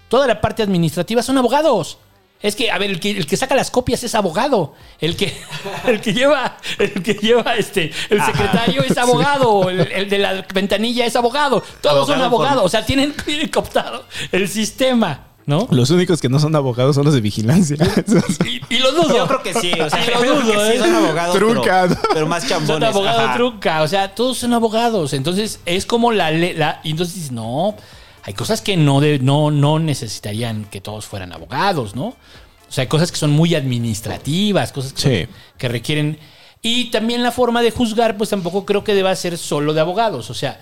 toda 0.09 0.27
la 0.27 0.41
parte 0.41 0.63
administrativa 0.63 1.21
son 1.21 1.37
abogados. 1.37 1.97
Es 2.39 2.55
que, 2.55 2.69
a 2.69 2.77
ver, 2.77 2.91
el 2.91 2.99
que, 2.99 3.09
el 3.11 3.25
que 3.25 3.35
saca 3.35 3.55
las 3.55 3.71
copias 3.71 4.03
es 4.03 4.13
abogado. 4.13 4.75
El 4.99 5.15
que, 5.17 5.35
el 5.87 5.99
que 6.01 6.13
lleva, 6.13 6.57
el 6.77 7.01
que 7.01 7.15
lleva 7.15 7.55
este, 7.57 7.91
el 8.11 8.21
secretario 8.23 8.83
es 8.83 8.95
abogado. 8.99 9.69
El, 9.71 9.91
el 9.91 10.07
de 10.07 10.19
la 10.19 10.45
ventanilla 10.53 11.05
es 11.07 11.15
abogado. 11.15 11.63
Todos 11.81 12.05
son 12.07 12.17
por- 12.17 12.25
abogados. 12.25 12.63
O 12.63 12.69
sea, 12.69 12.85
tienen, 12.85 13.13
tienen 13.25 13.47
cooptado 13.49 14.05
el 14.31 14.47
sistema, 14.47 15.26
¿no? 15.47 15.67
Los 15.71 15.89
únicos 15.89 16.21
que 16.21 16.29
no 16.29 16.37
son 16.39 16.55
abogados 16.55 16.95
son 16.95 17.05
los 17.05 17.13
de 17.15 17.21
vigilancia. 17.21 17.75
Y, 18.45 18.61
y 18.75 18.77
lo 18.83 18.91
dudo. 18.91 19.15
Yo 19.17 19.27
creo 19.27 19.41
que 19.41 19.53
sí, 19.55 19.71
o 19.79 19.89
sea, 19.89 20.05
yo 20.23 20.35
dudo, 20.35 20.51
que 20.51 20.71
sí 20.71 20.77
¿eh? 20.77 20.79
son 20.79 20.93
abogados, 20.95 21.33
pero, 21.35 21.51
Truca. 21.53 22.01
pero 22.13 22.27
más 22.27 22.43
Son 22.43 22.49
chambones. 22.49 22.89
abogados 22.89 23.21
ajá. 23.23 23.35
truca, 23.37 23.81
o 23.81 23.87
sea, 23.87 24.13
todos 24.13 24.37
son 24.37 24.53
abogados. 24.53 25.13
Entonces, 25.13 25.59
es 25.65 25.87
como 25.87 26.11
la 26.11 26.29
ley. 26.29 26.53
La, 26.53 26.79
y 26.83 26.91
entonces 26.91 27.15
dices, 27.15 27.31
no, 27.31 27.75
hay 28.23 28.33
cosas 28.35 28.61
que 28.61 28.77
no, 28.77 28.99
de, 29.01 29.17
no, 29.19 29.49
no 29.49 29.79
necesitarían 29.79 30.65
que 30.65 30.81
todos 30.81 31.05
fueran 31.07 31.33
abogados, 31.33 31.95
¿no? 31.95 32.07
O 32.07 32.15
sea, 32.71 32.81
hay 32.83 32.87
cosas 32.89 33.11
que 33.11 33.17
son 33.17 33.31
muy 33.31 33.55
administrativas, 33.55 34.71
cosas 34.73 34.91
que, 34.93 35.27
Sí. 35.27 35.33
que 35.57 35.67
requieren. 35.69 36.19
Y 36.61 36.91
también 36.91 37.23
la 37.23 37.31
forma 37.31 37.61
de 37.61 37.71
juzgar, 37.71 38.17
pues 38.17 38.29
tampoco 38.29 38.65
creo 38.65 38.83
que 38.83 38.93
deba 38.93 39.15
ser 39.15 39.37
solo 39.37 39.73
de 39.73 39.79
abogados. 39.79 40.29
O 40.29 40.33
sea, 40.33 40.59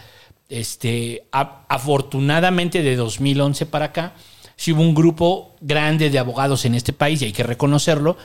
este, 0.47 1.25
a- 1.31 1.61
afortunadamente 1.69 2.83
de 2.83 2.95
2011 2.95 3.65
para 3.65 3.85
acá, 3.85 4.13
sí 4.55 4.73
hubo 4.73 4.81
un 4.81 4.95
grupo 4.95 5.55
grande 5.61 6.09
de 6.09 6.19
abogados 6.19 6.65
en 6.65 6.75
este 6.75 6.93
país, 6.93 7.21
y 7.21 7.25
hay 7.25 7.33
que 7.33 7.43
reconocerlo, 7.43 8.17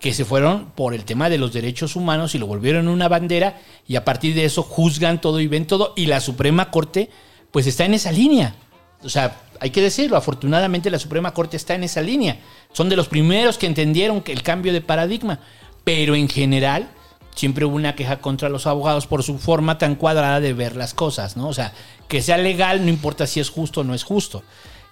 que 0.00 0.12
se 0.12 0.24
fueron 0.24 0.72
por 0.72 0.94
el 0.94 1.04
tema 1.04 1.28
de 1.28 1.38
los 1.38 1.52
derechos 1.52 1.96
humanos 1.96 2.34
y 2.34 2.38
lo 2.38 2.46
volvieron 2.46 2.88
una 2.88 3.08
bandera 3.08 3.60
y 3.86 3.96
a 3.96 4.04
partir 4.04 4.34
de 4.34 4.44
eso 4.44 4.62
juzgan 4.62 5.20
todo 5.20 5.40
y 5.40 5.46
ven 5.46 5.66
todo 5.66 5.94
y 5.96 6.06
la 6.06 6.20
Suprema 6.20 6.70
Corte 6.70 7.10
pues 7.50 7.66
está 7.66 7.84
en 7.84 7.94
esa 7.94 8.12
línea. 8.12 8.54
O 9.02 9.08
sea, 9.08 9.40
hay 9.60 9.70
que 9.70 9.80
decirlo, 9.80 10.16
afortunadamente 10.16 10.90
la 10.90 10.98
Suprema 10.98 11.32
Corte 11.32 11.56
está 11.56 11.74
en 11.74 11.84
esa 11.84 12.02
línea. 12.02 12.38
Son 12.72 12.88
de 12.88 12.96
los 12.96 13.08
primeros 13.08 13.56
que 13.56 13.66
entendieron 13.66 14.20
que 14.20 14.32
el 14.32 14.42
cambio 14.42 14.72
de 14.72 14.80
paradigma, 14.80 15.40
pero 15.84 16.14
en 16.14 16.28
general 16.28 16.90
siempre 17.34 17.64
hubo 17.64 17.76
una 17.76 17.94
queja 17.94 18.18
contra 18.18 18.48
los 18.48 18.66
abogados 18.66 19.06
por 19.06 19.22
su 19.22 19.38
forma 19.38 19.78
tan 19.78 19.94
cuadrada 19.94 20.40
de 20.40 20.52
ver 20.52 20.76
las 20.76 20.94
cosas, 20.94 21.36
¿no? 21.36 21.48
O 21.48 21.54
sea, 21.54 21.72
que 22.08 22.22
sea 22.22 22.38
legal 22.38 22.84
no 22.84 22.90
importa 22.90 23.26
si 23.26 23.40
es 23.40 23.50
justo 23.50 23.80
o 23.80 23.84
no 23.84 23.94
es 23.94 24.04
justo. 24.04 24.42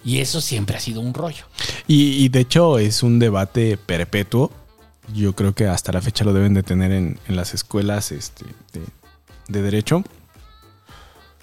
Y 0.05 0.19
eso 0.19 0.39
siempre 0.39 0.77
ha 0.77 0.79
sido 0.79 1.01
un 1.01 1.13
rollo. 1.13 1.45
Y, 1.87 2.29
de 2.29 2.39
hecho 2.39 2.77
es 2.77 3.01
un 3.01 3.17
debate 3.17 3.75
perpetuo. 3.77 4.51
Yo 5.13 5.33
creo 5.33 5.53
que 5.53 5.67
hasta 5.67 5.91
la 5.91 6.01
fecha 6.01 6.23
lo 6.23 6.33
deben 6.33 6.53
de 6.53 6.63
tener 6.63 6.91
en, 6.91 7.19
en 7.27 7.35
las 7.35 7.53
escuelas 7.53 8.11
este, 8.11 8.45
de, 8.71 8.81
de 9.47 9.61
derecho. 9.61 10.03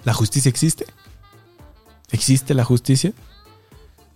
¿La 0.05 0.13
justicia 0.13 0.49
existe? 0.49 0.85
¿Existe 2.11 2.53
la 2.53 2.63
justicia? 2.63 3.13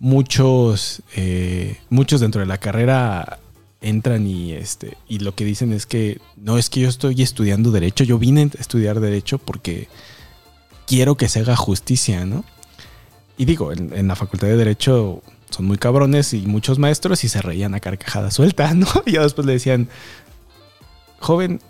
Muchos, 0.00 1.02
eh, 1.16 1.78
muchos 1.90 2.20
dentro 2.20 2.40
de 2.40 2.46
la 2.46 2.58
carrera 2.58 3.40
entran 3.80 4.26
y, 4.26 4.52
este, 4.52 4.96
y 5.08 5.18
lo 5.18 5.34
que 5.34 5.44
dicen 5.44 5.72
es 5.72 5.86
que 5.86 6.20
no 6.36 6.58
es 6.58 6.70
que 6.70 6.80
yo 6.80 6.88
estoy 6.88 7.20
estudiando 7.22 7.70
derecho, 7.70 8.04
yo 8.04 8.18
vine 8.18 8.42
a 8.42 8.60
estudiar 8.60 9.00
derecho 9.00 9.38
porque 9.38 9.88
quiero 10.86 11.16
que 11.16 11.28
se 11.28 11.40
haga 11.40 11.56
justicia, 11.56 12.24
¿no? 12.24 12.44
Y 13.38 13.44
digo, 13.46 13.72
en, 13.72 13.96
en 13.96 14.08
la 14.08 14.16
facultad 14.16 14.48
de 14.48 14.56
derecho 14.56 15.22
son 15.50 15.66
muy 15.66 15.78
cabrones 15.78 16.34
y 16.34 16.46
muchos 16.46 16.78
maestros 16.78 17.24
y 17.24 17.28
se 17.28 17.40
reían 17.40 17.74
a 17.74 17.80
carcajada 17.80 18.30
suelta, 18.30 18.74
¿no? 18.74 18.86
Y 19.06 19.12
ya 19.12 19.22
después 19.22 19.46
le 19.46 19.54
decían, 19.54 19.88
joven, 21.20 21.60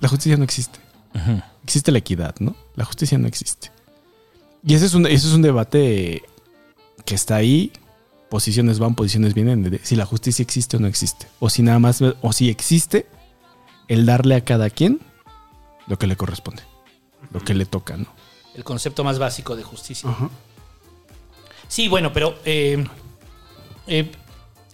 la 0.00 0.08
justicia 0.08 0.36
no 0.36 0.44
existe. 0.44 0.78
Existe 1.62 1.92
la 1.92 1.98
equidad, 1.98 2.34
¿no? 2.40 2.56
La 2.74 2.84
justicia 2.84 3.16
no 3.18 3.28
existe. 3.28 3.70
Y 4.66 4.74
ese 4.74 4.86
es 4.86 4.94
un, 4.94 5.06
ese 5.06 5.28
es 5.28 5.32
un 5.32 5.42
debate 5.42 6.22
que 7.04 7.14
está 7.14 7.36
ahí. 7.36 7.72
Posiciones 8.28 8.78
van, 8.78 8.94
posiciones 8.94 9.34
vienen. 9.34 9.62
De 9.62 9.80
si 9.82 9.94
la 9.94 10.06
justicia 10.06 10.42
existe 10.42 10.76
o 10.76 10.80
no 10.80 10.88
existe. 10.88 11.26
O 11.38 11.50
si 11.50 11.62
nada 11.62 11.78
más, 11.78 12.02
o 12.02 12.32
si 12.32 12.50
existe, 12.50 13.06
el 13.88 14.06
darle 14.06 14.34
a 14.34 14.44
cada 14.44 14.70
quien 14.70 15.00
lo 15.86 15.98
que 15.98 16.06
le 16.06 16.16
corresponde. 16.16 16.62
Lo 17.32 17.40
que 17.40 17.54
le 17.54 17.64
toca, 17.64 17.96
¿no? 17.96 18.06
El 18.54 18.64
concepto 18.64 19.04
más 19.04 19.18
básico 19.18 19.56
de 19.56 19.62
justicia. 19.62 20.10
Sí, 21.68 21.88
bueno, 21.88 22.12
pero 22.12 22.34
eh, 22.44 22.84
eh, 23.86 24.10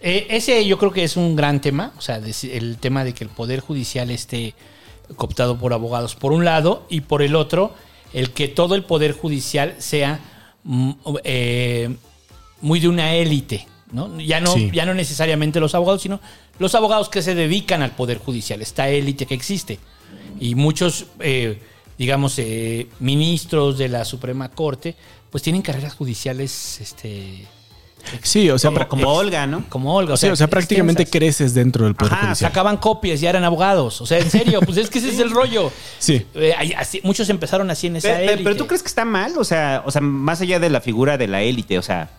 eh, 0.01 0.27
ese 0.29 0.65
yo 0.65 0.77
creo 0.77 0.91
que 0.91 1.03
es 1.03 1.17
un 1.17 1.35
gran 1.35 1.61
tema. 1.61 1.93
O 1.97 2.01
sea, 2.01 2.17
el 2.43 2.77
tema 2.77 3.03
de 3.03 3.13
que 3.13 3.23
el 3.23 3.29
Poder 3.29 3.59
Judicial 3.59 4.09
esté 4.11 4.53
cooptado 5.15 5.57
por 5.57 5.73
abogados 5.73 6.15
por 6.15 6.31
un 6.31 6.45
lado 6.45 6.85
y 6.89 7.01
por 7.01 7.21
el 7.21 7.35
otro, 7.35 7.73
el 8.13 8.31
que 8.31 8.47
todo 8.47 8.75
el 8.75 8.83
Poder 8.83 9.13
Judicial 9.13 9.75
sea 9.79 10.19
mm, 10.63 10.91
eh, 11.23 11.95
muy 12.61 12.79
de 12.79 12.87
una 12.87 13.13
élite. 13.15 13.67
¿no? 13.91 14.19
Ya, 14.21 14.39
no, 14.39 14.53
Sí. 14.53 14.71
ya 14.73 14.85
no 14.85 14.93
necesariamente 14.93 15.59
los 15.59 15.75
abogados, 15.75 16.01
sino 16.01 16.21
los 16.59 16.75
abogados 16.75 17.09
que 17.09 17.21
se 17.21 17.35
dedican 17.35 17.81
al 17.81 17.91
Poder 17.91 18.19
Judicial, 18.19 18.61
esta 18.61 18.87
élite 18.89 19.25
que 19.25 19.33
existe. 19.33 19.79
Y 20.39 20.55
muchos, 20.55 21.07
eh, 21.19 21.59
digamos, 21.97 22.39
eh, 22.39 22.87
ministros 22.99 23.77
de 23.77 23.89
la 23.89 24.05
Suprema 24.05 24.49
Corte, 24.49 24.95
pues 25.31 25.41
tienen 25.43 25.61
carreras 25.61 25.95
judiciales, 25.95 26.79
este... 26.81 27.47
Sí, 28.23 28.49
o 28.49 28.57
sea, 28.57 28.71
como, 28.71 28.87
como 28.87 29.13
Olga, 29.13 29.45
¿no? 29.45 29.63
Como 29.69 29.95
Olga. 29.95 30.15
O 30.15 30.17
sea, 30.17 30.33
o 30.33 30.35
sea, 30.35 30.47
prácticamente 30.47 31.03
extensas. 31.03 31.19
creces 31.35 31.53
dentro 31.53 31.85
del 31.85 31.93
Poder 31.93 32.13
Ajá, 32.13 32.25
Judicial. 32.29 32.49
sacaban 32.49 32.77
copias, 32.77 33.21
ya 33.21 33.29
eran 33.29 33.43
abogados. 33.43 34.01
O 34.01 34.07
sea, 34.07 34.17
en 34.17 34.29
serio, 34.31 34.59
pues 34.65 34.77
es 34.77 34.89
que 34.89 34.97
ese 34.97 35.09
es 35.09 35.19
el 35.19 35.29
rollo. 35.29 35.71
Sí. 35.99 36.25
Eh, 36.33 36.51
hay- 36.57 36.73
así- 36.73 36.99
muchos 37.03 37.29
empezaron 37.29 37.69
así 37.69 37.85
en 37.87 37.97
esa 37.97 38.07
Pero, 38.07 38.17
pero- 38.19 38.31
élite. 38.31 38.43
pero 38.43 38.55
tú 38.57 38.65
crees 38.65 38.81
que 38.81 38.87
está 38.87 39.05
mal, 39.05 39.33
o 39.37 39.43
sea, 39.43 39.83
o 39.85 39.91
sea, 39.91 40.01
más 40.01 40.41
allá 40.41 40.59
de 40.59 40.71
la 40.71 40.81
figura 40.81 41.19
de 41.19 41.27
la 41.27 41.43
élite, 41.43 41.77
o 41.77 41.83
sea, 41.83 42.09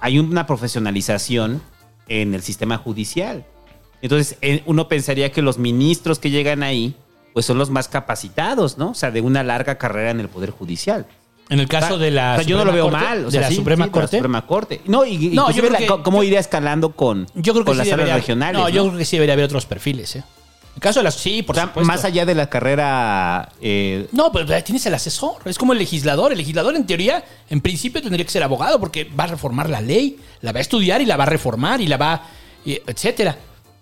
hay 0.00 0.18
una 0.18 0.44
profesionalización 0.44 1.62
en 2.08 2.34
el 2.34 2.42
sistema 2.42 2.76
judicial. 2.78 3.44
Entonces, 4.02 4.38
eh, 4.40 4.62
uno 4.66 4.88
pensaría 4.88 5.30
que 5.30 5.40
los 5.42 5.56
ministros 5.58 6.18
que 6.18 6.30
llegan 6.30 6.64
ahí, 6.64 6.96
pues 7.32 7.46
son 7.46 7.58
los 7.58 7.70
más 7.70 7.86
capacitados, 7.86 8.76
¿no? 8.76 8.90
O 8.90 8.94
sea, 8.94 9.12
de 9.12 9.20
una 9.20 9.44
larga 9.44 9.78
carrera 9.78 10.10
en 10.10 10.18
el 10.18 10.28
Poder 10.28 10.50
Judicial. 10.50 11.06
En 11.50 11.60
el 11.60 11.66
caso 11.68 11.94
O 11.94 11.96
sea, 11.96 11.98
de 11.98 12.10
la 12.10 12.32
o 12.32 12.36
sea, 12.36 12.44
yo 12.44 12.58
no 12.58 12.64
lo 12.66 12.72
veo 12.72 12.90
Corte, 12.90 13.04
mal. 13.04 13.24
O 13.26 13.30
de 13.30 13.40
la 13.40 13.48
sí, 13.48 13.54
Suprema 13.56 13.84
sí, 13.84 13.90
de 13.90 13.94
la 13.96 14.00
Corte. 14.00 14.16
Suprema 14.18 14.46
Corte. 14.46 14.80
No, 14.86 15.04
y, 15.06 15.14
y 15.14 15.28
No, 15.30 15.50
yo 15.50 15.58
creo 15.62 15.70
la- 15.72 15.78
que- 15.78 15.86
co- 15.86 16.02
cómo 16.02 16.22
iría 16.22 16.40
escalando 16.40 16.90
con, 16.92 17.26
Yo 17.34 17.54
creo 17.54 17.64
que 17.64 17.68
con 17.70 17.74
sí 17.76 17.78
las 17.78 17.86
áreas 17.86 17.96
debería, 17.98 18.14
regionales. 18.16 18.60
No, 18.60 18.68
yo 18.68 18.86
creo 18.86 18.98
que 18.98 19.04
sí 19.04 19.16
debería 19.16 19.32
haber 19.32 19.46
otros 19.46 19.64
perfiles, 19.66 20.16
¿eh? 20.16 20.24
En 20.74 20.80
caso 20.80 21.00
de 21.00 21.04
las... 21.04 21.14
Sí, 21.14 21.42
por 21.42 21.56
O 21.56 21.58
sea, 21.58 21.66
supuesto. 21.68 21.86
más 21.92 22.04
allá 22.04 22.24
de 22.24 22.34
la 22.36 22.48
carrera 22.48 23.48
eh, 23.60 24.06
No, 24.12 24.30
pero 24.30 24.54
ahí 24.54 24.62
tienes 24.62 24.84
el 24.86 24.94
asesor. 24.94 25.36
Es 25.46 25.58
como 25.58 25.72
el 25.72 25.78
legislador. 25.80 26.30
El 26.32 26.38
legislador, 26.38 26.76
en 26.76 26.86
teoría, 26.86 27.24
en 27.50 27.60
principio 27.60 28.00
tendría 28.00 28.24
que 28.24 28.30
ser 28.30 28.42
abogado 28.44 28.78
porque 28.78 29.04
va 29.04 29.24
a 29.24 29.28
reformar 29.28 29.68
la 29.70 29.80
ley, 29.80 30.18
la 30.42 30.52
va 30.52 30.58
a 30.58 30.60
estudiar 30.60 31.00
y 31.00 31.06
la 31.06 31.16
va 31.16 31.24
a 31.24 31.26
reformar 31.26 31.80
y 31.80 31.88
la 31.88 31.96
va, 31.96 32.22
etcétera. 32.64 33.36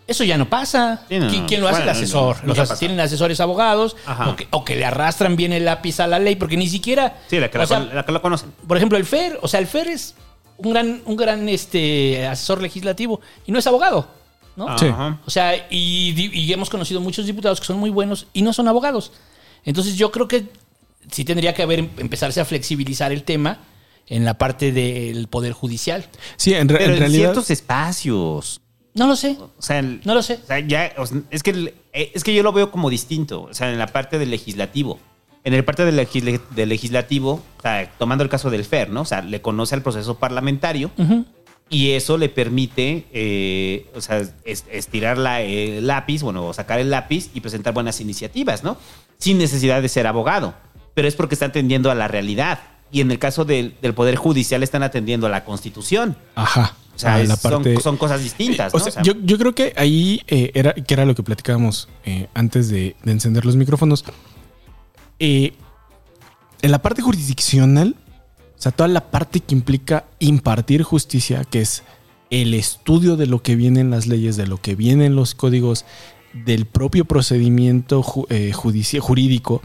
Eso 0.06 0.22
ya 0.24 0.38
no 0.38 0.48
pasa. 0.48 1.04
Sí, 1.08 1.18
no, 1.18 1.28
¿Qui- 1.28 1.40
no. 1.40 1.46
¿Quién 1.46 1.60
lo 1.60 1.66
hace? 1.68 1.78
Bueno, 1.78 1.90
el 1.92 1.96
asesor. 1.96 2.44
no, 2.44 2.54
Los 2.54 2.78
tienen 2.78 3.00
asesores 3.00 3.40
abogados 3.40 3.96
Ajá. 4.06 4.28
o 4.30 4.36
que, 4.36 4.46
o 4.50 4.64
que 4.64 4.76
le 4.76 4.84
arrastran 4.84 5.34
bien 5.36 5.52
el 5.52 5.64
lápiz 5.64 5.98
a 6.00 6.06
la 6.06 6.18
ley 6.20 6.36
porque 6.36 6.56
ni 6.56 6.68
siquiera. 6.68 7.18
Sí, 7.28 7.40
la 7.40 7.50
que, 7.50 7.58
la, 7.58 7.66
sea, 7.66 7.80
la 7.80 8.04
que 8.04 8.12
lo 8.12 8.22
conocen. 8.22 8.52
por 8.68 8.76
ejemplo, 8.76 8.96
el 8.98 9.04
FER. 9.04 9.38
O 9.42 9.48
sea, 9.48 9.58
el 9.60 9.66
FER 9.66 9.88
es 9.88 10.14
un 10.58 10.72
gran, 10.72 11.02
un 11.06 11.16
gran 11.16 11.48
este, 11.48 12.24
asesor 12.26 12.62
legislativo 12.62 13.20
y 13.46 13.52
no 13.52 13.58
es 13.58 13.66
abogado. 13.66 14.08
¿no? 14.54 14.78
Sí. 14.78 14.86
O 15.26 15.30
sea, 15.30 15.66
y, 15.70 16.50
hemos 16.52 16.70
conocido 16.70 17.00
muchos 17.00 17.26
diputados 17.26 17.60
que 17.60 17.66
son 17.66 17.78
muy 17.78 17.90
buenos 17.90 18.26
y 18.32 18.40
no 18.42 18.52
son 18.54 18.68
abogados. 18.68 19.12
Entonces 19.64 19.96
yo 19.96 20.10
creo 20.12 20.28
que 20.28 20.46
sí 21.10 21.24
tendría 21.24 21.52
que 21.52 21.62
haber 21.62 21.80
empezarse 21.80 22.40
a 22.40 22.44
flexibilizar 22.44 23.12
el 23.12 23.22
tema 23.24 23.58
en 24.06 24.24
la 24.24 24.34
parte 24.38 24.70
del 24.72 25.26
poder 25.28 25.52
judicial. 25.52 26.06
Sí, 26.36 26.54
en, 26.54 26.68
re- 26.68 26.78
Pero 26.78 26.90
en 26.90 26.94
en 26.94 26.98
realidad. 27.00 27.20
ciertos 27.32 27.50
espacios. 27.50 28.60
No 28.96 29.06
lo 29.06 29.14
sé. 29.14 29.36
O 29.40 29.50
sea, 29.62 29.78
el- 29.78 30.00
No 30.04 30.14
lo 30.14 30.22
sé. 30.22 30.40
o 30.42 30.46
sea, 30.46 30.58
ya, 30.58 30.92
o 30.98 31.06
sea, 31.06 31.20
es, 31.30 31.42
que, 31.42 31.50
el- 31.50 31.74
eh, 31.92 32.10
es 32.14 32.24
que 32.24 32.34
yo 32.34 32.42
lo 32.42 32.52
veo 32.52 32.70
como 32.72 32.90
distinto. 32.90 33.42
O 33.42 33.54
sea, 33.54 33.70
en 33.70 33.78
la 33.78 33.86
parte 33.86 34.18
del 34.18 34.30
legislativo. 34.30 34.98
En 35.44 35.54
el 35.54 35.64
parte 35.64 35.84
del, 35.84 35.94
legislativo, 36.68 37.40
o 37.58 37.62
sea, 37.62 37.88
tomando 37.98 38.24
el 38.24 38.30
caso 38.30 38.50
del 38.50 38.64
FER, 38.64 38.90
¿no? 38.90 39.02
O 39.02 39.04
sea, 39.04 39.22
le 39.22 39.40
conoce 39.40 39.76
al 39.76 39.82
proceso 39.82 40.16
parlamentario 40.18 40.90
y 41.70 41.92
eso 41.92 42.18
le 42.18 42.28
permite, 42.28 43.06
eh, 43.12 43.86
o 43.94 44.00
sea, 44.00 44.22
es- 44.44 44.64
estirar 44.72 45.18
la, 45.18 45.42
el 45.42 45.86
lápiz, 45.86 46.22
bueno, 46.22 46.46
o 46.46 46.52
sacar 46.52 46.80
el 46.80 46.90
lápiz 46.90 47.30
y 47.32 47.40
presentar 47.42 47.74
buenas 47.74 48.00
iniciativas, 48.00 48.64
¿no? 48.64 48.76
Sin 49.18 49.38
necesidad 49.38 49.80
de 49.82 49.88
ser 49.88 50.06
abogado. 50.08 50.54
Pero 50.94 51.06
es 51.06 51.14
porque 51.14 51.34
está 51.36 51.46
atendiendo 51.46 51.90
a 51.90 51.94
la 51.94 52.08
realidad. 52.08 52.58
Y 52.90 53.00
en 53.00 53.10
el 53.10 53.18
caso 53.18 53.44
del, 53.44 53.74
del 53.82 53.94
Poder 53.94 54.16
Judicial 54.16 54.62
están 54.62 54.82
atendiendo 54.82 55.26
a 55.26 55.30
la 55.30 55.44
Constitución. 55.44 56.16
Ajá. 56.34 56.74
O 56.96 56.98
sea, 56.98 57.14
a 57.16 57.20
es- 57.20 57.28
la 57.28 57.36
parte- 57.36 57.74
son, 57.74 57.82
son 57.82 57.96
cosas 57.98 58.22
distintas, 58.22 58.74
O 58.74 58.78
¿no? 58.78 58.84
sea, 58.84 58.90
O 58.90 58.92
sea, 58.94 59.02
yo, 59.02 59.12
yo 59.22 59.38
creo 59.38 59.54
que 59.54 59.72
ahí 59.76 60.22
eh, 60.26 60.50
era, 60.54 60.72
que 60.74 60.94
era 60.94 61.04
lo 61.04 61.14
que 61.14 61.22
platicábamos 61.22 61.88
eh, 62.04 62.26
antes 62.34 62.68
de, 62.68 62.96
de 63.04 63.12
encender 63.12 63.44
los 63.44 63.54
micrófonos. 63.56 64.04
Eh, 65.18 65.52
en 66.62 66.70
la 66.70 66.80
parte 66.82 67.02
jurisdiccional, 67.02 67.94
o 68.58 68.60
sea, 68.60 68.72
toda 68.72 68.88
la 68.88 69.10
parte 69.10 69.40
que 69.40 69.54
implica 69.54 70.06
impartir 70.18 70.82
justicia, 70.82 71.44
que 71.44 71.60
es 71.60 71.82
el 72.30 72.54
estudio 72.54 73.16
de 73.16 73.26
lo 73.26 73.42
que 73.42 73.54
vienen 73.54 73.90
las 73.90 74.06
leyes, 74.06 74.36
de 74.36 74.46
lo 74.46 74.56
que 74.60 74.74
vienen 74.74 75.14
los 75.14 75.34
códigos, 75.34 75.84
del 76.32 76.64
propio 76.66 77.04
procedimiento 77.04 78.02
ju- 78.02 78.26
eh, 78.30 78.52
jurídico, 78.52 79.62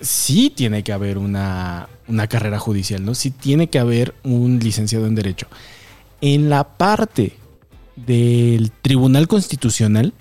sí 0.00 0.50
tiene 0.54 0.82
que 0.84 0.92
haber 0.92 1.18
una, 1.18 1.88
una 2.08 2.26
carrera 2.26 2.58
judicial, 2.58 3.04
¿no? 3.04 3.14
Sí 3.14 3.30
tiene 3.30 3.68
que 3.68 3.78
haber 3.78 4.14
un 4.24 4.58
licenciado 4.58 5.06
en 5.06 5.14
Derecho. 5.14 5.46
En 6.20 6.50
la 6.50 6.76
parte 6.76 7.36
del 7.96 8.70
Tribunal 8.70 9.28
Constitucional, 9.28 10.12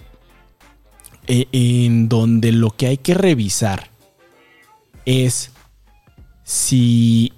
eh, 1.27 1.47
en 1.51 2.09
donde 2.09 2.51
lo 2.51 2.71
que 2.71 2.87
hay 2.87 2.97
que 2.97 3.13
revisar 3.13 3.89
es 5.05 5.51
si 6.43 7.33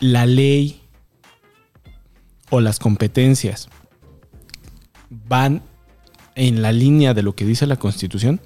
la 0.00 0.26
ley 0.26 0.82
o 2.50 2.60
las 2.60 2.78
competencias 2.78 3.68
van 5.08 5.62
en 6.34 6.62
la 6.62 6.72
línea 6.72 7.14
de 7.14 7.22
lo 7.22 7.34
que 7.34 7.44
dice 7.44 7.66
la 7.66 7.76
Constitución, 7.76 8.40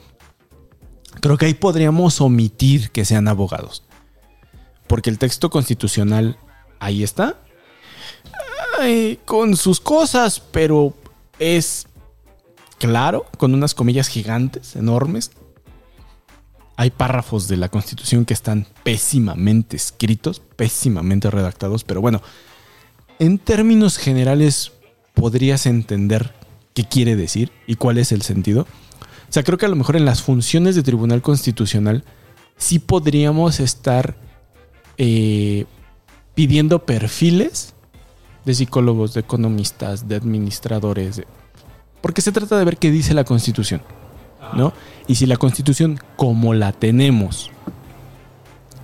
creo 1.20 1.36
que 1.36 1.46
ahí 1.46 1.54
podríamos 1.54 2.20
omitir 2.20 2.90
que 2.90 3.04
sean 3.04 3.28
abogados. 3.28 3.87
Porque 4.88 5.10
el 5.10 5.18
texto 5.18 5.50
constitucional 5.50 6.38
ahí 6.80 7.02
está. 7.02 7.38
Con 9.24 9.56
sus 9.56 9.80
cosas, 9.80 10.40
pero 10.40 10.94
es 11.38 11.86
claro, 12.78 13.26
con 13.36 13.54
unas 13.54 13.74
comillas 13.74 14.08
gigantes, 14.08 14.76
enormes. 14.76 15.32
Hay 16.76 16.90
párrafos 16.90 17.48
de 17.48 17.56
la 17.56 17.68
Constitución 17.68 18.24
que 18.24 18.34
están 18.34 18.66
pésimamente 18.84 19.76
escritos, 19.76 20.40
pésimamente 20.56 21.28
redactados, 21.28 21.82
pero 21.82 22.00
bueno, 22.00 22.22
en 23.18 23.38
términos 23.38 23.98
generales 23.98 24.72
podrías 25.14 25.66
entender 25.66 26.34
qué 26.74 26.84
quiere 26.84 27.16
decir 27.16 27.50
y 27.66 27.74
cuál 27.74 27.98
es 27.98 28.12
el 28.12 28.22
sentido. 28.22 28.62
O 29.28 29.32
sea, 29.32 29.42
creo 29.42 29.58
que 29.58 29.66
a 29.66 29.68
lo 29.68 29.74
mejor 29.74 29.96
en 29.96 30.04
las 30.04 30.22
funciones 30.22 30.76
de 30.76 30.84
Tribunal 30.84 31.20
Constitucional 31.20 32.04
sí 32.56 32.78
podríamos 32.78 33.58
estar 33.58 34.16
eh, 34.98 35.64
pidiendo 36.34 36.84
perfiles 36.84 37.74
de 38.44 38.54
psicólogos, 38.54 39.14
de 39.14 39.20
economistas, 39.20 40.08
de 40.08 40.16
administradores, 40.16 41.16
de- 41.16 41.26
porque 42.00 42.20
se 42.22 42.32
trata 42.32 42.58
de 42.58 42.64
ver 42.64 42.76
qué 42.76 42.90
dice 42.90 43.14
la 43.14 43.24
Constitución, 43.24 43.82
¿no? 44.54 44.72
Y 45.06 45.16
si 45.16 45.26
la 45.26 45.36
Constitución, 45.36 45.98
como 46.16 46.54
la 46.54 46.72
tenemos, 46.72 47.50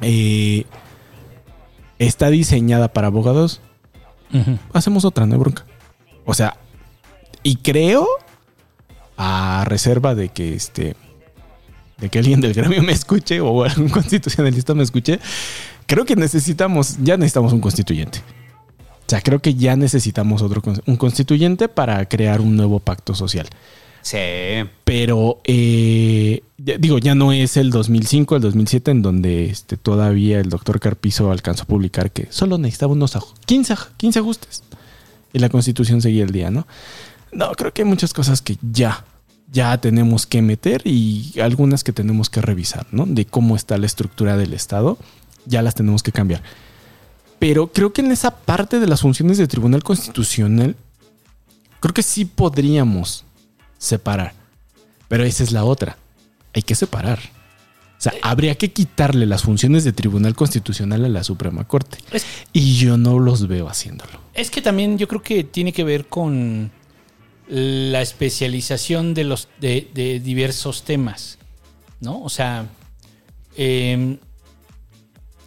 eh, 0.01 0.65
está 1.99 2.31
diseñada 2.31 2.89
para 2.93 3.07
abogados, 3.09 3.61
hacemos 4.73 5.05
otra, 5.05 5.27
no 5.27 5.35
hay 5.35 5.39
bronca. 5.39 5.65
O 6.25 6.35
sea, 6.35 6.57
y 7.43 7.57
creo, 7.57 8.07
a 9.17 9.65
reserva 9.67 10.15
de 10.17 10.29
que 10.31 10.55
este, 10.55 10.97
de 11.99 12.09
que 12.09 12.19
alguien 12.19 12.41
del 12.41 12.53
gremio 12.53 12.83
me 12.83 12.93
escuche 12.93 13.41
o 13.41 13.63
algún 13.63 13.89
constitucionalista 13.91 14.75
me 14.75 14.83
escuche, 14.83 15.21
creo 15.87 16.05
que 16.05 16.17
necesitamos, 16.17 16.97
ya 17.03 17.17
necesitamos 17.17 17.53
un 17.53 17.61
constituyente. 17.61 18.21
O 19.07 19.09
sea, 19.11 19.21
creo 19.21 19.41
que 19.41 19.55
ya 19.55 19.77
necesitamos 19.77 20.41
otro 20.43 20.63
un 20.87 20.97
constituyente 20.97 21.69
para 21.69 22.05
crear 22.09 22.41
un 22.41 22.57
nuevo 22.57 22.81
pacto 22.81 23.15
social. 23.15 23.47
Sí. 24.01 24.19
Pero, 24.85 25.41
eh, 25.45 26.43
ya- 26.59 26.77
digo, 26.79 26.99
ya 26.99 27.15
no 27.15 27.33
es 27.33 27.57
el 27.57 27.71
2005, 27.71 28.37
el 28.37 28.43
2007, 28.43 28.91
en 28.91 29.03
donde 29.03 29.47
este, 29.47 29.77
todavía 29.77 30.41
el 30.41 30.49
doctor 30.51 30.79
Carpizo 30.81 31.31
alcanzó 31.31 31.63
a 31.63 31.67
publicar 31.67 32.11
que 32.11 32.27
solo 32.31 32.59
necesitaba 32.59 32.93
unos 32.93 33.15
aj- 33.17 33.33
15, 33.47 33.75
aj- 33.75 33.89
15 33.97 34.19
ajustes. 34.19 34.63
Y 35.33 35.39
la 35.39 35.49
constitución 35.49 36.01
seguía 36.03 36.25
el 36.25 36.33
día, 36.33 36.51
¿no? 36.51 36.67
No, 37.33 37.51
creo 37.53 37.73
que 37.73 37.83
hay 37.83 37.89
muchas 37.89 38.13
cosas 38.13 38.41
que 38.43 38.57
ya, 38.63 39.05
ya 39.51 39.79
tenemos 39.81 40.27
que 40.27 40.43
meter 40.43 40.83
y 40.85 41.33
algunas 41.41 41.83
que 41.83 41.93
tenemos 41.93 42.31
que 42.31 42.41
revisar, 42.41 42.87
¿no? 42.93 43.05
De 43.07 43.25
cómo 43.27 43.57
está 43.57 43.77
la 43.79 43.87
estructura 43.87 44.37
del 44.37 44.53
Estado, 44.55 44.97
ya 45.47 45.63
las 45.63 45.75
tenemos 45.75 46.03
que 46.03 46.13
cambiar. 46.13 46.43
Pero 47.39 47.73
creo 47.73 47.93
que 47.93 48.01
en 48.01 48.13
esa 48.13 48.31
parte 48.31 48.81
de 48.81 48.87
las 48.87 49.03
funciones 49.03 49.39
del 49.39 49.49
Tribunal 49.49 49.83
Constitucional, 49.83 50.77
creo 51.81 51.95
que 51.95 52.03
sí 52.03 52.25
podríamos 52.25 53.25
separar. 53.79 54.35
Pero 55.09 55.25
esa 55.25 55.43
es 55.43 55.53
la 55.53 55.65
otra. 55.65 55.99
Hay 56.55 56.63
que 56.63 56.75
separar. 56.75 57.19
O 57.99 58.01
sea, 58.05 58.15
habría 58.23 58.55
que 58.57 58.73
quitarle 58.73 59.27
las 59.27 59.43
funciones 59.43 59.85
de 59.85 59.93
Tribunal 59.93 60.35
Constitucional 60.35 61.05
a 61.05 61.09
la 61.09 61.25
Suprema 61.25 61.65
Corte. 61.65 61.99
Y 62.53 62.77
yo 62.77 62.97
no 62.97 63.19
los 63.19 63.47
veo 63.47 63.69
haciéndolo. 63.69 64.21
Es 64.35 64.51
que 64.51 64.63
también 64.63 64.99
yo 64.99 65.09
creo 65.09 65.23
que 65.23 65.45
tiene 65.45 65.73
que 65.73 65.85
ver 65.85 66.07
con 66.07 66.71
la 67.47 68.03
especialización 68.03 69.15
de 69.15 69.25
los 69.25 69.49
de, 69.61 69.91
de 69.95 70.19
diversos 70.21 70.83
temas, 70.83 71.39
¿no? 72.01 72.23
O 72.23 72.29
sea, 72.31 72.67
eh, 73.57 74.19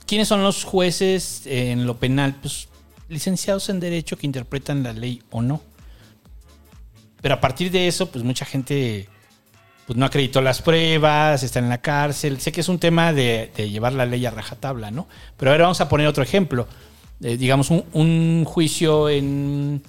¿quiénes 0.08 0.28
son 0.28 0.42
los 0.42 0.64
jueces 0.64 1.44
en 1.46 1.86
lo 1.86 1.98
penal? 1.98 2.36
Pues 2.42 2.70
licenciados 3.10 3.70
en 3.70 3.80
derecho 3.80 4.18
que 4.18 4.26
interpretan 4.26 4.84
la 4.84 4.94
ley 4.94 5.22
o 5.30 5.42
no. 5.42 5.62
Pero 7.22 7.36
a 7.36 7.42
partir 7.42 7.72
de 7.72 7.88
eso, 7.88 8.10
pues 8.10 8.24
mucha 8.24 8.46
gente 8.46 9.08
pues 9.86 9.98
no 9.98 10.06
acreditó 10.06 10.42
las 10.42 10.62
pruebas, 10.62 11.44
está 11.44 11.60
en 11.60 11.70
la 11.70 11.80
cárcel. 11.80 12.40
Sé 12.42 12.52
que 12.52 12.62
es 12.62 12.70
un 12.70 12.80
tema 12.80 13.14
de, 13.14 13.52
de 13.56 13.70
llevar 13.70 13.94
la 13.94 14.06
ley 14.06 14.26
a 14.26 14.32
rajatabla, 14.32 14.92
¿no? 14.92 15.08
Pero 15.38 15.52
ahora 15.52 15.64
vamos 15.64 15.82
a 15.82 15.88
poner 15.88 16.08
otro 16.08 16.24
ejemplo. 16.24 16.68
Eh, 17.22 17.38
digamos, 17.38 17.70
un, 17.72 17.86
un 17.94 18.46
juicio 18.46 19.10
en. 19.10 19.82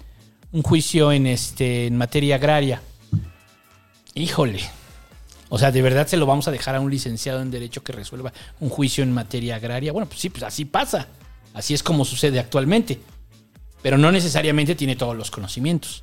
Un 0.50 0.62
juicio 0.62 1.12
en 1.12 1.26
este. 1.26 1.86
en 1.86 1.96
materia 1.96 2.36
agraria. 2.36 2.80
Híjole. 4.14 4.60
O 5.50 5.58
sea, 5.58 5.70
¿de 5.72 5.80
verdad 5.82 6.06
se 6.06 6.16
lo 6.16 6.26
vamos 6.26 6.46
a 6.48 6.50
dejar 6.50 6.74
a 6.76 6.80
un 6.80 6.90
licenciado 6.90 7.40
en 7.40 7.50
Derecho 7.50 7.82
que 7.82 7.92
resuelva 7.92 8.32
un 8.60 8.68
juicio 8.68 9.02
en 9.02 9.12
materia 9.12 9.56
agraria? 9.56 9.92
Bueno, 9.92 10.06
pues 10.08 10.20
sí, 10.20 10.28
pues 10.28 10.42
así 10.42 10.64
pasa. 10.64 11.06
Así 11.54 11.72
es 11.74 11.82
como 11.82 12.04
sucede 12.04 12.38
actualmente. 12.38 13.00
Pero 13.82 13.96
no 13.96 14.12
necesariamente 14.12 14.74
tiene 14.74 14.96
todos 14.96 15.16
los 15.16 15.30
conocimientos. 15.30 16.02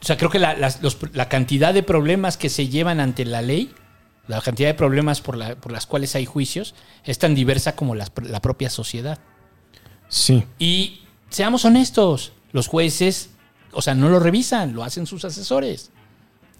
O 0.00 0.04
sea, 0.04 0.16
creo 0.16 0.30
que 0.30 0.38
la, 0.38 0.54
los- 0.82 0.96
la 1.14 1.28
cantidad 1.28 1.72
de 1.74 1.82
problemas 1.82 2.36
que 2.36 2.48
se 2.48 2.68
llevan 2.68 3.00
ante 3.00 3.24
la 3.24 3.42
ley, 3.42 3.72
la 4.28 4.40
cantidad 4.40 4.68
de 4.68 4.74
problemas 4.74 5.20
por, 5.20 5.36
la- 5.36 5.54
por 5.56 5.70
las 5.72 5.86
cuales 5.86 6.14
hay 6.16 6.26
juicios, 6.26 6.74
es 7.04 7.18
tan 7.18 7.34
diversa 7.34 7.76
como 7.76 7.94
las- 7.94 8.10
la 8.22 8.40
propia 8.42 8.68
sociedad. 8.70 9.18
Sí. 10.08 10.44
Y 10.58 11.00
seamos 11.30 11.64
honestos, 11.64 12.32
los 12.52 12.66
jueces, 12.66 13.30
o 13.72 13.82
sea, 13.82 13.94
no 13.94 14.08
lo 14.08 14.18
revisan, 14.20 14.72
lo 14.74 14.82
hacen 14.84 15.06
sus 15.06 15.24
asesores. 15.24 15.90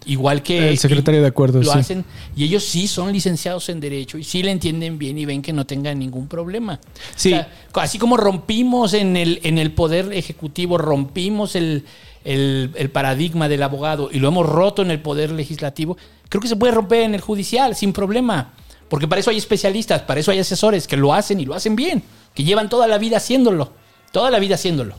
Igual 0.05 0.41
que... 0.41 0.69
El 0.69 0.77
secretario 0.77 1.21
de 1.21 1.27
acuerdos, 1.27 1.65
Lo 1.65 1.73
sí. 1.73 1.79
hacen. 1.79 2.05
Y 2.35 2.45
ellos 2.45 2.63
sí 2.63 2.87
son 2.87 3.11
licenciados 3.11 3.67
en 3.69 3.79
Derecho 3.81 4.17
y 4.17 4.23
sí 4.23 4.41
le 4.41 4.51
entienden 4.51 4.97
bien 4.97 5.17
y 5.17 5.25
ven 5.25 5.41
que 5.41 5.51
no 5.51 5.65
tengan 5.65 5.99
ningún 5.99 6.27
problema. 6.27 6.79
Sí. 7.15 7.33
O 7.33 7.35
sea, 7.35 7.49
así 7.73 7.97
como 7.99 8.15
rompimos 8.15 8.93
en 8.93 9.17
el, 9.17 9.41
en 9.43 9.57
el 9.57 9.71
Poder 9.71 10.13
Ejecutivo, 10.13 10.77
rompimos 10.77 11.55
el, 11.55 11.83
el- 12.23 12.71
el 12.75 12.89
paradigma 12.89 13.49
del 13.49 13.63
abogado 13.63 14.09
y 14.11 14.19
lo 14.19 14.29
hemos 14.29 14.45
roto 14.47 14.81
en 14.81 14.91
el 14.91 15.01
Poder 15.01 15.31
Legislativo, 15.31 15.97
creo 16.29 16.41
que 16.41 16.47
se 16.47 16.55
puede 16.55 16.73
romper 16.73 17.01
en 17.01 17.15
el 17.15 17.21
Judicial 17.21 17.75
sin 17.75 17.91
problema. 17.91 18.53
Porque 18.89 19.07
para 19.09 19.19
eso 19.19 19.31
hay 19.31 19.37
especialistas, 19.37 20.03
para 20.03 20.21
eso 20.21 20.31
hay 20.31 20.39
asesores 20.39 20.87
que 20.87 20.95
lo 20.95 21.13
hacen 21.13 21.41
y 21.41 21.45
lo 21.45 21.53
hacen 21.53 21.75
bien, 21.75 22.01
que 22.33 22.45
llevan 22.45 22.69
toda 22.69 22.87
la 22.87 22.97
vida 22.97 23.17
haciéndolo, 23.17 23.73
toda 24.13 24.31
la 24.31 24.39
vida 24.39 24.55
haciéndolo. 24.55 24.95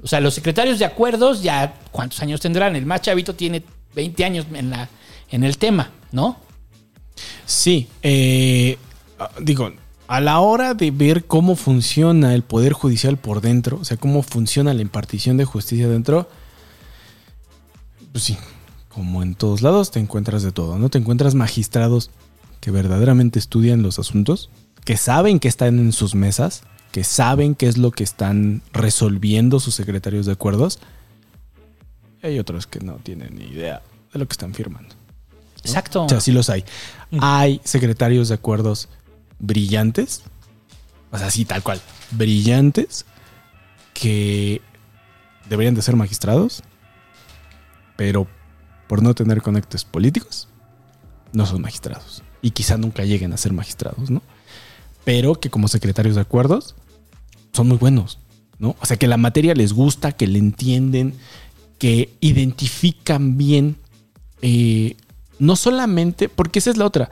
O 0.00 0.06
sea, 0.06 0.20
los 0.20 0.34
secretarios 0.34 0.78
de 0.78 0.84
acuerdos 0.84 1.42
ya, 1.42 1.74
¿cuántos 1.90 2.22
años 2.22 2.40
tendrán? 2.40 2.76
El 2.76 2.86
más 2.86 3.00
chavito 3.02 3.34
tiene 3.34 3.64
20 3.98 4.24
años 4.24 4.46
en, 4.54 4.70
la, 4.70 4.88
en 5.28 5.42
el 5.42 5.58
tema, 5.58 5.90
¿no? 6.12 6.36
Sí, 7.46 7.88
eh, 8.04 8.78
ah, 9.18 9.28
digo, 9.40 9.72
a 10.06 10.20
la 10.20 10.38
hora 10.38 10.74
de 10.74 10.92
ver 10.92 11.24
cómo 11.24 11.56
funciona 11.56 12.32
el 12.32 12.44
Poder 12.44 12.74
Judicial 12.74 13.16
por 13.16 13.40
dentro, 13.40 13.78
o 13.80 13.84
sea, 13.84 13.96
cómo 13.96 14.22
funciona 14.22 14.72
la 14.72 14.82
impartición 14.82 15.36
de 15.36 15.44
justicia 15.44 15.88
dentro, 15.88 16.28
pues 18.12 18.22
sí, 18.22 18.38
como 18.88 19.24
en 19.24 19.34
todos 19.34 19.62
lados 19.62 19.90
te 19.90 19.98
encuentras 19.98 20.44
de 20.44 20.52
todo, 20.52 20.78
¿no? 20.78 20.90
Te 20.90 20.98
encuentras 20.98 21.34
magistrados 21.34 22.12
que 22.60 22.70
verdaderamente 22.70 23.40
estudian 23.40 23.82
los 23.82 23.98
asuntos, 23.98 24.48
que 24.84 24.96
saben 24.96 25.40
que 25.40 25.48
están 25.48 25.80
en 25.80 25.90
sus 25.90 26.14
mesas, 26.14 26.62
que 26.92 27.02
saben 27.02 27.56
qué 27.56 27.66
es 27.66 27.78
lo 27.78 27.90
que 27.90 28.04
están 28.04 28.62
resolviendo 28.72 29.58
sus 29.58 29.74
secretarios 29.74 30.24
de 30.24 30.32
acuerdos, 30.32 30.78
y 32.22 32.26
hay 32.26 32.38
otros 32.38 32.66
que 32.66 32.80
no 32.80 32.94
tienen 32.94 33.36
ni 33.36 33.44
idea 33.44 33.82
de 34.12 34.18
lo 34.18 34.26
que 34.26 34.32
están 34.32 34.54
firmando. 34.54 34.94
Exacto. 35.64 36.04
O 36.04 36.08
sea, 36.08 36.20
sí 36.20 36.32
los 36.32 36.50
hay. 36.50 36.64
Hay 37.20 37.60
secretarios 37.64 38.28
de 38.28 38.34
acuerdos 38.34 38.88
brillantes, 39.38 40.22
o 41.10 41.18
sea, 41.18 41.30
sí, 41.30 41.44
tal 41.44 41.62
cual, 41.62 41.80
brillantes, 42.10 43.04
que 43.94 44.60
deberían 45.48 45.74
de 45.74 45.82
ser 45.82 45.96
magistrados, 45.96 46.62
pero 47.96 48.26
por 48.86 49.02
no 49.02 49.14
tener 49.14 49.42
conectes 49.42 49.84
políticos, 49.84 50.48
no 51.32 51.46
son 51.46 51.62
magistrados. 51.62 52.22
Y 52.42 52.50
quizá 52.52 52.76
nunca 52.76 53.04
lleguen 53.04 53.32
a 53.32 53.36
ser 53.36 53.52
magistrados, 53.52 54.10
¿no? 54.10 54.22
Pero 55.04 55.34
que 55.34 55.50
como 55.50 55.68
secretarios 55.68 56.14
de 56.14 56.20
acuerdos 56.20 56.76
son 57.52 57.68
muy 57.68 57.76
buenos, 57.76 58.18
¿no? 58.58 58.76
O 58.80 58.86
sea, 58.86 58.96
que 58.96 59.06
la 59.06 59.16
materia 59.16 59.54
les 59.54 59.72
gusta, 59.72 60.12
que 60.12 60.26
le 60.26 60.38
entienden, 60.38 61.14
que 61.78 62.10
identifican 62.20 63.36
bien 63.36 63.76
eh, 64.42 64.96
no 65.38 65.56
solamente, 65.56 66.28
porque 66.28 66.58
esa 66.58 66.70
es 66.70 66.76
la 66.76 66.84
otra, 66.86 67.10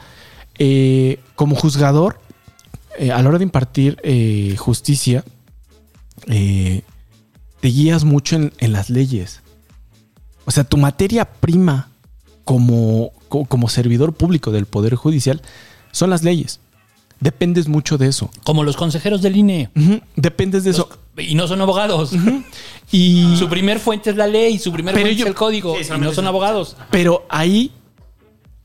eh, 0.58 1.20
como 1.36 1.54
juzgador, 1.56 2.20
eh, 2.98 3.12
a 3.12 3.22
la 3.22 3.28
hora 3.28 3.38
de 3.38 3.44
impartir 3.44 3.98
justicia, 4.58 5.24
te 6.26 6.82
guías 7.68 8.04
mucho 8.04 8.36
en, 8.36 8.52
en 8.58 8.72
las 8.72 8.90
leyes. 8.90 9.40
O 10.44 10.50
sea, 10.50 10.64
tu 10.64 10.76
materia 10.76 11.24
prima 11.24 11.88
como, 12.44 13.12
co- 13.28 13.44
como 13.44 13.68
servidor 13.68 14.14
público 14.14 14.52
del 14.52 14.66
Poder 14.66 14.94
Judicial 14.94 15.42
son 15.92 16.10
las 16.10 16.22
leyes. 16.22 16.60
Dependes 17.20 17.66
mucho 17.68 17.96
de 17.98 18.08
eso. 18.08 18.30
Como 18.44 18.62
los 18.62 18.76
consejeros 18.76 19.22
del 19.22 19.36
INE. 19.36 19.70
Dependes 20.16 20.64
de 20.64 20.70
eso. 20.70 20.88
Y 21.16 21.34
no 21.34 21.48
son 21.48 21.60
abogados. 21.62 22.12
Y 22.92 23.36
Su 23.36 23.48
primer 23.48 23.78
fuente 23.80 24.10
es 24.10 24.16
la 24.16 24.26
ley, 24.26 24.58
su 24.58 24.70
primer 24.72 24.94
Pero 24.94 25.06
fuente 25.06 25.18
yo- 25.20 25.24
es 25.26 25.28
el 25.30 25.34
código. 25.34 25.76
Sí, 25.82 25.88
y 25.94 25.98
no 25.98 26.12
son 26.12 26.26
abogados. 26.26 26.76
Pero 26.90 27.24
ahí, 27.30 27.72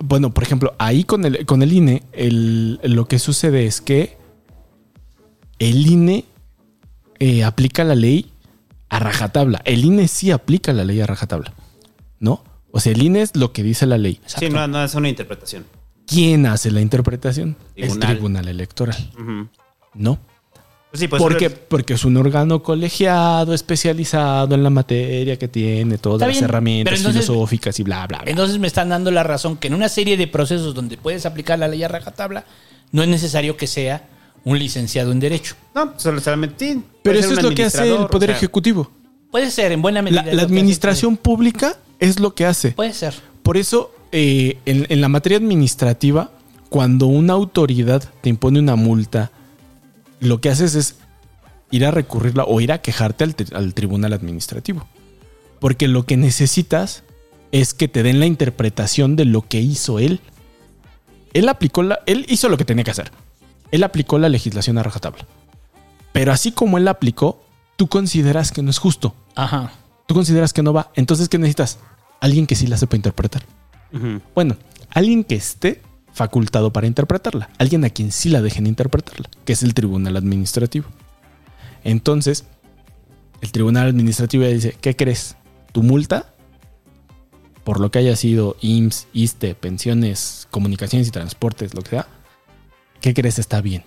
bueno, 0.03 0.33
por 0.33 0.43
ejemplo, 0.43 0.73
ahí 0.79 1.03
con 1.05 1.23
el, 1.25 1.45
con 1.45 1.61
el 1.63 1.71
INE, 1.71 2.03
el- 2.11 2.79
lo 2.83 3.07
que 3.07 3.19
sucede 3.19 3.65
es 3.65 3.79
que 3.81 4.17
el 5.59 5.87
INE 5.87 6.25
eh, 7.19 7.43
aplica 7.43 7.83
la 7.83 7.95
ley 7.95 8.31
a 8.89 8.99
rajatabla. 8.99 9.61
El 9.63 9.85
INE 9.85 10.07
sí 10.07 10.31
aplica 10.31 10.73
la 10.73 10.83
ley 10.83 10.99
a 11.01 11.07
rajatabla, 11.07 11.53
¿no? 12.19 12.43
O 12.71 12.79
sea, 12.79 12.91
el 12.93 13.01
INE 13.03 13.21
es 13.21 13.35
lo 13.35 13.53
que 13.53 13.63
dice 13.63 13.85
la 13.85 13.97
ley. 13.97 14.19
Sí, 14.25 14.49
no, 14.49 14.67
no 14.67 14.83
es 14.83 14.93
una 14.95 15.07
interpretación. 15.09 15.65
¿Quién 16.11 16.45
hace 16.45 16.71
la 16.71 16.81
interpretación? 16.81 17.55
El 17.75 17.83
Tribunal. 17.89 18.09
Tribunal 18.09 18.47
Electoral. 18.47 19.11
¿no? 19.93 20.19
Pues 20.89 20.99
sí, 20.99 21.07
pues 21.07 21.21
porque, 21.21 21.49
solo- 21.49 21.61
porque 21.69 21.93
es 21.93 22.03
un 22.03 22.17
órgano 22.17 22.61
colegiado, 22.63 23.53
especializado 23.53 24.55
en 24.55 24.63
la 24.63 24.69
materia 24.69 25.38
que 25.39 25.47
tiene 25.47 25.97
todas 25.97 26.27
las 26.27 26.41
herramientas 26.41 26.97
entonces- 26.97 27.25
filosóficas 27.25 27.79
y 27.79 27.83
bla, 27.83 28.05
bla, 28.07 28.19
bla. 28.19 28.29
Entonces 28.31 28.59
me 28.59 28.67
están 28.67 28.89
dando 28.89 29.09
la 29.09 29.23
razón 29.23 29.55
que 29.55 29.67
en 29.67 29.73
una 29.73 29.88
serie 29.88 30.17
de 30.17 30.27
procesos 30.27 30.75
donde 30.75 30.97
puedes 30.97 31.25
aplicar 31.25 31.57
la 31.59 31.69
ley 31.69 31.81
a 31.83 31.88
rajatabla, 31.88 32.43
no 32.91 33.03
es 33.03 33.07
necesario 33.07 33.55
que 33.55 33.67
sea 33.67 34.09
un 34.43 34.59
licenciado 34.59 35.13
en 35.13 35.21
Derecho. 35.21 35.55
No, 35.73 35.93
solo 35.97 36.19
solamente. 36.19 36.77
Pero 37.03 37.19
eso 37.19 37.33
es 37.33 37.41
lo 37.41 37.51
que 37.55 37.63
hace 37.63 37.88
el 37.89 38.07
Poder 38.07 38.31
o 38.31 38.33
sea, 38.33 38.38
Ejecutivo. 38.38 38.91
Puede 39.31 39.49
ser, 39.49 39.71
en 39.71 39.81
buena 39.81 40.01
medida. 40.01 40.23
La, 40.23 40.31
es 40.33 40.39
administración 40.39 41.15
pública 41.15 41.77
es 41.99 42.19
lo 42.19 42.35
que 42.35 42.45
hace. 42.45 42.71
Puede 42.71 42.93
ser. 42.93 43.13
Por 43.43 43.55
eso, 43.55 43.93
eh, 44.11 44.57
en, 44.65 44.85
en 44.89 45.01
la 45.01 45.09
materia 45.09 45.38
administrativa, 45.38 46.31
cuando 46.69 47.07
una 47.07 47.33
autoridad 47.33 48.03
te 48.21 48.29
impone 48.29 48.59
una 48.59 48.75
multa, 48.75 49.31
lo 50.19 50.39
que 50.39 50.49
haces 50.49 50.75
es 50.75 50.95
ir 51.71 51.85
a 51.85 51.91
recurrirla 51.91 52.43
o 52.43 52.61
ir 52.61 52.71
a 52.71 52.81
quejarte 52.81 53.23
al, 53.23 53.35
al 53.53 53.73
tribunal 53.73 54.13
administrativo. 54.13 54.88
Porque 55.59 55.88
lo 55.88 56.05
que 56.05 56.17
necesitas 56.17 57.03
es 57.51 57.73
que 57.73 57.88
te 57.88 58.03
den 58.03 58.19
la 58.19 58.25
interpretación 58.25 59.15
de 59.15 59.25
lo 59.25 59.47
que 59.47 59.61
hizo 59.61 59.99
él. 59.99 60.19
Él 61.33 61.49
aplicó 61.49 61.83
la, 61.83 61.99
él 62.05 62.25
hizo 62.29 62.49
lo 62.49 62.57
que 62.57 62.65
tenía 62.65 62.83
que 62.83 62.91
hacer. 62.91 63.11
Él 63.71 63.83
aplicó 63.83 64.19
la 64.19 64.29
legislación 64.29 64.77
a 64.77 64.83
rajatabla. 64.83 65.25
Pero 66.11 66.31
así 66.31 66.51
como 66.51 66.77
él 66.77 66.85
la 66.85 66.91
aplicó, 66.91 67.43
tú 67.77 67.88
consideras 67.88 68.51
que 68.51 68.61
no 68.61 68.69
es 68.69 68.77
justo. 68.77 69.15
Ajá. 69.35 69.73
Tú 70.07 70.13
consideras 70.13 70.51
que 70.51 70.61
no 70.61 70.73
va. 70.73 70.91
Entonces, 70.95 71.29
¿qué 71.29 71.38
necesitas? 71.38 71.79
Alguien 72.19 72.47
que 72.47 72.55
sí 72.55 72.67
la 72.67 72.77
sepa 72.77 72.97
interpretar. 72.97 73.43
Bueno, 74.34 74.55
alguien 74.89 75.23
que 75.23 75.35
esté 75.35 75.81
facultado 76.13 76.72
para 76.73 76.88
interpretarla. 76.88 77.49
Alguien 77.57 77.85
a 77.85 77.89
quien 77.89 78.11
sí 78.11 78.30
la 78.30 78.41
dejen 78.41 78.68
interpretarla, 78.68 79.30
que 79.45 79.53
es 79.53 79.63
el 79.63 79.73
tribunal 79.73 80.18
administrativo. 80.18 80.88
Entonces, 81.84 82.45
el 83.41 83.51
tribunal 83.51 83.88
administrativo 83.88 84.43
ya 84.43 84.49
dice, 84.49 84.77
¿qué 84.80 84.95
crees? 84.95 85.35
¿Tu 85.72 85.84
multa? 85.84 86.34
Por 87.63 87.80
lo 87.80 87.91
que 87.91 87.99
haya 87.99 88.15
sido 88.15 88.55
IMSS, 88.61 89.07
ISTE, 89.13 89.55
pensiones, 89.55 90.47
comunicaciones 90.51 91.07
y 91.07 91.11
transportes, 91.11 91.73
lo 91.73 91.81
que 91.81 91.91
sea. 91.91 92.07
¿Qué 93.01 93.13
crees 93.13 93.39
está 93.39 93.61
bien? 93.61 93.84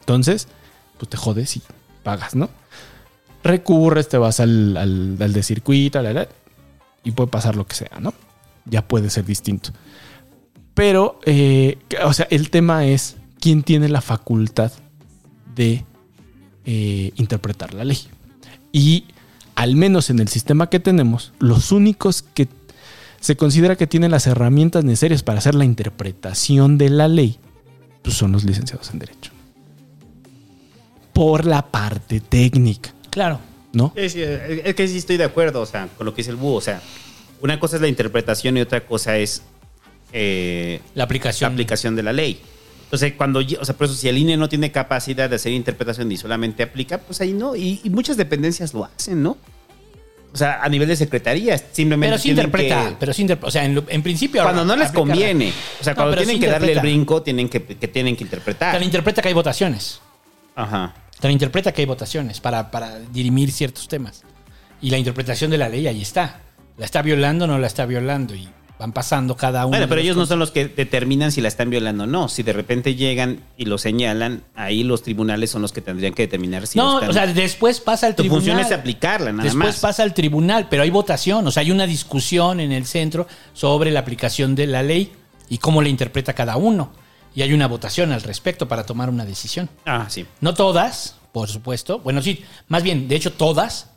Entonces, 0.00 0.48
pues 0.98 1.08
te 1.08 1.16
jodes 1.16 1.56
y 1.56 1.62
pagas, 2.02 2.34
¿no? 2.34 2.50
Recurres, 3.42 4.08
te 4.08 4.18
vas 4.18 4.40
al, 4.40 4.76
al, 4.76 5.32
de 5.32 5.42
circuito, 5.42 6.00
y 7.04 7.10
puede 7.12 7.30
pasar 7.30 7.56
lo 7.56 7.66
que 7.66 7.74
sea, 7.74 7.98
¿no? 8.00 8.12
Ya 8.64 8.86
puede 8.86 9.10
ser 9.10 9.24
distinto. 9.24 9.70
Pero, 10.74 11.18
eh, 11.26 11.78
o 12.04 12.12
sea, 12.12 12.26
el 12.30 12.50
tema 12.50 12.86
es 12.86 13.16
quién 13.40 13.62
tiene 13.62 13.88
la 13.88 14.00
facultad 14.00 14.72
de 15.54 15.84
eh, 16.64 17.12
interpretar 17.16 17.74
la 17.74 17.84
ley. 17.84 17.98
Y 18.72 19.04
al 19.54 19.76
menos 19.76 20.08
en 20.10 20.18
el 20.20 20.28
sistema 20.28 20.70
que 20.70 20.80
tenemos, 20.80 21.32
los 21.38 21.72
únicos 21.72 22.22
que 22.22 22.48
se 23.20 23.36
considera 23.36 23.76
que 23.76 23.86
tienen 23.86 24.10
las 24.10 24.26
herramientas 24.26 24.84
necesarias 24.84 25.22
para 25.22 25.38
hacer 25.38 25.54
la 25.54 25.64
interpretación 25.64 26.78
de 26.78 26.88
la 26.90 27.06
ley, 27.08 27.38
pues 28.02 28.16
son 28.16 28.32
los 28.32 28.44
licenciados 28.44 28.90
en 28.92 28.98
Derecho. 29.00 29.30
Por 31.12 31.44
la 31.46 31.62
parte 31.70 32.20
técnica, 32.20 32.94
Claro. 33.10 33.38
¿no? 33.74 33.92
Es, 33.94 34.14
que- 34.14 34.62
es 34.64 34.74
que 34.74 34.88
sí 34.88 34.96
estoy 34.98 35.18
de 35.18 35.24
acuerdo, 35.24 35.60
o 35.60 35.66
sea, 35.66 35.88
con 35.98 36.06
lo 36.06 36.14
que 36.14 36.18
dice 36.22 36.30
el 36.30 36.36
búho. 36.36 36.54
O 36.56 36.60
sea, 36.62 36.80
una 37.42 37.60
cosa 37.60 37.76
es 37.76 37.82
la 37.82 37.88
interpretación 37.88 38.56
y 38.56 38.60
otra 38.60 38.80
cosa 38.86 39.16
es 39.18 39.42
eh, 40.12 40.80
La 40.94 41.04
aplicación. 41.04 41.50
la 41.50 41.54
aplicación 41.54 41.96
de 41.96 42.02
la 42.02 42.12
ley. 42.12 42.40
Entonces, 42.84 43.14
cuando, 43.16 43.40
o 43.40 43.64
sea, 43.64 43.74
por 43.76 43.86
eso 43.86 43.94
si 43.94 44.08
el 44.08 44.18
INE 44.18 44.36
no 44.36 44.48
tiene 44.48 44.70
capacidad 44.70 45.28
de 45.30 45.36
hacer 45.36 45.52
interpretación 45.52 46.10
y 46.12 46.16
solamente 46.18 46.62
aplica, 46.62 46.98
pues 46.98 47.20
ahí 47.22 47.32
no. 47.32 47.56
Y, 47.56 47.80
y 47.82 47.90
muchas 47.90 48.16
dependencias 48.18 48.74
lo 48.74 48.84
hacen, 48.84 49.22
¿no? 49.22 49.38
O 50.34 50.36
sea, 50.36 50.62
a 50.62 50.68
nivel 50.68 50.88
de 50.88 50.96
secretarías, 50.96 51.64
simplemente. 51.72 52.10
Pero 52.12 52.22
sí 52.22 52.30
interpreta. 52.30 52.88
que- 52.90 52.96
Pero 53.00 53.12
sí 53.14 53.22
interpreta. 53.22 53.48
O 53.48 53.50
sea, 53.50 53.64
en, 53.64 53.82
en 53.88 54.02
principio. 54.02 54.42
cuando 54.42 54.64
no 54.64 54.76
les 54.76 54.90
conviene. 54.92 55.52
O 55.80 55.84
sea, 55.84 55.92
No, 55.94 55.96
cuando 55.96 56.16
tienen 56.16 56.36
sí 56.36 56.40
que 56.40 56.46
darle 56.48 56.72
el 56.72 56.80
brinco, 56.80 57.22
tienen 57.22 57.48
que, 57.48 57.62
que 57.64 57.88
tienen 57.88 58.14
que 58.16 58.24
interpretar. 58.24 58.72
Te 58.74 58.78
la 58.78 58.84
interpreta 58.84 59.20
que 59.22 59.28
hay 59.28 59.34
votaciones. 59.34 60.00
Ajá. 60.54 60.94
La 61.22 61.30
interpreta 61.30 61.72
que 61.72 61.82
hay 61.82 61.86
votaciones 61.86 62.40
para, 62.40 62.70
para 62.70 62.98
dirimir 62.98 63.52
ciertos 63.52 63.88
temas. 63.88 64.22
Y 64.82 64.90
la 64.90 64.98
interpretación 64.98 65.50
de 65.50 65.58
la 65.58 65.68
ley 65.68 65.86
ahí 65.86 66.02
está. 66.02 66.40
¿La 66.78 66.84
está 66.84 67.02
violando 67.02 67.44
o 67.44 67.48
no 67.48 67.58
la 67.58 67.66
está 67.66 67.86
violando? 67.86 68.34
Y 68.34 68.48
van 68.78 68.92
pasando 68.92 69.36
cada 69.36 69.60
uno. 69.66 69.70
Bueno, 69.76 69.86
pero 69.88 69.96
los 70.00 70.04
ellos 70.04 70.16
no 70.16 70.26
son 70.26 70.38
los 70.40 70.50
que 70.50 70.66
determinan 70.66 71.30
si 71.30 71.40
la 71.40 71.46
están 71.48 71.70
violando 71.70 72.04
o 72.04 72.06
no. 72.06 72.28
Si 72.28 72.42
de 72.42 72.52
repente 72.52 72.96
llegan 72.96 73.40
y 73.56 73.66
lo 73.66 73.78
señalan, 73.78 74.42
ahí 74.56 74.82
los 74.82 75.02
tribunales 75.02 75.50
son 75.50 75.62
los 75.62 75.70
que 75.72 75.80
tendrían 75.82 76.14
que 76.14 76.22
determinar 76.22 76.66
si 76.66 76.78
No, 76.78 76.94
lo 76.94 76.94
están- 76.94 77.10
o 77.10 77.12
sea, 77.12 77.26
después 77.26 77.78
pasa 77.78 78.06
al 78.08 78.16
Tu 78.16 78.22
tribunal. 78.22 78.40
función 78.44 78.58
es 78.58 78.72
aplicarla, 78.72 79.30
nada 79.30 79.44
Después 79.44 79.66
más. 79.66 79.78
pasa 79.78 80.02
al 80.02 80.14
tribunal, 80.14 80.66
pero 80.68 80.82
hay 80.82 80.90
votación, 80.90 81.46
o 81.46 81.50
sea, 81.52 81.60
hay 81.60 81.70
una 81.70 81.86
discusión 81.86 82.58
en 82.58 82.72
el 82.72 82.84
centro 82.86 83.28
sobre 83.52 83.92
la 83.92 84.00
aplicación 84.00 84.54
de 84.56 84.66
la 84.66 84.82
ley 84.82 85.12
y 85.48 85.58
cómo 85.58 85.80
la 85.82 85.88
interpreta 85.88 86.32
cada 86.32 86.56
uno. 86.56 86.92
Y 87.36 87.42
hay 87.42 87.52
una 87.52 87.68
votación 87.68 88.10
al 88.12 88.22
respecto 88.22 88.66
para 88.66 88.84
tomar 88.84 89.08
una 89.10 89.24
decisión. 89.24 89.70
Ah, 89.86 90.06
sí. 90.08 90.26
No 90.40 90.54
todas, 90.54 91.14
por 91.30 91.48
supuesto. 91.48 92.00
Bueno, 92.00 92.20
sí, 92.20 92.44
más 92.68 92.82
bien, 92.82 93.06
de 93.06 93.14
hecho 93.16 93.32
todas, 93.32 93.90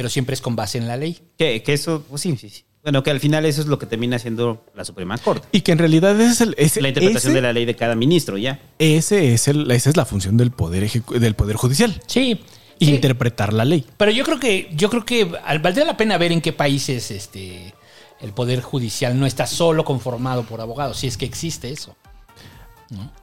pero 0.00 0.08
siempre 0.08 0.32
es 0.32 0.40
con 0.40 0.56
base 0.56 0.78
en 0.78 0.88
la 0.88 0.96
ley. 0.96 1.18
Que, 1.36 1.62
que 1.62 1.74
eso, 1.74 2.02
pues 2.08 2.22
sí, 2.22 2.34
sí, 2.38 2.48
sí. 2.48 2.64
Bueno, 2.82 3.02
que 3.02 3.10
al 3.10 3.20
final 3.20 3.44
eso 3.44 3.60
es 3.60 3.66
lo 3.66 3.78
que 3.78 3.84
termina 3.84 4.18
siendo 4.18 4.64
la 4.74 4.86
Suprema 4.86 5.18
Corte. 5.18 5.46
Y 5.52 5.60
que 5.60 5.72
en 5.72 5.76
realidad 5.78 6.18
es 6.18 6.40
el, 6.40 6.54
ese- 6.56 6.80
La 6.80 6.88
interpretación 6.88 7.32
ese- 7.32 7.36
de 7.36 7.42
la 7.42 7.52
ley 7.52 7.66
de 7.66 7.76
cada 7.76 7.94
ministro, 7.94 8.38
ya. 8.38 8.58
Ese 8.78 9.34
es 9.34 9.46
el, 9.48 9.70
esa 9.70 9.90
es 9.90 9.98
la 9.98 10.06
función 10.06 10.38
del 10.38 10.52
poder 10.52 10.84
ejecu- 10.84 11.18
del 11.18 11.34
poder 11.34 11.56
judicial. 11.56 12.00
Sí. 12.06 12.40
sí. 12.80 12.94
Interpretar 12.94 13.52
la 13.52 13.66
ley. 13.66 13.84
Pero 13.98 14.10
yo 14.10 14.24
creo 14.24 14.40
que, 14.40 14.70
yo 14.74 14.88
creo 14.88 15.04
que 15.04 15.30
al- 15.44 15.58
valdría 15.58 15.84
la 15.84 15.98
pena 15.98 16.16
ver 16.16 16.32
en 16.32 16.40
qué 16.40 16.54
países 16.54 17.10
este, 17.10 17.74
el 18.22 18.32
poder 18.32 18.62
judicial 18.62 19.20
no 19.20 19.26
está 19.26 19.46
solo 19.46 19.84
conformado 19.84 20.44
por 20.44 20.62
abogados, 20.62 20.96
si 20.96 21.06
es 21.08 21.18
que 21.18 21.26
existe 21.26 21.68
eso. 21.70 21.94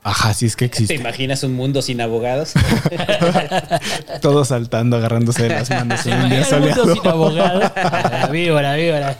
Ajá, 0.01 0.33
sí 0.33 0.45
es 0.45 0.55
que 0.55 0.65
¿Te 0.69 0.71
existe. 0.73 0.95
imaginas 0.95 1.43
un 1.43 1.53
mundo 1.53 1.81
sin 1.81 1.99
abogados? 1.99 2.53
Todos 4.21 4.47
saltando, 4.49 4.95
agarrándose 4.97 5.43
de 5.43 5.49
las 5.49 5.69
manos 5.69 6.05
en 6.05 6.21
un 6.21 6.29
día 6.29 6.41
el 6.49 6.61
mundo 6.61 6.93
sin 6.93 7.07
abogados. 7.07 7.71
La 7.75 8.27
víbora, 8.31 8.75
víbora. 8.75 9.17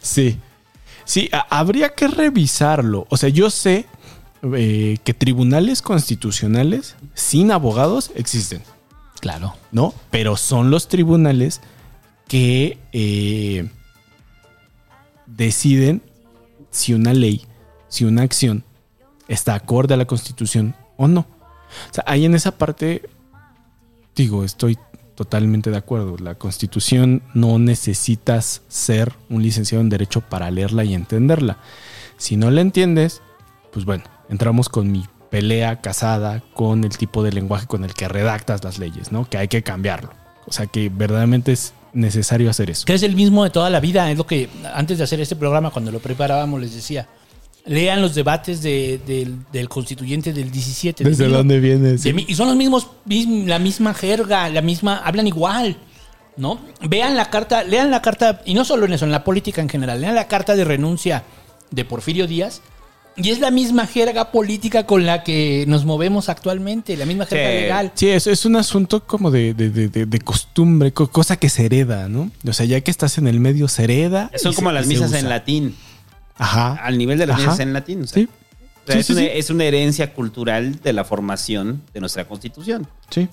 Sí. 0.00 0.38
Sí, 1.04 1.28
habría 1.50 1.90
que 1.90 2.08
revisarlo. 2.08 3.06
O 3.10 3.16
sea, 3.18 3.28
yo 3.28 3.50
sé 3.50 3.84
eh, 4.54 4.96
que 5.04 5.12
tribunales 5.12 5.82
constitucionales 5.82 6.96
sin 7.12 7.50
abogados 7.52 8.10
existen, 8.14 8.62
Claro. 9.20 9.54
¿no? 9.72 9.92
Pero 10.10 10.36
son 10.38 10.70
los 10.70 10.88
tribunales 10.88 11.60
que 12.28 12.78
eh, 12.92 13.68
deciden 15.26 16.02
si 16.70 16.94
una 16.94 17.12
ley, 17.12 17.46
si 17.94 18.04
una 18.04 18.22
acción 18.22 18.64
está 19.28 19.54
acorde 19.54 19.94
a 19.94 19.96
la 19.96 20.04
constitución 20.04 20.74
o 20.96 21.06
no. 21.06 21.20
O 21.20 21.94
sea, 21.94 22.02
ahí 22.08 22.24
en 22.24 22.34
esa 22.34 22.50
parte, 22.58 23.08
digo, 24.16 24.42
estoy 24.42 24.76
totalmente 25.14 25.70
de 25.70 25.76
acuerdo. 25.76 26.16
La 26.18 26.34
constitución 26.34 27.22
no 27.34 27.60
necesitas 27.60 28.62
ser 28.66 29.12
un 29.30 29.44
licenciado 29.44 29.80
en 29.80 29.90
derecho 29.90 30.22
para 30.22 30.50
leerla 30.50 30.82
y 30.82 30.92
entenderla. 30.92 31.58
Si 32.16 32.36
no 32.36 32.50
la 32.50 32.62
entiendes, 32.62 33.22
pues 33.72 33.84
bueno, 33.84 34.02
entramos 34.28 34.68
con 34.68 34.90
mi 34.90 35.06
pelea 35.30 35.80
casada 35.80 36.42
con 36.52 36.82
el 36.82 36.98
tipo 36.98 37.22
de 37.22 37.30
lenguaje 37.30 37.68
con 37.68 37.84
el 37.84 37.94
que 37.94 38.08
redactas 38.08 38.64
las 38.64 38.80
leyes, 38.80 39.12
¿no? 39.12 39.30
Que 39.30 39.38
hay 39.38 39.46
que 39.46 39.62
cambiarlo. 39.62 40.10
O 40.46 40.52
sea 40.52 40.66
que 40.66 40.88
verdaderamente 40.88 41.52
es 41.52 41.74
necesario 41.92 42.50
hacer 42.50 42.70
eso. 42.70 42.86
Que 42.86 42.94
es 42.94 43.04
el 43.04 43.14
mismo 43.14 43.44
de 43.44 43.50
toda 43.50 43.70
la 43.70 43.78
vida. 43.78 44.10
Es 44.10 44.18
lo 44.18 44.26
que 44.26 44.48
antes 44.74 44.98
de 44.98 45.04
hacer 45.04 45.20
este 45.20 45.36
programa, 45.36 45.70
cuando 45.70 45.92
lo 45.92 46.00
preparábamos, 46.00 46.60
les 46.60 46.74
decía. 46.74 47.06
Lean 47.66 48.02
los 48.02 48.14
debates 48.14 48.62
de- 48.62 49.00
del, 49.06 49.36
del 49.50 49.68
constituyente 49.70 50.32
del 50.34 50.50
17. 50.50 51.02
de 51.02 51.10
¿Desde 51.10 51.28
dónde 51.28 51.60
viene? 51.60 51.92
de 51.92 51.98
Sí. 51.98 52.14
y 52.28 52.34
son 52.34 52.48
los 52.48 52.56
mismos, 52.56 52.88
mism- 53.08 53.46
la 53.46 53.58
misma 53.58 53.94
jerga, 53.94 54.50
la 54.50 54.60
misma, 54.60 54.98
hablan 54.98 55.26
igual, 55.26 55.78
¿no? 56.36 56.60
Vean 56.82 57.16
la 57.16 57.30
carta, 57.30 57.62
lean 57.64 57.90
la 57.90 58.02
carta, 58.02 58.42
y 58.44 58.52
no 58.52 58.66
solo 58.66 58.84
en 58.84 58.92
eso, 58.92 59.06
en 59.06 59.12
la 59.12 59.24
política 59.24 59.62
en 59.62 59.70
general, 59.70 60.00
lean 60.02 60.14
la 60.14 60.28
carta 60.28 60.54
de 60.56 60.64
renuncia 60.64 61.22
de 61.70 61.84
Porfirio 61.86 62.26
Díaz, 62.26 62.60
y 63.16 63.30
es 63.30 63.38
la 63.40 63.50
misma 63.50 63.86
jerga 63.86 64.30
política 64.30 64.84
con 64.84 65.06
la 65.06 65.22
que 65.22 65.64
nos 65.66 65.86
movemos 65.86 66.28
actualmente, 66.28 66.96
la 66.98 67.06
misma 67.06 67.24
jerga 67.24 67.48
Sí. 67.50 67.54
legal. 67.62 67.92
Sí, 67.94 68.08
es, 68.10 68.26
es 68.26 68.44
un 68.44 68.56
asunto 68.56 69.06
como 69.06 69.30
de, 69.30 69.54
de- 69.54 69.70
de- 69.70 69.88
de- 69.88 70.04
de 70.04 70.18
costumbre, 70.20 70.92
co- 70.92 71.08
cosa 71.10 71.36
que 71.38 71.48
se 71.48 71.64
hereda, 71.64 72.08
¿no? 72.10 72.30
O 72.46 72.52
sea, 72.52 72.66
ya 72.66 72.78
que 72.82 72.90
estás 72.90 73.16
en 73.16 73.26
el 73.26 73.40
medio, 73.40 73.68
se 73.68 73.84
hereda. 73.84 74.30
Son 74.36 74.52
como 74.52 74.68
se- 74.68 74.74
las 74.74 74.86
misas 74.86 75.14
en 75.14 75.30
latín. 75.30 75.76
Ajá. 76.36 76.74
Al 76.76 76.98
nivel 76.98 77.18
de 77.18 77.26
las 77.26 77.40
Ajá. 77.46 77.62
en 77.62 77.72
latín. 77.72 78.02
o 78.02 78.06
sea. 78.06 78.22
Sí. 78.22 78.28
O 78.28 78.86
sea, 78.86 78.94
Sí, 78.96 79.00
es, 79.00 79.06
sí, 79.06 79.12
una, 79.14 79.22
es 79.22 79.50
una 79.50 79.64
herencia 79.64 80.12
cultural 80.12 80.80
de 80.82 80.92
la 80.92 81.04
formación 81.04 81.82
de 81.94 82.00
nuestra 82.00 82.26
constitución. 82.26 82.86
Sí. 83.08 83.28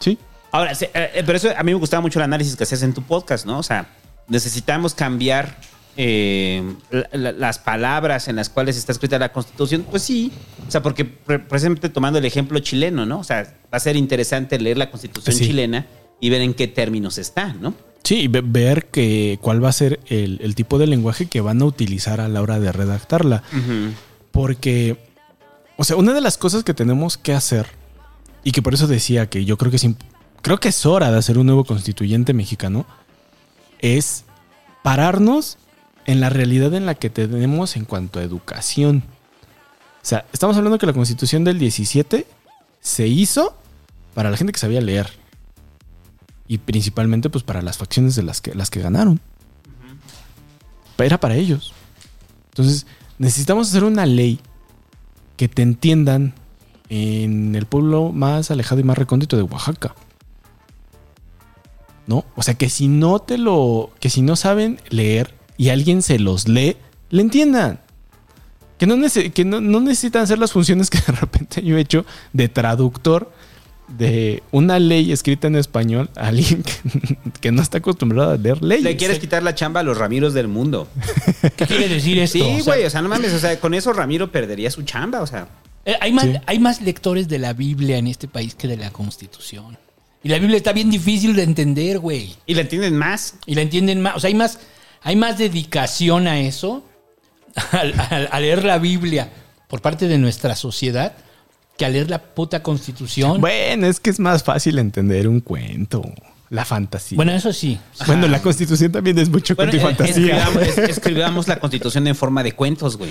Sí. 0.00 0.18
Ahora, 0.52 0.74
se- 0.74 0.90
eh, 0.92 1.22
pero 1.24 1.36
eso 1.38 1.48
a 1.56 1.62
mí 1.62 1.72
me 1.72 1.78
gustaba 1.78 2.00
mucho 2.02 2.18
el 2.18 2.24
análisis 2.24 2.56
que 2.56 2.64
hacías 2.64 2.82
en 2.82 2.92
tu 2.92 3.02
podcast, 3.02 3.46
¿no? 3.46 3.58
O 3.58 3.62
sea, 3.62 3.88
necesitamos 4.28 4.94
cambiar 4.94 5.56
eh, 5.98 6.74
la- 6.90 7.08
la- 7.12 7.32
las 7.32 7.58
palabras 7.58 8.28
en 8.28 8.36
las 8.36 8.50
cuales 8.50 8.76
está 8.76 8.92
escrita 8.92 9.18
la 9.18 9.32
Constitución, 9.32 9.86
pues 9.90 10.02
sí. 10.02 10.30
O 10.68 10.70
sea, 10.70 10.82
porque 10.82 11.06
pre- 11.06 11.38
precisamente 11.38 11.88
tomando 11.88 12.18
el 12.18 12.24
ejemplo 12.26 12.58
chileno, 12.58 13.06
¿no? 13.06 13.20
O 13.20 13.24
sea, 13.24 13.44
va 13.72 13.78
a 13.78 13.80
ser 13.80 13.96
interesante 13.96 14.58
leer 14.58 14.76
la 14.76 14.90
Constitución 14.90 15.34
Sí. 15.34 15.46
chilena 15.46 15.86
y 16.20 16.28
ver 16.28 16.42
en 16.42 16.52
qué 16.52 16.68
términos 16.68 17.16
está, 17.16 17.54
¿no? 17.54 17.72
Sí, 18.06 18.20
y 18.22 18.28
ve- 18.28 18.42
ver 18.44 18.86
que, 18.86 19.38
cuál 19.42 19.62
va 19.64 19.68
a 19.68 19.72
ser 19.72 19.98
el, 20.06 20.38
el 20.40 20.54
tipo 20.54 20.78
de 20.78 20.86
lenguaje 20.86 21.26
que 21.26 21.40
van 21.40 21.60
a 21.60 21.64
utilizar 21.64 22.20
a 22.20 22.28
la 22.28 22.40
hora 22.40 22.60
de 22.60 22.70
redactarla. 22.70 23.42
Porque, 24.30 24.96
o 25.76 25.82
sea, 25.84 25.96
una 25.96 26.12
de 26.14 26.20
las 26.20 26.38
cosas 26.38 26.62
que 26.62 26.72
tenemos 26.72 27.16
que 27.18 27.32
hacer, 27.34 27.66
y 28.44 28.52
que 28.52 28.62
por 28.62 28.74
eso 28.74 28.86
decía 28.86 29.28
que 29.28 29.44
yo 29.44 29.56
creo 29.58 29.70
que 29.70 29.76
es, 29.78 29.86
creo 30.40 30.60
que 30.60 30.68
es 30.68 30.86
hora 30.86 31.10
de 31.10 31.18
hacer 31.18 31.36
un 31.36 31.46
nuevo 31.46 31.64
constituyente 31.64 32.32
mexicano, 32.32 32.86
es 33.80 34.24
pararnos 34.84 35.58
en 36.04 36.20
la 36.20 36.28
realidad 36.30 36.74
en 36.74 36.86
la 36.86 36.94
que 36.94 37.10
tenemos 37.10 37.76
en 37.76 37.84
cuanto 37.86 38.20
a 38.20 38.22
educación. 38.22 39.02
O 40.02 40.08
sea, 40.08 40.24
estamos 40.32 40.56
hablando 40.56 40.78
que 40.78 40.86
la 40.86 40.92
constitución 40.92 41.42
del 41.42 41.58
17 41.58 42.24
se 42.80 43.06
hizo 43.08 43.56
para 44.14 44.30
la 44.30 44.36
gente 44.36 44.52
que 44.52 44.60
sabía 44.60 44.80
leer. 44.80 45.10
Y 46.48 46.58
principalmente 46.58 47.30
pues 47.30 47.44
para 47.44 47.62
las 47.62 47.78
facciones 47.78 48.14
de 48.16 48.22
las 48.22 48.40
que, 48.40 48.54
las 48.54 48.70
que 48.70 48.80
ganaron. 48.80 49.20
Era 50.98 51.18
para 51.18 51.36
ellos. 51.36 51.72
Entonces, 52.50 52.86
necesitamos 53.18 53.68
hacer 53.68 53.84
una 53.84 54.06
ley 54.06 54.40
que 55.36 55.48
te 55.48 55.62
entiendan 55.62 56.34
en 56.88 57.54
el 57.54 57.66
pueblo 57.66 58.12
más 58.12 58.50
alejado 58.50 58.80
y 58.80 58.84
más 58.84 58.96
recóndito 58.96 59.36
de 59.36 59.42
Oaxaca. 59.42 59.94
¿No? 62.06 62.24
O 62.36 62.42
sea, 62.42 62.54
que 62.54 62.70
si 62.70 62.88
no 62.88 63.18
te 63.18 63.36
lo. 63.36 63.90
que 63.98 64.10
si 64.10 64.22
no 64.22 64.36
saben 64.36 64.80
leer 64.90 65.34
y 65.56 65.70
alguien 65.70 66.02
se 66.02 66.18
los 66.18 66.48
lee, 66.48 66.76
le 67.10 67.22
entiendan. 67.22 67.80
Que 68.78 68.86
no, 68.86 68.96
que 69.34 69.44
no, 69.44 69.60
no 69.60 69.80
necesitan 69.80 70.22
hacer 70.22 70.38
las 70.38 70.52
funciones 70.52 70.90
que 70.90 70.98
de 70.98 71.12
repente 71.12 71.62
yo 71.62 71.76
he 71.76 71.80
hecho 71.80 72.04
de 72.32 72.48
traductor 72.48 73.32
de 73.88 74.42
una 74.50 74.78
ley 74.78 75.12
escrita 75.12 75.46
en 75.46 75.56
español 75.56 76.10
a 76.16 76.28
alguien 76.28 76.62
que, 76.62 77.18
que 77.40 77.52
no 77.52 77.62
está 77.62 77.78
acostumbrado 77.78 78.32
a 78.32 78.36
leer 78.36 78.62
leyes. 78.62 78.84
Le 78.84 78.96
quieres 78.96 79.18
quitar 79.18 79.42
la 79.42 79.54
chamba 79.54 79.80
a 79.80 79.82
los 79.82 79.96
Ramiros 79.96 80.34
del 80.34 80.48
mundo. 80.48 80.88
¿Qué 81.56 81.66
quiere 81.66 81.88
decir 81.88 82.18
esto? 82.18 82.38
Sí, 82.38 82.42
O 82.60 82.64
sea, 82.64 82.74
güey, 82.74 82.84
o 82.84 82.90
sea, 82.90 83.02
no 83.02 83.08
mames, 83.08 83.32
o 83.32 83.38
sea, 83.38 83.58
con 83.60 83.74
eso 83.74 83.92
Ramiro 83.92 84.30
perdería 84.32 84.70
su 84.70 84.82
chamba, 84.82 85.20
o 85.22 85.26
sea. 85.26 85.48
eh, 85.84 85.96
hay, 86.00 86.12
más, 86.12 86.24
Sí. 86.24 86.32
hay 86.46 86.58
más 86.58 86.80
lectores 86.82 87.28
de 87.28 87.38
la 87.38 87.52
Biblia 87.52 87.98
en 87.98 88.08
este 88.08 88.26
país 88.28 88.54
que 88.54 88.66
de 88.68 88.76
la 88.76 88.90
Constitución. 88.90 89.78
Y 90.22 90.28
la 90.28 90.38
Biblia 90.40 90.56
está 90.56 90.72
bien 90.72 90.90
difícil 90.90 91.36
de 91.36 91.44
entender, 91.44 92.00
güey. 92.00 92.34
Y 92.46 92.54
la 92.54 92.62
entienden 92.62 92.96
más. 92.96 93.34
Y 93.46 93.54
la 93.54 93.62
entienden 93.62 94.02
más. 94.02 94.16
O 94.16 94.20
sea, 94.20 94.26
hay 94.28 94.34
más, 94.34 94.58
hay 95.02 95.14
más 95.14 95.38
dedicación 95.38 96.26
a 96.26 96.40
eso, 96.40 96.84
a, 97.72 98.40
leer 98.40 98.64
la 98.64 98.78
Biblia 98.78 99.30
por 99.68 99.80
parte 99.80 100.08
de 100.08 100.18
nuestra 100.18 100.56
sociedad, 100.56 101.12
que 101.76 101.84
a 101.84 101.88
leer 101.88 102.08
la 102.10 102.18
puta 102.22 102.62
Constitución. 102.62 103.40
Bueno, 103.40 103.86
es 103.86 104.00
que 104.00 104.10
es 104.10 104.18
más 104.20 104.42
fácil 104.42 104.78
entender 104.78 105.28
un 105.28 105.40
cuento. 105.40 106.02
La 106.48 106.64
fantasía. 106.64 107.16
Bueno, 107.16 107.32
eso 107.32 107.52
sí. 107.52 107.78
Bueno, 108.06 108.28
la 108.28 108.40
constitución 108.40 108.92
también 108.92 109.18
es 109.18 109.28
mucho 109.28 109.56
Bueno, 109.56 109.72
cuento 109.72 109.88
y 109.90 109.94
fantasía. 109.94 110.36
escribamos, 110.38 110.62
es- 110.78 110.78
escribamos 110.96 111.48
la 111.48 111.58
constitución 111.58 112.06
en 112.06 112.14
forma 112.14 112.42
de 112.44 112.52
cuentos, 112.52 112.96
güey. 112.96 113.10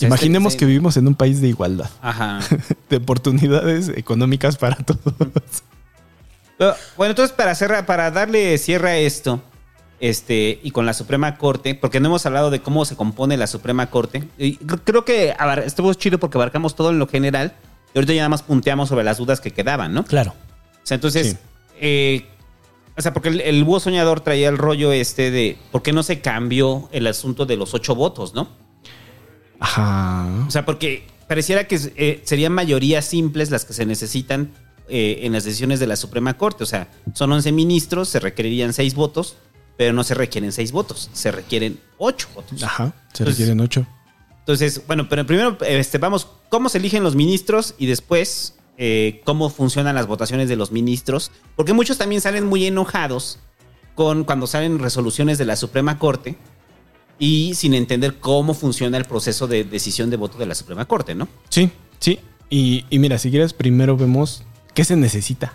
Imaginemos 0.00 0.52
este- 0.52 0.60
que 0.60 0.66
vivimos 0.66 0.96
en 0.98 1.06
un 1.08 1.14
país 1.14 1.40
de 1.40 1.48
igualdad, 1.48 1.88
Ajá. 2.02 2.40
de 2.90 2.96
oportunidades 2.98 3.88
económicas 3.96 4.56
para 4.56 4.76
todos. 4.76 5.00
Bueno, 6.96 7.10
entonces 7.10 7.34
para 7.34 7.54
cerrar, 7.54 7.86
para 7.86 8.10
darle 8.10 8.56
cierre 8.58 8.90
a 8.90 8.96
esto, 8.98 9.42
este, 9.98 10.60
y 10.62 10.70
con 10.72 10.86
la 10.86 10.92
Suprema 10.94 11.36
Corte, 11.36 11.74
porque 11.74 12.00
no 12.00 12.08
hemos 12.08 12.24
hablado 12.26 12.50
de 12.50 12.60
cómo 12.60 12.84
se 12.84 12.96
compone 12.96 13.36
la 13.36 13.46
Suprema 13.46 13.88
Corte. 13.90 14.24
Y 14.38 14.56
creo 14.56 15.04
que 15.04 15.34
estuvo 15.64 15.92
chido 15.94 16.18
porque 16.18 16.36
abarcamos 16.38 16.76
todo 16.76 16.90
en 16.90 16.98
lo 16.98 17.06
general. 17.08 17.54
Y 17.94 17.98
ahorita 17.98 18.12
ya 18.14 18.20
nada 18.20 18.28
más 18.30 18.42
punteamos 18.42 18.88
sobre 18.88 19.04
las 19.04 19.18
dudas 19.18 19.40
que 19.40 19.50
quedaban, 19.50 19.92
¿no? 19.92 20.04
Claro. 20.04 20.32
O 20.32 20.86
sea, 20.86 20.94
entonces, 20.96 21.30
Sí. 21.30 21.36
eh, 21.80 22.26
o 22.96 23.02
sea, 23.02 23.12
porque 23.12 23.28
el, 23.30 23.40
el 23.40 23.64
búho 23.64 23.80
soñador 23.80 24.20
traía 24.20 24.48
el 24.48 24.58
rollo 24.58 24.92
este 24.92 25.30
de 25.30 25.58
por 25.70 25.82
qué 25.82 25.92
no 25.92 26.02
se 26.02 26.20
cambió 26.20 26.88
el 26.92 27.06
asunto 27.06 27.46
de 27.46 27.56
los 27.56 27.74
ocho 27.74 27.94
votos, 27.94 28.34
¿no? 28.34 28.48
Ajá. 29.60 30.28
O 30.46 30.50
sea, 30.50 30.64
porque 30.64 31.06
pareciera 31.28 31.66
que 31.68 31.78
eh, 31.96 32.20
serían 32.24 32.52
mayorías 32.52 33.04
simples 33.04 33.50
las 33.50 33.64
que 33.64 33.72
se 33.72 33.86
necesitan 33.86 34.50
eh, 34.88 35.20
en 35.22 35.32
las 35.32 35.44
decisiones 35.44 35.80
de 35.80 35.86
la 35.86 35.96
Suprema 35.96 36.36
Corte. 36.36 36.64
O 36.64 36.66
sea, 36.66 36.88
son 37.14 37.32
11 37.32 37.52
ministros, 37.52 38.08
se 38.08 38.18
requerirían 38.20 38.72
6 38.72 38.94
votos, 38.94 39.36
pero 39.76 39.92
no 39.92 40.02
se 40.04 40.14
requieren 40.14 40.52
6 40.52 40.72
votos, 40.72 41.10
se 41.12 41.30
requieren 41.30 41.78
8 41.98 42.28
votos. 42.34 42.62
Ajá. 42.62 42.92
Se 43.12 43.22
Entonces- 43.22 43.28
requieren 43.38 43.60
ocho. 43.60 43.86
Entonces, 44.42 44.82
bueno, 44.88 45.08
pero 45.08 45.24
primero 45.24 45.56
este, 45.60 45.98
vamos, 45.98 46.26
¿cómo 46.48 46.68
se 46.68 46.78
eligen 46.78 47.04
los 47.04 47.14
ministros? 47.14 47.76
Y 47.78 47.86
después, 47.86 48.56
eh, 48.76 49.20
¿cómo 49.24 49.50
funcionan 49.50 49.94
las 49.94 50.08
votaciones 50.08 50.48
de 50.48 50.56
los 50.56 50.72
ministros? 50.72 51.30
Porque 51.54 51.72
muchos 51.72 51.96
también 51.96 52.20
salen 52.20 52.46
muy 52.46 52.66
enojados 52.66 53.38
con 53.94 54.24
cuando 54.24 54.48
salen 54.48 54.80
resoluciones 54.80 55.38
de 55.38 55.44
la 55.44 55.54
Suprema 55.54 55.98
Corte 56.00 56.36
y 57.20 57.54
sin 57.54 57.72
entender 57.72 58.18
cómo 58.18 58.52
funciona 58.52 58.96
el 58.98 59.04
proceso 59.04 59.46
de 59.46 59.62
decisión 59.62 60.10
de 60.10 60.16
voto 60.16 60.38
de 60.38 60.46
la 60.46 60.56
Suprema 60.56 60.86
Corte, 60.86 61.14
¿no? 61.14 61.28
Sí, 61.48 61.70
sí. 62.00 62.18
Y, 62.50 62.84
y 62.90 62.98
mira, 62.98 63.18
si 63.18 63.30
quieres, 63.30 63.52
primero 63.52 63.96
vemos 63.96 64.42
qué 64.74 64.82
se 64.82 64.96
necesita 64.96 65.52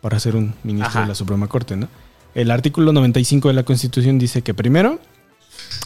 para 0.00 0.18
ser 0.18 0.34
un 0.34 0.52
ministro 0.64 0.88
Ajá. 0.88 1.02
de 1.02 1.08
la 1.08 1.14
Suprema 1.14 1.46
Corte, 1.46 1.76
¿no? 1.76 1.88
El 2.34 2.50
artículo 2.50 2.92
95 2.92 3.48
de 3.48 3.54
la 3.54 3.62
Constitución 3.62 4.18
dice 4.18 4.42
que 4.42 4.52
primero, 4.52 4.98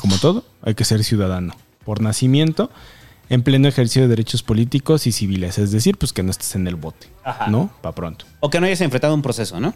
como 0.01 0.17
todo, 0.17 0.47
hay 0.63 0.75
que 0.75 0.87
ser 0.87 1.05
ciudadano 1.05 1.55
por 1.91 2.01
nacimiento 2.01 2.71
en 3.31 3.43
pleno 3.43 3.67
ejercicio 3.67 4.03
de 4.03 4.07
derechos 4.07 4.45
políticos 4.45 5.09
y 5.09 5.11
civiles, 5.11 5.59
es 5.59 5.73
decir, 5.73 5.99
pues 5.99 6.13
que 6.13 6.23
no 6.23 6.31
estés 6.31 6.55
en 6.55 6.69
el 6.69 6.77
bote, 6.77 7.09
Ajá. 7.25 7.49
¿no? 7.49 7.69
Para 7.83 7.97
pronto. 7.97 8.27
O 8.39 8.49
que 8.49 8.61
no 8.61 8.67
hayas 8.67 8.81
enfrentado 8.81 9.13
un 9.13 9.23
proceso, 9.23 9.59
¿no? 9.59 9.75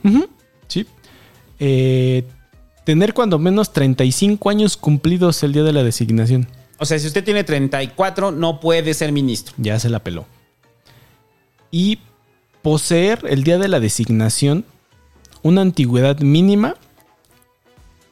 Sí. 0.68 0.86
Eh, 1.58 2.22
tener 2.84 3.14
cuando 3.14 3.40
menos 3.40 3.72
35 3.72 4.48
años 4.48 4.76
cumplidos 4.76 5.42
el 5.42 5.54
día 5.54 5.64
de 5.64 5.72
la 5.72 5.82
designación. 5.82 6.46
O 6.78 6.84
sea, 6.84 7.00
si 7.00 7.08
usted 7.08 7.24
tiene 7.24 7.42
34, 7.42 8.30
no 8.30 8.60
puede 8.60 8.94
ser 8.94 9.10
ministro. 9.10 9.52
Ya 9.56 9.80
se 9.80 9.90
la 9.90 9.98
peló. 10.04 10.26
Y 11.72 11.98
poseer 12.62 13.24
el 13.28 13.42
día 13.42 13.58
de 13.58 13.66
la 13.66 13.80
designación 13.80 14.64
una 15.42 15.62
antigüedad 15.62 16.20
mínima 16.20 16.76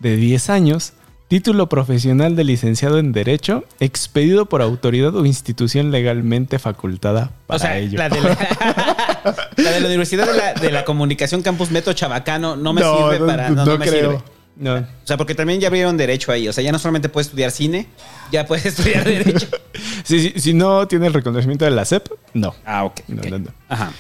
de 0.00 0.16
10 0.16 0.50
años, 0.50 0.92
título 1.32 1.66
profesional 1.70 2.36
de 2.36 2.44
licenciado 2.44 2.98
en 2.98 3.12
Derecho, 3.12 3.64
expedido 3.80 4.44
por 4.50 4.60
autoridad 4.60 5.16
o 5.16 5.24
institución 5.24 5.90
legalmente 5.90 6.58
facultada 6.58 7.30
para 7.46 7.56
o 7.56 7.58
sea, 7.58 7.78
ello. 7.78 7.96
la 7.96 8.10
de 8.10 8.20
la, 8.20 8.28
la 9.56 9.70
de 9.70 9.80
la 9.80 9.86
Universidad 9.86 10.26
de 10.26 10.36
la, 10.36 10.52
de 10.52 10.70
la 10.70 10.84
Comunicación 10.84 11.40
Campus 11.40 11.70
Meto 11.70 11.94
Chabacano 11.94 12.54
no 12.56 12.74
me 12.74 12.82
No, 12.82 12.98
sirve 12.98 13.18
no, 13.20 13.26
para... 13.26 13.48
No, 13.48 13.54
no 13.56 13.64
no 13.64 13.78
me 13.78 13.86
creo. 13.88 14.10
sirve. 14.10 14.22
No. 14.56 14.74
O 14.74 14.84
sea, 15.04 15.16
porque 15.16 15.34
también 15.34 15.58
ya 15.58 15.68
abrieron 15.68 15.96
derecho 15.96 16.32
ahí. 16.32 16.48
O 16.48 16.52
sea, 16.52 16.62
ya 16.62 16.70
no 16.70 16.78
solamente 16.78 17.08
puedes 17.08 17.28
estudiar 17.28 17.50
cine, 17.50 17.86
ya 18.30 18.44
puedes 18.46 18.66
estudiar 18.78 19.02
derecho. 19.04 19.46
Si, 20.04 20.20
si- 20.20 20.38
si 20.38 20.52
no 20.52 20.86
tiene 20.86 21.06
el 21.06 21.14
reconocimiento 21.14 21.64
de 21.64 21.70
la 21.70 21.86
SEP, 21.86 22.08
no. 22.34 22.54
Ah, 22.66 22.84
ok. 22.84 23.00
No, 23.08 23.22
ok. 23.22 23.28
no, 23.30 23.38
no. 23.38 23.48
Ajá. 23.70 23.90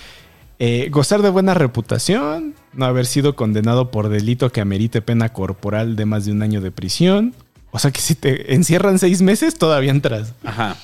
Eh, 0.58 0.88
gozar 0.90 1.22
de 1.22 1.30
buena 1.30 1.54
reputación, 1.54 2.54
no 2.72 2.86
haber 2.86 3.06
sido 3.06 3.36
condenado 3.36 3.90
por 3.90 4.08
delito 4.08 4.50
que 4.50 4.60
amerite 4.60 5.02
pena 5.02 5.30
corporal 5.30 5.96
de 5.96 6.06
más 6.06 6.24
de 6.24 6.32
un 6.32 6.42
año 6.42 6.60
de 6.60 6.70
prisión. 6.70 7.34
O 7.70 7.78
sea 7.78 7.90
que 7.90 8.00
si 8.00 8.14
te 8.14 8.54
encierran 8.54 8.98
seis 8.98 9.22
meses, 9.22 9.56
todavía 9.56 9.90
entras. 9.90 10.34
Ajá. 10.44 10.76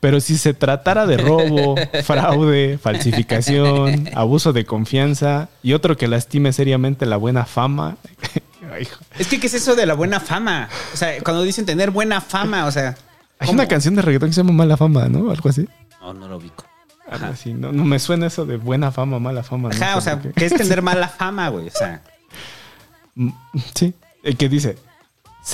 Pero 0.00 0.20
si 0.20 0.36
se 0.36 0.52
tratara 0.52 1.06
de 1.06 1.16
robo, 1.16 1.76
fraude, 2.04 2.78
falsificación, 2.78 4.10
abuso 4.14 4.52
de 4.52 4.66
confianza 4.66 5.48
y 5.62 5.72
otro 5.72 5.96
que 5.96 6.08
lastime 6.08 6.52
seriamente 6.52 7.06
la 7.06 7.16
buena 7.16 7.44
fama. 7.44 7.96
Es 9.18 9.28
que, 9.28 9.38
¿qué 9.38 9.46
es 9.46 9.54
eso 9.54 9.76
de 9.76 9.86
la 9.86 9.94
buena 9.94 10.18
fama? 10.18 10.68
O 10.92 10.96
sea, 10.96 11.22
cuando 11.22 11.44
dicen 11.44 11.64
tener 11.64 11.92
buena 11.92 12.20
fama, 12.20 12.66
o 12.66 12.72
sea... 12.72 12.96
Hay 13.38 13.50
una 13.50 13.68
canción 13.68 13.94
de 13.94 14.02
reggaetón 14.02 14.30
que 14.30 14.34
se 14.34 14.40
llama 14.40 14.52
Mala 14.52 14.76
Fama, 14.76 15.08
¿no? 15.08 15.30
Algo 15.30 15.48
así. 15.48 15.68
No, 16.00 16.12
no 16.12 16.26
lo 16.26 16.38
ubico. 16.38 16.64
Algo 17.10 17.26
así. 17.26 17.52
No, 17.52 17.72
no 17.72 17.84
me 17.84 17.98
suena 17.98 18.26
eso 18.26 18.46
de 18.46 18.56
buena 18.56 18.90
fama, 18.90 19.18
mala 19.18 19.42
fama. 19.42 19.70
Ajá, 19.70 19.96
o 19.96 20.00
sea, 20.00 20.20
por 20.20 20.32
qué. 20.32 20.40
¿qué 20.40 20.46
es 20.46 20.54
tener 20.56 20.82
mala 20.82 21.08
fama, 21.08 21.48
güey? 21.48 21.68
O 21.68 21.70
sea... 21.70 22.02
Mm, 23.14 23.30
Sí, 23.74 23.94
el 24.22 24.36
que 24.36 24.48
dice, 24.48 24.76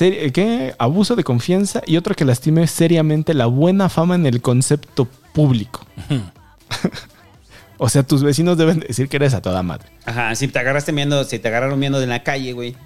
eh, 0.01 0.31
¿qué? 0.32 0.74
Abuso 0.78 1.16
de 1.16 1.24
confianza 1.24 1.82
y 1.86 1.97
otro 1.97 2.14
que 2.14 2.24
lastime 2.24 2.66
seriamente 2.66 3.35
la 3.35 3.47
buena 3.47 3.89
fama 3.89 4.14
en 4.14 4.27
el 4.27 4.40
concepto 4.40 5.09
público. 5.32 5.85
o 7.78 7.89
sea, 7.89 8.02
tus 8.05 8.22
vecinos 8.22 8.56
deben 8.56 8.81
decir 8.81 9.09
que 9.09 9.16
eres 9.16 9.35
a 9.35 9.43
toda 9.43 9.62
madre. 9.62 9.89
Ajá, 10.06 10.35
si 10.36 10.48
te 10.48 10.59
agarraste 10.59 10.93
viendo, 10.93 11.24
si 11.24 11.39
te 11.39 11.48
agarraron 11.48 11.81
viendo 11.81 12.01
en 12.01 12.09
la 12.09 12.22
calle, 12.22 12.52
güey, 12.52 12.77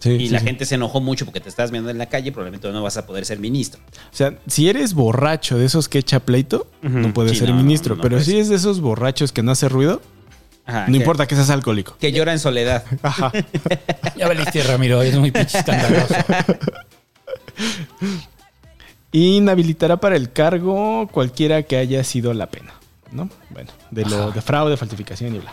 Sí, 0.00 0.10
y 0.14 0.26
sí, 0.26 0.28
la 0.30 0.40
sí. 0.40 0.46
gente 0.46 0.64
se 0.66 0.74
enojó 0.74 1.00
mucho 1.00 1.24
porque 1.26 1.40
te 1.40 1.48
estás 1.48 1.70
viendo 1.70 1.90
en 1.90 1.98
la 1.98 2.06
calle, 2.06 2.32
probablemente 2.32 2.68
no 2.72 2.82
vas 2.82 2.96
a 2.96 3.06
poder 3.06 3.24
ser 3.26 3.38
ministro. 3.38 3.80
O 4.12 4.16
sea, 4.16 4.34
si 4.48 4.68
eres 4.68 4.94
borracho 4.94 5.58
de 5.58 5.66
esos 5.66 5.88
que 5.88 5.98
echa 5.98 6.18
pleito, 6.20 6.66
Ujú. 6.82 6.98
no 6.98 7.14
puedes 7.14 7.32
Sí, 7.32 7.38
ser 7.40 7.50
no, 7.50 7.56
ministro. 7.56 7.94
no 7.96 8.02
pero 8.02 8.16
puedes. 8.16 8.26
si 8.26 8.38
es 8.38 8.48
de 8.48 8.56
esos 8.56 8.80
borrachos 8.80 9.30
que 9.30 9.42
no 9.42 9.52
hace 9.52 9.68
ruido, 9.68 10.00
Ajá, 10.66 10.86
no 10.86 10.92
que- 10.92 10.96
importa 10.98 11.26
que 11.28 11.34
seas 11.36 11.50
alcohólico. 11.50 11.96
Que 12.00 12.10
llora 12.12 12.32
en 12.32 12.38
soledad. 12.40 12.84
Ajá. 13.02 13.30
Ya 14.16 14.26
valiste, 14.28 14.62
Ramiro, 14.62 15.00
es 15.02 15.16
muy 15.16 15.30
pinche 15.30 15.58
escandaloso. 15.58 16.14
Inhabilitará 19.12 19.96
para 19.98 20.16
el 20.16 20.32
cargo 20.32 21.08
cualquiera 21.10 21.62
que 21.64 21.76
haya 21.76 22.04
sido 22.04 22.32
la 22.32 22.46
pena, 22.48 22.74
¿no? 23.10 23.28
Bueno, 23.50 23.70
de 23.90 24.04
lo 24.04 24.24
Ajá. 24.24 24.30
de 24.30 24.40
fraude, 24.42 24.76
falsificación 24.76 25.34
y 25.34 25.38
bla. 25.40 25.52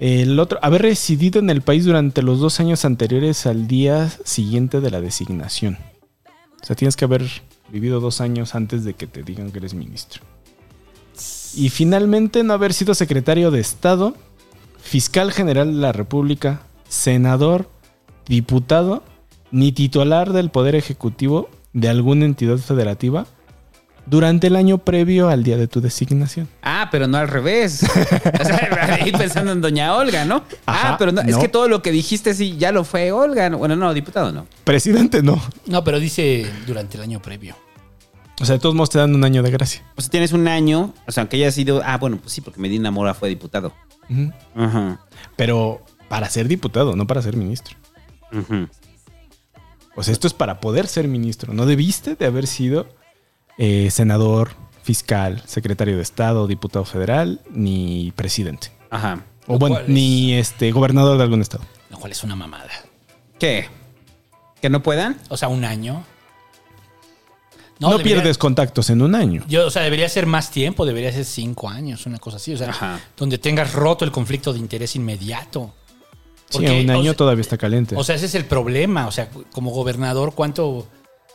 El 0.00 0.38
otro, 0.38 0.58
haber 0.62 0.82
residido 0.82 1.40
en 1.40 1.50
el 1.50 1.62
país 1.62 1.84
durante 1.84 2.22
los 2.22 2.38
dos 2.38 2.60
años 2.60 2.84
anteriores 2.84 3.46
al 3.46 3.66
día 3.66 4.08
siguiente 4.24 4.80
de 4.80 4.90
la 4.90 5.00
designación. 5.00 5.76
O 6.62 6.64
sea, 6.64 6.76
tienes 6.76 6.96
que 6.96 7.04
haber 7.04 7.26
vivido 7.70 8.00
dos 8.00 8.20
años 8.20 8.54
antes 8.54 8.84
de 8.84 8.94
que 8.94 9.06
te 9.06 9.22
digan 9.22 9.50
que 9.50 9.58
eres 9.58 9.74
ministro. 9.74 10.22
Y 11.54 11.70
finalmente 11.70 12.44
no 12.44 12.52
haber 12.52 12.74
sido 12.74 12.94
secretario 12.94 13.50
de 13.50 13.60
Estado, 13.60 14.14
fiscal 14.80 15.32
general 15.32 15.74
de 15.74 15.80
la 15.80 15.92
República, 15.92 16.62
senador, 16.88 17.68
diputado, 18.26 19.02
ni 19.50 19.72
titular 19.72 20.32
del 20.32 20.50
Poder 20.50 20.76
Ejecutivo 20.76 21.48
de 21.72 21.88
alguna 21.88 22.24
entidad 22.24 22.58
federativa 22.58 23.26
durante 24.08 24.46
el 24.46 24.56
año 24.56 24.78
previo 24.78 25.28
al 25.28 25.44
día 25.44 25.56
de 25.56 25.68
tu 25.68 25.80
designación. 25.80 26.48
Ah, 26.62 26.88
pero 26.90 27.06
no 27.06 27.18
al 27.18 27.28
revés. 27.28 27.84
O 28.40 28.44
sea, 28.44 28.96
ahí 29.00 29.10
pensando 29.12 29.52
en 29.52 29.60
doña 29.60 29.94
Olga, 29.94 30.24
¿no? 30.24 30.44
Ajá, 30.66 30.94
ah, 30.94 30.96
pero 30.98 31.12
no, 31.12 31.20
es 31.22 31.36
que 31.36 31.48
todo 31.48 31.68
lo 31.68 31.82
que 31.82 31.90
dijiste 31.90 32.34
sí 32.34 32.56
ya 32.56 32.72
lo 32.72 32.84
fue 32.84 33.10
Olga. 33.10 33.50
¿no? 33.50 33.58
Bueno, 33.58 33.74
no, 33.76 33.92
diputado 33.92 34.32
no. 34.32 34.46
Presidente 34.64 35.22
no. 35.22 35.40
No, 35.66 35.82
pero 35.82 35.98
dice 35.98 36.50
durante 36.66 36.96
el 36.96 37.02
año 37.02 37.20
previo. 37.20 37.56
O 38.40 38.44
sea, 38.44 38.54
de 38.54 38.60
todos 38.60 38.74
modos 38.74 38.90
te 38.90 38.98
dan 38.98 39.14
un 39.14 39.24
año 39.24 39.42
de 39.42 39.50
gracia. 39.50 39.82
O 39.96 40.00
sea, 40.00 40.10
tienes 40.10 40.32
un 40.32 40.46
año, 40.46 40.94
o 41.06 41.12
sea, 41.12 41.22
aunque 41.22 41.36
haya 41.36 41.50
sido. 41.50 41.82
Ah, 41.84 41.98
bueno, 41.98 42.18
pues 42.18 42.32
sí, 42.32 42.40
porque 42.40 42.60
Medina 42.60 42.90
Mora 42.90 43.14
fue 43.14 43.28
diputado. 43.28 43.72
Ajá. 44.54 45.00
Pero 45.36 45.82
para 46.08 46.30
ser 46.30 46.48
diputado, 46.48 46.96
no 46.96 47.06
para 47.06 47.22
ser 47.22 47.36
ministro. 47.36 47.76
Ujú. 48.32 48.68
O 49.96 50.02
sea, 50.02 50.12
esto 50.12 50.28
es 50.28 50.34
para 50.34 50.60
poder 50.60 50.86
ser 50.86 51.08
ministro. 51.08 51.52
No 51.52 51.66
debiste 51.66 52.14
de 52.14 52.26
haber 52.26 52.46
sido 52.46 52.86
eh, 53.58 53.90
senador, 53.90 54.52
fiscal, 54.82 55.42
secretario 55.46 55.96
de 55.96 56.02
Estado, 56.02 56.46
diputado 56.46 56.84
federal, 56.84 57.40
ni 57.50 58.12
presidente. 58.16 58.72
Ajá. 58.90 59.24
O 59.46 59.58
bueno, 59.58 59.78
es- 59.80 59.88
ni 59.88 60.34
este 60.34 60.70
gobernador 60.72 61.16
de 61.18 61.24
algún 61.24 61.40
estado. 61.42 61.64
Lo 61.90 61.98
cual 61.98 62.12
es 62.12 62.22
una 62.24 62.36
mamada. 62.36 62.70
¿Qué? 63.38 63.66
¿Que 64.60 64.68
no 64.70 64.82
puedan? 64.82 65.18
O 65.28 65.36
sea, 65.36 65.48
un 65.48 65.64
año. 65.64 66.04
No, 67.80 67.90
debería- 67.92 68.14
pierdes 68.16 68.38
contactos 68.38 68.90
en 68.90 69.02
un 69.02 69.14
año. 69.14 69.44
Yo, 69.48 69.66
o 69.66 69.70
sea, 69.70 69.82
debería 69.82 70.08
ser 70.08 70.26
más 70.26 70.50
tiempo, 70.50 70.84
debería 70.84 71.12
ser 71.12 71.24
cinco 71.24 71.68
años, 71.68 72.06
una 72.06 72.18
cosa 72.18 72.38
así. 72.38 72.52
O 72.52 72.58
sea, 72.58 72.70
Ajá. 72.70 73.00
donde 73.16 73.38
tengas 73.38 73.72
roto 73.72 74.04
el 74.04 74.10
conflicto 74.10 74.52
de 74.52 74.58
interés 74.58 74.96
inmediato. 74.96 75.74
Sí, 76.50 76.58
Porque, 76.58 76.80
un 76.80 76.90
o 76.90 76.92
año 76.94 77.02
sea- 77.04 77.14
todavía 77.14 77.42
está 77.42 77.56
caliente. 77.56 77.94
O 77.96 78.02
sea, 78.02 78.16
ese 78.16 78.26
es 78.26 78.34
el 78.34 78.46
problema. 78.46 79.06
O 79.06 79.12
sea, 79.12 79.28
como 79.52 79.70
gobernador, 79.70 80.34
¿cuánto, 80.34 80.88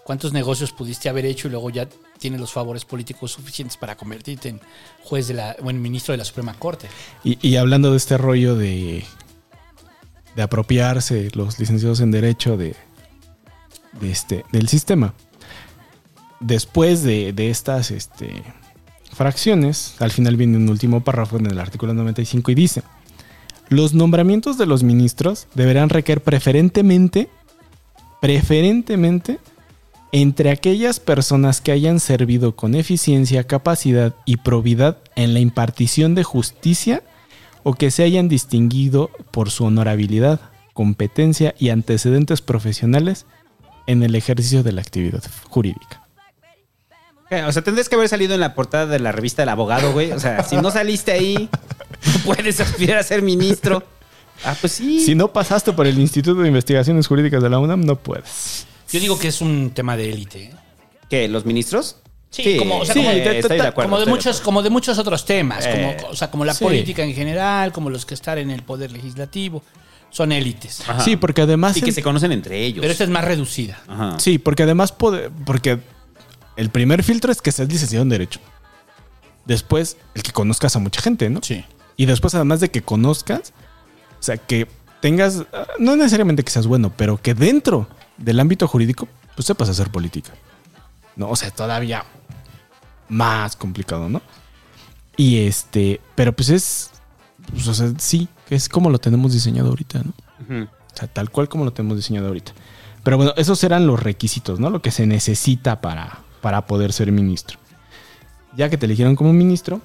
¿cuántos 0.04 0.34
negocios 0.34 0.72
pudiste 0.74 1.08
haber 1.08 1.26
hecho 1.26 1.48
y 1.48 1.52
luego 1.52 1.70
ya 1.70 1.88
tienes 2.24 2.40
los 2.40 2.54
favores 2.54 2.86
políticos 2.86 3.34
suficientes 3.34 3.76
para 3.76 3.98
convertirte 3.98 4.48
en 4.48 4.62
juez 5.04 5.28
de 5.28 5.34
la, 5.34 5.58
bueno, 5.62 5.82
ministro 5.82 6.14
de 6.14 6.20
la 6.20 6.24
Suprema 6.24 6.54
Corte? 6.54 6.88
Y, 7.26 7.58
hablando 7.58 7.92
de 7.92 7.98
este 7.98 8.18
rollo 8.18 8.56
de, 8.56 9.04
de 10.34 10.42
apropiarse 10.42 11.30
los 11.34 11.60
licenciados 11.60 12.00
en 12.00 12.12
Derecho 12.12 12.56
de, 12.56 12.78
de 14.00 14.10
este, 14.10 14.46
del 14.54 14.70
sistema, 14.70 15.14
después 16.40 17.04
de, 17.04 17.34
de 17.34 17.50
estas 17.50 17.92
este, 17.92 18.42
fracciones, 19.12 19.96
al 20.00 20.12
final 20.12 20.38
viene 20.38 20.56
un 20.56 20.70
último 20.70 21.04
párrafo 21.04 21.36
en 21.36 21.48
el 21.48 21.60
artículo 21.60 21.94
95 21.94 22.52
y 22.52 22.56
dice, 22.56 22.84
los 23.68 23.94
nombramientos 23.94 24.58
de 24.58 24.66
los 24.66 24.82
ministros 24.82 25.48
deberán 25.56 25.90
recaer 25.90 26.24
preferentemente, 26.24 27.28
preferentemente, 28.22 29.40
entre 30.14 30.52
aquellas 30.52 31.00
personas 31.00 31.60
que 31.60 31.72
hayan 31.72 32.00
servido 32.00 32.56
con 32.56 32.76
eficiencia, 32.76 33.46
capacidad 33.46 34.14
y 34.26 34.38
probidad 34.38 35.00
en 35.16 35.34
la 35.34 35.40
impartición 35.40 36.14
de 36.14 36.24
justicia 36.24 37.02
o 37.64 37.74
que 37.74 37.90
se 37.90 38.04
hayan 38.04 38.30
distinguido 38.30 39.10
por 39.32 39.50
su 39.50 39.66
honorabilidad, 39.66 40.40
competencia 40.74 41.56
y 41.58 41.70
antecedentes 41.70 42.42
profesionales 42.42 43.26
en 43.88 44.04
el 44.04 44.14
ejercicio 44.14 44.62
de 44.62 44.74
la 44.74 44.82
actividad 44.82 45.24
jurídica. 45.50 46.04
¿Qué? 47.28 47.44
O 47.46 47.52
sea, 47.52 47.64
tendrías 47.64 47.90
que 47.90 47.96
haber 47.96 48.08
salido 48.08 48.36
en 48.36 48.42
la 48.42 48.54
portada 48.54 48.86
de 48.86 49.00
la 49.00 49.12
revista 49.12 49.42
El 49.42 49.50
Abogado, 49.50 49.94
güey. 49.94 50.12
O 50.12 50.20
sea, 50.20 50.44
si 50.44 50.58
no 50.58 50.70
saliste 50.70 51.12
ahí, 51.12 51.50
no 52.06 52.20
puedes 52.24 52.60
aspirar 52.60 53.00
a 53.00 53.04
ser 53.04 53.24
ministro. 53.24 53.82
Ah, 54.46 54.56
pues 54.62 54.74
sí. 54.74 55.00
Si 55.00 55.16
no 55.16 55.34
pasaste 55.34 55.74
por 55.74 55.88
el 55.88 55.98
Instituto 55.98 56.40
de 56.42 56.50
Investigaciones 56.50 57.08
Jurídicas 57.08 57.42
de 57.42 57.50
la 57.50 57.58
UNAM, 57.58 57.82
no 57.82 57.96
puedes. 57.96 58.68
Yo 58.94 59.00
digo 59.00 59.18
que 59.20 59.28
es 59.28 59.42
un 59.42 59.72
tema 59.72 59.98
de 59.98 60.12
élite. 60.14 60.44
¿eh? 60.46 60.54
¿Qué? 61.10 61.28
¿Los 61.28 61.46
ministros? 61.46 61.98
Sí, 62.30 62.58
como, 62.58 62.80
o 62.80 62.86
sea, 62.86 62.94
sí, 62.94 63.00
como, 63.02 63.12
estoy 63.12 63.58
de 63.58 63.68
acuerdo. 63.68 63.90
como 63.90 63.98
de 63.98 64.04
estoy 64.04 64.14
muchos, 64.14 64.42
como 64.42 64.62
de 64.64 64.70
muchos 64.70 64.98
otros 64.98 65.26
temas, 65.26 65.66
Eh, 65.68 65.98
como, 66.00 66.12
o 66.12 66.16
sea, 66.16 66.32
como 66.32 66.46
la 66.46 66.54
sí. 66.54 66.64
política 66.64 67.04
en 67.04 67.14
general, 67.14 67.72
como 67.72 67.90
los 67.90 68.06
que 68.06 68.14
están 68.14 68.38
en 68.38 68.50
el 68.52 68.64
poder 68.64 68.92
legislativo, 68.92 69.62
son 70.10 70.32
élites. 70.32 70.82
Ajá. 70.88 71.00
Sí, 71.04 71.16
porque 71.16 71.42
además... 71.42 71.76
Y 71.78 71.82
que 71.82 71.90
en- 71.90 71.96
se 71.96 72.02
conocen 72.04 72.32
entre 72.32 72.64
ellos. 72.64 72.82
Pero 72.82 72.92
esta 72.92 73.04
es 73.04 73.10
más 73.10 73.26
reducida. 73.26 73.82
Ajá. 73.88 74.20
Sí, 74.20 74.38
porque 74.38 74.64
además... 74.64 74.96
pode- 74.98 75.30
Porque 75.46 75.80
el 76.56 76.70
primer 76.70 77.04
filtro 77.04 77.32
es 77.32 77.42
que 77.42 77.52
seas 77.52 77.68
licenciado 77.68 78.04
en 78.04 78.10
Derecho. 78.10 78.40
Después, 79.46 79.98
el 80.16 80.24
que 80.24 80.32
conozcas 80.32 80.76
a 80.76 80.80
mucha 80.80 81.02
gente, 81.02 81.30
¿no? 81.30 81.40
Sí. 81.44 81.64
Y 81.98 82.06
después, 82.06 82.34
además 82.36 82.60
de 82.62 82.70
que 82.72 82.82
conozcas, 82.82 83.54
o 84.20 84.24
sea, 84.24 84.38
que 84.38 84.68
tengas, 85.02 85.44
no 85.80 85.96
necesariamente 85.96 86.44
que 86.44 86.52
seas 86.52 86.66
bueno, 86.66 86.92
pero 86.96 87.22
que 87.22 87.34
dentro 87.34 87.88
del 88.18 88.40
ámbito 88.40 88.68
jurídico, 88.68 89.08
pues 89.36 89.46
sepas 89.48 89.70
hacer 89.70 89.92
política. 89.92 90.32
No, 91.16 91.30
o 91.30 91.36
sea, 91.36 91.52
todavía 91.52 92.06
más 93.10 93.56
complicado, 93.56 94.10
¿no? 94.10 94.22
Y 95.16 95.46
este, 95.46 96.02
pero 96.16 96.34
pues 96.34 96.50
es, 96.50 96.92
pues, 97.52 97.68
o 97.68 97.74
sea, 97.74 97.92
sí, 97.98 98.28
que 98.48 98.56
es 98.56 98.68
como 98.70 98.90
lo 98.90 99.00
tenemos 99.00 99.34
diseñado 99.34 99.70
ahorita, 99.70 100.02
¿no? 100.04 100.14
O 100.64 100.96
sea, 100.96 101.08
tal 101.08 101.30
cual 101.30 101.50
como 101.50 101.66
lo 101.66 101.74
tenemos 101.74 101.98
diseñado 101.98 102.28
ahorita. 102.28 102.54
Pero 103.04 103.18
bueno, 103.18 103.34
esos 103.38 103.64
eran 103.64 103.86
los 103.86 104.02
requisitos, 104.02 104.60
¿no? 104.60 104.70
Lo 104.70 104.82
que 104.82 104.92
se 104.92 105.06
necesita 105.06 105.82
para, 105.82 106.20
para 106.42 106.66
poder 106.66 106.94
ser 106.94 107.12
ministro. 107.12 107.60
Ya 108.56 108.70
que 108.70 108.78
te 108.78 108.86
eligieron 108.86 109.16
como 109.16 109.34
ministro, 109.34 109.82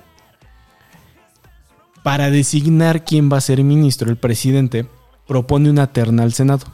para 2.02 2.30
designar 2.30 3.04
quién 3.04 3.30
va 3.30 3.38
a 3.38 3.42
ser 3.42 3.62
ministro, 3.64 4.08
el 4.08 4.16
presidente 4.16 4.86
propone 5.26 5.68
una 5.68 5.92
terna 5.92 6.22
al 6.22 6.32
Senado. 6.32 6.66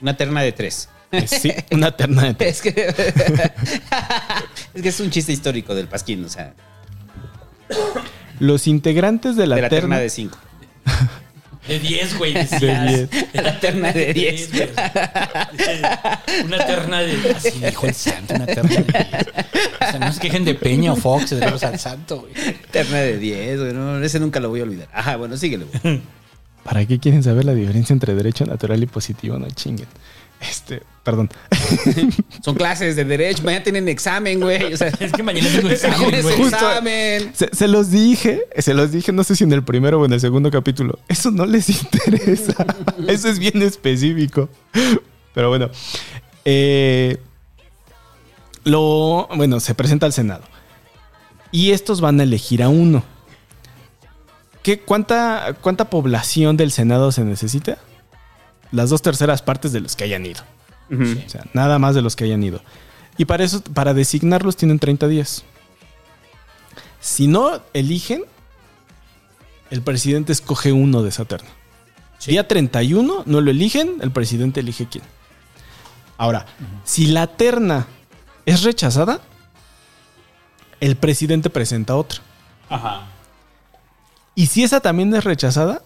Una 0.00 0.16
terna 0.16 0.42
de 0.42 0.52
tres. 0.52 0.88
Eh, 1.12 1.26
Sí, 1.26 1.52
una 1.70 1.96
terna 1.96 2.24
de 2.24 2.34
tres. 2.34 2.56
Es 2.66 2.74
que, 2.74 2.94
es 4.74 4.82
que 4.82 4.88
es 4.88 5.00
un 5.00 5.10
chiste 5.10 5.32
histórico 5.32 5.74
del 5.74 5.88
Pasquín, 5.88 6.24
o 6.24 6.28
sea, 6.28 6.54
Los 8.38 8.66
integrantes 8.66 9.36
de 9.36 9.46
la, 9.46 9.56
de 9.56 9.62
la 9.62 9.68
terna 9.68 9.80
terna, 9.96 9.98
de 10.00 10.10
cinco. 10.10 10.38
De 11.66 11.80
10, 11.80 12.18
güey. 12.18 12.32
De 12.32 12.44
De 13.32 13.42
La 13.42 13.58
terna 13.58 13.92
de 13.92 14.12
10. 14.12 14.52
güey. 14.52 14.68
Una 16.44 16.64
terna 16.64 17.00
de. 17.00 17.34
Así 17.34 17.58
dijo 17.60 17.86
el 17.86 17.94
santo, 17.94 18.34
una 18.34 18.46
terna 18.46 18.70
de 18.70 18.82
10. 18.84 19.26
O 19.80 19.90
sea, 19.90 19.98
no 19.98 20.12
se 20.12 20.20
quejen 20.20 20.44
de 20.44 20.54
Peña 20.54 20.92
o 20.92 20.96
Fox, 20.96 21.30
de 21.30 21.36
verlos 21.40 21.64
al 21.64 21.78
santo, 21.80 22.20
güey. 22.20 22.32
Terna 22.70 22.98
de 22.98 23.18
10, 23.18 23.60
güey. 23.60 23.72
No, 23.72 24.00
ese 24.02 24.20
nunca 24.20 24.38
lo 24.38 24.48
voy 24.48 24.60
a 24.60 24.62
olvidar. 24.62 24.88
Ajá, 24.92 25.16
bueno, 25.16 25.36
síguelo. 25.36 25.66
güey. 25.82 26.00
¿Para 26.66 26.84
qué 26.84 26.98
quieren 26.98 27.22
saber 27.22 27.44
la 27.44 27.54
diferencia 27.54 27.92
entre 27.94 28.14
derecho 28.14 28.44
natural 28.44 28.82
y 28.82 28.86
positivo? 28.86 29.38
No 29.38 29.46
chinguen. 29.50 29.86
Este, 30.40 30.82
perdón. 31.02 31.30
Son 32.44 32.54
clases 32.56 32.94
de 32.96 33.04
derecho, 33.06 33.42
mañana 33.44 33.62
tienen 33.64 33.88
examen, 33.88 34.38
güey. 34.40 34.74
O 34.74 34.76
sea, 34.76 34.88
Es 35.00 35.12
que 35.12 35.22
mañana 35.22 35.48
tengo 35.48 35.70
examen, 35.70 36.22
güey. 36.22 36.42
Examen. 36.42 37.30
Se, 37.34 37.48
se 37.54 37.68
los 37.68 37.90
dije, 37.90 38.42
se 38.58 38.74
los 38.74 38.90
dije, 38.92 39.12
no 39.12 39.24
sé 39.24 39.34
si 39.36 39.44
en 39.44 39.52
el 39.52 39.62
primero 39.64 40.00
o 40.00 40.04
en 40.04 40.12
el 40.12 40.20
segundo 40.20 40.50
capítulo. 40.50 40.98
Eso 41.08 41.30
no 41.30 41.46
les 41.46 41.68
interesa. 41.82 42.66
Eso 43.08 43.28
es 43.28 43.38
bien 43.38 43.62
específico. 43.62 44.48
Pero 45.32 45.48
bueno. 45.48 45.70
eh, 46.44 47.16
lo, 48.64 49.28
bueno, 49.36 49.60
se 49.60 49.74
presenta 49.74 50.06
al 50.06 50.12
Senado. 50.12 50.42
Y 51.52 51.70
estos 51.70 52.00
van 52.00 52.18
a 52.20 52.24
elegir 52.24 52.62
a 52.62 52.68
uno. 52.68 53.04
¿Qué, 54.66 54.80
cuánta, 54.80 55.54
¿Cuánta 55.60 55.90
población 55.90 56.56
del 56.56 56.72
Senado 56.72 57.12
se 57.12 57.22
necesita? 57.24 57.78
Las 58.72 58.90
dos 58.90 59.00
terceras 59.00 59.40
partes 59.40 59.70
de 59.70 59.78
los 59.78 59.94
que 59.94 60.02
hayan 60.02 60.26
ido. 60.26 60.42
O 60.90 61.28
sea, 61.28 61.44
nada 61.52 61.78
más 61.78 61.94
de 61.94 62.02
los 62.02 62.16
que 62.16 62.24
hayan 62.24 62.42
ido. 62.42 62.60
Y 63.16 63.26
para 63.26 63.44
eso, 63.44 63.62
para 63.62 63.94
designarlos 63.94 64.56
tienen 64.56 64.80
30 64.80 65.06
días. 65.06 65.44
Si 66.98 67.28
no 67.28 67.62
eligen, 67.74 68.24
el 69.70 69.82
presidente 69.82 70.32
escoge 70.32 70.72
uno 70.72 71.04
de 71.04 71.10
esa 71.10 71.26
terna. 71.26 71.48
Día 72.26 72.48
31 72.48 73.22
no 73.24 73.40
lo 73.40 73.50
eligen, 73.52 73.98
el 74.00 74.10
presidente 74.10 74.58
elige 74.58 74.88
quién. 74.88 75.04
Ahora, 76.18 76.44
si 76.82 77.06
la 77.06 77.28
terna 77.28 77.86
es 78.46 78.64
rechazada, 78.64 79.20
el 80.80 80.96
presidente 80.96 81.50
presenta 81.50 81.94
otra. 81.94 82.18
Ajá. 82.68 83.10
Y 84.36 84.46
si 84.46 84.62
esa 84.62 84.78
también 84.80 85.12
es 85.14 85.24
rechazada, 85.24 85.82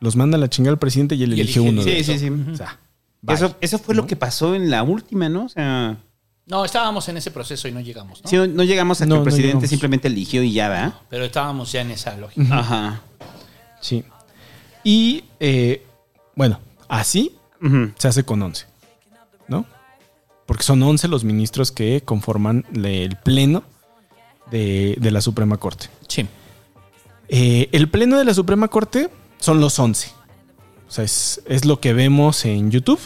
los 0.00 0.16
manda 0.16 0.38
a 0.38 0.40
la 0.40 0.48
chingada 0.48 0.72
al 0.72 0.78
presidente 0.78 1.14
y 1.16 1.22
él 1.24 1.34
Y 1.36 1.40
elige 1.42 1.60
elige- 1.60 1.68
uno. 1.68 1.84
de 1.84 1.90
Sí, 1.92 1.98
esos. 2.12 2.20
sí, 2.20 2.28
sí. 2.28 2.50
O 2.52 2.56
sea. 2.56 2.78
Eso, 3.28 3.56
eso 3.60 3.78
fue 3.78 3.94
lo 3.94 4.06
que 4.06 4.14
pasó 4.16 4.54
en 4.54 4.70
la 4.70 4.82
última, 4.84 5.28
¿no? 5.28 5.44
O 5.44 5.48
sea, 5.48 5.96
No, 6.46 6.64
estábamos 6.64 7.08
en 7.08 7.16
ese 7.16 7.32
proceso 7.32 7.66
y 7.66 7.72
no 7.72 7.80
llegamos, 7.80 8.22
¿no? 8.22 8.30
Sí, 8.30 8.36
no, 8.36 8.46
no 8.46 8.62
llegamos 8.62 9.02
a 9.02 9.06
que 9.06 9.12
el 9.12 9.22
presidente 9.22 9.66
simplemente 9.66 10.06
eligió 10.08 10.42
y 10.44 10.52
ya, 10.52 10.68
¿verdad? 10.68 10.94
Pero 11.10 11.24
estábamos 11.24 11.72
ya 11.72 11.80
en 11.80 11.90
esa 11.90 12.16
lógica. 12.16 12.56
Ajá. 12.60 13.00
Sí. 13.80 14.04
Y 14.84 15.24
eh, 15.40 15.84
bueno, 16.36 16.60
así 16.86 17.32
se 17.98 18.06
hace 18.08 18.22
con 18.22 18.40
11. 18.42 18.66
¿No? 19.48 19.64
Porque 20.46 20.62
son 20.62 20.80
11 20.84 21.08
los 21.08 21.24
ministros 21.24 21.72
que 21.72 22.02
conforman 22.04 22.64
el 22.74 23.16
pleno 23.16 23.64
de, 24.52 24.96
de 25.00 25.10
la 25.10 25.20
Suprema 25.20 25.56
Corte. 25.56 25.86
Sí. 26.06 26.28
Eh, 27.28 27.68
el 27.72 27.88
pleno 27.88 28.18
de 28.18 28.24
la 28.24 28.34
Suprema 28.34 28.68
Corte 28.68 29.10
son 29.38 29.60
los 29.60 29.78
11. 29.78 30.10
O 30.88 30.90
sea, 30.90 31.04
es, 31.04 31.42
es 31.46 31.64
lo 31.64 31.80
que 31.80 31.92
vemos 31.92 32.44
en 32.44 32.70
YouTube 32.70 33.00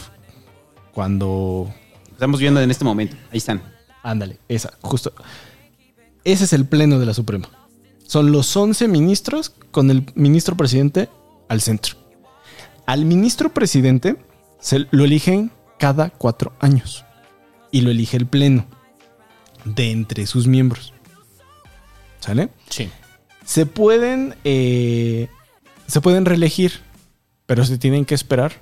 cuando... 0.93 1.73
Estamos 2.11 2.39
viendo 2.39 2.61
en 2.61 2.69
este 2.69 2.85
momento. 2.85 3.15
Ahí 3.31 3.39
están. 3.39 3.61
Ándale, 4.03 4.37
esa, 4.47 4.73
justo. 4.81 5.13
Ese 6.23 6.43
es 6.43 6.53
el 6.53 6.65
pleno 6.65 6.99
de 6.99 7.05
la 7.05 7.13
Suprema. 7.13 7.49
Son 8.05 8.31
los 8.31 8.55
11 8.55 8.87
ministros 8.87 9.53
con 9.71 9.89
el 9.89 10.05
ministro 10.15 10.55
presidente 10.55 11.09
al 11.49 11.61
centro. 11.61 11.95
Al 12.85 13.05
ministro 13.05 13.53
presidente 13.53 14.17
se 14.59 14.85
lo 14.91 15.05
eligen 15.05 15.51
cada 15.79 16.09
cuatro 16.09 16.53
años. 16.59 17.05
Y 17.71 17.81
lo 17.81 17.89
elige 17.89 18.17
el 18.17 18.27
pleno 18.27 18.65
de 19.65 19.91
entre 19.91 20.27
sus 20.27 20.45
miembros. 20.45 20.93
¿Sale? 22.19 22.49
Sí. 22.69 22.89
Se 23.45 23.65
pueden, 23.65 24.35
eh, 24.43 25.27
se 25.87 26.01
pueden 26.01 26.25
reelegir, 26.25 26.79
pero 27.45 27.65
se 27.65 27.77
tienen 27.77 28.05
que 28.05 28.15
esperar 28.15 28.53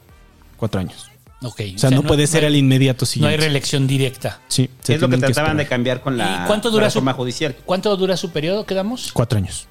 cuatro 0.57 0.79
años. 0.79 1.09
Ok. 1.41 1.61
O 1.75 1.77
sea, 1.77 1.89
no, 1.89 2.03
puede 2.03 2.27
ser 2.27 2.41
hay- 2.43 2.47
al 2.47 2.55
inmediato 2.57 3.03
No 3.03 3.07
hay 3.07 3.11
siguiente. 3.13 3.37
reelección 3.37 3.87
directa. 3.87 4.41
Sí, 4.49 4.69
se 4.81 4.95
es 4.95 5.01
lo 5.01 5.07
que 5.09 5.17
trataban 5.17 5.55
de 5.57 5.67
cambiar 5.67 6.01
con 6.01 6.17
la, 6.17 6.41
¿Y 6.43 6.47
cuánto 6.47 6.69
dura 6.69 6.85
la 6.85 6.89
su- 6.89 6.95
reforma 6.99 7.13
judicial. 7.13 7.55
¿Cuánto 7.65 7.95
dura 7.95 8.17
su 8.17 8.31
periodo? 8.31 8.65
¿Quedamos? 8.65 9.11
Cuatro 9.13 9.37
años. 9.37 9.67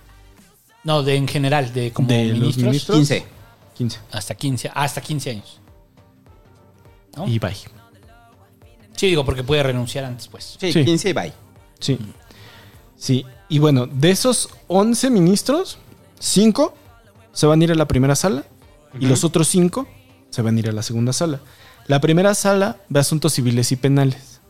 No, 0.85 1.03
de 1.03 1.17
en 1.17 1.29
general, 1.29 1.73
de 1.75 1.93
como 1.93 2.09
De 2.09 2.27
los 2.29 2.39
ministros. 2.39 2.65
ministros. 2.67 2.97
15. 2.99 3.27
15. 3.77 3.99
Hasta 4.13 4.35
15, 4.35 4.71
hasta 4.75 5.01
15 5.03 5.31
años. 5.31 5.61
¿No? 7.17 7.27
Y 7.29 7.39
bye. 7.39 7.55
Sí, 8.97 9.07
digo, 9.09 9.25
porque 9.25 9.43
puede 9.45 9.63
renunciar 9.63 10.05
antes, 10.05 10.29
pues. 10.29 10.57
Sí, 10.59 10.73
Sí. 10.73 10.85
15 10.85 11.11
y 11.11 11.13
bye. 11.13 11.33
Sí. 11.81 11.99
Sí. 12.97 13.27
Y 13.49 13.59
bueno, 13.59 13.87
de 13.87 14.11
esos 14.11 14.51
11 14.67 15.11
ministros, 15.11 15.79
5 16.19 16.75
se 17.33 17.47
van 17.47 17.61
a 17.61 17.65
ir 17.65 17.73
a 17.73 17.75
la 17.75 17.89
primera 17.89 18.15
sala 18.15 18.45
y 18.99 19.07
los 19.07 19.25
otros 19.25 19.49
5 19.49 19.87
se 20.31 20.43
van 20.43 20.57
a 20.57 20.59
ir 20.59 20.69
a 20.69 20.73
la 20.73 20.83
segunda 20.83 21.13
sala. 21.13 21.41
La 21.87 22.01
primera 22.01 22.35
sala 22.35 22.77
ve 22.89 23.01
asuntos 23.01 23.33
civiles 23.33 23.73
y 23.73 23.77
penales. 23.77 24.41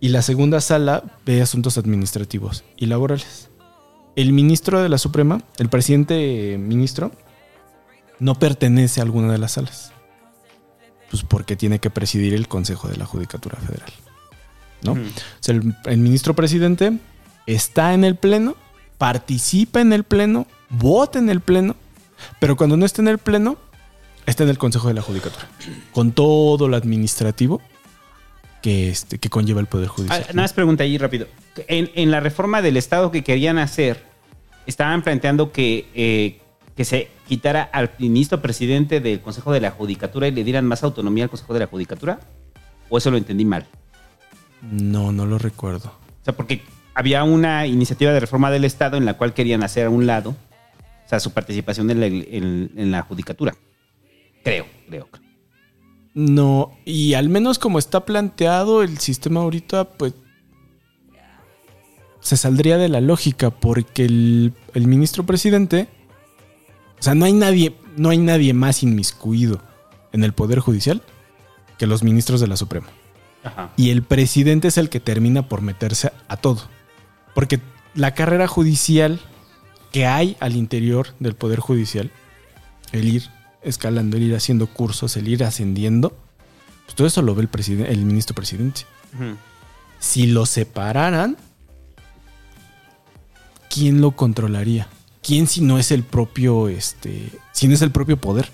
Y 0.00 0.08
la 0.08 0.22
segunda 0.22 0.62
sala 0.62 1.04
ve 1.26 1.42
asuntos 1.42 1.76
administrativos 1.76 2.64
y 2.76 2.86
laborales. 2.86 3.50
El 4.16 4.32
ministro 4.32 4.80
de 4.80 4.88
la 4.88 4.96
Suprema, 4.96 5.42
el 5.58 5.68
presidente 5.68 6.56
ministro, 6.58 7.12
no 8.18 8.38
pertenece 8.38 9.00
a 9.00 9.02
alguna 9.02 9.30
de 9.30 9.38
las 9.38 9.52
salas. 9.52 9.92
Pues 11.10 11.22
porque 11.22 11.56
tiene 11.56 11.80
que 11.80 11.90
presidir 11.90 12.32
el 12.32 12.48
Consejo 12.48 12.88
de 12.88 12.96
la 12.96 13.04
Judicatura 13.04 13.58
Federal. 13.58 13.92
¿no? 14.82 14.92
O 14.92 14.96
sea, 15.40 15.54
el, 15.54 15.74
el 15.84 15.98
ministro 15.98 16.34
presidente 16.34 16.98
está 17.46 17.94
en 17.94 18.04
el 18.04 18.16
pleno, 18.16 18.56
participa 18.98 19.80
en 19.80 19.92
el 19.92 20.04
pleno, 20.04 20.46
vota 20.68 21.18
en 21.18 21.30
el 21.30 21.40
pleno, 21.40 21.76
pero 22.38 22.56
cuando 22.56 22.76
no 22.76 22.84
está 22.86 23.02
en 23.02 23.08
el 23.08 23.18
pleno, 23.18 23.56
está 24.26 24.44
en 24.44 24.50
el 24.50 24.58
Consejo 24.58 24.88
de 24.88 24.94
la 24.94 25.02
Judicatura, 25.02 25.48
con 25.92 26.12
todo 26.12 26.68
lo 26.68 26.76
administrativo 26.76 27.60
que, 28.62 28.90
este, 28.90 29.18
que 29.18 29.30
conlleva 29.30 29.60
el 29.60 29.66
Poder 29.66 29.88
Ah, 29.88 29.92
Judicial. 29.94 30.20
nada 30.28 30.42
más 30.42 30.52
pregunta 30.52 30.84
ahí 30.84 30.98
rápido. 30.98 31.26
En, 31.66 31.90
en 31.94 32.10
la 32.10 32.20
reforma 32.20 32.60
del 32.62 32.76
Estado 32.76 33.10
que 33.10 33.24
querían 33.24 33.58
hacer, 33.58 34.04
estaban 34.66 35.02
planteando 35.02 35.50
que, 35.50 35.88
eh, 35.94 36.40
que 36.76 36.84
se 36.84 37.08
quitara 37.26 37.62
al 37.62 37.90
ministro 37.98 38.42
presidente 38.42 39.00
del 39.00 39.20
Consejo 39.20 39.50
de 39.52 39.60
la 39.60 39.70
Judicatura 39.70 40.28
y 40.28 40.32
le 40.32 40.44
dieran 40.44 40.66
más 40.66 40.82
autonomía 40.84 41.24
al 41.24 41.30
Consejo 41.30 41.54
de 41.54 41.60
la 41.60 41.66
Judicatura. 41.66 42.20
¿O 42.90 42.98
eso 42.98 43.10
lo 43.10 43.16
entendí 43.16 43.44
mal? 43.44 43.66
No, 44.70 45.10
no 45.10 45.24
lo 45.24 45.38
recuerdo. 45.38 45.88
O 45.88 46.24
sea, 46.24 46.36
porque 46.36 46.62
había 46.94 47.24
una 47.24 47.66
iniciativa 47.66 48.12
de 48.12 48.20
reforma 48.20 48.50
del 48.50 48.64
Estado 48.64 48.96
en 48.96 49.04
la 49.04 49.14
cual 49.14 49.34
querían 49.34 49.62
hacer 49.62 49.86
a 49.86 49.90
un 49.90 50.06
lado, 50.06 50.30
o 50.30 51.08
sea, 51.08 51.20
su 51.20 51.32
participación 51.32 51.90
en 51.90 52.00
la, 52.00 52.06
en- 52.06 52.70
en 52.76 52.90
la 52.90 53.02
judicatura. 53.02 53.54
Creo, 54.44 54.66
creo. 54.88 55.06
creo. 55.10 55.24
No, 56.14 56.72
y 56.84 57.14
al 57.14 57.28
menos 57.28 57.58
como 57.58 57.78
está 57.78 58.04
planteado 58.04 58.82
el 58.82 58.98
sistema 58.98 59.40
ahorita, 59.40 59.84
pues 59.84 60.14
se 62.20 62.36
saldría 62.36 62.76
de 62.78 62.88
la 62.88 63.00
lógica 63.00 63.50
porque 63.50 64.04
el, 64.04 64.52
el 64.74 64.86
ministro 64.86 65.24
presidente, 65.24 65.88
o 66.98 67.02
sea, 67.02 67.14
no 67.14 67.24
hay 67.24 67.32
nadie, 67.32 67.74
no 67.96 68.10
hay 68.10 68.18
nadie 68.18 68.52
más 68.52 68.82
inmiscuido 68.82 69.62
en 70.12 70.24
el 70.24 70.32
poder 70.32 70.58
judicial 70.58 71.02
que 71.78 71.86
los 71.86 72.02
ministros 72.02 72.40
de 72.40 72.48
la 72.48 72.56
Suprema. 72.56 72.88
Ajá. 73.42 73.70
Y 73.76 73.88
el 73.90 74.02
presidente 74.02 74.68
es 74.68 74.76
el 74.76 74.90
que 74.90 75.00
termina 75.00 75.48
por 75.48 75.62
meterse 75.62 76.12
a 76.28 76.36
todo. 76.36 76.60
Porque 77.34 77.60
la 77.94 78.14
carrera 78.14 78.46
judicial 78.46 79.20
que 79.92 80.06
hay 80.06 80.36
al 80.40 80.56
interior 80.56 81.08
del 81.18 81.34
Poder 81.34 81.60
Judicial, 81.60 82.10
el 82.92 83.08
ir 83.08 83.28
escalando, 83.62 84.16
el 84.16 84.24
ir 84.24 84.34
haciendo 84.34 84.66
cursos, 84.66 85.16
el 85.16 85.28
ir 85.28 85.44
ascendiendo, 85.44 86.16
pues 86.84 86.94
todo 86.94 87.06
eso 87.06 87.22
lo 87.22 87.34
ve 87.34 87.48
el, 87.88 88.04
ministro 88.04 88.34
presidente. 88.34 88.82
Si 89.98 90.26
lo 90.26 90.46
separaran, 90.46 91.36
¿quién 93.68 94.00
lo 94.00 94.12
controlaría? 94.12 94.88
¿Quién 95.22 95.46
si 95.46 95.60
no 95.60 95.78
es 95.78 95.90
el 95.90 96.02
propio, 96.02 96.68
este, 96.68 97.30
si 97.52 97.68
no 97.68 97.74
es 97.74 97.82
el 97.82 97.90
propio 97.90 98.16
poder? 98.16 98.48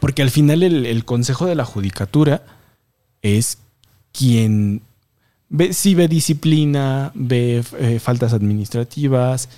Porque 0.00 0.22
al 0.22 0.30
final 0.30 0.62
el, 0.62 0.84
el 0.84 1.04
Consejo 1.04 1.46
de 1.46 1.54
la 1.54 1.64
Judicatura 1.64 2.44
es 3.22 3.58
quien 4.12 4.82
ve, 5.48 5.72
sí 5.72 5.94
ve 5.94 6.08
disciplina, 6.08 7.12
ve 7.14 7.62
eh, 7.78 7.98
faltas 8.00 8.32
administrativas, 8.32 9.48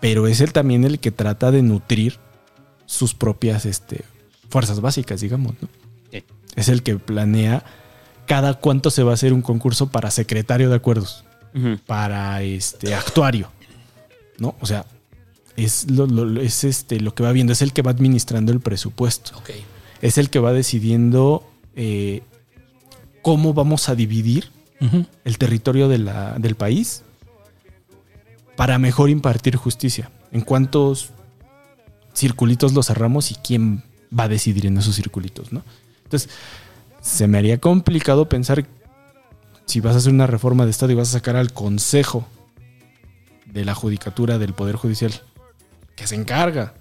pero 0.00 0.26
es 0.26 0.40
él 0.40 0.52
también 0.52 0.84
el 0.84 0.98
que 0.98 1.10
trata 1.10 1.50
de 1.50 1.62
nutrir 1.62 2.18
sus 2.86 3.14
propias 3.14 3.64
este, 3.66 4.02
fuerzas 4.50 4.80
básicas, 4.80 5.20
digamos. 5.20 5.54
¿no? 5.60 5.68
Sí. 6.12 6.22
Es 6.56 6.68
el 6.68 6.82
que 6.82 6.96
planea 6.96 7.64
cada 8.26 8.54
cuánto 8.54 8.90
se 8.90 9.02
va 9.02 9.10
a 9.12 9.14
hacer 9.14 9.32
un 9.32 9.42
concurso 9.42 9.90
para 9.90 10.10
secretario 10.10 10.68
de 10.70 10.76
acuerdos, 10.76 11.24
para 11.86 12.42
este 12.42 12.94
actuario, 12.94 13.48
¿no? 14.38 14.54
O 14.60 14.66
sea, 14.66 14.86
es 15.56 15.88
lo, 15.90 16.06
lo- 16.06 16.40
es 16.40 16.64
este 16.64 16.98
lo 17.00 17.14
que 17.14 17.22
va 17.22 17.30
viendo, 17.32 17.52
es 17.52 17.62
el 17.62 17.72
que 17.72 17.82
va 17.82 17.92
administrando 17.92 18.50
el 18.50 18.58
presupuesto, 18.60 19.40
es 20.02 20.18
el 20.18 20.30
que 20.30 20.38
va 20.40 20.52
decidiendo 20.52 21.48
eh, 21.76 22.22
cómo 23.22 23.54
vamos 23.54 23.88
a 23.88 23.94
dividir 23.94 24.50
El 25.24 25.38
territorio 25.38 25.88
de 25.88 25.98
la- 25.98 26.34
del 26.38 26.54
país 26.56 27.02
para 28.56 28.78
mejor 28.78 29.08
impartir 29.10 29.56
justicia. 29.56 30.10
En 30.32 30.40
cuántos 30.42 31.10
circulitos 32.14 32.72
lo 32.74 32.82
cerramos 32.82 33.30
y 33.30 33.34
quién 33.36 33.82
va 34.16 34.24
a 34.24 34.28
decidir 34.28 34.66
en 34.66 34.76
esos 34.78 34.94
circulitos, 34.96 35.52
¿no? 35.52 35.62
Entonces, 36.04 36.30
se 37.00 37.26
me 37.26 37.38
haría 37.38 37.58
complicado 37.60 38.28
pensar 38.28 38.66
si 39.66 39.80
vas 39.80 39.94
a 39.94 39.98
hacer 39.98 40.12
una 40.12 40.26
reforma 40.26 40.64
de 40.64 40.70
Estado 40.70 40.92
y 40.92 40.96
vas 40.96 41.08
a 41.08 41.12
sacar 41.12 41.36
al 41.36 41.52
Consejo 41.52 42.26
de 43.46 43.64
la 43.64 43.74
Judicatura 43.74 44.38
del 44.38 44.52
Poder 44.52 44.76
Judicial, 44.76 45.12
que 45.96 46.06
se 46.06 46.14
encarga 46.14 46.74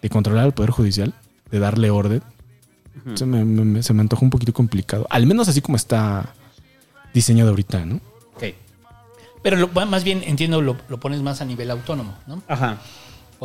de 0.00 0.08
controlar 0.08 0.44
al 0.44 0.52
Poder 0.54 0.70
Judicial, 0.70 1.14
de 1.50 1.58
darle 1.58 1.90
orden, 1.90 2.22
se, 3.14 3.24
me, 3.26 3.44
me- 3.44 3.82
se 3.82 3.92
me 3.94 4.00
antoja 4.00 4.24
un 4.24 4.30
poquito 4.30 4.52
complicado. 4.52 5.06
Al 5.10 5.26
menos 5.26 5.48
así 5.48 5.60
como 5.60 5.76
está 5.76 6.34
diseñado 7.14 7.50
ahorita, 7.50 7.84
¿no? 7.84 7.96
Ok. 8.36 8.44
Pero 9.42 9.56
lo- 9.56 9.68
más 9.68 10.04
bien, 10.04 10.22
entiendo, 10.24 10.60
lo, 10.62 10.76
lo 10.88 11.00
pones 11.00 11.20
más 11.20 11.40
a 11.40 11.44
nivel 11.44 11.70
autónomo, 11.70 12.16
¿no? 12.26 12.42
Ajá. 12.48 12.78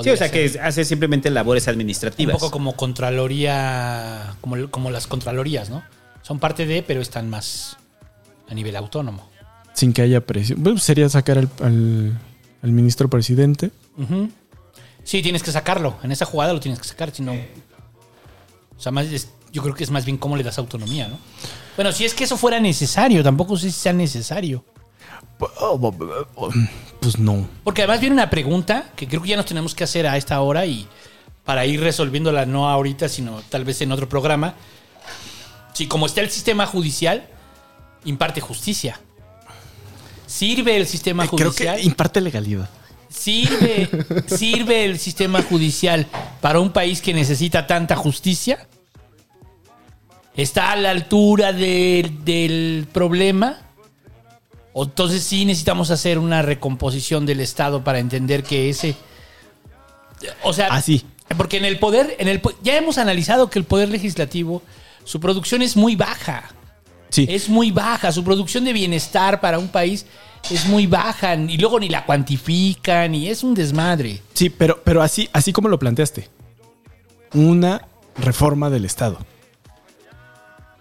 Sí, 0.04 0.12
o 0.12 0.16
sea, 0.18 0.30
ser. 0.30 0.52
que 0.52 0.60
hace 0.60 0.86
simplemente 0.86 1.30
labores 1.32 1.66
Un 1.66 1.72
administrativas. 1.74 2.36
poco 2.36 2.52
como 2.52 2.76
Contraloría, 2.76 4.36
como, 4.42 4.70
como 4.70 4.92
las 4.92 5.08
Contralorías, 5.08 5.70
¿no? 5.70 5.84
Son 6.22 6.40
parte 6.40 6.66
de, 6.66 6.84
pero 6.84 7.02
están 7.02 7.30
más 7.30 7.78
a 8.48 8.54
nivel 8.54 8.76
autónomo. 8.76 9.28
Sin 9.74 9.94
que 9.94 10.02
haya 10.04 10.22
presión. 10.26 10.62
Bueno, 10.62 10.78
sería 10.80 11.10
sacar 11.10 11.38
al, 11.40 11.50
al- 11.64 12.18
al 12.62 12.72
ministro 12.72 13.10
presidente. 13.10 13.72
Ujú. 13.98 14.30
Sí, 15.04 15.22
tienes 15.22 15.42
que 15.42 15.52
sacarlo. 15.52 15.98
En 16.04 16.12
esa 16.12 16.26
jugada 16.26 16.54
lo 16.54 16.60
tienes 16.60 16.80
que 16.80 16.88
sacar, 16.88 17.12
si 17.12 17.24
no. 17.24 17.34
O 17.34 18.80
sea, 18.80 18.92
más 18.92 19.08
es- 19.08 19.30
yo 19.58 19.64
creo 19.64 19.74
que 19.74 19.84
es 19.84 19.90
más 19.90 20.06
bien 20.06 20.18
cómo 20.18 20.38
le 20.38 20.44
das 20.44 20.60
autonomía, 20.60 21.08
¿no? 21.08 21.18
Bueno, 21.76 21.92
si 21.92 22.06
es 22.06 22.14
que 22.14 22.26
eso 22.26 22.38
fuera 22.38 22.60
necesario, 22.60 23.24
tampoco 23.24 23.58
sé 23.58 23.72
si 23.72 23.80
sea 23.80 23.92
necesario. 23.92 24.64
Pues 27.00 27.18
no. 27.18 27.48
Porque 27.64 27.82
además 27.82 28.00
viene 28.00 28.14
una 28.14 28.30
pregunta 28.30 28.92
que 28.96 29.08
creo 29.08 29.22
que 29.24 29.30
ya 29.30 29.36
nos 29.36 29.48
tenemos 29.48 29.74
que 29.74 29.84
hacer 29.84 30.06
a 30.06 30.16
esta 30.16 30.40
hora 30.42 30.66
y 30.68 30.88
para 31.44 31.66
ir 31.66 31.80
resolviéndola 31.80 32.46
no 32.46 32.70
ahorita, 32.70 33.10
sino 33.10 33.42
tal 33.50 33.66
vez 33.66 33.82
en 33.82 33.92
otro 33.92 34.08
programa. 34.08 34.54
Si 35.74 35.88
como 35.88 36.06
está 36.06 36.22
el 36.22 36.30
sistema 36.30 36.68
judicial, 36.68 37.28
imparte 38.06 38.42
justicia. 38.42 39.00
Sirve 40.28 40.78
el 40.78 40.86
sistema 40.88 41.26
Eh, 41.26 41.30
Creo 41.36 41.50
judicial. 41.52 41.78
que 41.78 41.84
imparte 41.84 42.22
legalidad. 42.22 42.70
¿Sirve, 43.10 43.90
¿Sirve 44.28 44.86
el 44.86 45.00
sistema 45.00 45.42
judicial 45.42 46.06
para 46.42 46.60
un 46.60 46.72
país 46.72 47.02
que 47.02 47.14
necesita 47.14 47.66
tanta 47.66 47.96
justicia? 47.96 48.68
¿Está 50.38 50.72
a 50.72 50.76
la 50.76 50.92
altura 50.92 51.52
del- 51.52 52.24
del 52.24 52.88
problema? 52.94 53.58
¿O 54.74 54.84
entonces 54.86 55.24
sí 55.24 55.44
necesitamos 55.46 55.90
hacer 55.90 56.20
una 56.20 56.42
recomposición 56.44 57.26
del 57.26 57.40
Estado 57.40 57.84
para 57.84 58.00
entender 58.00 58.44
que 58.44 58.70
ese... 58.70 58.96
O 60.44 60.54
sea, 60.54 60.68
Así. 60.68 61.04
porque 61.36 61.58
en 61.58 61.66
el 61.66 61.80
poder, 61.80 62.16
en 62.20 62.28
el 62.28 62.42
ya 62.64 62.78
hemos 62.78 62.98
analizado 63.00 63.50
que 63.50 63.58
el 63.60 63.66
poder 63.66 63.90
legislativo, 63.90 64.62
su 65.04 65.20
producción 65.20 65.62
es 65.64 65.76
muy 65.76 65.96
baja. 65.96 66.44
Sí. 67.10 67.26
Es 67.30 67.50
muy 67.50 67.72
baja. 67.72 68.12
Su 68.12 68.24
producción 68.24 68.64
de 68.66 68.74
bienestar 68.74 69.42
para 69.42 69.58
un 69.58 69.70
país 69.70 70.06
es 70.52 70.66
muy 70.68 70.86
baja. 70.86 71.34
Y 71.36 71.58
luego 71.58 71.80
ni 71.80 71.90
la 71.90 72.06
cuantifican 72.06 73.16
y 73.16 73.30
es 73.30 73.44
un 73.44 73.54
desmadre. 73.56 74.22
Sí, 74.34 74.50
pero, 74.52 74.82
pero 74.84 75.02
así, 75.02 75.28
así 75.34 75.52
como 75.54 75.70
lo 75.70 75.80
planteaste. 75.80 76.30
Una 77.34 77.88
reforma 78.18 78.70
del 78.70 78.86
Estado. 78.86 79.18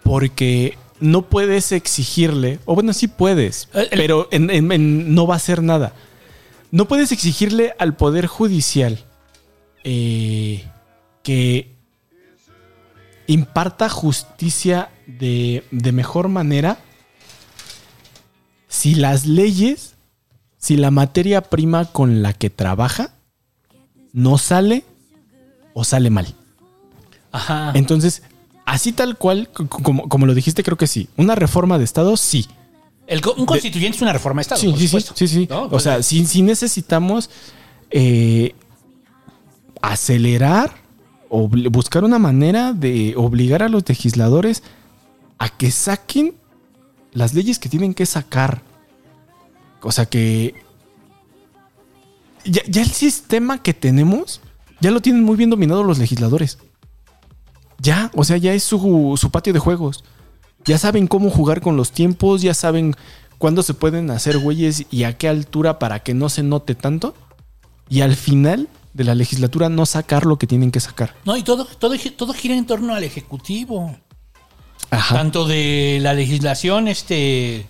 Porque 0.07 0.77
no 0.99 1.23
puedes 1.23 1.71
exigirle, 1.71 2.59
o 2.65 2.73
bueno, 2.75 2.93
sí 2.93 3.07
puedes, 3.07 3.69
el- 3.73 3.89
pero 3.89 4.27
en- 4.31 4.49
en- 4.49 4.71
en- 4.71 5.13
no 5.13 5.27
va 5.27 5.35
a 5.35 5.37
hacer 5.37 5.61
nada. 5.61 5.93
No 6.71 6.87
puedes 6.87 7.11
exigirle 7.11 7.73
al 7.79 7.95
Poder 7.95 8.25
Judicial 8.27 8.99
eh, 9.83 10.65
que 11.23 11.75
imparta 13.27 13.89
justicia 13.89 14.89
de, 15.05 15.63
de 15.71 15.91
mejor 15.91 16.27
manera 16.29 16.77
si 18.67 18.95
las 18.95 19.25
leyes, 19.25 19.95
si 20.57 20.77
la 20.77 20.91
materia 20.91 21.41
prima 21.41 21.85
con 21.85 22.21
la 22.21 22.33
que 22.33 22.49
trabaja 22.49 23.11
no 24.13 24.37
sale 24.37 24.83
o 25.73 25.83
sale 25.83 26.09
mal. 26.09 26.33
Ajá. 27.31 27.71
Entonces, 27.75 28.23
así 28.67 28.91
tal 28.91 29.17
cual, 29.17 29.49
como, 29.49 30.07
como 30.07 30.25
lo 30.27 30.35
dijiste, 30.35 30.61
creo 30.63 30.77
que 30.77 30.85
sí. 30.85 31.09
Una 31.17 31.33
reforma 31.33 31.79
de 31.79 31.85
Estado, 31.85 32.15
sí. 32.17 32.45
El 33.07 33.21
un 33.37 33.45
constituyente 33.47 33.95
es 33.95 34.01
una 34.01 34.13
reforma 34.13 34.39
de 34.39 34.41
Estado. 34.43 34.61
Sí, 34.61 34.67
por 34.67 34.75
sí, 34.77 34.81
sí, 34.81 34.87
supuesto. 34.89 35.13
sí, 35.15 35.27
sí. 35.27 35.47
¿No? 35.49 35.63
O 35.63 35.69
Pues, 35.69 35.83
sea, 35.83 36.03
sí, 36.03 36.25
sí 36.25 36.41
necesitamos 36.43 37.29
eh, 37.89 38.53
acelerar, 39.81 40.71
obli- 41.29 41.71
buscar 41.71 42.03
una 42.03 42.19
manera 42.19 42.73
de 42.73 43.13
obligar 43.15 43.63
a 43.63 43.69
los 43.69 43.87
legisladores 43.87 44.63
a 45.39 45.49
que 45.49 45.71
saquen 45.71 46.35
las 47.13 47.33
leyes 47.33 47.59
que 47.59 47.69
tienen 47.69 47.93
que 47.93 48.05
sacar. 48.05 48.61
O 49.81 49.91
sea 49.91 50.05
que 50.05 50.55
ya, 52.43 52.61
ya 52.67 52.81
el 52.81 52.89
sistema 52.91 53.61
que 53.61 53.73
tenemos, 53.73 54.41
ya 54.81 54.91
lo 54.91 55.01
tienen 55.01 55.23
muy 55.23 55.37
bien 55.37 55.49
dominado 55.49 55.83
los 55.83 55.97
legisladores. 55.99 56.57
Ya, 57.79 58.11
o 58.15 58.23
sea, 58.23 58.37
ya 58.37 58.53
es 58.53 58.63
su, 58.63 59.15
su 59.19 59.29
patio 59.29 59.53
de 59.53 59.59
juegos. 59.59 60.03
Ya 60.65 60.77
saben 60.77 61.07
cómo 61.07 61.29
jugar 61.29 61.61
con 61.61 61.77
los 61.77 61.91
tiempos, 61.91 62.41
ya 62.41 62.53
saben 62.53 62.95
cuándo 63.37 63.63
se 63.63 63.73
pueden 63.73 64.09
hacer 64.11 64.39
güeyes 64.39 64.85
y 64.91 65.03
a 65.03 65.17
qué 65.17 65.29
altura 65.29 65.79
para 65.79 65.99
que 65.99 66.13
no 66.13 66.29
se 66.29 66.43
note 66.43 66.75
tanto. 66.75 67.13
Y 67.89 68.01
al 68.01 68.15
final 68.15 68.67
de 68.93 69.03
la 69.03 69.15
legislatura 69.15 69.69
no 69.69 69.85
sacar 69.85 70.25
lo 70.25 70.37
que 70.37 70.47
tienen 70.47 70.71
que 70.71 70.79
sacar. 70.79 71.15
no, 71.23 71.37
y 71.37 71.43
todo, 71.43 71.65
todo, 71.65 71.95
todo 72.17 72.33
gira 72.33 72.55
en 72.55 72.65
torno 72.65 72.95
al 72.95 73.03
Ejecutivo. 73.03 73.95
Ajá. 74.89 75.15
Tanto 75.15 75.45
de 75.45 75.99
la 76.01 76.13
legislación 76.13 76.87
este, 76.87 77.65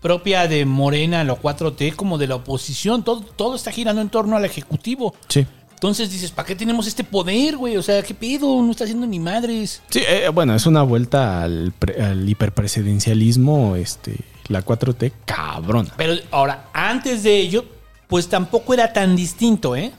propia 0.00 0.48
de 0.48 0.64
Morena, 0.64 1.22
la 1.24 1.34
4T, 1.34 1.94
como 1.94 2.16
de 2.18 2.26
la 2.26 2.36
oposición. 2.36 3.04
Todo, 3.04 3.20
todo 3.20 3.54
está 3.54 3.70
girando 3.70 4.00
en 4.00 4.08
torno 4.08 4.36
al 4.36 4.44
Ejecutivo. 4.44 5.14
Sí. 5.28 5.46
Entonces 5.80 6.10
dices, 6.12 6.30
¿para 6.30 6.46
qué 6.46 6.54
tenemos 6.54 6.86
este 6.86 7.02
poder, 7.02 7.56
güey? 7.56 7.78
O 7.78 7.82
sea, 7.82 8.02
¿qué 8.02 8.12
pedo? 8.12 8.60
No 8.60 8.70
está 8.70 8.84
haciendo 8.84 9.06
ni 9.06 9.18
madres. 9.18 9.80
Sí, 9.88 10.02
eh, 10.06 10.28
bueno, 10.28 10.54
es 10.54 10.66
una 10.66 10.82
vuelta 10.82 11.42
al, 11.42 11.72
pre- 11.78 12.02
al 12.02 12.28
hiperpresidencialismo, 12.28 13.76
este, 13.76 14.16
la 14.48 14.62
4T, 14.62 15.10
cabrona. 15.24 15.90
Pero 15.96 16.14
ahora, 16.32 16.68
antes 16.74 17.22
de 17.22 17.34
ello, 17.38 17.64
pues 18.08 18.28
tampoco 18.28 18.74
era 18.74 18.92
tan 18.92 19.16
distinto, 19.16 19.74
¿eh? 19.74 19.90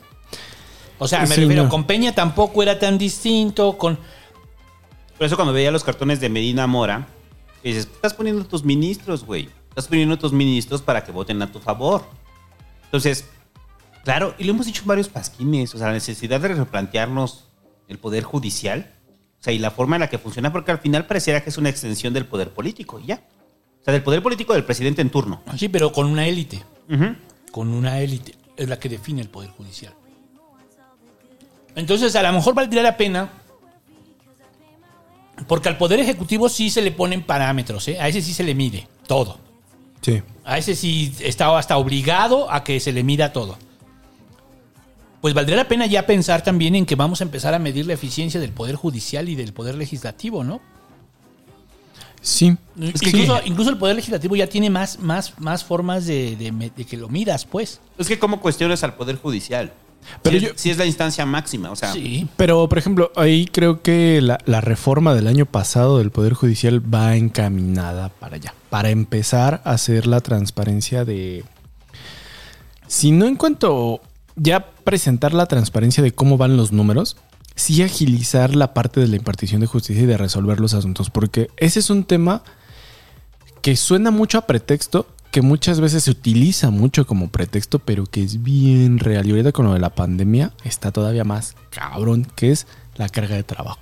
O 1.00 1.08
sea, 1.08 1.22
me 1.22 1.28
Sí, 1.28 1.42
refiero, 1.42 1.64
no. 1.64 1.70
con 1.70 1.86
Peña 1.86 2.14
tampoco 2.14 2.62
era 2.62 2.78
tan 2.78 3.00
distinto, 3.00 3.76
con... 3.78 3.98
Por 5.18 5.26
eso 5.26 5.36
cuando 5.36 5.52
veía 5.52 5.72
los 5.72 5.84
cartones 5.84 6.20
de 6.20 6.30
Medina 6.30 6.68
Mora, 6.68 7.08
dices, 7.64 7.88
estás 7.92 8.14
poniendo 8.14 8.44
a 8.44 8.48
tus 8.48 8.64
ministros, 8.64 9.26
güey. 9.26 9.50
Estás 9.70 9.88
poniendo 9.88 10.14
a 10.14 10.20
tus 10.20 10.32
ministros 10.32 10.84
para 10.84 11.04
que 11.04 11.12
voten 11.12 11.42
a 11.42 11.52
tu 11.52 11.60
favor. 11.60 12.04
Entonces, 12.86 13.26
claro, 14.04 14.36
y 14.38 14.44
lo 14.44 14.52
hemos 14.54 14.66
dicho 14.66 14.82
en 14.82 14.88
varios 14.88 15.10
pasquines, 15.10 15.74
o 15.76 15.78
sea, 15.78 15.88
la 15.88 15.94
necesidad 15.94 16.40
de 16.40 16.50
replantearnos 16.50 17.46
el 17.88 17.98
poder 17.98 18.24
judicial, 18.24 18.94
o 19.40 19.44
sea, 19.44 19.54
y 19.54 19.60
la 19.60 19.72
forma 19.72 19.96
en 19.96 20.02
la 20.02 20.10
que 20.10 20.18
funciona, 20.18 20.52
porque 20.52 20.72
al 20.72 20.80
final 20.80 21.08
pareciera 21.08 21.44
que 21.44 21.50
es 21.50 21.58
una 21.58 21.70
extensión 21.70 22.14
del 22.14 22.26
poder 22.26 22.52
político, 22.52 23.00
y 23.00 23.08
ya. 23.08 23.24
O 23.82 23.84
sea, 23.84 23.94
del 23.94 24.04
poder 24.04 24.22
político 24.22 24.54
del 24.54 24.64
presidente 24.64 25.02
en 25.02 25.10
turno. 25.10 25.42
Sí, 25.58 25.68
pero 25.68 25.92
con 25.92 26.06
una 26.06 26.28
élite. 26.28 26.64
Con 27.52 27.70
una 27.70 28.00
élite. 28.00 28.36
Es 28.56 28.70
la 28.70 28.78
que 28.78 28.90
define 28.90 29.22
el 29.22 29.30
poder 29.30 29.50
judicial. 29.50 29.94
Entonces, 31.74 32.16
a 32.16 32.22
lo 32.22 32.32
mejor 32.34 32.54
valdría 32.54 32.84
la 32.84 32.96
pena... 32.96 33.32
Porque 35.48 35.70
al 35.70 35.78
poder 35.78 36.00
ejecutivo 36.00 36.50
sí 36.50 36.70
se 36.70 36.84
le 36.84 36.92
ponen 36.92 37.24
parámetros, 37.24 37.88
¿eh? 37.88 38.00
A 38.00 38.08
ese 38.08 38.22
sí 38.22 38.32
se 38.32 38.44
le 38.44 38.54
mide 38.54 38.88
todo. 39.08 39.40
Sí. 40.02 40.22
A 40.46 40.60
ese 40.60 40.76
sí 40.76 41.16
está 41.20 41.58
hasta 41.58 41.78
obligado 41.78 42.52
a 42.52 42.64
que 42.64 42.80
se 42.80 42.92
le 42.92 43.04
mida 43.04 43.34
todo. 43.34 43.58
Pues 45.22 45.34
valdría 45.36 45.56
la 45.56 45.68
pena 45.68 45.86
ya 45.86 46.06
pensar 46.08 46.44
también 46.44 46.76
en 46.76 46.86
que 46.86 46.96
vamos 46.96 47.22
a 47.22 47.24
empezar 47.24 47.54
a 47.54 47.60
medir 47.60 47.86
la 47.86 47.94
eficiencia 47.94 48.40
del 48.40 48.52
Poder 48.52 48.76
Judicial 48.76 49.30
y 49.30 49.36
del 49.36 49.54
Poder 49.54 49.76
Legislativo, 49.76 50.44
¿no? 50.44 50.62
Sí. 52.22 52.56
incluso, 52.78 53.40
incluso 53.46 53.70
el 53.72 53.78
Poder 53.78 53.96
Legislativo 53.96 54.36
ya 54.36 54.48
tiene 54.48 54.70
más, 54.70 55.00
más, 55.00 55.40
más 55.40 55.64
formas 55.64 56.06
de, 56.06 56.36
de 56.76 56.86
que 56.86 56.98
lo 56.98 57.10
midas, 57.10 57.46
pues. 57.46 57.80
Es 57.98 58.08
que 58.08 58.20
cómo 58.20 58.40
cuestionas 58.42 58.84
al 58.84 58.96
poder 58.96 59.16
judicial. 59.18 59.74
Pero 60.24 60.40
si, 60.40 60.46
yo- 60.46 60.52
es, 60.54 60.62
si 60.62 60.70
es 60.72 60.78
la 60.78 60.86
instancia 60.86 61.26
máxima, 61.26 61.72
o 61.72 61.76
sea, 61.76 61.94
Sí. 61.94 62.28
Pero, 62.38 62.68
por 62.70 62.78
ejemplo, 62.78 63.12
ahí 63.16 63.46
creo 63.46 63.82
que 63.82 64.20
la, 64.22 64.40
la 64.46 64.62
reforma 64.62 65.14
del 65.16 65.28
año 65.28 65.46
pasado 65.46 65.98
del 66.00 66.12
Poder 66.12 66.34
Judicial 66.34 66.82
va 66.94 67.16
encaminada 67.16 68.10
para 68.10 68.36
allá. 68.38 68.54
Para 68.70 68.90
empezar 68.90 69.62
a 69.66 69.72
hacer 69.72 70.06
la 70.08 70.20
transparencia 70.22 71.06
de... 71.06 71.44
Si 72.88 73.12
no 73.12 73.26
en 73.26 73.36
cuanto 73.36 74.02
ya 74.36 74.72
presentar 74.84 75.34
la 75.34 75.46
transparencia 75.46 76.04
de 76.04 76.12
cómo 76.12 76.38
van 76.38 76.58
los 76.58 76.72
números, 76.72 77.18
sí 77.56 77.84
agilizar 77.84 78.56
la 78.56 78.74
parte 78.74 79.00
de 79.00 79.08
la 79.08 79.16
impartición 79.16 79.62
de 79.62 79.68
justicia 79.68 80.04
y 80.04 80.08
de 80.08 80.18
resolver 80.18 80.60
los 80.60 80.74
asuntos. 80.74 81.10
Porque 81.10 81.50
ese 81.58 81.80
es 81.80 81.90
un 81.90 82.04
tema 82.04 82.44
que 83.62 83.76
suena 83.76 84.12
mucho 84.12 84.38
a 84.38 84.48
pretexto, 84.48 85.08
que 85.32 85.42
muchas 85.42 85.80
veces 85.80 86.04
se 86.04 86.12
utiliza 86.12 86.72
mucho 86.72 87.06
como 87.06 87.30
pretexto, 87.30 87.80
pero 87.80 88.06
que 88.06 88.24
es 88.24 88.44
bien 88.44 89.00
real. 89.00 89.26
Y 89.28 89.32
ahorita 89.32 89.52
con 89.52 89.66
lo 89.66 89.74
de 89.74 89.80
la 89.80 89.96
pandemia 89.96 90.54
está 90.64 90.92
todavía 90.92 91.24
más 91.24 91.56
cabrón, 91.70 92.28
que 92.36 92.52
es 92.52 92.68
la 92.96 93.10
carga 93.10 93.36
de 93.36 93.44
trabajo. 93.44 93.80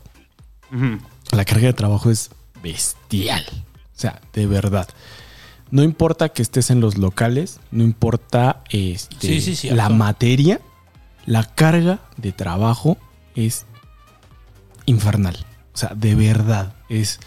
La 1.32 1.46
carga 1.46 1.68
de 1.68 1.74
trabajo 1.74 2.12
es 2.12 2.30
bestial. 2.62 3.46
O 3.96 4.00
sea, 4.00 4.22
de 4.34 4.46
verdad. 4.46 4.88
No 5.72 5.84
importa 5.84 6.30
que 6.30 6.42
estés 6.42 6.70
en 6.72 6.80
los 6.82 6.98
locales, 6.98 7.60
no 7.72 7.84
importa 7.84 8.64
este, 8.72 9.28
Sí, 9.28 9.42
sí, 9.42 9.56
cierto. 9.56 9.78
la 9.78 9.90
materia, 9.90 10.60
la 11.26 11.44
carga 11.44 12.00
de 12.18 12.32
trabajo 12.32 12.98
es 13.36 13.66
infernal. 14.86 15.38
O 15.74 15.78
sea, 15.78 15.94
de 15.96 16.16
verdad, 16.16 16.74
es 16.90 17.20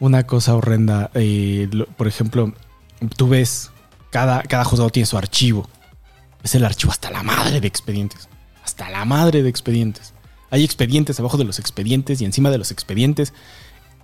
una 0.00 0.24
cosa 0.26 0.54
horrenda. 0.54 1.10
Eh, 1.14 1.68
lo- 1.72 1.86
por 1.86 2.08
ejemplo, 2.08 2.52
tú 3.16 3.28
ves, 3.28 3.70
cada, 4.10 4.42
cada 4.42 4.64
juzgado 4.64 4.90
tiene 4.90 5.06
su 5.06 5.16
archivo. 5.16 5.68
Es 6.42 6.54
el 6.54 6.64
archivo 6.64 6.90
hasta 6.92 7.10
la 7.10 7.22
madre 7.22 7.60
de 7.60 7.68
expedientes. 7.68 8.28
Hasta 8.64 8.90
la 8.90 9.04
madre 9.04 9.42
de 9.42 9.48
expedientes. 9.48 10.12
Hay 10.50 10.64
expedientes 10.64 11.20
abajo 11.20 11.36
de 11.36 11.44
los 11.44 11.58
expedientes 11.58 12.20
y 12.20 12.24
encima 12.24 12.50
de 12.50 12.58
los 12.58 12.70
expedientes. 12.72 13.32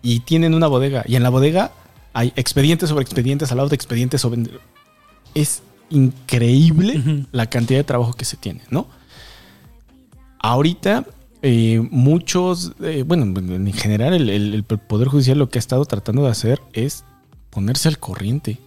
Y 0.03 0.21
tienen 0.21 0.55
una 0.55 0.69
bodega. 0.69 1.03
Y 1.09 1.17
en 1.17 1.23
la 1.25 1.31
bodega 1.31 1.73
hay 2.17 2.33
expedientes 2.35 2.89
sobre 2.89 3.03
expedientes 3.03 3.51
al 3.51 3.59
lado 3.59 3.69
de 3.69 3.75
expedientes 3.75 4.23
sobre... 4.23 4.43
Es 5.35 5.63
increíble 5.91 7.27
la 7.31 7.45
cantidad 7.51 7.79
de 7.79 7.85
trabajo 7.85 8.15
que 8.15 8.25
se 8.25 8.39
tiene, 8.39 8.63
¿no? 8.71 8.87
Ahorita, 10.39 11.05
eh, 11.43 11.87
muchos, 11.91 12.73
eh, 12.83 13.05
bueno, 13.07 13.25
en 13.25 13.73
general, 13.75 14.15
el, 14.15 14.31
el- 14.31 14.55
el 14.55 14.65
Poder 14.65 15.09
Judicial 15.09 15.39
lo 15.39 15.51
que 15.51 15.59
ha 15.59 15.61
estado 15.61 15.85
tratando 15.85 16.23
de 16.25 16.31
hacer 16.31 16.63
es 16.73 17.05
ponerse 17.51 17.89
al 17.89 17.99
corriente. 17.99 18.59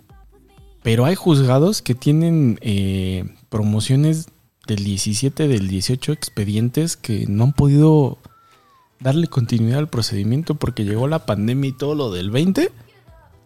Pero 0.83 1.05
hay 1.05 1.15
juzgados 1.15 1.81
que 1.81 1.95
tienen 1.95 2.59
eh, 2.61 3.25
promociones 3.49 4.27
del 4.67 4.83
17, 4.83 5.47
del 5.47 5.67
18 5.67 6.11
expedientes 6.11 6.97
que 6.97 7.25
no 7.27 7.45
han 7.45 7.53
podido 7.53 8.19
darle 8.99 9.25
continuidad 9.25 9.79
al 9.79 9.89
procedimiento 9.89 10.53
porque 10.53 10.85
llegó 10.85 11.07
la 11.07 11.25
pandemia 11.25 11.69
y 11.69 11.77
todo 11.77 11.95
lo 11.95 12.11
del 12.11 12.29
20 12.29 12.69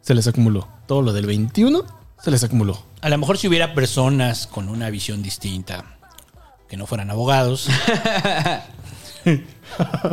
se 0.04 0.14
les 0.14 0.28
acumuló. 0.28 0.68
Todo 0.88 1.02
lo 1.02 1.14
del 1.14 1.26
21 1.26 1.84
se 2.24 2.30
les 2.30 2.44
acumuló. 2.44 2.80
A 3.02 3.10
lo 3.10 3.18
mejor 3.18 3.40
si 3.40 3.48
hubiera 3.48 3.74
personas 3.74 4.46
con 4.46 4.70
una 4.70 4.92
visión 4.92 5.24
distinta, 5.24 5.98
que 6.70 6.78
no 6.78 6.86
fueran 6.86 7.10
abogados, 7.10 7.68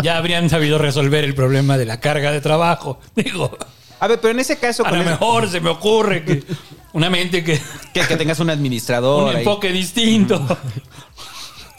ya 0.03 0.17
habrían 0.17 0.49
sabido 0.49 0.79
resolver 0.79 1.25
el 1.25 1.35
problema 1.35 1.77
de 1.79 1.87
la 1.87 2.01
carga 2.01 2.31
de 2.33 2.41
trabajo. 2.41 2.99
Digo, 3.17 3.57
A 4.01 4.09
ver, 4.09 4.21
pero 4.21 4.33
en 4.33 4.41
ese 4.41 4.59
caso... 4.59 4.85
a 4.87 4.91
con 4.91 4.99
lo 4.99 5.05
el- 5.05 5.11
mejor 5.11 5.49
se 5.49 5.61
me 5.61 5.71
ocurre 5.71 6.25
que 6.25 6.45
una 6.93 7.11
mente 7.11 7.43
que... 7.45 7.61
Que, 7.93 8.03
que 8.07 8.17
tengas 8.17 8.39
un 8.39 8.51
administrador. 8.51 9.25
un 9.25 9.31
ahí. 9.31 9.37
enfoque 9.39 9.73
distinto. 9.73 10.47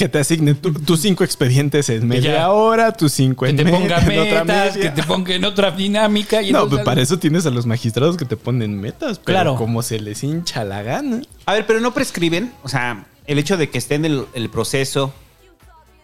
Que 0.02 0.10
te 0.10 0.18
asignen 0.18 0.56
tu- 0.56 0.74
tus 0.74 1.00
cinco 1.00 1.24
expedientes 1.24 1.88
en 1.90 2.08
media 2.08 2.34
ya. 2.34 2.50
hora, 2.52 2.92
tus 2.92 3.12
cinco 3.14 3.46
Que 3.46 3.52
en, 3.52 3.58
te 3.58 3.64
me- 3.66 3.72
ponga 3.72 4.00
en 4.00 4.20
otra 4.20 4.44
metas, 4.44 4.76
media. 4.76 4.90
que 4.96 5.02
te 5.02 5.08
ponga 5.08 5.36
en 5.36 5.46
otra 5.46 5.70
dinámica. 5.70 6.42
Y 6.42 6.52
No, 6.52 6.64
entonces- 6.64 6.78
pues 6.80 6.86
para 6.86 7.02
eso 7.02 7.20
tienes 7.20 7.46
a 7.46 7.52
los 7.52 7.68
magistrados 7.68 8.18
que 8.18 8.26
te 8.26 8.36
ponen 8.36 8.82
metas. 8.82 9.20
Pero 9.20 9.24
Claro. 9.26 9.56
como 9.58 9.84
se 9.84 10.00
les 10.00 10.24
hincha 10.24 10.64
la 10.64 10.82
gana. 10.82 11.22
A 11.46 11.54
ver, 11.54 11.68
pero 11.68 11.80
no 11.82 11.94
prescriben. 11.94 12.52
O 12.64 12.68
sea, 12.68 13.06
el 13.28 13.38
hecho 13.38 13.58
de 13.58 13.70
que 13.70 13.78
esté 13.78 13.94
en 13.94 14.06
el, 14.06 14.26
el 14.34 14.50
proceso. 14.50 15.14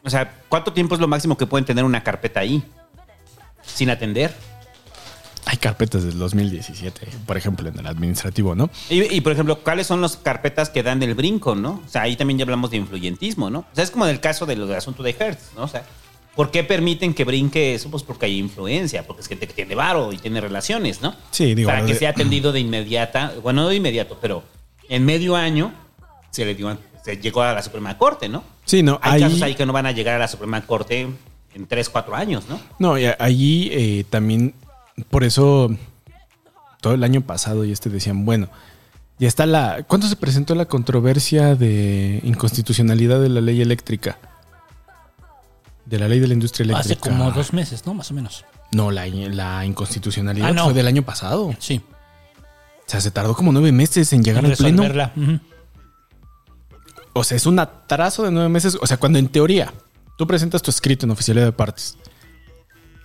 O 0.04 0.12
sea, 0.12 0.32
¿cuánto 0.48 0.74
tiempo 0.74 0.94
es 0.94 1.02
lo 1.02 1.08
máximo 1.08 1.36
que 1.36 1.48
pueden 1.48 1.66
tener 1.66 1.84
una 1.84 2.04
carpeta 2.04 2.40
ahí? 2.42 2.62
Sin 3.66 3.90
atender. 3.90 4.32
Hay 5.50 5.58
carpetas 5.58 6.04
del 6.04 6.20
2017, 6.20 7.08
por 7.26 7.38
ejemplo, 7.38 7.70
en 7.70 7.80
el 7.80 7.88
administrativo, 7.88 8.54
¿no? 8.54 8.70
Y, 8.90 9.16
y, 9.16 9.22
por 9.22 9.32
ejemplo, 9.32 9.60
¿cuáles 9.60 9.88
son 9.88 10.02
las 10.02 10.18
carpetas 10.18 10.70
que 10.70 10.84
dan 10.84 11.02
el 11.04 11.16
brinco, 11.16 11.56
no? 11.56 11.82
O 11.86 11.90
sea, 11.90 12.02
ahí 12.02 12.18
también 12.18 12.38
ya 12.38 12.44
hablamos 12.44 12.70
de 12.70 12.78
influyentismo, 12.78 13.50
¿no? 13.50 13.60
O 13.60 13.66
sea, 13.76 13.84
es 13.86 13.92
como 13.92 14.06
en 14.06 14.12
el 14.12 14.20
caso 14.20 14.46
del, 14.46 14.60
del 14.68 14.76
asunto 14.76 15.04
de 15.04 15.16
Hertz, 15.18 15.52
¿no? 15.56 15.64
O 15.64 15.68
sea, 15.70 15.86
¿por 16.36 16.52
qué 16.52 16.66
permiten 16.66 17.14
que 17.14 17.24
brinque 17.24 17.74
eso? 17.76 17.90
Pues 17.90 18.04
porque 18.04 18.26
hay 18.26 18.38
influencia, 18.38 19.08
porque 19.08 19.22
es 19.22 19.28
gente 19.30 19.48
que 19.48 19.54
tiene 19.54 19.74
varo 19.74 20.12
y 20.12 20.18
tiene 20.18 20.42
relaciones, 20.42 21.02
¿no? 21.02 21.16
Sí, 21.32 21.56
digo, 21.56 21.70
Para 21.70 21.86
que 21.86 21.94
de- 21.94 22.00
sea 22.00 22.10
atendido 22.10 22.52
de 22.52 22.60
inmediata, 22.60 23.34
bueno, 23.42 23.62
no 23.64 23.70
de 23.70 23.76
inmediato, 23.78 24.18
pero 24.22 24.44
en 24.90 25.06
medio 25.06 25.36
año 25.38 25.74
se 26.30 26.44
le 26.44 26.56
dio, 26.56 26.78
se 27.06 27.18
llegó 27.18 27.42
a 27.42 27.54
la 27.54 27.64
Suprema 27.64 27.98
Corte, 27.98 28.28
¿no? 28.28 28.44
Sí, 28.66 28.84
no, 28.84 29.00
Hay 29.02 29.14
ahí, 29.16 29.22
casos 29.22 29.42
ahí 29.44 29.56
que 29.56 29.66
no 29.66 29.72
van 29.72 29.86
a 29.86 29.94
llegar 29.94 30.16
a 30.16 30.20
la 30.20 30.28
Suprema 30.28 30.62
Corte 30.66 31.08
en 31.56 31.68
3, 31.68 31.90
4 31.90 32.16
años, 32.16 32.44
¿no? 32.50 32.60
no, 32.80 33.00
y 33.00 33.06
allí 33.18 33.70
eh, 33.72 34.04
también, 34.10 34.54
por 35.10 35.24
eso, 35.24 35.70
todo 36.82 36.94
el 36.94 37.04
año 37.04 37.22
pasado 37.22 37.66
y 37.66 37.72
este 37.72 37.90
decían, 37.90 38.26
bueno, 38.26 38.50
ya 39.20 39.28
está 39.28 39.46
la... 39.46 39.84
¿Cuándo 39.88 40.08
se 40.08 40.16
presentó 40.16 40.54
la 40.56 40.66
controversia 40.66 41.56
de 41.56 42.20
inconstitucionalidad 42.24 43.20
de 43.20 43.30
la 43.30 43.42
ley 43.42 43.62
eléctrica? 43.62 44.20
De 45.86 45.98
la 45.98 46.08
ley 46.08 46.20
de 46.20 46.28
la 46.28 46.34
industria 46.34 46.66
eléctrica. 46.66 47.00
Hace 47.00 47.10
como 47.10 47.32
dos 47.32 47.54
meses, 47.54 47.86
¿no? 47.86 47.94
Más 47.94 48.12
o 48.12 48.14
menos. 48.14 48.46
No, 48.74 48.92
la, 48.92 49.08
la 49.08 49.66
inconstitucionalidad 49.66 50.50
Ah, 50.50 50.54
no. 50.54 50.66
fue 50.66 50.74
del 50.74 50.88
año 50.88 51.02
pasado. 51.04 51.56
Sí. 51.60 51.82
O 52.86 52.90
sea, 52.90 53.02
se 53.02 53.10
tardó 53.12 53.36
como 53.36 53.52
nueve 53.52 53.72
meses 53.72 54.12
en 54.14 54.24
llegar 54.24 54.44
En 54.46 54.52
al 54.52 54.58
pleno. 54.58 54.84
O 57.14 57.24
sea, 57.24 57.38
es 57.38 57.46
un 57.46 57.58
atraso 57.60 58.24
de 58.24 58.32
nueve 58.32 58.50
meses. 58.50 58.78
O 58.82 58.86
sea, 58.86 58.98
cuando 58.98 59.18
en 59.18 59.30
teoría 59.30 59.74
tú 60.18 60.28
presentas 60.28 60.62
tu 60.62 60.70
escrito 60.70 61.06
en 61.06 61.12
oficialidad 61.12 61.46
de 61.46 61.52
partes 61.54 61.98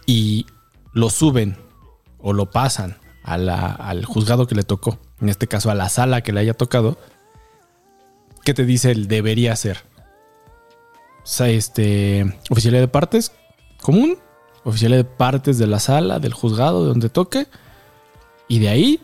y 0.07 0.47
lo 0.93 1.09
suben 1.09 1.57
o 2.23 2.33
lo 2.33 2.51
pasan 2.51 2.99
al 3.25 4.05
juzgado 4.05 4.47
que 4.47 4.55
le 4.55 4.63
tocó, 4.63 4.99
en 5.21 5.29
este 5.29 5.47
caso 5.47 5.71
a 5.71 5.75
la 5.75 5.89
sala 5.89 6.23
que 6.23 6.33
le 6.33 6.41
haya 6.41 6.55
tocado, 6.55 6.99
¿qué 8.45 8.55
te 8.55 8.65
dice 8.65 8.91
el 8.91 9.07
debería 9.07 9.55
ser? 9.55 9.79
O 11.23 11.27
sea, 11.27 11.49
este, 11.49 12.39
oficialidad 12.51 12.83
de 12.83 12.89
partes 12.89 13.33
común, 13.81 14.19
oficialidad 14.65 14.99
de 14.99 15.05
partes 15.05 15.59
de 15.59 15.67
la 15.67 15.79
sala, 15.79 16.19
del 16.19 16.33
juzgado, 16.33 16.83
de 16.83 16.89
donde 16.89 17.09
toque, 17.11 17.47
y 18.49 18.59
de 18.59 18.69
ahí 18.69 19.01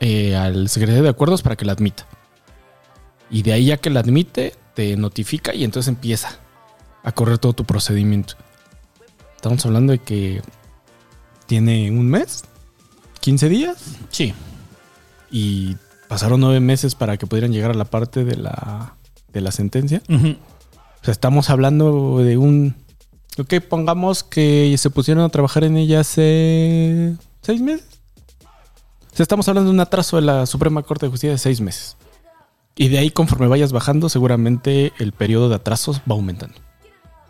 eh, 0.00 0.36
al 0.36 0.68
secretario 0.68 1.02
de 1.02 1.08
acuerdos 1.08 1.42
para 1.42 1.56
que 1.56 1.64
la 1.64 1.72
admita. 1.72 2.06
Y 3.30 3.42
de 3.42 3.52
ahí 3.52 3.66
ya 3.66 3.78
que 3.78 3.90
la 3.90 4.00
admite, 4.00 4.54
te 4.74 4.96
notifica 4.96 5.54
y 5.54 5.64
entonces 5.64 5.88
empieza 5.88 6.38
a 7.02 7.12
correr 7.12 7.38
todo 7.38 7.52
tu 7.52 7.64
procedimiento. 7.64 8.34
Estamos 9.36 9.64
hablando 9.66 9.92
de 9.92 9.98
que 9.98 10.42
tiene 11.46 11.90
un 11.90 12.08
mes, 12.08 12.44
15 13.20 13.48
días. 13.48 13.76
Sí. 14.10 14.34
Y 15.30 15.76
pasaron 16.08 16.40
nueve 16.40 16.60
meses 16.60 16.94
para 16.94 17.16
que 17.16 17.26
pudieran 17.26 17.52
llegar 17.52 17.70
a 17.70 17.74
la 17.74 17.84
parte 17.84 18.24
de 18.24 18.36
la, 18.36 18.96
de 19.32 19.40
la 19.40 19.52
sentencia. 19.52 20.02
Ujú. 20.08 20.28
O 20.30 21.04
sea, 21.04 21.12
estamos 21.12 21.50
hablando 21.50 22.18
de 22.18 22.38
un... 22.38 22.76
Ok, 23.36 23.54
pongamos 23.68 24.22
que 24.22 24.74
se 24.78 24.90
pusieron 24.90 25.24
a 25.24 25.28
trabajar 25.28 25.64
en 25.64 25.76
ella 25.76 26.00
hace 26.00 27.16
seis 27.42 27.60
meses. 27.60 27.86
O 29.12 29.16
sea, 29.16 29.24
estamos 29.24 29.48
hablando 29.48 29.70
de 29.70 29.74
un 29.74 29.80
atraso 29.80 30.16
de 30.16 30.22
la 30.22 30.46
Suprema 30.46 30.82
Corte 30.82 31.06
de 31.06 31.10
Justicia 31.10 31.32
de 31.32 31.38
seis 31.38 31.60
meses. 31.60 31.96
Y 32.76 32.88
de 32.88 32.98
ahí, 32.98 33.10
conforme 33.10 33.46
vayas 33.46 33.72
bajando, 33.72 34.08
seguramente 34.08 34.92
el 34.98 35.12
periodo 35.12 35.48
de 35.48 35.56
atrasos 35.56 35.98
va 36.00 36.14
aumentando. 36.14 36.56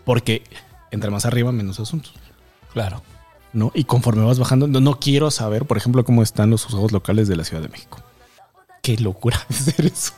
Porque 0.04 0.42
entre 0.90 1.10
más 1.10 1.26
arriba, 1.26 1.52
menos 1.52 1.80
asuntos. 1.80 2.14
Claro. 2.72 3.02
¿No? 3.54 3.70
Y 3.74 3.84
conforme 3.84 4.24
vas 4.24 4.38
bajando, 4.38 4.66
no, 4.66 4.80
no 4.80 4.98
quiero 4.98 5.30
saber, 5.30 5.64
por 5.64 5.76
ejemplo, 5.78 6.04
cómo 6.04 6.22
están 6.22 6.50
los 6.50 6.64
juzgados 6.64 6.92
locales 6.92 7.28
de 7.28 7.36
la 7.36 7.44
Ciudad 7.44 7.62
de 7.62 7.68
México. 7.68 8.02
Qué 8.82 8.98
locura 8.98 9.40
hacer 9.48 9.86
eso. 9.86 10.12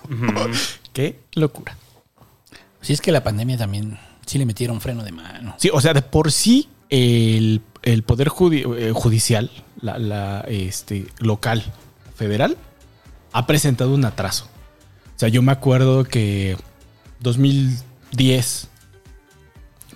Qué 0.93 1.21
locura. 1.35 1.77
Si 2.81 2.93
es 2.95 3.01
que 3.01 3.13
la 3.13 3.23
pandemia 3.23 3.57
también 3.59 3.99
sí 4.25 4.39
le 4.39 4.47
metieron 4.47 4.81
freno 4.81 5.05
de 5.05 5.13
mano. 5.13 5.55
Sí, 5.59 5.71
o 5.73 5.81
sea, 5.81 5.93
de 5.93 6.03
por 6.03 6.33
sí 6.33 6.69
el, 6.89 7.61
el 7.83 8.03
poder 8.05 8.29
judi- 8.31 8.65
eh, 8.77 8.93
judicial, 8.93 9.51
la, 9.81 9.99
la, 9.99 10.41
este, 10.49 11.07
local, 11.19 11.63
federal, 12.17 12.57
ha 13.33 13.47
presentado 13.47 13.93
un 13.95 14.05
atraso. 14.07 14.45
O 15.15 15.19
sea, 15.19 15.29
yo 15.29 15.43
me 15.43 15.53
acuerdo 15.53 16.05
que 16.05 16.57
2010 17.21 18.69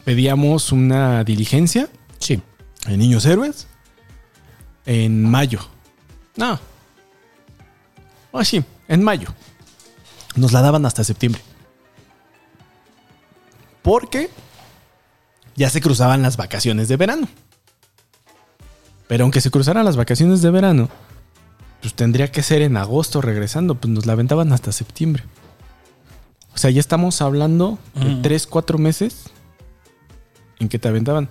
pedíamos 0.05 0.73
una 0.73 1.25
diligencia. 1.25 1.89
Sí. 2.19 2.43
En 2.91 2.99
Niños 2.99 3.25
Héroes. 3.25 3.67
En 4.85 5.23
mayo. 5.31 5.61
No. 6.37 6.59
Ah, 8.33 8.45
sí, 8.45 8.65
en 8.89 9.05
mayo. 9.05 9.29
Nos 10.35 10.53
la 10.53 10.61
daban 10.61 10.85
hasta 10.87 11.05
septiembre. 11.05 11.41
Porque 13.83 14.29
ya 15.57 15.71
se 15.71 15.81
cruzaban 15.81 16.23
las 16.23 16.37
vacaciones 16.37 16.89
de 16.89 16.97
verano. 16.97 17.29
Pero 19.07 19.25
aunque 19.25 19.41
se 19.41 19.51
cruzaran 19.51 19.85
las 19.85 19.97
vacaciones 19.97 20.43
de 20.43 20.51
verano, 20.51 20.89
pues 21.81 21.95
tendría 21.95 22.31
que 22.31 22.43
ser 22.43 22.63
en 22.63 22.77
agosto 22.77 23.21
regresando, 23.21 23.75
pues 23.75 23.93
nos 23.93 24.07
la 24.07 24.13
aventaban 24.13 24.53
hasta 24.53 24.73
septiembre. 24.73 25.25
O 26.55 26.59
sea, 26.59 26.71
ya 26.71 26.81
estamos 26.81 27.23
hablando 27.23 27.79
de 27.95 28.05
Mm. 28.17 28.23
3, 28.23 28.47
4 28.47 28.79
meses 28.79 29.25
en 30.59 30.69
que 30.69 30.79
te 30.79 30.89
aventaban. 30.89 31.29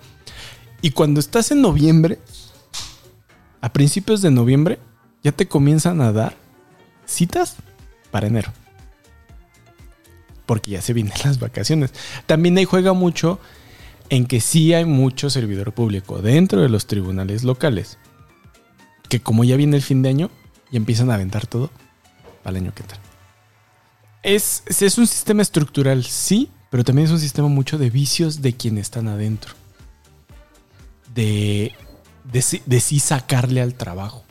Y 0.82 0.92
cuando 0.92 1.20
estás 1.20 1.52
en 1.52 1.62
noviembre, 1.62 2.20
a 3.62 3.74
principios 3.74 4.22
de 4.22 4.32
noviembre, 4.32 4.80
ya 5.24 5.32
te 5.32 5.48
comienzan 5.48 6.02
a 6.02 6.12
dar 6.12 6.36
citas 7.06 7.58
para 8.12 8.28
enero. 8.28 8.52
Porque 10.46 10.72
ya 10.72 10.82
se 10.82 10.94
vienen 10.94 11.14
las 11.26 11.40
vacaciones. 11.40 11.94
También 12.26 12.58
ahí 12.58 12.66
juega 12.66 12.94
mucho 12.94 13.40
en 14.10 14.26
que 14.26 14.42
sí 14.42 14.74
hay 14.74 14.86
mucho 14.86 15.30
servidor 15.30 15.74
público 15.74 16.22
dentro 16.22 16.62
de 16.62 16.70
los 16.70 16.88
tribunales 16.88 17.44
locales. 17.44 17.98
Que 19.08 19.22
como 19.22 19.44
ya 19.44 19.56
viene 19.56 19.76
el 19.76 19.84
fin 19.84 20.02
de 20.02 20.10
año, 20.10 20.32
ya 20.72 20.78
empiezan 20.78 21.12
a 21.12 21.16
aventar 21.16 21.48
todo 21.48 21.72
para 22.44 22.58
el 22.58 22.64
año 22.64 22.74
que 22.74 22.84
entra. 22.84 23.00
Es, 24.24 24.64
es 24.68 24.98
un 24.98 25.08
sistema 25.08 25.42
estructural, 25.42 26.04
sí, 26.04 26.50
pero 26.70 26.84
también 26.84 27.08
es 27.08 27.12
un 27.12 27.20
sistema 27.20 27.48
mucho 27.48 27.78
de 27.78 27.90
vicios 27.90 28.42
de 28.42 28.54
quienes 28.54 28.84
están 28.84 29.08
adentro. 29.08 29.54
De, 31.14 31.74
de, 32.24 32.42
sí- 32.42 32.62
de 32.66 32.80
sí 32.80 33.00
sacarle 33.00 33.62
al 33.62 33.74
trabajo. 33.74 34.24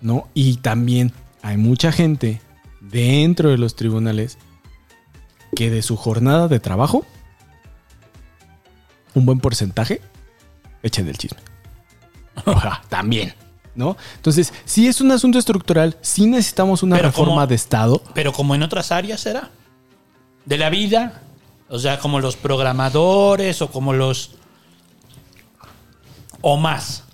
¿No? 0.00 0.28
Y 0.34 0.56
también 0.58 1.12
hay 1.42 1.56
mucha 1.56 1.92
gente 1.92 2.40
dentro 2.80 3.50
de 3.50 3.58
los 3.58 3.74
tribunales 3.76 4.38
que 5.56 5.70
de 5.70 5.82
su 5.82 5.96
jornada 5.96 6.48
de 6.48 6.60
trabajo, 6.60 7.06
un 9.14 9.24
buen 9.26 9.38
porcentaje 9.40 10.00
echen 10.82 11.06
del 11.06 11.16
chisme. 11.16 11.38
También. 12.88 13.34
¿No? 13.74 13.96
Entonces, 14.16 14.52
si 14.64 14.86
es 14.86 15.00
un 15.00 15.10
asunto 15.12 15.38
estructural, 15.38 15.96
sí 16.00 16.26
necesitamos 16.26 16.82
una 16.82 16.96
Pero 16.96 17.08
reforma 17.08 17.34
como- 17.34 17.46
de 17.46 17.54
Estado. 17.54 18.02
Pero 18.14 18.32
como 18.32 18.54
en 18.54 18.62
otras 18.62 18.92
áreas 18.92 19.20
será. 19.20 19.50
De 20.44 20.58
la 20.58 20.70
vida. 20.70 21.22
O 21.68 21.78
sea, 21.78 21.98
como 21.98 22.20
los 22.20 22.36
programadores 22.36 23.62
o 23.62 23.70
como 23.70 23.92
los... 23.92 24.32
O 26.46 26.58
más. 26.58 27.04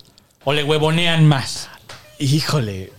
O 0.44 0.52
le 0.52 0.64
huevonean 0.64 1.24
más. 1.24 1.68
Híjole. 2.18 2.92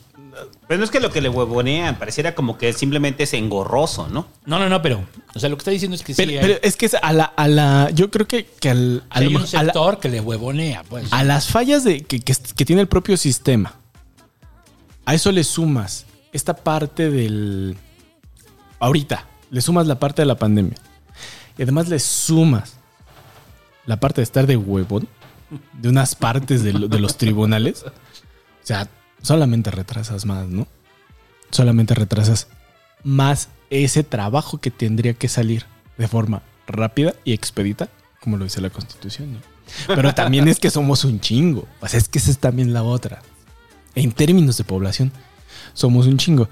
Pero 0.67 0.77
no 0.77 0.85
es 0.85 0.89
que 0.91 1.01
lo 1.01 1.11
que 1.11 1.19
le 1.19 1.27
huevonean, 1.27 1.99
pareciera 1.99 2.33
como 2.33 2.57
que 2.57 2.71
simplemente 2.71 3.23
es 3.23 3.33
engorroso, 3.33 4.07
¿no? 4.07 4.27
No, 4.45 4.57
no, 4.57 4.69
no, 4.69 4.81
pero... 4.81 5.03
O 5.35 5.39
sea, 5.39 5.49
lo 5.49 5.57
que 5.57 5.61
está 5.61 5.71
diciendo 5.71 5.93
es 5.95 6.03
que 6.03 6.15
Pero, 6.15 6.29
sí 6.31 6.37
hay, 6.37 6.41
pero 6.41 6.59
es 6.63 6.77
que 6.77 6.85
es 6.85 6.93
a 6.95 7.11
la, 7.11 7.25
a 7.25 7.47
la. 7.49 7.89
Yo 7.93 8.09
creo 8.09 8.27
que, 8.27 8.45
que 8.45 8.69
al, 8.69 9.03
a, 9.09 9.19
hay 9.19 9.25
lo 9.25 9.31
un 9.39 9.41
mejor- 9.43 9.59
a 9.59 9.63
la- 9.63 9.73
sector 9.73 9.99
que 9.99 10.07
le 10.09 10.21
huevonea, 10.21 10.83
pues. 10.83 11.11
a 11.11 11.23
las 11.25 11.47
fallas 11.47 11.83
de, 11.83 12.01
que, 12.01 12.21
que- 12.21 12.33
que 12.55 12.65
tiene 12.65 12.81
el 12.81 12.87
propio 12.87 13.17
sistema 13.17 13.75
A 15.05 15.13
eso 15.13 15.31
le 15.33 15.43
sumas 15.43 16.05
esta 16.31 16.55
parte 16.55 17.09
del... 17.09 17.75
Ahorita, 18.79 19.25
le 19.49 19.59
sumas 19.61 19.85
la 19.87 19.99
parte 19.99 20.21
de 20.21 20.27
la 20.27 20.35
pandemia. 20.35 20.77
Y 21.57 21.63
además 21.63 21.89
le 21.89 21.99
sumas 21.99 22.75
la 23.85 23.99
parte 23.99 24.21
de 24.21 24.23
estar 24.23 24.47
de 24.47 24.55
huevón 24.55 25.07
de 25.73 25.89
unas 25.89 26.15
partes 26.15 26.63
de, 26.63 26.73
lo- 26.73 26.87
de 26.87 26.99
los 26.99 27.17
tribunales. 27.17 27.83
O 27.85 27.91
sea, 28.63 28.87
solamente 29.21 29.71
retrasas 29.71 30.25
más, 30.25 30.47
¿no? 30.47 30.67
Solamente 31.49 31.93
retrasas 31.93 32.47
más 33.03 33.49
ese 33.69 34.03
trabajo 34.03 34.59
que 34.59 34.71
tendría 34.71 35.13
que 35.13 35.27
salir 35.27 35.65
de 35.97 36.07
forma 36.07 36.41
rápida 36.67 37.13
y 37.25 37.33
expedita, 37.33 37.89
como 38.21 38.37
lo 38.37 38.43
dice 38.45 38.61
la 38.61 38.69
Constitución. 38.69 39.37
Pero 39.87 40.13
también 40.13 40.47
es 40.47 40.59
que 40.59 40.69
somos 40.69 41.03
un 41.05 41.19
chingo. 41.19 41.67
O 41.81 41.85
es 41.85 42.07
que 42.09 42.19
esa 42.19 42.31
es 42.31 42.37
también 42.37 42.73
la 42.73 42.83
otra. 42.83 43.21
En 43.95 44.11
términos 44.11 44.57
de 44.57 44.63
población, 44.63 45.11
somos 45.73 46.07
un 46.07 46.17
chingo. 46.17 46.47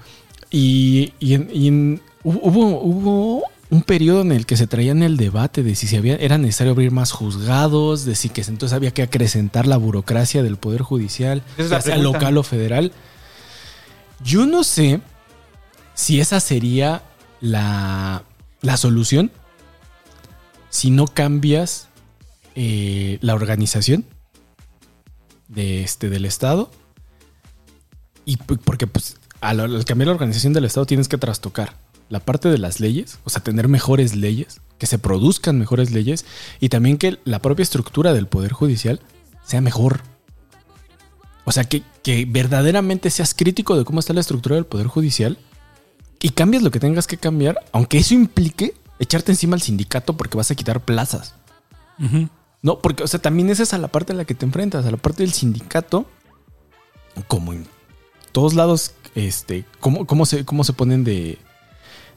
Y, 0.50 1.12
y 1.20 1.34
en- 1.34 2.00
hubo, 2.24 2.80
hubo 2.82 3.44
un 3.70 3.82
periodo 3.82 4.22
en 4.22 4.32
el 4.32 4.46
que 4.46 4.56
se 4.56 4.66
traían 4.66 5.02
el 5.02 5.16
debate 5.16 5.62
de 5.62 5.76
si 5.76 5.86
se 5.86 5.96
había, 5.96 6.16
era 6.16 6.38
necesario 6.38 6.72
abrir 6.72 6.90
más 6.90 7.12
juzgados, 7.12 8.04
de 8.04 8.16
si 8.16 8.28
que 8.28 8.40
entonces 8.40 8.74
había 8.74 8.90
que 8.90 9.02
acrecentar 9.02 9.66
la 9.66 9.76
burocracia 9.76 10.42
del 10.42 10.56
Poder 10.56 10.82
Judicial, 10.82 11.44
es 11.56 11.70
ya 11.70 11.80
sea 11.80 11.96
local 11.96 12.36
o 12.36 12.42
federal. 12.42 12.92
Yo 14.24 14.44
no 14.46 14.64
sé 14.64 15.00
si 15.94 16.20
esa 16.20 16.40
sería 16.40 17.02
la, 17.40 18.24
la 18.60 18.76
solución 18.76 19.30
si 20.68 20.90
no 20.90 21.06
cambias 21.06 21.88
eh, 22.56 23.18
la 23.20 23.34
organización 23.34 24.04
de 25.48 25.82
este, 25.82 26.10
del 26.10 26.24
Estado. 26.24 26.70
Y 28.24 28.36
porque 28.36 28.86
pues, 28.86 29.16
al, 29.40 29.60
al 29.60 29.84
cambiar 29.84 30.08
la 30.08 30.14
organización 30.14 30.52
del 30.52 30.64
Estado 30.64 30.86
tienes 30.86 31.08
que 31.08 31.18
trastocar 31.18 31.74
la 32.10 32.20
parte 32.20 32.50
de 32.50 32.58
las 32.58 32.80
leyes, 32.80 33.18
o 33.24 33.30
sea, 33.30 33.42
tener 33.42 33.68
mejores 33.68 34.14
leyes, 34.14 34.60
que 34.78 34.86
se 34.86 34.98
produzcan 34.98 35.58
mejores 35.58 35.92
leyes 35.92 36.26
y 36.58 36.68
también 36.68 36.98
que 36.98 37.18
la 37.24 37.38
propia 37.38 37.62
estructura 37.62 38.12
del 38.12 38.26
Poder 38.26 38.52
Judicial 38.52 39.00
sea 39.44 39.60
mejor. 39.60 40.00
O 41.44 41.52
sea, 41.52 41.64
que, 41.64 41.82
que 42.02 42.26
verdaderamente 42.26 43.10
seas 43.10 43.32
crítico 43.32 43.76
de 43.76 43.84
cómo 43.84 44.00
está 44.00 44.12
la 44.12 44.20
estructura 44.20 44.56
del 44.56 44.66
Poder 44.66 44.88
Judicial 44.88 45.38
y 46.20 46.30
cambies 46.30 46.62
lo 46.62 46.70
que 46.70 46.80
tengas 46.80 47.06
que 47.06 47.16
cambiar, 47.16 47.60
aunque 47.72 47.98
eso 47.98 48.14
implique 48.14 48.74
echarte 48.98 49.32
encima 49.32 49.54
al 49.54 49.62
sindicato 49.62 50.16
porque 50.16 50.36
vas 50.36 50.50
a 50.50 50.54
quitar 50.54 50.84
plazas. 50.84 51.34
No, 52.62 52.80
porque, 52.80 53.04
o 53.04 53.06
sea, 53.06 53.20
también 53.20 53.50
esa 53.50 53.62
es 53.62 53.72
a 53.72 53.78
la 53.78 53.88
parte 53.88 54.14
a 54.14 54.16
la 54.16 54.24
que 54.24 54.34
te 54.34 54.46
enfrentas, 54.46 54.84
a 54.84 54.90
la 54.90 54.96
parte 54.96 55.22
del 55.22 55.32
sindicato, 55.32 56.06
como 57.28 57.52
en 57.52 57.66
todos 58.32 58.54
lados, 58.54 58.94
este, 59.14 59.64
cómo, 59.78 60.06
cómo 60.06 60.26
se, 60.26 60.44
cómo 60.44 60.64
se 60.64 60.72
ponen 60.72 61.04
de, 61.04 61.38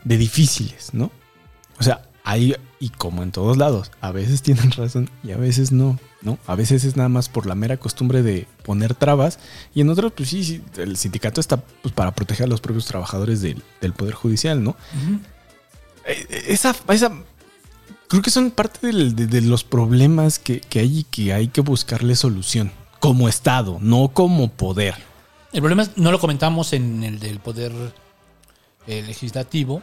de 0.03 0.17
difíciles, 0.17 0.93
¿no? 0.93 1.11
O 1.79 1.83
sea, 1.83 2.05
ahí, 2.23 2.55
y 2.79 2.89
como 2.89 3.23
en 3.23 3.31
todos 3.31 3.57
lados, 3.57 3.91
a 4.01 4.11
veces 4.11 4.41
tienen 4.41 4.71
razón 4.77 5.09
y 5.23 5.31
a 5.31 5.37
veces 5.37 5.71
no, 5.71 5.99
¿no? 6.21 6.37
A 6.47 6.55
veces 6.55 6.83
es 6.83 6.95
nada 6.95 7.09
más 7.09 7.29
por 7.29 7.45
la 7.45 7.55
mera 7.55 7.77
costumbre 7.77 8.21
de 8.21 8.47
poner 8.63 8.93
trabas 8.95 9.39
y 9.73 9.81
en 9.81 9.89
otros, 9.89 10.11
pues 10.15 10.29
sí, 10.29 10.43
sí, 10.43 10.61
el 10.77 10.97
sindicato 10.97 11.41
está 11.41 11.57
pues, 11.57 11.93
para 11.93 12.13
proteger 12.15 12.45
a 12.45 12.49
los 12.49 12.61
propios 12.61 12.85
trabajadores 12.85 13.41
del, 13.41 13.61
del 13.81 13.93
Poder 13.93 14.13
Judicial, 14.13 14.63
¿no? 14.63 14.75
Eh, 16.05 16.45
Esa, 16.47 16.75
esa, 16.89 17.11
creo 18.07 18.21
que 18.21 18.29
son 18.29 18.51
parte 18.51 18.87
del- 18.87 19.15
de, 19.15 19.27
de 19.27 19.41
los 19.41 19.63
problemas 19.63 20.39
que, 20.39 20.59
que 20.61 20.79
hay 20.79 20.99
y 20.99 21.03
que 21.03 21.33
hay 21.33 21.47
que 21.47 21.61
buscarle 21.61 22.15
solución. 22.15 22.71
Como 22.99 23.27
Estado, 23.27 23.79
no 23.81 24.09
como 24.13 24.49
poder. 24.49 24.95
El 25.51 25.59
problema 25.61 25.83
es, 25.83 25.97
no 25.97 26.11
lo 26.11 26.19
comentamos 26.19 26.71
en 26.73 27.03
el 27.03 27.19
del 27.19 27.39
poder 27.39 27.71
eh, 28.87 29.01
legislativo, 29.05 29.81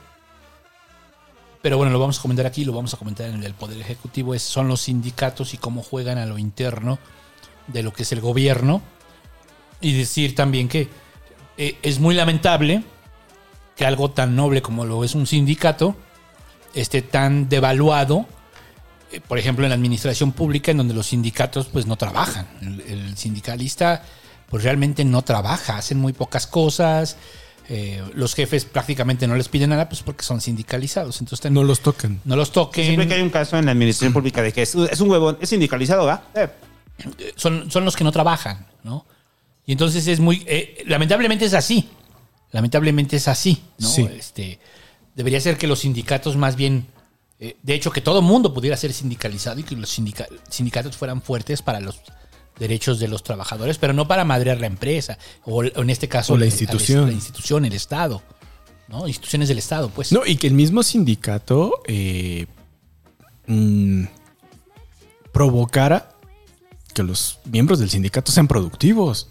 pero 1.62 1.76
bueno, 1.76 1.92
lo 1.92 1.98
vamos 1.98 2.18
a 2.18 2.22
comentar 2.22 2.46
aquí, 2.46 2.64
lo 2.64 2.72
vamos 2.72 2.94
a 2.94 2.96
comentar 2.96 3.26
en 3.26 3.34
el 3.34 3.40
del 3.42 3.54
poder 3.54 3.78
ejecutivo, 3.80 4.34
es, 4.34 4.42
son 4.42 4.68
los 4.68 4.82
sindicatos 4.82 5.52
y 5.54 5.58
cómo 5.58 5.82
juegan 5.82 6.18
a 6.18 6.26
lo 6.26 6.38
interno 6.38 6.98
de 7.66 7.82
lo 7.82 7.92
que 7.92 8.04
es 8.04 8.12
el 8.12 8.20
gobierno. 8.20 8.82
Y 9.80 9.96
decir 9.96 10.34
también 10.34 10.68
que 10.68 10.88
eh, 11.56 11.78
es 11.82 12.00
muy 12.00 12.14
lamentable 12.14 12.82
que 13.76 13.84
algo 13.84 14.10
tan 14.10 14.36
noble 14.36 14.62
como 14.62 14.84
lo 14.84 15.04
es 15.04 15.14
un 15.14 15.26
sindicato 15.26 15.96
esté 16.74 17.02
tan 17.02 17.48
devaluado, 17.48 18.26
eh, 19.10 19.20
por 19.20 19.38
ejemplo, 19.38 19.64
en 19.64 19.70
la 19.70 19.74
administración 19.74 20.32
pública, 20.32 20.70
en 20.70 20.78
donde 20.78 20.94
los 20.94 21.08
sindicatos 21.08 21.66
pues 21.66 21.86
no 21.86 21.96
trabajan. 21.96 22.46
El, 22.62 22.80
el 22.80 23.16
sindicalista 23.16 24.02
pues 24.48 24.64
realmente 24.64 25.04
no 25.04 25.22
trabaja, 25.22 25.76
hacen 25.76 25.98
muy 25.98 26.12
pocas 26.12 26.46
cosas. 26.46 27.16
Eh, 27.72 28.02
los 28.14 28.34
jefes 28.34 28.64
prácticamente 28.64 29.26
no 29.28 29.36
les 29.36 29.48
piden 29.48 29.70
nada, 29.70 29.88
pues 29.88 30.02
porque 30.02 30.24
son 30.24 30.40
sindicalizados. 30.40 31.20
Entonces 31.20 31.50
no 31.52 31.62
los 31.62 31.80
tocan. 31.80 32.20
No 32.24 32.34
los 32.36 32.50
toquen. 32.50 32.84
Siempre 32.84 33.06
que 33.08 33.14
hay 33.14 33.22
un 33.22 33.30
caso 33.30 33.56
en 33.56 33.64
la 33.66 33.70
administración 33.72 34.12
pública 34.12 34.42
de 34.42 34.52
que 34.52 34.62
es, 34.62 34.74
es 34.74 35.00
un 35.00 35.08
huevón, 35.10 35.38
es 35.40 35.48
sindicalizado, 35.48 36.04
¿va? 36.04 36.24
Eh, 36.34 36.48
son, 37.36 37.70
son 37.70 37.84
los 37.84 37.94
que 37.96 38.02
no 38.04 38.10
trabajan, 38.12 38.66
¿no? 38.82 39.06
Y 39.66 39.72
entonces 39.72 40.06
es 40.08 40.18
muy. 40.20 40.42
eh, 40.46 40.82
lamentablemente 40.86 41.44
es 41.44 41.54
así. 41.54 41.88
Lamentablemente 42.50 43.16
es 43.16 43.28
así, 43.28 43.62
¿no? 43.78 43.88
Sí. 43.88 44.08
Este, 44.18 44.58
debería 45.14 45.40
ser 45.40 45.56
que 45.56 45.68
los 45.68 45.78
sindicatos 45.78 46.36
más 46.36 46.56
bien. 46.56 46.88
eh, 47.38 47.56
de 47.62 47.74
hecho, 47.74 47.92
que 47.92 48.00
todo 48.00 48.20
mundo 48.20 48.52
pudiera 48.52 48.76
ser 48.76 48.92
sindicalizado 48.92 49.60
y 49.60 49.62
que 49.62 49.76
los 49.76 49.96
sindica- 49.96 50.26
sindicatos 50.48 50.96
fueran 50.96 51.22
fuertes 51.22 51.62
para 51.62 51.78
los 51.78 52.00
derechos 52.60 53.00
de 53.00 53.08
los 53.08 53.24
trabajadores, 53.24 53.78
pero 53.78 53.92
no 53.92 54.06
para 54.06 54.24
madrear 54.24 54.60
la 54.60 54.66
empresa. 54.68 55.18
O, 55.44 55.56
o 55.64 55.64
en 55.82 55.90
este 55.90 56.06
caso, 56.08 56.34
O 56.34 56.38
la 56.38 56.46
institución. 56.46 57.06
La 57.06 57.12
institución, 57.12 57.64
el 57.64 57.72
Estado. 57.72 58.22
¿no? 58.86 59.08
Instituciones 59.08 59.48
del 59.48 59.58
Estado, 59.58 59.88
pues. 59.90 60.12
No, 60.12 60.24
y 60.24 60.36
que 60.36 60.46
el 60.46 60.54
mismo 60.54 60.82
sindicato 60.84 61.80
eh, 61.86 62.46
mm, 63.48 64.04
provocara 65.32 66.10
que 66.94 67.02
los 67.02 67.38
miembros 67.44 67.78
del 67.78 67.90
sindicato 67.90 68.32
sean 68.32 68.48
productivos. 68.48 69.28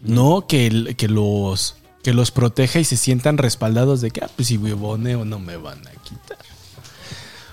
No 0.00 0.46
que, 0.48 0.66
el- 0.66 0.96
que 0.96 1.08
los 1.08 1.76
que 2.02 2.12
los 2.12 2.32
proteja 2.32 2.80
y 2.80 2.84
se 2.84 2.96
sientan 2.96 3.38
respaldados 3.38 4.00
de 4.00 4.10
que, 4.10 4.22
ah, 4.24 4.30
pues 4.34 4.48
si 4.48 4.56
huevoneo 4.56 5.24
no 5.24 5.38
me 5.38 5.56
van 5.56 5.86
a 5.86 5.92
quitar. 6.02 6.36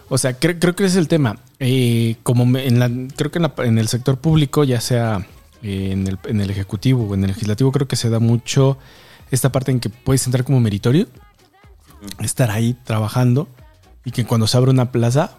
O 0.09 0.17
sea, 0.17 0.39
cre- 0.39 0.57
creo 0.59 0.75
que 0.75 0.83
ese 0.85 0.93
es 0.93 0.97
el 0.97 1.07
tema. 1.07 1.37
Eh, 1.59 2.15
como 2.23 2.57
en 2.57 2.79
la, 2.79 2.89
creo 3.15 3.31
que 3.31 3.37
en, 3.39 3.43
la- 3.43 3.53
en 3.65 3.77
el 3.77 3.87
sector 3.87 4.17
público, 4.19 4.63
ya 4.63 4.81
sea 4.81 5.27
eh, 5.61 5.89
en 5.91 6.07
el, 6.07 6.17
en 6.25 6.41
el 6.41 6.49
ejecutivo 6.49 7.05
o 7.07 7.13
en 7.13 7.23
el 7.23 7.27
legislativo, 7.29 7.71
creo 7.71 7.87
que 7.87 7.95
se 7.95 8.09
da 8.09 8.19
mucho 8.19 8.77
esta 9.31 9.51
parte 9.51 9.71
en 9.71 9.79
que 9.79 9.89
puedes 9.89 10.25
entrar 10.25 10.43
como 10.43 10.59
meritorio, 10.59 11.07
estar 12.19 12.49
ahí 12.49 12.75
trabajando 12.83 13.47
y 14.05 14.11
que 14.11 14.25
cuando 14.25 14.47
se 14.47 14.57
abre 14.57 14.71
una 14.71 14.91
plaza 14.91 15.37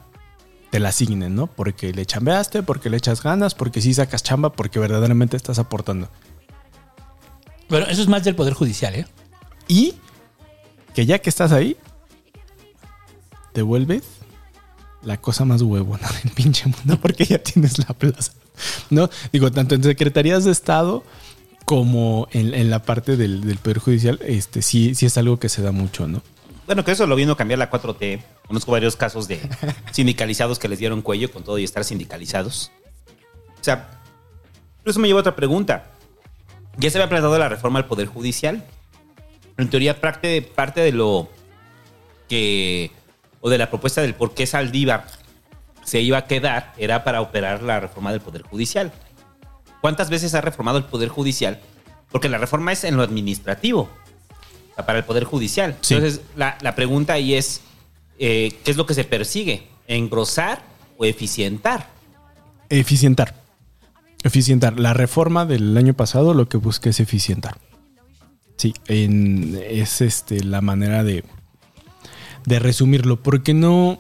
te 0.70 0.78
la 0.78 0.90
asignen, 0.90 1.34
¿no? 1.34 1.48
Porque 1.48 1.92
le 1.92 2.06
chambeaste, 2.06 2.62
porque 2.62 2.90
le 2.90 2.96
echas 2.98 3.22
ganas, 3.24 3.56
porque 3.56 3.80
sí 3.80 3.92
sacas 3.92 4.22
chamba, 4.22 4.52
porque 4.52 4.78
verdaderamente 4.78 5.36
estás 5.36 5.58
aportando. 5.58 6.08
Bueno, 7.68 7.86
eso 7.86 8.02
es 8.02 8.08
más 8.08 8.22
del 8.22 8.36
Poder 8.36 8.54
Judicial, 8.54 8.94
¿eh? 8.94 9.06
Y 9.66 9.94
que 10.94 11.06
ya 11.06 11.18
que 11.18 11.28
estás 11.30 11.50
ahí, 11.50 11.76
te 13.52 13.62
vuelves 13.62 14.04
la 15.02 15.20
cosa 15.20 15.44
más 15.44 15.62
huevona 15.62 16.08
del 16.22 16.32
pinche 16.32 16.66
mundo 16.66 16.98
porque 17.00 17.24
ya 17.24 17.38
tienes 17.38 17.78
la 17.78 17.94
plaza. 17.94 18.32
¿No? 18.90 19.08
Digo, 19.32 19.50
tanto 19.50 19.74
en 19.74 19.82
secretarías 19.82 20.44
de 20.44 20.52
Estado 20.52 21.02
como 21.64 22.28
en, 22.32 22.52
en 22.52 22.70
la 22.70 22.82
parte 22.82 23.16
del, 23.16 23.42
del 23.42 23.58
Poder 23.58 23.78
Judicial, 23.78 24.18
este 24.26 24.60
sí, 24.60 24.94
sí 24.94 25.06
es 25.06 25.16
algo 25.16 25.38
que 25.38 25.48
se 25.48 25.62
da 25.62 25.72
mucho, 25.72 26.06
¿no? 26.06 26.22
Bueno, 26.66 26.84
que 26.84 26.92
eso 26.92 27.06
lo 27.06 27.16
vino 27.16 27.32
a 27.32 27.36
cambiar 27.36 27.58
la 27.58 27.70
4T. 27.70 28.22
Conozco 28.46 28.70
varios 28.70 28.94
casos 28.94 29.26
de 29.26 29.40
sindicalizados 29.92 30.58
que 30.58 30.68
les 30.68 30.78
dieron 30.78 31.02
cuello 31.02 31.30
con 31.32 31.42
todo 31.42 31.58
y 31.58 31.64
estar 31.64 31.84
sindicalizados. 31.84 32.70
O 33.60 33.64
sea, 33.64 34.00
eso 34.84 35.00
me 35.00 35.08
lleva 35.08 35.18
a 35.18 35.22
otra 35.22 35.34
pregunta. 35.34 35.90
Ya 36.78 36.88
se 36.90 36.98
había 36.98 37.08
planteado 37.08 37.36
la 37.38 37.48
reforma 37.48 37.80
al 37.80 37.86
Poder 37.86 38.06
Judicial. 38.06 38.64
En 39.58 39.68
teoría, 39.68 40.00
parte, 40.00 40.42
parte 40.42 40.80
de 40.80 40.92
lo 40.92 41.28
que. 42.28 42.92
O 43.40 43.50
de 43.50 43.58
la 43.58 43.68
propuesta 43.70 44.02
del 44.02 44.14
por 44.14 44.34
qué 44.34 44.46
Saldívar 44.46 45.06
se 45.84 46.00
iba 46.00 46.18
a 46.18 46.26
quedar 46.26 46.72
era 46.78 47.04
para 47.04 47.20
operar 47.20 47.62
la 47.62 47.80
reforma 47.80 48.12
del 48.12 48.20
Poder 48.20 48.42
Judicial. 48.42 48.92
¿Cuántas 49.80 50.10
veces 50.10 50.34
ha 50.34 50.40
reformado 50.40 50.78
el 50.78 50.84
Poder 50.84 51.08
Judicial? 51.08 51.60
Porque 52.10 52.28
la 52.28 52.38
reforma 52.38 52.72
es 52.72 52.84
en 52.84 52.96
lo 52.96 53.02
administrativo, 53.02 53.88
para 54.86 54.98
el 54.98 55.04
Poder 55.04 55.24
Judicial. 55.24 55.76
Sí. 55.80 55.94
Entonces, 55.94 56.20
la, 56.36 56.56
la 56.60 56.74
pregunta 56.74 57.14
ahí 57.14 57.34
es, 57.34 57.60
eh, 58.18 58.58
¿qué 58.64 58.70
es 58.70 58.76
lo 58.76 58.86
que 58.86 58.94
se 58.94 59.04
persigue? 59.04 59.68
¿Engrosar 59.86 60.62
o 60.98 61.04
eficientar? 61.04 61.88
Eficientar. 62.68 63.34
Eficientar. 64.22 64.78
La 64.78 64.92
reforma 64.94 65.46
del 65.46 65.76
año 65.76 65.94
pasado 65.94 66.34
lo 66.34 66.48
que 66.48 66.56
busca 66.58 66.90
es 66.90 67.00
eficientar. 67.00 67.56
Sí, 68.56 68.74
en- 68.86 69.58
es 69.68 70.00
este, 70.02 70.44
la 70.44 70.60
manera 70.60 71.02
de, 71.04 71.24
de 72.46 72.58
resumirlo. 72.58 73.22
Porque 73.22 73.54
no. 73.54 73.98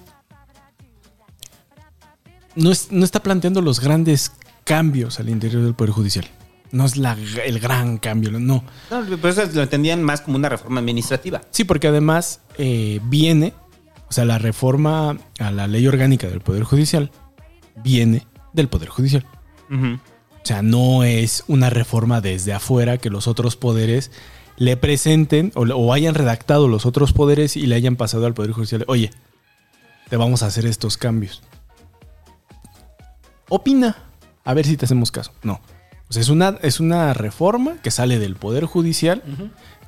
No, 2.56 2.70
es- 2.72 2.90
no 2.90 3.04
está 3.04 3.22
planteando 3.22 3.60
los 3.62 3.80
grandes 3.80 4.32
cambios 4.64 5.20
al 5.20 5.28
interior 5.28 5.62
del 5.62 5.74
Poder 5.74 5.92
Judicial. 5.92 6.26
No 6.72 6.84
es 6.84 6.96
la- 6.96 7.16
el 7.44 7.58
gran 7.58 7.98
cambio, 7.98 8.30
no. 8.32 8.38
No, 8.38 8.64
pero 8.90 9.28
eso 9.28 9.44
lo 9.54 9.62
entendían 9.62 10.02
más 10.02 10.20
como 10.20 10.36
una 10.36 10.48
reforma 10.48 10.80
administrativa. 10.80 11.40
Sí, 11.50 11.64
porque 11.64 11.88
además 11.88 12.40
eh, 12.58 13.00
viene, 13.04 13.54
o 14.08 14.12
sea, 14.12 14.24
la 14.24 14.38
reforma 14.38 15.16
a 15.38 15.50
la 15.50 15.66
ley 15.66 15.86
orgánica 15.86 16.28
del 16.28 16.40
Poder 16.40 16.62
Judicial 16.64 17.10
viene 17.82 18.26
del 18.52 18.68
Poder 18.68 18.88
Judicial. 18.88 19.24
O 19.72 20.44
sea, 20.44 20.62
no 20.62 21.04
es 21.04 21.44
una 21.48 21.70
reforma 21.70 22.20
desde 22.20 22.52
afuera 22.52 22.98
que 22.98 23.08
los 23.10 23.28
otros 23.28 23.56
poderes 23.56 24.10
le 24.60 24.76
presenten 24.76 25.52
o, 25.54 25.62
o 25.62 25.92
hayan 25.94 26.14
redactado 26.14 26.68
los 26.68 26.84
otros 26.84 27.14
poderes 27.14 27.56
y 27.56 27.66
le 27.66 27.76
hayan 27.76 27.96
pasado 27.96 28.26
al 28.26 28.34
Poder 28.34 28.52
Judicial. 28.52 28.84
Oye, 28.88 29.10
te 30.10 30.18
vamos 30.18 30.42
a 30.42 30.46
hacer 30.46 30.66
estos 30.66 30.98
cambios. 30.98 31.42
Opina, 33.48 33.96
a 34.44 34.52
ver 34.52 34.66
si 34.66 34.76
te 34.76 34.84
hacemos 34.84 35.10
caso. 35.10 35.32
No. 35.42 35.62
O 36.10 36.12
sea, 36.12 36.20
es 36.20 36.28
una, 36.28 36.58
es 36.60 36.78
una 36.78 37.14
reforma 37.14 37.78
que 37.82 37.90
sale 37.90 38.18
del 38.18 38.36
Poder 38.36 38.66
Judicial, 38.66 39.22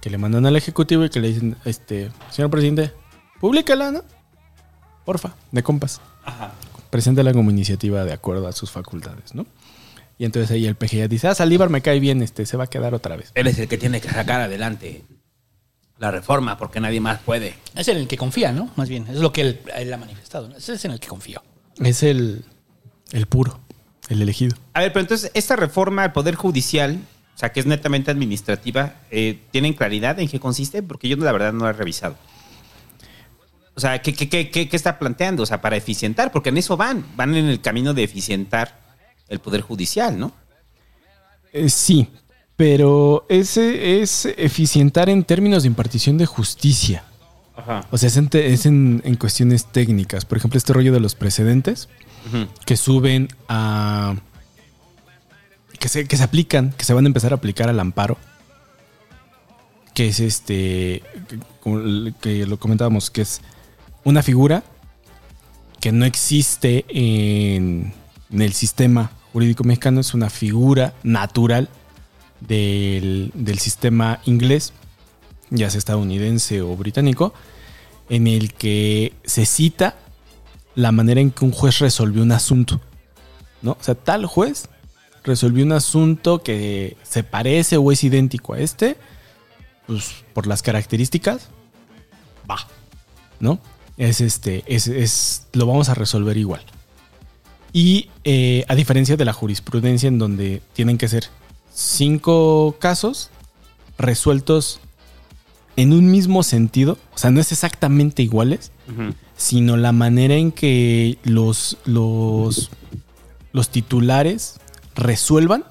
que 0.00 0.08
le 0.08 0.16
mandan 0.16 0.46
al 0.46 0.56
Ejecutivo 0.56 1.04
y 1.04 1.10
que 1.10 1.20
le 1.20 1.28
dicen, 1.28 1.56
este, 1.66 2.10
señor 2.30 2.50
presidente, 2.50 2.94
públicala, 3.40 3.90
¿no? 3.90 4.02
Porfa, 5.04 5.34
de 5.50 5.62
compas. 5.62 6.00
Preséntala 6.88 7.34
como 7.34 7.50
iniciativa 7.50 8.06
de 8.06 8.14
acuerdo 8.14 8.48
a 8.48 8.52
sus 8.52 8.70
facultades, 8.70 9.34
¿no? 9.34 9.44
Y 10.22 10.24
entonces 10.24 10.52
ahí 10.52 10.66
el 10.66 10.76
PG 10.76 10.90
ya 10.98 11.08
dice, 11.08 11.26
ah, 11.26 11.34
Saldívar 11.34 11.68
me 11.68 11.80
cae 11.82 11.98
bien, 11.98 12.22
este, 12.22 12.46
se 12.46 12.56
va 12.56 12.62
a 12.62 12.66
quedar 12.68 12.94
otra 12.94 13.16
vez. 13.16 13.32
Él 13.34 13.48
es 13.48 13.58
el 13.58 13.66
que 13.66 13.76
tiene 13.76 14.00
que 14.00 14.08
sacar 14.08 14.40
adelante 14.40 15.02
la 15.98 16.12
reforma 16.12 16.56
porque 16.58 16.78
nadie 16.78 17.00
más 17.00 17.18
puede. 17.22 17.54
Es 17.74 17.88
en 17.88 17.96
el 17.96 18.06
que 18.06 18.16
confía, 18.16 18.52
¿no? 18.52 18.70
Más 18.76 18.88
bien, 18.88 19.04
es 19.08 19.16
lo 19.16 19.32
que 19.32 19.40
él, 19.40 19.60
él 19.76 19.92
ha 19.92 19.96
manifestado. 19.96 20.48
¿no? 20.48 20.56
Ese 20.56 20.74
es 20.74 20.84
en 20.84 20.92
el 20.92 21.00
que 21.00 21.08
confío. 21.08 21.42
Es 21.80 22.04
el, 22.04 22.44
el 23.10 23.26
puro, 23.26 23.58
el 24.10 24.22
elegido. 24.22 24.54
A 24.74 24.82
ver, 24.82 24.92
pero 24.92 25.00
entonces, 25.00 25.32
esta 25.34 25.56
reforma 25.56 26.04
al 26.04 26.12
Poder 26.12 26.36
Judicial, 26.36 27.00
o 27.34 27.38
sea, 27.40 27.50
que 27.50 27.58
es 27.58 27.66
netamente 27.66 28.12
administrativa, 28.12 29.00
eh, 29.10 29.40
¿tienen 29.50 29.72
claridad 29.72 30.20
en 30.20 30.28
qué 30.28 30.38
consiste? 30.38 30.84
Porque 30.84 31.08
yo 31.08 31.16
la 31.16 31.32
verdad 31.32 31.52
no 31.52 31.64
la 31.64 31.70
he 31.70 31.72
revisado. 31.72 32.14
O 33.74 33.80
sea, 33.80 34.00
¿qué, 34.02 34.12
qué, 34.14 34.28
qué, 34.28 34.50
qué- 34.50 34.68
qué 34.68 34.76
está 34.76 35.00
planteando? 35.00 35.42
O 35.42 35.46
sea, 35.46 35.60
para 35.60 35.74
eficientar, 35.74 36.30
porque 36.30 36.50
en 36.50 36.58
eso 36.58 36.76
van, 36.76 37.04
van 37.16 37.34
en 37.34 37.46
el 37.46 37.60
camino 37.60 37.92
de 37.92 38.04
eficientar 38.04 38.81
el 39.28 39.38
Poder 39.40 39.60
Judicial, 39.62 40.18
¿no? 40.18 40.32
Eh, 41.52 41.68
sí, 41.68 42.08
pero 42.56 43.24
ese 43.28 44.00
es 44.02 44.26
eficientar 44.36 45.08
en 45.08 45.24
términos 45.24 45.62
de 45.62 45.68
impartición 45.68 46.18
de 46.18 46.26
justicia. 46.26 47.04
Ajá. 47.56 47.86
O 47.90 47.98
sea, 47.98 48.06
es, 48.08 48.16
en, 48.16 48.30
es 48.32 48.66
en- 48.66 49.02
en 49.04 49.14
cuestiones 49.16 49.66
técnicas. 49.66 50.24
Por 50.24 50.38
ejemplo, 50.38 50.56
este 50.58 50.72
rollo 50.72 50.92
de 50.92 51.00
los 51.00 51.14
precedentes 51.14 51.88
que 52.64 52.76
suben 52.76 53.28
a... 53.48 54.14
Que 55.78 55.88
se, 55.88 56.06
que 56.06 56.16
se 56.16 56.22
aplican, 56.22 56.72
que 56.72 56.84
se 56.84 56.94
van 56.94 57.04
a 57.04 57.08
empezar 57.08 57.32
a 57.32 57.36
aplicar 57.36 57.68
al 57.68 57.80
amparo. 57.80 58.16
Que 59.94 60.08
es 60.08 60.20
este... 60.20 61.02
que- 61.64 62.14
Que 62.20 62.46
lo 62.46 62.58
comentábamos, 62.58 63.10
que 63.10 63.22
es 63.22 63.40
una 64.04 64.22
figura 64.22 64.62
que 65.80 65.92
no 65.92 66.04
existe 66.04 66.84
en, 66.88 67.92
en 68.32 68.42
el 68.42 68.52
sistema 68.52 69.10
jurídico 69.32 69.64
mexicano. 69.64 70.00
Es 70.00 70.14
una 70.14 70.30
figura 70.30 70.94
natural 71.02 71.68
del, 72.40 73.30
del 73.34 73.58
sistema 73.58 74.20
inglés, 74.24 74.72
ya 75.50 75.70
sea 75.70 75.78
estadounidense 75.78 76.60
o 76.62 76.76
británico, 76.76 77.34
en 78.08 78.26
el 78.26 78.52
que 78.54 79.12
se 79.24 79.46
cita 79.46 79.96
la 80.74 80.92
manera 80.92 81.20
en 81.20 81.30
que 81.30 81.44
un 81.44 81.52
juez 81.52 81.78
resolvió 81.78 82.22
un 82.22 82.32
asunto. 82.32 82.80
¿no? 83.60 83.72
O 83.72 83.82
sea, 83.82 83.94
tal 83.94 84.26
juez 84.26 84.68
resolvió 85.24 85.64
un 85.64 85.72
asunto 85.72 86.42
que 86.42 86.96
se 87.02 87.22
parece 87.22 87.76
o 87.76 87.92
es 87.92 88.02
idéntico 88.02 88.54
a 88.54 88.58
este, 88.58 88.96
pues 89.86 90.24
por 90.32 90.46
las 90.46 90.62
características, 90.62 91.48
va. 92.50 92.66
¿No? 93.38 93.58
Es 93.98 94.20
este, 94.20 94.64
es, 94.66 94.88
es- 94.88 95.46
lo 95.52 95.66
vamos 95.66 95.88
a 95.90 95.94
resolver 95.94 96.36
igual. 96.36 96.62
Y 97.72 98.10
eh, 98.24 98.64
a 98.68 98.74
diferencia 98.74 99.16
de 99.16 99.24
la 99.24 99.32
jurisprudencia 99.32 100.08
en 100.08 100.18
donde 100.18 100.62
tienen 100.74 100.98
que 100.98 101.08
ser 101.08 101.24
cinco 101.72 102.76
casos 102.78 103.30
resueltos 103.98 104.80
en 105.76 105.92
un 105.92 106.10
mismo 106.10 106.42
sentido, 106.42 106.98
o 107.14 107.18
sea, 107.18 107.30
no 107.30 107.40
es 107.40 107.50
exactamente 107.50 108.22
iguales, 108.22 108.72
sino 109.36 109.76
la 109.78 109.92
manera 109.92 110.34
en 110.34 110.52
que 110.52 111.18
los, 111.24 111.78
los, 111.86 112.70
los 113.52 113.70
titulares 113.70 114.60
resuelvan 114.94 115.64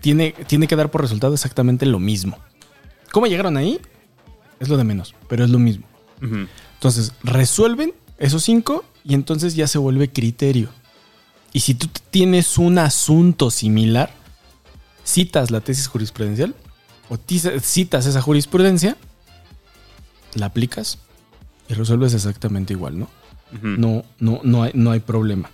tiene, 0.00 0.32
tiene 0.46 0.66
que 0.66 0.76
dar 0.76 0.90
por 0.90 1.02
resultado 1.02 1.34
exactamente 1.34 1.84
lo 1.84 1.98
mismo. 1.98 2.38
¿Cómo 3.12 3.26
llegaron 3.26 3.56
ahí? 3.56 3.80
Es 4.60 4.68
lo 4.68 4.76
de 4.76 4.84
menos, 4.84 5.14
pero 5.28 5.44
es 5.44 5.50
lo 5.50 5.58
mismo. 5.58 5.86
Entonces, 6.74 7.12
resuelven 7.22 7.92
esos 8.18 8.42
cinco 8.42 8.84
y 9.04 9.14
entonces 9.14 9.54
ya 9.54 9.66
se 9.66 9.78
vuelve 9.78 10.10
criterio. 10.10 10.70
Y 11.52 11.60
si 11.60 11.74
tú 11.74 11.88
tienes 12.10 12.58
un 12.58 12.78
asunto 12.78 13.50
similar, 13.50 14.10
citas 15.04 15.50
la 15.50 15.60
tesis 15.60 15.86
jurisprudencial 15.86 16.54
o 17.08 17.16
citas 17.60 18.06
esa 18.06 18.20
jurisprudencia, 18.20 18.96
la 20.34 20.46
aplicas 20.46 20.98
y 21.68 21.74
resuelves 21.74 22.14
exactamente 22.14 22.72
igual, 22.72 22.98
¿no? 22.98 23.08
No, 23.62 24.04
no, 24.18 24.40
no 24.42 24.64
hay, 24.64 24.72
no 24.74 24.90
hay 24.90 25.00
problema. 25.00 25.50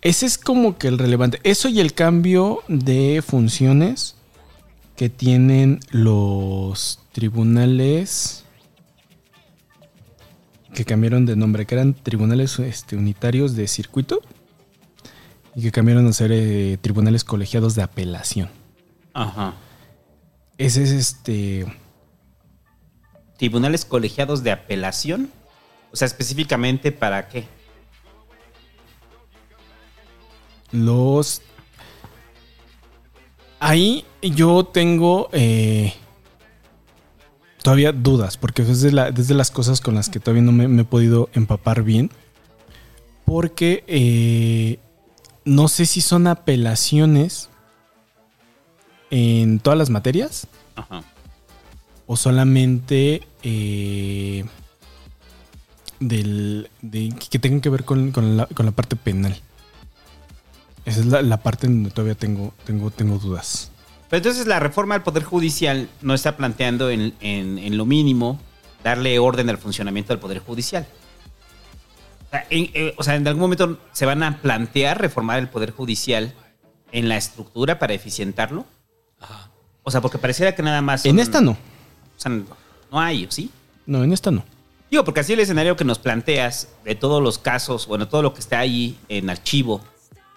Ese 0.00 0.26
es 0.26 0.38
como 0.38 0.78
que 0.78 0.88
el 0.88 0.98
relevante. 0.98 1.40
Eso 1.42 1.68
y 1.68 1.80
el 1.80 1.92
cambio 1.92 2.62
de 2.68 3.22
funciones 3.26 4.14
que 4.96 5.10
tienen 5.10 5.80
los 5.90 7.00
tribunales 7.12 8.44
que 10.74 10.84
cambiaron 10.84 11.26
de 11.26 11.36
nombre, 11.36 11.66
que 11.66 11.74
eran 11.74 11.94
tribunales 11.94 12.58
este, 12.60 12.96
unitarios 12.96 13.56
de 13.56 13.66
circuito 13.66 14.22
y 15.54 15.62
que 15.62 15.72
cambiaron 15.72 16.06
a 16.06 16.12
ser 16.12 16.30
eh, 16.32 16.78
tribunales 16.80 17.24
colegiados 17.24 17.74
de 17.74 17.82
apelación. 17.82 18.48
Ajá. 19.14 19.54
Ese 20.58 20.82
es 20.84 20.90
este. 20.90 21.66
Tribunales 23.38 23.84
colegiados 23.84 24.42
de 24.42 24.52
apelación. 24.52 25.30
O 25.92 25.96
sea, 25.96 26.06
específicamente 26.06 26.92
para 26.92 27.28
qué. 27.28 27.46
Los. 30.72 31.42
Ahí 33.58 34.04
yo 34.22 34.64
tengo 34.64 35.28
eh, 35.32 35.92
todavía 37.62 37.92
dudas, 37.92 38.36
porque 38.38 38.62
es 38.62 38.80
de, 38.80 38.92
la- 38.92 39.08
es 39.08 39.28
de 39.28 39.34
las 39.34 39.50
cosas 39.50 39.80
con 39.80 39.94
las 39.94 40.08
que 40.08 40.18
todavía 40.20 40.42
no 40.42 40.52
me, 40.52 40.66
me 40.68 40.82
he 40.82 40.84
podido 40.84 41.28
empapar 41.34 41.82
bien. 41.82 42.10
Porque 43.26 43.84
eh, 43.86 44.78
no 45.44 45.68
sé 45.68 45.86
si 45.86 46.00
son 46.00 46.26
apelaciones 46.26 47.48
en 49.10 49.58
todas 49.58 49.78
las 49.78 49.90
materias 49.90 50.46
Ajá. 50.76 51.02
o 52.06 52.16
solamente 52.16 53.26
eh, 53.42 54.44
del, 55.98 56.70
de- 56.82 57.14
que 57.30 57.38
tengan 57.38 57.60
que 57.60 57.68
ver 57.70 57.84
con, 57.84 58.12
con 58.12 58.36
la, 58.36 58.46
con 58.46 58.66
la 58.66 58.72
parte 58.72 58.96
penal. 58.96 59.36
Esa 60.84 61.00
es 61.00 61.06
la, 61.06 61.22
la 61.22 61.36
parte 61.38 61.66
en 61.66 61.74
donde 61.82 61.90
todavía 61.90 62.14
tengo, 62.14 62.54
tengo, 62.64 62.90
tengo 62.90 63.18
dudas. 63.18 63.70
Pero 64.08 64.18
entonces 64.18 64.46
la 64.46 64.58
reforma 64.60 64.94
al 64.94 65.02
Poder 65.02 65.22
Judicial 65.24 65.88
no 66.02 66.14
está 66.14 66.36
planteando 66.36 66.90
en, 66.90 67.14
en- 67.20 67.58
en 67.58 67.76
lo 67.76 67.84
mínimo 67.86 68.40
darle 68.82 69.18
orden 69.18 69.50
al 69.50 69.58
funcionamiento 69.58 70.12
del 70.12 70.20
Poder 70.20 70.38
Judicial. 70.38 70.86
O 72.30 72.32
sea, 72.32 72.46
en, 72.50 72.70
eh, 72.74 72.94
o 72.96 73.02
sea, 73.02 73.16
en 73.16 73.26
algún 73.26 73.42
momento 73.42 73.78
se 73.92 74.06
van 74.06 74.22
a 74.22 74.38
plantear 74.38 75.00
reformar 75.00 75.38
el 75.38 75.48
Poder 75.48 75.72
Judicial 75.72 76.34
en 76.92 77.08
la 77.08 77.16
estructura 77.16 77.78
para 77.78 77.92
eficientarlo. 77.92 78.66
O 79.82 79.90
sea, 79.90 80.00
porque 80.00 80.18
pareciera 80.18 80.54
que 80.54 80.62
nada 80.62 80.82
más... 80.82 81.04
En 81.06 81.18
esta 81.18 81.40
no. 81.40 81.52
O 81.52 81.56
sea, 82.16 82.30
no 82.30 82.44
no 82.90 83.00
hay, 83.00 83.26
¿sí? 83.30 83.50
No, 83.86 84.04
en 84.04 84.12
esta 84.12 84.30
no. 84.30 84.44
Digo, 84.90 85.04
porque 85.04 85.20
así 85.20 85.32
el 85.32 85.40
escenario 85.40 85.76
que 85.76 85.84
nos 85.84 85.98
planteas 85.98 86.68
de 86.84 86.94
todos 86.94 87.22
los 87.22 87.38
casos, 87.38 87.86
bueno, 87.86 88.08
todo 88.08 88.22
lo 88.22 88.34
que 88.34 88.40
está 88.40 88.58
ahí 88.58 88.98
en 89.08 89.30
archivo 89.30 89.80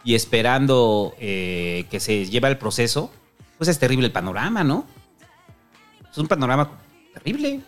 y 0.04 0.16
esperando 0.16 1.16
eh, 1.20 1.86
que 1.90 2.00
se 2.00 2.26
lleve 2.26 2.48
al 2.48 2.58
proceso, 2.58 3.12
pues 3.58 3.68
es 3.68 3.80
terrible 3.80 4.06
el 4.06 4.12
panorama, 4.12 4.64
¿no? 4.64 4.86
Es 6.12 6.18
un 6.18 6.28
panorama 6.28 6.70
terrible. 7.14 7.62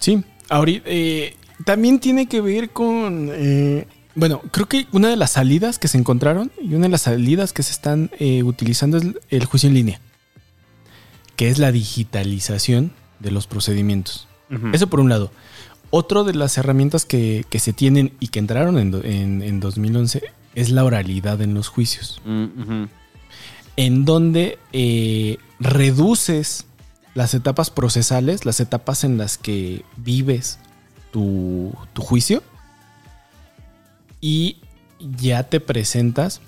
Sí, 0.00 0.24
ahorita 0.48 0.84
eh, 0.86 1.36
también 1.64 1.98
tiene 2.00 2.26
que 2.26 2.40
ver 2.40 2.70
con. 2.70 3.28
eh, 3.32 3.86
bueno, 4.14 4.40
creo 4.50 4.68
que 4.68 4.86
una 4.92 5.08
de 5.08 5.16
las 5.16 5.32
salidas 5.32 5.78
que 5.78 5.88
se 5.88 5.96
encontraron 5.98 6.50
y 6.60 6.74
una 6.74 6.84
de 6.86 6.88
las 6.90 7.02
salidas 7.02 7.52
que 7.52 7.62
se 7.62 7.72
están 7.72 8.10
eh, 8.18 8.42
utilizando 8.42 8.98
es 8.98 9.04
el 9.28 9.44
juicio 9.44 9.68
en 9.68 9.74
línea, 9.74 10.00
que 11.36 11.48
es 11.48 11.58
la 11.58 11.70
digitalización 11.72 12.92
de 13.20 13.30
los 13.30 13.46
procedimientos. 13.46 14.26
Eso 14.74 14.88
por 14.88 15.00
un 15.00 15.08
lado. 15.08 15.30
Otro 15.90 16.24
de 16.24 16.34
las 16.34 16.56
herramientas 16.58 17.04
que, 17.04 17.44
que 17.50 17.58
se 17.60 17.72
tienen 17.72 18.12
y 18.20 18.28
que 18.28 18.38
entraron 18.40 18.78
en, 18.78 18.90
do- 18.90 19.02
en- 19.04 19.42
en 19.42 19.60
2011 19.60 20.22
es 20.54 20.70
la 20.70 20.84
oralidad 20.84 21.40
en 21.42 21.54
los 21.54 21.68
juicios. 21.68 22.20
En 23.76 24.04
donde 24.04 24.58
eh, 24.72 25.38
reduces 25.60 26.66
las 27.14 27.34
etapas 27.34 27.70
procesales, 27.70 28.44
las 28.44 28.60
etapas 28.60 29.04
en 29.04 29.18
las 29.18 29.38
que 29.38 29.84
vives 29.96 30.58
tu, 31.10 31.72
tu 31.92 32.02
juicio 32.02 32.42
y 34.20 34.58
ya 34.98 35.44
te 35.44 35.60
presentas 35.60 36.40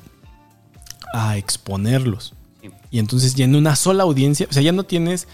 a 1.13 1.37
exponerlos. 1.37 2.35
Y 2.91 2.99
entonces 2.99 3.35
ya 3.35 3.45
en 3.45 3.57
una 3.57 3.77
sola 3.77 4.05
audiencia, 4.05 4.47
o 4.49 4.53
sea, 4.53 4.63
ya 4.63 4.73
no 4.73 4.85
tienes 4.85 5.27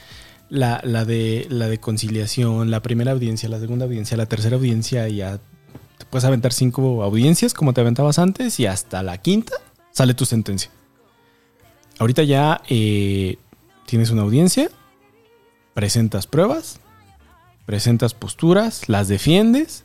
la, 0.49 0.81
la 0.85 1.05
de, 1.05 1.47
la 1.51 1.69
de 1.69 1.79
conciliación, 1.79 2.71
la 2.71 2.81
primera 2.83 3.13
audiencia, 3.13 3.49
la 3.49 3.61
segunda 3.61 3.85
audiencia, 3.85 4.17
la 4.17 4.27
tercera 4.27 4.57
audiencia, 4.57 5.09
y 5.09 5.17
ya 5.17 5.39
te 5.99 6.07
puedes 6.07 6.25
aventar 6.25 6.53
cinco 6.53 7.03
audiencias 7.03 7.55
como 7.55 7.75
te 7.75 7.81
aventabas 7.81 8.19
antes 8.19 8.59
y 8.61 8.67
hasta 8.67 9.03
la 9.03 9.19
quinta 9.19 9.55
sale 9.91 10.15
tu 10.15 10.25
sentencia. 10.25 10.71
Ahorita 11.99 12.23
ya 12.23 12.63
eh, 12.69 13.39
tienes 13.87 14.11
una 14.11 14.23
audiencia, 14.23 14.71
presentas 15.75 16.29
pruebas, 16.29 16.79
presentas 17.69 18.15
posturas, 18.15 18.89
las 18.89 19.09
defiendes, 19.09 19.85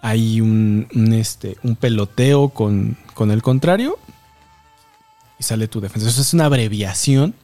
hay 0.00 0.40
un, 0.40 0.88
un, 0.94 1.12
este, 1.12 1.58
un 1.62 1.76
peloteo 1.76 2.48
con, 2.48 2.96
con 3.12 3.30
el 3.30 3.42
contrario 3.42 3.98
y 5.38 5.42
sale 5.42 5.68
tu 5.68 5.82
defensa. 5.82 6.08
Eso 6.08 6.22
es 6.22 6.32
una 6.32 6.46
abreviación 6.46 7.34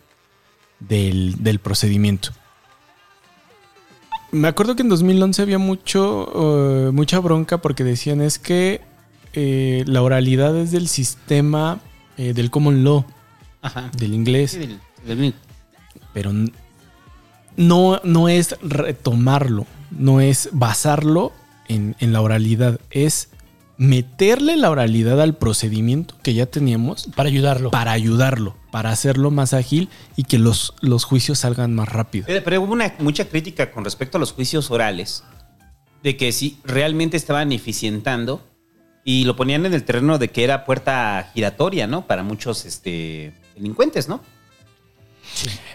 del, 0.80 1.42
del 1.44 1.58
procedimiento. 1.58 2.30
Me 4.32 4.48
acuerdo 4.48 4.76
que 4.76 4.82
en 4.82 4.88
2011 4.88 5.42
había 5.42 5.58
mucho, 5.58 6.86
eh, 6.88 6.90
mucha 6.92 7.18
bronca 7.20 7.58
porque 7.58 7.84
decían 7.84 8.22
es 8.22 8.38
que 8.38 8.80
eh, 9.34 9.84
la 9.86 10.00
oralidad 10.00 10.56
es 10.56 10.70
del 10.70 10.88
sistema 10.88 11.80
eh, 12.16 12.32
del 12.32 12.50
common 12.50 12.82
law, 12.82 13.04
Ajá. 13.60 13.90
del 13.98 14.14
inglés. 14.14 14.52
Sí, 14.52 14.58
del- 14.60 14.80
del- 15.18 15.34
pero 16.14 16.32
no, 17.56 18.00
no 18.04 18.28
es 18.28 18.56
retomarlo, 18.62 19.66
no 19.90 20.20
es 20.20 20.48
basarlo 20.52 21.32
en, 21.68 21.96
en 21.98 22.12
la 22.12 22.20
oralidad, 22.20 22.80
es 22.90 23.30
meterle 23.78 24.56
la 24.56 24.70
oralidad 24.70 25.20
al 25.20 25.36
procedimiento 25.36 26.14
que 26.22 26.34
ya 26.34 26.46
teníamos 26.46 27.08
para 27.14 27.28
ayudarlo. 27.28 27.70
Para 27.70 27.92
ayudarlo, 27.92 28.56
para 28.70 28.90
hacerlo 28.90 29.30
más 29.30 29.52
ágil 29.52 29.88
y 30.16 30.24
que 30.24 30.38
los, 30.38 30.74
los 30.80 31.04
juicios 31.04 31.40
salgan 31.40 31.74
más 31.74 31.88
rápido. 31.88 32.24
Pero, 32.26 32.44
pero 32.44 32.62
hubo 32.62 32.72
una, 32.72 32.94
mucha 32.98 33.26
crítica 33.28 33.70
con 33.72 33.84
respecto 33.84 34.18
a 34.18 34.20
los 34.20 34.32
juicios 34.32 34.70
orales, 34.70 35.24
de 36.02 36.16
que 36.16 36.32
sí, 36.32 36.58
realmente 36.64 37.16
estaban 37.16 37.52
eficientando 37.52 38.42
y 39.04 39.24
lo 39.24 39.36
ponían 39.36 39.66
en 39.66 39.74
el 39.74 39.84
terreno 39.84 40.18
de 40.18 40.28
que 40.28 40.44
era 40.44 40.64
puerta 40.64 41.30
giratoria, 41.34 41.86
¿no? 41.86 42.06
Para 42.06 42.22
muchos 42.22 42.64
este, 42.64 43.34
delincuentes, 43.54 44.08
¿no? 44.08 44.20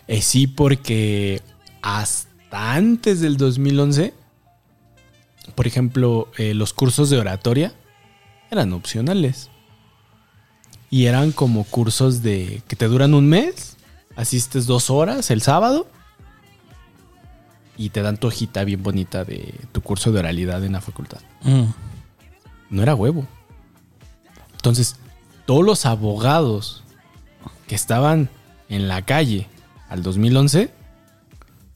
Eh, 0.07 0.21
sí, 0.21 0.47
porque 0.47 1.41
hasta 1.81 2.73
antes 2.73 3.21
del 3.21 3.37
2011, 3.37 4.13
por 5.55 5.67
ejemplo, 5.67 6.29
eh, 6.37 6.53
los 6.53 6.73
cursos 6.73 7.09
de 7.09 7.17
oratoria 7.19 7.73
eran 8.49 8.73
opcionales. 8.73 9.49
Y 10.89 11.05
eran 11.05 11.31
como 11.31 11.63
cursos 11.63 12.21
de 12.21 12.61
que 12.67 12.75
te 12.75 12.87
duran 12.87 13.13
un 13.13 13.27
mes, 13.27 13.77
asistes 14.15 14.65
dos 14.65 14.89
horas 14.89 15.31
el 15.31 15.41
sábado 15.41 15.87
y 17.77 17.89
te 17.89 18.01
dan 18.01 18.17
tu 18.17 18.27
hojita 18.27 18.63
bien 18.65 18.83
bonita 18.83 19.23
de 19.23 19.55
tu 19.71 19.81
curso 19.81 20.11
de 20.11 20.19
oralidad 20.19 20.63
en 20.65 20.73
la 20.73 20.81
facultad. 20.81 21.19
Mm. 21.43 21.63
No 22.69 22.83
era 22.83 22.93
huevo. 22.93 23.25
Entonces, 24.53 24.97
todos 25.45 25.65
los 25.65 25.85
abogados 25.85 26.83
que 27.67 27.75
estaban 27.75 28.29
en 28.69 28.87
la 28.87 29.01
calle 29.01 29.47
al 29.89 30.03
2011, 30.03 30.71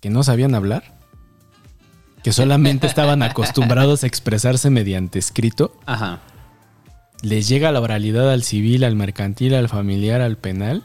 que 0.05 0.11
no 0.11 0.21
sabían 0.21 0.53
hablar, 0.53 0.99
que 2.21 2.31
solamente 2.31 2.85
estaban 2.85 3.23
acostumbrados 3.23 4.03
a 4.03 4.07
expresarse 4.07 4.69
mediante 4.69 5.17
escrito, 5.17 5.75
Ajá. 5.87 6.19
les 7.23 7.47
llega 7.47 7.71
la 7.71 7.81
oralidad 7.81 8.31
al 8.31 8.43
civil, 8.43 8.83
al 8.83 8.95
mercantil, 8.95 9.55
al 9.55 9.67
familiar, 9.67 10.21
al 10.21 10.37
penal, 10.37 10.83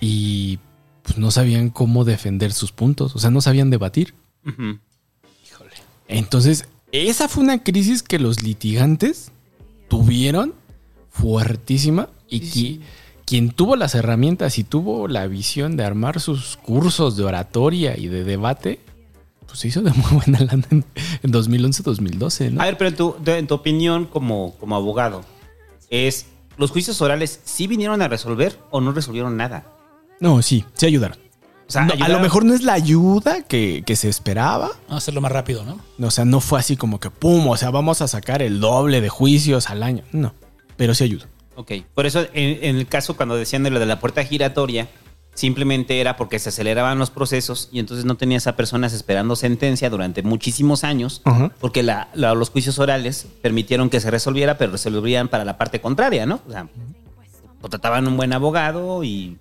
y 0.00 0.58
pues, 1.02 1.18
no 1.18 1.30
sabían 1.30 1.68
cómo 1.68 2.06
defender 2.06 2.54
sus 2.54 2.72
puntos, 2.72 3.14
o 3.14 3.18
sea, 3.18 3.28
no 3.30 3.42
sabían 3.42 3.68
debatir. 3.68 4.14
Ujú. 4.46 4.78
Entonces, 6.08 6.64
esa 6.92 7.28
fue 7.28 7.44
una 7.44 7.62
crisis 7.62 8.02
que 8.02 8.18
los 8.18 8.42
litigantes 8.42 9.32
tuvieron 9.90 10.54
fuertísima 11.10 12.08
y 12.30 12.40
qui- 12.40 12.80
quien 13.24 13.50
tuvo 13.50 13.76
las 13.76 13.94
herramientas 13.94 14.58
y 14.58 14.64
tuvo 14.64 15.08
la 15.08 15.26
visión 15.26 15.76
de 15.76 15.84
armar 15.84 16.20
sus 16.20 16.56
cursos 16.56 17.16
de 17.16 17.24
oratoria 17.24 17.98
y 17.98 18.08
de 18.08 18.24
debate, 18.24 18.80
pues 19.46 19.58
se 19.60 19.68
hizo 19.68 19.82
de 19.82 19.90
muy 19.92 20.10
buena 20.12 20.40
lana 20.40 20.64
en, 20.70 20.84
en 21.22 21.32
2011-2012, 21.32 22.50
¿no? 22.52 22.62
A 22.62 22.66
ver, 22.66 22.76
pero 22.78 22.88
en 22.90 22.96
tu, 22.96 23.16
de- 23.22 23.38
en 23.38 23.46
tu 23.46 23.54
opinión 23.54 24.06
como, 24.06 24.54
como 24.58 24.76
abogado, 24.76 25.22
es 25.90 26.26
¿los 26.56 26.70
juicios 26.70 27.00
orales 27.00 27.40
sí 27.44 27.66
vinieron 27.66 28.02
a 28.02 28.08
resolver 28.08 28.58
o 28.70 28.80
no 28.80 28.92
resolvieron 28.92 29.36
nada? 29.36 29.64
No, 30.20 30.40
sí, 30.42 30.64
sí 30.74 30.86
ayudaron. 30.86 31.18
O 31.68 31.72
sea, 31.72 31.84
No, 31.86 31.94
a 32.04 32.08
lo 32.08 32.20
mejor 32.20 32.44
no 32.44 32.52
es 32.54 32.62
la 32.62 32.74
ayuda 32.74 33.42
que, 33.42 33.82
que 33.86 33.96
se 33.96 34.08
esperaba. 34.08 34.68
Vamos 34.68 34.90
a 34.90 34.96
hacerlo 34.96 35.20
más 35.20 35.32
rápido, 35.32 35.64
¿no? 35.64 35.80
O 36.06 36.10
sea, 36.10 36.24
no 36.24 36.40
fue 36.40 36.58
así 36.58 36.76
como 36.76 37.00
que 37.00 37.10
pum, 37.10 37.48
o 37.48 37.56
sea, 37.56 37.70
vamos 37.70 38.02
a 38.02 38.08
sacar 38.08 38.42
el 38.42 38.60
doble 38.60 39.00
de 39.00 39.08
juicios 39.08 39.70
al 39.70 39.82
año. 39.82 40.02
No, 40.12 40.34
pero 40.76 40.94
sí 40.94 41.04
ayuda. 41.04 41.26
Ok, 41.54 41.72
por 41.94 42.06
eso 42.06 42.20
en, 42.32 42.58
en 42.64 42.76
el 42.76 42.86
caso 42.86 43.16
cuando 43.16 43.36
decían 43.36 43.62
de 43.62 43.70
lo 43.70 43.78
de 43.78 43.86
la 43.86 44.00
puerta 44.00 44.24
giratoria, 44.24 44.88
simplemente 45.34 46.00
era 46.00 46.16
porque 46.16 46.38
se 46.38 46.50
aceleraban 46.50 46.98
los 46.98 47.10
procesos 47.10 47.68
y 47.72 47.78
entonces 47.78 48.04
no 48.04 48.16
tenías 48.16 48.46
a 48.46 48.56
personas 48.56 48.92
esperando 48.92 49.34
sentencia 49.36 49.88
durante 49.90 50.22
muchísimos 50.22 50.84
años, 50.84 51.22
porque 51.60 51.82
la- 51.82 52.08
la- 52.14 52.34
los 52.34 52.50
juicios 52.50 52.78
orales 52.78 53.26
permitieron 53.40 53.88
que 53.90 54.00
se 54.00 54.10
resolviera, 54.10 54.58
pero 54.58 54.72
resolvían 54.72 55.28
para 55.28 55.44
la 55.44 55.56
parte 55.58 55.80
contraria, 55.80 56.26
¿no? 56.26 56.40
O 56.46 56.50
sea, 56.52 56.68
contrataban 57.60 58.06
un 58.08 58.16
buen 58.16 58.32
abogado 58.32 59.04
y 59.04 59.38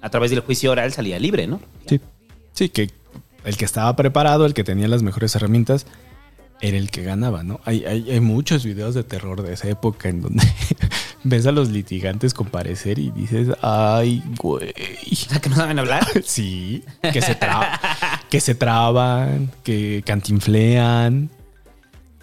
a 0.00 0.10
través 0.10 0.30
del 0.30 0.40
juicio 0.40 0.70
oral 0.72 0.92
salía 0.92 1.18
libre, 1.18 1.46
¿no? 1.46 1.60
Sí. 1.86 2.00
Sí, 2.52 2.68
que 2.68 2.90
el 3.44 3.56
que 3.56 3.64
estaba 3.64 3.94
preparado, 3.96 4.46
el 4.46 4.54
que 4.54 4.64
tenía 4.64 4.86
las 4.88 5.02
mejores 5.02 5.34
herramientas, 5.34 5.86
era 6.60 6.76
el 6.76 6.90
que 6.90 7.02
ganaba, 7.02 7.42
¿no? 7.42 7.58
Hay, 7.64 7.84
hay, 7.86 8.10
hay 8.10 8.20
muchos 8.20 8.64
videos 8.64 8.94
de 8.94 9.02
terror 9.02 9.42
de 9.42 9.54
esa 9.54 9.68
época 9.68 10.08
en 10.10 10.20
donde 10.20 10.44
ves 11.24 11.46
a 11.46 11.52
los 11.52 11.68
litigantes 11.68 12.34
comparecer 12.34 12.98
y 12.98 13.10
dices, 13.10 13.48
ay, 13.62 14.22
güey. 14.38 14.72
¿Que 14.72 15.48
no 15.48 15.56
saben 15.56 15.78
hablar? 15.78 16.06
Sí, 16.24 16.84
que 17.02 17.20
se, 17.20 17.38
que 18.30 18.40
se 18.40 18.54
traban, 18.54 19.50
que 19.62 20.02
cantinflean, 20.04 21.30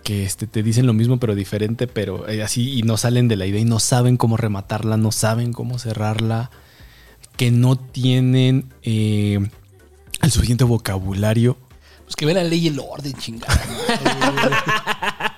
que 0.04 0.24
este, 0.24 0.48
te 0.48 0.64
dicen 0.64 0.86
lo 0.86 0.94
mismo 0.94 1.20
pero 1.20 1.36
diferente, 1.36 1.88
pero 1.88 2.28
eh, 2.30 2.44
así 2.44 2.78
y 2.78 2.84
no 2.84 2.98
salen 2.98 3.28
de 3.28 3.36
la 3.36 3.46
idea 3.46 3.62
y 3.62 3.66
no 3.66 3.80
saben 3.80 4.18
cómo 4.18 4.38
rematarla, 4.38 4.98
no 4.98 5.12
saben 5.12 5.54
cómo 5.54 5.80
cerrarla, 5.80 6.50
que 7.36 7.52
no 7.52 7.76
tienen 7.76 8.74
eh, 8.84 9.40
el 10.22 10.32
suficiente 10.32 10.64
vocabulario. 10.64 11.58
Pues 12.06 12.16
que 12.16 12.26
ve 12.26 12.34
la 12.34 12.44
ley 12.44 12.60
y 12.60 12.68
el 12.70 12.80
orden, 12.80 13.14
chingada. 13.14 13.60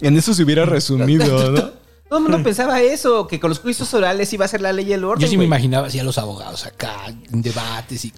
En 0.00 0.16
eso 0.16 0.34
se 0.34 0.42
hubiera 0.42 0.66
resumido, 0.66 1.52
¿no? 1.52 1.70
Todo 2.08 2.18
el 2.18 2.22
mundo 2.24 2.42
pensaba 2.44 2.80
eso, 2.80 3.26
que 3.26 3.40
con 3.40 3.50
los 3.50 3.60
juicios 3.60 3.92
orales 3.94 4.32
iba 4.32 4.44
a 4.44 4.48
ser 4.48 4.60
la 4.60 4.72
ley 4.72 4.88
y 4.88 4.92
el 4.92 5.04
orden. 5.04 5.22
Yo 5.22 5.28
sí 5.28 5.36
me 5.36 5.44
imaginaba 5.44 5.88
así 5.88 5.98
a 5.98 6.04
los 6.04 6.18
abogados 6.18 6.66
acá, 6.66 7.06
en 7.08 7.42
debates 7.42 8.04
y 8.04 8.12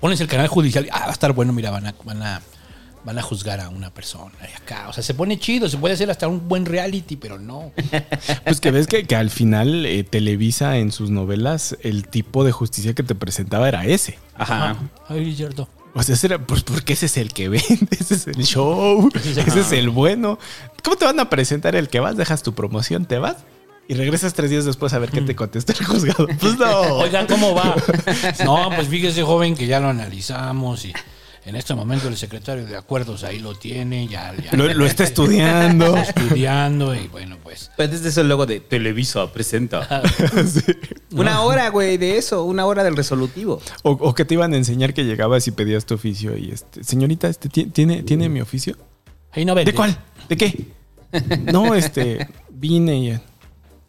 pones 0.00 0.20
el 0.20 0.28
canal 0.28 0.48
judicial. 0.48 0.88
Ah, 0.92 1.00
va 1.00 1.08
a 1.08 1.12
estar 1.12 1.32
bueno, 1.32 1.52
mira, 1.52 1.70
van 1.70 1.86
a, 1.86 1.94
van 2.04 2.22
a, 2.22 2.42
van 3.04 3.18
a 3.18 3.22
juzgar 3.22 3.60
a 3.60 3.68
una 3.68 3.90
persona 3.90 4.34
y 4.42 4.56
acá. 4.56 4.88
O 4.88 4.92
sea, 4.92 5.02
se 5.02 5.14
pone 5.14 5.38
chido, 5.38 5.68
se 5.68 5.78
puede 5.78 5.94
hacer 5.94 6.10
hasta 6.10 6.28
un 6.28 6.48
buen 6.48 6.66
reality, 6.66 7.16
pero 7.16 7.38
no. 7.38 7.72
Pues 8.44 8.60
que 8.60 8.70
ves 8.70 8.86
que, 8.86 9.04
que 9.04 9.16
al 9.16 9.30
final 9.30 9.86
eh, 9.86 10.04
Televisa 10.04 10.78
en 10.78 10.92
sus 10.92 11.10
novelas, 11.10 11.76
el 11.82 12.08
tipo 12.08 12.44
de 12.44 12.52
justicia 12.52 12.94
que 12.94 13.02
te 13.02 13.14
presentaba 13.14 13.68
era 13.68 13.84
ese. 13.86 14.18
Ajá. 14.36 14.76
Ay, 15.08 15.30
es 15.30 15.36
cierto. 15.36 15.68
O 15.94 16.02
sea, 16.02 16.16
era, 16.22 16.38
pues 16.38 16.62
porque 16.62 16.94
ese 16.94 17.06
es 17.06 17.16
el 17.16 17.32
que 17.32 17.48
vende, 17.48 17.88
ese 17.98 18.14
es 18.14 18.26
el 18.26 18.44
show, 18.44 19.08
ese 19.14 19.60
es 19.60 19.72
el 19.72 19.90
bueno. 19.90 20.38
¿Cómo 20.82 20.96
te 20.96 21.04
van 21.04 21.20
a 21.20 21.30
presentar 21.30 21.76
el 21.76 21.88
que 21.88 22.00
vas? 22.00 22.16
Dejas 22.16 22.42
tu 22.42 22.54
promoción, 22.54 23.06
te 23.06 23.18
vas 23.18 23.36
y 23.86 23.94
regresas 23.94 24.32
tres 24.32 24.50
días 24.50 24.64
después 24.64 24.92
a 24.94 24.98
ver 24.98 25.10
qué 25.10 25.20
te 25.20 25.36
contesta 25.36 25.72
el 25.72 25.84
juzgado. 25.84 26.26
Pues 26.40 26.58
no. 26.58 26.80
Oigan, 26.96 27.26
¿cómo 27.26 27.54
va? 27.54 27.76
No, 28.44 28.70
pues 28.74 28.88
fíjese, 28.88 29.22
joven, 29.22 29.54
que 29.54 29.66
ya 29.66 29.80
lo 29.80 29.88
analizamos 29.88 30.84
y 30.84 30.92
en 31.46 31.56
este 31.56 31.74
momento 31.74 32.08
el 32.08 32.16
secretario 32.16 32.64
de 32.66 32.76
acuerdos 32.76 33.22
ahí 33.24 33.38
lo 33.38 33.54
tiene, 33.54 34.08
ya, 34.08 34.34
ya- 34.42 34.56
Lo- 34.56 34.72
lo 34.72 34.86
está 34.86 35.04
estudiando. 35.04 35.96
Está 35.96 36.02
estudiando 36.22 36.94
y 36.94 37.06
bueno, 37.08 37.36
pues. 37.42 37.70
Pues 37.76 37.90
desde 37.90 38.08
eso 38.08 38.22
luego 38.24 38.46
de 38.46 38.60
Televisa 38.60 39.30
presenta. 39.32 40.02
Una 41.12 41.42
hora, 41.42 41.68
güey, 41.70 41.96
de 41.96 42.16
eso, 42.18 42.44
una 42.44 42.66
hora 42.66 42.82
del 42.82 42.96
resolutivo. 42.96 43.60
O, 43.82 43.92
o 43.92 44.14
que 44.14 44.24
te 44.24 44.34
iban 44.34 44.52
a 44.52 44.56
enseñar 44.56 44.94
que 44.94 45.04
llegabas 45.04 45.46
y 45.46 45.50
pedías 45.52 45.84
tu 45.86 45.94
oficio 45.94 46.36
y 46.36 46.50
este, 46.50 46.82
señorita, 46.82 47.28
este, 47.28 47.48
¿ti- 47.48 47.66
¿tiene, 47.66 48.02
¿tiene 48.02 48.28
mi 48.28 48.40
oficio? 48.40 48.76
Ahí 49.32 49.44
no 49.44 49.54
vende. 49.54 49.70
¿De 49.72 49.76
cuál? 49.76 49.96
¿De 50.28 50.36
qué? 50.36 50.66
No, 51.52 51.74
este, 51.74 52.26
vine 52.50 52.96
y... 52.96 53.10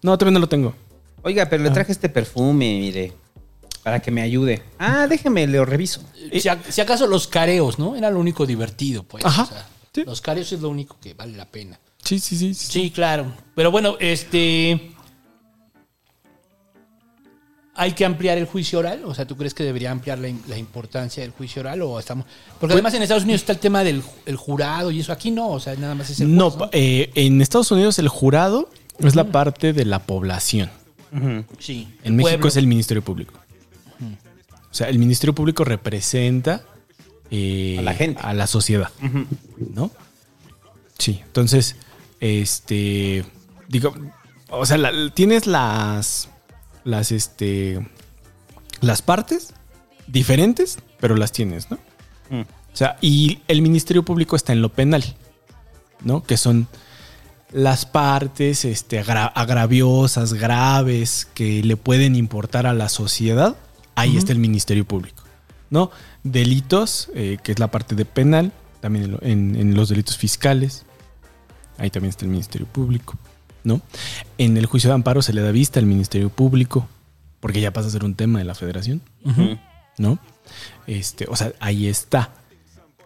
No, 0.03 0.17
todavía 0.17 0.34
no 0.35 0.40
lo 0.40 0.50
tengo. 0.50 0.75
Oiga, 1.24 1.48
pero 1.50 1.64
le 1.64 1.72
traje 1.72 1.92
este 1.92 2.09
perfume, 2.09 2.77
mire, 2.80 3.14
para 3.86 4.00
que 4.02 4.10
me 4.10 4.24
ayude. 4.24 4.64
Ah, 4.80 5.06
déjeme, 5.06 5.46
lo 5.46 5.64
reviso. 5.64 6.02
Si, 6.42 6.50
a- 6.50 6.60
si 6.72 6.82
acaso 6.82 7.06
los 7.06 7.28
careos, 7.28 7.78
¿no? 7.78 7.96
Era 7.96 8.10
lo 8.10 8.20
único 8.20 8.48
divertido, 8.48 9.04
pues. 9.04 9.24
Ajá, 9.24 9.44
o 9.44 9.46
sea, 9.46 10.04
Los 10.06 10.22
careos 10.22 10.52
es 10.52 10.60
lo 10.60 10.70
único 10.70 10.98
que 11.00 11.14
vale 11.14 11.38
la 11.38 11.46
pena. 11.46 11.80
Sí, 12.04 12.18
sí, 12.18 12.36
sí. 12.36 12.56
sí. 12.56 12.68
Sí, 12.72 12.90
claro. 12.90 13.32
Pero 13.54 13.70
bueno, 13.70 13.96
este. 14.00 14.92
¿Hay 17.76 17.92
que 17.92 18.06
ampliar 18.06 18.40
el 18.40 18.46
juicio 18.48 18.80
oral? 18.80 19.04
O 19.06 19.14
sea, 19.14 19.28
¿tú 19.28 19.38
crees 19.38 19.54
que 19.54 19.64
debería 19.64 19.92
ampliar 19.92 20.18
la, 20.18 20.30
la 20.48 20.58
importancia 20.58 21.22
del 21.22 21.32
juicio 21.32 21.60
oral? 21.62 21.84
O 21.84 22.00
estamos. 22.00 22.26
Porque 22.60 22.74
además 22.74 22.96
en 22.96 23.04
Estados 23.04 23.24
Unidos 23.26 23.42
está 23.42 23.52
el 23.54 23.60
tema 23.60 23.84
del 23.84 24.02
el 24.26 24.36
jurado 24.36 24.90
y 24.90 25.02
eso. 25.02 25.12
Aquí 25.12 25.30
no, 25.30 25.50
o 25.50 25.60
sea, 25.60 25.76
nada 25.76 25.94
más 25.94 26.10
es 26.10 26.22
el 26.22 26.36
No, 26.36 26.70
eh, 26.72 27.12
en 27.14 27.40
Estados 27.40 27.70
Unidos 27.70 28.00
el 28.00 28.08
jurado 28.08 28.68
es 28.98 29.16
la 29.16 29.26
parte 29.26 29.74
de 29.74 29.86
la 29.86 30.00
población. 30.00 30.72
Sí. 31.60 31.88
En 32.04 32.16
México 32.16 32.32
pueblo. 32.32 32.48
es 32.48 32.56
el 32.58 32.66
Ministerio 32.66 33.04
Público. 33.04 33.40
O 34.76 34.78
sea, 34.78 34.90
el 34.90 35.00
Ministerio 35.00 35.34
Público 35.34 35.64
representa 35.64 36.66
eh, 37.32 37.78
A 37.80 37.82
la 37.82 37.94
gente. 37.94 38.20
a 38.22 38.34
la 38.34 38.45
sociedad. 38.45 38.90
¿No? 39.58 39.90
Sí. 41.00 41.22
Entonces, 41.26 41.78
este. 42.20 43.24
Digo. 43.70 43.95
O 44.50 44.66
sea, 44.66 44.78
la- 44.78 44.92
tienes 45.14 45.48
las. 45.48 46.28
Las 46.84 47.14
este. 47.14 47.88
Las 48.82 49.02
partes 49.02 49.54
diferentes, 50.08 50.78
pero 51.00 51.16
las 51.16 51.32
tienes, 51.32 51.72
¿no? 51.72 51.78
Mm. 52.30 52.42
O 52.42 52.76
sea, 52.78 52.98
y 53.00 53.40
el 53.48 53.62
Ministerio 53.62 54.04
Público 54.04 54.36
está 54.36 54.52
en 54.52 54.62
lo 54.62 54.68
penal, 54.74 55.16
¿no? 56.04 56.22
Que 56.22 56.36
son 56.36 56.68
las 57.54 57.86
partes 57.86 58.66
este, 58.66 59.00
agra- 59.00 59.28
agraviosas, 59.28 60.34
graves, 60.34 61.30
que 61.34 61.64
le 61.64 61.78
pueden 61.78 62.18
importar 62.18 62.68
a 62.68 62.74
la 62.74 62.90
sociedad. 62.90 63.56
Ahí 63.95 64.17
está 64.17 64.32
el 64.33 64.40
Ministerio 64.40 64.85
Público, 64.85 65.24
¿no? 65.69 65.91
Delitos, 66.24 67.09
eh, 67.15 67.38
que 67.43 67.51
es 67.53 67.59
la 67.59 67.72
parte 67.72 67.95
de 67.95 68.06
penal, 68.06 68.51
también 68.82 69.06
en, 69.06 69.11
lo- 69.11 69.22
en- 69.24 69.56
en 69.56 69.75
los 69.75 69.90
delitos 69.90 70.17
fiscales. 70.17 70.85
Ahí 71.77 71.90
también 71.90 72.09
está 72.11 72.25
el 72.25 72.32
Ministerio 72.32 72.67
Público, 72.67 73.17
¿no? 73.64 73.82
En 74.38 74.57
el 74.57 74.65
juicio 74.65 74.90
de 74.90 74.93
amparo 74.95 75.22
se 75.22 75.33
le 75.33 75.41
da 75.41 75.51
vista 75.51 75.80
al 75.80 75.85
Ministerio 75.85 76.30
Público, 76.30 76.88
porque 77.40 77.61
ya 77.61 77.72
pasa 77.72 77.88
a 77.88 77.91
ser 77.91 78.03
un 78.03 78.15
tema 78.15 78.40
de 78.40 78.45
la 78.45 78.56
federación. 78.56 79.01
¿no? 79.98 80.19
Este, 80.88 81.25
o 81.30 81.35
sea, 81.35 81.53
ahí 81.59 81.88
está. 81.88 82.32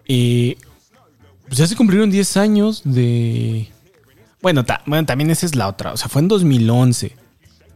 Eh, 0.07 0.57
pues 1.47 1.57
ya 1.59 1.67
se 1.67 1.75
cumplieron 1.75 2.09
10 2.09 2.37
años 2.37 2.81
de... 2.83 3.69
Bueno, 4.41 4.65
ta- 4.65 4.81
bueno, 4.85 5.05
también 5.05 5.29
esa 5.29 5.45
es 5.45 5.55
la 5.55 5.67
otra. 5.67 5.93
O 5.93 5.97
sea, 5.97 6.07
fue 6.09 6.21
en 6.21 6.27
2011, 6.27 7.15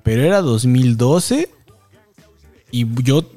pero 0.03 0.23
era 0.23 0.41
2012 0.41 1.49
y 2.73 2.85
yo... 3.03 3.29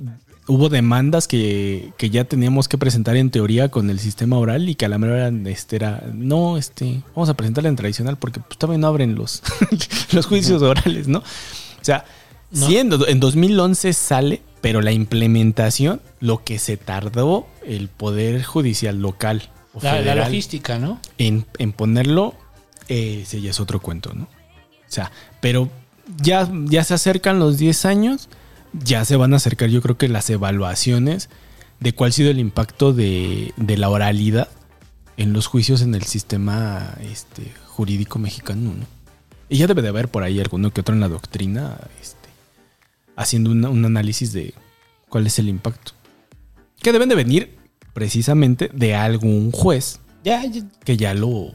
Hubo 0.48 0.68
demandas 0.68 1.26
que, 1.26 1.92
que 1.98 2.08
ya 2.08 2.22
teníamos 2.22 2.68
que 2.68 2.78
presentar 2.78 3.16
en 3.16 3.30
teoría 3.32 3.68
con 3.68 3.90
el 3.90 3.98
sistema 3.98 4.38
oral 4.38 4.68
y 4.68 4.76
que 4.76 4.84
a 4.84 4.88
la 4.88 4.96
mera 4.96 5.26
este 5.50 5.74
era, 5.74 6.04
no, 6.14 6.56
este, 6.56 7.02
vamos 7.16 7.28
a 7.28 7.34
presentarla 7.34 7.68
en 7.68 7.74
tradicional 7.74 8.16
porque 8.16 8.38
pues, 8.38 8.56
todavía 8.56 8.78
no 8.78 8.86
abren 8.86 9.16
los, 9.16 9.42
los 10.12 10.24
juicios 10.26 10.62
orales, 10.62 11.08
¿no? 11.08 11.18
O 11.18 11.24
sea, 11.82 12.04
No. 12.52 12.64
sí, 12.64 12.76
en, 12.76 12.90
do- 12.90 13.08
en 13.08 13.18
2011 13.18 13.92
sale, 13.92 14.40
pero 14.60 14.82
la 14.82 14.92
implementación, 14.92 16.00
lo 16.20 16.44
que 16.44 16.60
se 16.60 16.76
tardó 16.76 17.48
el 17.66 17.88
Poder 17.88 18.44
Judicial 18.44 19.00
local 19.02 19.50
o 19.74 19.80
La, 19.82 20.00
la 20.00 20.14
logística, 20.14 20.78
¿no? 20.78 21.00
en, 21.18 21.44
en 21.58 21.72
ponerlo, 21.72 22.34
eh, 22.88 23.22
ese 23.24 23.40
ya 23.40 23.50
es 23.50 23.58
otro 23.58 23.80
cuento, 23.80 24.12
¿no? 24.14 24.22
O 24.22 24.28
sea, 24.86 25.10
pero 25.40 25.68
ya, 26.22 26.48
ya 26.66 26.84
se 26.84 26.94
acercan 26.94 27.40
los 27.40 27.58
10 27.58 27.84
años, 27.84 28.28
ya 28.82 29.04
se 29.04 29.16
van 29.16 29.32
a 29.32 29.36
acercar 29.36 29.68
yo 29.70 29.80
creo 29.82 29.96
que 29.98 30.08
las 30.08 30.28
evaluaciones 30.30 31.28
de 31.80 31.92
cuál 31.94 32.08
ha 32.10 32.12
sido 32.12 32.30
el 32.30 32.38
impacto 32.38 32.92
de, 32.92 33.52
de 33.56 33.76
la 33.76 33.88
oralidad 33.90 34.48
en 35.16 35.32
los 35.32 35.46
juicios 35.46 35.82
en 35.82 35.94
el 35.94 36.02
sistema 36.04 36.94
este, 37.00 37.52
jurídico 37.66 38.18
mexicano, 38.18 38.72
¿no? 38.74 38.86
Y 39.48 39.58
ya 39.58 39.66
debe 39.66 39.82
de 39.82 39.88
haber 39.88 40.08
por 40.08 40.22
ahí 40.24 40.40
alguno 40.40 40.72
que 40.72 40.80
otro 40.80 40.94
en 40.94 41.00
la 41.00 41.08
doctrina 41.08 41.78
este, 42.02 42.28
haciendo 43.16 43.50
una- 43.50 43.68
un 43.70 43.84
análisis 43.84 44.32
de 44.32 44.54
cuál 45.08 45.26
es 45.26 45.38
el 45.38 45.48
impacto. 45.48 45.92
Que 46.82 46.92
deben 46.92 47.08
de 47.08 47.14
venir 47.14 47.56
precisamente 47.94 48.70
de 48.74 48.94
algún 48.94 49.52
juez 49.52 50.00
Ya, 50.24 50.44
ya- 50.44 50.64
que 50.84 50.96
ya 50.96 51.14
lo 51.14 51.52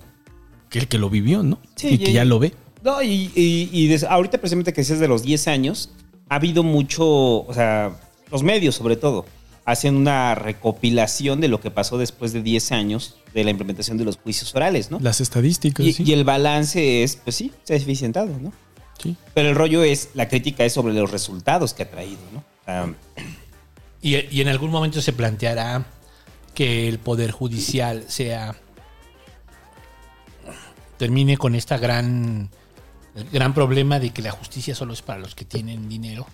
que, 0.69 0.87
que 0.87 0.97
lo 0.97 1.09
vivió, 1.09 1.43
¿no? 1.43 1.59
Sí, 1.75 1.89
y 1.89 1.97
que 1.97 2.05
ya- 2.05 2.21
ya 2.21 2.25
lo 2.25 2.39
ve. 2.39 2.53
No, 2.83 3.01
y, 3.03 3.31
y- 3.35 3.69
y 3.71 3.87
des- 3.87 4.05
ahorita 4.05 4.37
precisamente 4.39 4.71
que 4.73 4.81
decías 4.81 4.99
de 4.99 5.07
los 5.09 5.21
10 5.23 5.47
años, 5.49 5.91
ha 6.31 6.35
habido 6.35 6.63
mucho, 6.63 7.05
o 7.43 7.53
sea, 7.53 7.91
los 8.31 8.41
medios 8.41 8.75
sobre 8.75 8.95
todo, 8.95 9.25
hacen 9.65 9.97
una 9.97 10.33
recopilación 10.33 11.41
de 11.41 11.49
lo 11.49 11.59
que 11.59 11.71
pasó 11.71 11.97
después 11.97 12.31
de 12.31 12.41
10 12.41 12.71
años 12.71 13.17
de 13.33 13.43
la 13.43 13.51
implementación 13.51 13.97
de 13.97 14.05
los 14.05 14.15
juicios 14.15 14.55
orales, 14.55 14.89
¿no? 14.91 14.97
Las 15.01 15.19
estadísticas, 15.19 15.85
Y, 15.85 15.91
sí. 15.91 16.03
y 16.05 16.13
el 16.13 16.23
balance 16.23 17.03
es, 17.03 17.17
pues 17.17 17.35
sí, 17.35 17.51
se 17.63 17.73
ha 17.73 17.75
eficientado, 17.75 18.29
¿no? 18.39 18.53
Sí. 18.97 19.17
Pero 19.33 19.49
el 19.49 19.55
rollo 19.55 19.83
es, 19.83 20.11
la 20.13 20.29
crítica 20.29 20.63
es 20.63 20.71
sobre 20.71 20.93
los 20.93 21.11
resultados 21.11 21.73
que 21.73 21.83
ha 21.83 21.91
traído, 21.91 22.21
¿no? 22.33 22.95
Y, 24.01 24.15
y 24.15 24.41
en 24.41 24.47
algún 24.47 24.71
momento 24.71 24.99
se 25.01 25.11
planteará 25.13 25.85
que 26.55 26.87
el 26.87 26.97
Poder 26.97 27.31
Judicial 27.31 28.05
sea. 28.07 28.55
termine 30.97 31.35
con 31.37 31.55
esta 31.55 31.77
gran. 31.77 32.49
El 33.15 33.29
gran 33.29 33.53
problema 33.53 33.99
de 33.99 34.11
que 34.11 34.21
la 34.21 34.31
justicia 34.31 34.73
solo 34.75 34.93
es 34.93 35.01
para 35.01 35.19
los 35.19 35.35
que 35.35 35.45
tienen 35.45 35.89
dinero. 35.89 36.25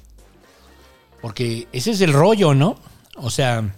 Porque 1.21 1.67
ese 1.71 1.91
es 1.91 2.01
el 2.01 2.13
rollo, 2.13 2.53
¿no? 2.53 2.77
O 3.15 3.29
sea. 3.29 3.75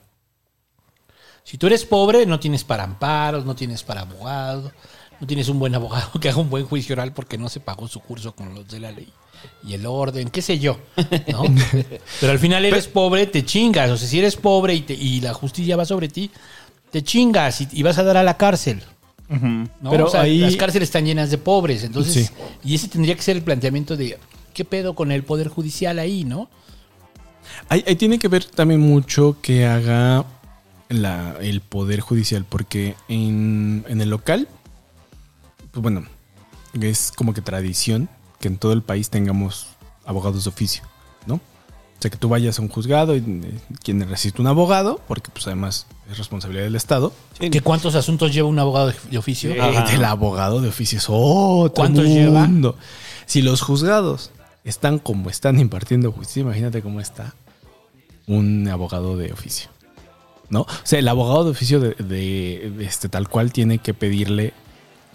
Si 1.43 1.57
tú 1.57 1.67
eres 1.67 1.85
pobre, 1.85 2.25
no 2.25 2.39
tienes 2.39 2.63
para 2.63 2.83
amparos, 2.83 3.45
no 3.45 3.55
tienes 3.55 3.81
para 3.83 4.01
abogado, 4.01 4.71
no 5.19 5.25
tienes 5.25 5.49
un 5.49 5.57
buen 5.57 5.73
abogado 5.73 6.11
que 6.19 6.29
haga 6.29 6.37
un 6.39 6.49
buen 6.49 6.65
juicio 6.65 6.93
oral 6.93 7.11
porque 7.13 7.37
no 7.39 7.49
se 7.49 7.59
pagó 7.59 7.87
su 7.87 8.01
curso 8.01 8.35
con 8.35 8.53
los 8.53 8.67
de 8.67 8.79
la 8.79 8.91
ley 8.91 9.11
y 9.63 9.73
el 9.73 9.85
orden, 9.85 10.29
qué 10.29 10.41
sé 10.41 10.59
yo. 10.59 10.77
¿no? 11.31 11.43
Pero 12.19 12.31
al 12.31 12.39
final 12.39 12.65
eres 12.65 12.87
pobre, 12.87 13.25
te 13.25 13.45
chingas. 13.45 13.89
O 13.89 13.97
sea, 13.97 14.07
si 14.07 14.19
eres 14.19 14.35
pobre 14.35 14.75
y, 14.75 14.81
te- 14.81 14.93
y 14.93 15.21
la 15.21 15.33
justicia 15.33 15.75
va 15.77 15.85
sobre 15.85 16.07
ti, 16.09 16.29
te 16.91 17.01
chingas 17.03 17.61
y, 17.61 17.67
y 17.71 17.81
vas 17.83 17.97
a 17.97 18.03
dar 18.03 18.17
a 18.17 18.23
la 18.23 18.37
cárcel. 18.37 18.83
¿No? 19.29 19.91
Pero 19.91 20.07
O 20.07 20.09
sea, 20.09 20.21
ahí- 20.21 20.39
las 20.39 20.55
cárceles 20.55 20.89
están 20.89 21.05
llenas 21.05 21.29
de 21.31 21.37
pobres. 21.37 21.83
Entonces, 21.83 22.27
Sí. 22.27 22.33
y 22.63 22.75
ese 22.75 22.87
tendría 22.87 23.15
que 23.15 23.21
ser 23.21 23.37
el 23.37 23.43
planteamiento 23.43 23.95
de 23.95 24.17
qué 24.53 24.65
pedo 24.65 24.95
con 24.95 25.11
el 25.11 25.23
poder 25.23 25.47
judicial 25.47 25.99
ahí, 25.99 26.23
¿no? 26.23 26.49
Ahí, 27.67 27.83
ahí 27.87 27.95
tiene 27.95 28.19
que 28.19 28.27
ver 28.27 28.45
también 28.45 28.79
mucho 28.79 29.37
que 29.41 29.65
haga 29.65 30.25
la- 30.89 31.35
el 31.41 31.61
Poder 31.61 31.99
Judicial, 31.99 32.45
porque 32.47 32.95
en, 33.07 33.85
en 33.87 34.01
el 34.01 34.09
local, 34.09 34.47
pues 35.71 35.81
bueno, 35.83 36.03
es 36.81 37.11
como 37.15 37.33
que 37.33 37.41
tradición 37.41 38.09
que 38.39 38.47
en 38.47 38.57
todo 38.57 38.73
el 38.73 38.81
país 38.81 39.09
tengamos 39.09 39.67
abogados 40.05 40.43
de 40.45 40.49
oficio. 40.49 40.83
O 41.99 42.01
sea, 42.01 42.09
que 42.09 42.17
tú 42.17 42.29
vayas 42.29 42.57
a 42.57 42.61
un 42.61 42.69
juzgado 42.69 43.13
y 43.15 43.19
eh, 43.19 43.53
quien 43.83 43.97
necesita 43.99 44.41
un 44.41 44.47
abogado, 44.47 45.01
porque 45.07 45.29
pues 45.33 45.45
además 45.47 45.85
es 46.09 46.17
responsabilidad 46.17 46.63
del 46.63 46.75
Estado. 46.77 47.11
¿Que 47.37 47.59
¿Cuántos 47.61 47.95
asuntos 47.95 48.33
lleva 48.33 48.47
un 48.47 48.57
abogado 48.57 48.93
de, 49.11 49.17
oficio? 49.17 49.51
Eh, 49.51 49.83
del 49.91 50.05
abogado 50.05 50.61
de 50.61 50.69
oficio 50.69 50.97
es 50.97 51.05
otro 51.09 51.73
¿Cuántos 51.73 52.05
lleva? 52.05 52.45
mundo. 52.47 52.75
Si 53.25 53.41
los 53.41 53.61
juzgados 53.61 54.31
están 54.63 54.97
como 54.99 55.29
están 55.29 55.59
impartiendo 55.59 56.11
justicia, 56.13 56.41
imagínate 56.41 56.81
cómo 56.81 57.01
está 57.01 57.35
un 58.27 58.67
abogado 58.69 59.17
de 59.17 59.33
oficio. 59.33 59.69
¿No? 60.49 60.61
O 60.61 60.67
sea, 60.83 60.97
el 60.99 61.07
abogado 61.07 61.43
de 61.43 61.51
oficio 61.51 61.79
de, 61.79 61.93
de- 61.95 62.71
de 62.77 62.85
este 62.85 63.07
tal 63.09 63.27
cual 63.29 63.51
tiene 63.51 63.77
que 63.79 63.93
pedirle 63.93 64.53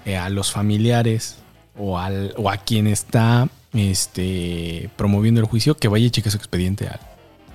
eh, 0.05 0.17
a 0.17 0.29
los 0.29 0.53
familiares 0.53 1.37
o, 1.79 1.99
al, 1.99 2.35
o 2.37 2.51
a 2.51 2.57
quien 2.59 2.87
está 2.87 3.49
este, 3.75 4.91
promoviendo 4.97 5.41
el 5.41 5.47
juicio 5.47 5.77
que 5.77 5.89
vaya 5.89 6.07
y 6.07 6.11
cheque 6.11 6.31
su 6.31 6.37
expediente 6.37 6.87
al, 6.89 7.01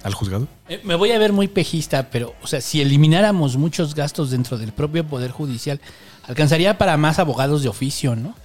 al 0.03 0.13
juzgado. 0.13 0.47
Eh, 0.67 0.81
Me 0.83 0.95
voy 0.95 1.11
a 1.11 1.19
ver 1.19 1.33
muy 1.33 1.47
pejista, 1.47 2.09
pero, 2.09 2.35
o 2.41 2.47
sea, 2.47 2.61
si 2.61 2.81
elimináramos 2.81 3.57
muchos 3.57 3.95
gastos 3.95 4.31
dentro 4.31 4.57
del 4.57 4.71
propio 4.73 5.05
Poder 5.05 5.31
Judicial, 5.31 5.79
alcanzaría 6.27 6.77
para 6.77 6.97
más 6.97 7.19
abogados 7.19 7.63
de 7.63 7.69
oficio, 7.69 8.15
¿no? 8.15 8.35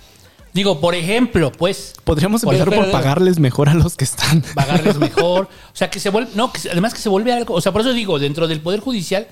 Digo, 0.52 0.80
por 0.80 0.94
ejemplo, 0.94 1.50
pues. 1.50 1.94
Podríamos 2.04 2.44
empezar 2.44 2.66
por, 2.66 2.74
ejemplo, 2.74 2.92
pagarles 2.92 3.40
mejor 3.40 3.68
a 3.68 3.74
los 3.74 3.96
que 3.96 4.04
están. 4.04 4.40
pagarles 4.54 4.96
mejor. 4.98 5.46
O 5.46 5.76
sea, 5.76 5.90
que 5.90 5.98
se 5.98 6.10
vuelve. 6.10 6.30
No, 6.36 6.52
que 6.52 6.70
además 6.70 6.94
que 6.94 7.00
se 7.00 7.08
vuelve 7.08 7.32
algo. 7.32 7.54
O 7.54 7.60
sea, 7.60 7.72
por 7.72 7.80
eso 7.80 7.92
digo, 7.92 8.20
dentro 8.20 8.46
del 8.46 8.60
Poder 8.60 8.78
Judicial, 8.78 9.26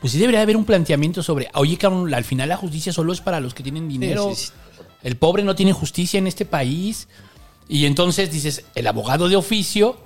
pues 0.00 0.14
sí 0.14 0.18
debería 0.18 0.40
haber 0.40 0.56
un 0.56 0.64
planteamiento 0.64 1.22
sobre. 1.22 1.50
Oye, 1.52 1.76
cabrón, 1.76 2.12
al 2.14 2.24
final 2.24 2.48
la 2.48 2.56
justicia 2.56 2.94
solo 2.94 3.12
es 3.12 3.20
para 3.20 3.40
los 3.40 3.52
que 3.52 3.62
tienen 3.62 3.88
dinero. 3.88 4.30
sí, 4.34 4.46
sí. 4.46 4.52
El 5.02 5.16
pobre 5.18 5.44
no 5.44 5.54
tiene 5.54 5.74
justicia 5.74 6.16
en 6.16 6.26
este 6.26 6.46
país. 6.46 7.08
Y 7.68 7.86
entonces 7.86 8.30
dices, 8.30 8.64
el 8.74 8.86
abogado 8.86 9.28
de 9.28 9.36
oficio 9.36 9.96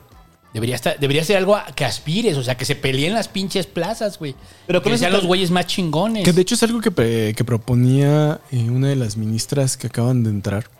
debería, 0.55 0.75
estar, 0.77 0.99
debería 0.99 1.25
ser 1.25 1.37
algo 1.37 1.57
a- 1.57 1.67
que 1.67 1.85
aspires. 1.85 2.37
O 2.37 2.43
sea, 2.43 2.57
que 2.57 2.65
se 2.65 2.77
peleen 2.77 3.15
las 3.15 3.29
pinches 3.29 3.67
plazas, 3.67 4.19
güey. 4.19 4.35
Pero 4.67 4.83
que 4.83 4.97
sean 4.97 5.13
los 5.13 5.27
güeyes 5.27 5.51
más 5.51 5.67
chingones. 5.67 6.25
Que 6.25 6.33
de 6.33 6.43
hecho 6.43 6.55
es 6.55 6.63
algo 6.63 6.81
que, 6.81 7.35
que 7.37 7.45
proponía 7.45 8.41
eh, 8.51 8.71
una 8.71 8.89
de 8.89 8.97
las 8.97 9.17
ministras 9.17 9.77
que 9.77 9.89
acaban 9.89 10.23
de 10.23 10.31
entrar. 10.31 10.71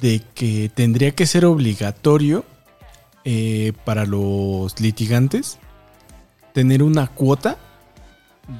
de 0.00 0.22
que 0.34 0.70
tendría 0.74 1.12
que 1.12 1.26
ser 1.26 1.44
obligatorio 1.44 2.44
eh, 3.24 3.72
para 3.84 4.04
los 4.06 4.78
litigantes 4.80 5.58
tener 6.52 6.82
una 6.82 7.06
cuota 7.08 7.58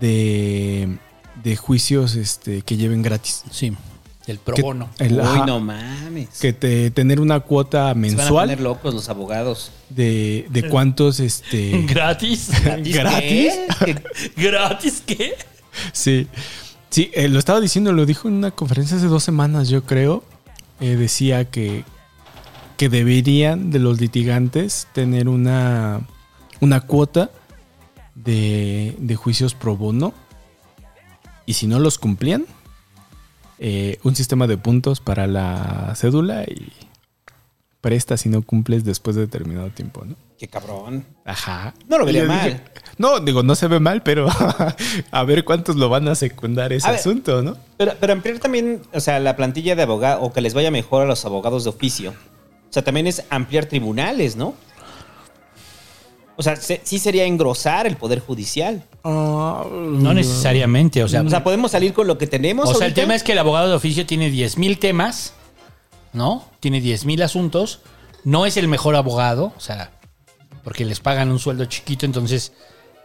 de, 0.00 0.96
de 1.42 1.56
juicios 1.56 2.14
este, 2.16 2.62
que 2.62 2.76
lleven 2.76 3.02
gratis. 3.02 3.42
Sí, 3.50 3.72
del 4.26 4.38
pro 4.38 4.54
Que- 4.54 4.62
bono. 4.62 4.88
el- 4.98 5.14
Uy, 5.14 5.20
ajá, 5.20 5.46
no 5.46 5.60
mames. 5.60 6.28
Que 6.40 6.52
te, 6.52 6.90
tener 6.90 7.20
una 7.20 7.40
cuota 7.40 7.78
Se 7.78 7.82
van 7.84 7.90
a 7.90 7.94
mensual 7.94 8.48
poner 8.48 8.60
locos 8.60 8.94
los 8.94 9.08
abogados. 9.08 9.70
de, 9.90 10.46
de 10.50 10.68
cuántos 10.68 11.20
este 11.20 11.82
¿Gratis? 11.88 12.50
¿Gratis? 12.64 13.52
¿Qué? 13.84 14.02
¿Gratis 14.36 15.02
qué? 15.06 15.34
Sí, 15.92 16.26
sí, 16.90 17.10
eh, 17.14 17.28
lo 17.28 17.38
estaba 17.38 17.60
diciendo, 17.60 17.92
lo 17.92 18.06
dijo 18.06 18.28
en 18.28 18.34
una 18.34 18.50
conferencia 18.52 18.96
hace 18.96 19.06
dos 19.06 19.24
semanas, 19.24 19.68
yo 19.68 19.84
creo. 19.84 20.24
Eh, 20.80 20.96
decía 20.96 21.44
que, 21.44 21.84
que 22.76 22.88
deberían 22.88 23.70
de 23.70 23.78
los 23.78 24.00
litigantes 24.00 24.88
tener 24.92 25.28
una, 25.28 26.00
una 26.60 26.80
cuota 26.80 27.30
de, 28.14 28.94
de 28.98 29.16
juicios 29.16 29.54
pro 29.54 29.76
bono. 29.76 30.14
Y 31.46 31.54
si 31.54 31.66
no 31.66 31.78
los 31.78 31.98
cumplían, 31.98 32.46
eh, 33.58 33.98
un 34.02 34.16
sistema 34.16 34.46
de 34.46 34.56
puntos 34.58 35.00
para 35.00 35.26
la 35.26 35.92
cédula 35.96 36.44
y 36.44 36.72
presta 37.80 38.16
si 38.16 38.28
no 38.28 38.42
cumples 38.42 38.84
después 38.84 39.14
de 39.16 39.22
determinado 39.22 39.68
tiempo, 39.70 40.04
¿no? 40.04 40.16
Qué 40.38 40.48
cabrón. 40.48 41.04
Ajá. 41.24 41.74
No 41.88 41.98
lo 41.98 42.04
vería 42.06 42.24
mal. 42.24 42.42
dije, 42.44 42.60
no, 42.98 43.20
digo, 43.20 43.42
no 43.42 43.54
se 43.54 43.68
ve 43.68 43.78
mal, 43.78 44.02
pero 44.02 44.26
a 45.10 45.24
ver 45.24 45.44
cuántos 45.44 45.76
lo 45.76 45.88
van 45.88 46.08
a 46.08 46.14
secundar 46.14 46.72
ese 46.72 46.88
A 46.88 46.92
ver. 46.92 47.00
asunto, 47.00 47.42
¿no? 47.42 47.56
Pero, 47.76 47.92
pero 48.00 48.12
ampliar 48.14 48.38
también, 48.38 48.82
o 48.92 49.00
sea, 49.00 49.20
la 49.20 49.36
plantilla 49.36 49.76
de 49.76 49.82
abogados, 49.82 50.20
o 50.22 50.32
que 50.32 50.40
les 50.40 50.54
vaya 50.54 50.70
mejor 50.70 51.02
a 51.02 51.06
los 51.06 51.24
abogados 51.24 51.64
de 51.64 51.70
oficio. 51.70 52.10
O 52.10 52.72
sea, 52.74 52.82
también 52.82 53.06
es 53.06 53.22
ampliar 53.30 53.66
tribunales, 53.66 54.34
¿no? 54.34 54.54
O 56.36 56.42
sea, 56.42 56.56
se- 56.56 56.80
sí 56.84 56.98
sería 56.98 57.24
engrosar 57.24 57.86
el 57.86 57.96
poder 57.96 58.20
judicial. 58.20 58.82
No 59.04 60.14
necesariamente, 60.14 61.02
o 61.04 61.08
sea, 61.08 61.22
O 61.22 61.28
sea, 61.30 61.44
podemos 61.44 61.70
salir 61.70 61.92
con 61.92 62.06
lo 62.06 62.18
que 62.18 62.26
tenemos. 62.26 62.68
o 62.68 62.74
sea, 62.74 62.86
el 62.86 62.94
tema 62.94 63.14
es 63.14 63.22
que 63.22 63.32
el 63.32 63.38
abogado 63.38 63.68
de 63.68 63.74
oficio 63.74 64.04
tiene 64.06 64.30
10.000 64.30 64.78
temas, 64.78 65.34
¿no? 66.12 66.44
Tiene 66.60 66.80
10.000 66.80 67.22
asuntos. 67.22 67.80
No 68.24 68.46
es 68.46 68.56
el 68.56 68.68
mejor 68.68 68.96
abogado, 68.96 69.52
o 69.56 69.60
sea, 69.60 69.92
porque 70.64 70.84
les 70.84 71.00
pagan 71.00 71.30
un 71.30 71.38
sueldo 71.38 71.66
chiquito, 71.66 72.06
entonces 72.06 72.52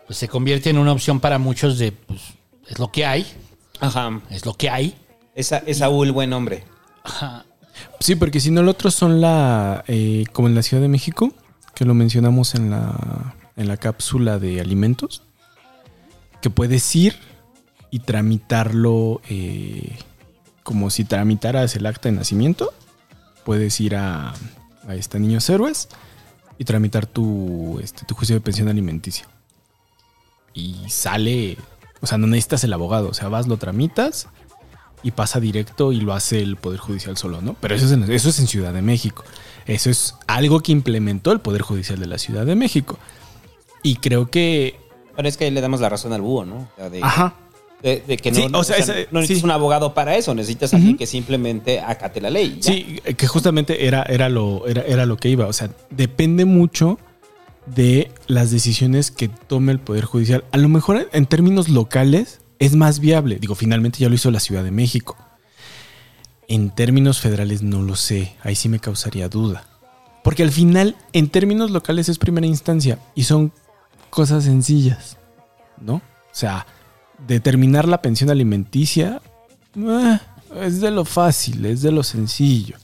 pues, 0.08 0.17
se 0.17 0.27
convierte 0.30 0.69
en 0.69 0.77
una 0.77 0.91
opción 0.93 1.19
para 1.19 1.38
muchos 1.40 1.77
de, 1.77 1.91
pues, 1.91 2.22
es 2.67 2.80
lo 2.80 2.90
que 2.91 3.06
hay, 3.06 3.25
Ajá. 3.82 4.22
es 4.30 4.45
lo 4.45 4.53
que 4.53 4.69
hay. 4.69 4.95
Esa, 5.35 5.58
es 5.66 5.80
Saúl, 5.80 6.11
buen 6.11 6.32
hombre. 6.33 6.64
Ajá. 7.03 7.45
Sí, 7.99 8.16
porque 8.16 8.40
si 8.40 8.49
no, 8.51 8.61
el 8.61 8.67
otro 8.69 8.91
son 8.91 9.22
la. 9.22 9.83
eh, 9.88 10.24
como 10.33 10.48
en 10.48 10.56
la 10.56 10.64
Ciudad 10.64 10.82
de 10.82 10.90
México, 10.90 11.32
que 11.73 11.85
lo 11.85 11.93
mencionamos 11.93 12.56
en 12.56 12.72
la, 12.72 13.35
en 13.56 13.67
la 13.67 13.77
cápsula 13.77 14.39
de 14.39 14.61
alimentos, 14.61 15.23
que 16.41 16.49
puedes 16.49 16.95
ir 16.95 17.15
y 17.91 17.99
tramitarlo 17.99 19.22
eh, 19.30 19.98
como 20.64 20.89
si 20.89 21.03
tramitaras 21.06 21.75
el 21.75 21.85
acta 21.85 22.09
de 22.09 22.15
nacimiento. 22.15 22.73
Puedes 23.43 23.80
ir 23.80 23.95
a, 23.95 24.33
a 24.88 24.95
este 24.95 25.19
Niños 25.19 25.49
Héroes 25.49 25.89
y 26.57 26.65
tramitar 26.65 27.06
tu, 27.06 27.80
este, 27.81 28.06
tu 28.06 28.15
juicio 28.15 28.35
de 28.35 28.41
pensión 28.41 28.67
alimenticia. 28.67 29.27
Y 30.53 30.89
sale. 30.89 31.57
O 32.01 32.07
sea, 32.07 32.17
no 32.17 32.27
necesitas 32.27 32.64
el 32.64 32.73
abogado. 32.73 33.09
O 33.09 33.14
sea, 33.14 33.30
vas, 33.30 33.48
lo 33.48 33.57
tramitas 33.57 34.27
y 35.03 35.11
pasa 35.11 35.39
directo 35.39 35.91
y 35.91 36.01
lo 36.01 36.13
hace 36.13 36.41
el 36.41 36.55
Poder 36.57 36.79
Judicial 36.79 37.15
solo, 37.17 37.41
¿no? 37.41 37.55
Pero 37.59 37.75
eso 37.75 37.85
es, 37.85 37.91
en, 37.91 38.11
eso 38.11 38.29
es 38.29 38.39
en 38.39 38.47
Ciudad 38.47 38.73
de 38.73 38.81
México. 38.81 39.23
Eso 39.65 39.89
es 39.89 40.15
algo 40.27 40.61
que 40.61 40.71
implementó 40.71 41.31
el 41.31 41.39
Poder 41.39 41.61
Judicial 41.61 41.99
de 41.99 42.07
la 42.07 42.17
Ciudad 42.17 42.45
de 42.45 42.55
México. 42.55 42.97
Y 43.83 43.95
creo 43.95 44.29
que... 44.29 44.79
Pero 45.15 45.27
es 45.29 45.37
que 45.37 45.45
ahí 45.45 45.51
le 45.51 45.61
damos 45.61 45.79
la 45.79 45.89
razón 45.89 46.11
al 46.13 46.21
búho, 46.21 46.45
¿no? 46.45 46.69
De, 46.91 47.01
Ajá. 47.03 47.35
de- 47.83 48.03
de 48.07 48.17
que 48.17 48.31
no, 48.31 48.37
Sí, 48.37 48.43
o 48.43 48.49
sea, 48.49 48.59
o 48.59 48.63
sea, 48.63 48.77
ese- 48.77 49.07
no 49.11 49.19
necesitas 49.19 49.39
sí. 49.41 49.45
un 49.45 49.51
abogado 49.51 49.93
para 49.93 50.15
eso, 50.17 50.33
necesitas 50.35 50.73
a 50.73 50.77
alguien 50.77 50.97
que 50.97 51.05
simplemente 51.05 51.79
acate 51.79 52.19
la 52.21 52.29
ley. 52.29 52.57
ya. 52.61 52.73
Sí, 52.73 52.99
que 53.15 53.27
justamente 53.27 53.85
era, 53.85 54.03
era, 54.03 54.27
lo, 54.29 54.65
era, 54.67 54.81
era 54.81 55.05
lo 55.05 55.17
que 55.17 55.29
iba. 55.29 55.45
O 55.47 55.53
sea, 55.53 55.69
depende 55.89 56.45
mucho 56.45 56.97
de 57.65 58.11
las 58.27 58.49
decisiones 58.51 59.11
que 59.11 59.27
tome 59.29 59.71
el 59.71 59.79
Poder 59.79 60.05
Judicial. 60.05 60.43
A 60.51 60.57
lo 60.57 60.67
mejor 60.69 61.07
en 61.13 61.25
términos 61.25 61.69
locales 61.69 62.39
es 62.59 62.75
más 62.75 62.99
viable. 62.99 63.38
Digo, 63.39 63.55
finalmente 63.55 63.99
ya 63.99 64.09
lo 64.09 64.15
hizo 64.15 64.29
la 64.31 64.39
Ciudad 64.39 64.63
de 64.63 64.71
México. 64.71 65.17
En 66.47 66.71
términos 66.71 67.19
federales 67.19 67.61
no 67.61 67.81
lo 67.81 67.95
sé. 67.95 68.35
Ahí 68.43 68.55
sí 68.55 68.69
me 68.69 68.79
causaría 68.79 69.29
duda. 69.29 69.65
Porque 70.23 70.43
al 70.43 70.51
final, 70.51 70.95
en 71.13 71.29
términos 71.29 71.71
locales 71.71 72.09
es 72.09 72.17
primera 72.17 72.45
instancia 72.45 72.99
y 73.15 73.23
son 73.23 73.53
cosas 74.09 74.43
sencillas, 74.43 75.17
¿no? 75.79 75.95
O 75.95 76.33
sea, 76.33 76.67
determinar 77.27 77.88
la 77.88 78.01
pensión 78.01 78.29
alimenticia 78.29 79.21
eh, 79.75 80.19
es 80.61 80.81
de 80.81 80.91
lo 80.91 81.05
fácil, 81.05 81.65
es 81.65 81.81
de 81.81 81.91
lo 81.91 82.03
sencillo. 82.03 82.75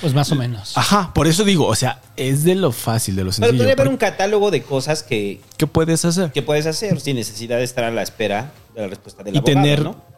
Pues 0.00 0.14
más 0.14 0.32
o 0.32 0.34
menos. 0.34 0.76
Ajá, 0.76 1.14
por 1.14 1.28
eso 1.28 1.44
digo, 1.44 1.66
o 1.66 1.76
sea, 1.76 2.02
es 2.16 2.42
de 2.42 2.56
lo 2.56 2.72
fácil, 2.72 3.14
de 3.14 3.22
lo 3.22 3.30
Pero 3.30 3.32
sencillo. 3.34 3.58
podría 3.58 3.72
haber 3.74 3.88
un 3.88 3.96
catálogo 3.96 4.50
de 4.50 4.62
cosas 4.62 5.02
que, 5.02 5.40
¿Qué 5.56 5.66
puedes 5.68 6.04
hacer? 6.04 6.32
que 6.32 6.42
puedes 6.42 6.66
hacer 6.66 7.00
sin 7.00 7.16
necesidad 7.16 7.58
de 7.58 7.64
estar 7.64 7.84
a 7.84 7.90
la 7.92 8.02
espera 8.02 8.52
de 8.74 8.80
la 8.82 8.88
respuesta 8.88 9.22
del 9.22 9.34
Y 9.34 9.38
abogado, 9.38 9.54
tener- 9.62 9.82
¿no? 9.84 10.12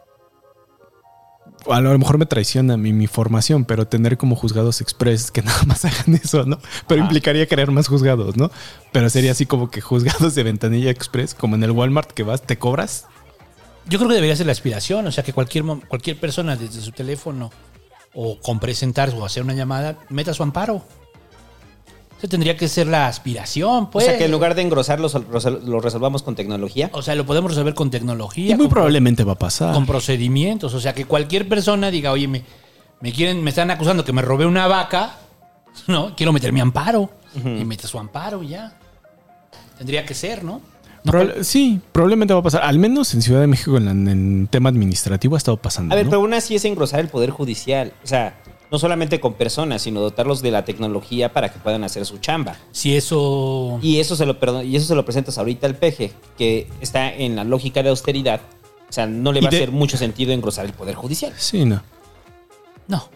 A 1.69 1.81
lo 1.81 1.97
mejor 1.97 2.17
me 2.19 2.25
traiciona 2.27 2.77
mi, 2.77 2.93
mi 2.93 3.07
formación, 3.07 3.65
pero 3.65 3.87
tener 3.87 4.17
como 4.17 4.35
juzgados 4.35 4.81
express 4.81 5.31
que 5.31 5.41
nada 5.43 5.63
más 5.65 5.83
hagan 5.85 6.15
eso, 6.21 6.45
¿no? 6.45 6.59
Pero 6.87 7.01
Ah. 7.01 7.05
implicaría 7.05 7.47
crear 7.47 7.71
más 7.71 7.87
juzgados, 7.87 8.37
¿no? 8.37 8.51
Pero 8.91 9.09
sería 9.09 9.31
así 9.31 9.45
como 9.45 9.71
que 9.71 9.81
juzgados 9.81 10.35
de 10.35 10.43
ventanilla 10.43 10.91
express, 10.91 11.33
como 11.33 11.55
en 11.55 11.63
el 11.63 11.71
Walmart 11.71 12.11
que 12.11 12.23
vas, 12.23 12.41
te 12.43 12.57
cobras. 12.57 13.05
Yo 13.87 13.97
creo 13.99 14.09
que 14.09 14.15
debería 14.15 14.35
ser 14.35 14.45
la 14.47 14.51
aspiración, 14.51 15.07
o 15.07 15.11
sea, 15.11 15.23
que 15.23 15.33
cualquier, 15.33 15.63
cualquier 15.87 16.19
persona 16.19 16.55
desde 16.55 16.81
su 16.81 16.91
teléfono 16.91 17.51
o 18.13 18.39
con 18.41 18.59
presentar 18.59 19.09
o 19.15 19.25
hacer 19.25 19.43
una 19.43 19.53
llamada, 19.53 19.97
meta 20.09 20.33
su 20.33 20.43
amparo. 20.43 20.83
Eso 22.17 22.27
tendría 22.29 22.55
que 22.55 22.67
ser 22.67 22.87
la 22.87 23.07
aspiración, 23.07 23.89
pues. 23.91 24.05
O 24.05 24.09
sea, 24.09 24.17
que 24.17 24.25
en 24.25 24.31
lugar 24.31 24.55
de 24.55 24.61
engrosar, 24.61 24.99
los- 24.99 25.13
lo 25.13 25.79
resolvamos 25.81 26.23
con 26.23 26.35
tecnología. 26.35 26.89
O 26.93 27.01
sea, 27.01 27.13
lo 27.15 27.25
podemos 27.25 27.51
resolver 27.51 27.73
con 27.73 27.91
tecnología. 27.91 28.51
Y 28.53 28.55
muy 28.55 28.65
con- 28.67 28.73
probablemente 28.73 29.23
va 29.23 29.33
a 29.33 29.37
pasar. 29.39 29.73
Con 29.73 29.85
procedimientos. 29.85 30.73
O 30.73 30.79
sea, 30.79 30.93
que 30.93 31.05
cualquier 31.05 31.47
persona 31.49 31.91
diga, 31.91 32.11
oye, 32.11 32.27
me, 32.27 32.43
me 33.01 33.11
quieren, 33.11 33.43
me 33.43 33.49
están 33.49 33.69
acusando 33.69 34.05
que 34.05 34.13
me 34.13 34.21
robé 34.21 34.45
una 34.45 34.67
vaca, 34.67 35.17
¿no? 35.87 36.15
Quiero 36.15 36.31
meter 36.31 36.51
mi 36.53 36.61
amparo. 36.61 37.09
Y 37.35 37.65
mete 37.65 37.85
su 37.85 37.99
amparo 37.99 38.41
y 38.43 38.49
ya. 38.49 38.77
Tendría 39.77 40.05
que 40.05 40.13
ser, 40.13 40.43
¿no? 40.43 40.61
Sí, 41.41 41.79
probablemente 41.91 42.33
va 42.33 42.39
a 42.39 42.43
pasar. 42.43 42.63
Al 42.63 42.79
menos 42.79 43.13
en 43.13 43.21
Ciudad 43.21 43.41
de 43.41 43.47
México, 43.47 43.77
en, 43.77 44.47
tema 44.49 44.69
administrativo, 44.69 45.35
ha 45.35 45.37
estado 45.37 45.57
pasando. 45.57 45.93
A 45.93 45.97
ver, 45.97 46.05
¿no? 46.05 46.11
pero 46.11 46.21
aún 46.21 46.33
así 46.33 46.55
es 46.55 46.65
engrosar 46.65 47.01
el 47.01 47.09
poder 47.09 47.29
judicial. 47.29 47.93
O 48.03 48.07
sea, 48.07 48.35
no 48.71 48.79
solamente 48.79 49.19
con 49.19 49.33
personas, 49.35 49.81
sino 49.83 50.01
dotarlos 50.01 50.41
de 50.41 50.51
la 50.51 50.65
tecnología 50.65 51.31
para 51.33 51.51
que 51.51 51.59
puedan 51.59 51.83
hacer 51.83 52.05
su 52.05 52.17
chamba. 52.17 52.57
Si 52.71 52.95
eso. 52.95 53.79
Y 53.81 53.99
eso 53.99 54.15
se 54.15 54.25
lo, 54.25 54.39
perdón, 54.39 54.65
y 54.65 54.75
eso 54.75 54.85
se 54.87 54.95
lo 54.95 55.05
presentas 55.05 55.37
ahorita 55.37 55.67
al 55.67 55.75
peje, 55.75 56.11
que 56.37 56.67
está 56.81 57.13
en 57.13 57.35
la 57.35 57.43
lógica 57.43 57.83
de 57.83 57.89
austeridad. 57.89 58.41
O 58.89 58.93
sea, 58.93 59.05
no 59.07 59.31
le 59.31 59.41
va 59.41 59.49
de- 59.49 59.57
a 59.57 59.59
hacer 59.59 59.71
mucho 59.71 59.97
sentido 59.97 60.31
engrosar 60.33 60.65
el 60.65 60.73
poder 60.73 60.95
judicial. 60.95 61.33
Sí, 61.37 61.65
no. 61.65 61.81
No. 62.87 63.09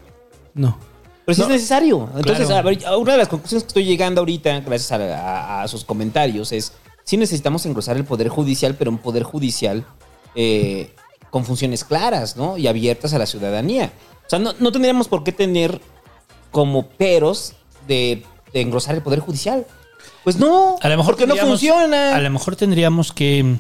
No. 0.54 0.78
Pero 1.26 1.36
sí 1.36 1.42
No. 1.42 1.48
es 1.48 1.54
necesario. 1.54 2.10
Entonces, 2.16 2.48
Claro. 2.48 2.68
a 2.68 2.72
ver, 2.72 2.80
una 2.98 3.12
de 3.14 3.18
las 3.20 3.28
conclusiones 3.28 3.64
que 3.64 3.68
estoy 3.68 3.86
llegando 3.86 4.22
ahorita, 4.22 4.60
gracias 4.62 4.92
a, 4.92 4.96
a- 4.98 5.64
a 5.64 5.68
sus 5.68 5.84
comentarios, 5.86 6.52
es 6.52 6.74
sí 7.04 7.18
necesitamos 7.18 7.66
engrosar 7.66 7.98
el 7.98 8.04
poder 8.06 8.30
judicial, 8.30 8.76
pero 8.76 8.92
un 8.92 8.98
poder 8.98 9.24
judicial 9.24 9.86
eh, 10.36 10.92
con 11.32 11.46
funciones 11.46 11.84
claras, 11.84 12.36
¿no? 12.38 12.58
Y 12.58 12.68
abiertas 12.68 13.14
a 13.14 13.20
la 13.20 13.26
ciudadanía. 13.26 13.92
O 14.30 14.32
sea, 14.32 14.38
no, 14.38 14.54
no 14.60 14.72
tendríamos 14.72 15.08
por 15.08 15.24
qué 15.24 15.32
tener 15.32 15.82
como 16.52 16.88
peros 16.88 17.54
de, 17.88 18.24
de 18.54 18.62
engrosar 18.62 18.94
el 18.94 19.02
poder 19.02 19.20
judicial. 19.22 19.66
Pues 20.24 20.38
no, 20.38 20.76
A 20.82 20.88
lo 20.90 20.98
mejor 20.98 21.16
porque 21.16 21.26
no 21.26 21.36
funciona. 21.36 22.16
A 22.16 22.20
lo 22.22 22.30
mejor 22.30 22.56
tendríamos 22.56 23.12
que, 23.12 23.56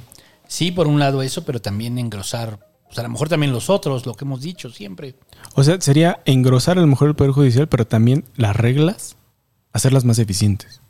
sí, 0.47 0.69
por 0.71 0.85
un 0.85 0.99
lado 0.99 1.23
eso, 1.23 1.43
pero 1.43 1.59
también 1.59 1.97
engrosar, 1.97 2.59
pues 2.85 2.99
a 2.99 3.03
lo 3.03 3.09
mejor 3.09 3.29
también 3.29 3.51
los 3.51 3.71
otros, 3.71 4.05
lo 4.05 4.13
que 4.13 4.25
hemos 4.25 4.41
dicho 4.41 4.69
siempre. 4.69 5.15
O 5.55 5.63
sea, 5.63 5.81
sería 5.81 6.19
engrosar 6.25 6.77
a 6.77 6.81
lo 6.81 6.87
mejor 6.87 7.07
el 7.07 7.15
Poder 7.15 7.31
Judicial, 7.33 7.67
pero 7.67 7.87
también 7.87 8.25
las 8.35 8.55
reglas, 8.55 9.15
hacerlas 9.73 10.05
más 10.05 10.19
eficientes. 10.19 10.81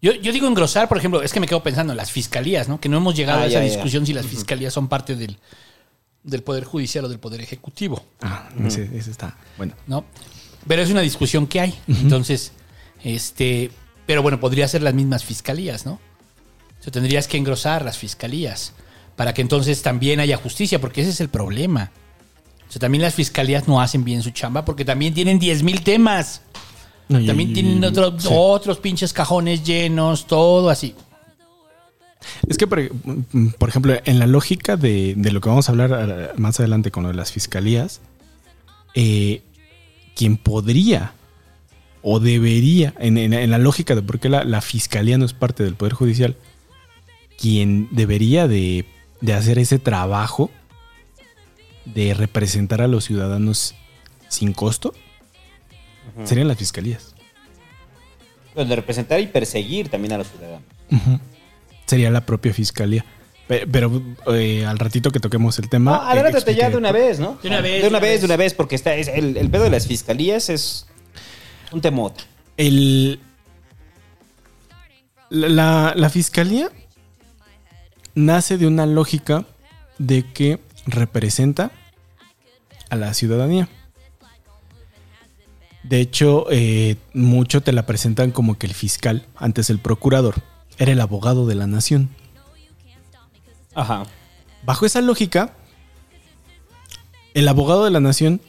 Yo, 0.00 0.12
yo 0.14 0.32
digo 0.32 0.48
engrosar, 0.48 0.88
por 0.88 0.98
ejemplo, 0.98 1.22
es 1.22 1.32
que 1.32 1.38
me 1.38 1.46
quedo 1.46 1.62
pensando 1.62 1.92
en 1.92 1.96
las 1.96 2.10
fiscalías, 2.10 2.68
¿no? 2.68 2.80
Que 2.80 2.88
no 2.88 2.96
hemos 2.96 3.14
llegado 3.14 3.38
Ah, 3.40 3.42
a 3.42 3.46
esa 3.46 3.60
ya, 3.60 3.66
ya. 3.66 3.72
discusión 3.72 4.04
si 4.04 4.12
las 4.12 4.26
fiscalías 4.26 4.72
son 4.72 4.88
parte 4.88 5.14
del, 5.14 5.38
del 6.24 6.42
Poder 6.42 6.64
Judicial 6.64 7.04
o 7.04 7.08
del 7.08 7.18
Poder 7.18 7.40
Ejecutivo, 7.40 8.04
Ah, 8.20 8.48
ese, 8.64 8.88
ese 8.96 9.10
está. 9.10 9.36
Bueno. 9.56 9.74
¿no? 9.86 10.04
Pero 10.66 10.82
es 10.82 10.90
una 10.90 11.00
discusión 11.00 11.46
que 11.46 11.60
hay. 11.60 11.74
Entonces, 11.88 12.52
este, 13.02 13.70
pero 14.06 14.22
bueno, 14.22 14.38
podría 14.40 14.68
ser 14.68 14.82
las 14.82 14.94
mismas 14.94 15.24
fiscalías, 15.24 15.84
¿no? 15.86 15.94
O 15.94 16.82
sea, 16.82 16.92
tendrías 16.92 17.26
que 17.28 17.36
engrosar 17.36 17.84
las 17.84 17.98
fiscalías 17.98 18.72
para 19.16 19.34
que 19.34 19.42
entonces 19.42 19.82
también 19.82 20.20
haya 20.20 20.36
justicia, 20.36 20.80
porque 20.80 21.00
ese 21.02 21.10
es 21.10 21.20
el 21.20 21.28
problema. 21.28 21.90
O 22.68 22.72
sea, 22.72 22.80
también 22.80 23.02
las 23.02 23.14
fiscalías 23.14 23.68
no 23.68 23.80
hacen 23.80 24.04
bien 24.04 24.22
su 24.22 24.30
chamba 24.30 24.64
porque 24.64 24.84
también 24.84 25.12
tienen 25.14 25.38
10 25.38 25.62
mil 25.62 25.82
temas. 25.82 26.42
No, 27.08 27.20
y- 27.20 27.26
También 27.26 27.52
tienen 27.52 27.84
otro- 27.84 28.18
sí. 28.18 28.28
otros 28.30 28.78
pinches 28.78 29.12
cajones 29.12 29.64
llenos, 29.64 30.26
todo 30.26 30.70
así. 30.70 30.94
Es 32.48 32.56
que, 32.58 32.66
por, 32.66 32.80
por 33.58 33.68
ejemplo, 33.68 33.94
en 34.04 34.18
la 34.18 34.26
lógica 34.26 34.76
de, 34.76 35.14
de 35.16 35.32
lo 35.32 35.40
que 35.40 35.48
vamos 35.48 35.68
a 35.68 35.72
hablar 35.72 36.34
más 36.36 36.58
adelante 36.60 36.90
con 36.90 37.02
lo 37.02 37.08
de 37.10 37.14
las 37.16 37.32
fiscalías, 37.32 38.00
eh, 38.94 39.42
quien 40.14 40.36
podría 40.36 41.14
o 42.02 42.18
debería, 42.20 42.94
en, 42.98 43.16
en- 43.16 43.32
en 43.32 43.50
la 43.50 43.58
lógica 43.58 43.94
de 43.94 44.02
por 44.02 44.18
qué 44.20 44.28
la, 44.28 44.44
la 44.44 44.60
fiscalía 44.60 45.18
no 45.18 45.24
es 45.24 45.32
parte 45.34 45.62
del 45.62 45.74
Poder 45.76 45.94
Judicial, 45.94 46.36
quien 47.38 47.88
debería 47.92 48.48
de, 48.48 48.84
de 49.20 49.34
hacer 49.34 49.58
ese 49.58 49.78
trabajo 49.78 50.50
de 51.84 52.14
representar 52.14 52.80
a 52.82 52.88
los 52.88 53.04
ciudadanos 53.04 53.74
sin 54.28 54.52
costo, 54.52 54.94
serían 56.24 56.48
las 56.48 56.58
fiscalías. 56.58 57.14
Pues 58.54 58.68
de 58.68 58.76
representar 58.76 59.20
y 59.20 59.26
perseguir 59.28 59.88
también 59.88 60.12
a 60.12 60.18
los 60.18 60.28
ciudadanos. 60.28 60.62
Sería 61.86 62.10
la 62.10 62.24
propia 62.24 62.52
fiscalía. 62.54 63.04
Pe- 63.48 63.66
Pero, 63.66 64.02
eh, 64.32 64.64
al 64.64 64.78
ratito 64.78 65.10
que 65.10 65.18
toquemos 65.20 65.58
el 65.58 65.68
tema. 65.68 65.90
No, 65.92 66.02
adelántate 66.02 66.52
eh, 66.52 66.54
ya 66.54 66.66
expliqué- 66.66 66.70
de 66.70 66.76
una 66.76 66.92
vez, 66.92 67.18
¿no? 67.20 67.38
De 67.42 67.48
una 67.48 67.60
vez, 67.60 67.82
De 67.82 67.88
una 67.88 68.00
de 68.00 68.06
vez, 68.08 68.20
de 68.20 68.26
una 68.26 68.36
vez. 68.36 68.44
vez, 68.52 68.54
porque 68.54 68.74
está, 68.76 68.94
es 68.94 69.08
el, 69.08 69.36
el 69.36 69.50
pedo 69.50 69.64
de 69.64 69.70
las 69.70 69.86
fiscalías 69.86 70.48
es 70.48 70.86
un 71.72 71.80
temota. 71.80 72.22
El, 72.56 73.20
la, 75.30 75.94
la 75.96 76.10
fiscalía 76.10 76.70
nace 78.14 78.58
de 78.58 78.66
una 78.66 78.86
lógica 78.86 79.44
de 79.98 80.24
que 80.32 80.60
representa 80.86 81.72
a 82.90 82.96
la 82.96 83.14
ciudadanía. 83.14 83.68
De 85.82 86.00
hecho, 86.00 86.46
eh, 86.50 86.96
mucho 87.12 87.60
te 87.62 87.72
la 87.72 87.86
presentan 87.86 88.30
como 88.30 88.56
que 88.58 88.66
el 88.66 88.74
fiscal, 88.74 89.26
antes 89.36 89.68
el 89.70 89.78
procurador, 89.78 90.36
era 90.78 90.92
el 90.92 91.00
abogado 91.00 91.46
de 91.46 91.54
la 91.54 91.66
nación. 91.66 92.10
Ajá. 93.74 94.04
Bajo 94.64 94.86
esa 94.86 95.00
lógica, 95.00 95.54
el 97.34 97.48
abogado 97.48 97.84
de 97.84 97.90
la 97.90 98.00
nación 98.00 98.40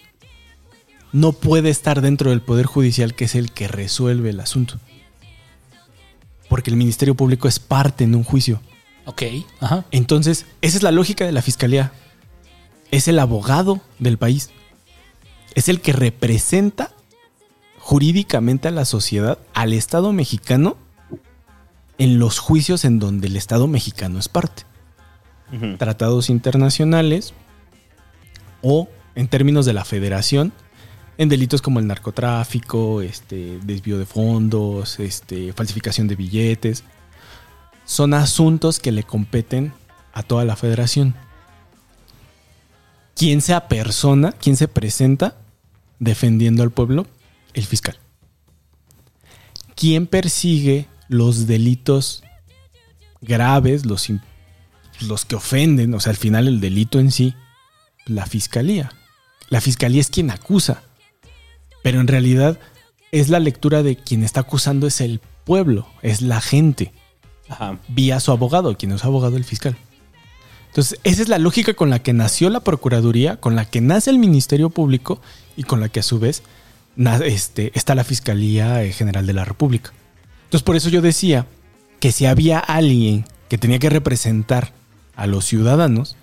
no 1.12 1.32
puede 1.32 1.70
estar 1.70 2.02
dentro 2.02 2.32
del 2.32 2.42
Poder 2.42 2.66
Judicial, 2.66 3.14
que 3.14 3.26
es 3.26 3.36
el 3.36 3.52
que 3.52 3.68
resuelve 3.68 4.32
el 4.32 4.40
asunto. 4.40 4.80
Porque 6.50 6.70
el 6.70 6.76
Ministerio 6.76 7.16
Público 7.16 7.48
es 7.48 7.60
parte 7.60 8.04
en 8.04 8.16
un 8.16 8.24
juicio. 8.24 8.62
Ok, 9.06 9.24
ajá. 9.60 9.86
Entonces, 9.92 10.46
esa 10.62 10.78
es 10.78 10.84
la 10.84 10.92
lógica 10.92 11.26
de 11.26 11.32
la 11.32 11.42
Fiscalía. 11.42 11.92
Es 12.92 13.08
el 13.08 13.20
abogado 13.20 13.82
del 14.00 14.18
país. 14.18 14.50
Es 15.56 15.70
el 15.70 15.82
que 15.82 15.94
representa 15.94 16.92
jurídicamente 17.78 18.68
a 18.68 18.72
la 18.72 18.86
sociedad, 18.86 19.40
al 19.54 19.74
Estado 19.74 20.14
mexicano, 20.14 20.78
en 21.98 22.20
los 22.20 22.40
juicios 22.40 22.86
en 22.86 23.00
donde 23.00 23.28
el 23.28 23.36
Estado 23.36 23.68
mexicano 23.68 24.20
es 24.20 24.30
parte 24.30 24.64
tratados 25.78 26.30
internacionales 26.30 27.34
o 28.62 28.90
en 29.16 29.28
términos 29.28 29.66
de 29.66 29.74
la 29.74 29.86
federación 29.86 30.52
en 31.18 31.30
delitos 31.30 31.62
como 31.62 31.80
el 31.80 31.86
narcotráfico, 31.86 33.02
este, 33.02 33.60
desvío 33.64 34.00
de 34.00 34.06
fondos, 34.06 35.00
este, 35.00 35.54
falsificación 35.54 36.08
de 36.08 36.16
billetes. 36.16 36.84
Son 37.86 38.16
asuntos 38.16 38.80
que 38.80 38.92
le 38.92 39.04
competen 39.04 39.74
a 40.14 40.24
toda 40.24 40.44
la 40.44 40.56
federación. 40.56 41.14
¿Quién 43.16 43.42
se 43.42 43.54
apersona, 43.54 44.32
quién 44.32 44.56
se 44.56 44.68
presenta 44.68 45.38
defendiendo 46.00 46.64
al 46.64 46.72
pueblo? 46.72 47.06
El 47.54 47.66
fiscal. 47.66 48.00
¿Quién 49.76 50.08
persigue 50.08 50.88
los 51.14 51.48
delitos 51.48 52.24
graves, 53.22 53.86
los 53.86 54.10
los 55.00 55.26
que 55.26 55.36
ofenden, 55.36 55.94
o 55.94 56.00
sea, 56.00 56.12
al 56.12 56.18
final 56.18 56.48
el 56.48 56.60
delito 56.60 57.00
en 57.00 57.12
sí, 57.12 57.34
la 58.06 58.26
fiscalía. 58.26 58.92
La 59.50 59.62
fiscalía 59.62 60.02
es 60.02 60.10
quien 60.10 60.32
acusa, 60.32 60.84
pero 61.84 62.00
en 62.00 62.08
realidad 62.08 62.60
es 63.12 63.30
la 63.30 63.40
lectura 63.40 63.84
de 63.84 63.96
quien 63.96 64.24
está 64.24 64.42
acusando 64.42 64.88
es 64.88 65.02
el 65.02 65.20
pueblo, 65.44 65.88
es 66.02 66.22
la 66.22 66.42
gente, 66.42 66.94
Ajá. 67.48 67.78
vía 67.90 68.20
su 68.20 68.32
abogado, 68.32 68.76
quien 68.78 68.92
es 68.92 69.04
abogado 69.06 69.38
el 69.38 69.44
fiscal. 69.44 69.78
Entonces, 70.68 71.00
esa 71.04 71.22
es 71.22 71.30
la 71.30 71.38
lógica 71.38 71.76
con 71.76 71.92
la 71.92 72.00
que 72.00 72.14
nació 72.14 72.50
la 72.50 72.62
Procuraduría, 72.62 73.38
con 73.38 73.56
la 73.56 73.66
que 73.66 73.82
nace 73.82 74.10
el 74.10 74.18
Ministerio 74.18 74.72
Público 74.72 75.22
y 75.56 75.64
con 75.64 75.80
la 75.80 75.90
que 75.90 76.00
a 76.00 76.04
su 76.04 76.18
vez 76.18 76.42
este, 77.24 77.72
está 77.76 77.94
la 77.94 78.04
Fiscalía 78.04 78.84
eh, 78.84 78.92
General 78.92 79.28
de 79.28 79.34
la 79.34 79.46
República. 79.46 79.94
Entonces, 80.54 80.66
por 80.68 80.76
eso 80.76 80.90
yo 80.90 81.02
decía 81.02 81.48
que 82.00 82.12
si 82.12 82.28
había 82.28 82.60
alguien 82.60 83.26
que 83.50 83.58
tenía 83.58 83.80
que 83.80 83.90
representar 83.90 84.72
a 85.16 85.26
los 85.26 85.46
ciudadanos, 85.46 86.16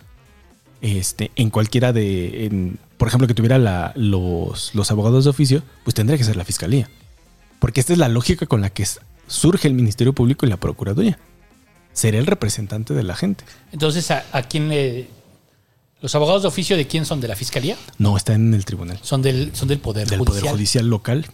este, 0.83 1.33
en 1.35 1.51
cualquiera 1.51 1.93
de, 1.93 2.47
en- 2.47 2.79
por 2.97 3.09
ejemplo, 3.09 3.27
que 3.27 3.35
tuviera 3.35 3.59
la- 3.59 3.93
los, 3.97 4.73
los 4.73 4.89
abogados 4.93 5.25
de 5.25 5.31
oficio, 5.31 5.65
pues 5.83 5.97
tendría 5.97 6.17
que 6.17 6.23
ser 6.23 6.37
la 6.37 6.45
Fiscalía. 6.45 6.89
Porque 7.59 7.81
esta 7.81 7.93
es 7.93 7.99
la 7.99 8.09
lógica 8.09 8.47
con 8.47 8.61
la 8.61 8.71
que 8.71 8.87
surge 9.27 9.67
el 9.67 9.75
Ministerio 9.75 10.13
Público 10.13 10.47
y 10.47 10.49
la 10.49 10.59
Procuraduría. 10.59 11.19
Ser 11.93 12.15
el 12.15 12.27
representante 12.27 12.95
de 12.95 13.03
la 13.03 13.17
gente. 13.17 13.43
Entonces, 13.73 14.13
¿a, 14.13 14.25
a 14.31 14.43
quién 14.45 14.69
le. 14.69 15.09
¿Los 16.01 16.15
abogados 16.15 16.43
de 16.43 16.49
oficio 16.49 16.77
de 16.77 16.87
quién 16.87 17.05
son? 17.05 17.21
¿De 17.21 17.27
la 17.27 17.35
fiscalía? 17.35 17.77
No, 17.99 18.17
está 18.17 18.35
en 18.35 18.55
el 18.55 18.65
tribunal. 18.65 19.01
Son 19.03 19.23
del, 19.23 19.51
son 19.57 19.67
del 19.67 19.81
Poder 19.81 20.07
Del 20.09 20.21
Judicial. 20.21 20.41
Poder 20.43 20.53
Judicial 20.55 20.87
local. 20.87 21.27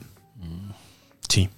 Sí. 1.29 1.51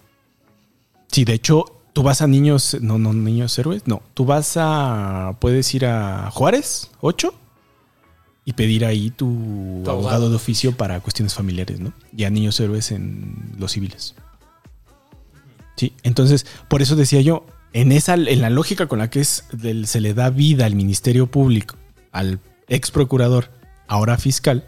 Sí, 1.11 1.25
de 1.25 1.33
hecho, 1.35 1.65
tú 1.93 2.03
vas 2.03 2.23
a 2.23 2.27
niños, 2.27 2.77
no, 2.81 2.99
no, 2.99 3.13
niños 3.13 3.59
héroes, 3.59 3.83
no. 3.87 4.03
Tú 4.15 4.25
vas 4.25 4.55
a, 4.57 5.37
puedes 5.41 5.75
ir 5.75 5.87
a 5.87 6.31
Juárez, 6.31 6.91
8, 7.01 7.35
y 8.45 8.53
pedir 8.55 8.85
ahí 8.85 9.11
tu, 9.11 9.27
Tu 9.85 9.91
abogado. 9.91 9.99
abogado. 9.99 10.31
de 10.31 10.37
oficio 10.37 10.77
para 10.77 11.01
cuestiones 11.01 11.35
familiares, 11.35 11.81
¿no? 11.81 11.93
Y 12.17 12.25
a 12.25 12.31
niños 12.31 12.59
héroes 12.61 12.91
en 12.93 13.55
los 13.59 13.73
civiles. 13.73 14.15
Sí, 15.77 15.93
entonces, 16.03 16.47
por 16.69 16.83
eso 16.83 16.97
decía 16.97 17.21
yo, 17.21 17.45
en 17.73 17.93
esa, 17.93 18.15
en 18.15 18.41
la 18.41 18.51
lógica 18.51 18.87
con 18.87 18.99
la 18.99 19.11
que 19.11 19.21
es 19.21 19.45
del- 19.53 19.87
se 19.87 20.01
le 20.01 20.15
da 20.15 20.31
vida 20.31 20.67
al 20.67 20.75
Ministerio 20.75 21.27
Público, 21.27 21.77
al 22.11 22.41
ex 22.69 22.91
procurador, 22.91 23.51
ahora 23.87 24.17
fiscal, 24.19 24.65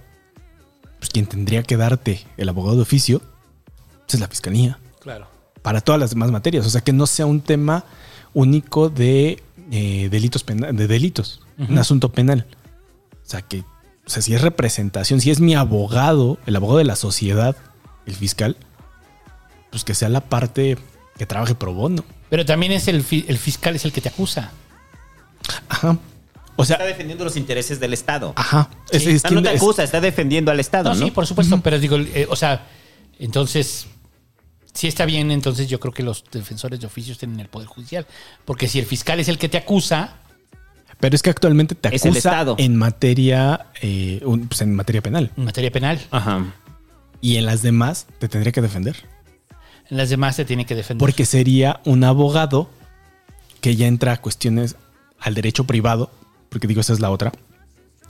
pues 0.98 1.10
quien 1.10 1.26
tendría 1.26 1.62
que 1.62 1.76
darte 1.76 2.24
el 2.36 2.48
abogado 2.48 2.76
de 2.76 2.82
oficio, 2.82 3.20
pues 4.06 4.14
es 4.14 4.20
la 4.20 4.28
fiscalía. 4.28 4.78
Claro. 5.00 5.26
Para 5.62 5.80
todas 5.80 6.00
las 6.00 6.10
demás 6.10 6.30
materias. 6.30 6.66
O 6.66 6.70
sea, 6.70 6.80
que 6.80 6.92
no 6.92 7.06
sea 7.06 7.26
un 7.26 7.40
tema 7.40 7.84
único 8.32 8.88
de 8.88 9.42
eh, 9.70 10.08
delitos 10.10 10.42
pena- 10.44 10.72
de 10.72 10.86
delitos, 10.86 11.42
un 11.58 11.78
asunto 11.78 12.10
penal. 12.10 12.46
O 13.12 13.28
sea, 13.30 13.42
que, 13.42 13.60
o 13.60 14.10
sea, 14.10 14.22
si 14.22 14.34
es 14.34 14.40
representación, 14.42 15.20
si 15.20 15.30
es 15.30 15.40
mi 15.40 15.54
abogado, 15.54 16.38
el 16.46 16.56
abogado 16.56 16.78
de 16.78 16.84
la 16.84 16.96
sociedad, 16.96 17.56
el 18.06 18.14
fiscal, 18.14 18.56
pues 19.70 19.84
que 19.84 19.94
sea 19.94 20.08
la 20.08 20.20
parte 20.22 20.78
que 21.16 21.26
trabaje 21.26 21.54
pro 21.54 21.74
bono. 21.74 22.04
Pero 22.30 22.44
también 22.46 22.72
es 22.72 22.88
el, 22.88 23.02
fi- 23.04 23.24
el 23.28 23.38
fiscal 23.38 23.76
es 23.76 23.84
el 23.84 23.92
que 23.92 24.00
te 24.00 24.08
acusa. 24.08 24.50
Ajá. 25.68 25.98
O 26.56 26.64
sea, 26.64 26.76
está 26.76 26.86
defendiendo 26.86 27.24
los 27.24 27.36
intereses 27.36 27.78
del 27.80 27.92
Estado. 27.92 28.32
Ajá. 28.36 28.68
Es- 28.90 29.06
es 29.06 29.24
Ah, 29.24 29.30
no 29.30 29.42
te 29.42 29.54
es- 29.54 29.60
acusa, 29.62 29.82
está 29.84 30.00
defendiendo 30.00 30.50
al 30.50 30.60
Estado, 30.60 30.90
No, 30.90 30.96
¿no? 30.98 31.04
sí, 31.06 31.10
por 31.10 31.26
supuesto, 31.26 31.60
pero 31.60 31.78
digo, 31.78 31.96
eh, 31.96 32.26
o 32.28 32.36
sea, 32.36 32.66
entonces, 33.18 33.86
si 34.72 34.86
está 34.86 35.04
bien, 35.04 35.30
entonces 35.30 35.68
yo 35.68 35.80
creo 35.80 35.92
que 35.92 36.02
los 36.02 36.24
defensores 36.30 36.80
de 36.80 36.86
oficios 36.86 37.18
tienen 37.18 37.40
el 37.40 37.48
Poder 37.48 37.68
Judicial. 37.68 38.06
Porque 38.44 38.68
si 38.68 38.78
el 38.78 38.86
fiscal 38.86 39.20
es 39.20 39.28
el 39.28 39.38
que 39.38 39.48
te 39.48 39.58
acusa, 39.58 40.16
Pero 41.00 41.16
es 41.16 41.22
que 41.22 41.30
actualmente 41.30 41.74
te 41.74 41.94
Es 41.94 42.04
el 42.04 42.12
acusa 42.12 42.28
Estado. 42.30 42.54
en 42.58 42.76
materia, 42.76 43.66
eh, 43.80 44.20
un- 44.24 44.48
pues 44.48 44.60
en 44.60 44.74
materia 44.74 45.00
penal. 45.00 45.32
en 45.36 45.44
materia 45.44 45.70
penal, 45.70 45.98
Ajá. 46.10 46.44
Y 47.22 47.36
en 47.36 47.46
las 47.46 47.62
demás 47.62 48.06
te 48.18 48.28
tendría 48.28 48.52
que 48.52 48.60
defender. 48.62 48.96
en 49.90 49.96
las 49.96 50.08
demás 50.10 50.36
se 50.36 50.44
tiene 50.44 50.66
que 50.66 50.74
defender. 50.76 51.00
Porque 51.00 51.24
sería 51.26 51.80
un 51.84 52.04
abogado 52.04 52.70
que 53.60 53.74
ya 53.76 53.86
entra 53.88 54.12
a 54.12 54.20
cuestiones 54.20 54.76
al 55.18 55.34
derecho 55.34 55.64
privado, 55.64 56.10
porque 56.48 56.66
digo, 56.68 56.80
esa 56.80 56.92
es 56.92 57.00
la 57.00 57.10
otra. 57.10 57.32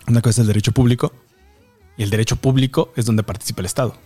Una 0.06 0.20
cosa 0.20 0.30
es 0.32 0.38
el 0.40 0.46
derecho 0.48 0.72
público, 0.72 1.12
y 1.96 2.02
el 2.02 2.10
derecho 2.10 2.36
público 2.36 2.92
es 2.96 3.04
donde 3.06 3.22
participa 3.22 3.60
el 3.62 3.66
Estado. 3.66 3.96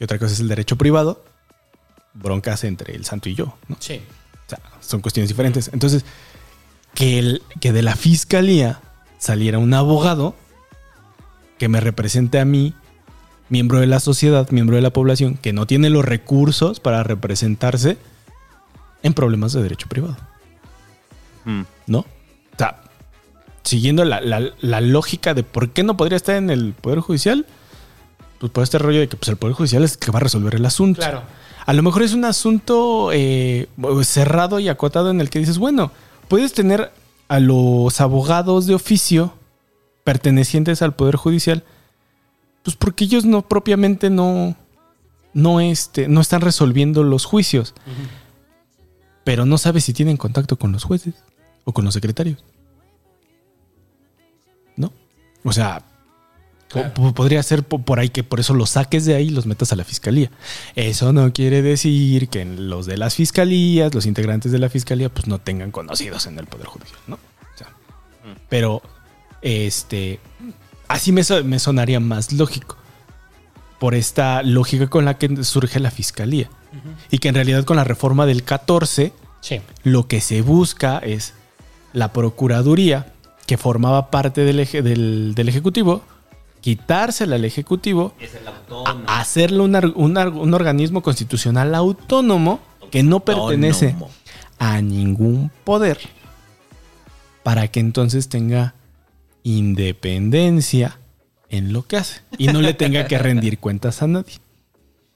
Y 0.00 0.04
otra 0.04 0.18
cosa 0.18 0.32
es 0.32 0.40
el 0.40 0.48
derecho 0.48 0.76
privado, 0.76 1.24
broncas 2.14 2.64
entre 2.64 2.94
el 2.94 3.04
santo 3.04 3.28
y 3.28 3.34
yo, 3.34 3.56
¿no? 3.68 3.76
Sí. 3.80 4.00
O 4.46 4.48
sea, 4.50 4.58
son 4.80 5.00
cuestiones 5.00 5.28
diferentes. 5.28 5.70
Entonces, 5.72 6.04
que, 6.94 7.18
el, 7.18 7.42
que 7.60 7.72
de 7.72 7.82
la 7.82 7.96
fiscalía 7.96 8.80
saliera 9.18 9.58
un 9.58 9.72
abogado 9.74 10.34
que 11.58 11.68
me 11.68 11.80
represente 11.80 12.38
a 12.40 12.44
mí, 12.44 12.74
miembro 13.48 13.78
de 13.80 13.86
la 13.86 14.00
sociedad, 14.00 14.50
miembro 14.50 14.76
de 14.76 14.82
la 14.82 14.90
población, 14.90 15.36
que 15.36 15.52
no 15.52 15.66
tiene 15.66 15.90
los 15.90 16.04
recursos 16.04 16.80
para 16.80 17.02
representarse 17.04 17.96
en 19.02 19.14
problemas 19.14 19.52
de 19.52 19.62
derecho 19.62 19.88
privado. 19.88 20.16
Mm. 21.44 21.62
¿No? 21.86 21.98
O 22.00 22.06
sea, 22.58 22.82
siguiendo 23.62 24.04
la, 24.04 24.20
la- 24.20 24.50
la 24.60 24.80
lógica 24.80 25.34
de 25.34 25.42
por 25.42 25.70
qué 25.70 25.82
no 25.84 25.96
podría 25.96 26.16
estar 26.16 26.36
en 26.36 26.50
el 26.50 26.72
Poder 26.74 27.00
Judicial, 27.00 27.46
pues 28.44 28.52
por 28.52 28.62
este 28.62 28.78
rollo 28.78 29.00
de 29.00 29.08
que 29.08 29.16
pues, 29.16 29.30
el 29.30 29.36
Poder 29.36 29.54
Judicial 29.54 29.82
es 29.84 29.92
el 29.92 29.98
que 29.98 30.10
va 30.10 30.18
a 30.18 30.22
resolver 30.22 30.54
el 30.54 30.66
asunto. 30.66 31.00
Claro. 31.00 31.22
A 31.64 31.72
lo 31.72 31.82
mejor 31.82 32.02
es 32.02 32.12
un 32.12 32.26
asunto 32.26 33.08
eh, 33.10 33.68
cerrado 34.02 34.60
y 34.60 34.68
acotado 34.68 35.10
en 35.10 35.22
el 35.22 35.30
que 35.30 35.38
dices, 35.38 35.56
bueno, 35.56 35.92
puedes 36.28 36.52
tener 36.52 36.92
a 37.28 37.40
los 37.40 38.02
abogados 38.02 38.66
de 38.66 38.74
oficio 38.74 39.32
pertenecientes 40.04 40.82
al 40.82 40.94
Poder 40.94 41.16
Judicial, 41.16 41.64
pues 42.62 42.76
porque 42.76 43.04
ellos 43.04 43.24
no 43.24 43.48
propiamente 43.48 44.10
no, 44.10 44.56
no, 45.32 45.60
este, 45.60 46.06
no 46.06 46.20
están 46.20 46.42
resolviendo 46.42 47.02
los 47.02 47.24
juicios, 47.24 47.72
pero 49.24 49.46
no 49.46 49.56
sabes 49.56 49.84
si 49.86 49.94
tienen 49.94 50.18
contacto 50.18 50.58
con 50.58 50.70
los 50.70 50.84
jueces 50.84 51.14
o 51.64 51.72
con 51.72 51.86
los 51.86 51.94
secretarios. 51.94 52.44
¿No? 54.76 54.92
O 55.44 55.52
sea, 55.54 55.82
po- 56.72 56.92
po- 56.94 57.14
podría 57.14 57.42
ser 57.42 57.62
po- 57.62 57.80
por 57.82 57.98
ahí 58.00 58.08
que 58.08 58.24
por 58.24 58.40
eso 58.40 58.54
los 58.54 58.70
saques 58.70 59.04
de 59.04 59.14
ahí 59.14 59.26
y 59.26 59.30
los 59.30 59.46
metas 59.46 59.72
a 59.72 59.76
la 59.76 59.84
fiscalía. 59.84 60.30
Eso 60.74 61.12
no 61.12 61.32
quiere 61.32 61.62
decir 61.62 62.28
que 62.28 62.44
los 62.44 62.86
de 62.86 62.96
las 62.96 63.14
fiscalías, 63.14 63.94
los 63.94 64.06
integrantes 64.06 64.52
de 64.52 64.58
la 64.58 64.68
fiscalía, 64.68 65.08
pues 65.08 65.26
no 65.26 65.38
tengan 65.38 65.70
conocidos 65.70 66.26
en 66.26 66.38
el 66.38 66.46
Poder 66.46 66.66
Judicial, 66.66 66.98
¿no? 67.06 67.14
O 67.16 67.58
sea, 67.58 67.68
pero, 68.48 68.82
este, 69.42 70.20
así 70.88 71.12
me, 71.12 71.22
so- 71.24 71.44
me 71.44 71.58
sonaría 71.58 72.00
más 72.00 72.32
lógico. 72.32 72.76
Por 73.78 73.94
esta 73.94 74.42
lógica 74.42 74.88
con 74.88 75.04
la 75.04 75.18
que 75.18 75.44
surge 75.44 75.78
la 75.80 75.90
fiscalía. 75.90 76.48
Y 77.10 77.18
que 77.18 77.28
en 77.28 77.34
realidad 77.36 77.64
con 77.64 77.76
la 77.76 77.84
reforma 77.84 78.26
del 78.26 78.42
14, 78.42 79.12
Sí. 79.40 79.60
lo 79.84 80.08
que 80.08 80.20
se 80.20 80.40
busca 80.42 80.98
es 80.98 81.34
la 81.92 82.12
Procuraduría, 82.12 83.12
que 83.46 83.56
formaba 83.58 84.10
parte 84.10 84.40
del, 84.40 84.58
eje- 84.58 84.82
del, 84.82 85.34
del 85.36 85.48
Ejecutivo, 85.48 86.02
quitársela 86.64 87.36
al 87.36 87.44
Ejecutivo, 87.44 88.14
a- 88.86 89.20
hacerlo 89.20 89.64
un, 89.64 90.54
organismo 90.54 91.02
constitucional 91.02 91.74
autónomo 91.74 92.58
que 92.90 93.02
no 93.02 93.20
pertenece 93.20 93.88
Autónomo. 93.88 94.10
a 94.58 94.80
ningún 94.80 95.50
poder, 95.64 95.98
para 97.42 97.68
que 97.68 97.80
entonces 97.80 98.30
tenga 98.30 98.74
independencia 99.42 100.98
en 101.50 101.74
lo 101.74 101.86
que 101.86 101.98
hace 101.98 102.22
y 102.38 102.46
no 102.46 102.62
le 102.62 102.72
tenga 102.72 103.06
que 103.08 103.18
rendir 103.18 103.58
cuentas 103.58 104.00
a 104.00 104.06
nadie. 104.06 104.36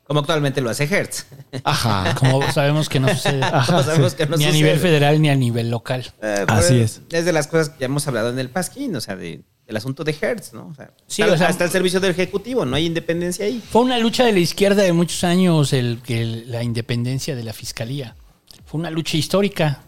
Como 0.04 0.20
actualmente 0.20 0.60
lo 0.60 0.68
hace 0.68 0.84
Hertz. 0.84 1.28
Ajá. 1.64 2.14
Como 2.14 2.42
sabemos 2.52 2.90
que 2.90 3.00
no 3.00 3.08
sucede. 3.08 3.42
Ajá, 3.42 3.64
Como 3.72 3.82
sabemos 3.84 4.12
sí. 4.12 4.18
que 4.18 4.26
no 4.26 4.36
ni 4.36 4.44
a 4.44 4.52
nivel 4.52 4.78
federal 4.78 5.22
ni 5.22 5.30
a 5.30 5.34
nivel 5.34 5.70
local. 5.70 6.12
Eh, 6.20 6.44
Así 6.46 6.78
es. 6.78 7.00
Es 7.10 7.24
de 7.24 7.32
las 7.32 7.46
cosas 7.46 7.70
que 7.70 7.80
ya 7.80 7.86
hemos 7.86 8.06
hablado 8.06 8.28
en 8.28 8.38
el 8.38 8.50
Pasquín, 8.50 8.94
o 8.96 9.00
sea, 9.00 9.16
de, 9.16 9.40
del 9.68 9.76
asunto 9.76 10.02
de 10.02 10.16
Hertz, 10.20 10.52
¿no? 10.54 10.66
O 10.68 10.74
sea, 10.74 10.90
Sí, 11.06 11.22
está, 11.22 11.34
o 11.34 11.38
sea- 11.38 11.48
está 11.50 11.64
el 11.64 11.70
servicio 11.70 12.00
del 12.00 12.10
Ejecutivo, 12.12 12.64
no 12.64 12.74
hay 12.74 12.86
independencia 12.86 13.44
ahí. 13.44 13.62
Fue 13.70 13.82
una 13.82 13.98
lucha 13.98 14.24
de 14.24 14.32
la 14.32 14.38
izquierda 14.40 14.82
de 14.82 14.92
muchos 14.92 15.22
años 15.24 15.72
el, 15.72 16.00
que 16.02 16.22
el- 16.22 16.50
la 16.50 16.62
independencia 16.64 17.36
de 17.36 17.44
la 17.44 17.52
fiscalía. 17.52 18.16
Fue 18.64 18.80
una 18.80 18.90
lucha 18.90 19.16
histórica. 19.16 19.82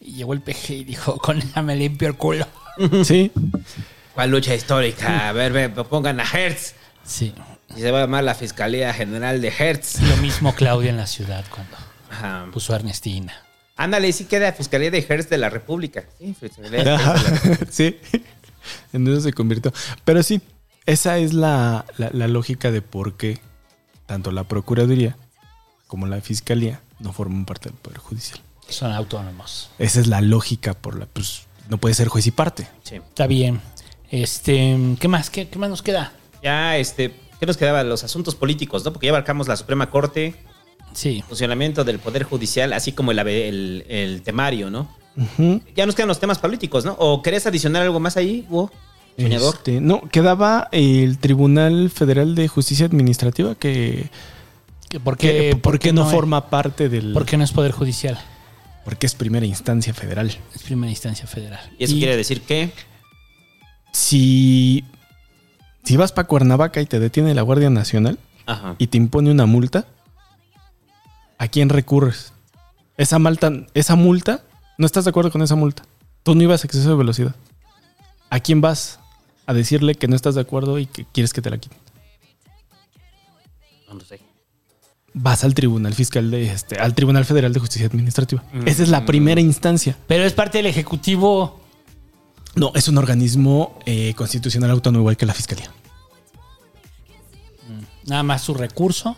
Y 0.00 0.12
llegó 0.12 0.34
el 0.34 0.42
PG 0.42 0.70
y 0.74 0.84
dijo, 0.84 1.16
con 1.18 1.38
ella 1.38 1.62
me 1.62 1.74
limpio 1.74 2.06
el 2.06 2.14
culo. 2.16 2.46
Sí. 3.04 3.32
¿Cuál 4.14 4.30
lucha 4.30 4.54
histórica? 4.54 5.28
A 5.28 5.32
ver, 5.32 5.52
ve, 5.52 5.68
pongan 5.70 6.20
a 6.20 6.24
Hertz. 6.24 6.74
Sí. 7.04 7.32
Y 7.76 7.80
se 7.80 7.90
va 7.90 7.98
a 7.98 8.00
llamar 8.02 8.22
la 8.24 8.34
Fiscalía 8.34 8.92
General 8.92 9.40
de 9.40 9.48
Hertz. 9.48 10.00
Lo 10.02 10.16
mismo 10.18 10.54
Claudia 10.54 10.90
en 10.90 10.96
la 10.96 11.06
ciudad 11.06 11.44
cuando 11.50 11.76
Ajá. 12.10 12.46
puso 12.52 12.72
a 12.72 12.76
Ernestina. 12.76 13.32
Ándale, 13.76 14.12
sí 14.12 14.26
queda 14.26 14.52
Fiscalía 14.52 14.90
de 14.90 15.04
Hertz 15.08 15.28
de 15.30 15.38
la 15.38 15.50
República. 15.50 16.04
Sí, 16.18 16.34
Fiscalía 16.38 16.70
de 16.70 16.78
Hertz 16.78 16.86
de 16.86 16.92
la 16.92 16.96
Ajá, 16.96 17.58
sí. 17.70 17.96
En 18.92 19.06
eso 19.08 19.20
se 19.20 19.32
convirtió. 19.32 19.72
Pero 20.04 20.22
sí, 20.22 20.40
esa 20.86 21.18
es 21.18 21.32
la, 21.34 21.84
la- 21.98 22.10
la 22.12 22.28
lógica 22.28 22.70
de 22.70 22.82
por 22.82 23.16
qué 23.16 23.40
tanto 24.06 24.30
la 24.32 24.44
Procuraduría 24.44 25.16
como 25.86 26.06
la 26.06 26.20
Fiscalía 26.20 26.80
no 27.00 27.12
forman 27.12 27.44
parte 27.44 27.68
del 27.70 27.78
Poder 27.78 27.98
Judicial. 27.98 28.40
Son 28.68 28.92
autónomos. 28.92 29.70
Esa 29.78 30.00
es 30.00 30.06
la 30.06 30.20
lógica 30.20 30.74
por 30.74 30.98
la 30.98 31.06
pues 31.06 31.46
no 31.68 31.78
puede 31.78 31.94
ser 31.94 32.08
juez 32.08 32.26
y 32.26 32.30
parte. 32.30 32.66
Sí. 32.82 32.96
Está 32.96 33.26
bien. 33.26 33.60
Este, 34.10 34.76
¿qué 35.00 35.08
más? 35.08 35.30
¿Qué, 35.30 35.48
qué 35.48 35.58
más 35.58 35.70
nos 35.70 35.82
queda? 35.82 36.12
Ya, 36.42 36.76
este, 36.76 37.14
¿qué 37.40 37.46
nos 37.46 37.56
quedaba? 37.56 37.82
Los 37.84 38.04
asuntos 38.04 38.34
políticos, 38.34 38.84
¿no? 38.84 38.92
Porque 38.92 39.06
ya 39.06 39.12
abarcamos 39.12 39.48
la 39.48 39.56
Suprema 39.56 39.90
Corte, 39.90 40.36
Sí. 40.92 41.24
funcionamiento 41.26 41.82
del 41.84 41.98
Poder 41.98 42.22
Judicial, 42.22 42.72
así 42.72 42.92
como 42.92 43.10
el, 43.10 43.18
el- 43.18 43.84
el 43.88 44.22
temario, 44.22 44.70
¿no? 44.70 44.88
Ya 45.76 45.86
nos 45.86 45.94
quedan 45.94 46.08
los 46.08 46.18
temas 46.20 46.38
políticos, 46.38 46.84
¿no? 46.84 46.92
¿O 46.98 47.22
querés 47.22 47.46
adicionar 47.46 47.82
algo 47.82 48.00
más 48.00 48.16
ahí, 48.16 48.46
Hugo? 48.50 48.70
Este, 49.16 49.80
no, 49.80 50.00
quedaba 50.08 50.68
el 50.72 51.18
Tribunal 51.18 51.88
Federal 51.90 52.34
de 52.34 52.48
Justicia 52.48 52.84
Administrativa 52.86 53.54
que, 53.54 54.10
Que 54.88 54.98
¿Por 54.98 55.16
que- 55.16 55.50
qué, 55.52 55.56
¿por 55.56 55.78
qué 55.78 55.92
no, 55.92 56.04
es- 56.06 56.10
forma 56.12 56.50
parte 56.50 56.88
del 56.88 57.12
¿Por 57.12 57.24
qué 57.24 57.36
no 57.36 57.44
es 57.44 57.52
Poder 57.52 57.70
Judicial? 57.72 58.18
porque 58.84 59.06
es 59.06 59.14
primera 59.14 59.46
instancia 59.46 59.94
federal. 59.94 60.36
Es 60.54 60.62
primera 60.64 60.90
instancia 60.90 61.26
federal. 61.26 61.60
Y 61.78 61.84
eso 61.84 61.94
quiere 61.94 62.16
decir 62.16 62.42
que 62.42 62.70
Si 63.92 64.84
si 65.84 65.96
vas 65.96 66.12
para 66.12 66.26
Cuernavaca 66.26 66.80
y 66.80 66.86
te 66.86 66.98
detiene 66.98 67.34
la 67.34 67.42
Guardia 67.42 67.70
Nacional 67.70 68.18
Ajá. 68.46 68.74
y 68.78 68.86
te 68.88 68.96
impone 68.96 69.30
una 69.30 69.46
multa, 69.46 69.86
¿a 71.38 71.48
quién 71.48 71.68
recurres? 71.68 72.32
Esa 72.96 73.18
multa, 73.18 73.52
esa 73.74 73.94
multa, 73.94 74.42
no 74.78 74.86
estás 74.86 75.04
de 75.04 75.10
acuerdo 75.10 75.30
con 75.30 75.42
esa 75.42 75.54
multa. 75.54 75.84
Tú 76.22 76.34
no 76.34 76.42
ibas 76.42 76.62
a 76.64 76.66
exceso 76.66 76.88
de 76.88 76.96
velocidad. 76.96 77.34
¿A 78.30 78.40
quién 78.40 78.60
vas 78.60 78.98
a 79.46 79.52
decirle 79.52 79.94
que 79.94 80.08
no 80.08 80.16
estás 80.16 80.34
de 80.34 80.40
acuerdo 80.40 80.78
y 80.78 80.86
que 80.86 81.04
quieres 81.04 81.32
que 81.32 81.42
te 81.42 81.50
la 81.50 81.58
quiten? 81.58 81.78
No 83.88 83.94
lo 83.94 84.00
sé. 84.04 84.20
Vas 85.12 85.44
al 85.44 85.54
Tribunal 85.54 85.94
Fiscal 85.94 86.30
de 86.30 86.50
este, 86.50 86.76
al 86.80 86.94
Tribunal 86.94 87.24
Federal 87.24 87.52
de 87.52 87.60
Justicia 87.60 87.86
Administrativa. 87.86 88.42
Esa 88.64 88.82
es 88.82 88.88
la 88.88 89.06
primera 89.06 89.40
instancia. 89.40 89.96
Pero 90.08 90.24
es 90.24 90.32
parte 90.32 90.58
del 90.58 90.66
Ejecutivo. 90.66 91.60
No, 92.56 92.72
es 92.74 92.88
un 92.88 92.98
organismo 92.98 93.78
eh, 93.86 94.14
constitucional 94.14 94.70
autónomo 94.70 95.02
igual 95.02 95.16
que 95.16 95.26
la 95.26 95.34
Fiscalía. 95.34 95.70
Nada 98.06 98.22
más 98.22 98.42
su 98.42 98.54
recurso 98.54 99.16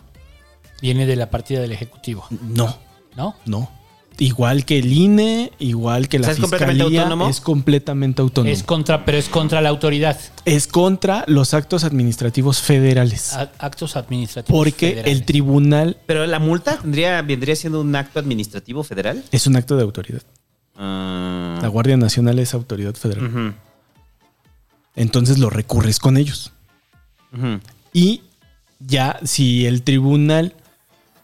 viene 0.81 1.05
de 1.05 1.15
la 1.15 1.29
partida 1.29 1.59
del 1.59 1.71
Ejecutivo. 1.71 2.25
No, 2.29 2.77
¿No? 3.15 3.35
no. 3.45 3.76
Igual 4.19 4.65
que 4.65 4.79
el 4.79 4.91
INE, 4.91 5.51
igual 5.59 6.07
que 6.09 6.17
O 6.17 6.21
la 6.21 6.25
sea, 6.27 6.33
¿es 6.33 6.39
completamente 6.39 6.73
Fiscalía, 6.83 7.01
autónomo? 7.03 7.29
es 7.29 7.39
completamente 7.39 8.21
autónomo. 8.23 8.51
Es 8.51 8.63
contra, 8.63 9.05
pero 9.05 9.17
es 9.19 9.29
contra 9.29 9.61
la 9.61 9.69
autoridad. 9.69 10.19
es 10.45 10.65
contra 10.65 11.23
los 11.27 11.53
actos 11.53 11.83
administrativos 11.83 12.59
federales. 12.61 13.33
A- 13.33 13.51
actos 13.59 13.95
administrativos. 13.95 14.57
Porque 14.59 14.89
federales. 14.89 15.13
el 15.19 15.23
tribunal 15.25 15.97
Pero 16.07 16.25
la 16.25 16.39
multa 16.39 16.79
tendría, 16.79 17.21
vendría 17.21 17.55
siendo 17.55 17.79
un 17.81 17.95
acto 17.95 18.19
administrativo 18.19 18.83
federal. 18.83 19.23
es 19.31 19.45
un 19.45 19.55
acto 19.55 19.75
de 19.77 19.83
autoridad. 19.83 20.23
Ah, 20.75 21.59
La 21.61 21.67
Guardia 21.67 21.97
Nacional 21.97 22.39
es 22.39 22.53
autoridad 22.55 22.95
federal. 22.95 23.53
Entonces 24.95 25.37
lo 25.37 25.49
recurres 25.49 25.99
con 25.99 26.17
ellos. 26.17 26.51
Y 27.93 28.21
ya 28.79 29.19
si 29.23 29.65
el 29.67 29.83
Tribunal 29.83 30.53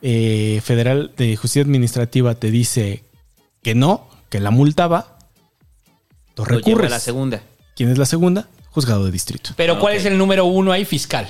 eh, 0.04 0.62
Federal 0.64 1.14
de 1.18 1.36
Justicia 1.38 1.62
Administrativa 1.64 2.36
te 2.36 2.52
dice 2.52 3.04
que 3.64 3.74
no, 3.74 4.08
que 4.30 4.40
la 4.40 4.52
multa 4.52 4.88
va, 4.88 5.18
tú 6.36 6.44
Lo 6.44 6.50
lleva 6.50 6.56
a 6.56 6.58
recurres. 6.60 6.92
la 6.92 7.00
segunda. 7.00 7.42
¿Quién 7.76 7.90
es 7.90 7.98
la 7.98 8.06
segunda? 8.06 8.48
Juzgado 8.70 9.06
de 9.06 9.12
distrito. 9.12 9.52
Pero 9.56 9.80
¿cuál 9.80 9.96
es 9.96 10.06
el 10.06 10.18
número 10.18 10.46
uno 10.46 10.72
ahí? 10.72 10.84
Fiscal. 10.86 11.28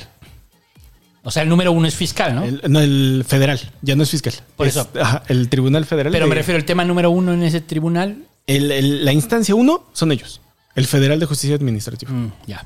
O 1.26 1.32
sea, 1.32 1.44
el 1.44 1.50
número 1.50 1.72
uno 1.72 1.88
es 1.88 1.96
fiscal, 1.96 2.36
¿no? 2.36 2.44
El, 2.44 2.62
no, 2.68 2.80
el 2.82 3.24
federal, 3.26 3.60
ya 3.82 3.96
no 3.96 4.04
es 4.04 4.10
fiscal. 4.10 4.34
Por 4.58 4.68
Es, 4.68 4.76
eso. 4.76 4.90
ajá, 5.00 5.24
el 5.30 5.48
Tribunal 5.48 5.86
Federal. 5.86 6.12
Pero 6.12 6.26
de- 6.26 6.30
me 6.30 6.36
refiero 6.36 6.58
al 6.58 6.66
tema 6.66 6.84
número 6.84 7.12
uno 7.12 7.32
en 7.34 7.44
ese 7.44 7.62
tribunal. 7.62 8.26
el- 8.48 8.72
el- 8.72 9.06
la 9.06 9.14
instancia 9.14 9.56
uno 9.56 9.86
son 9.94 10.12
ellos. 10.12 10.42
El 10.76 10.86
Federal 10.88 11.20
de 11.20 11.26
Justicia 11.26 11.56
Administrativa. 11.56 12.12
Mm, 12.12 12.32
ya. 12.48 12.66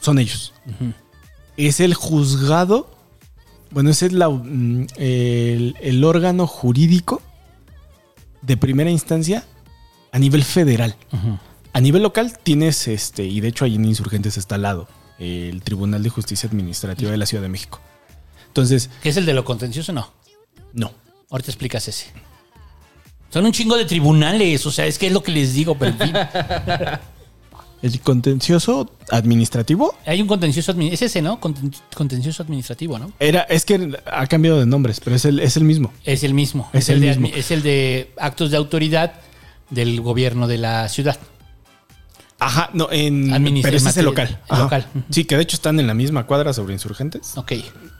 Son 0.00 0.18
ellos. 0.18 0.52
Es 1.56 1.80
el 1.80 1.94
juzgado. 1.94 2.88
Bueno, 3.72 3.90
ese 3.90 4.06
es 4.06 4.12
la, 4.12 4.28
mm, 4.28 4.86
el, 4.96 5.76
el 5.80 6.04
órgano 6.04 6.46
jurídico 6.46 7.22
de 8.42 8.56
primera 8.56 8.90
instancia 8.90 9.44
a 10.12 10.18
nivel 10.18 10.44
federal. 10.44 10.94
A 11.72 11.80
nivel 11.80 12.02
local 12.02 12.38
tienes 12.42 12.86
este, 12.86 13.24
y 13.24 13.40
de 13.40 13.48
hecho 13.48 13.64
ahí 13.64 13.76
en 13.76 13.84
Insurgentes 13.86 14.36
está 14.36 14.56
al 14.56 14.62
lado, 14.62 14.88
el 15.18 15.62
Tribunal 15.62 16.02
de 16.02 16.10
Justicia 16.10 16.48
Administrativa 16.48 17.10
de 17.10 17.16
la 17.16 17.26
Ciudad 17.26 17.42
de 17.42 17.48
México. 17.48 17.80
Entonces, 18.48 18.90
¿Qué 19.02 19.08
es 19.08 19.16
el 19.16 19.24
de 19.24 19.32
lo 19.32 19.44
contencioso? 19.44 19.92
No. 19.94 20.12
no. 20.74 20.92
Ahorita 21.30 21.50
explicas 21.50 21.88
ese. 21.88 22.08
Son 23.30 23.46
un 23.46 23.52
chingo 23.52 23.78
de 23.78 23.86
tribunales. 23.86 24.66
O 24.66 24.70
sea, 24.70 24.84
es 24.84 24.98
que 24.98 25.06
es 25.06 25.12
lo 25.14 25.22
que 25.22 25.32
les 25.32 25.54
digo, 25.54 25.78
pero 25.78 25.92
en 25.92 25.98
fin. 25.98 26.12
El 27.82 28.00
contencioso 28.00 28.90
administrativo 29.10 29.94
Hay 30.06 30.22
un 30.22 30.28
contencioso 30.28 30.72
admi- 30.72 30.92
Es 30.92 31.02
ese, 31.02 31.20
¿no? 31.20 31.40
Conten- 31.40 31.74
Contencioso 31.94 32.42
administrativo, 32.42 32.98
¿no? 32.98 33.12
era, 33.18 33.42
es 33.42 33.64
que 33.64 33.98
ha 34.06 34.26
cambiado 34.28 34.60
de 34.60 34.66
nombres, 34.66 35.00
pero 35.00 35.16
es 35.16 35.24
el, 35.24 35.40
es 35.40 35.56
el 35.56 35.64
mismo. 35.64 35.92
Es 36.04 36.22
el 36.22 36.32
mismo. 36.34 36.68
Es 36.72 36.88
el 36.88 37.00
mismo. 37.00 37.28
es 37.34 37.50
el 37.50 37.62
de 37.62 38.10
actos 38.18 38.50
de 38.50 38.56
autoridad 38.56 39.14
del 39.70 40.00
gobierno 40.00 40.46
de 40.48 40.58
la 40.58 40.88
ciudad. 40.88 41.18
Ajá, 42.44 42.70
no, 42.72 42.88
en. 42.90 43.30
Pero 43.62 43.76
ese 43.76 43.88
es 43.90 43.96
el 43.96 44.04
local. 44.04 44.40
local. 44.50 44.86
Sí, 45.10 45.24
que 45.24 45.36
de 45.36 45.42
hecho 45.42 45.56
están 45.56 45.78
en 45.80 45.86
la 45.86 45.94
misma 45.94 46.26
cuadra 46.26 46.52
sobre 46.52 46.72
insurgentes. 46.74 47.36
Ok. 47.36 47.52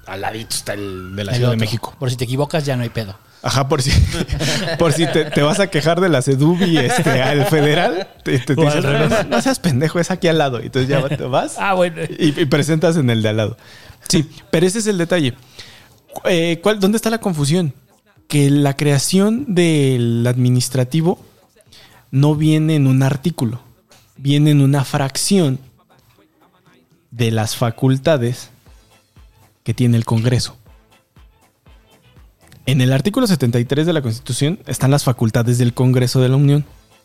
Al 0.07 0.21
ladito 0.21 0.55
está 0.57 0.75
el 0.75 1.15
de 1.15 1.25
la 1.25 1.33
El 1.33 1.37
Ciudad 1.39 1.51
de. 1.53 1.57
México. 1.59 1.95
Por 1.99 2.11
si 2.11 2.17
te 2.17 2.25
equivocas, 2.25 2.65
ya 2.67 2.77
no 2.77 2.83
hay 2.83 2.89
pedo. 2.89 3.17
Ajá, 3.45 3.69
por 3.69 3.83
si, 3.83 3.91
por 4.79 4.93
si 4.93 5.07
te, 5.07 5.25
te 5.27 5.43
vas 5.43 5.59
a 5.61 5.67
quejar 5.69 6.01
de 6.01 6.09
la 6.09 6.23
Sedubi 6.23 6.77
este, 6.79 7.23
al 7.23 7.45
federal, 7.47 8.09
te, 8.23 8.41
no, 8.55 9.25
no 9.29 9.43
seas 9.43 9.59
pendejo, 9.59 9.99
es 9.99 10.11
aquí 10.12 10.29
al 10.29 10.39
lado. 10.39 10.61
Y 10.61 10.67
entonces 10.67 10.89
ya 10.89 11.09
te 11.09 11.25
vas 11.25 11.57
Ah, 11.59 11.75
bueno. 11.75 12.03
y, 12.19 12.41
y 12.41 12.45
presentas 12.47 12.97
en 12.97 13.11
el 13.11 13.21
de 13.23 13.29
al 13.31 13.37
lado. 13.37 13.57
Sí, 14.09 14.29
pero 14.51 14.65
ese 14.67 14.79
es 14.79 14.87
el 14.87 14.97
detalle. 14.99 15.35
Eh, 16.25 16.61
¿cuál- 16.62 16.79
¿Dónde 16.79 16.97
está 16.97 17.11
la 17.11 17.19
confusión? 17.19 17.75
Que 18.29 18.49
la 18.51 18.77
creación 18.77 19.55
del 19.55 20.25
administrativo 20.27 21.19
no 22.12 22.35
viene 22.37 22.77
en 22.77 22.87
un 22.87 23.03
artículo, 23.03 23.61
viene 24.16 24.50
en 24.50 24.60
una 24.60 24.84
fracción 24.84 25.58
de 27.10 27.31
las 27.31 27.57
facultades 27.57 28.50
que 29.65 29.74
tiene 29.74 29.97
el 29.97 30.05
Congreso. 30.05 30.57
En 32.65 32.81
el 32.81 32.92
artículo 32.92 33.26
73 33.26 33.86
de 33.86 33.92
la 33.92 34.02
Constitución 34.02 34.60
están 34.66 34.91
las 34.91 35.05
facultades 35.05 35.58
del 35.58 35.74
Congreso 35.74 36.20
de 36.20 36.28
la 36.28 36.36
Unión. 36.36 36.65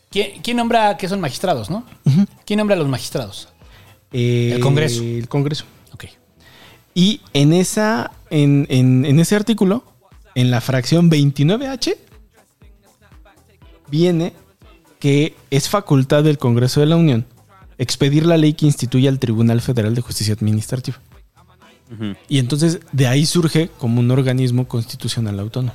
¿Quién, 0.10 0.42
quién 0.42 0.58
nombra 0.58 0.96
que 0.98 1.10
son 1.10 1.20
magistrados, 1.20 1.70
no? 1.70 1.84
¿Quién 2.46 2.58
nombra 2.60 2.76
a 2.76 2.80
los 2.80 2.88
magistrados? 2.88 3.50
Eh, 4.14 4.52
El 4.56 4.62
Congreso. 4.62 5.04
El 5.04 5.28
Congreso. 5.28 5.66
Ok. 5.94 6.06
Y 6.94 7.22
en, 7.34 7.54
esa, 7.54 8.12
en, 8.30 8.66
en- 8.70 9.06
en 9.06 9.20
ese 9.20 9.36
artículo, 9.36 9.84
en 10.36 10.52
la 10.52 10.62
fracción 10.62 11.10
29H, 11.12 11.96
viene 13.90 14.34
que 15.00 15.36
es 15.52 15.70
facultad 15.70 16.24
del 16.24 16.38
Congreso 16.38 16.80
de 16.80 16.86
la 16.88 16.96
Unión 16.96 17.26
expedir 17.80 18.26
la 18.26 18.38
ley 18.38 18.54
que 18.54 18.66
instituye 18.66 19.08
al 19.08 19.20
Tribunal 19.20 19.62
Federal 19.62 19.94
de 19.94 20.02
Justicia 20.02 20.34
Administrativa. 20.34 21.00
Y 22.28 22.40
entonces 22.40 22.80
de 22.92 23.08
ahí 23.08 23.26
surge 23.26 23.70
como 23.78 24.00
un 24.02 24.10
organismo 24.12 24.68
constitucional 24.68 25.40
autónomo. 25.40 25.74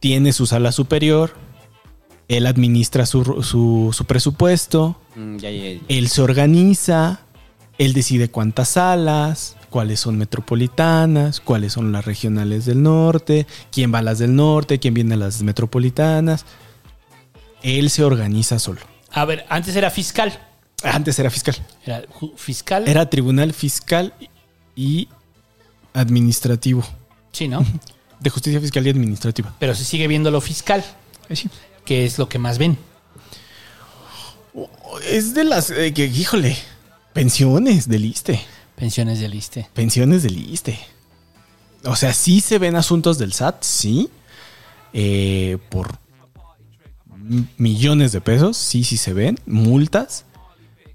Tiene 0.00 0.32
su 0.32 0.46
sala 0.46 0.72
superior, 0.72 1.32
él 2.28 2.46
administra 2.46 3.06
su, 3.06 3.42
su- 3.42 3.90
su 3.92 4.04
presupuesto, 4.04 4.96
Mm, 5.16 5.36
ya, 5.38 5.50
ya, 5.50 5.72
ya. 5.72 5.80
él 5.88 6.08
se 6.08 6.22
organiza, 6.22 7.20
él 7.78 7.92
decide 7.94 8.28
cuántas 8.30 8.70
salas, 8.70 9.56
cuáles 9.70 9.98
son 10.00 10.16
metropolitanas, 10.18 11.40
cuáles 11.40 11.72
son 11.72 11.90
las 11.92 12.04
regionales 12.04 12.64
del 12.66 12.82
norte, 12.82 13.46
quién 13.72 13.92
va 13.92 13.98
a 13.98 14.02
las 14.02 14.18
del 14.18 14.36
norte, 14.36 14.78
quién 14.78 14.94
viene 14.94 15.14
a 15.14 15.18
las 15.18 15.42
metropolitanas. 15.42 16.44
Él 17.62 17.90
se 17.90 18.04
organiza 18.04 18.58
solo. 18.58 18.80
A 19.12 19.24
ver, 19.24 19.44
antes 19.48 19.74
era 19.76 19.90
fiscal. 19.90 20.38
Antes 20.82 21.18
era 21.18 21.30
fiscal. 21.30 21.56
Era 21.84 22.04
fiscal. 22.36 22.88
Era 22.88 23.10
tribunal 23.10 23.52
fiscal 23.52 24.14
y 24.74 25.08
administrativo. 25.92 26.84
Sí, 27.32 27.48
¿no? 27.48 27.64
De 28.20 28.30
justicia 28.30 28.60
fiscal 28.60 28.86
y 28.86 28.90
administrativa. 28.90 29.54
Pero 29.58 29.74
se 29.74 29.84
sigue 29.84 30.06
viendo 30.06 30.30
lo 30.30 30.40
fiscal. 30.40 30.84
Que 31.84 32.04
es 32.04 32.18
lo 32.18 32.28
que 32.28 32.38
más 32.38 32.58
ven. 32.58 32.76
Es 35.08 35.32
de 35.32 35.44
las 35.44 35.70
eh, 35.70 35.94
que, 35.94 36.04
híjole, 36.04 36.56
pensiones 37.14 37.88
del 37.88 38.04
ISTE. 38.04 38.40
Pensiones 38.76 39.20
del 39.20 39.34
ISTE. 39.34 39.68
Pensiones 39.72 40.22
del 40.22 40.36
ISTE. 40.36 40.78
O 41.84 41.96
sea, 41.96 42.12
sí 42.12 42.40
se 42.40 42.58
ven 42.58 42.76
asuntos 42.76 43.16
del 43.16 43.32
SAT, 43.32 43.62
sí. 43.62 44.10
Eh, 44.92 45.58
por 45.68 45.99
millones 47.56 48.12
de 48.12 48.20
pesos, 48.20 48.56
sí, 48.56 48.84
sí 48.84 48.96
se 48.96 49.12
ven. 49.12 49.38
Multas. 49.46 50.24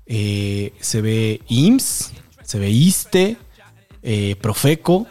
Eh, 0.06 0.74
se 0.82 1.02
ve 1.02 1.42
IMSS, 1.48 2.12
se 2.44 2.60
ve 2.60 2.70
ISTE, 2.70 3.38
eh, 4.04 4.36
Profeco. 4.42 5.08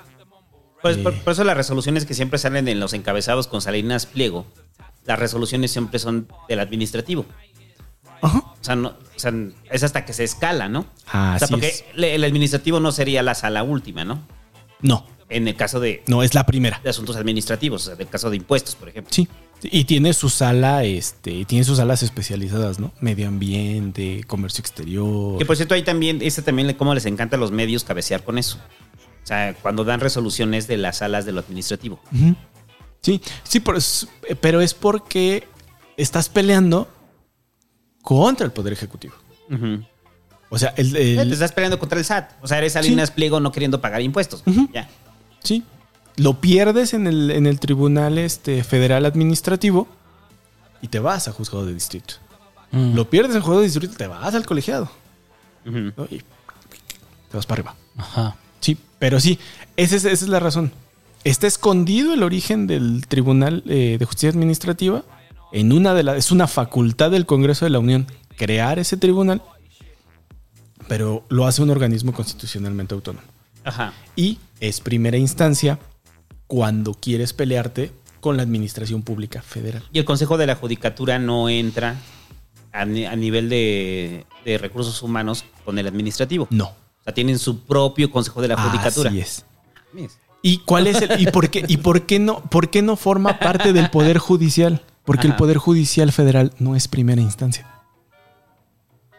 Pues 0.82 0.98
Eh. 0.98 1.02
por, 1.02 1.14
por 1.22 1.32
eso 1.32 1.42
las 1.44 1.56
resoluciones 1.56 2.04
que 2.04 2.14
siempre 2.14 2.38
salen 2.38 2.68
en 2.68 2.78
los 2.78 2.92
encabezados 2.92 3.48
con 3.48 3.60
Salinas 3.60 4.06
Pliego, 4.06 4.46
las 5.04 5.18
resoluciones 5.18 5.70
siempre 5.72 5.98
son 5.98 6.28
del 6.48 6.60
administrativo. 6.60 7.26
O 8.22 8.56
sea, 8.62 8.74
no, 8.76 8.88
o 8.88 9.18
sea, 9.18 9.32
es 9.70 9.82
hasta 9.82 10.06
que 10.06 10.14
se 10.14 10.24
escala, 10.24 10.68
¿no? 10.70 10.80
o 11.08 11.38
sea, 11.38 11.46
porque 11.48 11.68
es. 11.68 11.84
el 11.94 12.24
administrativo 12.24 12.80
no 12.80 12.90
sería 12.90 13.22
la 13.22 13.34
sala 13.34 13.62
última, 13.62 14.04
¿no? 14.04 14.26
No, 14.80 15.06
En 15.28 15.46
el 15.46 15.56
caso 15.56 15.78
de, 15.78 16.02
no, 16.06 16.22
es 16.22 16.32
la 16.34 16.46
primera. 16.46 16.80
de 16.82 16.88
asuntos 16.88 17.16
administrativos, 17.16 17.82
o 17.82 17.86
sea, 17.86 17.96
del 17.96 18.08
caso 18.08 18.30
de 18.30 18.36
impuestos, 18.36 18.76
por 18.76 18.88
ejemplo. 18.88 19.12
Sí. 19.12 19.28
Y 19.62 19.84
tiene 19.84 20.12
su 20.12 20.28
sala, 20.28 20.84
este, 20.84 21.44
tiene 21.46 21.64
sus 21.64 21.78
salas 21.78 22.02
especializadas, 22.02 22.78
¿no? 22.78 22.92
Medio 23.00 23.28
ambiente, 23.28 24.22
comercio 24.26 24.60
exterior. 24.60 25.38
Que 25.38 25.46
por 25.46 25.56
cierto, 25.56 25.74
ahí 25.74 25.82
también, 25.82 26.18
este 26.20 26.42
también, 26.42 26.72
cómo 26.74 26.94
les 26.94 27.06
encanta 27.06 27.36
a 27.36 27.38
los 27.38 27.50
medios 27.50 27.82
cabecear 27.84 28.24
con 28.24 28.36
eso. 28.36 28.58
O 29.22 29.26
sea, 29.26 29.54
cuando 29.62 29.84
dan 29.84 30.00
resoluciones 30.00 30.66
de 30.66 30.76
las 30.76 30.98
salas 30.98 31.24
de 31.24 31.32
lo 31.32 31.40
administrativo. 31.40 31.98
Sí, 33.00 33.20
sí, 33.42 33.60
pero 33.60 33.78
es, 33.78 34.06
pero 34.42 34.60
es 34.60 34.74
porque 34.74 35.46
estás 35.96 36.28
peleando 36.28 36.88
contra 38.02 38.44
el 38.44 38.52
Poder 38.52 38.72
Ejecutivo. 38.74 39.14
O 40.50 40.58
sea, 40.58 40.74
el, 40.76 40.94
el- 40.94 41.26
Te 41.28 41.32
estás 41.34 41.52
peleando 41.52 41.78
contra 41.78 41.98
el 41.98 42.04
SAT. 42.04 42.32
O 42.42 42.46
sea, 42.48 42.58
eres 42.58 42.74
Salinas 42.74 43.10
Pliego 43.10 43.40
no 43.40 43.50
queriendo 43.50 43.80
pagar 43.80 44.02
impuestos. 44.02 44.42
Ya. 44.74 44.88
sí, 45.42 45.62
lo 46.16 46.40
pierdes 46.40 46.94
en 46.94 47.06
el, 47.06 47.30
en 47.30 47.46
el 47.46 47.60
Tribunal 47.60 48.18
este, 48.18 48.62
Federal 48.64 49.04
Administrativo 49.06 49.88
y 50.80 50.88
te 50.88 50.98
vas 50.98 51.28
a 51.28 51.32
juzgado 51.32 51.66
de 51.66 51.74
distrito. 51.74 52.14
Mm. 52.70 52.94
Lo 52.94 53.08
pierdes 53.08 53.34
en 53.34 53.42
juzgado 53.42 53.60
de 53.60 53.66
distrito, 53.66 53.94
te 53.96 54.06
vas 54.06 54.34
al 54.34 54.46
colegiado. 54.46 54.90
Y 55.66 56.18
te 56.18 57.36
vas 57.36 57.46
para 57.46 57.60
arriba. 57.60 57.76
Ajá. 57.96 58.36
Sí, 58.60 58.76
pero 58.98 59.18
sí, 59.18 59.38
esa 59.76 59.96
es, 59.96 60.04
esa 60.04 60.24
es 60.24 60.28
la 60.28 60.40
razón. 60.40 60.72
Está 61.24 61.46
escondido 61.46 62.12
el 62.12 62.22
origen 62.22 62.66
del 62.66 63.06
Tribunal 63.08 63.62
eh, 63.66 63.96
de 63.98 64.04
Justicia 64.04 64.28
Administrativa. 64.28 65.04
En 65.52 65.72
una 65.72 65.94
de 65.94 66.02
las, 66.02 66.18
es 66.18 66.32
una 66.32 66.46
facultad 66.46 67.10
del 67.10 67.26
Congreso 67.26 67.64
de 67.64 67.70
la 67.70 67.78
Unión 67.78 68.06
crear 68.36 68.78
ese 68.78 68.96
tribunal, 68.96 69.40
pero 70.88 71.24
lo 71.28 71.46
hace 71.46 71.62
un 71.62 71.70
organismo 71.70 72.12
constitucionalmente 72.12 72.94
autónomo. 72.94 73.26
Ajá. 73.64 73.94
Y 74.16 74.38
es 74.60 74.80
primera 74.80 75.16
instancia 75.16 75.78
cuando 76.46 76.94
quieres 76.94 77.32
pelearte 77.32 77.92
con 78.20 78.36
la 78.36 78.42
administración 78.42 79.02
pública 79.02 79.42
federal. 79.42 79.82
Y 79.92 79.98
el 79.98 80.04
Consejo 80.04 80.36
de 80.38 80.46
la 80.46 80.54
Judicatura 80.56 81.18
no 81.18 81.48
entra 81.48 81.96
a, 82.72 82.84
ni- 82.84 83.04
a 83.06 83.16
nivel 83.16 83.48
de, 83.48 84.24
de 84.44 84.58
recursos 84.58 85.02
humanos 85.02 85.44
con 85.64 85.78
el 85.78 85.86
administrativo. 85.86 86.46
No. 86.50 86.66
O 86.66 87.04
sea, 87.04 87.12
tienen 87.14 87.38
su 87.38 87.60
propio 87.60 88.10
Consejo 88.10 88.40
de 88.40 88.48
la 88.48 88.56
Judicatura. 88.56 89.10
Así 89.10 89.20
es. 89.20 89.44
¿Y 90.42 90.58
cuál 90.58 90.86
es 90.86 91.00
el 91.00 91.20
y 91.20 91.26
por 91.30 91.48
qué 91.50 91.64
y 91.68 91.78
por 91.78 92.04
qué 92.06 92.18
no 92.18 92.42
por 92.42 92.68
qué 92.68 92.82
no 92.82 92.96
forma 92.96 93.38
parte 93.38 93.72
del 93.72 93.88
poder 93.90 94.18
judicial? 94.18 94.82
Porque 95.04 95.26
el 95.26 95.36
poder 95.36 95.56
judicial 95.58 96.12
federal 96.12 96.52
no 96.58 96.76
es 96.76 96.88
primera 96.88 97.20
instancia. 97.20 97.66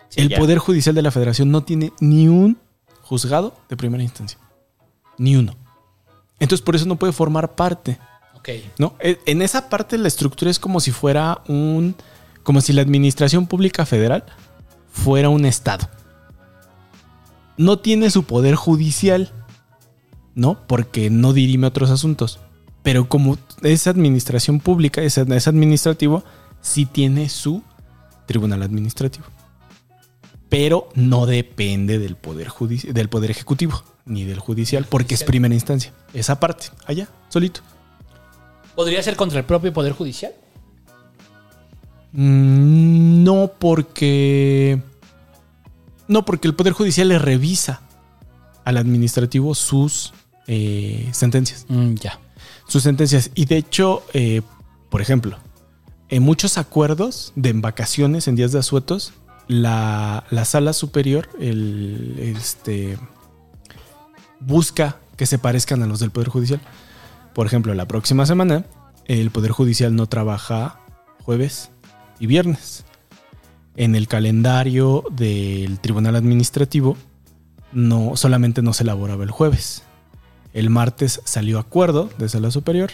Sí, 0.10 0.22
el 0.22 0.30
ya. 0.30 0.38
poder 0.38 0.58
judicial 0.60 0.94
de 0.96 1.02
la 1.02 1.12
Federación 1.12 1.52
no 1.52 1.64
tiene 1.64 1.94
ni 2.00 2.28
un 2.28 2.58
juzgado 3.02 3.56
de 3.70 3.78
primera 3.78 4.04
instancia. 4.04 4.40
Ni 5.18 5.36
uno. 5.36 5.56
Entonces 6.40 6.64
por 6.64 6.76
eso 6.76 6.86
no 6.86 6.98
puede 6.98 7.14
formar 7.14 7.56
parte. 7.56 7.98
Ok. 8.36 8.50
¿no? 8.78 8.96
E- 9.00 9.20
En 9.26 9.42
esa 9.42 9.70
parte 9.70 9.98
la 9.98 10.08
estructura 10.08 10.52
es 10.52 10.60
como 10.60 10.80
si 10.80 10.92
fuera 10.92 11.42
un. 11.48 11.96
como 12.44 12.62
si 12.62 12.74
la 12.74 12.82
administración 12.82 13.48
pública 13.48 13.86
federal 13.86 14.24
fuera 14.92 15.30
un 15.30 15.46
estado. 15.46 15.90
No 17.58 17.80
tiene 17.80 18.10
su 18.10 18.24
poder 18.24 18.56
judicial, 18.56 19.32
¿no? 20.34 20.60
Porque 20.68 21.10
no 21.10 21.32
dirime 21.34 21.68
otros 21.68 21.90
asuntos. 21.90 22.40
Pero 22.84 23.08
como 23.10 23.38
es 23.64 23.88
administración 23.88 24.60
pública, 24.60 25.02
es, 25.02 25.18
es 25.18 25.48
administrativo, 25.48 26.24
sí 26.62 26.86
tiene 26.86 27.30
su 27.30 27.64
tribunal 28.28 28.62
administrativo. 28.62 29.26
Pero 30.50 30.90
no 30.94 31.26
depende 31.26 31.98
del 31.98 32.16
poder 32.16 32.52
del 32.52 33.10
poder 33.10 33.32
ejecutivo 33.32 33.84
ni 34.06 34.24
del 34.24 34.40
judicial, 34.40 34.86
porque 34.90 35.16
es 35.16 35.24
primera 35.24 35.54
instancia. 35.54 35.94
Esa 36.14 36.40
parte, 36.40 36.68
allá, 36.86 37.08
solito. 37.30 37.62
¿Podría 38.76 39.02
ser 39.02 39.16
contra 39.16 39.40
el 39.40 39.46
propio 39.46 39.74
Poder 39.74 39.94
Judicial? 39.94 40.34
Mm, 42.12 43.24
No, 43.24 43.52
porque. 43.60 44.82
No, 46.08 46.24
porque 46.26 46.48
el 46.48 46.54
Poder 46.54 46.74
Judicial 46.74 47.08
le 47.08 47.18
revisa 47.20 47.82
al 48.64 48.78
administrativo 48.78 49.56
sus 49.56 50.14
eh, 50.48 51.10
sentencias. 51.14 51.66
Mm, 51.68 51.96
ya. 51.96 52.20
Sus 52.68 52.84
sentencias. 52.84 53.32
Y 53.34 53.46
de 53.46 53.58
hecho, 53.58 54.04
eh, 54.14 54.42
por 54.90 55.02
ejemplo, 55.02 55.38
en 56.10 56.22
muchos 56.24 56.58
acuerdos 56.58 57.34
de 57.36 57.54
vacaciones, 57.54 58.28
en 58.28 58.36
días 58.36 58.52
de 58.52 58.60
asuetos, 58.60 59.14
la, 59.48 60.26
la 60.30 60.46
sala 60.46 60.74
superior 60.74 61.30
el, 61.40 62.16
este, 62.20 62.98
busca 64.40 64.98
que 65.18 65.26
se 65.26 65.40
parezcan 65.40 65.82
a 65.84 65.88
los 65.88 66.00
del 66.00 66.12
Poder 66.12 66.30
Judicial. 66.30 66.60
Por 67.34 67.46
ejemplo, 67.46 67.74
la 67.74 67.88
próxima 67.88 68.26
semana, 68.26 68.66
el 69.06 69.32
Poder 69.32 69.52
Judicial 69.52 69.96
no 69.96 70.08
trabaja 70.08 70.80
jueves 71.24 71.72
y 72.20 72.28
viernes. 72.28 72.86
en 73.78 73.96
el 73.96 74.08
calendario 74.08 75.04
del 75.12 75.80
Tribunal 75.80 76.16
Administrativo 76.16 76.98
no 77.72 78.16
solamente 78.16 78.62
no 78.62 78.74
se 78.74 78.84
elaboraba 78.84 79.24
el 79.24 79.32
jueves. 79.32 79.84
El 80.54 80.70
martes 80.70 81.22
salió 81.26 81.60
acuerdo 81.60 82.10
de 82.18 82.30
sala 82.30 82.52
superior, 82.52 82.92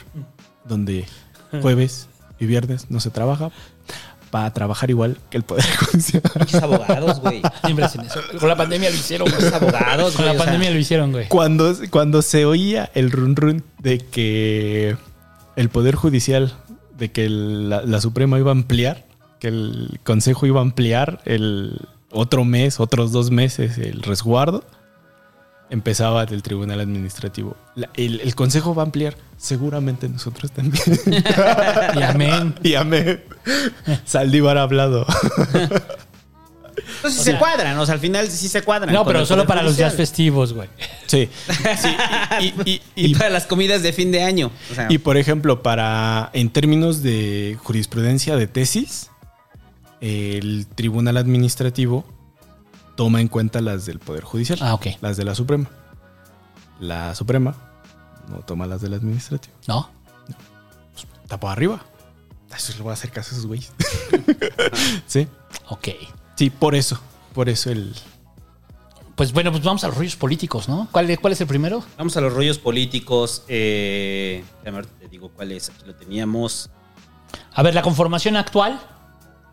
donde 0.66 1.06
jueves 1.62 2.08
y 2.40 2.48
viernes 2.48 2.90
no 2.90 3.00
se 3.00 3.12
trabaja 3.12 3.52
para 4.32 4.52
trabajar 4.54 4.90
igual 4.90 5.18
que 5.30 5.38
el 5.38 5.44
Poder 5.44 5.66
Judicial. 5.92 6.24
Muchos 6.40 6.64
abogados, 6.64 7.20
güey. 7.20 7.42
Siempre 7.64 7.86
hacen 7.86 8.02
eso. 8.02 8.20
Con 8.40 8.50
la 8.50 8.56
pandemia 8.56 8.90
lo 8.90 8.96
hicieron, 8.96 9.28
güey. 9.30 9.42
Muchos 9.44 9.54
abogados, 9.62 10.16
Con 10.16 10.26
la 10.26 10.32
sea, 10.34 10.44
pandemia 10.46 10.72
lo 10.72 10.80
hicieron, 10.80 11.12
güey. 11.12 11.28
Cuando, 11.28 11.76
cuando 11.90 12.22
se 12.22 12.46
oía 12.46 12.90
el 12.96 13.12
run 13.12 13.36
run 13.36 13.64
de 13.80 14.00
que 14.00 14.96
el 15.56 15.70
Poder 15.70 15.96
Judicial, 15.96 16.54
de 16.98 17.12
que 17.12 17.26
el- 17.26 17.70
la, 17.70 17.82
la 17.84 18.02
Suprema 18.02 18.40
iba 18.40 18.50
a 18.52 18.54
ampliar, 18.54 19.06
que 19.40 19.50
el 19.50 20.00
Consejo 20.04 20.46
iba 20.46 20.60
a 20.60 20.64
ampliar 20.64 21.22
el 21.26 21.78
otro 22.12 22.46
mes, 22.46 22.80
otros 22.80 23.12
dos 23.12 23.32
meses 23.32 23.78
el 23.78 24.02
resguardo, 24.02 24.64
empezaba 25.72 26.26
del 26.28 26.44
Tribunal 26.44 26.80
Administrativo. 26.80 27.58
La- 27.76 27.90
el, 27.96 28.20
el 28.22 28.36
Consejo 28.36 28.76
va 28.76 28.84
a 28.84 28.86
ampliar, 28.86 29.16
seguramente 29.38 30.08
nosotros 30.08 30.52
también. 30.52 30.84
Y 31.98 32.04
amén. 32.04 32.56
y 32.64 32.76
amén. 32.76 33.24
Saldívar 34.06 34.58
ha 34.60 34.64
hablado. 34.64 35.06
Entonces 36.96 37.24
sí 37.24 37.32
se 37.32 37.38
cuadran, 37.38 37.78
o 37.78 37.86
sea, 37.86 37.94
al 37.96 38.00
final 38.00 38.28
sí 38.30 38.48
se 38.48 38.62
cuadran. 38.62 38.94
No, 38.94 39.04
pero 39.06 39.26
solo 39.26 39.46
para 39.46 39.62
los 39.64 39.76
días 39.78 39.94
festivos, 39.96 40.54
güey. 40.54 40.70
Sí. 41.08 41.30
Sí, 41.78 41.96
y- 42.42 42.70
y- 42.72 42.82
y- 42.96 43.06
Y 43.12 43.16
para 43.16 43.30
las 43.30 43.46
comidas 43.46 43.82
de 43.84 43.92
fin 43.94 44.12
de 44.12 44.24
año. 44.24 44.52
O 44.72 44.76
sea, 44.76 44.88
Y 44.90 44.98
por 45.00 45.18
ejemplo, 45.18 45.62
para 45.64 46.30
en 46.34 46.50
términos 46.50 47.02
de 47.04 47.58
jurisprudencia 47.62 48.36
de 48.36 48.48
tesis, 48.48 49.10
el 50.00 50.66
Tribunal 50.76 51.18
Administrativo 51.18 52.06
toma 53.02 53.20
en 53.20 53.30
cuenta 53.30 53.62
las 53.62 53.88
del 53.88 53.98
Poder 53.98 54.24
Judicial, 54.24 54.60
Ah, 54.62 54.76
ok. 54.76 54.86
las 55.02 55.18
de 55.18 55.24
la 55.26 55.34
Suprema. 55.34 55.68
La 56.80 57.16
Suprema 57.16 57.56
no 58.30 58.42
toma 58.42 58.68
las 58.68 58.80
del 58.82 58.94
Administrativo. 58.94 59.56
¿No? 59.68 59.90
Está 61.24 61.40
por 61.40 61.50
arriba. 61.50 61.82
Eso 62.56 62.74
le 62.78 62.84
voy 62.84 62.92
a 62.92 62.94
hacer 62.94 63.10
caso 63.10 63.32
a 63.32 63.34
esos 63.34 63.48
güeyes. 63.48 63.72
sí. 65.08 65.28
Ok. 65.70 65.88
Sí, 66.36 66.52
por 66.52 66.76
eso. 66.76 67.00
Por 67.34 67.50
eso 67.50 67.72
el. 67.72 67.92
Pues 69.16 69.34
bueno, 69.34 69.50
pues 69.52 69.64
vamos 69.64 69.84
a 69.84 69.88
los 69.88 69.98
rollos 69.98 70.16
políticos, 70.16 70.70
¿no? 70.70 70.88
¿Cuál, 70.92 71.10
es- 71.10 71.18
cuál 71.20 71.34
es 71.34 71.42
el 71.42 71.48
primero? 71.48 71.84
Vamos 71.98 72.16
a 72.18 72.22
los 72.22 72.32
rollos 72.32 72.60
políticos. 72.60 73.44
Eh, 73.48 74.44
te 75.00 75.08
digo 75.08 75.30
cuál 75.32 75.54
es. 75.54 75.70
Aquí 75.72 75.86
lo 75.88 75.96
teníamos. 75.96 76.70
A 77.56 77.64
ver, 77.64 77.74
la 77.74 77.82
conformación 77.82 78.36
actual. 78.36 78.80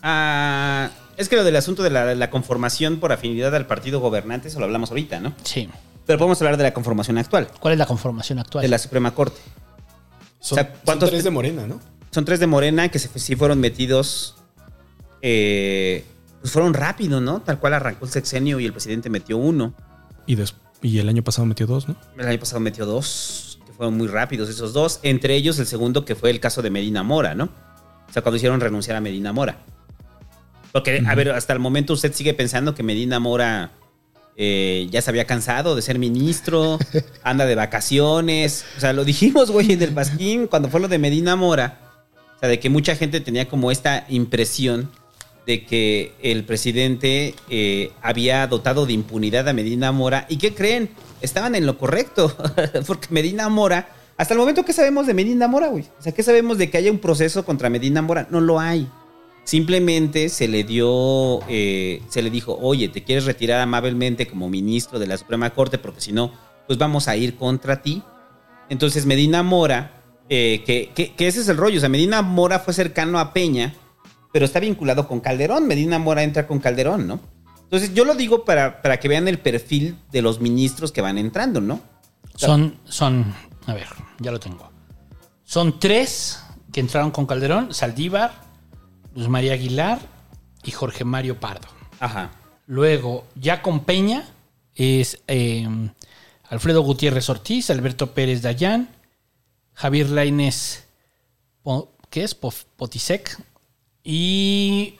Ah, 0.02 0.90
es 1.18 1.28
que 1.28 1.36
lo 1.36 1.44
del 1.44 1.56
asunto 1.56 1.82
de 1.82 1.90
la, 1.90 2.14
la 2.14 2.30
conformación 2.30 2.98
por 3.00 3.12
afinidad 3.12 3.54
al 3.54 3.66
partido 3.66 4.00
gobernante, 4.00 4.48
eso 4.48 4.58
lo 4.58 4.64
hablamos 4.64 4.88
ahorita, 4.90 5.20
¿no? 5.20 5.34
Sí. 5.44 5.68
Pero 6.06 6.18
podemos 6.18 6.40
hablar 6.40 6.56
de 6.56 6.62
la 6.62 6.72
conformación 6.72 7.18
actual, 7.18 7.48
¿Cuál 7.60 7.72
es 7.72 7.78
la 7.78 7.84
conformación 7.86 8.38
actual? 8.38 8.62
de 8.62 8.68
la 8.68 8.78
Suprema 8.78 9.12
Corte. 9.14 9.38
Son, 10.40 10.58
O 10.58 10.62
sea, 10.62 10.72
¿cuántos- 10.84 11.08
son 11.08 11.14
tres 11.16 11.24
de 11.24 11.30
Morena, 11.30 11.66
¿no? 11.66 11.80
Son 12.10 12.24
tres 12.24 12.40
de 12.40 12.46
Morena 12.46 12.88
que 12.88 12.98
se, 12.98 13.08
sí 13.18 13.36
fueron 13.36 13.60
metidos. 13.60 14.36
eh, 15.22 16.04
pues 16.40 16.52
fueron 16.52 16.72
rápido, 16.72 17.20
¿no? 17.20 17.40
Tal 17.42 17.58
cual 17.58 17.74
arrancó 17.74 18.04
el 18.04 18.12
sexenio 18.12 18.60
y 18.60 18.64
el 18.66 18.72
presidente 18.72 19.10
metió 19.10 19.36
uno. 19.36 19.74
Y, 20.26 20.36
des- 20.36 20.54
y 20.80 20.98
el 21.00 21.08
año 21.08 21.24
pasado 21.24 21.46
metió 21.46 21.66
dos, 21.66 21.88
¿no? 21.88 21.96
El 22.16 22.28
año 22.28 22.38
pasado 22.38 22.60
metió 22.60 22.86
dos, 22.86 23.58
que 23.66 23.72
fueron 23.72 23.96
muy 23.96 24.06
rápidos 24.06 24.48
esos 24.48 24.72
dos. 24.72 25.00
Entre 25.02 25.34
ellos 25.34 25.58
el 25.58 25.66
segundo 25.66 26.04
que 26.04 26.14
fue 26.14 26.30
el 26.30 26.38
caso 26.38 26.62
de 26.62 26.70
Medina 26.70 27.02
Mora, 27.02 27.34
¿no? 27.34 27.46
O 28.08 28.12
sea, 28.12 28.22
cuando 28.22 28.36
hicieron 28.36 28.60
renunciar 28.60 28.96
a 28.96 29.00
Medina 29.00 29.32
Mora. 29.32 29.58
Porque, 30.72 31.02
a 31.06 31.14
ver, 31.14 31.30
hasta 31.30 31.52
el 31.52 31.58
momento 31.58 31.94
usted 31.94 32.12
sigue 32.12 32.34
pensando 32.34 32.74
que 32.74 32.82
Medina 32.82 33.18
Mora 33.20 33.72
eh, 34.36 34.86
ya 34.90 35.02
se 35.02 35.10
había 35.10 35.26
cansado 35.26 35.74
de 35.74 35.82
ser 35.82 35.98
ministro, 35.98 36.78
anda 37.22 37.46
de 37.46 37.54
vacaciones. 37.54 38.64
O 38.76 38.80
sea, 38.80 38.92
lo 38.92 39.04
dijimos, 39.04 39.50
güey, 39.50 39.72
en 39.72 39.82
el 39.82 39.92
Pasquín, 39.92 40.46
cuando 40.46 40.68
fue 40.68 40.80
lo 40.80 40.88
de 40.88 40.98
Medina 40.98 41.36
Mora. 41.36 41.80
O 42.36 42.38
sea, 42.40 42.48
de 42.48 42.60
que 42.60 42.70
mucha 42.70 42.94
gente 42.94 43.20
tenía 43.20 43.48
como 43.48 43.72
esta 43.72 44.06
impresión 44.08 44.90
de 45.44 45.64
que 45.64 46.12
el 46.22 46.44
presidente 46.44 47.34
eh, 47.48 47.90
había 48.02 48.46
dotado 48.46 48.86
de 48.86 48.92
impunidad 48.92 49.48
a 49.48 49.52
Medina 49.52 49.90
Mora. 49.90 50.26
¿Y 50.28 50.36
qué 50.36 50.54
creen? 50.54 50.90
Estaban 51.20 51.54
en 51.54 51.66
lo 51.66 51.78
correcto. 51.78 52.36
Porque 52.86 53.08
Medina 53.10 53.48
Mora, 53.48 53.88
hasta 54.16 54.34
el 54.34 54.40
momento, 54.40 54.64
¿qué 54.64 54.72
sabemos 54.72 55.06
de 55.06 55.14
Medina 55.14 55.48
Mora, 55.48 55.68
güey? 55.68 55.84
O 55.98 56.02
sea, 56.02 56.12
¿qué 56.12 56.22
sabemos 56.22 56.58
de 56.58 56.70
que 56.70 56.78
haya 56.78 56.92
un 56.92 56.98
proceso 56.98 57.44
contra 57.44 57.70
Medina 57.70 58.02
Mora? 58.02 58.28
No 58.30 58.40
lo 58.40 58.60
hay. 58.60 58.86
Simplemente 59.48 60.28
se 60.28 60.46
le 60.46 60.62
dio, 60.62 61.40
eh, 61.48 62.02
se 62.10 62.20
le 62.20 62.28
dijo, 62.28 62.58
oye, 62.60 62.88
te 62.90 63.02
quieres 63.02 63.24
retirar 63.24 63.62
amablemente 63.62 64.26
como 64.28 64.50
ministro 64.50 64.98
de 64.98 65.06
la 65.06 65.16
Suprema 65.16 65.48
Corte 65.54 65.78
porque 65.78 66.02
si 66.02 66.12
no, 66.12 66.30
pues 66.66 66.78
vamos 66.78 67.08
a 67.08 67.16
ir 67.16 67.34
contra 67.34 67.80
ti. 67.80 68.02
Entonces 68.68 69.06
Medina 69.06 69.42
Mora, 69.42 70.02
eh, 70.28 70.62
que, 70.66 70.92
que- 70.94 71.26
ese 71.26 71.40
es 71.40 71.48
el 71.48 71.56
rollo, 71.56 71.78
o 71.78 71.80
sea, 71.80 71.88
Medina 71.88 72.20
Mora 72.20 72.58
fue 72.58 72.74
cercano 72.74 73.18
a 73.18 73.32
Peña, 73.32 73.74
pero 74.34 74.44
está 74.44 74.60
vinculado 74.60 75.08
con 75.08 75.20
Calderón. 75.20 75.66
Medina 75.66 75.98
Mora 75.98 76.22
entra 76.24 76.46
con 76.46 76.58
Calderón, 76.58 77.06
¿no? 77.08 77.18
Entonces 77.62 77.94
yo 77.94 78.04
lo 78.04 78.14
digo 78.14 78.44
para, 78.44 78.82
para 78.82 79.00
que 79.00 79.08
vean 79.08 79.28
el 79.28 79.38
perfil 79.38 79.96
de 80.12 80.20
los 80.20 80.42
ministros 80.42 80.92
que 80.92 81.00
van 81.00 81.16
entrando, 81.16 81.62
¿no? 81.62 81.80
Son, 82.36 82.76
son, 82.84 83.34
a 83.66 83.72
ver, 83.72 83.86
ya 84.20 84.30
lo 84.30 84.40
tengo. 84.40 84.70
Son 85.42 85.80
tres 85.80 86.38
que 86.70 86.80
entraron 86.80 87.10
con 87.12 87.24
Calderón, 87.24 87.72
Saldívar, 87.72 88.46
Luz 89.14 89.28
María 89.28 89.52
Aguilar 89.54 90.00
y 90.64 90.70
Jorge 90.70 91.04
Mario 91.04 91.38
Pardo. 91.40 91.68
Ajá. 92.00 92.30
Luego, 92.66 93.26
ya 93.34 93.62
con 93.62 93.80
Peña, 93.80 94.24
es 94.74 95.20
eh, 95.26 95.66
Alfredo 96.48 96.82
Gutiérrez 96.82 97.28
Ortiz, 97.28 97.70
Alberto 97.70 98.12
Pérez 98.14 98.42
Dayán, 98.42 98.88
Javier 99.74 100.10
Lainez, 100.10 100.84
Po- 101.62 101.92
¿qué 102.10 102.24
es? 102.24 102.34
Potisek. 102.34 103.38
Y. 104.04 104.94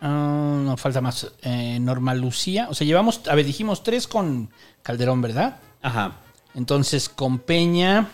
ah, 0.00 0.60
no 0.64 0.76
falta 0.76 1.00
más. 1.00 1.30
eh, 1.42 1.78
Norma 1.80 2.14
Lucía. 2.14 2.68
O 2.70 2.74
sea, 2.74 2.86
llevamos. 2.86 3.20
A 3.28 3.34
ver, 3.34 3.46
dijimos 3.46 3.82
tres 3.82 4.06
con 4.06 4.50
Calderón, 4.82 5.20
¿verdad? 5.22 5.58
Ajá. 5.82 6.18
Entonces, 6.54 7.08
con 7.08 7.38
Peña 7.38 8.08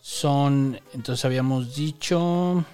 son, 0.00 0.80
entonces 0.92 1.24
habíamos 1.24 1.74
dicho 1.74 2.64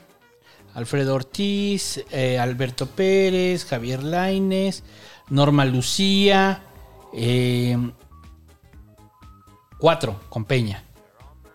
Alfredo 0.79 1.17
Ortiz, 1.17 2.05
eh, 2.13 2.39
Alberto 2.39 2.87
Pérez, 2.87 3.65
Javier 3.65 4.05
Laines, 4.05 4.85
Norma 5.29 5.65
Lucía, 5.65 6.63
eh, 7.13 7.77
cuatro 9.79 10.21
con 10.29 10.45
Peña. 10.45 10.85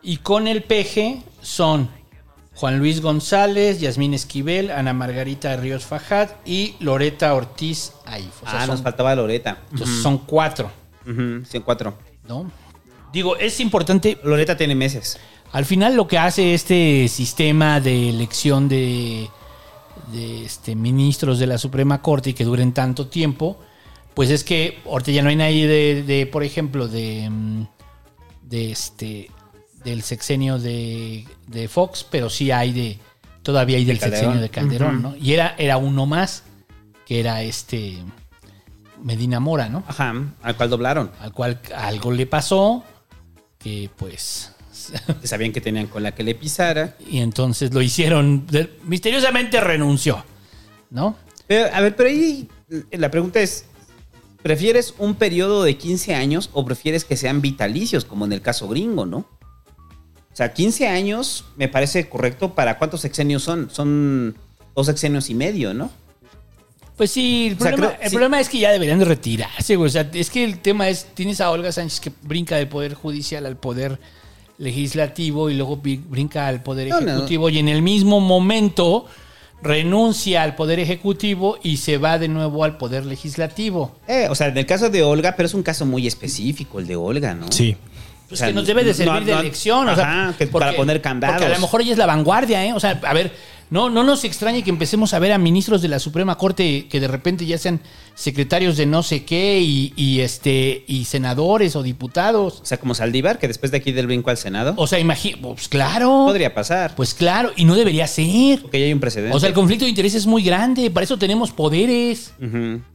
Y 0.02 0.18
con 0.18 0.50
el 0.50 0.64
PG 0.64 1.24
son 1.42 1.90
Juan 2.56 2.80
Luis 2.80 3.00
González, 3.00 3.80
Yasmín 3.80 4.14
Esquivel, 4.14 4.70
Ana 4.70 4.92
Margarita 4.92 5.56
Ríos 5.56 5.86
Fajad 5.86 6.32
y 6.46 6.76
Loreta 6.82 7.34
Ortiz 7.34 7.94
Aif. 8.06 8.44
O 8.44 8.50
sea, 8.50 8.64
ah, 8.64 8.68
nos 8.68 8.76
son, 8.76 8.84
faltaba 8.84 9.16
Loreta. 9.16 9.60
entonces 9.72 10.04
son 10.04 10.18
cuatro, 10.18 10.70
sí, 11.50 11.62
cuatro. 11.62 11.98
¿no? 12.28 12.52
Digo, 13.14 13.38
es 13.38 13.62
importante 13.62 14.18
Loreta 14.26 14.58
tiene 14.58 14.76
meses. 14.76 15.18
Al 15.54 15.66
final 15.66 15.96
lo 15.96 16.08
que 16.08 16.18
hace 16.18 16.56
este 16.56 17.08
sistema 17.08 17.80
de 17.80 18.10
elección 18.10 18.68
de, 18.68 19.30
de, 20.12 20.44
este, 20.44 20.76
ministros 20.76 21.38
de 21.38 21.46
la 21.46 21.60
Suprema 21.60 22.02
Corte 22.02 22.32
y 22.32 22.34
que 22.34 22.44
duren 22.44 22.74
tanto 22.74 23.08
tiempo, 23.08 23.60
pues 24.16 24.32
es 24.32 24.44
que 24.44 24.80
ahorita 24.86 25.12
ya 25.12 25.22
no 25.22 25.30
hay 25.30 25.36
nadie 25.36 25.68
de, 25.68 26.04
de, 26.04 26.26
por 26.26 26.44
ejemplo, 26.44 26.88
de, 26.88 27.30
mm, 27.30 27.64
de 28.50 28.72
este 28.72 29.30
del 29.84 30.02
sexenio 30.02 30.58
de, 30.60 31.26
de 31.48 31.68
Fox, 31.68 32.06
pero 32.10 32.30
sí 32.30 32.50
hay 32.50 32.72
de 32.72 33.00
todavía 33.44 33.78
hay 33.78 33.86
del 33.86 34.00
Calderón. 34.00 34.20
sexenio 34.20 34.42
de 34.42 34.50
Calderón. 34.50 35.02
¿no? 35.04 35.16
Y 35.18 35.34
era, 35.34 35.54
era 35.58 35.78
uno 35.78 36.06
más, 36.06 36.44
que 37.06 37.20
era 37.20 37.44
este 37.44 37.98
Medina 39.04 39.40
Mora, 39.40 39.70
¿no? 39.70 39.84
Ajá, 39.88 40.16
al 40.42 40.56
cual 40.56 40.70
doblaron. 40.70 41.12
Al 41.20 41.32
cual 41.32 41.60
algo 41.76 42.12
le 42.12 42.26
pasó, 42.26 42.84
que 43.60 43.90
pues 43.98 44.53
Que 45.22 45.28
sabían 45.28 45.52
que 45.52 45.62
tenían 45.62 45.88
con 45.88 46.04
la 46.04 46.14
que 46.14 46.24
le 46.24 46.36
pisara. 46.36 46.96
y 47.10 47.20
entonces 47.20 47.74
lo 47.74 47.82
hicieron, 47.82 48.46
misteriosamente 48.84 49.60
renunció, 49.62 50.24
¿no? 50.90 51.16
Pero, 51.48 51.74
a 51.74 51.82
ver, 51.82 51.96
pero 51.96 52.10
ahí 52.10 52.48
la 52.92 53.12
pregunta 53.12 53.40
es, 53.42 53.66
¿prefieres 54.42 54.94
un 54.98 55.16
periodo 55.16 55.64
de 55.64 55.78
15 55.78 56.16
años 56.16 56.50
o 56.54 56.66
prefieres 56.66 57.06
que 57.06 57.18
sean 57.18 57.42
vitalicios, 57.42 58.06
como 58.06 58.26
en 58.26 58.34
el 58.34 58.42
caso 58.42 58.68
gringo, 58.68 59.06
no? 59.06 59.18
O 59.18 60.36
sea, 60.36 60.54
15 60.54 60.88
años 60.88 61.46
me 61.58 61.68
parece 61.68 62.10
correcto 62.10 62.56
para 62.56 62.80
cuántos 62.80 63.02
sexenios 63.02 63.44
son. 63.44 63.70
Son 63.72 64.36
dos 64.76 64.88
sexenios 64.88 65.30
y 65.30 65.36
medio, 65.36 65.76
¿no? 65.76 65.92
Pues 66.98 67.12
sí, 67.12 67.48
el, 67.48 67.54
O 67.54 67.58
sea, 67.60 67.72
problema, 67.72 67.94
creo- 67.94 68.02
el 68.04 68.10
sí. 68.10 68.16
problema 68.16 68.40
es 68.40 68.50
que 68.50 68.58
ya 68.60 68.72
deberían 68.72 68.98
de 69.00 69.06
retirarse, 69.06 69.76
güey. 69.76 69.88
O 69.88 69.92
sea, 69.92 70.10
es 70.14 70.30
que 70.32 70.44
el 70.44 70.58
tema 70.60 70.90
es, 70.90 71.06
tienes 71.14 71.40
a 71.42 71.52
Olga 71.52 71.72
Sánchez 71.72 72.00
que 72.00 72.12
brinca 72.24 72.56
del 72.56 72.68
poder 72.68 72.94
judicial 72.96 73.46
al 73.46 73.58
poder 73.58 74.00
legislativo 74.58 75.50
y 75.50 75.56
luego 75.56 75.78
brinca 75.82 76.48
al 76.48 76.62
poder 76.64 76.88
No, 76.90 77.02
no. 77.02 77.12
ejecutivo 77.12 77.50
y 77.50 77.60
en 77.60 77.68
el 77.70 77.82
mismo 77.82 78.20
momento 78.20 79.06
renuncia 79.62 80.44
al 80.44 80.56
poder 80.56 80.80
ejecutivo 80.80 81.58
y 81.64 81.78
se 81.78 81.98
va 81.98 82.20
de 82.20 82.28
nuevo 82.28 82.64
al 82.64 82.78
poder 82.78 83.06
legislativo. 83.06 83.96
Eh, 84.08 84.28
o 84.30 84.36
sea, 84.36 84.48
en 84.48 84.58
el 84.58 84.66
caso 84.66 84.90
de 84.90 85.04
Olga, 85.04 85.36
pero 85.38 85.48
es 85.48 85.54
un 85.54 85.64
caso 85.64 85.86
muy 85.86 86.06
específico 86.06 86.80
el 86.80 86.88
de 86.88 86.96
Olga, 86.96 87.34
¿no? 87.34 87.52
Sí. 87.52 87.76
Pues 88.28 88.40
O 88.40 88.44
sea, 88.44 88.48
que 88.48 88.54
nos 88.54 88.66
debe 88.68 88.84
de 88.84 88.94
servir 88.94 89.14
no- 89.22 89.26
de 89.26 89.32
no- 89.36 89.44
lección. 89.44 89.88
o 89.88 89.96
sea, 89.96 90.34
que 90.38 90.48
para 90.48 90.74
poner 90.76 91.02
candados. 91.02 91.36
Porque 91.38 91.54
a 91.54 91.56
lo 91.56 91.62
mejor 91.62 91.82
ella 91.82 91.92
es 91.94 91.98
la 91.98 92.06
vanguardia, 92.08 92.66
¿eh? 92.66 92.74
O 92.74 92.80
sea, 92.80 93.00
a 93.04 93.14
ver, 93.14 93.32
no, 93.74 93.90
no 93.90 94.04
nos 94.04 94.24
extrañe 94.24 94.64
que 94.64 94.70
empecemos 94.70 95.16
a 95.16 95.20
ver 95.20 95.32
a 95.32 95.40
ministros 95.40 95.82
de 95.82 95.88
la 95.88 95.98
Suprema 95.98 96.38
Corte 96.38 96.86
que 96.88 97.00
de 97.00 97.08
repente 97.08 97.48
ya 97.48 97.58
sean 97.58 97.80
secretarios 98.14 98.78
de 98.78 98.86
no 98.86 99.02
sé 99.02 99.26
qué 99.26 99.62
y, 99.62 99.94
y, 99.96 100.20
este 100.20 100.84
y 100.86 101.06
senadores 101.06 101.76
o 101.76 101.82
diputados. 101.82 102.60
O 102.62 102.66
sea, 102.66 102.80
como 102.80 102.94
Saldívar, 102.94 103.40
que 103.40 103.48
después 103.48 103.72
de 103.72 103.80
aquí 103.80 103.92
del 103.92 104.06
brinco 104.06 104.30
al 104.30 104.38
Senado. 104.38 104.76
O 104.78 104.86
sea, 104.86 105.00
imagínate, 105.00 105.42
pues 105.42 105.68
claro. 105.70 106.26
Podría 106.28 106.54
pasar. 106.54 106.94
Pues 106.94 107.16
claro, 107.16 107.52
y 107.56 107.66
no 107.66 107.74
debería 107.74 108.06
ser. 108.06 108.62
Porque 108.62 108.80
ya 108.80 108.86
hay 108.86 108.94
un 108.94 109.00
precedente. 109.00 109.36
O 109.36 109.40
sea, 109.40 109.50
el 109.50 109.56
conflicto 109.56 109.86
de 109.86 109.90
interés 109.90 110.14
es 110.14 110.28
muy 110.28 110.44
grande, 110.44 110.92
para 110.92 111.06
eso 111.06 111.18
tenemos 111.18 111.52
poderes. 111.52 112.32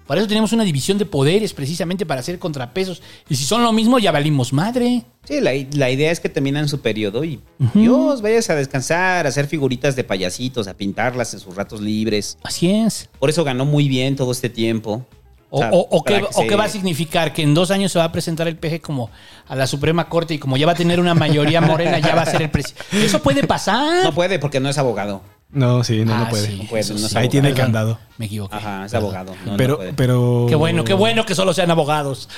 Para 0.08 0.20
eso 0.22 0.26
tenemos 0.28 0.52
una 0.52 0.64
división 0.64 0.98
de 0.98 1.04
poderes, 1.04 1.52
precisamente 1.52 2.04
para 2.04 2.20
hacer 2.20 2.38
contrapesos. 2.40 3.00
Y 3.28 3.36
si 3.36 3.44
son 3.44 3.62
lo 3.62 3.72
mismo, 3.72 4.00
ya 4.00 4.10
valimos 4.10 4.52
madre. 4.52 5.04
Sí, 5.24 5.40
la, 5.40 5.52
la 5.74 5.90
idea 5.90 6.10
es 6.10 6.18
que 6.18 6.28
terminan 6.30 6.66
su 6.68 6.80
periodo 6.80 7.22
y 7.22 7.40
Dios, 7.74 8.22
vayas 8.22 8.48
a 8.50 8.54
descansar, 8.56 9.26
a 9.26 9.28
hacer 9.28 9.46
figuritas 9.46 9.94
de 9.94 10.02
payasitos, 10.04 10.66
a 10.66 10.74
pintarlas 10.74 11.34
en 11.34 11.40
sus 11.40 11.54
ratos 11.54 11.80
libres. 11.80 12.38
Así 12.42 12.70
es. 12.70 13.08
Por 13.20 13.28
eso 13.30 13.44
ganó 13.44 13.64
muy 13.66 13.86
bien 13.88 14.16
todo 14.16 14.32
este 14.32 14.48
tiempo. 14.48 15.06
O, 15.50 15.58
sea, 15.60 15.70
o- 15.72 15.86
o 15.90 16.02
para 16.02 16.16
qué, 16.20 16.22
que 16.24 16.28
o 16.28 16.40
se- 16.42 16.46
qué 16.46 16.56
va 16.56 16.64
a 16.64 16.68
significar? 16.68 17.32
Que 17.32 17.42
en 17.42 17.54
dos 17.54 17.70
años 17.70 17.92
se 17.92 17.98
va 17.98 18.04
a 18.06 18.12
presentar 18.12 18.48
el 18.48 18.56
PG 18.56 18.80
como 18.80 19.10
a 19.46 19.56
la 19.56 19.66
Suprema 19.66 20.08
Corte 20.08 20.34
y 20.34 20.38
como 20.38 20.56
ya 20.56 20.66
va 20.66 20.72
a 20.72 20.74
tener 20.74 21.00
una 21.00 21.14
mayoría 21.14 21.60
morena, 21.62 21.98
ya 21.98 22.14
va 22.14 22.22
a 22.22 22.26
ser 22.26 22.42
el 22.42 22.50
presidente. 22.50 22.82
Eso 23.04 23.22
puede 23.22 23.46
pasar. 23.46 24.04
No 24.04 24.14
puede 24.14 24.38
porque 24.38 24.60
no 24.60 24.68
es 24.68 24.76
abogado. 24.78 25.22
No, 25.50 25.82
sí, 25.82 26.04
no, 26.04 26.14
Ah, 26.14 26.18
no 26.24 26.28
puede. 26.28 26.46
sí, 26.46 26.58
No 26.62 26.68
puede, 26.68 26.80
eso 26.82 26.92
no 26.94 27.00
es 27.06 27.10
sí. 27.12 27.16
Ahí 27.18 27.28
tiene 27.28 27.48
Perdón, 27.50 27.64
candado. 27.66 27.98
Me 28.18 28.26
equivoqué. 28.26 28.54
Ajá, 28.54 28.84
es 28.84 28.94
abogado. 28.94 29.34
No, 29.46 29.52
no 29.52 29.56
pero, 29.56 29.76
puede. 29.78 29.92
pero. 29.94 30.46
Qué 30.48 30.54
bueno, 30.54 30.84
qué 30.84 30.94
bueno 30.94 31.24
que 31.24 31.34
solo 31.34 31.54
sean 31.54 31.70
abogados. 31.70 32.28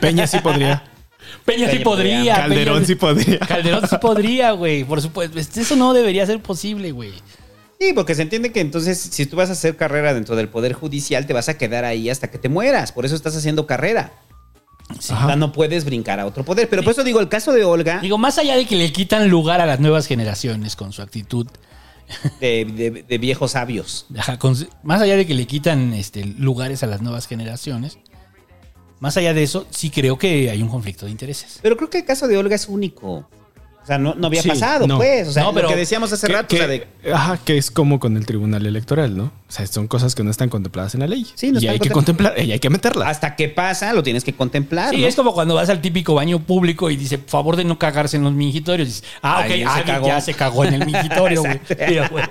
Peña 0.00 0.26
sí 0.26 0.38
podría. 0.40 0.82
Peña 1.44 1.70
sí 1.70 1.80
podría. 1.80 2.16
podría. 2.18 2.34
Calderón 2.36 2.74
Peña- 2.78 2.86
sí 2.86 2.94
podría. 2.94 3.38
Calderón 3.40 3.88
sí 3.88 3.96
podría, 4.00 4.50
güey. 4.52 4.84
Por 4.84 5.02
supuesto. 5.02 5.38
Este, 5.38 5.60
Eso 5.60 5.76
no 5.76 5.92
debería 5.92 6.24
ser 6.24 6.40
posible, 6.40 6.92
güey. 6.92 7.12
Sí, 7.78 7.92
porque 7.92 8.14
se 8.14 8.22
entiende 8.22 8.52
que 8.52 8.60
entonces 8.60 8.98
si 8.98 9.26
tú 9.26 9.36
vas 9.36 9.50
a 9.50 9.52
hacer 9.52 9.76
carrera 9.76 10.14
dentro 10.14 10.34
del 10.34 10.48
Poder 10.48 10.72
Judicial, 10.72 11.26
te 11.26 11.34
vas 11.34 11.50
a 11.50 11.58
quedar 11.58 11.84
ahí 11.84 12.08
hasta 12.08 12.30
que 12.30 12.38
te 12.38 12.48
mueras. 12.48 12.90
Por 12.92 13.04
eso 13.04 13.14
estás 13.14 13.36
haciendo 13.36 13.66
carrera. 13.66 14.12
O 14.96 15.02
sea, 15.02 15.36
no 15.36 15.52
puedes 15.52 15.84
brincar 15.84 16.20
a 16.20 16.26
otro 16.26 16.42
poder. 16.44 16.68
Pero 16.70 16.82
por 16.84 16.92
eso 16.92 17.04
digo, 17.04 17.20
el 17.20 17.28
caso 17.28 17.52
de 17.52 17.64
Olga, 17.64 17.98
Digo, 18.00 18.16
más 18.18 18.38
allá 18.38 18.56
de 18.56 18.64
que 18.66 18.76
le 18.76 18.92
quitan 18.92 19.28
lugar 19.28 19.60
a 19.60 19.66
las 19.66 19.78
nuevas 19.80 20.06
generaciones 20.06 20.74
con 20.76 20.92
su 20.92 21.02
actitud, 21.02 21.48
de, 22.40 22.64
de- 22.64 23.02
de 23.02 23.18
viejos 23.18 23.52
sabios. 23.52 24.06
ajá, 24.16 24.38
con 24.38 24.56
su- 24.56 24.68
más 24.82 25.00
allá 25.00 25.16
de 25.16 25.26
que 25.26 25.34
le 25.34 25.46
quitan 25.46 25.92
este, 25.94 26.24
lugares 26.24 26.82
a 26.82 26.86
las 26.86 27.02
nuevas 27.02 27.26
generaciones, 27.26 27.98
más 29.00 29.16
allá 29.16 29.34
de 29.34 29.42
eso, 29.42 29.66
sí 29.70 29.90
creo 29.90 30.18
que 30.18 30.50
hay 30.50 30.62
un 30.62 30.68
conflicto 30.68 31.04
de 31.06 31.12
intereses. 31.12 31.58
Pero 31.62 31.76
creo 31.76 31.90
que 31.90 31.98
el 31.98 32.04
caso 32.04 32.26
de 32.28 32.38
Olga 32.38 32.54
es 32.54 32.66
único. 32.68 33.28
O 33.86 33.88
sea, 33.88 33.98
no, 33.98 34.16
no 34.16 34.26
había 34.26 34.42
Sí, 34.42 34.48
pasado, 34.48 34.84
no. 34.88 34.96
pues. 34.96 35.28
O 35.28 35.32
sea, 35.32 35.44
No, 35.44 35.54
pero 35.54 35.68
lo 35.68 35.74
que 35.74 35.78
decíamos 35.78 36.12
hace 36.12 36.26
Que- 36.26 36.32
rato, 36.32 36.48
que- 36.48 36.56
o 36.56 36.58
sea, 36.58 36.66
de- 36.66 36.88
Ajá, 37.12 37.38
que 37.44 37.56
es 37.56 37.70
como 37.70 38.00
con 38.00 38.16
el 38.16 38.26
tribunal 38.26 38.66
electoral, 38.66 39.16
¿no? 39.16 39.26
O 39.26 39.32
sea, 39.52 39.64
son 39.68 39.86
cosas 39.86 40.16
que 40.16 40.24
no 40.24 40.30
están 40.32 40.48
contempladas 40.48 40.94
en 40.94 41.00
la 41.02 41.06
ley. 41.06 41.24
Sí, 41.36 41.52
no 41.52 41.60
y 41.60 41.68
hay 41.68 41.78
que 41.78 41.90
contem- 41.90 41.92
contemplar, 41.92 42.34
y 42.40 42.50
hay 42.50 42.58
que 42.58 42.68
meterlas. 42.68 43.06
hasta 43.08 43.36
que 43.36 43.48
pasa, 43.48 43.92
lo 43.92 44.02
tienes 44.02 44.24
que 44.24 44.32
contemplar. 44.32 44.90
Sí, 44.92 45.02
¿no? 45.02 45.06
es 45.06 45.14
como 45.14 45.32
cuando 45.34 45.54
vas 45.54 45.68
al 45.68 45.80
típico 45.80 46.14
baño 46.14 46.40
público 46.40 46.90
y 46.90 46.96
dice, 46.96 47.16
favor 47.18 47.54
de 47.54 47.62
no 47.62 47.78
cagarse 47.78 48.16
en 48.16 48.24
los 48.24 48.32
mingitorios. 48.32 48.88
Dices, 48.88 49.04
ah, 49.22 49.42
ok, 49.44 49.50
Alguien 49.52 49.68
se 49.70 49.82
cagó. 49.84 50.06
ya 50.08 50.20
se 50.20 50.34
cagó 50.34 50.64
en 50.64 50.74
el 50.74 50.84
mingitorio, 50.84 51.42
güey. 51.42 51.60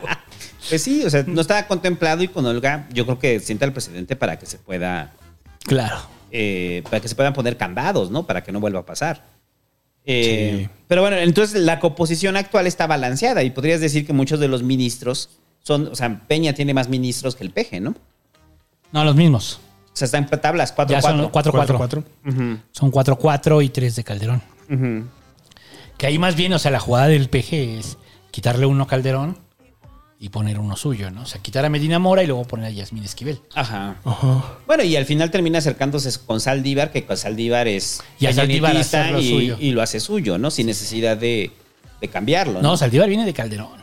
Pues 0.69 0.81
sí, 0.81 1.03
o 1.05 1.09
sea, 1.09 1.23
no 1.27 1.41
estaba 1.41 1.67
contemplado 1.67 2.23
y 2.23 2.27
con 2.27 2.45
Olga 2.45 2.87
yo 2.91 3.05
creo 3.05 3.19
que 3.19 3.39
sienta 3.39 3.65
el 3.65 3.71
precedente 3.71 4.15
para 4.15 4.39
que 4.39 4.45
se 4.47 4.57
pueda, 4.57 5.11
Claro. 5.63 5.97
eh, 6.31 6.81
para 6.85 6.99
que 6.99 7.07
se 7.07 7.13
puedan 7.15 7.33
poner 7.33 7.55
candados, 7.55 8.09
¿no? 8.09 8.23
Para 8.25 8.43
que 8.43 8.51
no 8.51 8.59
vuelva 8.59 8.79
a 8.79 8.85
pasar. 8.85 9.23
Eh, 10.05 10.57
Sí. 10.61 10.69
Pero 10.87 11.01
bueno, 11.01 11.17
entonces 11.17 11.61
la 11.63 11.79
composición 11.79 12.37
actual 12.37 12.67
está 12.67 12.85
balanceada 12.85 13.41
y 13.43 13.49
podrías 13.49 13.81
decir 13.81 14.05
que 14.05 14.13
muchos 14.13 14.39
de 14.39 14.47
los 14.47 14.61
ministros 14.61 15.29
son, 15.63 15.87
o 15.87 15.95
sea, 15.95 16.21
Peña 16.27 16.53
tiene 16.53 16.75
más 16.75 16.89
ministros 16.89 17.35
que 17.35 17.43
el 17.43 17.49
peje, 17.49 17.79
¿no? 17.79 17.95
No, 18.91 19.03
los 19.03 19.15
mismos. 19.15 19.59
O 19.87 19.97
sea, 19.97 20.05
están 20.05 20.27
en 20.31 20.41
tablas 20.41 20.75
4-4. 20.75 20.87
Ya 20.89 21.01
son 21.01 21.31
4-4. 21.31 21.77
Cuatro, 21.77 22.03
Ujú, 22.27 22.57
Son 22.71 22.91
4-4 22.91 23.63
y 23.63 23.69
3 23.69 23.95
de 23.95 24.03
Calderón. 24.03 24.41
Que 25.97 26.05
ahí 26.07 26.19
más 26.19 26.35
bien, 26.35 26.53
o 26.53 26.59
sea, 26.59 26.69
la 26.69 26.79
jugada 26.79 27.07
del 27.07 27.29
PG 27.29 27.53
es 27.79 27.97
quitarle 28.29 28.65
uno 28.65 28.83
a 28.83 28.87
Calderón 28.87 29.39
y 30.25 30.29
poner 30.29 30.57
uno 30.59 30.75
suyo, 30.75 31.11
¿no? 31.11 31.21
O 31.21 31.25
sea, 31.27 31.39
quitar 31.39 31.65
a 31.65 31.69
Medina 31.69 31.99
Mora 31.99 32.23
y 32.23 32.25
luego 32.25 32.45
poner 32.45 32.65
a 32.65 32.69
Yasmín 32.71 33.03
Esquivel. 33.03 33.41
Ajá. 33.53 33.97
Ajá. 34.03 34.43
Bueno, 34.65 34.81
y 34.83 34.95
al 34.95 35.05
final 35.05 35.29
termina 35.29 35.59
acercándose 35.59 36.09
con 36.25 36.39
Saldívar, 36.41 36.91
que 36.91 37.05
con 37.05 37.15
Saldívar 37.15 37.67
es 37.67 38.01
Y 38.19 38.25
a 38.25 38.33
Saldívar 38.33 38.75
hacerlo 38.75 39.19
y, 39.19 39.29
suyo. 39.29 39.57
y 39.59 39.69
lo 39.71 39.83
hace 39.83 39.99
suyo, 39.99 40.39
¿no? 40.39 40.49
Sin 40.49 40.65
necesidad 40.65 41.15
de, 41.15 41.51
de 42.01 42.07
cambiarlo. 42.07 42.53
No, 42.63 42.69
¿no? 42.69 42.77
Saldívar 42.77 43.07
viene 43.07 43.23
de 43.23 43.33
Calderón. 43.35 43.79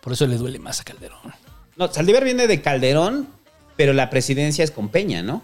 Por 0.00 0.14
eso 0.14 0.26
le 0.26 0.36
duele 0.38 0.58
más 0.58 0.80
a 0.80 0.84
Calderón. 0.84 1.18
No, 1.76 1.92
Saldívar 1.92 2.24
viene 2.24 2.46
de 2.46 2.62
Calderón, 2.62 3.28
pero 3.76 3.92
la 3.92 4.08
presidencia 4.08 4.64
es 4.64 4.70
con 4.70 4.88
Peña, 4.88 5.22
¿no? 5.22 5.42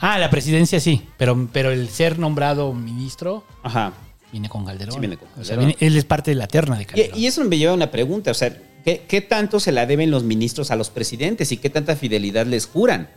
Ah, 0.00 0.18
la 0.18 0.30
presidencia 0.30 0.80
sí, 0.80 1.06
pero, 1.16 1.48
pero 1.52 1.70
el 1.70 1.88
ser 1.90 2.18
nombrado 2.18 2.72
ministro 2.72 3.44
Ajá. 3.62 3.92
viene 4.32 4.48
con 4.48 4.64
Calderón. 4.64 4.94
Sí, 4.94 4.98
viene 5.00 5.16
con 5.16 5.28
O 5.28 5.44
sea, 5.44 5.54
Calderón. 5.54 5.66
viene- 5.66 5.76
él 5.80 5.96
es 5.96 6.04
parte 6.04 6.32
de 6.32 6.34
la 6.34 6.48
terna 6.48 6.76
de 6.76 6.82
Y, 6.82 6.86
Calderón. 6.86 7.18
y 7.20 7.26
eso 7.26 7.44
me 7.44 7.56
lleva 7.56 7.70
a 7.72 7.74
una 7.76 7.90
pregunta, 7.92 8.32
o 8.32 8.34
sea, 8.34 8.52
¿qué, 8.84 9.02
qué 9.08 9.20
tanto 9.20 9.60
se 9.60 9.72
la 9.72 9.86
deben 9.86 10.10
los 10.10 10.22
ministros 10.24 10.70
a 10.70 10.76
los 10.76 10.90
presidentes 10.90 11.52
y 11.52 11.56
qué 11.56 11.70
tanta 11.70 11.96
fidelidad 11.96 12.46
les 12.46 12.66
juran? 12.66 13.08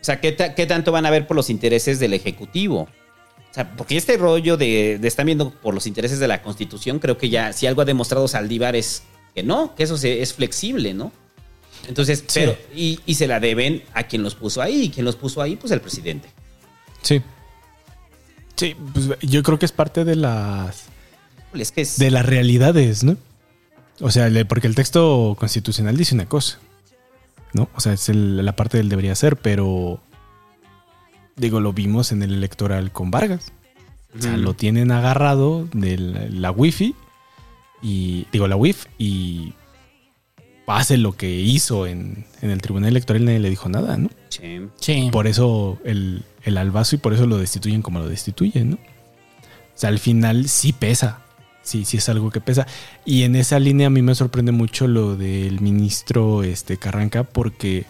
O 0.00 0.04
sea, 0.04 0.20
¿qué, 0.20 0.32
ta- 0.32 0.54
qué 0.54 0.66
tanto 0.66 0.92
van 0.92 1.06
a 1.06 1.10
ver 1.10 1.26
por 1.26 1.36
los 1.36 1.50
intereses 1.50 1.98
del 1.98 2.14
Ejecutivo? 2.14 2.88
O 3.50 3.54
sea, 3.54 3.74
porque 3.76 3.96
este 3.96 4.16
rollo 4.16 4.56
de, 4.56 4.98
de 5.00 5.08
estar 5.08 5.24
viendo 5.26 5.50
por 5.50 5.74
los 5.74 5.86
intereses 5.86 6.18
de 6.18 6.28
la 6.28 6.42
Constitución, 6.42 6.98
creo 6.98 7.16
que 7.18 7.28
ya, 7.30 7.52
si 7.52 7.66
algo 7.66 7.82
ha 7.82 7.84
demostrado 7.84 8.28
Saldívar 8.28 8.76
es 8.76 9.02
que 9.34 9.42
no, 9.42 9.74
que 9.74 9.82
eso 9.84 9.96
se- 9.96 10.22
es 10.22 10.34
flexible, 10.34 10.94
¿no? 10.94 11.10
Entonces, 11.88 12.24
pero, 12.34 12.56
y, 12.74 13.00
y 13.06 13.14
se 13.14 13.26
la 13.26 13.40
deben 13.40 13.82
a 13.94 14.02
quien 14.04 14.22
los 14.22 14.34
puso 14.34 14.60
ahí, 14.60 14.84
y 14.84 14.90
quien 14.90 15.06
los 15.06 15.16
puso 15.16 15.40
ahí, 15.40 15.56
pues 15.56 15.72
el 15.72 15.80
presidente. 15.80 16.28
Sí. 17.02 17.22
Sí, 18.56 18.74
pues 18.92 19.08
yo 19.22 19.42
creo 19.42 19.58
que 19.58 19.66
es 19.66 19.72
parte 19.72 20.04
de 20.04 20.16
las 20.16 20.84
Híjole, 21.48 21.62
Es 21.62 21.72
que 21.72 21.80
es... 21.82 21.98
de 21.98 22.10
las 22.10 22.26
realidades, 22.26 23.04
¿no? 23.04 23.16
O 24.00 24.10
sea, 24.10 24.28
porque 24.46 24.66
el 24.66 24.74
texto 24.74 25.36
constitucional 25.38 25.96
dice 25.96 26.14
una 26.14 26.26
cosa, 26.26 26.58
¿no? 27.52 27.68
O 27.74 27.80
sea, 27.80 27.92
es 27.94 28.08
el- 28.08 28.44
la 28.44 28.54
parte 28.54 28.76
del 28.78 28.88
debería 28.88 29.14
ser, 29.14 29.36
pero 29.36 30.00
digo, 31.36 31.60
lo 31.60 31.72
vimos 31.72 32.12
en 32.12 32.22
el 32.22 32.32
electoral 32.34 32.92
con 32.92 33.10
Vargas. 33.10 33.52
O 34.18 34.22
sea, 34.22 34.36
lo 34.36 34.54
tienen 34.54 34.90
agarrado 34.90 35.68
de 35.72 35.98
la, 35.98 36.26
la 36.30 36.50
wifi 36.50 36.94
y 37.82 38.26
digo 38.32 38.48
la 38.48 38.56
WIF 38.56 38.86
y 38.98 39.52
hace 40.66 40.96
lo 40.96 41.12
que 41.12 41.30
hizo 41.40 41.86
en, 41.86 42.24
en 42.42 42.50
el 42.50 42.60
tribunal 42.62 42.88
electoral 42.90 43.22
y 43.22 43.24
nadie 43.26 43.38
le 43.38 43.50
dijo 43.50 43.68
nada, 43.68 43.96
¿no? 43.96 44.10
Sí. 44.30 44.60
sí. 44.80 45.08
Por 45.12 45.26
eso 45.26 45.78
el, 45.84 46.24
el 46.42 46.56
albazo 46.58 46.96
y 46.96 46.98
por 46.98 47.12
eso 47.14 47.26
lo 47.26 47.36
destituyen 47.38 47.82
como 47.82 47.98
lo 48.00 48.08
destituyen, 48.08 48.70
¿no? 48.70 48.76
O 48.76 49.78
sea, 49.80 49.90
al 49.90 49.98
final 49.98 50.48
sí 50.48 50.72
pesa. 50.72 51.22
Sí, 51.68 51.84
sí 51.84 51.98
es 51.98 52.08
algo 52.08 52.30
que 52.30 52.40
pesa. 52.40 52.66
Y 53.04 53.24
en 53.24 53.36
esa 53.36 53.58
línea 53.58 53.88
a 53.88 53.90
mí 53.90 54.00
me 54.00 54.14
sorprende 54.14 54.52
mucho 54.52 54.88
lo 54.88 55.16
del 55.16 55.60
ministro 55.60 56.42
este, 56.42 56.78
Carranca 56.78 57.24
porque 57.24 57.84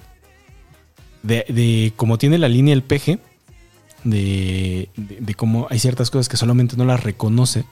de, 1.22 1.92
como 1.94 2.18
tiene 2.18 2.38
la 2.38 2.48
línea 2.48 2.74
el 2.74 2.82
peje, 2.82 3.20
de, 4.02 4.90
cómo 5.36 5.68
hay 5.70 5.78
ciertas 5.78 6.10
cosas 6.10 6.28
que 6.28 6.36
solamente 6.36 6.76
no 6.76 6.84
las 6.86 7.04
reconoce, 7.04 7.66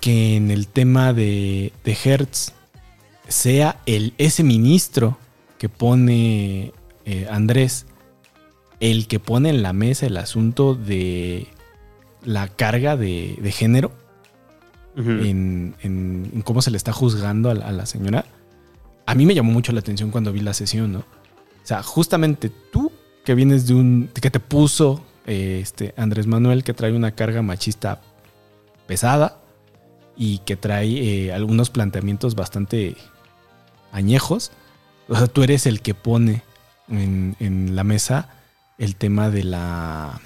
que 0.00 0.36
en 0.36 0.50
el 0.50 0.68
tema 0.68 1.12
de, 1.12 1.74
de 1.84 1.98
Hertz 2.02 2.52
sea 3.28 3.82
el, 3.84 4.14
ese 4.16 4.42
ministro 4.42 5.18
que 5.58 5.68
pone 5.68 6.72
eh, 7.04 7.26
Andrés 7.30 7.84
el 8.80 9.06
que 9.06 9.20
pone 9.20 9.50
en 9.50 9.62
la 9.62 9.74
mesa 9.74 10.06
el 10.06 10.16
asunto 10.16 10.74
de 10.74 11.46
la 12.24 12.48
carga 12.48 12.96
de 12.96 13.52
género 13.54 13.92
En, 14.96 16.42
cómo 16.44 16.62
se 16.62 16.70
le 16.70 16.76
está 16.76 16.92
juzgando 16.92 17.50
a 17.50 17.54
la, 17.54 17.66
a 17.66 17.72
la 17.72 17.86
señora, 17.86 18.24
a 19.06 19.14
mí 19.14 19.26
me 19.26 19.34
llamó 19.34 19.52
mucho 19.52 19.72
la 19.72 19.80
atención 19.80 20.10
cuando 20.10 20.32
vi 20.32 20.40
la 20.40 20.54
sesión, 20.54 20.92
¿no? 20.92 21.00
O 21.00 21.66
sea, 21.66 21.82
justamente 21.82 22.50
tú 22.70 22.92
que 23.24 23.34
vienes 23.34 23.66
de 23.66 23.74
un. 23.74 24.10
que 24.20 24.30
te 24.30 24.40
puso 24.40 25.04
eh, 25.26 25.58
este 25.62 25.94
Andrés 25.96 26.26
Manuel, 26.26 26.62
que 26.62 26.74
trae 26.74 26.92
una 26.92 27.12
carga 27.12 27.42
machista 27.42 28.02
pesada 28.86 29.40
y 30.16 30.38
que 30.38 30.56
trae 30.56 30.88
eh, 31.26 31.32
algunos 31.32 31.70
planteamientos 31.70 32.34
bastante 32.34 32.96
añejos. 33.92 34.52
O 35.08 35.16
sea, 35.16 35.26
tú 35.26 35.42
eres 35.42 35.66
el 35.66 35.80
que 35.80 35.94
pone 35.94 36.42
en, 36.88 37.36
en 37.40 37.74
la 37.74 37.84
mesa 37.84 38.28
el 38.78 38.96
tema 38.96 39.30
de 39.30 39.44
la. 39.44 40.20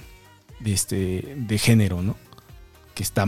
de 0.60 0.72
este. 0.72 1.36
de 1.36 1.58
género, 1.58 2.02
¿no? 2.02 2.16
Que 2.94 3.04
está 3.04 3.26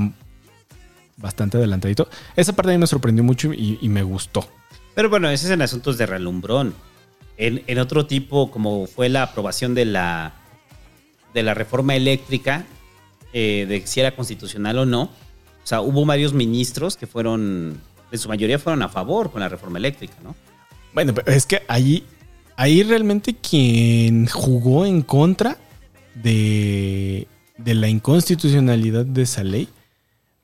bastante 1.20 1.58
adelantadito. 1.58 2.08
Esa 2.36 2.54
parte 2.54 2.72
a 2.72 2.74
mí 2.74 2.78
me 2.78 2.86
sorprendió 2.86 3.22
mucho 3.22 3.52
y, 3.52 3.78
y 3.80 3.88
me 3.88 4.02
gustó. 4.02 4.48
Pero 4.94 5.08
bueno, 5.08 5.28
ese 5.30 5.46
es 5.46 5.52
en 5.52 5.62
asuntos 5.62 5.98
de 5.98 6.06
relumbrón. 6.06 6.74
En, 7.36 7.62
en 7.66 7.78
otro 7.78 8.06
tipo, 8.06 8.50
como 8.50 8.86
fue 8.86 9.08
la 9.08 9.22
aprobación 9.22 9.74
de 9.74 9.84
la, 9.84 10.34
de 11.32 11.42
la 11.42 11.54
reforma 11.54 11.94
eléctrica, 11.94 12.66
eh, 13.32 13.66
de 13.68 13.86
si 13.86 14.00
era 14.00 14.14
constitucional 14.14 14.78
o 14.78 14.86
no, 14.86 15.02
o 15.02 15.66
sea, 15.70 15.80
hubo 15.80 16.04
varios 16.04 16.32
ministros 16.32 16.96
que 16.96 17.06
fueron, 17.06 17.80
en 18.10 18.18
su 18.18 18.28
mayoría 18.28 18.58
fueron 18.58 18.82
a 18.82 18.88
favor 18.88 19.30
con 19.30 19.40
la 19.40 19.48
reforma 19.48 19.78
eléctrica, 19.78 20.14
¿no? 20.22 20.34
Bueno, 20.92 21.14
pero 21.14 21.30
es 21.30 21.46
que 21.46 21.62
ahí, 21.68 22.04
ahí 22.56 22.82
realmente 22.82 23.36
quien 23.36 24.26
jugó 24.26 24.84
en 24.84 25.02
contra 25.02 25.58
de, 26.14 27.28
de 27.56 27.74
la 27.74 27.88
inconstitucionalidad 27.88 29.04
de 29.06 29.22
esa 29.22 29.44
ley, 29.44 29.68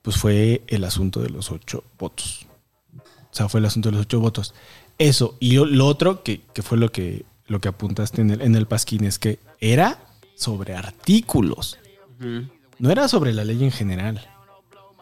pues 0.07 0.15
fue 0.15 0.61
el 0.67 0.85
asunto 0.85 1.19
de 1.19 1.29
los 1.29 1.51
ocho 1.51 1.83
votos. 1.99 2.47
O 2.95 3.35
sea, 3.35 3.49
fue 3.49 3.59
el 3.59 3.65
asunto 3.65 3.89
de 3.89 3.97
los 3.97 4.05
ocho 4.05 4.21
votos. 4.21 4.53
Eso, 4.97 5.35
y 5.41 5.55
lo, 5.57 5.65
lo 5.65 5.85
otro 5.85 6.23
que, 6.23 6.43
que 6.53 6.61
fue 6.61 6.77
lo 6.77 6.93
que, 6.93 7.25
lo 7.45 7.59
que 7.59 7.67
apuntaste 7.67 8.21
en 8.21 8.29
el, 8.29 8.41
en 8.41 8.55
el 8.55 8.67
pasquín 8.67 9.03
es 9.03 9.19
que 9.19 9.39
era 9.59 9.99
sobre 10.33 10.75
artículos. 10.75 11.77
No 12.79 12.89
era 12.89 13.09
sobre 13.09 13.33
la 13.33 13.43
ley 13.43 13.61
en 13.61 13.71
general. 13.73 14.25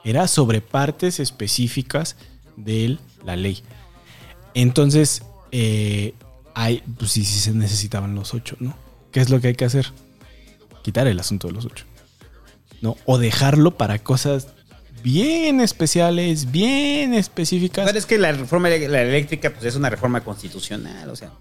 Era 0.04 0.28
sobre 0.28 0.60
partes 0.62 1.20
específicas 1.20 2.16
de 2.58 2.98
la 3.24 3.36
ley. 3.36 3.62
Entonces, 4.56 5.22
eh, 5.52 6.16
hay, 6.56 6.82
pues 6.98 7.12
sí, 7.12 7.24
sí 7.24 7.38
se 7.38 7.54
necesitaban 7.54 8.16
los 8.16 8.34
ocho, 8.34 8.56
¿no? 8.60 8.76
¿Qué 9.12 9.20
es 9.20 9.30
lo 9.30 9.40
que 9.40 9.50
hay 9.50 9.56
que 9.56 9.66
hacer? 9.66 9.94
Quitar 10.82 11.06
el 11.06 11.20
asunto 11.20 11.46
de 11.46 11.54
los 11.54 11.66
ocho. 11.66 11.86
¿No? 12.82 12.98
O 13.06 13.20
dejarlo 13.20 13.78
para 13.78 14.00
cosas 14.00 14.56
bien 15.06 15.62
especiales, 15.62 16.52
bien 16.52 17.14
específicas. 17.14 17.86
Pero 17.86 18.00
es 18.00 18.06
que 18.08 18.18
la 18.18 18.32
reforma 18.32 18.70
la 18.70 19.02
eléctrica 19.04 19.52
pues, 19.52 19.64
es 19.66 19.76
una 19.76 19.90
reforma 19.90 20.22
constitucional, 20.22 21.08
o 21.10 21.16
sea. 21.16 21.32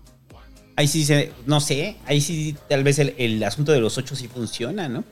Ahí 0.77 0.87
sí 0.89 1.05
se, 1.05 1.33
no 1.47 1.61
sé, 1.61 1.97
ahí 2.05 2.21
sí 2.21 2.57
tal 2.69 2.83
vez 2.85 2.99
el, 2.99 3.15
el 3.17 3.43
asunto 3.43 3.73
de 3.73 3.81
los 3.81 3.97
ocho 3.97 4.15
sí 4.17 4.29
funciona, 4.29 4.89
¿no? 4.89 5.05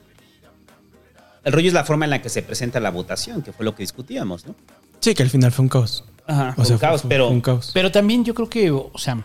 El 1.44 1.52
rollo 1.52 1.68
es 1.68 1.72
la 1.72 1.84
forma 1.84 2.04
en 2.04 2.10
la 2.10 2.20
que 2.20 2.28
se 2.28 2.42
presenta 2.42 2.78
la 2.80 2.90
votación, 2.90 3.42
que 3.42 3.52
fue 3.52 3.64
lo 3.64 3.74
que 3.74 3.82
discutíamos, 3.82 4.44
¿no? 4.46 4.54
Sí, 5.00 5.14
que 5.14 5.22
al 5.22 5.30
final 5.30 5.50
fue 5.50 5.62
un 5.64 5.68
caos. 5.68 6.04
Ajá, 6.26 6.54
O 6.58 6.64
sea, 6.64 6.74
un 6.76 6.80
caos, 6.80 7.00
fue- 7.02 7.08
pero 7.08 7.26
fue 7.28 7.34
un 7.36 7.40
caos. 7.40 7.70
Pero 7.72 7.90
también 7.90 8.24
yo 8.24 8.34
creo 8.34 8.48
que, 8.50 8.70
o 8.70 8.92
sea, 8.96 9.24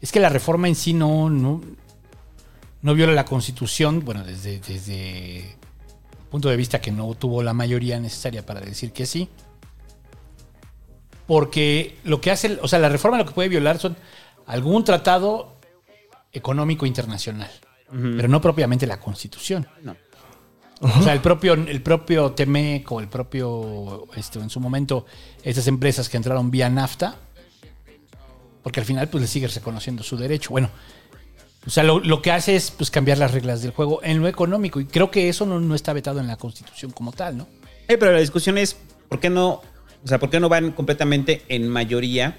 es 0.00 0.12
que 0.12 0.20
la 0.20 0.28
reforma 0.28 0.68
en 0.68 0.74
sí 0.74 0.92
no, 0.92 1.28
no, 1.30 1.62
no 2.82 2.94
viola 2.94 3.12
la 3.14 3.24
constitución, 3.24 4.04
bueno, 4.04 4.24
desde, 4.24 4.60
desde 4.60 5.55
punto 6.30 6.48
de 6.48 6.56
vista 6.56 6.80
que 6.80 6.92
no 6.92 7.14
tuvo 7.14 7.42
la 7.42 7.52
mayoría 7.52 7.98
necesaria 8.00 8.44
para 8.44 8.60
decir 8.60 8.92
que 8.92 9.06
sí. 9.06 9.28
Porque 11.26 11.98
lo 12.04 12.20
que 12.20 12.30
hace, 12.30 12.58
o 12.62 12.68
sea, 12.68 12.78
la 12.78 12.88
reforma 12.88 13.18
lo 13.18 13.26
que 13.26 13.32
puede 13.32 13.48
violar 13.48 13.78
son 13.78 13.96
algún 14.46 14.84
tratado 14.84 15.56
económico 16.32 16.86
internacional, 16.86 17.50
pero 17.90 18.28
no 18.28 18.40
propiamente 18.40 18.86
la 18.86 19.00
constitución. 19.00 19.66
No. 19.82 19.96
O 20.80 21.02
sea, 21.02 21.14
el 21.14 21.20
propio, 21.20 21.54
el 21.54 21.80
propio 21.82 22.32
Temec 22.32 22.90
o 22.92 23.00
el 23.00 23.08
propio, 23.08 24.06
este, 24.14 24.38
en 24.38 24.50
su 24.50 24.60
momento, 24.60 25.06
estas 25.42 25.66
empresas 25.68 26.08
que 26.08 26.18
entraron 26.18 26.50
vía 26.50 26.68
NAFTA, 26.68 27.16
porque 28.62 28.80
al 28.80 28.86
final 28.86 29.08
pues 29.08 29.22
le 29.22 29.28
sigues 29.28 29.54
reconociendo 29.54 30.02
su 30.02 30.16
derecho. 30.16 30.50
Bueno, 30.50 30.68
o 31.66 31.70
sea, 31.70 31.82
lo, 31.82 31.98
lo 32.00 32.22
que 32.22 32.30
hace 32.32 32.54
es 32.56 32.70
pues 32.70 32.90
cambiar 32.90 33.18
las 33.18 33.32
reglas 33.32 33.60
del 33.62 33.72
juego 33.72 34.00
en 34.02 34.20
lo 34.20 34.28
económico 34.28 34.80
y 34.80 34.86
creo 34.86 35.10
que 35.10 35.28
eso 35.28 35.46
no, 35.46 35.58
no 35.60 35.74
está 35.74 35.92
vetado 35.92 36.20
en 36.20 36.26
la 36.28 36.36
Constitución 36.36 36.92
como 36.92 37.12
tal, 37.12 37.36
¿no? 37.36 37.48
Eh, 37.88 37.96
pero 37.98 38.12
la 38.12 38.18
discusión 38.20 38.56
es, 38.58 38.76
¿por 39.08 39.20
qué 39.20 39.30
no, 39.30 39.48
o 40.04 40.08
sea, 40.08 40.18
por 40.18 40.30
qué 40.30 40.38
no 40.40 40.48
van 40.48 40.72
completamente 40.72 41.42
en 41.48 41.68
mayoría 41.68 42.36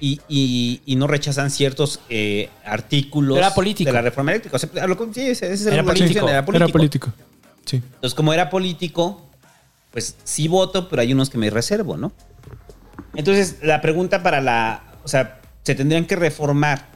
y, 0.00 0.20
y- 0.28 0.82
y 0.86 0.96
no 0.96 1.06
rechazan 1.06 1.50
ciertos 1.50 2.00
eh, 2.08 2.50
artículos 2.64 3.38
Era 3.38 3.54
político. 3.54 3.88
de 3.88 3.94
la 3.94 4.02
reforma 4.02 4.32
eléctrica? 4.32 4.56
O 4.56 4.58
sea, 4.58 4.70
a 4.82 4.86
lo 4.86 4.96
que- 4.96 5.12
sí, 5.14 5.20
ese- 5.28 5.46
ese 5.46 5.54
es 5.54 5.66
Era 5.66 5.76
la 5.76 5.84
político. 5.84 6.28
era 6.28 6.44
político. 6.44 6.64
Era 6.66 6.72
político. 6.72 7.12
Sí. 7.64 7.76
Entonces, 7.76 8.14
como 8.14 8.32
era 8.32 8.48
político, 8.50 9.22
pues 9.90 10.16
sí 10.24 10.46
voto, 10.48 10.88
pero 10.88 11.02
hay 11.02 11.12
unos 11.12 11.30
que 11.30 11.38
me 11.38 11.48
reservo, 11.50 11.96
¿no? 11.96 12.12
Entonces, 13.14 13.56
la 13.62 13.80
pregunta 13.80 14.22
para 14.22 14.40
la. 14.40 14.84
O 15.04 15.08
sea, 15.08 15.40
se 15.62 15.74
tendrían 15.74 16.04
que 16.04 16.16
reformar 16.16 16.88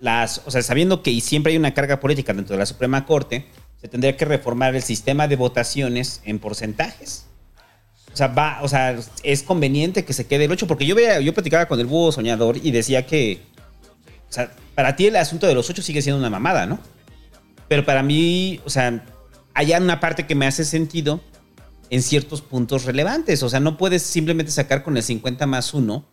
las. 0.00 0.42
O 0.46 0.50
sea, 0.50 0.62
sabiendo 0.62 1.02
que 1.02 1.18
siempre 1.20 1.52
hay 1.52 1.58
una 1.58 1.74
carga 1.74 2.00
política 2.00 2.32
dentro 2.32 2.54
de 2.54 2.58
la 2.58 2.66
Suprema 2.66 3.06
Corte, 3.06 3.46
se 3.80 3.88
tendría 3.88 4.16
que 4.16 4.24
reformar 4.24 4.74
el 4.74 4.82
sistema 4.82 5.28
de 5.28 5.36
votaciones 5.36 6.20
en 6.24 6.38
porcentajes. 6.38 7.26
O 8.12 8.16
sea, 8.16 8.26
va, 8.28 8.58
o 8.62 8.68
sea, 8.68 8.98
es 9.22 9.42
conveniente 9.42 10.04
que 10.04 10.12
se 10.12 10.26
quede 10.26 10.46
el 10.46 10.52
8, 10.52 10.66
porque 10.66 10.84
yo 10.84 10.94
veía, 10.94 11.20
yo 11.20 11.32
platicaba 11.32 11.66
con 11.66 11.78
el 11.78 11.86
búho 11.86 12.12
soñador 12.12 12.56
y 12.56 12.70
decía 12.70 13.06
que. 13.06 13.42
O 14.28 14.32
sea, 14.32 14.52
para 14.74 14.96
ti 14.96 15.06
el 15.06 15.16
asunto 15.16 15.46
de 15.46 15.54
los 15.54 15.68
8 15.68 15.82
sigue 15.82 16.02
siendo 16.02 16.18
una 16.18 16.30
mamada, 16.30 16.66
¿no? 16.66 16.78
Pero 17.68 17.84
para 17.84 18.02
mí, 18.02 18.60
o 18.64 18.70
sea, 18.70 19.04
hay 19.54 19.72
una 19.72 20.00
parte 20.00 20.26
que 20.26 20.34
me 20.34 20.46
hace 20.46 20.64
sentido 20.64 21.20
en 21.90 22.02
ciertos 22.02 22.40
puntos 22.40 22.84
relevantes. 22.84 23.42
O 23.42 23.48
sea, 23.48 23.60
no 23.60 23.76
puedes 23.76 24.02
simplemente 24.02 24.52
sacar 24.52 24.82
con 24.82 24.96
el 24.96 25.02
50 25.02 25.46
más 25.46 25.74
1 25.74 26.04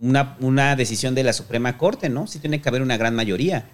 una, 0.00 0.36
una 0.40 0.76
decisión 0.76 1.14
de 1.14 1.24
la 1.24 1.32
Suprema 1.32 1.78
Corte, 1.78 2.08
¿no? 2.08 2.26
Sí 2.26 2.38
tiene 2.38 2.60
que 2.60 2.68
haber 2.68 2.82
una 2.82 2.96
gran 2.96 3.14
mayoría. 3.14 3.70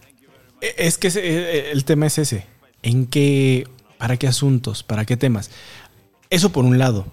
E- 0.61 0.75
Es 0.79 0.99
que 0.99 1.09
ese- 1.09 1.21
eh, 1.25 1.71
el 1.73 1.85
tema 1.85 2.07
es 2.07 2.19
ese. 2.19 2.47
¿En 2.83 3.07
qué, 3.07 3.67
para 3.99 4.17
qué 4.17 4.27
asuntos, 4.29 4.83
para 4.83 5.05
qué 5.05 5.17
temas? 5.17 5.51
Eso 6.31 6.51
por 6.53 6.65
un 6.65 6.79
lado. 6.79 7.07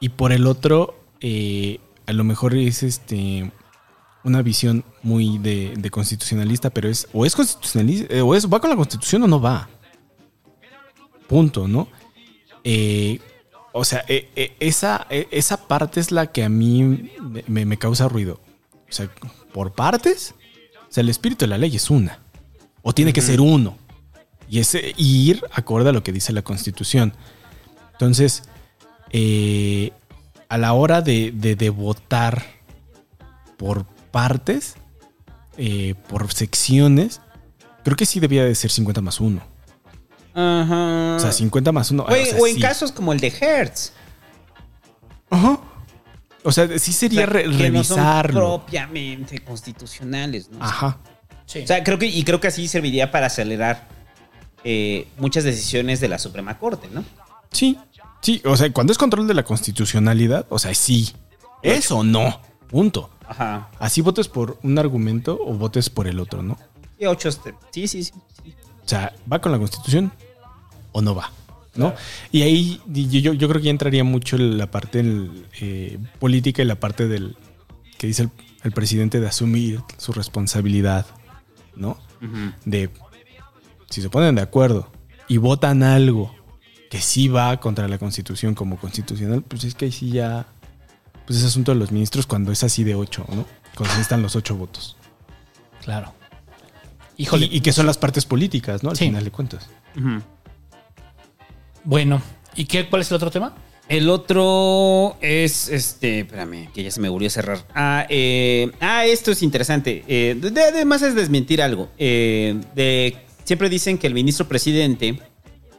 Y 0.00 0.10
por 0.10 0.32
el 0.32 0.46
otro, 0.46 0.98
eh, 1.20 1.78
a 2.06 2.12
lo 2.12 2.24
mejor 2.24 2.54
es 2.54 2.82
este 2.82 3.50
una 4.24 4.40
visión 4.42 4.84
muy 5.02 5.36
de, 5.38 5.74
constitucionalista, 5.90 6.70
pero 6.70 6.88
es 6.88 7.08
o 7.12 7.26
es 7.26 7.36
constitucionalista, 7.36 8.14
eh, 8.14 8.22
o 8.22 8.34
es 8.34 8.48
va 8.50 8.58
con 8.60 8.70
la 8.70 8.76
constitución 8.76 9.22
o 9.24 9.26
no 9.26 9.40
va. 9.40 9.68
Punto, 11.28 11.68
¿no? 11.68 11.88
Eh, 12.64 13.18
o 13.72 13.84
sea, 13.84 14.04
esa, 14.60 15.06
esa 15.10 15.66
parte 15.68 16.00
es 16.00 16.10
la 16.12 16.30
que 16.32 16.44
a 16.44 16.48
mí 16.48 17.10
me 17.48 17.76
causa 17.76 18.08
ruido. 18.08 18.40
O 18.94 18.96
sea, 18.96 19.10
por 19.52 19.72
partes, 19.72 20.34
o 20.88 20.92
sea, 20.92 21.00
el 21.02 21.08
espíritu 21.08 21.44
de 21.44 21.48
la 21.48 21.58
ley 21.58 21.74
es 21.74 21.90
una. 21.90 22.20
O 22.82 22.92
tiene 22.92 23.12
que 23.12 23.22
ser 23.22 23.40
uno. 23.40 23.76
Y 24.48 24.60
es 24.60 24.76
ir 24.96 25.42
acorde 25.52 25.88
a 25.88 25.92
lo 25.92 26.04
que 26.04 26.12
dice 26.12 26.32
la 26.32 26.42
Constitución. 26.42 27.12
Entonces, 27.92 28.44
eh, 29.10 29.90
a 30.48 30.58
la 30.58 30.74
hora 30.74 31.02
de, 31.02 31.32
de- 31.34 31.56
de 31.56 31.70
votar 31.70 32.44
por 33.56 33.84
partes, 34.12 34.76
eh, 35.56 35.94
por 36.08 36.32
secciones, 36.32 37.20
creo 37.82 37.96
que 37.96 38.06
sí 38.06 38.20
debía 38.20 38.44
de 38.44 38.54
ser 38.54 38.70
50 38.70 39.00
más 39.00 39.18
1. 39.20 39.42
Ajá. 40.34 41.16
O 41.16 41.18
sea, 41.20 41.32
50 41.32 41.72
más 41.72 41.90
1. 41.90 42.04
O, 42.04 42.06
en- 42.14 42.40
o 42.40 42.46
en 42.46 42.60
casos 42.60 42.92
como 42.92 43.12
el 43.12 43.18
de 43.18 43.28
Hertz. 43.40 43.92
Ajá. 45.30 45.58
O 46.44 46.52
sea, 46.52 46.78
sí 46.78 46.92
sería 46.92 47.22
O 47.22 47.24
sea, 47.24 47.32
re- 47.32 47.50
que 47.56 47.70
no 47.70 47.82
son 47.84 48.22
propiamente 48.24 49.38
constitucionales, 49.40 50.50
¿no? 50.50 50.62
Ajá. 50.62 50.98
O 51.46 51.66
sea, 51.66 51.82
creo 51.82 51.98
que, 51.98 52.06
y 52.06 52.22
creo 52.24 52.40
que 52.40 52.48
así 52.48 52.68
serviría 52.68 53.10
para 53.10 53.26
acelerar 53.26 53.88
eh, 54.62 55.08
muchas 55.18 55.44
decisiones 55.44 56.00
de 56.00 56.08
la 56.08 56.18
Suprema 56.18 56.58
Corte, 56.58 56.88
¿no? 56.92 57.04
Sí, 57.50 57.78
sí. 58.20 58.42
O 58.44 58.56
sea, 58.56 58.72
cuando 58.72 58.92
es 58.92 58.98
control 58.98 59.26
de 59.26 59.34
la 59.34 59.42
constitucionalidad, 59.44 60.46
o 60.48 60.58
sea, 60.58 60.74
sí. 60.74 61.12
Eso 61.62 62.02
no. 62.04 62.40
Punto. 62.68 63.10
Ajá. 63.26 63.70
Así 63.78 64.00
votes 64.00 64.28
por 64.28 64.58
un 64.62 64.78
argumento 64.78 65.38
o 65.44 65.54
votes 65.54 65.88
por 65.90 66.06
el 66.08 66.20
otro, 66.20 66.42
¿no? 66.42 66.58
Y 66.98 67.06
ocho, 67.06 67.28
este, 67.28 67.54
sí, 67.70 67.88
sí, 67.88 68.04
sí. 68.04 68.12
O 68.84 68.88
sea, 68.88 69.14
¿va 69.32 69.40
con 69.40 69.52
la 69.52 69.58
constitución 69.58 70.12
o 70.92 71.00
no 71.00 71.14
va? 71.14 71.30
¿No? 71.76 71.92
Y 72.30 72.42
ahí 72.42 72.80
yo, 72.86 73.18
yo- 73.20 73.32
yo 73.32 73.48
creo 73.48 73.60
que 73.60 73.66
ya 73.66 73.70
entraría 73.72 74.04
mucho 74.04 74.38
la 74.38 74.70
parte 74.70 74.98
del, 74.98 75.46
eh, 75.60 75.98
política 76.20 76.62
y 76.62 76.64
la 76.66 76.76
parte 76.78 77.08
del 77.08 77.36
que 77.98 78.06
dice 78.06 78.22
el, 78.22 78.30
el 78.62 78.72
presidente 78.72 79.18
de 79.20 79.26
asumir 79.26 79.80
su 79.98 80.12
responsabilidad, 80.12 81.06
¿no? 81.74 81.98
De 82.64 82.90
si 83.90 84.00
se 84.02 84.08
ponen 84.08 84.34
de 84.36 84.42
acuerdo 84.42 84.90
y 85.28 85.36
votan 85.36 85.82
algo 85.82 86.34
que 86.90 87.00
sí 87.00 87.28
va 87.28 87.58
contra 87.60 87.88
la 87.88 87.98
constitución 87.98 88.54
como 88.54 88.76
constitucional, 88.78 89.42
pues 89.42 89.64
es 89.64 89.74
que 89.74 89.86
ahí 89.86 89.92
sí 89.92 90.10
ya, 90.10 90.46
pues 91.26 91.40
es 91.40 91.44
asunto 91.44 91.72
de 91.72 91.78
los 91.78 91.90
ministros 91.92 92.24
cuando 92.26 92.52
es 92.52 92.62
así 92.62 92.84
de 92.84 92.94
ocho, 92.94 93.26
¿no? 93.34 93.44
Cuando 93.76 94.00
están 94.00 94.22
los 94.22 94.36
ocho 94.36 94.56
votos. 94.56 94.96
Claro. 95.82 96.12
Híjole. 97.16 97.46
Y, 97.46 97.56
y 97.56 97.60
que 97.60 97.72
son 97.72 97.86
las 97.86 97.98
partes 97.98 98.24
políticas, 98.26 98.82
¿no? 98.84 98.90
Al 98.90 98.96
Sí. 98.96 99.06
final 99.06 99.24
de 99.24 99.30
cuentas. 99.32 99.68
Bueno, 101.84 102.22
¿y 102.56 102.64
qué, 102.64 102.88
cuál 102.88 103.02
es 103.02 103.10
el 103.10 103.16
otro 103.16 103.30
tema? 103.30 103.54
El 103.88 104.08
otro 104.08 105.16
es, 105.20 105.68
este, 105.68 106.20
espérame, 106.20 106.70
que 106.72 106.82
ya 106.82 106.90
se 106.90 107.00
me 107.00 107.08
volvió 107.10 107.26
a 107.28 107.30
cerrar. 107.30 107.58
Ah, 107.74 108.06
eh, 108.08 108.70
ah 108.80 109.04
esto 109.04 109.30
es 109.32 109.42
interesante. 109.42 110.02
Eh, 110.08 110.36
de- 110.40 110.50
de- 110.50 110.62
además 110.62 111.02
es 111.02 111.14
desmentir 111.14 111.60
algo. 111.60 111.90
Eh, 111.98 112.58
de, 112.74 113.16
siempre 113.44 113.68
dicen 113.68 113.98
que 113.98 114.06
el 114.06 114.14
ministro 114.14 114.48
presidente 114.48 115.18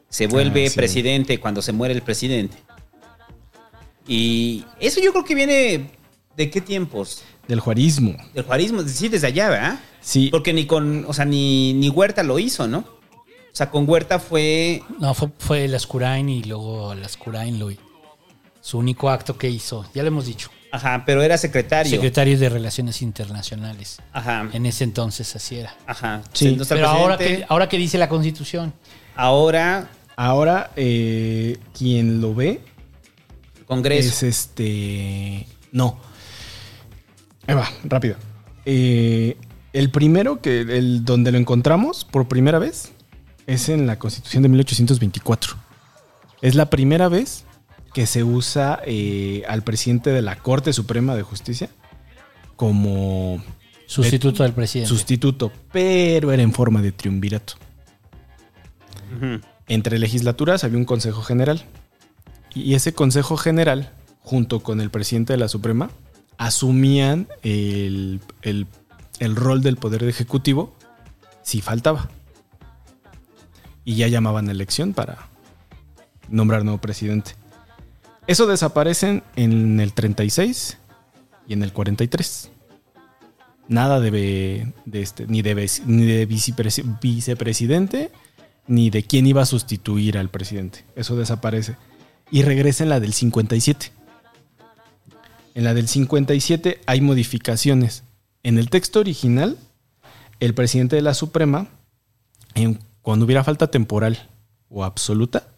se 0.09 0.27
vuelve 0.27 0.67
Ah, 0.67 0.69
sí. 0.69 0.75
presidente 0.75 1.39
cuando 1.39 1.63
se 1.63 1.71
muere 1.71 1.95
el 1.95 2.03
presidente. 2.03 2.55
Y 4.07 4.63
eso 4.79 5.01
yo 5.01 5.11
creo 5.11 5.25
que 5.25 5.33
viene 5.33 5.89
de 6.37 6.49
qué 6.51 6.61
tiempos. 6.61 7.23
Del 7.47 7.59
juarismo. 7.59 8.15
Del 8.33 8.43
juarismo, 8.43 8.81
sí, 8.83 9.07
desde 9.09 9.27
allá, 9.27 9.49
¿verdad? 9.49 9.79
Sí. 10.01 10.29
Porque 10.31 10.53
ni 10.53 10.65
con, 10.67 11.05
o 11.07 11.13
sea, 11.13 11.25
ni, 11.25 11.73
ni 11.73 11.89
Huerta 11.89 12.21
lo 12.23 12.37
hizo, 12.39 12.67
¿no? 12.67 12.85
O 13.55 13.57
sea, 13.57 13.71
con 13.71 13.89
Huerta 13.89 14.19
fue. 14.19 14.83
No, 14.99 15.13
fue, 15.13 15.29
fue 15.39 15.67
Lascurain 15.69 16.27
y 16.27 16.43
luego 16.43 16.93
Lascurain 16.93 17.57
lo 17.57 17.69
Su 18.59 18.79
único 18.79 19.09
acto 19.09 19.37
que 19.37 19.49
hizo, 19.49 19.85
ya 19.93 20.01
lo 20.03 20.09
hemos 20.09 20.25
dicho. 20.25 20.49
Ajá, 20.73 21.03
pero 21.05 21.23
era 21.23 21.37
secretario. 21.37 21.89
Secretario 21.89 22.37
de 22.37 22.49
Relaciones 22.49 23.01
Internacionales. 23.01 24.01
Ajá. 24.11 24.49
En 24.51 24.65
ese 24.65 24.83
entonces 24.83 25.33
así 25.37 25.55
era. 25.55 25.73
Ajá. 25.87 26.21
Sí. 26.33 26.49
Entonces, 26.49 26.75
Pero 26.75 26.89
ahora 26.89 27.17
que, 27.17 27.45
ahora 27.47 27.69
que 27.69 27.77
dice 27.77 27.97
la 27.97 28.09
Constitución. 28.09 28.73
Ahora, 29.15 29.87
Ahora, 30.17 30.71
eh, 30.75 31.57
quien 31.77 32.19
lo 32.19 32.35
ve 32.35 32.59
Congreso. 33.67 34.09
es 34.09 34.23
este. 34.23 35.47
No. 35.71 35.97
Ahí 37.47 37.55
va, 37.55 37.69
rápido. 37.85 38.17
Eh, 38.65 39.37
el 39.71 39.91
primero 39.91 40.41
que 40.41 40.59
el 40.59 41.05
donde 41.05 41.31
lo 41.31 41.37
encontramos 41.37 42.03
por 42.03 42.27
primera 42.27 42.59
vez 42.59 42.91
es 43.47 43.69
en 43.69 43.87
la 43.87 43.97
Constitución 43.99 44.43
de 44.43 44.49
1824. 44.49 45.55
Es 46.41 46.55
la 46.55 46.69
primera 46.69 47.09
vez 47.09 47.45
que 47.93 48.05
se 48.05 48.23
usa 48.23 48.79
eh, 48.85 49.43
al 49.47 49.63
presidente 49.63 50.09
de 50.11 50.21
la 50.21 50.35
Corte 50.37 50.73
Suprema 50.73 51.15
de 51.15 51.23
Justicia 51.23 51.69
como 52.55 53.41
Sustituto 53.87 54.43
del 54.43 54.53
presidente. 54.53 54.89
sustituto, 54.89 55.51
pero 55.71 56.31
era 56.31 56.41
en 56.43 56.53
forma 56.53 56.81
de 56.81 56.91
triunvirato. 56.91 57.53
Entre 59.67 59.97
legislaturas 59.99 60.63
había 60.63 60.77
un 60.77 60.85
consejo 60.85 61.21
general. 61.21 61.63
Y 62.53 62.73
ese 62.73 62.93
consejo 62.93 63.37
general, 63.37 63.91
junto 64.19 64.61
con 64.61 64.81
el 64.81 64.89
presidente 64.89 65.33
de 65.33 65.37
la 65.37 65.47
Suprema, 65.47 65.89
asumían 66.37 67.27
el, 67.43 68.21
el- 68.41 68.67
el 69.19 69.35
rol 69.37 69.61
del 69.61 69.77
poder 69.77 70.03
ejecutivo 70.03 70.75
si 71.41 71.61
faltaba. 71.61 72.09
Y 73.85 73.95
ya 73.95 74.07
llamaban 74.07 74.49
a 74.49 74.51
elección 74.51 74.93
para 74.93 75.29
nombrar 76.27 76.63
nuevo 76.63 76.81
presidente. 76.81 77.31
Eso 78.27 78.47
desaparecen 78.47 79.23
en 79.35 79.79
el 79.79 79.93
36 79.93 80.77
y 81.47 81.53
en 81.53 81.61
el 81.63 81.71
43. 81.71 82.49
Nada 83.67 83.99
de, 83.99 84.73
de 84.85 85.01
este, 85.01 85.27
ni 85.27 85.41
de, 85.43 85.53
ni 85.85 86.05
de 86.05 86.27
vicepresi- 86.27 86.99
vicepresidente 86.99 88.11
ni 88.67 88.89
de 88.89 89.03
quién 89.03 89.27
iba 89.27 89.43
a 89.43 89.45
sustituir 89.45 90.17
al 90.17 90.29
presidente. 90.29 90.83
Eso 90.95 91.15
desaparece. 91.15 91.75
Y 92.31 92.41
regresa 92.41 92.83
en 92.83 92.89
la 92.89 92.99
del 92.99 93.13
57. 93.13 93.91
En 95.53 95.63
la 95.63 95.75
del 95.75 95.87
57 95.87 96.81
hay 96.87 97.01
modificaciones. 97.01 98.03
En 98.41 98.57
el 98.57 98.69
texto 98.71 98.99
original, 98.99 99.57
el 100.39 100.55
presidente 100.55 100.95
de 100.95 101.03
la 101.03 101.13
Suprema, 101.13 101.67
cuando 103.05 103.25
hubiera 103.25 103.43
falta 103.43 103.67
temporal 103.67 104.17
o 104.67 104.83
absoluta, 104.83 105.49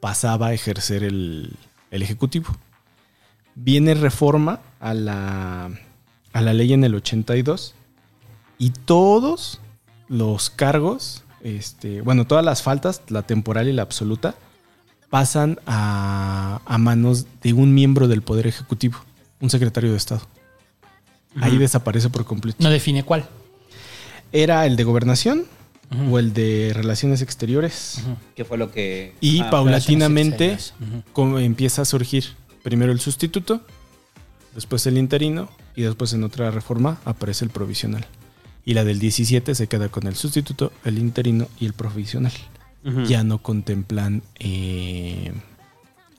pasaba 0.00 0.46
a 0.46 0.52
ejercer 0.52 1.02
el, 1.02 1.56
el 1.90 2.02
Ejecutivo. 2.02 2.56
Viene 3.56 3.94
reforma 3.94 4.60
a 4.78 4.94
la, 4.94 5.72
a 6.32 6.40
la 6.40 6.52
ley 6.54 6.72
en 6.72 6.84
el 6.84 6.94
82 6.94 7.74
y 8.58 8.70
todos 8.70 9.60
los 10.06 10.50
cargos, 10.50 11.24
este, 11.42 12.00
bueno, 12.00 12.28
todas 12.28 12.44
las 12.44 12.62
faltas, 12.62 13.02
la 13.08 13.22
temporal 13.22 13.66
y 13.66 13.72
la 13.72 13.82
absoluta, 13.82 14.36
pasan 15.10 15.58
a, 15.66 16.60
a 16.64 16.78
manos 16.78 17.26
de 17.42 17.54
un 17.54 17.74
miembro 17.74 18.06
del 18.06 18.22
Poder 18.22 18.46
Ejecutivo, 18.46 18.98
un 19.40 19.50
secretario 19.50 19.90
de 19.90 19.96
Estado. 19.96 20.22
Ahí 21.40 21.58
desaparece 21.58 22.08
por 22.08 22.24
completo. 22.24 22.58
No 22.62 22.70
define 22.70 23.02
cuál. 23.02 23.28
Era 24.30 24.64
el 24.64 24.76
de 24.76 24.84
gobernación 24.84 25.57
o 26.10 26.18
el 26.18 26.32
de 26.34 26.72
relaciones 26.74 27.22
exteriores. 27.22 28.02
que 28.36 28.44
fue 28.44 28.58
lo 28.58 28.70
que. 28.70 29.14
Y 29.20 29.40
Ah, 29.40 29.50
paulatinamente 29.50 30.58
como 31.12 31.38
empieza 31.38 31.82
a 31.82 31.84
surgir 31.84 32.24
primero 32.62 32.92
el 32.92 33.00
sustituto, 33.00 33.62
después 34.54 34.86
el 34.86 34.98
interino 34.98 35.48
y 35.74 35.82
después 35.82 36.12
en 36.12 36.24
otra 36.24 36.50
reforma 36.50 36.98
aparece 37.04 37.44
el 37.44 37.50
provisional. 37.50 38.04
Y 38.64 38.74
la 38.74 38.84
del 38.84 38.98
17 38.98 39.54
se 39.54 39.66
queda 39.66 39.88
con 39.88 40.06
el 40.06 40.14
sustituto, 40.16 40.72
el 40.84 40.98
interino 40.98 41.48
y 41.58 41.66
el 41.66 41.72
provisional. 41.72 42.32
Ya 43.06 43.22
no 43.22 43.42
contemplan 43.42 44.22
eh, 44.38 45.32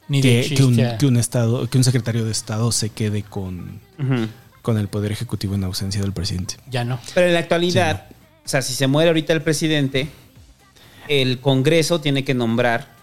Ni 0.07 0.21
que, 0.21 0.53
que 0.55 0.63
un, 0.63 0.75
que 0.99 1.05
un 1.07 1.17
estado, 1.17 1.67
que 1.69 1.77
un 1.79 1.83
secretario 1.83 2.25
de 2.25 2.31
Estado 2.31 2.71
se 2.71 2.89
quede 2.89 3.23
con, 3.23 3.79
con 4.61 4.77
el 4.77 4.87
poder 4.87 5.11
ejecutivo 5.11 5.55
en 5.55 5.63
ausencia 5.63 6.01
del 6.01 6.11
presidente. 6.11 6.55
Ya 6.69 6.83
no. 6.83 6.99
Pero 7.15 7.27
en 7.27 7.33
la 7.33 7.39
actualidad, 7.39 8.07
o 8.49 8.51
sea, 8.51 8.63
si 8.63 8.73
se 8.73 8.87
muere 8.87 9.09
ahorita 9.09 9.31
el 9.31 9.43
presidente, 9.43 10.07
el 11.07 11.39
Congreso 11.39 12.01
tiene 12.01 12.23
que 12.23 12.33
nombrar 12.33 12.95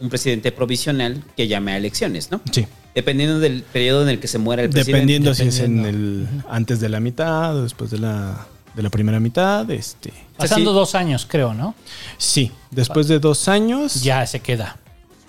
un 0.00 0.08
presidente 0.08 0.50
provisional 0.50 1.22
que 1.36 1.46
llame 1.46 1.70
a 1.70 1.76
elecciones, 1.76 2.32
¿no? 2.32 2.40
Sí. 2.50 2.66
Dependiendo 2.92 3.38
del 3.38 3.62
periodo 3.62 4.02
en 4.02 4.08
el 4.08 4.18
que 4.18 4.26
se 4.26 4.38
muera 4.38 4.62
el 4.64 4.70
presidente. 4.70 4.92
Dependiendo 4.96 5.32
si 5.32 5.44
es 5.44 5.60
en 5.60 5.84
el 5.86 6.28
antes 6.48 6.80
de 6.80 6.88
la 6.88 6.98
mitad 6.98 7.56
o 7.56 7.62
después 7.62 7.92
de 7.92 7.98
la, 7.98 8.48
de 8.74 8.82
la 8.82 8.90
primera 8.90 9.20
mitad, 9.20 9.70
este. 9.70 10.12
Pasando 10.36 10.70
sí. 10.72 10.74
dos 10.74 10.96
años, 10.96 11.24
creo, 11.30 11.54
¿no? 11.54 11.76
Sí, 12.18 12.50
después 12.72 13.06
de 13.06 13.20
dos 13.20 13.46
años, 13.46 14.02
Ya 14.02 14.26
se 14.26 14.40
queda. 14.40 14.76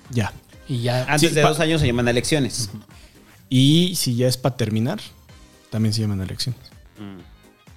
ya. 0.10 0.34
Y 0.68 0.82
ya. 0.82 1.04
Antes 1.04 1.30
Sí, 1.30 1.36
de 1.36 1.42
dos 1.44 1.60
años 1.60 1.82
se 1.82 1.86
llaman 1.86 2.08
a 2.08 2.12
elecciones. 2.12 2.72
Y 3.48 3.94
si 3.96 4.16
ya 4.16 4.28
es 4.28 4.38
para 4.38 4.58
terminar, 4.58 5.00
también 5.70 5.94
se 5.94 6.02
llaman 6.02 6.20
elecciones. 6.22 6.60
Ujú, 6.98 7.22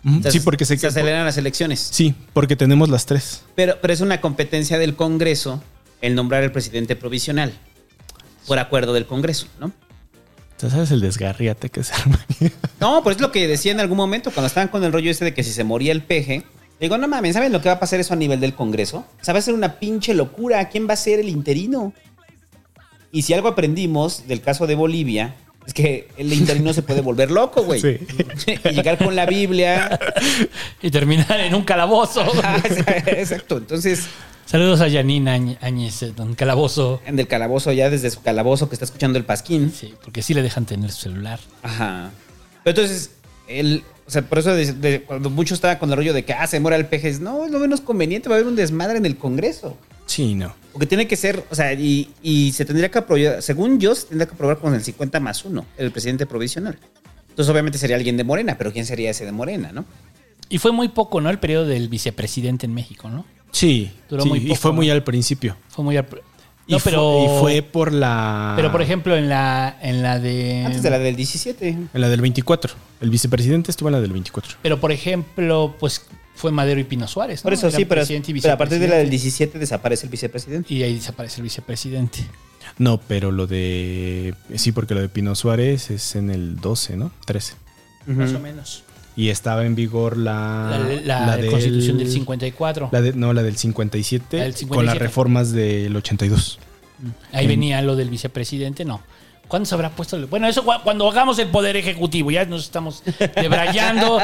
Entonces, 0.05 0.34
sí, 0.34 0.41
porque 0.41 0.65
se, 0.65 0.76
se 0.76 0.86
aceleran 0.86 1.24
las 1.24 1.39
elecciones. 1.39 1.89
Sí, 1.91 2.15
porque 2.33 2.57
tenemos 2.57 2.91
las 2.91 3.07
tres. 3.07 3.42
Pero, 3.55 3.78
pero 3.81 3.92
es 3.92 4.00
una 4.00 4.20
competencia 4.20 4.78
del 4.78 4.97
Congreso 4.97 5.62
el 6.02 6.15
nombrar 6.15 6.42
al 6.42 6.52
presidente 6.52 6.97
provisional. 6.97 7.52
Por 8.47 8.58
acuerdo 8.58 8.92
del 8.92 9.07
Congreso, 9.07 9.47
¿no? 9.58 9.73
¿Tú 10.58 10.68
sabes 10.68 10.91
el 10.91 11.00
desgarriate 11.00 11.70
que 11.70 11.83
se 11.83 11.94
arma? 12.00 12.24
No, 12.81 13.02
pues 13.02 13.16
es 13.16 13.23
lo 13.23 13.33
que 13.33 13.47
decía 13.49 13.73
en 13.73 13.81
algún 13.81 13.97
momento 13.97 14.31
cuando 14.31 14.47
estaban 14.47 14.68
con 14.68 14.84
el 14.84 14.92
rollo 14.92 15.10
este 15.10 15.24
de 15.24 15.34
que 15.34 15.42
si 15.42 15.52
se 15.52 15.65
moría 15.65 15.92
el 15.92 16.02
peje. 16.02 16.44
Digo, 16.78 16.99
no 16.99 17.08
mames, 17.08 17.34
¿saben 17.34 17.52
lo 17.52 17.62
que 17.62 17.68
va 17.68 17.76
a 17.76 17.81
pasar 17.81 18.00
eso 18.00 18.12
a 18.12 18.16
nivel 18.16 18.41
del 18.41 18.55
Congreso? 18.55 19.07
O 19.20 19.24
sea, 19.24 19.33
va 19.33 19.39
a 19.39 19.42
ser 19.42 19.55
una 19.55 19.78
pinche 19.78 20.12
locura. 20.12 20.68
¿Quién 20.68 20.86
va 20.89 20.92
a 20.92 20.97
ser 20.97 21.20
el 21.20 21.28
interino? 21.28 21.94
Y 23.10 23.23
si 23.23 23.33
algo 23.33 23.49
aprendimos 23.49 24.26
del 24.26 24.42
caso 24.42 24.66
de 24.66 24.74
Bolivia, 24.74 25.34
es 25.67 25.73
que 25.75 26.09
el 26.17 26.33
interino 26.33 26.73
se 26.73 26.83
puede 26.83 27.01
volver 27.01 27.31
loco, 27.31 27.62
güey. 27.65 27.81
Sí. 27.81 27.99
y 28.65 28.68
llegar 28.70 28.99
con 28.99 29.15
la 29.17 29.26
Biblia. 29.26 29.99
Y 30.83 30.91
terminar 30.91 31.41
en 31.41 31.55
un 31.55 31.65
calabozo. 31.65 32.25
Ah, 32.44 32.60
Exacto. 33.07 33.57
Entonces, 33.59 34.07
Saludos 34.47 34.83
a 34.83 34.91
Janine 34.91 35.31
Añ- 35.31 35.59
Áñez, 35.62 36.02
eh, 36.02 36.12
don 36.15 36.34
Calabozo. 36.34 37.01
en 37.07 37.18
el 37.18 37.26
calabozo, 37.26 37.73
ya 37.73 37.89
desde 37.89 38.10
su 38.10 38.20
calabozo 38.20 38.68
que 38.68 38.75
está 38.75 38.84
escuchando 38.84 39.18
el 39.18 39.25
pasquín. 39.25 39.73
Sí, 39.75 39.94
porque 40.02 40.20
sí 40.23 40.34
le 40.34 40.43
dejan 40.43 40.67
tener 40.67 40.93
su 40.93 41.01
celular. 41.02 41.41
Ajá. 41.62 42.10
Pero 42.62 42.78
entonces, 42.83 43.10
él, 43.49 43.83
o 44.07 44.10
sea, 44.10 44.20
por 44.23 44.39
eso 44.39 44.55
de- 44.55 44.75
de- 44.75 45.01
cuando 45.02 45.31
mucho 45.31 45.55
estaba 45.55 45.78
con 45.78 45.91
el 45.91 45.97
rollo 45.97 46.12
de 46.12 46.26
que, 46.26 46.34
ah, 46.34 46.47
se 46.47 46.60
muera 46.60 46.76
el 46.76 46.84
peje, 46.86 47.09
es, 47.09 47.20
no, 47.20 47.47
es 47.47 47.51
lo 47.51 47.59
menos 47.59 47.81
conveniente, 47.81 48.28
va 48.28 48.34
a 48.34 48.39
haber 48.39 48.49
un 48.49 48.55
desmadre 48.57 48.99
en 48.99 49.07
el 49.07 49.17
Congreso. 49.17 49.78
Sí, 50.07 50.34
no. 50.34 50.55
Porque 50.73 50.86
tiene 50.86 51.07
que 51.07 51.16
ser, 51.16 51.44
o 51.50 51.55
sea, 51.55 51.73
y, 51.73 52.10
y 52.23 52.52
se 52.52 52.65
tendría 52.65 52.91
que 52.91 52.99
aprobar, 52.99 53.42
según 53.42 53.78
yo, 53.78 53.94
se 53.94 54.07
tendría 54.07 54.26
que 54.26 54.34
aprobar 54.34 54.58
con 54.58 54.74
el 54.74 54.83
50 54.83 55.20
más 55.20 55.44
1, 55.44 55.66
el 55.76 55.91
presidente 55.92 56.26
provisional. 56.26 56.78
Entonces, 57.31 57.50
obviamente 57.50 57.78
sería 57.78 57.97
alguien 57.97 58.16
de 58.16 58.24
Morena, 58.24 58.57
pero 58.58 58.73
¿quién 58.73 58.84
sería 58.86 59.10
ese 59.10 59.24
de 59.24 59.33
Morena, 59.33 59.70
no? 59.73 59.84
Y 60.49 60.58
fue 60.58 60.73
muy 60.73 60.89
poco, 60.89 61.20
¿no? 61.20 61.31
El 61.31 61.39
periodo 61.39 61.66
del 61.66 61.89
vicepresidente 61.89 62.66
en 62.66 62.74
México, 62.74 63.08
¿no? 63.08 63.24
Sí, 63.50 63.91
Duró 64.10 64.23
sí, 64.24 64.28
muy 64.28 64.39
y 64.41 64.49
poco, 64.49 64.60
fue 64.60 64.73
muy 64.73 64.91
al 64.91 65.05
principio. 65.05 65.57
Fue 65.68 65.84
muy... 65.84 65.97
al- 65.97 66.07
Y, 66.67 66.73
No, 66.73 66.78
fue, 66.78 66.93
pero... 66.93 67.25
y 67.25 67.41
fue 67.41 67.62
por 67.62 67.93
la. 67.93 68.55
Pero, 68.57 68.73
por 68.73 68.81
ejemplo, 68.81 69.17
en 69.17 69.28
la, 69.28 69.76
en 69.83 70.02
la 70.02 70.18
de... 70.18 70.65
Antes 70.65 70.83
de 70.83 70.91
la 70.91 70.99
del 70.99 71.15
17. 71.15 71.68
En 71.68 71.89
la 71.93 72.09
del 72.09 72.23
24. 72.23 72.75
El 73.02 73.10
vicepresidente 73.10 73.70
estuvo 73.70 73.89
en 73.91 73.94
la 73.94 74.01
del 74.01 74.12
24. 74.12 74.57
Pero, 74.62 74.81
por 74.81 74.91
ejemplo, 74.91 75.75
pues 75.78 76.07
fue 76.34 76.51
Madero 76.52 76.81
y 76.81 76.84
Pino 76.84 77.07
Suárez, 77.07 77.41
¿no? 77.41 77.43
Por 77.44 77.52
eso 77.52 77.68
Eran 77.68 77.78
sí, 77.78 77.84
pero, 77.84 78.01
presidente 78.01 78.33
y 78.33 78.41
pero 78.41 78.55
a 78.55 78.59
partir 78.59 78.78
de 78.78 78.89
la 78.89 78.97
del 78.97 79.10
vicepresidente. 79.10 79.59
17 79.59 79.59
desaparece 79.59 80.07
el 80.07 80.10
vicepresidente. 80.10 80.75
Y 80.75 80.83
ahí 80.83 80.94
desaparece 80.94 81.36
el 81.36 81.43
vicepresidente. 81.44 82.20
No, 82.78 82.99
pero 82.99 83.31
lo 83.31 83.47
de. 83.47 84.34
Sí, 84.57 84.73
porque 84.73 84.94
lo 84.94 85.01
de 85.01 85.09
Pino 85.09 85.34
Suárez 85.34 85.91
es 85.91 86.17
en 86.17 86.31
el 86.31 86.57
12, 86.57 86.97
¿no? 86.97 87.12
13. 87.26 87.55
Más 88.07 88.33
o 88.33 88.41
menos. 88.41 88.84
Y 89.17 89.28
estaba 89.28 89.65
en 89.65 89.75
vigor 89.75 90.17
la. 90.17 90.81
La, 91.05 91.36
la 91.36 91.47
constitución 91.51 91.99
del 91.99 92.10
54. 92.10 92.89
La 92.93 93.01
de, 93.01 93.12
no, 93.12 93.33
la 93.33 93.43
del 93.43 93.57
57, 93.57 94.36
La 94.39 94.44
del 94.44 94.52
Con 94.55 94.84
las 94.86 94.94
57. 94.94 94.99
reformas 94.99 95.52
del 95.52 95.94
82. 95.94 96.59
Ahí 97.33 97.47
venía 97.47 97.81
lo 97.83 97.97
del 97.97 98.10
vicepresidente, 98.10 98.84
no. 98.84 99.02
¿Cuándo 99.47 99.67
se 99.67 99.75
habrá 99.75 99.91
puesto? 99.91 100.17
el- 100.17 100.26
Bueno, 100.26 100.49
eso 100.49 100.65
cu- 100.65 100.73
cuando 100.83 101.09
hagamos 101.09 101.39
el 101.39 101.49
poder 101.49 101.76
ejecutivo, 101.76 102.31
ya 102.31 102.44
nos 102.47 102.65
estamos 102.65 103.02
debrayando. 103.36 104.18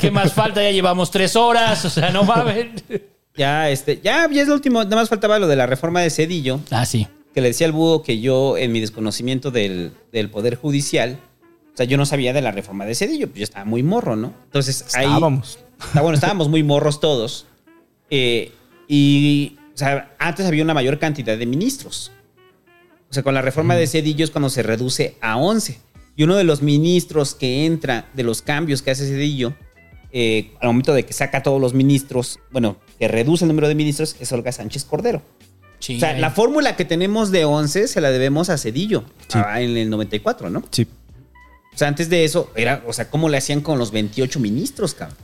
¿Qué 0.00 0.10
más 0.10 0.32
falta? 0.32 0.62
Ya 0.62 0.70
llevamos 0.70 1.10
tres 1.10 1.34
horas, 1.34 1.84
o 1.84 1.90
sea, 1.90 2.10
no 2.10 2.26
va 2.26 2.34
a 2.36 2.40
haber. 2.40 2.70
Ya, 3.38 3.68
este, 3.68 4.00
ya, 4.02 4.26
ya 4.32 4.40
es 4.40 4.48
lo 4.48 4.54
último. 4.54 4.82
Nada 4.82 4.96
más 4.96 5.10
faltaba 5.10 5.38
lo 5.38 5.46
de 5.46 5.56
la 5.56 5.66
reforma 5.66 6.00
de 6.00 6.08
Cedillo. 6.08 6.58
Ah, 6.70 6.86
sí. 6.86 7.06
Que 7.34 7.42
le 7.42 7.48
decía 7.48 7.66
al 7.66 7.72
búho 7.74 8.02
que 8.02 8.18
yo, 8.18 8.56
en 8.56 8.72
mi 8.72 8.80
desconocimiento 8.80 9.50
del, 9.50 9.92
del 10.10 10.30
Poder 10.30 10.54
Judicial, 10.54 11.18
O 11.76 11.78
sea, 11.78 11.84
yo 11.84 11.98
no 11.98 12.06
sabía 12.06 12.32
de 12.32 12.40
la 12.40 12.52
reforma 12.52 12.86
de 12.86 12.94
Cedillo, 12.94 13.26
pues 13.26 13.40
yo 13.40 13.44
estaba 13.44 13.66
muy 13.66 13.82
morro, 13.82 14.16
¿no? 14.16 14.32
Entonces 14.44 14.94
ahí. 14.94 15.04
Estábamos. 15.04 15.58
Está 15.78 16.00
bueno, 16.00 16.14
estábamos 16.14 16.48
muy 16.48 16.62
morros 16.62 17.00
todos. 17.00 17.44
Eh, 18.08 18.50
y, 18.88 19.58
o 19.74 19.76
sea, 19.76 20.14
antes 20.18 20.46
había 20.46 20.64
una 20.64 20.72
mayor 20.72 20.98
cantidad 20.98 21.36
de 21.36 21.44
ministros. 21.44 22.12
O 23.10 23.12
sea, 23.12 23.22
con 23.22 23.34
la 23.34 23.42
reforma 23.42 23.76
de 23.76 23.86
Cedillo 23.86 24.24
es 24.24 24.30
cuando 24.30 24.48
se 24.48 24.62
reduce 24.62 25.16
a 25.20 25.36
11. 25.36 25.78
Y 26.16 26.22
uno 26.22 26.36
de 26.36 26.44
los 26.44 26.62
ministros 26.62 27.34
que 27.34 27.66
entra 27.66 28.08
de 28.14 28.22
los 28.22 28.40
cambios 28.40 28.80
que 28.80 28.92
hace 28.92 29.06
Cedillo, 29.06 29.52
eh, 30.12 30.52
al 30.62 30.68
momento 30.68 30.94
de 30.94 31.04
que 31.04 31.12
saca 31.12 31.38
a 31.38 31.42
todos 31.42 31.60
los 31.60 31.74
ministros, 31.74 32.38
bueno, 32.52 32.78
que 32.98 33.06
reduce 33.06 33.44
el 33.44 33.48
número 33.48 33.68
de 33.68 33.74
ministros, 33.74 34.16
es 34.18 34.32
Olga 34.32 34.50
Sánchez 34.50 34.86
Cordero. 34.86 35.20
Sí, 35.78 35.98
o 35.98 36.00
sea, 36.00 36.14
la 36.14 36.30
fórmula 36.30 36.74
que 36.74 36.86
tenemos 36.86 37.30
de 37.32 37.44
11 37.44 37.86
se 37.86 38.00
la 38.00 38.10
debemos 38.10 38.48
a 38.48 38.56
Cedillo 38.56 39.04
Sí. 39.28 39.38
ah, 39.44 39.60
en 39.60 39.76
el 39.76 39.90
94, 39.90 40.48
¿no? 40.48 40.62
Sí. 40.70 40.86
O 41.76 41.78
sea, 41.78 41.88
antes 41.88 42.08
de 42.08 42.24
eso, 42.24 42.50
era, 42.56 42.82
o 42.86 42.94
sea, 42.94 43.10
¿cómo 43.10 43.28
le 43.28 43.36
hacían 43.36 43.60
con 43.60 43.78
los 43.78 43.90
28 43.90 44.40
ministros, 44.40 44.94
cabrón? 44.94 45.18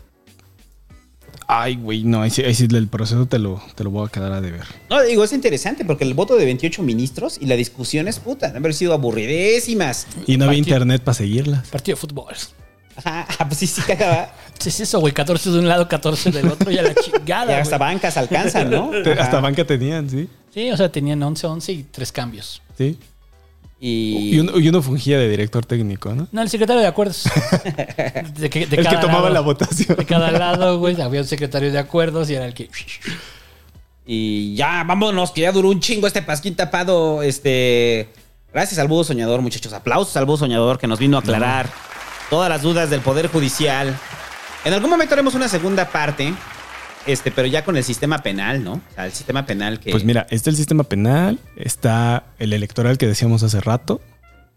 Ay, 1.49 1.77
güey, 1.77 2.05
no, 2.05 2.21
ahí 2.21 2.29
sí, 2.29 2.43
ahí 2.43 2.55
sí 2.55 2.69
el 2.71 2.89
proceso 2.89 3.25
te 3.25 3.39
lo, 3.39 3.63
te 3.75 3.85
lo 3.85 3.91
voy 3.91 4.07
a 4.07 4.11
quedar 4.11 4.33
a 4.33 4.43
deber. 4.43 4.67
No, 4.91 5.03
digo, 5.03 5.25
es 5.25 5.33
interesante 5.33 5.87
porque 5.87 6.05
el 6.05 6.13
voto 6.13 6.37
de 6.37 6.45
28 6.45 6.83
ministros 6.83 7.39
y 7.41 7.47
la 7.47 7.57
discusión 7.57 8.07
es 8.07 8.19
puta, 8.19 8.49
deben 8.49 8.65
haber 8.65 8.75
sido 8.75 8.93
aburridísimas. 8.93 10.07
Y 10.27 10.37
no 10.37 10.45
había 10.45 10.59
internet 10.59 11.03
para 11.03 11.15
seguirlas. 11.15 11.69
Partido 11.69 11.97
de 11.97 12.01
fútbol. 12.03 12.35
Ajá, 12.97 13.27
pues 13.49 13.59
sí, 13.59 13.67
sí, 13.67 13.81
cagaba. 13.87 14.31
¿Qué 14.63 14.69
es 14.69 14.79
eso, 14.79 15.01
güey? 15.01 15.15
14 15.15 15.53
de 15.53 15.59
un 15.59 15.69
lado, 15.69 15.89
14 15.89 16.33
del 16.33 16.49
otro 16.49 16.71
y 16.71 16.77
a 16.77 16.83
la 16.83 16.95
chingada. 16.95 17.57
Y 17.57 17.61
hasta 17.61 17.79
güey. 17.79 17.95
bancas 17.95 18.19
alcanzan, 18.19 18.71
¿no? 18.71 18.91
Ajá. 19.13 19.23
Hasta 19.23 19.41
banca 19.41 19.67
tenían, 19.67 20.11
sí. 20.11 20.29
Sí, 20.53 20.71
o 20.71 20.77
sea, 20.77 20.93
tenían 20.93 21.23
11, 21.23 21.47
11 21.47 21.73
y 21.73 21.83
tres 21.85 22.13
cambios. 22.13 22.61
Sí. 22.77 22.99
Y, 23.85 24.37
Y 24.37 24.39
uno, 24.39 24.57
y 24.61 24.69
uno 24.69 24.81
fungía 24.81 25.19
de 25.19 25.29
director 25.29 25.67
técnico, 25.67 26.15
¿no? 26.15 26.29
No, 26.31 26.41
el 26.43 26.49
secretario 26.49 26.81
de 26.81 26.87
acuerdos. 26.87 27.25
De, 28.39 28.49
que- 28.49 28.67
de 28.67 28.77
el 28.77 28.87
que 28.87 28.97
tomaba 28.99 29.23
lado- 29.23 29.31
la 29.35 29.41
votación. 29.41 29.97
De 29.97 30.07
cada 30.07 30.31
lado, 30.31 30.79
güey, 30.79 31.01
había 31.01 31.21
un 31.21 31.27
secretario 31.27 31.73
de 31.73 31.79
acuerdos 31.81 32.31
y 32.31 32.35
era 32.35 32.47
el 32.47 32.55
que. 32.55 32.71
y 34.07 34.55
ya, 34.55 34.85
vámonos, 34.85 35.33
que 35.33 35.41
ya 35.43 35.51
duró 35.53 35.69
un 35.69 35.81
chingo 35.81 36.07
este 36.07 36.23
pasquín 36.23 36.55
tapado. 36.55 37.23
Este. 37.25 38.09
Gracias 38.53 38.79
al 38.79 38.87
Búho 38.87 39.03
Soñador, 39.03 39.41
muchachos. 39.41 39.73
Aplausos 39.73 40.17
al 40.17 40.27
Búho 40.27 40.37
Soñador 40.37 40.79
que 40.79 40.87
nos 40.87 40.99
vino 41.01 41.17
a 41.17 41.21
aclarar 41.21 41.69
todas 42.31 42.49
las 42.49 42.63
dudas 42.63 42.89
del 42.89 43.01
Poder 43.01 43.27
Judicial. 43.29 43.97
En 44.65 44.73
algún 44.75 44.91
momento 44.91 45.15
haremos 45.15 45.35
una 45.35 45.49
segunda 45.49 45.89
parte, 45.89 46.33
este, 47.07 47.31
pero 47.31 47.49
ya 47.49 47.65
con 47.65 47.77
el 47.77 47.85
sistema 47.85 48.19
penal, 48.23 48.63
¿no? 48.65 48.75
O 48.75 48.95
sea, 48.95 49.07
el 49.07 49.13
sistema 49.13 49.47
penal 49.47 49.81
que. 49.81 49.91
Pues 49.91 50.05
mira, 50.05 50.27
está 50.31 50.51
el 50.51 50.57
sistema 50.57 50.85
penal, 50.85 51.39
está 51.57 52.25
el 52.39 52.53
electoral 52.53 52.99
que 52.99 53.07
decíamos 53.07 53.43
hace 53.43 53.61
rato. 53.61 54.01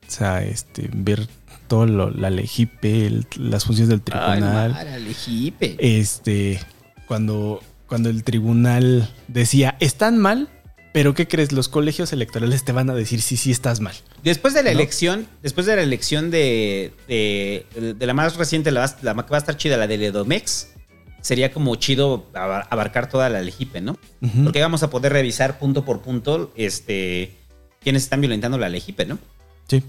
O 0.07 0.11
sea, 0.11 0.43
este, 0.43 0.89
ver 0.93 1.27
todo 1.67 1.85
lo, 1.87 2.11
la 2.11 2.29
legipe, 2.29 3.07
el- 3.07 3.25
las 3.37 3.65
funciones 3.65 3.89
del 3.89 4.01
Ay, 4.13 4.39
tribunal. 4.39 4.71
madre, 4.71 4.93
Alejipe. 4.93 5.75
este, 5.79 6.59
cuando, 7.07 7.61
cuando 7.87 8.09
el 8.09 8.23
tribunal 8.23 9.09
decía, 9.27 9.75
están 9.79 10.17
mal, 10.19 10.47
pero 10.93 11.13
¿qué 11.15 11.27
crees? 11.27 11.51
Los 11.51 11.67
colegios 11.67 12.13
electorales 12.13 12.63
te 12.63 12.71
van 12.71 12.89
a 12.91 12.93
decir, 12.93 13.19
sí, 13.21 13.35
sí, 13.35 13.49
estás 13.51 13.79
mal. 13.79 13.95
Después 14.23 14.53
de 14.53 14.61
la 14.63 14.71
¿No? 14.71 14.79
elección, 14.79 15.25
después 15.41 15.65
de 15.65 15.75
la 15.75 15.81
elección 15.81 16.29
de, 16.29 16.93
de, 17.07 17.65
de 17.97 18.05
la 18.05 18.13
más 18.13 18.35
reciente, 18.37 18.69
la, 18.71 18.81
la 19.01 19.13
que 19.15 19.29
va 19.31 19.37
a 19.37 19.39
estar 19.39 19.57
chida, 19.57 19.75
la 19.77 19.87
del 19.87 20.03
Edomex, 20.03 20.69
sería 21.25 21.51
como 21.51 21.75
chido 21.75 22.25
abar- 22.35 22.67
abarcar 22.69 23.09
toda 23.09 23.29
la 23.29 23.41
Legipe, 23.41 23.81
¿no? 23.81 23.97
Ujú. 24.21 24.43
Porque 24.43 24.61
vamos 24.61 24.83
a 24.83 24.91
poder 24.91 25.11
revisar 25.11 25.57
punto 25.57 25.83
por 25.83 26.01
punto 26.01 26.51
este, 26.55 27.31
quiénes 27.81 28.03
están 28.03 28.21
violentando 28.21 28.59
la 28.59 28.69
Legipe, 28.69 29.05
¿no? 29.07 29.17
Sí, 29.67 29.81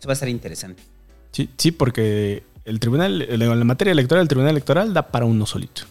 Eso 0.00 0.08
va 0.08 0.14
a 0.14 0.16
ser 0.16 0.28
interesante. 0.28 0.82
sí, 1.30 1.48
sí, 1.56 1.70
porque 1.70 2.42
el 2.64 2.80
tribunal, 2.80 3.22
en 3.22 3.38
la 3.58 3.64
materia 3.64 3.92
electoral, 3.92 4.22
el 4.22 4.28
tribunal 4.28 4.50
electoral 4.50 4.92
da 4.92 5.02
para 5.12 5.26
uno 5.26 5.46
solito. 5.46 5.82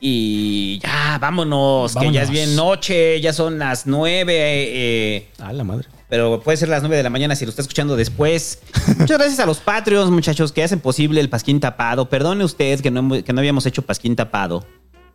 Y 0.00 0.78
ya, 0.80 1.18
vámonos, 1.20 1.92
que 1.92 1.98
ya 2.00 2.00
Vámonos. 2.00 2.22
es 2.22 2.30
bien 2.30 2.56
noche, 2.56 3.20
ya 3.20 3.32
son 3.32 3.58
las 3.58 3.86
nueve, 3.86 4.34
eh, 4.36 5.28
Ah, 5.38 5.52
la 5.52 5.64
madre. 5.64 5.88
Pero 6.12 6.42
puede 6.42 6.58
ser 6.58 6.68
las 6.68 6.82
9 6.82 6.94
de 6.94 7.02
la 7.02 7.08
mañana 7.08 7.34
si 7.34 7.46
lo 7.46 7.48
está 7.48 7.62
escuchando 7.62 7.96
después. 7.96 8.58
Muchas 8.98 9.16
gracias 9.16 9.40
a 9.40 9.46
los 9.46 9.60
Patreons, 9.60 10.10
muchachos, 10.10 10.52
que 10.52 10.62
hacen 10.62 10.78
posible 10.78 11.22
el 11.22 11.30
Pasquín 11.30 11.58
Tapado. 11.58 12.10
Perdone 12.10 12.44
usted 12.44 12.80
que 12.80 12.90
no, 12.90 13.24
que 13.24 13.32
no 13.32 13.38
habíamos 13.38 13.64
hecho 13.64 13.80
Pasquín 13.80 14.14
Tapado, 14.14 14.66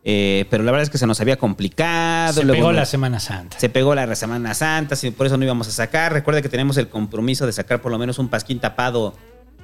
eh, 0.02 0.46
pero 0.50 0.64
la 0.64 0.72
verdad 0.72 0.82
es 0.82 0.90
que 0.90 0.98
se 0.98 1.06
nos 1.06 1.20
había 1.20 1.36
complicado. 1.36 2.32
Se 2.32 2.42
luego 2.42 2.62
pegó 2.62 2.72
la 2.72 2.84
Semana 2.84 3.20
Santa. 3.20 3.60
se 3.60 3.68
pegó 3.68 3.94
la 3.94 4.12
Semana 4.16 4.54
Santa, 4.54 4.96
por 5.16 5.28
eso 5.28 5.36
no 5.36 5.44
íbamos 5.44 5.68
a 5.68 5.70
sacar. 5.70 6.12
Recuerde 6.12 6.42
que 6.42 6.48
tenemos 6.48 6.76
el 6.78 6.88
compromiso 6.88 7.46
de 7.46 7.52
sacar 7.52 7.80
por 7.80 7.92
lo 7.92 7.98
menos 8.00 8.18
un 8.18 8.28
Pasquín 8.28 8.58
Tapado 8.58 9.14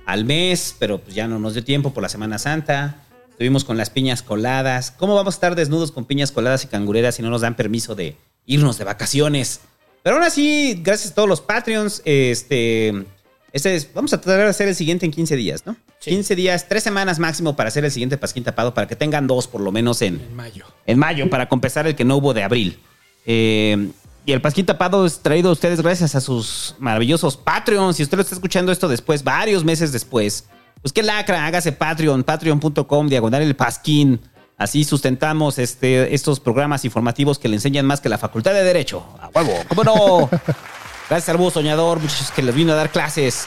al 0.07 0.25
mes, 0.25 0.77
pero 0.79 1.01
pues 1.01 1.17
ya 1.17 1.27
no 1.27 1.41
nos 1.41 1.55
dio 1.55 1.65
tiempo 1.65 1.93
por 1.93 2.05
la 2.05 2.09
Semana 2.09 2.39
Santa. 2.39 2.99
Estuvimos 3.31 3.65
con 3.65 3.77
las 3.77 3.91
piñas 3.91 4.23
coladas. 4.23 4.93
¿Cómo 4.93 5.17
vamos 5.17 5.35
a 5.35 5.39
estar 5.39 5.57
desnudos 5.57 5.91
con 5.91 6.05
piñas 6.05 6.31
coladas 6.31 6.63
y 6.63 6.69
cangureras 6.69 7.17
si 7.17 7.23
no 7.23 7.31
nos 7.31 7.41
dan 7.41 7.57
permiso 7.57 7.97
de 7.97 8.17
irnos 8.47 8.79
de 8.79 8.85
vacaciones? 8.85 9.63
Pero 10.05 10.17
aún 10.17 10.25
así, 10.25 10.79
gracias 10.85 11.11
a 11.11 11.15
todos 11.17 11.29
los 11.29 11.41
Patreons, 11.41 12.01
este, 12.05 12.91
este 13.53 13.75
es- 13.75 13.93
vamos 13.93 14.13
a 14.13 14.21
tratar 14.21 14.45
de 14.45 14.51
hacer 14.51 14.69
el 14.69 14.75
siguiente 14.77 15.07
en 15.07 15.11
15 15.13 15.35
días, 15.35 15.65
¿no? 15.67 15.77
15 16.01 16.37
días, 16.37 16.69
3 16.69 16.83
semanas 16.85 17.19
máximo 17.19 17.57
para 17.57 17.69
hacer 17.69 17.85
el 17.87 17.91
siguiente 17.91 18.19
Pasquín 18.19 18.45
Tapado, 18.45 18.75
para 18.75 18.87
que 18.87 18.95
tengan 18.97 19.27
dos 19.27 19.49
por 19.49 19.63
lo 19.63 19.73
menos 19.73 20.03
en, 20.03 20.21
En 20.21 20.37
mayo. 20.37 20.67
en 20.87 20.99
mayo 20.99 21.31
para 21.31 21.49
compensar 21.49 21.87
el 21.87 21.95
que 21.97 22.05
no 22.05 22.17
hubo 22.19 22.35
de 22.35 22.43
abril. 22.43 22.79
Eh, 23.25 23.89
y 24.27 24.33
el 24.33 24.43
Pasquín 24.43 24.67
Tapado 24.67 25.07
es 25.07 25.21
traído 25.21 25.49
a 25.49 25.53
ustedes 25.53 25.81
gracias 25.81 26.15
a 26.15 26.21
sus 26.21 26.75
maravillosos 26.79 27.39
Patreons. 27.39 27.97
Si 27.97 28.03
usted 28.03 28.19
lo 28.19 28.23
está 28.23 28.35
escuchando 28.35 28.71
esto 28.73 28.87
después, 28.89 29.25
varios 29.25 29.65
meses 29.65 29.91
después, 29.93 30.45
pues 30.83 30.93
qué 30.93 31.03
lacra, 31.03 31.47
hágase 31.47 31.73
Patreon, 31.73 32.23
patreon.com, 32.25 33.09
diagonal 33.09 33.41
el 33.41 33.57
Pasquín. 33.57 34.21
Así 34.57 34.85
sustentamos 34.85 35.59
este, 35.59 36.15
estos 36.15 36.39
programas 36.39 36.85
informativos 36.85 37.39
que 37.39 37.49
le 37.49 37.57
enseñan 37.57 37.87
más 37.87 38.01
que 38.01 38.09
la 38.09 38.19
Facultad 38.19 38.53
de 38.53 38.63
Derecho. 38.63 39.05
A 39.21 39.29
huevo, 39.35 39.53
¿cómo 39.69 39.83
no? 39.85 40.31
Gracias 41.09 41.29
al 41.29 41.37
búho 41.37 41.51
soñador, 41.51 41.99
muchachos, 42.01 42.31
que 42.31 42.43
les 42.43 42.55
vino 42.55 42.73
a 42.73 42.77
dar 42.77 42.91
clases. 42.91 43.47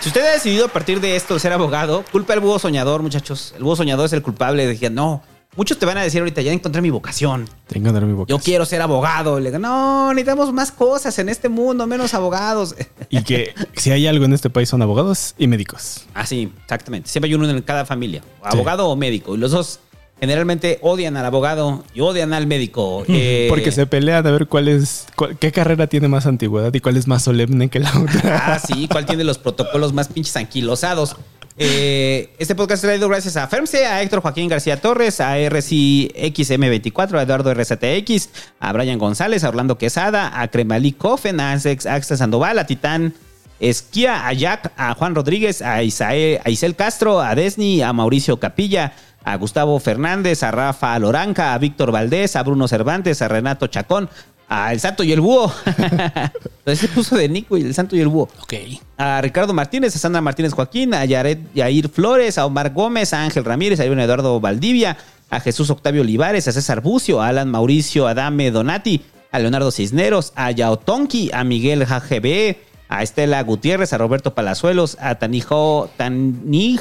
Si 0.00 0.08
usted 0.08 0.26
ha 0.26 0.32
decidido 0.32 0.66
a 0.66 0.68
partir 0.68 1.00
de 1.00 1.16
esto 1.16 1.38
ser 1.38 1.52
abogado, 1.52 2.04
culpa 2.10 2.32
al 2.34 2.40
búho 2.40 2.58
soñador, 2.58 3.02
muchachos. 3.02 3.54
El 3.56 3.64
búho 3.64 3.76
soñador 3.76 4.06
es 4.06 4.12
el 4.12 4.22
culpable 4.22 4.76
que 4.76 4.90
no. 4.90 5.22
Muchos 5.56 5.78
te 5.78 5.86
van 5.86 5.96
a 5.98 6.02
decir 6.02 6.20
ahorita, 6.20 6.42
ya 6.42 6.52
encontré 6.52 6.82
mi 6.82 6.90
vocación. 6.90 7.48
Tengo 7.66 7.86
que 7.86 7.92
dar 7.92 8.04
mi 8.04 8.12
boca. 8.12 8.28
Yo 8.28 8.38
quiero 8.38 8.64
ser 8.64 8.82
abogado. 8.82 9.40
Le 9.40 9.50
digo, 9.50 9.58
no, 9.58 10.12
necesitamos 10.12 10.52
más 10.52 10.70
cosas 10.70 11.18
en 11.18 11.28
este 11.28 11.48
mundo, 11.48 11.86
menos 11.86 12.14
abogados. 12.14 12.74
Y 13.10 13.22
que 13.22 13.54
si 13.74 13.90
hay 13.90 14.06
algo 14.06 14.26
en 14.26 14.34
este 14.34 14.50
país 14.50 14.68
son 14.68 14.82
abogados 14.82 15.34
y 15.38 15.46
médicos. 15.46 16.04
Así, 16.12 16.52
exactamente. 16.62 17.08
Siempre 17.08 17.30
hay 17.30 17.34
uno 17.34 17.48
en 17.48 17.62
cada 17.62 17.86
familia, 17.86 18.22
abogado 18.42 18.86
o 18.86 18.96
médico. 18.96 19.34
Y 19.34 19.38
los 19.38 19.50
dos 19.50 19.80
generalmente 20.20 20.78
odian 20.82 21.16
al 21.16 21.24
abogado 21.26 21.84
y 21.94 22.00
odian 22.00 22.32
al 22.32 22.46
médico. 22.46 23.04
Eh, 23.08 23.46
Porque 23.48 23.72
se 23.72 23.86
pelean 23.86 24.26
a 24.26 24.30
ver 24.30 24.46
cuál 24.46 24.68
es, 24.68 25.06
cuál- 25.16 25.36
qué 25.38 25.50
carrera 25.52 25.86
tiene 25.86 26.08
más 26.08 26.26
antigüedad 26.26 26.72
y 26.74 26.80
cuál 26.80 26.96
es 26.96 27.06
más 27.06 27.22
solemne 27.22 27.68
que 27.68 27.80
la 27.80 27.90
otra. 27.98 28.42
Ah, 28.54 28.58
sí, 28.58 28.88
cuál 28.88 29.06
tiene 29.06 29.24
los 29.24 29.38
protocolos 29.38 29.92
más 29.92 30.08
pinches 30.08 30.36
anquilosados. 30.36 31.16
Eh, 31.60 32.30
este 32.38 32.54
podcast 32.54 32.84
es 32.84 32.88
traído 32.88 33.08
gracias 33.08 33.36
a 33.36 33.48
Fermse, 33.48 33.84
a 33.84 34.00
Héctor 34.00 34.20
Joaquín 34.20 34.48
García 34.48 34.80
Torres, 34.80 35.20
a 35.20 35.36
RCXM24, 35.38 37.18
a 37.18 37.22
Eduardo 37.22 37.52
RZTX, 37.52 38.28
a 38.60 38.72
Brian 38.72 38.98
González, 38.98 39.42
a 39.42 39.48
Orlando 39.48 39.76
Quesada, 39.78 40.40
a 40.40 40.48
Cremalí 40.48 40.92
Cofen, 40.92 41.40
a 41.40 41.52
Axel 41.54 42.16
Sandoval, 42.16 42.58
a 42.60 42.66
Titán 42.66 43.14
Esquía, 43.60 44.28
a 44.28 44.32
Jack, 44.34 44.72
a 44.76 44.94
Juan 44.94 45.14
Rodríguez, 45.16 45.62
a, 45.62 45.82
Isael, 45.82 46.38
a 46.44 46.50
Isel 46.50 46.76
Castro, 46.76 47.20
a 47.20 47.34
Desni, 47.34 47.82
a 47.82 47.92
Mauricio 47.92 48.38
Capilla, 48.38 48.92
a 49.32 49.36
Gustavo 49.36 49.78
Fernández, 49.78 50.42
a 50.42 50.50
Rafa 50.50 50.98
Loranca, 50.98 51.52
a 51.52 51.58
Víctor 51.58 51.92
Valdés, 51.92 52.34
a 52.34 52.42
Bruno 52.42 52.66
Cervantes, 52.66 53.20
a 53.20 53.28
Renato 53.28 53.66
Chacón, 53.66 54.08
a 54.48 54.72
El 54.72 54.80
Santo 54.80 55.02
y 55.02 55.12
el 55.12 55.20
Búho. 55.20 55.52
Entonces 55.66 56.78
se 56.78 56.88
puso 56.88 57.14
de 57.14 57.28
Nico 57.28 57.58
y 57.58 57.62
El 57.62 57.74
Santo 57.74 57.94
y 57.94 58.00
el 58.00 58.08
Búho. 58.08 58.30
Ok. 58.40 58.54
A 58.96 59.20
Ricardo 59.20 59.52
Martínez, 59.52 59.94
a 59.94 59.98
Sandra 59.98 60.22
Martínez 60.22 60.54
Joaquín, 60.54 60.94
a 60.94 61.04
Yaret, 61.04 61.40
Yair 61.52 61.90
Flores, 61.90 62.38
a 62.38 62.46
Omar 62.46 62.72
Gómez, 62.72 63.12
a 63.12 63.22
Ángel 63.22 63.44
Ramírez, 63.44 63.80
a 63.80 63.84
Iván 63.84 64.00
Eduardo 64.00 64.40
Valdivia, 64.40 64.96
a 65.28 65.40
Jesús 65.40 65.68
Octavio 65.68 66.00
Olivares, 66.00 66.48
a 66.48 66.52
César 66.52 66.80
Bucio, 66.80 67.20
a 67.20 67.28
Alan 67.28 67.50
Mauricio 67.50 68.06
Adame 68.06 68.50
Donati, 68.50 69.02
a 69.30 69.38
Leonardo 69.40 69.70
Cisneros, 69.70 70.32
a 70.36 70.50
Yao 70.52 70.78
Tonki, 70.78 71.30
a 71.34 71.44
Miguel 71.44 71.84
JGB, 71.84 72.56
a 72.88 73.02
Estela 73.02 73.42
Gutiérrez, 73.42 73.92
a 73.92 73.98
Roberto 73.98 74.34
Palazuelos, 74.34 74.96
a 75.02 75.16
Tanijo 75.16 75.90
Tanig 75.98 76.80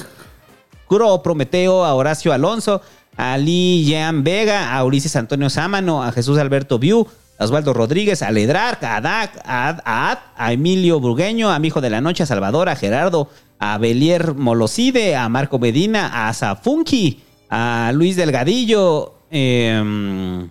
Curo 0.87 1.21
Prometeo, 1.21 1.85
a 1.85 1.93
Horacio 1.93 2.33
Alonso, 2.33 2.81
a 3.15 3.37
Lee 3.37 3.85
Jean 3.85 4.23
Vega, 4.23 4.75
a 4.75 4.83
Ulises 4.83 5.15
Antonio 5.15 5.49
Sámano, 5.49 6.03
a 6.03 6.11
Jesús 6.11 6.37
Alberto 6.37 6.79
Viu, 6.79 7.07
a 7.37 7.43
Osvaldo 7.43 7.73
Rodríguez, 7.73 8.21
a 8.21 8.31
Ledrar, 8.31 8.79
a 8.81 8.97
Adac, 8.97 9.41
a 9.43 9.69
Ad, 9.69 10.19
a, 10.35 10.53
Emilio 10.53 10.99
Burgueño, 10.99 11.51
a 11.51 11.59
Mi 11.59 11.67
Hijo 11.67 11.81
de 11.81 11.89
la 11.89 12.01
Noche, 12.01 12.23
a 12.23 12.25
Salvador, 12.25 12.69
a 12.69 12.75
Gerardo, 12.75 13.29
a 13.59 13.77
Belier 13.77 14.33
Molocide, 14.35 15.15
a 15.15 15.29
Marco 15.29 15.59
Medina, 15.59 16.27
a 16.27 16.33
Zafunki, 16.33 17.21
a 17.49 17.91
Luis 17.93 18.15
Delgadillo, 18.15 19.13
eh, 19.29 20.47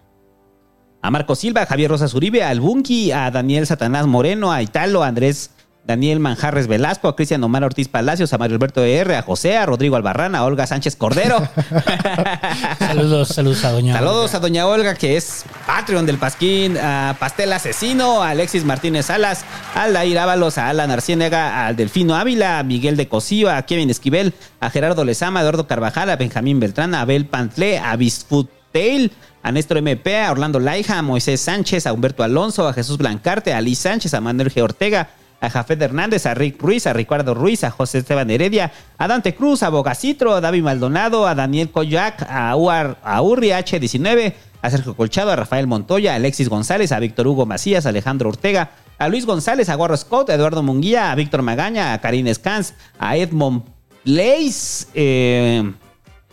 a 1.03 1.11
Marco 1.11 1.37
Silva, 1.37 1.63
a 1.63 1.67
Javier 1.67 1.91
Rosas 1.91 2.15
Uribe, 2.15 2.43
al 2.43 2.61
Bunky, 2.61 3.13
a 3.13 3.31
Daniel 3.31 3.67
Satanás 3.67 4.07
Moreno, 4.07 4.53
a 4.53 4.61
Italo, 4.61 5.05
a 5.05 5.07
Andrés 5.07 5.51
Daniel 5.87 6.19
Manjarres 6.19 6.67
Velasco, 6.67 7.07
a 7.07 7.15
Cristian 7.15 7.45
Omar 7.45 7.63
Ortiz 7.63 7.87
Palacios, 7.87 8.33
a 8.33 8.39
Mario 8.39 8.57
Alberto 8.57 8.83
R, 8.83 9.15
a 9.15 9.23
José, 9.23 9.57
a 9.57 9.67
Rodrigo 9.67 9.95
Albarrán, 9.95 10.35
a 10.35 10.45
Olga 10.45 10.67
Sánchez 10.67 10.97
Cordero. 10.97 11.39
Saludos, 12.79 13.29
saludos 13.29 13.65
a 13.65 13.71
Doña. 13.71 13.95
Saludos 13.95 14.35
a 14.35 14.41
Doña 14.41 14.67
Olga, 14.67 14.95
que 14.95 15.17
es 15.17 15.45
Patreon 15.65 16.05
del 16.05 16.19
Pasquín, 16.19 16.77
a 16.77 17.17
Pastel 17.21 17.53
Asesino, 17.53 18.23
a 18.23 18.31
Alexis 18.31 18.65
Martínez 18.65 19.07
Salas, 19.07 19.45
a 19.75 19.85
Aldair 19.85 20.19
Ábalos, 20.19 20.59
a 20.59 20.69
Alan 20.69 20.91
Arciénega, 20.91 21.67
al 21.67 21.77
Delfino 21.77 22.17
Ávila, 22.17 22.59
a 22.59 22.63
Miguel 22.65 22.97
de 22.97 23.07
Cosío, 23.09 23.49
a 23.49 23.63
Kevin 23.63 23.89
Esquivel, 23.89 24.35
a 24.59 24.71
Gerardo 24.71 25.05
Lezama, 25.05 25.39
a 25.39 25.43
Eduardo 25.43 25.69
Carvajal, 25.69 26.11
a 26.11 26.17
Benjamín 26.17 26.59
Beltrán, 26.59 26.95
a 26.97 27.03
Abel 27.03 27.27
Pantlé, 27.27 27.79
a 27.79 27.95
Bisfoot 27.95 28.51
Tail, 28.73 29.13
a 29.45 29.53
Néstor 29.53 29.79
MP, 29.79 30.19
a 30.21 30.33
Orlando 30.33 30.59
Laija, 30.59 30.99
a 30.99 31.03
Moisés 31.03 31.41
Sánchez, 31.41 31.87
a 31.87 31.93
Humberto 31.93 32.25
Alonso, 32.25 32.67
a 32.67 32.73
Jesús 32.73 32.99
Blancarte, 32.99 33.55
a 33.55 33.61
Liz 33.61 33.79
Sánchez, 33.79 34.13
a 34.15 34.21
Manuel 34.21 34.53
G. 34.53 34.61
Ortega, 34.61 35.11
a 35.47 35.51
Jafet 35.51 35.81
Hernández, 35.81 36.27
a 36.27 36.35
Rick 36.35 36.61
Ruiz, 36.61 36.87
a 36.87 36.93
Ricardo 36.93 37.35
Ruiz, 37.35 37.65
a 37.65 37.71
José 37.71 37.99
Esteban 37.99 38.31
Heredia, 38.31 38.73
a 38.99 39.09
Dante 39.09 39.35
Cruz, 39.35 39.63
a 39.63 39.71
Bogacitro, 39.71 40.35
a 40.35 40.41
David 40.41 40.63
Maldonado, 40.63 41.27
a 41.27 41.35
Daniel 41.35 41.71
Koyak, 41.71 42.27
a, 42.29 42.55
Uar, 42.57 42.99
a 43.03 43.23
Urri 43.23 43.51
H19, 43.51 44.35
a 44.63 44.71
Sergio 44.71 44.97
Colchado, 44.97 45.31
a 45.31 45.37
Rafael 45.37 45.67
Montoya, 45.67 46.13
a 46.13 46.17
Alexis 46.17 46.49
González, 46.49 46.93
a 46.93 46.99
Víctor 46.99 47.29
Hugo 47.29 47.47
Macías, 47.47 47.87
a 47.87 47.91
Alejandro 47.91 48.29
Ortega, 48.29 48.71
a 48.99 49.09
Luis 49.09 49.25
González, 49.25 49.69
a 49.69 49.77
Gorro 49.77 49.97
Scott, 49.97 50.31
a 50.31 50.35
Eduardo 50.35 50.63
Munguía, 50.63 51.13
a 51.13 51.15
Víctor 51.15 51.43
Magaña, 51.43 51.93
a 51.93 52.01
Karine 52.01 52.35
Scans, 52.35 52.75
a 52.99 53.17
Edmond 53.17 53.63
Blaze, 54.05 54.89
eh, 54.95 55.73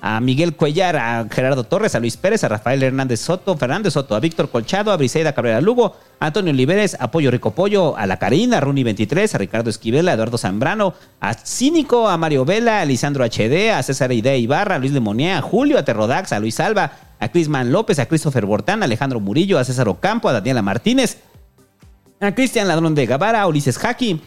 a 0.06 0.19
Miguel 0.19 0.53
Cuellar, 0.57 0.98
a 0.98 1.25
Gerardo 1.32 1.64
Torres, 1.64 1.95
a 1.95 1.99
Luis 2.01 2.17
Pérez, 2.17 2.43
a 2.43 2.49
Rafael 2.49 2.83
Hernández 2.83 3.22
Soto, 3.22 3.56
Fernández 3.56 3.93
Soto, 3.93 4.15
a 4.15 4.19
Víctor 4.19 4.49
Colchado, 4.49 4.91
a 4.91 4.98
Briseida 4.98 5.32
Cabrera 5.33 5.61
Lugo, 5.61 5.95
a 6.19 6.25
Antonio 6.27 6.51
Oliveres, 6.51 6.98
a 6.99 7.09
Pollo 7.09 7.32
Rico 7.32 7.51
Pollo, 7.51 7.95
a 7.95 8.06
La 8.06 8.17
Karina, 8.19 8.57
a 8.57 8.59
Runi 8.59 8.83
23, 8.83 9.33
a 9.33 9.38
Ricardo 9.38 9.69
Esquivel, 9.69 10.09
a 10.09 10.14
Eduardo 10.14 10.38
Zambrano, 10.38 10.93
a 11.22 11.33
Cínico, 11.33 12.09
a 12.09 12.17
Mario 12.17 12.43
Vela, 12.43 12.82
a 12.82 12.85
Lisandro 12.85 13.23
HD, 13.23 13.72
a 13.72 13.82
César 13.82 14.11
Idea 14.11 14.35
Ibarra, 14.35 14.75
a 14.75 14.80
Luis 14.80 14.91
Lemonía, 14.91 15.38
a 15.38 15.41
Julio, 15.41 15.77
a 15.77 15.85
Terrodax, 15.85 16.33
a 16.33 16.40
Luis 16.41 16.59
Alba, 16.59 16.91
a 17.17 17.30
Crisman 17.30 17.72
López, 17.72 17.98
a 17.99 18.06
Christopher 18.06 18.45
Bortán, 18.45 18.82
a 18.82 18.85
Alejandro 18.85 19.22
Murillo, 19.22 19.57
a 19.57 19.64
César 19.64 19.88
Ocampo, 19.88 20.27
a 20.27 20.33
Daniela 20.33 20.61
Martínez, 20.61 21.19
a 22.19 22.35
Cristian 22.35 22.67
Ladrón 22.67 22.93
de 22.93 23.06
Gavara, 23.06 23.41
a 23.41 23.48
Ulises 23.48 23.77
Jaki, 23.77 24.19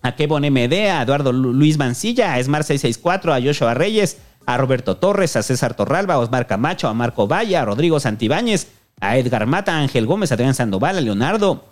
a 0.00 0.14
Kevon 0.14 0.44
MD, 0.44 0.90
a 0.92 1.02
Eduardo 1.02 1.32
Lu- 1.32 1.52
Luis 1.52 1.76
Mancilla, 1.76 2.34
a 2.34 2.44
Smart 2.44 2.64
664, 2.64 3.34
a 3.34 3.40
Joshua 3.40 3.74
Reyes, 3.74 4.18
a 4.48 4.56
Roberto 4.56 4.96
Torres, 4.96 5.36
a 5.36 5.42
César 5.42 5.74
Torralba, 5.74 6.14
a 6.14 6.18
Osmar 6.18 6.46
Camacho, 6.46 6.88
a 6.88 6.94
Marco 6.94 7.28
Valle, 7.28 7.58
a 7.58 7.66
Rodrigo 7.66 8.00
Santibáñez, 8.00 8.68
a 8.98 9.18
Edgar 9.18 9.44
Mata, 9.44 9.74
a 9.74 9.80
Ángel 9.80 10.06
Gómez, 10.06 10.30
a 10.30 10.36
Adrián 10.36 10.54
Sandoval, 10.54 10.96
a 10.96 11.00
Leonardo, 11.02 11.66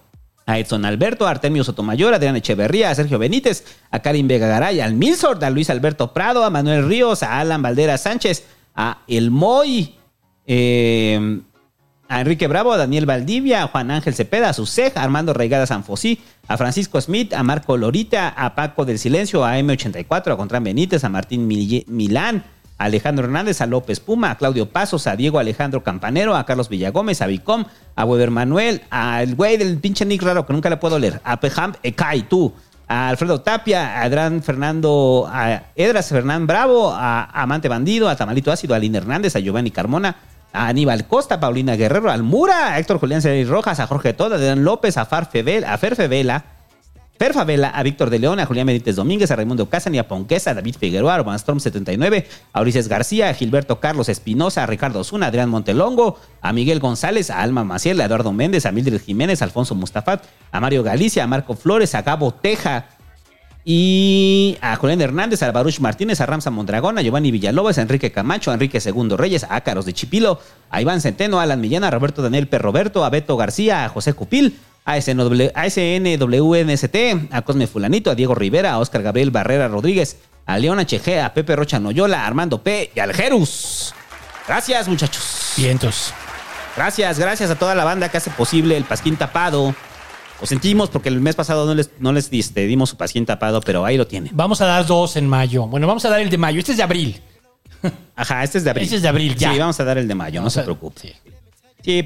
a 0.44 0.58
Edson 0.58 0.84
Alberto, 0.84 1.26
a 1.26 1.30
Artemio 1.30 1.64
Sotomayor, 1.64 2.12
a 2.12 2.16
Adrián 2.16 2.36
Echeverría, 2.36 2.90
a 2.90 2.94
Sergio 2.94 3.18
Benítez, 3.18 3.64
a 3.90 4.00
Karim 4.00 4.28
Vega 4.28 4.46
Garay, 4.46 4.80
al 4.80 4.92
Milsord, 4.92 5.42
a 5.42 5.48
Luis 5.48 5.70
Alberto 5.70 6.12
Prado, 6.12 6.44
a 6.44 6.50
Manuel 6.50 6.86
Ríos, 6.86 7.22
a 7.22 7.40
Alan 7.40 7.62
Valdera 7.62 7.96
Sánchez, 7.96 8.44
a 8.74 8.98
El 9.08 9.30
Moy, 9.30 9.94
eh, 10.46 11.40
a 12.08 12.20
Enrique 12.20 12.46
Bravo, 12.46 12.72
a 12.72 12.76
Daniel 12.76 13.06
Valdivia, 13.06 13.62
a 13.62 13.68
Juan 13.68 13.90
Ángel 13.90 14.14
Cepeda, 14.14 14.50
a 14.50 14.52
Susej, 14.52 14.92
a 14.96 15.02
Armando 15.02 15.32
Reigada 15.32 15.66
Sanfosí, 15.66 16.20
a 16.46 16.58
Francisco 16.58 17.00
Smith, 17.00 17.32
a 17.32 17.42
Marco 17.42 17.78
Lorita, 17.78 18.28
a 18.28 18.54
Paco 18.54 18.84
del 18.84 18.98
Silencio, 18.98 19.46
a 19.46 19.58
M84, 19.58 20.32
a 20.32 20.36
Contran 20.36 20.62
Benítez, 20.62 21.04
a 21.04 21.08
Martín 21.08 21.48
Milán, 21.48 22.44
Alejandro 22.78 23.24
Hernández, 23.24 23.60
a 23.60 23.66
López 23.66 24.00
Puma, 24.00 24.30
a 24.30 24.36
Claudio 24.36 24.70
Pasos, 24.70 25.06
a 25.06 25.16
Diego 25.16 25.38
Alejandro 25.38 25.82
Campanero, 25.82 26.36
a 26.36 26.44
Carlos 26.44 26.68
Villagómez, 26.68 27.22
a 27.22 27.26
Vicom, 27.26 27.64
a 27.94 28.04
Weber 28.04 28.30
Manuel, 28.30 28.82
al 28.90 29.34
güey 29.34 29.56
del 29.56 29.78
pinche 29.78 30.04
Nick 30.04 30.22
raro 30.22 30.46
que 30.46 30.52
nunca 30.52 30.68
le 30.68 30.76
puedo 30.76 30.98
leer, 30.98 31.20
a 31.24 31.40
Pejam 31.40 31.72
Ekai, 31.82 32.28
tú, 32.28 32.52
a 32.86 33.08
Alfredo 33.08 33.40
Tapia, 33.40 33.98
a 33.98 34.02
Adrián 34.02 34.42
Fernando, 34.42 35.28
a 35.30 35.62
Edras 35.74 36.08
Fernán 36.08 36.46
Bravo, 36.46 36.90
a 36.92 37.24
Amante 37.24 37.68
Bandido, 37.68 38.08
a 38.08 38.16
Tamalito 38.16 38.52
Ácido, 38.52 38.74
a 38.74 38.78
Lina 38.78 38.98
Hernández, 38.98 39.36
a 39.36 39.40
Giovanni 39.40 39.70
Carmona, 39.70 40.16
a 40.52 40.68
Aníbal 40.68 41.06
Costa, 41.06 41.40
Paulina 41.40 41.76
Guerrero, 41.76 42.10
al 42.10 42.22
Mura, 42.22 42.72
a 42.72 42.78
Héctor 42.78 42.98
Julián 42.98 43.22
Celis 43.22 43.48
Rojas, 43.48 43.80
a 43.80 43.86
Jorge 43.86 44.12
Toda, 44.12 44.36
a 44.36 44.38
Adrián 44.38 44.64
López, 44.64 44.96
a 44.98 45.08
Vela, 45.44 45.72
a 45.72 45.78
Ferfe 45.78 46.08
Vela, 46.08 46.44
Fer 47.18 47.32
Favela, 47.32 47.68
a 47.68 47.82
Víctor 47.82 48.10
de 48.10 48.18
León, 48.18 48.40
a 48.40 48.46
Julián 48.46 48.66
Benítez 48.66 48.96
Domínguez, 48.96 49.30
a 49.30 49.36
Raimundo 49.36 49.68
Casani, 49.68 49.98
a 49.98 50.06
Ponquesa, 50.06 50.50
a 50.50 50.54
David 50.54 50.76
Figueroa, 50.78 51.14
a 51.14 51.20
Urbanstrom 51.20 51.60
79, 51.60 52.26
a 52.52 52.60
Ulises 52.60 52.88
García, 52.88 53.30
a 53.30 53.34
Gilberto 53.34 53.80
Carlos 53.80 54.08
Espinosa, 54.08 54.62
a 54.62 54.66
Ricardo 54.66 55.00
Osuna, 55.00 55.26
a 55.26 55.28
Adrián 55.30 55.48
Montelongo, 55.48 56.20
a 56.42 56.52
Miguel 56.52 56.80
González, 56.80 57.30
a 57.30 57.40
Alma 57.40 57.64
Maciel, 57.64 58.00
a 58.00 58.04
Eduardo 58.04 58.32
Méndez, 58.32 58.66
a 58.66 58.72
Mildred 58.72 59.00
Jiménez, 59.00 59.40
a 59.40 59.46
Alfonso 59.46 59.74
Mustafat, 59.74 60.24
a 60.52 60.60
Mario 60.60 60.82
Galicia, 60.82 61.24
a 61.24 61.26
Marco 61.26 61.54
Flores, 61.54 61.94
a 61.94 62.02
Gabo 62.02 62.34
Teja, 62.34 62.86
y 63.68 64.56
a 64.60 64.76
Julián 64.76 65.00
Hernández, 65.00 65.42
a 65.42 65.50
Baruch 65.50 65.80
Martínez, 65.80 66.20
a 66.20 66.26
Ramsa 66.26 66.52
Mondragón, 66.52 66.98
a 66.98 67.02
Giovanni 67.02 67.32
Villalobos, 67.32 67.78
a 67.78 67.82
Enrique 67.82 68.12
Camacho, 68.12 68.52
a 68.52 68.54
Enrique 68.54 68.78
Segundo 68.78 69.16
Reyes, 69.16 69.42
a 69.42 69.56
Ácaros 69.56 69.84
de 69.84 69.92
Chipilo, 69.92 70.38
a 70.70 70.80
Iván 70.80 71.00
Centeno, 71.00 71.40
a 71.40 71.42
Alan 71.42 71.60
Millán, 71.60 71.82
a 71.82 71.90
Roberto 71.90 72.22
Daniel 72.22 72.46
Perroberto, 72.46 73.04
a 73.04 73.10
Beto 73.10 73.36
García, 73.36 73.84
a 73.84 73.88
José 73.88 74.12
Cupil, 74.12 74.56
a 74.86 75.00
SNW 75.00 75.50
a 77.32 77.42
Cosme 77.42 77.66
Fulanito, 77.66 78.10
a 78.10 78.14
Diego 78.14 78.34
Rivera, 78.34 78.72
a 78.72 78.78
Oscar 78.78 79.02
Gabriel 79.02 79.32
Barrera 79.32 79.66
Rodríguez, 79.66 80.16
a 80.46 80.58
León 80.58 80.78
HG, 80.78 81.18
a 81.22 81.34
Pepe 81.34 81.56
Rocha 81.56 81.80
Noyola, 81.80 82.22
a 82.22 82.26
Armando 82.26 82.62
P. 82.62 82.92
y 82.94 83.00
al 83.00 83.12
Jerus. 83.12 83.92
Gracias, 84.46 84.86
muchachos. 84.86 85.54
Vientos. 85.56 86.14
Gracias, 86.76 87.18
gracias 87.18 87.50
a 87.50 87.56
toda 87.56 87.74
la 87.74 87.84
banda 87.84 88.08
que 88.10 88.18
hace 88.18 88.30
posible 88.30 88.76
el 88.76 88.84
Pasquín 88.84 89.16
Tapado. 89.16 89.74
Lo 90.40 90.46
sentimos 90.46 90.88
porque 90.88 91.08
el 91.08 91.20
mes 91.20 91.34
pasado 91.34 91.66
no 91.66 91.74
les, 91.74 91.90
no 91.98 92.12
les 92.12 92.30
diste, 92.30 92.66
dimos 92.66 92.90
su 92.90 92.96
Pasquín 92.96 93.26
Tapado, 93.26 93.60
pero 93.62 93.84
ahí 93.84 93.96
lo 93.96 94.06
tienen. 94.06 94.30
Vamos 94.34 94.60
a 94.60 94.66
dar 94.66 94.86
dos 94.86 95.16
en 95.16 95.28
mayo. 95.28 95.66
Bueno, 95.66 95.88
vamos 95.88 96.04
a 96.04 96.10
dar 96.10 96.20
el 96.20 96.30
de 96.30 96.38
mayo. 96.38 96.60
Este 96.60 96.72
es 96.72 96.76
de 96.76 96.84
abril. 96.84 97.20
Ajá, 98.14 98.44
este 98.44 98.58
es 98.58 98.64
de 98.64 98.70
abril. 98.70 98.84
Este 98.84 98.96
es 98.96 99.02
de 99.02 99.08
abril, 99.08 99.34
ya. 99.34 99.52
Sí, 99.52 99.58
vamos 99.58 99.80
a 99.80 99.84
dar 99.84 99.98
el 99.98 100.06
de 100.06 100.14
mayo, 100.14 100.40
no 100.42 100.50
se 100.50 100.62
preocupe. 100.62 101.00
Sí. 101.00 101.12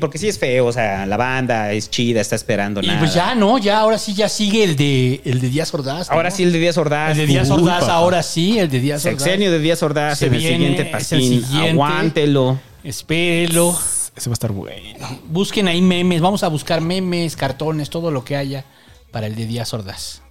Porque 0.01 0.19
sí 0.19 0.29
es 0.29 0.39
feo, 0.39 0.67
o 0.67 0.73
sea, 0.73 1.07
la 1.07 1.17
banda 1.17 1.73
es 1.73 1.89
chida, 1.91 2.21
está 2.21 2.37
esperando 2.37 2.83
Y 2.83 2.87
nada. 2.87 2.99
pues 2.99 3.15
ya, 3.15 3.35
¿no? 3.35 3.59
Ya, 3.59 3.79
ahora 3.81 3.99
sí, 3.99 4.13
ya 4.15 4.29
sigue 4.29 4.63
el 4.65 4.77
de, 4.77 5.21
el 5.25 5.41
de 5.41 5.49
Díaz 5.49 5.73
Ordaz. 5.73 6.09
¿no? 6.09 6.15
Ahora 6.17 6.31
sí 6.31 6.43
el 6.43 6.53
de 6.53 6.59
Díaz 6.59 6.77
Ordaz. 6.77 7.13
El 7.13 7.17
de 7.19 7.27
Díaz 7.27 7.51
Uy, 7.51 7.63
Ordaz, 7.63 7.81
papá. 7.81 7.93
ahora 7.95 8.23
sí, 8.23 8.59
el 8.59 8.69
de 8.69 8.81
Díaz 8.81 9.05
Ordaz. 9.07 9.23
Sexenio 9.23 9.51
de 9.51 9.59
Díaz 9.59 9.83
Ordaz 9.83 10.19
Se 10.19 10.27
en 10.27 10.35
el 10.35 10.41
viene, 10.41 10.57
siguiente 10.57 10.83
es 10.83 10.87
el 10.87 10.93
Pasquín. 10.93 11.45
siguiente. 11.45 11.71
Aguántelo. 11.71 12.59
Espérelo. 12.85 13.71
Ese 14.17 14.29
va 14.29 14.33
a 14.33 14.35
estar 14.35 14.53
bueno. 14.53 15.09
Busquen 15.29 15.67
ahí 15.69 15.81
memes. 15.81 16.21
Vamos 16.21 16.43
a 16.43 16.49
buscar 16.49 16.81
memes, 16.81 17.37
cartones, 17.37 17.89
todo 17.91 18.11
lo 18.11 18.25
que 18.25 18.37
haya 18.37 18.65
para 19.11 19.27
el 19.27 19.35
de 19.35 19.47
Díaz 19.47 19.73
Ordaz. 19.73 20.23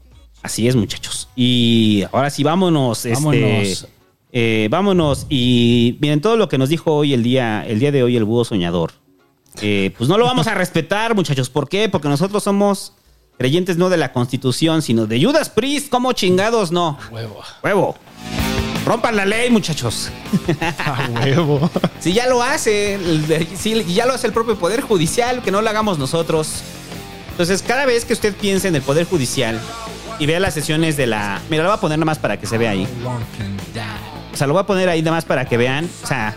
Así 0.44 0.68
es, 0.68 0.76
muchachos. 0.76 1.28
Y 1.36 2.04
ahora 2.12 2.30
sí, 2.30 2.44
vámonos. 2.44 3.00
este, 3.06 3.14
Vámonos. 3.16 3.88
eh, 4.32 4.68
vámonos. 4.70 5.26
Y 5.30 5.98
miren, 6.02 6.22
todo 6.22 6.38
lo 6.38 6.48
que 6.50 6.58
nos 6.58 6.70
dijo 6.70 6.94
hoy 6.94 7.14
el 7.14 7.24
día, 7.24 7.66
el 7.68 7.80
día 7.80 7.92
de 7.92 8.04
hoy 8.04 8.16
el 8.16 8.26
búho 8.26 8.46
soñador. 8.46 8.92
Eh, 9.62 9.94
pues 9.98 10.10
no 10.10 10.18
lo 10.18 10.26
vamos 10.26 10.48
a 10.48 10.54
respetar, 10.54 11.16
muchachos. 11.16 11.50
¿Por 11.50 11.68
qué? 11.68 11.90
Porque 11.90 12.08
nosotros 12.08 12.44
somos 12.44 12.94
creyentes 13.38 13.78
no 13.78 13.90
de 13.90 13.98
la 13.98 14.12
Constitución, 14.12 14.82
sino 14.82 15.06
de 15.06 15.24
Judas 15.24 15.50
Priest. 15.50 15.90
¿Cómo 15.90 16.14
chingados 16.14 16.72
no? 16.72 16.98
Huevo. 17.12 17.42
Huevo. 17.64 17.96
Rompan 18.86 19.16
la 19.16 19.26
ley, 19.26 19.50
muchachos. 19.50 20.10
huevo. 21.24 21.70
Si 22.00 22.14
ya 22.14 22.28
lo 22.28 22.42
hace, 22.42 22.98
si 23.58 23.84
ya 23.94 24.06
lo 24.06 24.14
hace 24.14 24.26
el 24.26 24.32
propio 24.32 24.58
Poder 24.58 24.80
Judicial, 24.80 25.42
que 25.42 25.52
no 25.52 25.62
lo 25.62 25.70
hagamos 25.70 26.00
nosotros. 26.00 26.62
Entonces, 27.32 27.62
cada 27.62 27.86
vez 27.86 28.06
que 28.06 28.14
usted 28.14 28.34
piense 28.34 28.70
en 28.70 28.76
el 28.76 28.82
Poder 28.82 29.06
Judicial 29.06 29.60
y 30.18 30.26
vea 30.26 30.40
las 30.40 30.54
sesiones 30.54 30.96
de 30.96 31.08
la... 31.08 31.42
Mira, 31.50 31.64
lo 31.64 31.70
voy 31.70 31.78
a 31.78 31.82
poner 31.82 31.98
nada 32.00 32.06
más 32.06 32.20
para 32.20 32.40
que 32.40 32.48
se 32.48 32.58
vea 32.58 32.72
ahí. 32.72 32.88
O 34.34 34.38
sea, 34.38 34.48
lo 34.48 34.54
voy 34.54 34.62
a 34.62 34.66
poner 34.66 34.88
ahí 34.88 35.02
nada 35.02 35.18
más 35.18 35.26
para 35.26 35.44
que 35.44 35.58
vean. 35.58 35.90
O 36.04 36.08
sea, 36.08 36.36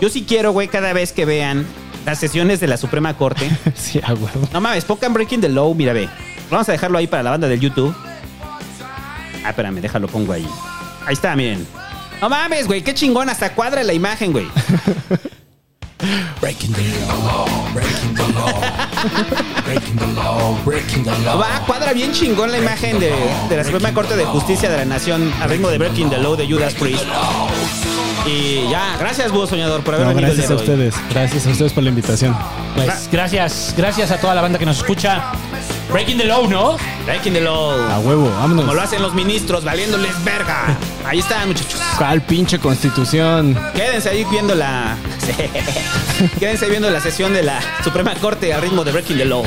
yo 0.00 0.08
sí 0.08 0.24
quiero, 0.26 0.52
güey, 0.52 0.66
cada 0.66 0.92
vez 0.92 1.12
que 1.12 1.24
vean 1.24 1.64
las 2.04 2.18
sesiones 2.18 2.60
de 2.60 2.66
la 2.66 2.76
Suprema 2.76 3.14
Corte. 3.14 3.50
sí, 3.74 4.00
a 4.02 4.12
huevo. 4.14 4.48
No 4.52 4.60
mames, 4.60 4.84
pongan 4.84 5.12
Breaking 5.12 5.40
the 5.40 5.48
Law, 5.48 5.74
mira, 5.74 5.92
ve. 5.92 6.08
Vamos 6.50 6.68
a 6.68 6.72
dejarlo 6.72 6.98
ahí 6.98 7.06
para 7.06 7.22
la 7.22 7.30
banda 7.30 7.48
del 7.48 7.60
YouTube. 7.60 7.94
Ah, 9.44 9.50
espérame, 9.50 9.80
déjalo, 9.80 10.08
pongo 10.08 10.32
ahí. 10.32 10.46
Ahí 11.06 11.14
está, 11.14 11.34
miren. 11.36 11.66
No 12.20 12.28
mames, 12.28 12.66
güey, 12.66 12.82
qué 12.82 12.94
chingón, 12.94 13.28
hasta 13.28 13.54
cuadra 13.54 13.82
la 13.82 13.92
imagen, 13.92 14.32
güey. 14.32 14.46
Breaking 16.40 16.72
the 16.72 16.82
law, 17.06 17.46
breaking 17.72 18.14
the 18.14 18.32
law, 18.34 18.52
breaking 19.64 19.96
the 19.96 20.06
law, 20.14 20.64
breaking 20.64 21.04
the 21.04 21.18
law. 21.24 21.38
Va, 21.38 21.64
cuadra 21.66 21.92
bien 21.94 22.12
chingón 22.12 22.52
la 22.52 22.58
imagen 22.58 23.00
de, 23.00 23.12
de 23.48 23.56
la 23.56 23.64
Suprema 23.64 23.94
Corte 23.94 24.14
de 24.16 24.24
Justicia 24.26 24.68
de 24.68 24.76
la 24.76 24.84
Nación 24.84 25.32
al 25.40 25.48
ritmo 25.48 25.68
de 25.68 25.78
Breaking 25.78 26.10
the 26.10 26.18
Law 26.18 26.36
de 26.36 26.46
Judas 26.46 26.74
Priest. 26.74 27.04
Y 28.26 28.68
ya, 28.70 28.96
gracias, 28.98 29.30
Búho 29.30 29.46
Soñador, 29.46 29.82
por 29.84 29.94
haber 29.94 30.06
No, 30.06 30.14
venido 30.14 30.32
el 30.32 30.36
gracias 30.38 30.48
día 30.48 30.56
a 30.56 30.74
de 30.76 30.80
hoy. 30.82 30.88
ustedes. 30.90 31.10
Gracias 31.14 31.46
a 31.46 31.50
ustedes 31.50 31.72
por 31.72 31.82
la 31.82 31.90
invitación. 31.90 32.36
Pues 32.74 33.08
gracias, 33.12 33.74
gracias 33.76 34.10
a 34.10 34.18
toda 34.18 34.34
la 34.34 34.40
banda 34.40 34.58
que 34.58 34.64
nos 34.66 34.78
escucha. 34.78 35.24
Breaking 35.92 36.16
the 36.18 36.24
Law, 36.24 36.48
¿no? 36.48 36.76
Breaking 37.04 37.34
the 37.34 37.40
Law. 37.42 37.72
A 37.90 37.98
huevo, 38.00 38.30
vámonos. 38.30 38.64
Como 38.64 38.74
lo 38.74 38.80
hacen 38.82 39.02
los 39.02 39.12
ministros, 39.14 39.62
valiéndoles 39.64 40.12
verga. 40.24 40.76
Ahí 41.06 41.18
están, 41.18 41.48
muchachos. 41.48 41.80
¿Cuál 41.98 42.22
pinche 42.22 42.58
constitución? 42.58 43.56
Quédense 43.74 44.08
ahí 44.08 44.24
viendo 44.30 44.54
la. 44.54 44.96
Quédense 46.40 46.64
ahí 46.64 46.70
viendo 46.70 46.88
la 46.90 47.00
sesión 47.00 47.34
de 47.34 47.42
la 47.42 47.60
Suprema 47.84 48.14
Corte 48.14 48.52
al 48.54 48.62
ritmo 48.62 48.84
de 48.84 48.92
Breaking 48.92 49.18
the 49.18 49.24
Law. 49.26 49.44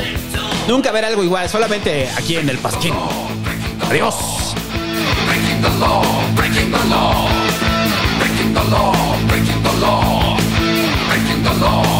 Nunca 0.68 0.92
ver 0.92 1.04
algo 1.06 1.24
igual, 1.24 1.50
solamente 1.50 2.10
aquí 2.16 2.38
en 2.38 2.48
el 2.48 2.60
Pasquín. 2.60 2.94
Adiós. 3.90 4.16
Breaking 5.26 5.62
the 5.62 5.80
law, 5.80 6.04
breaking 6.36 6.72
the 6.72 7.47
law, 8.72 9.28
breaking 9.28 9.64
the 9.64 9.74
law, 9.80 10.38
breaking 11.08 11.44
the 11.44 11.54
law. 11.54 11.97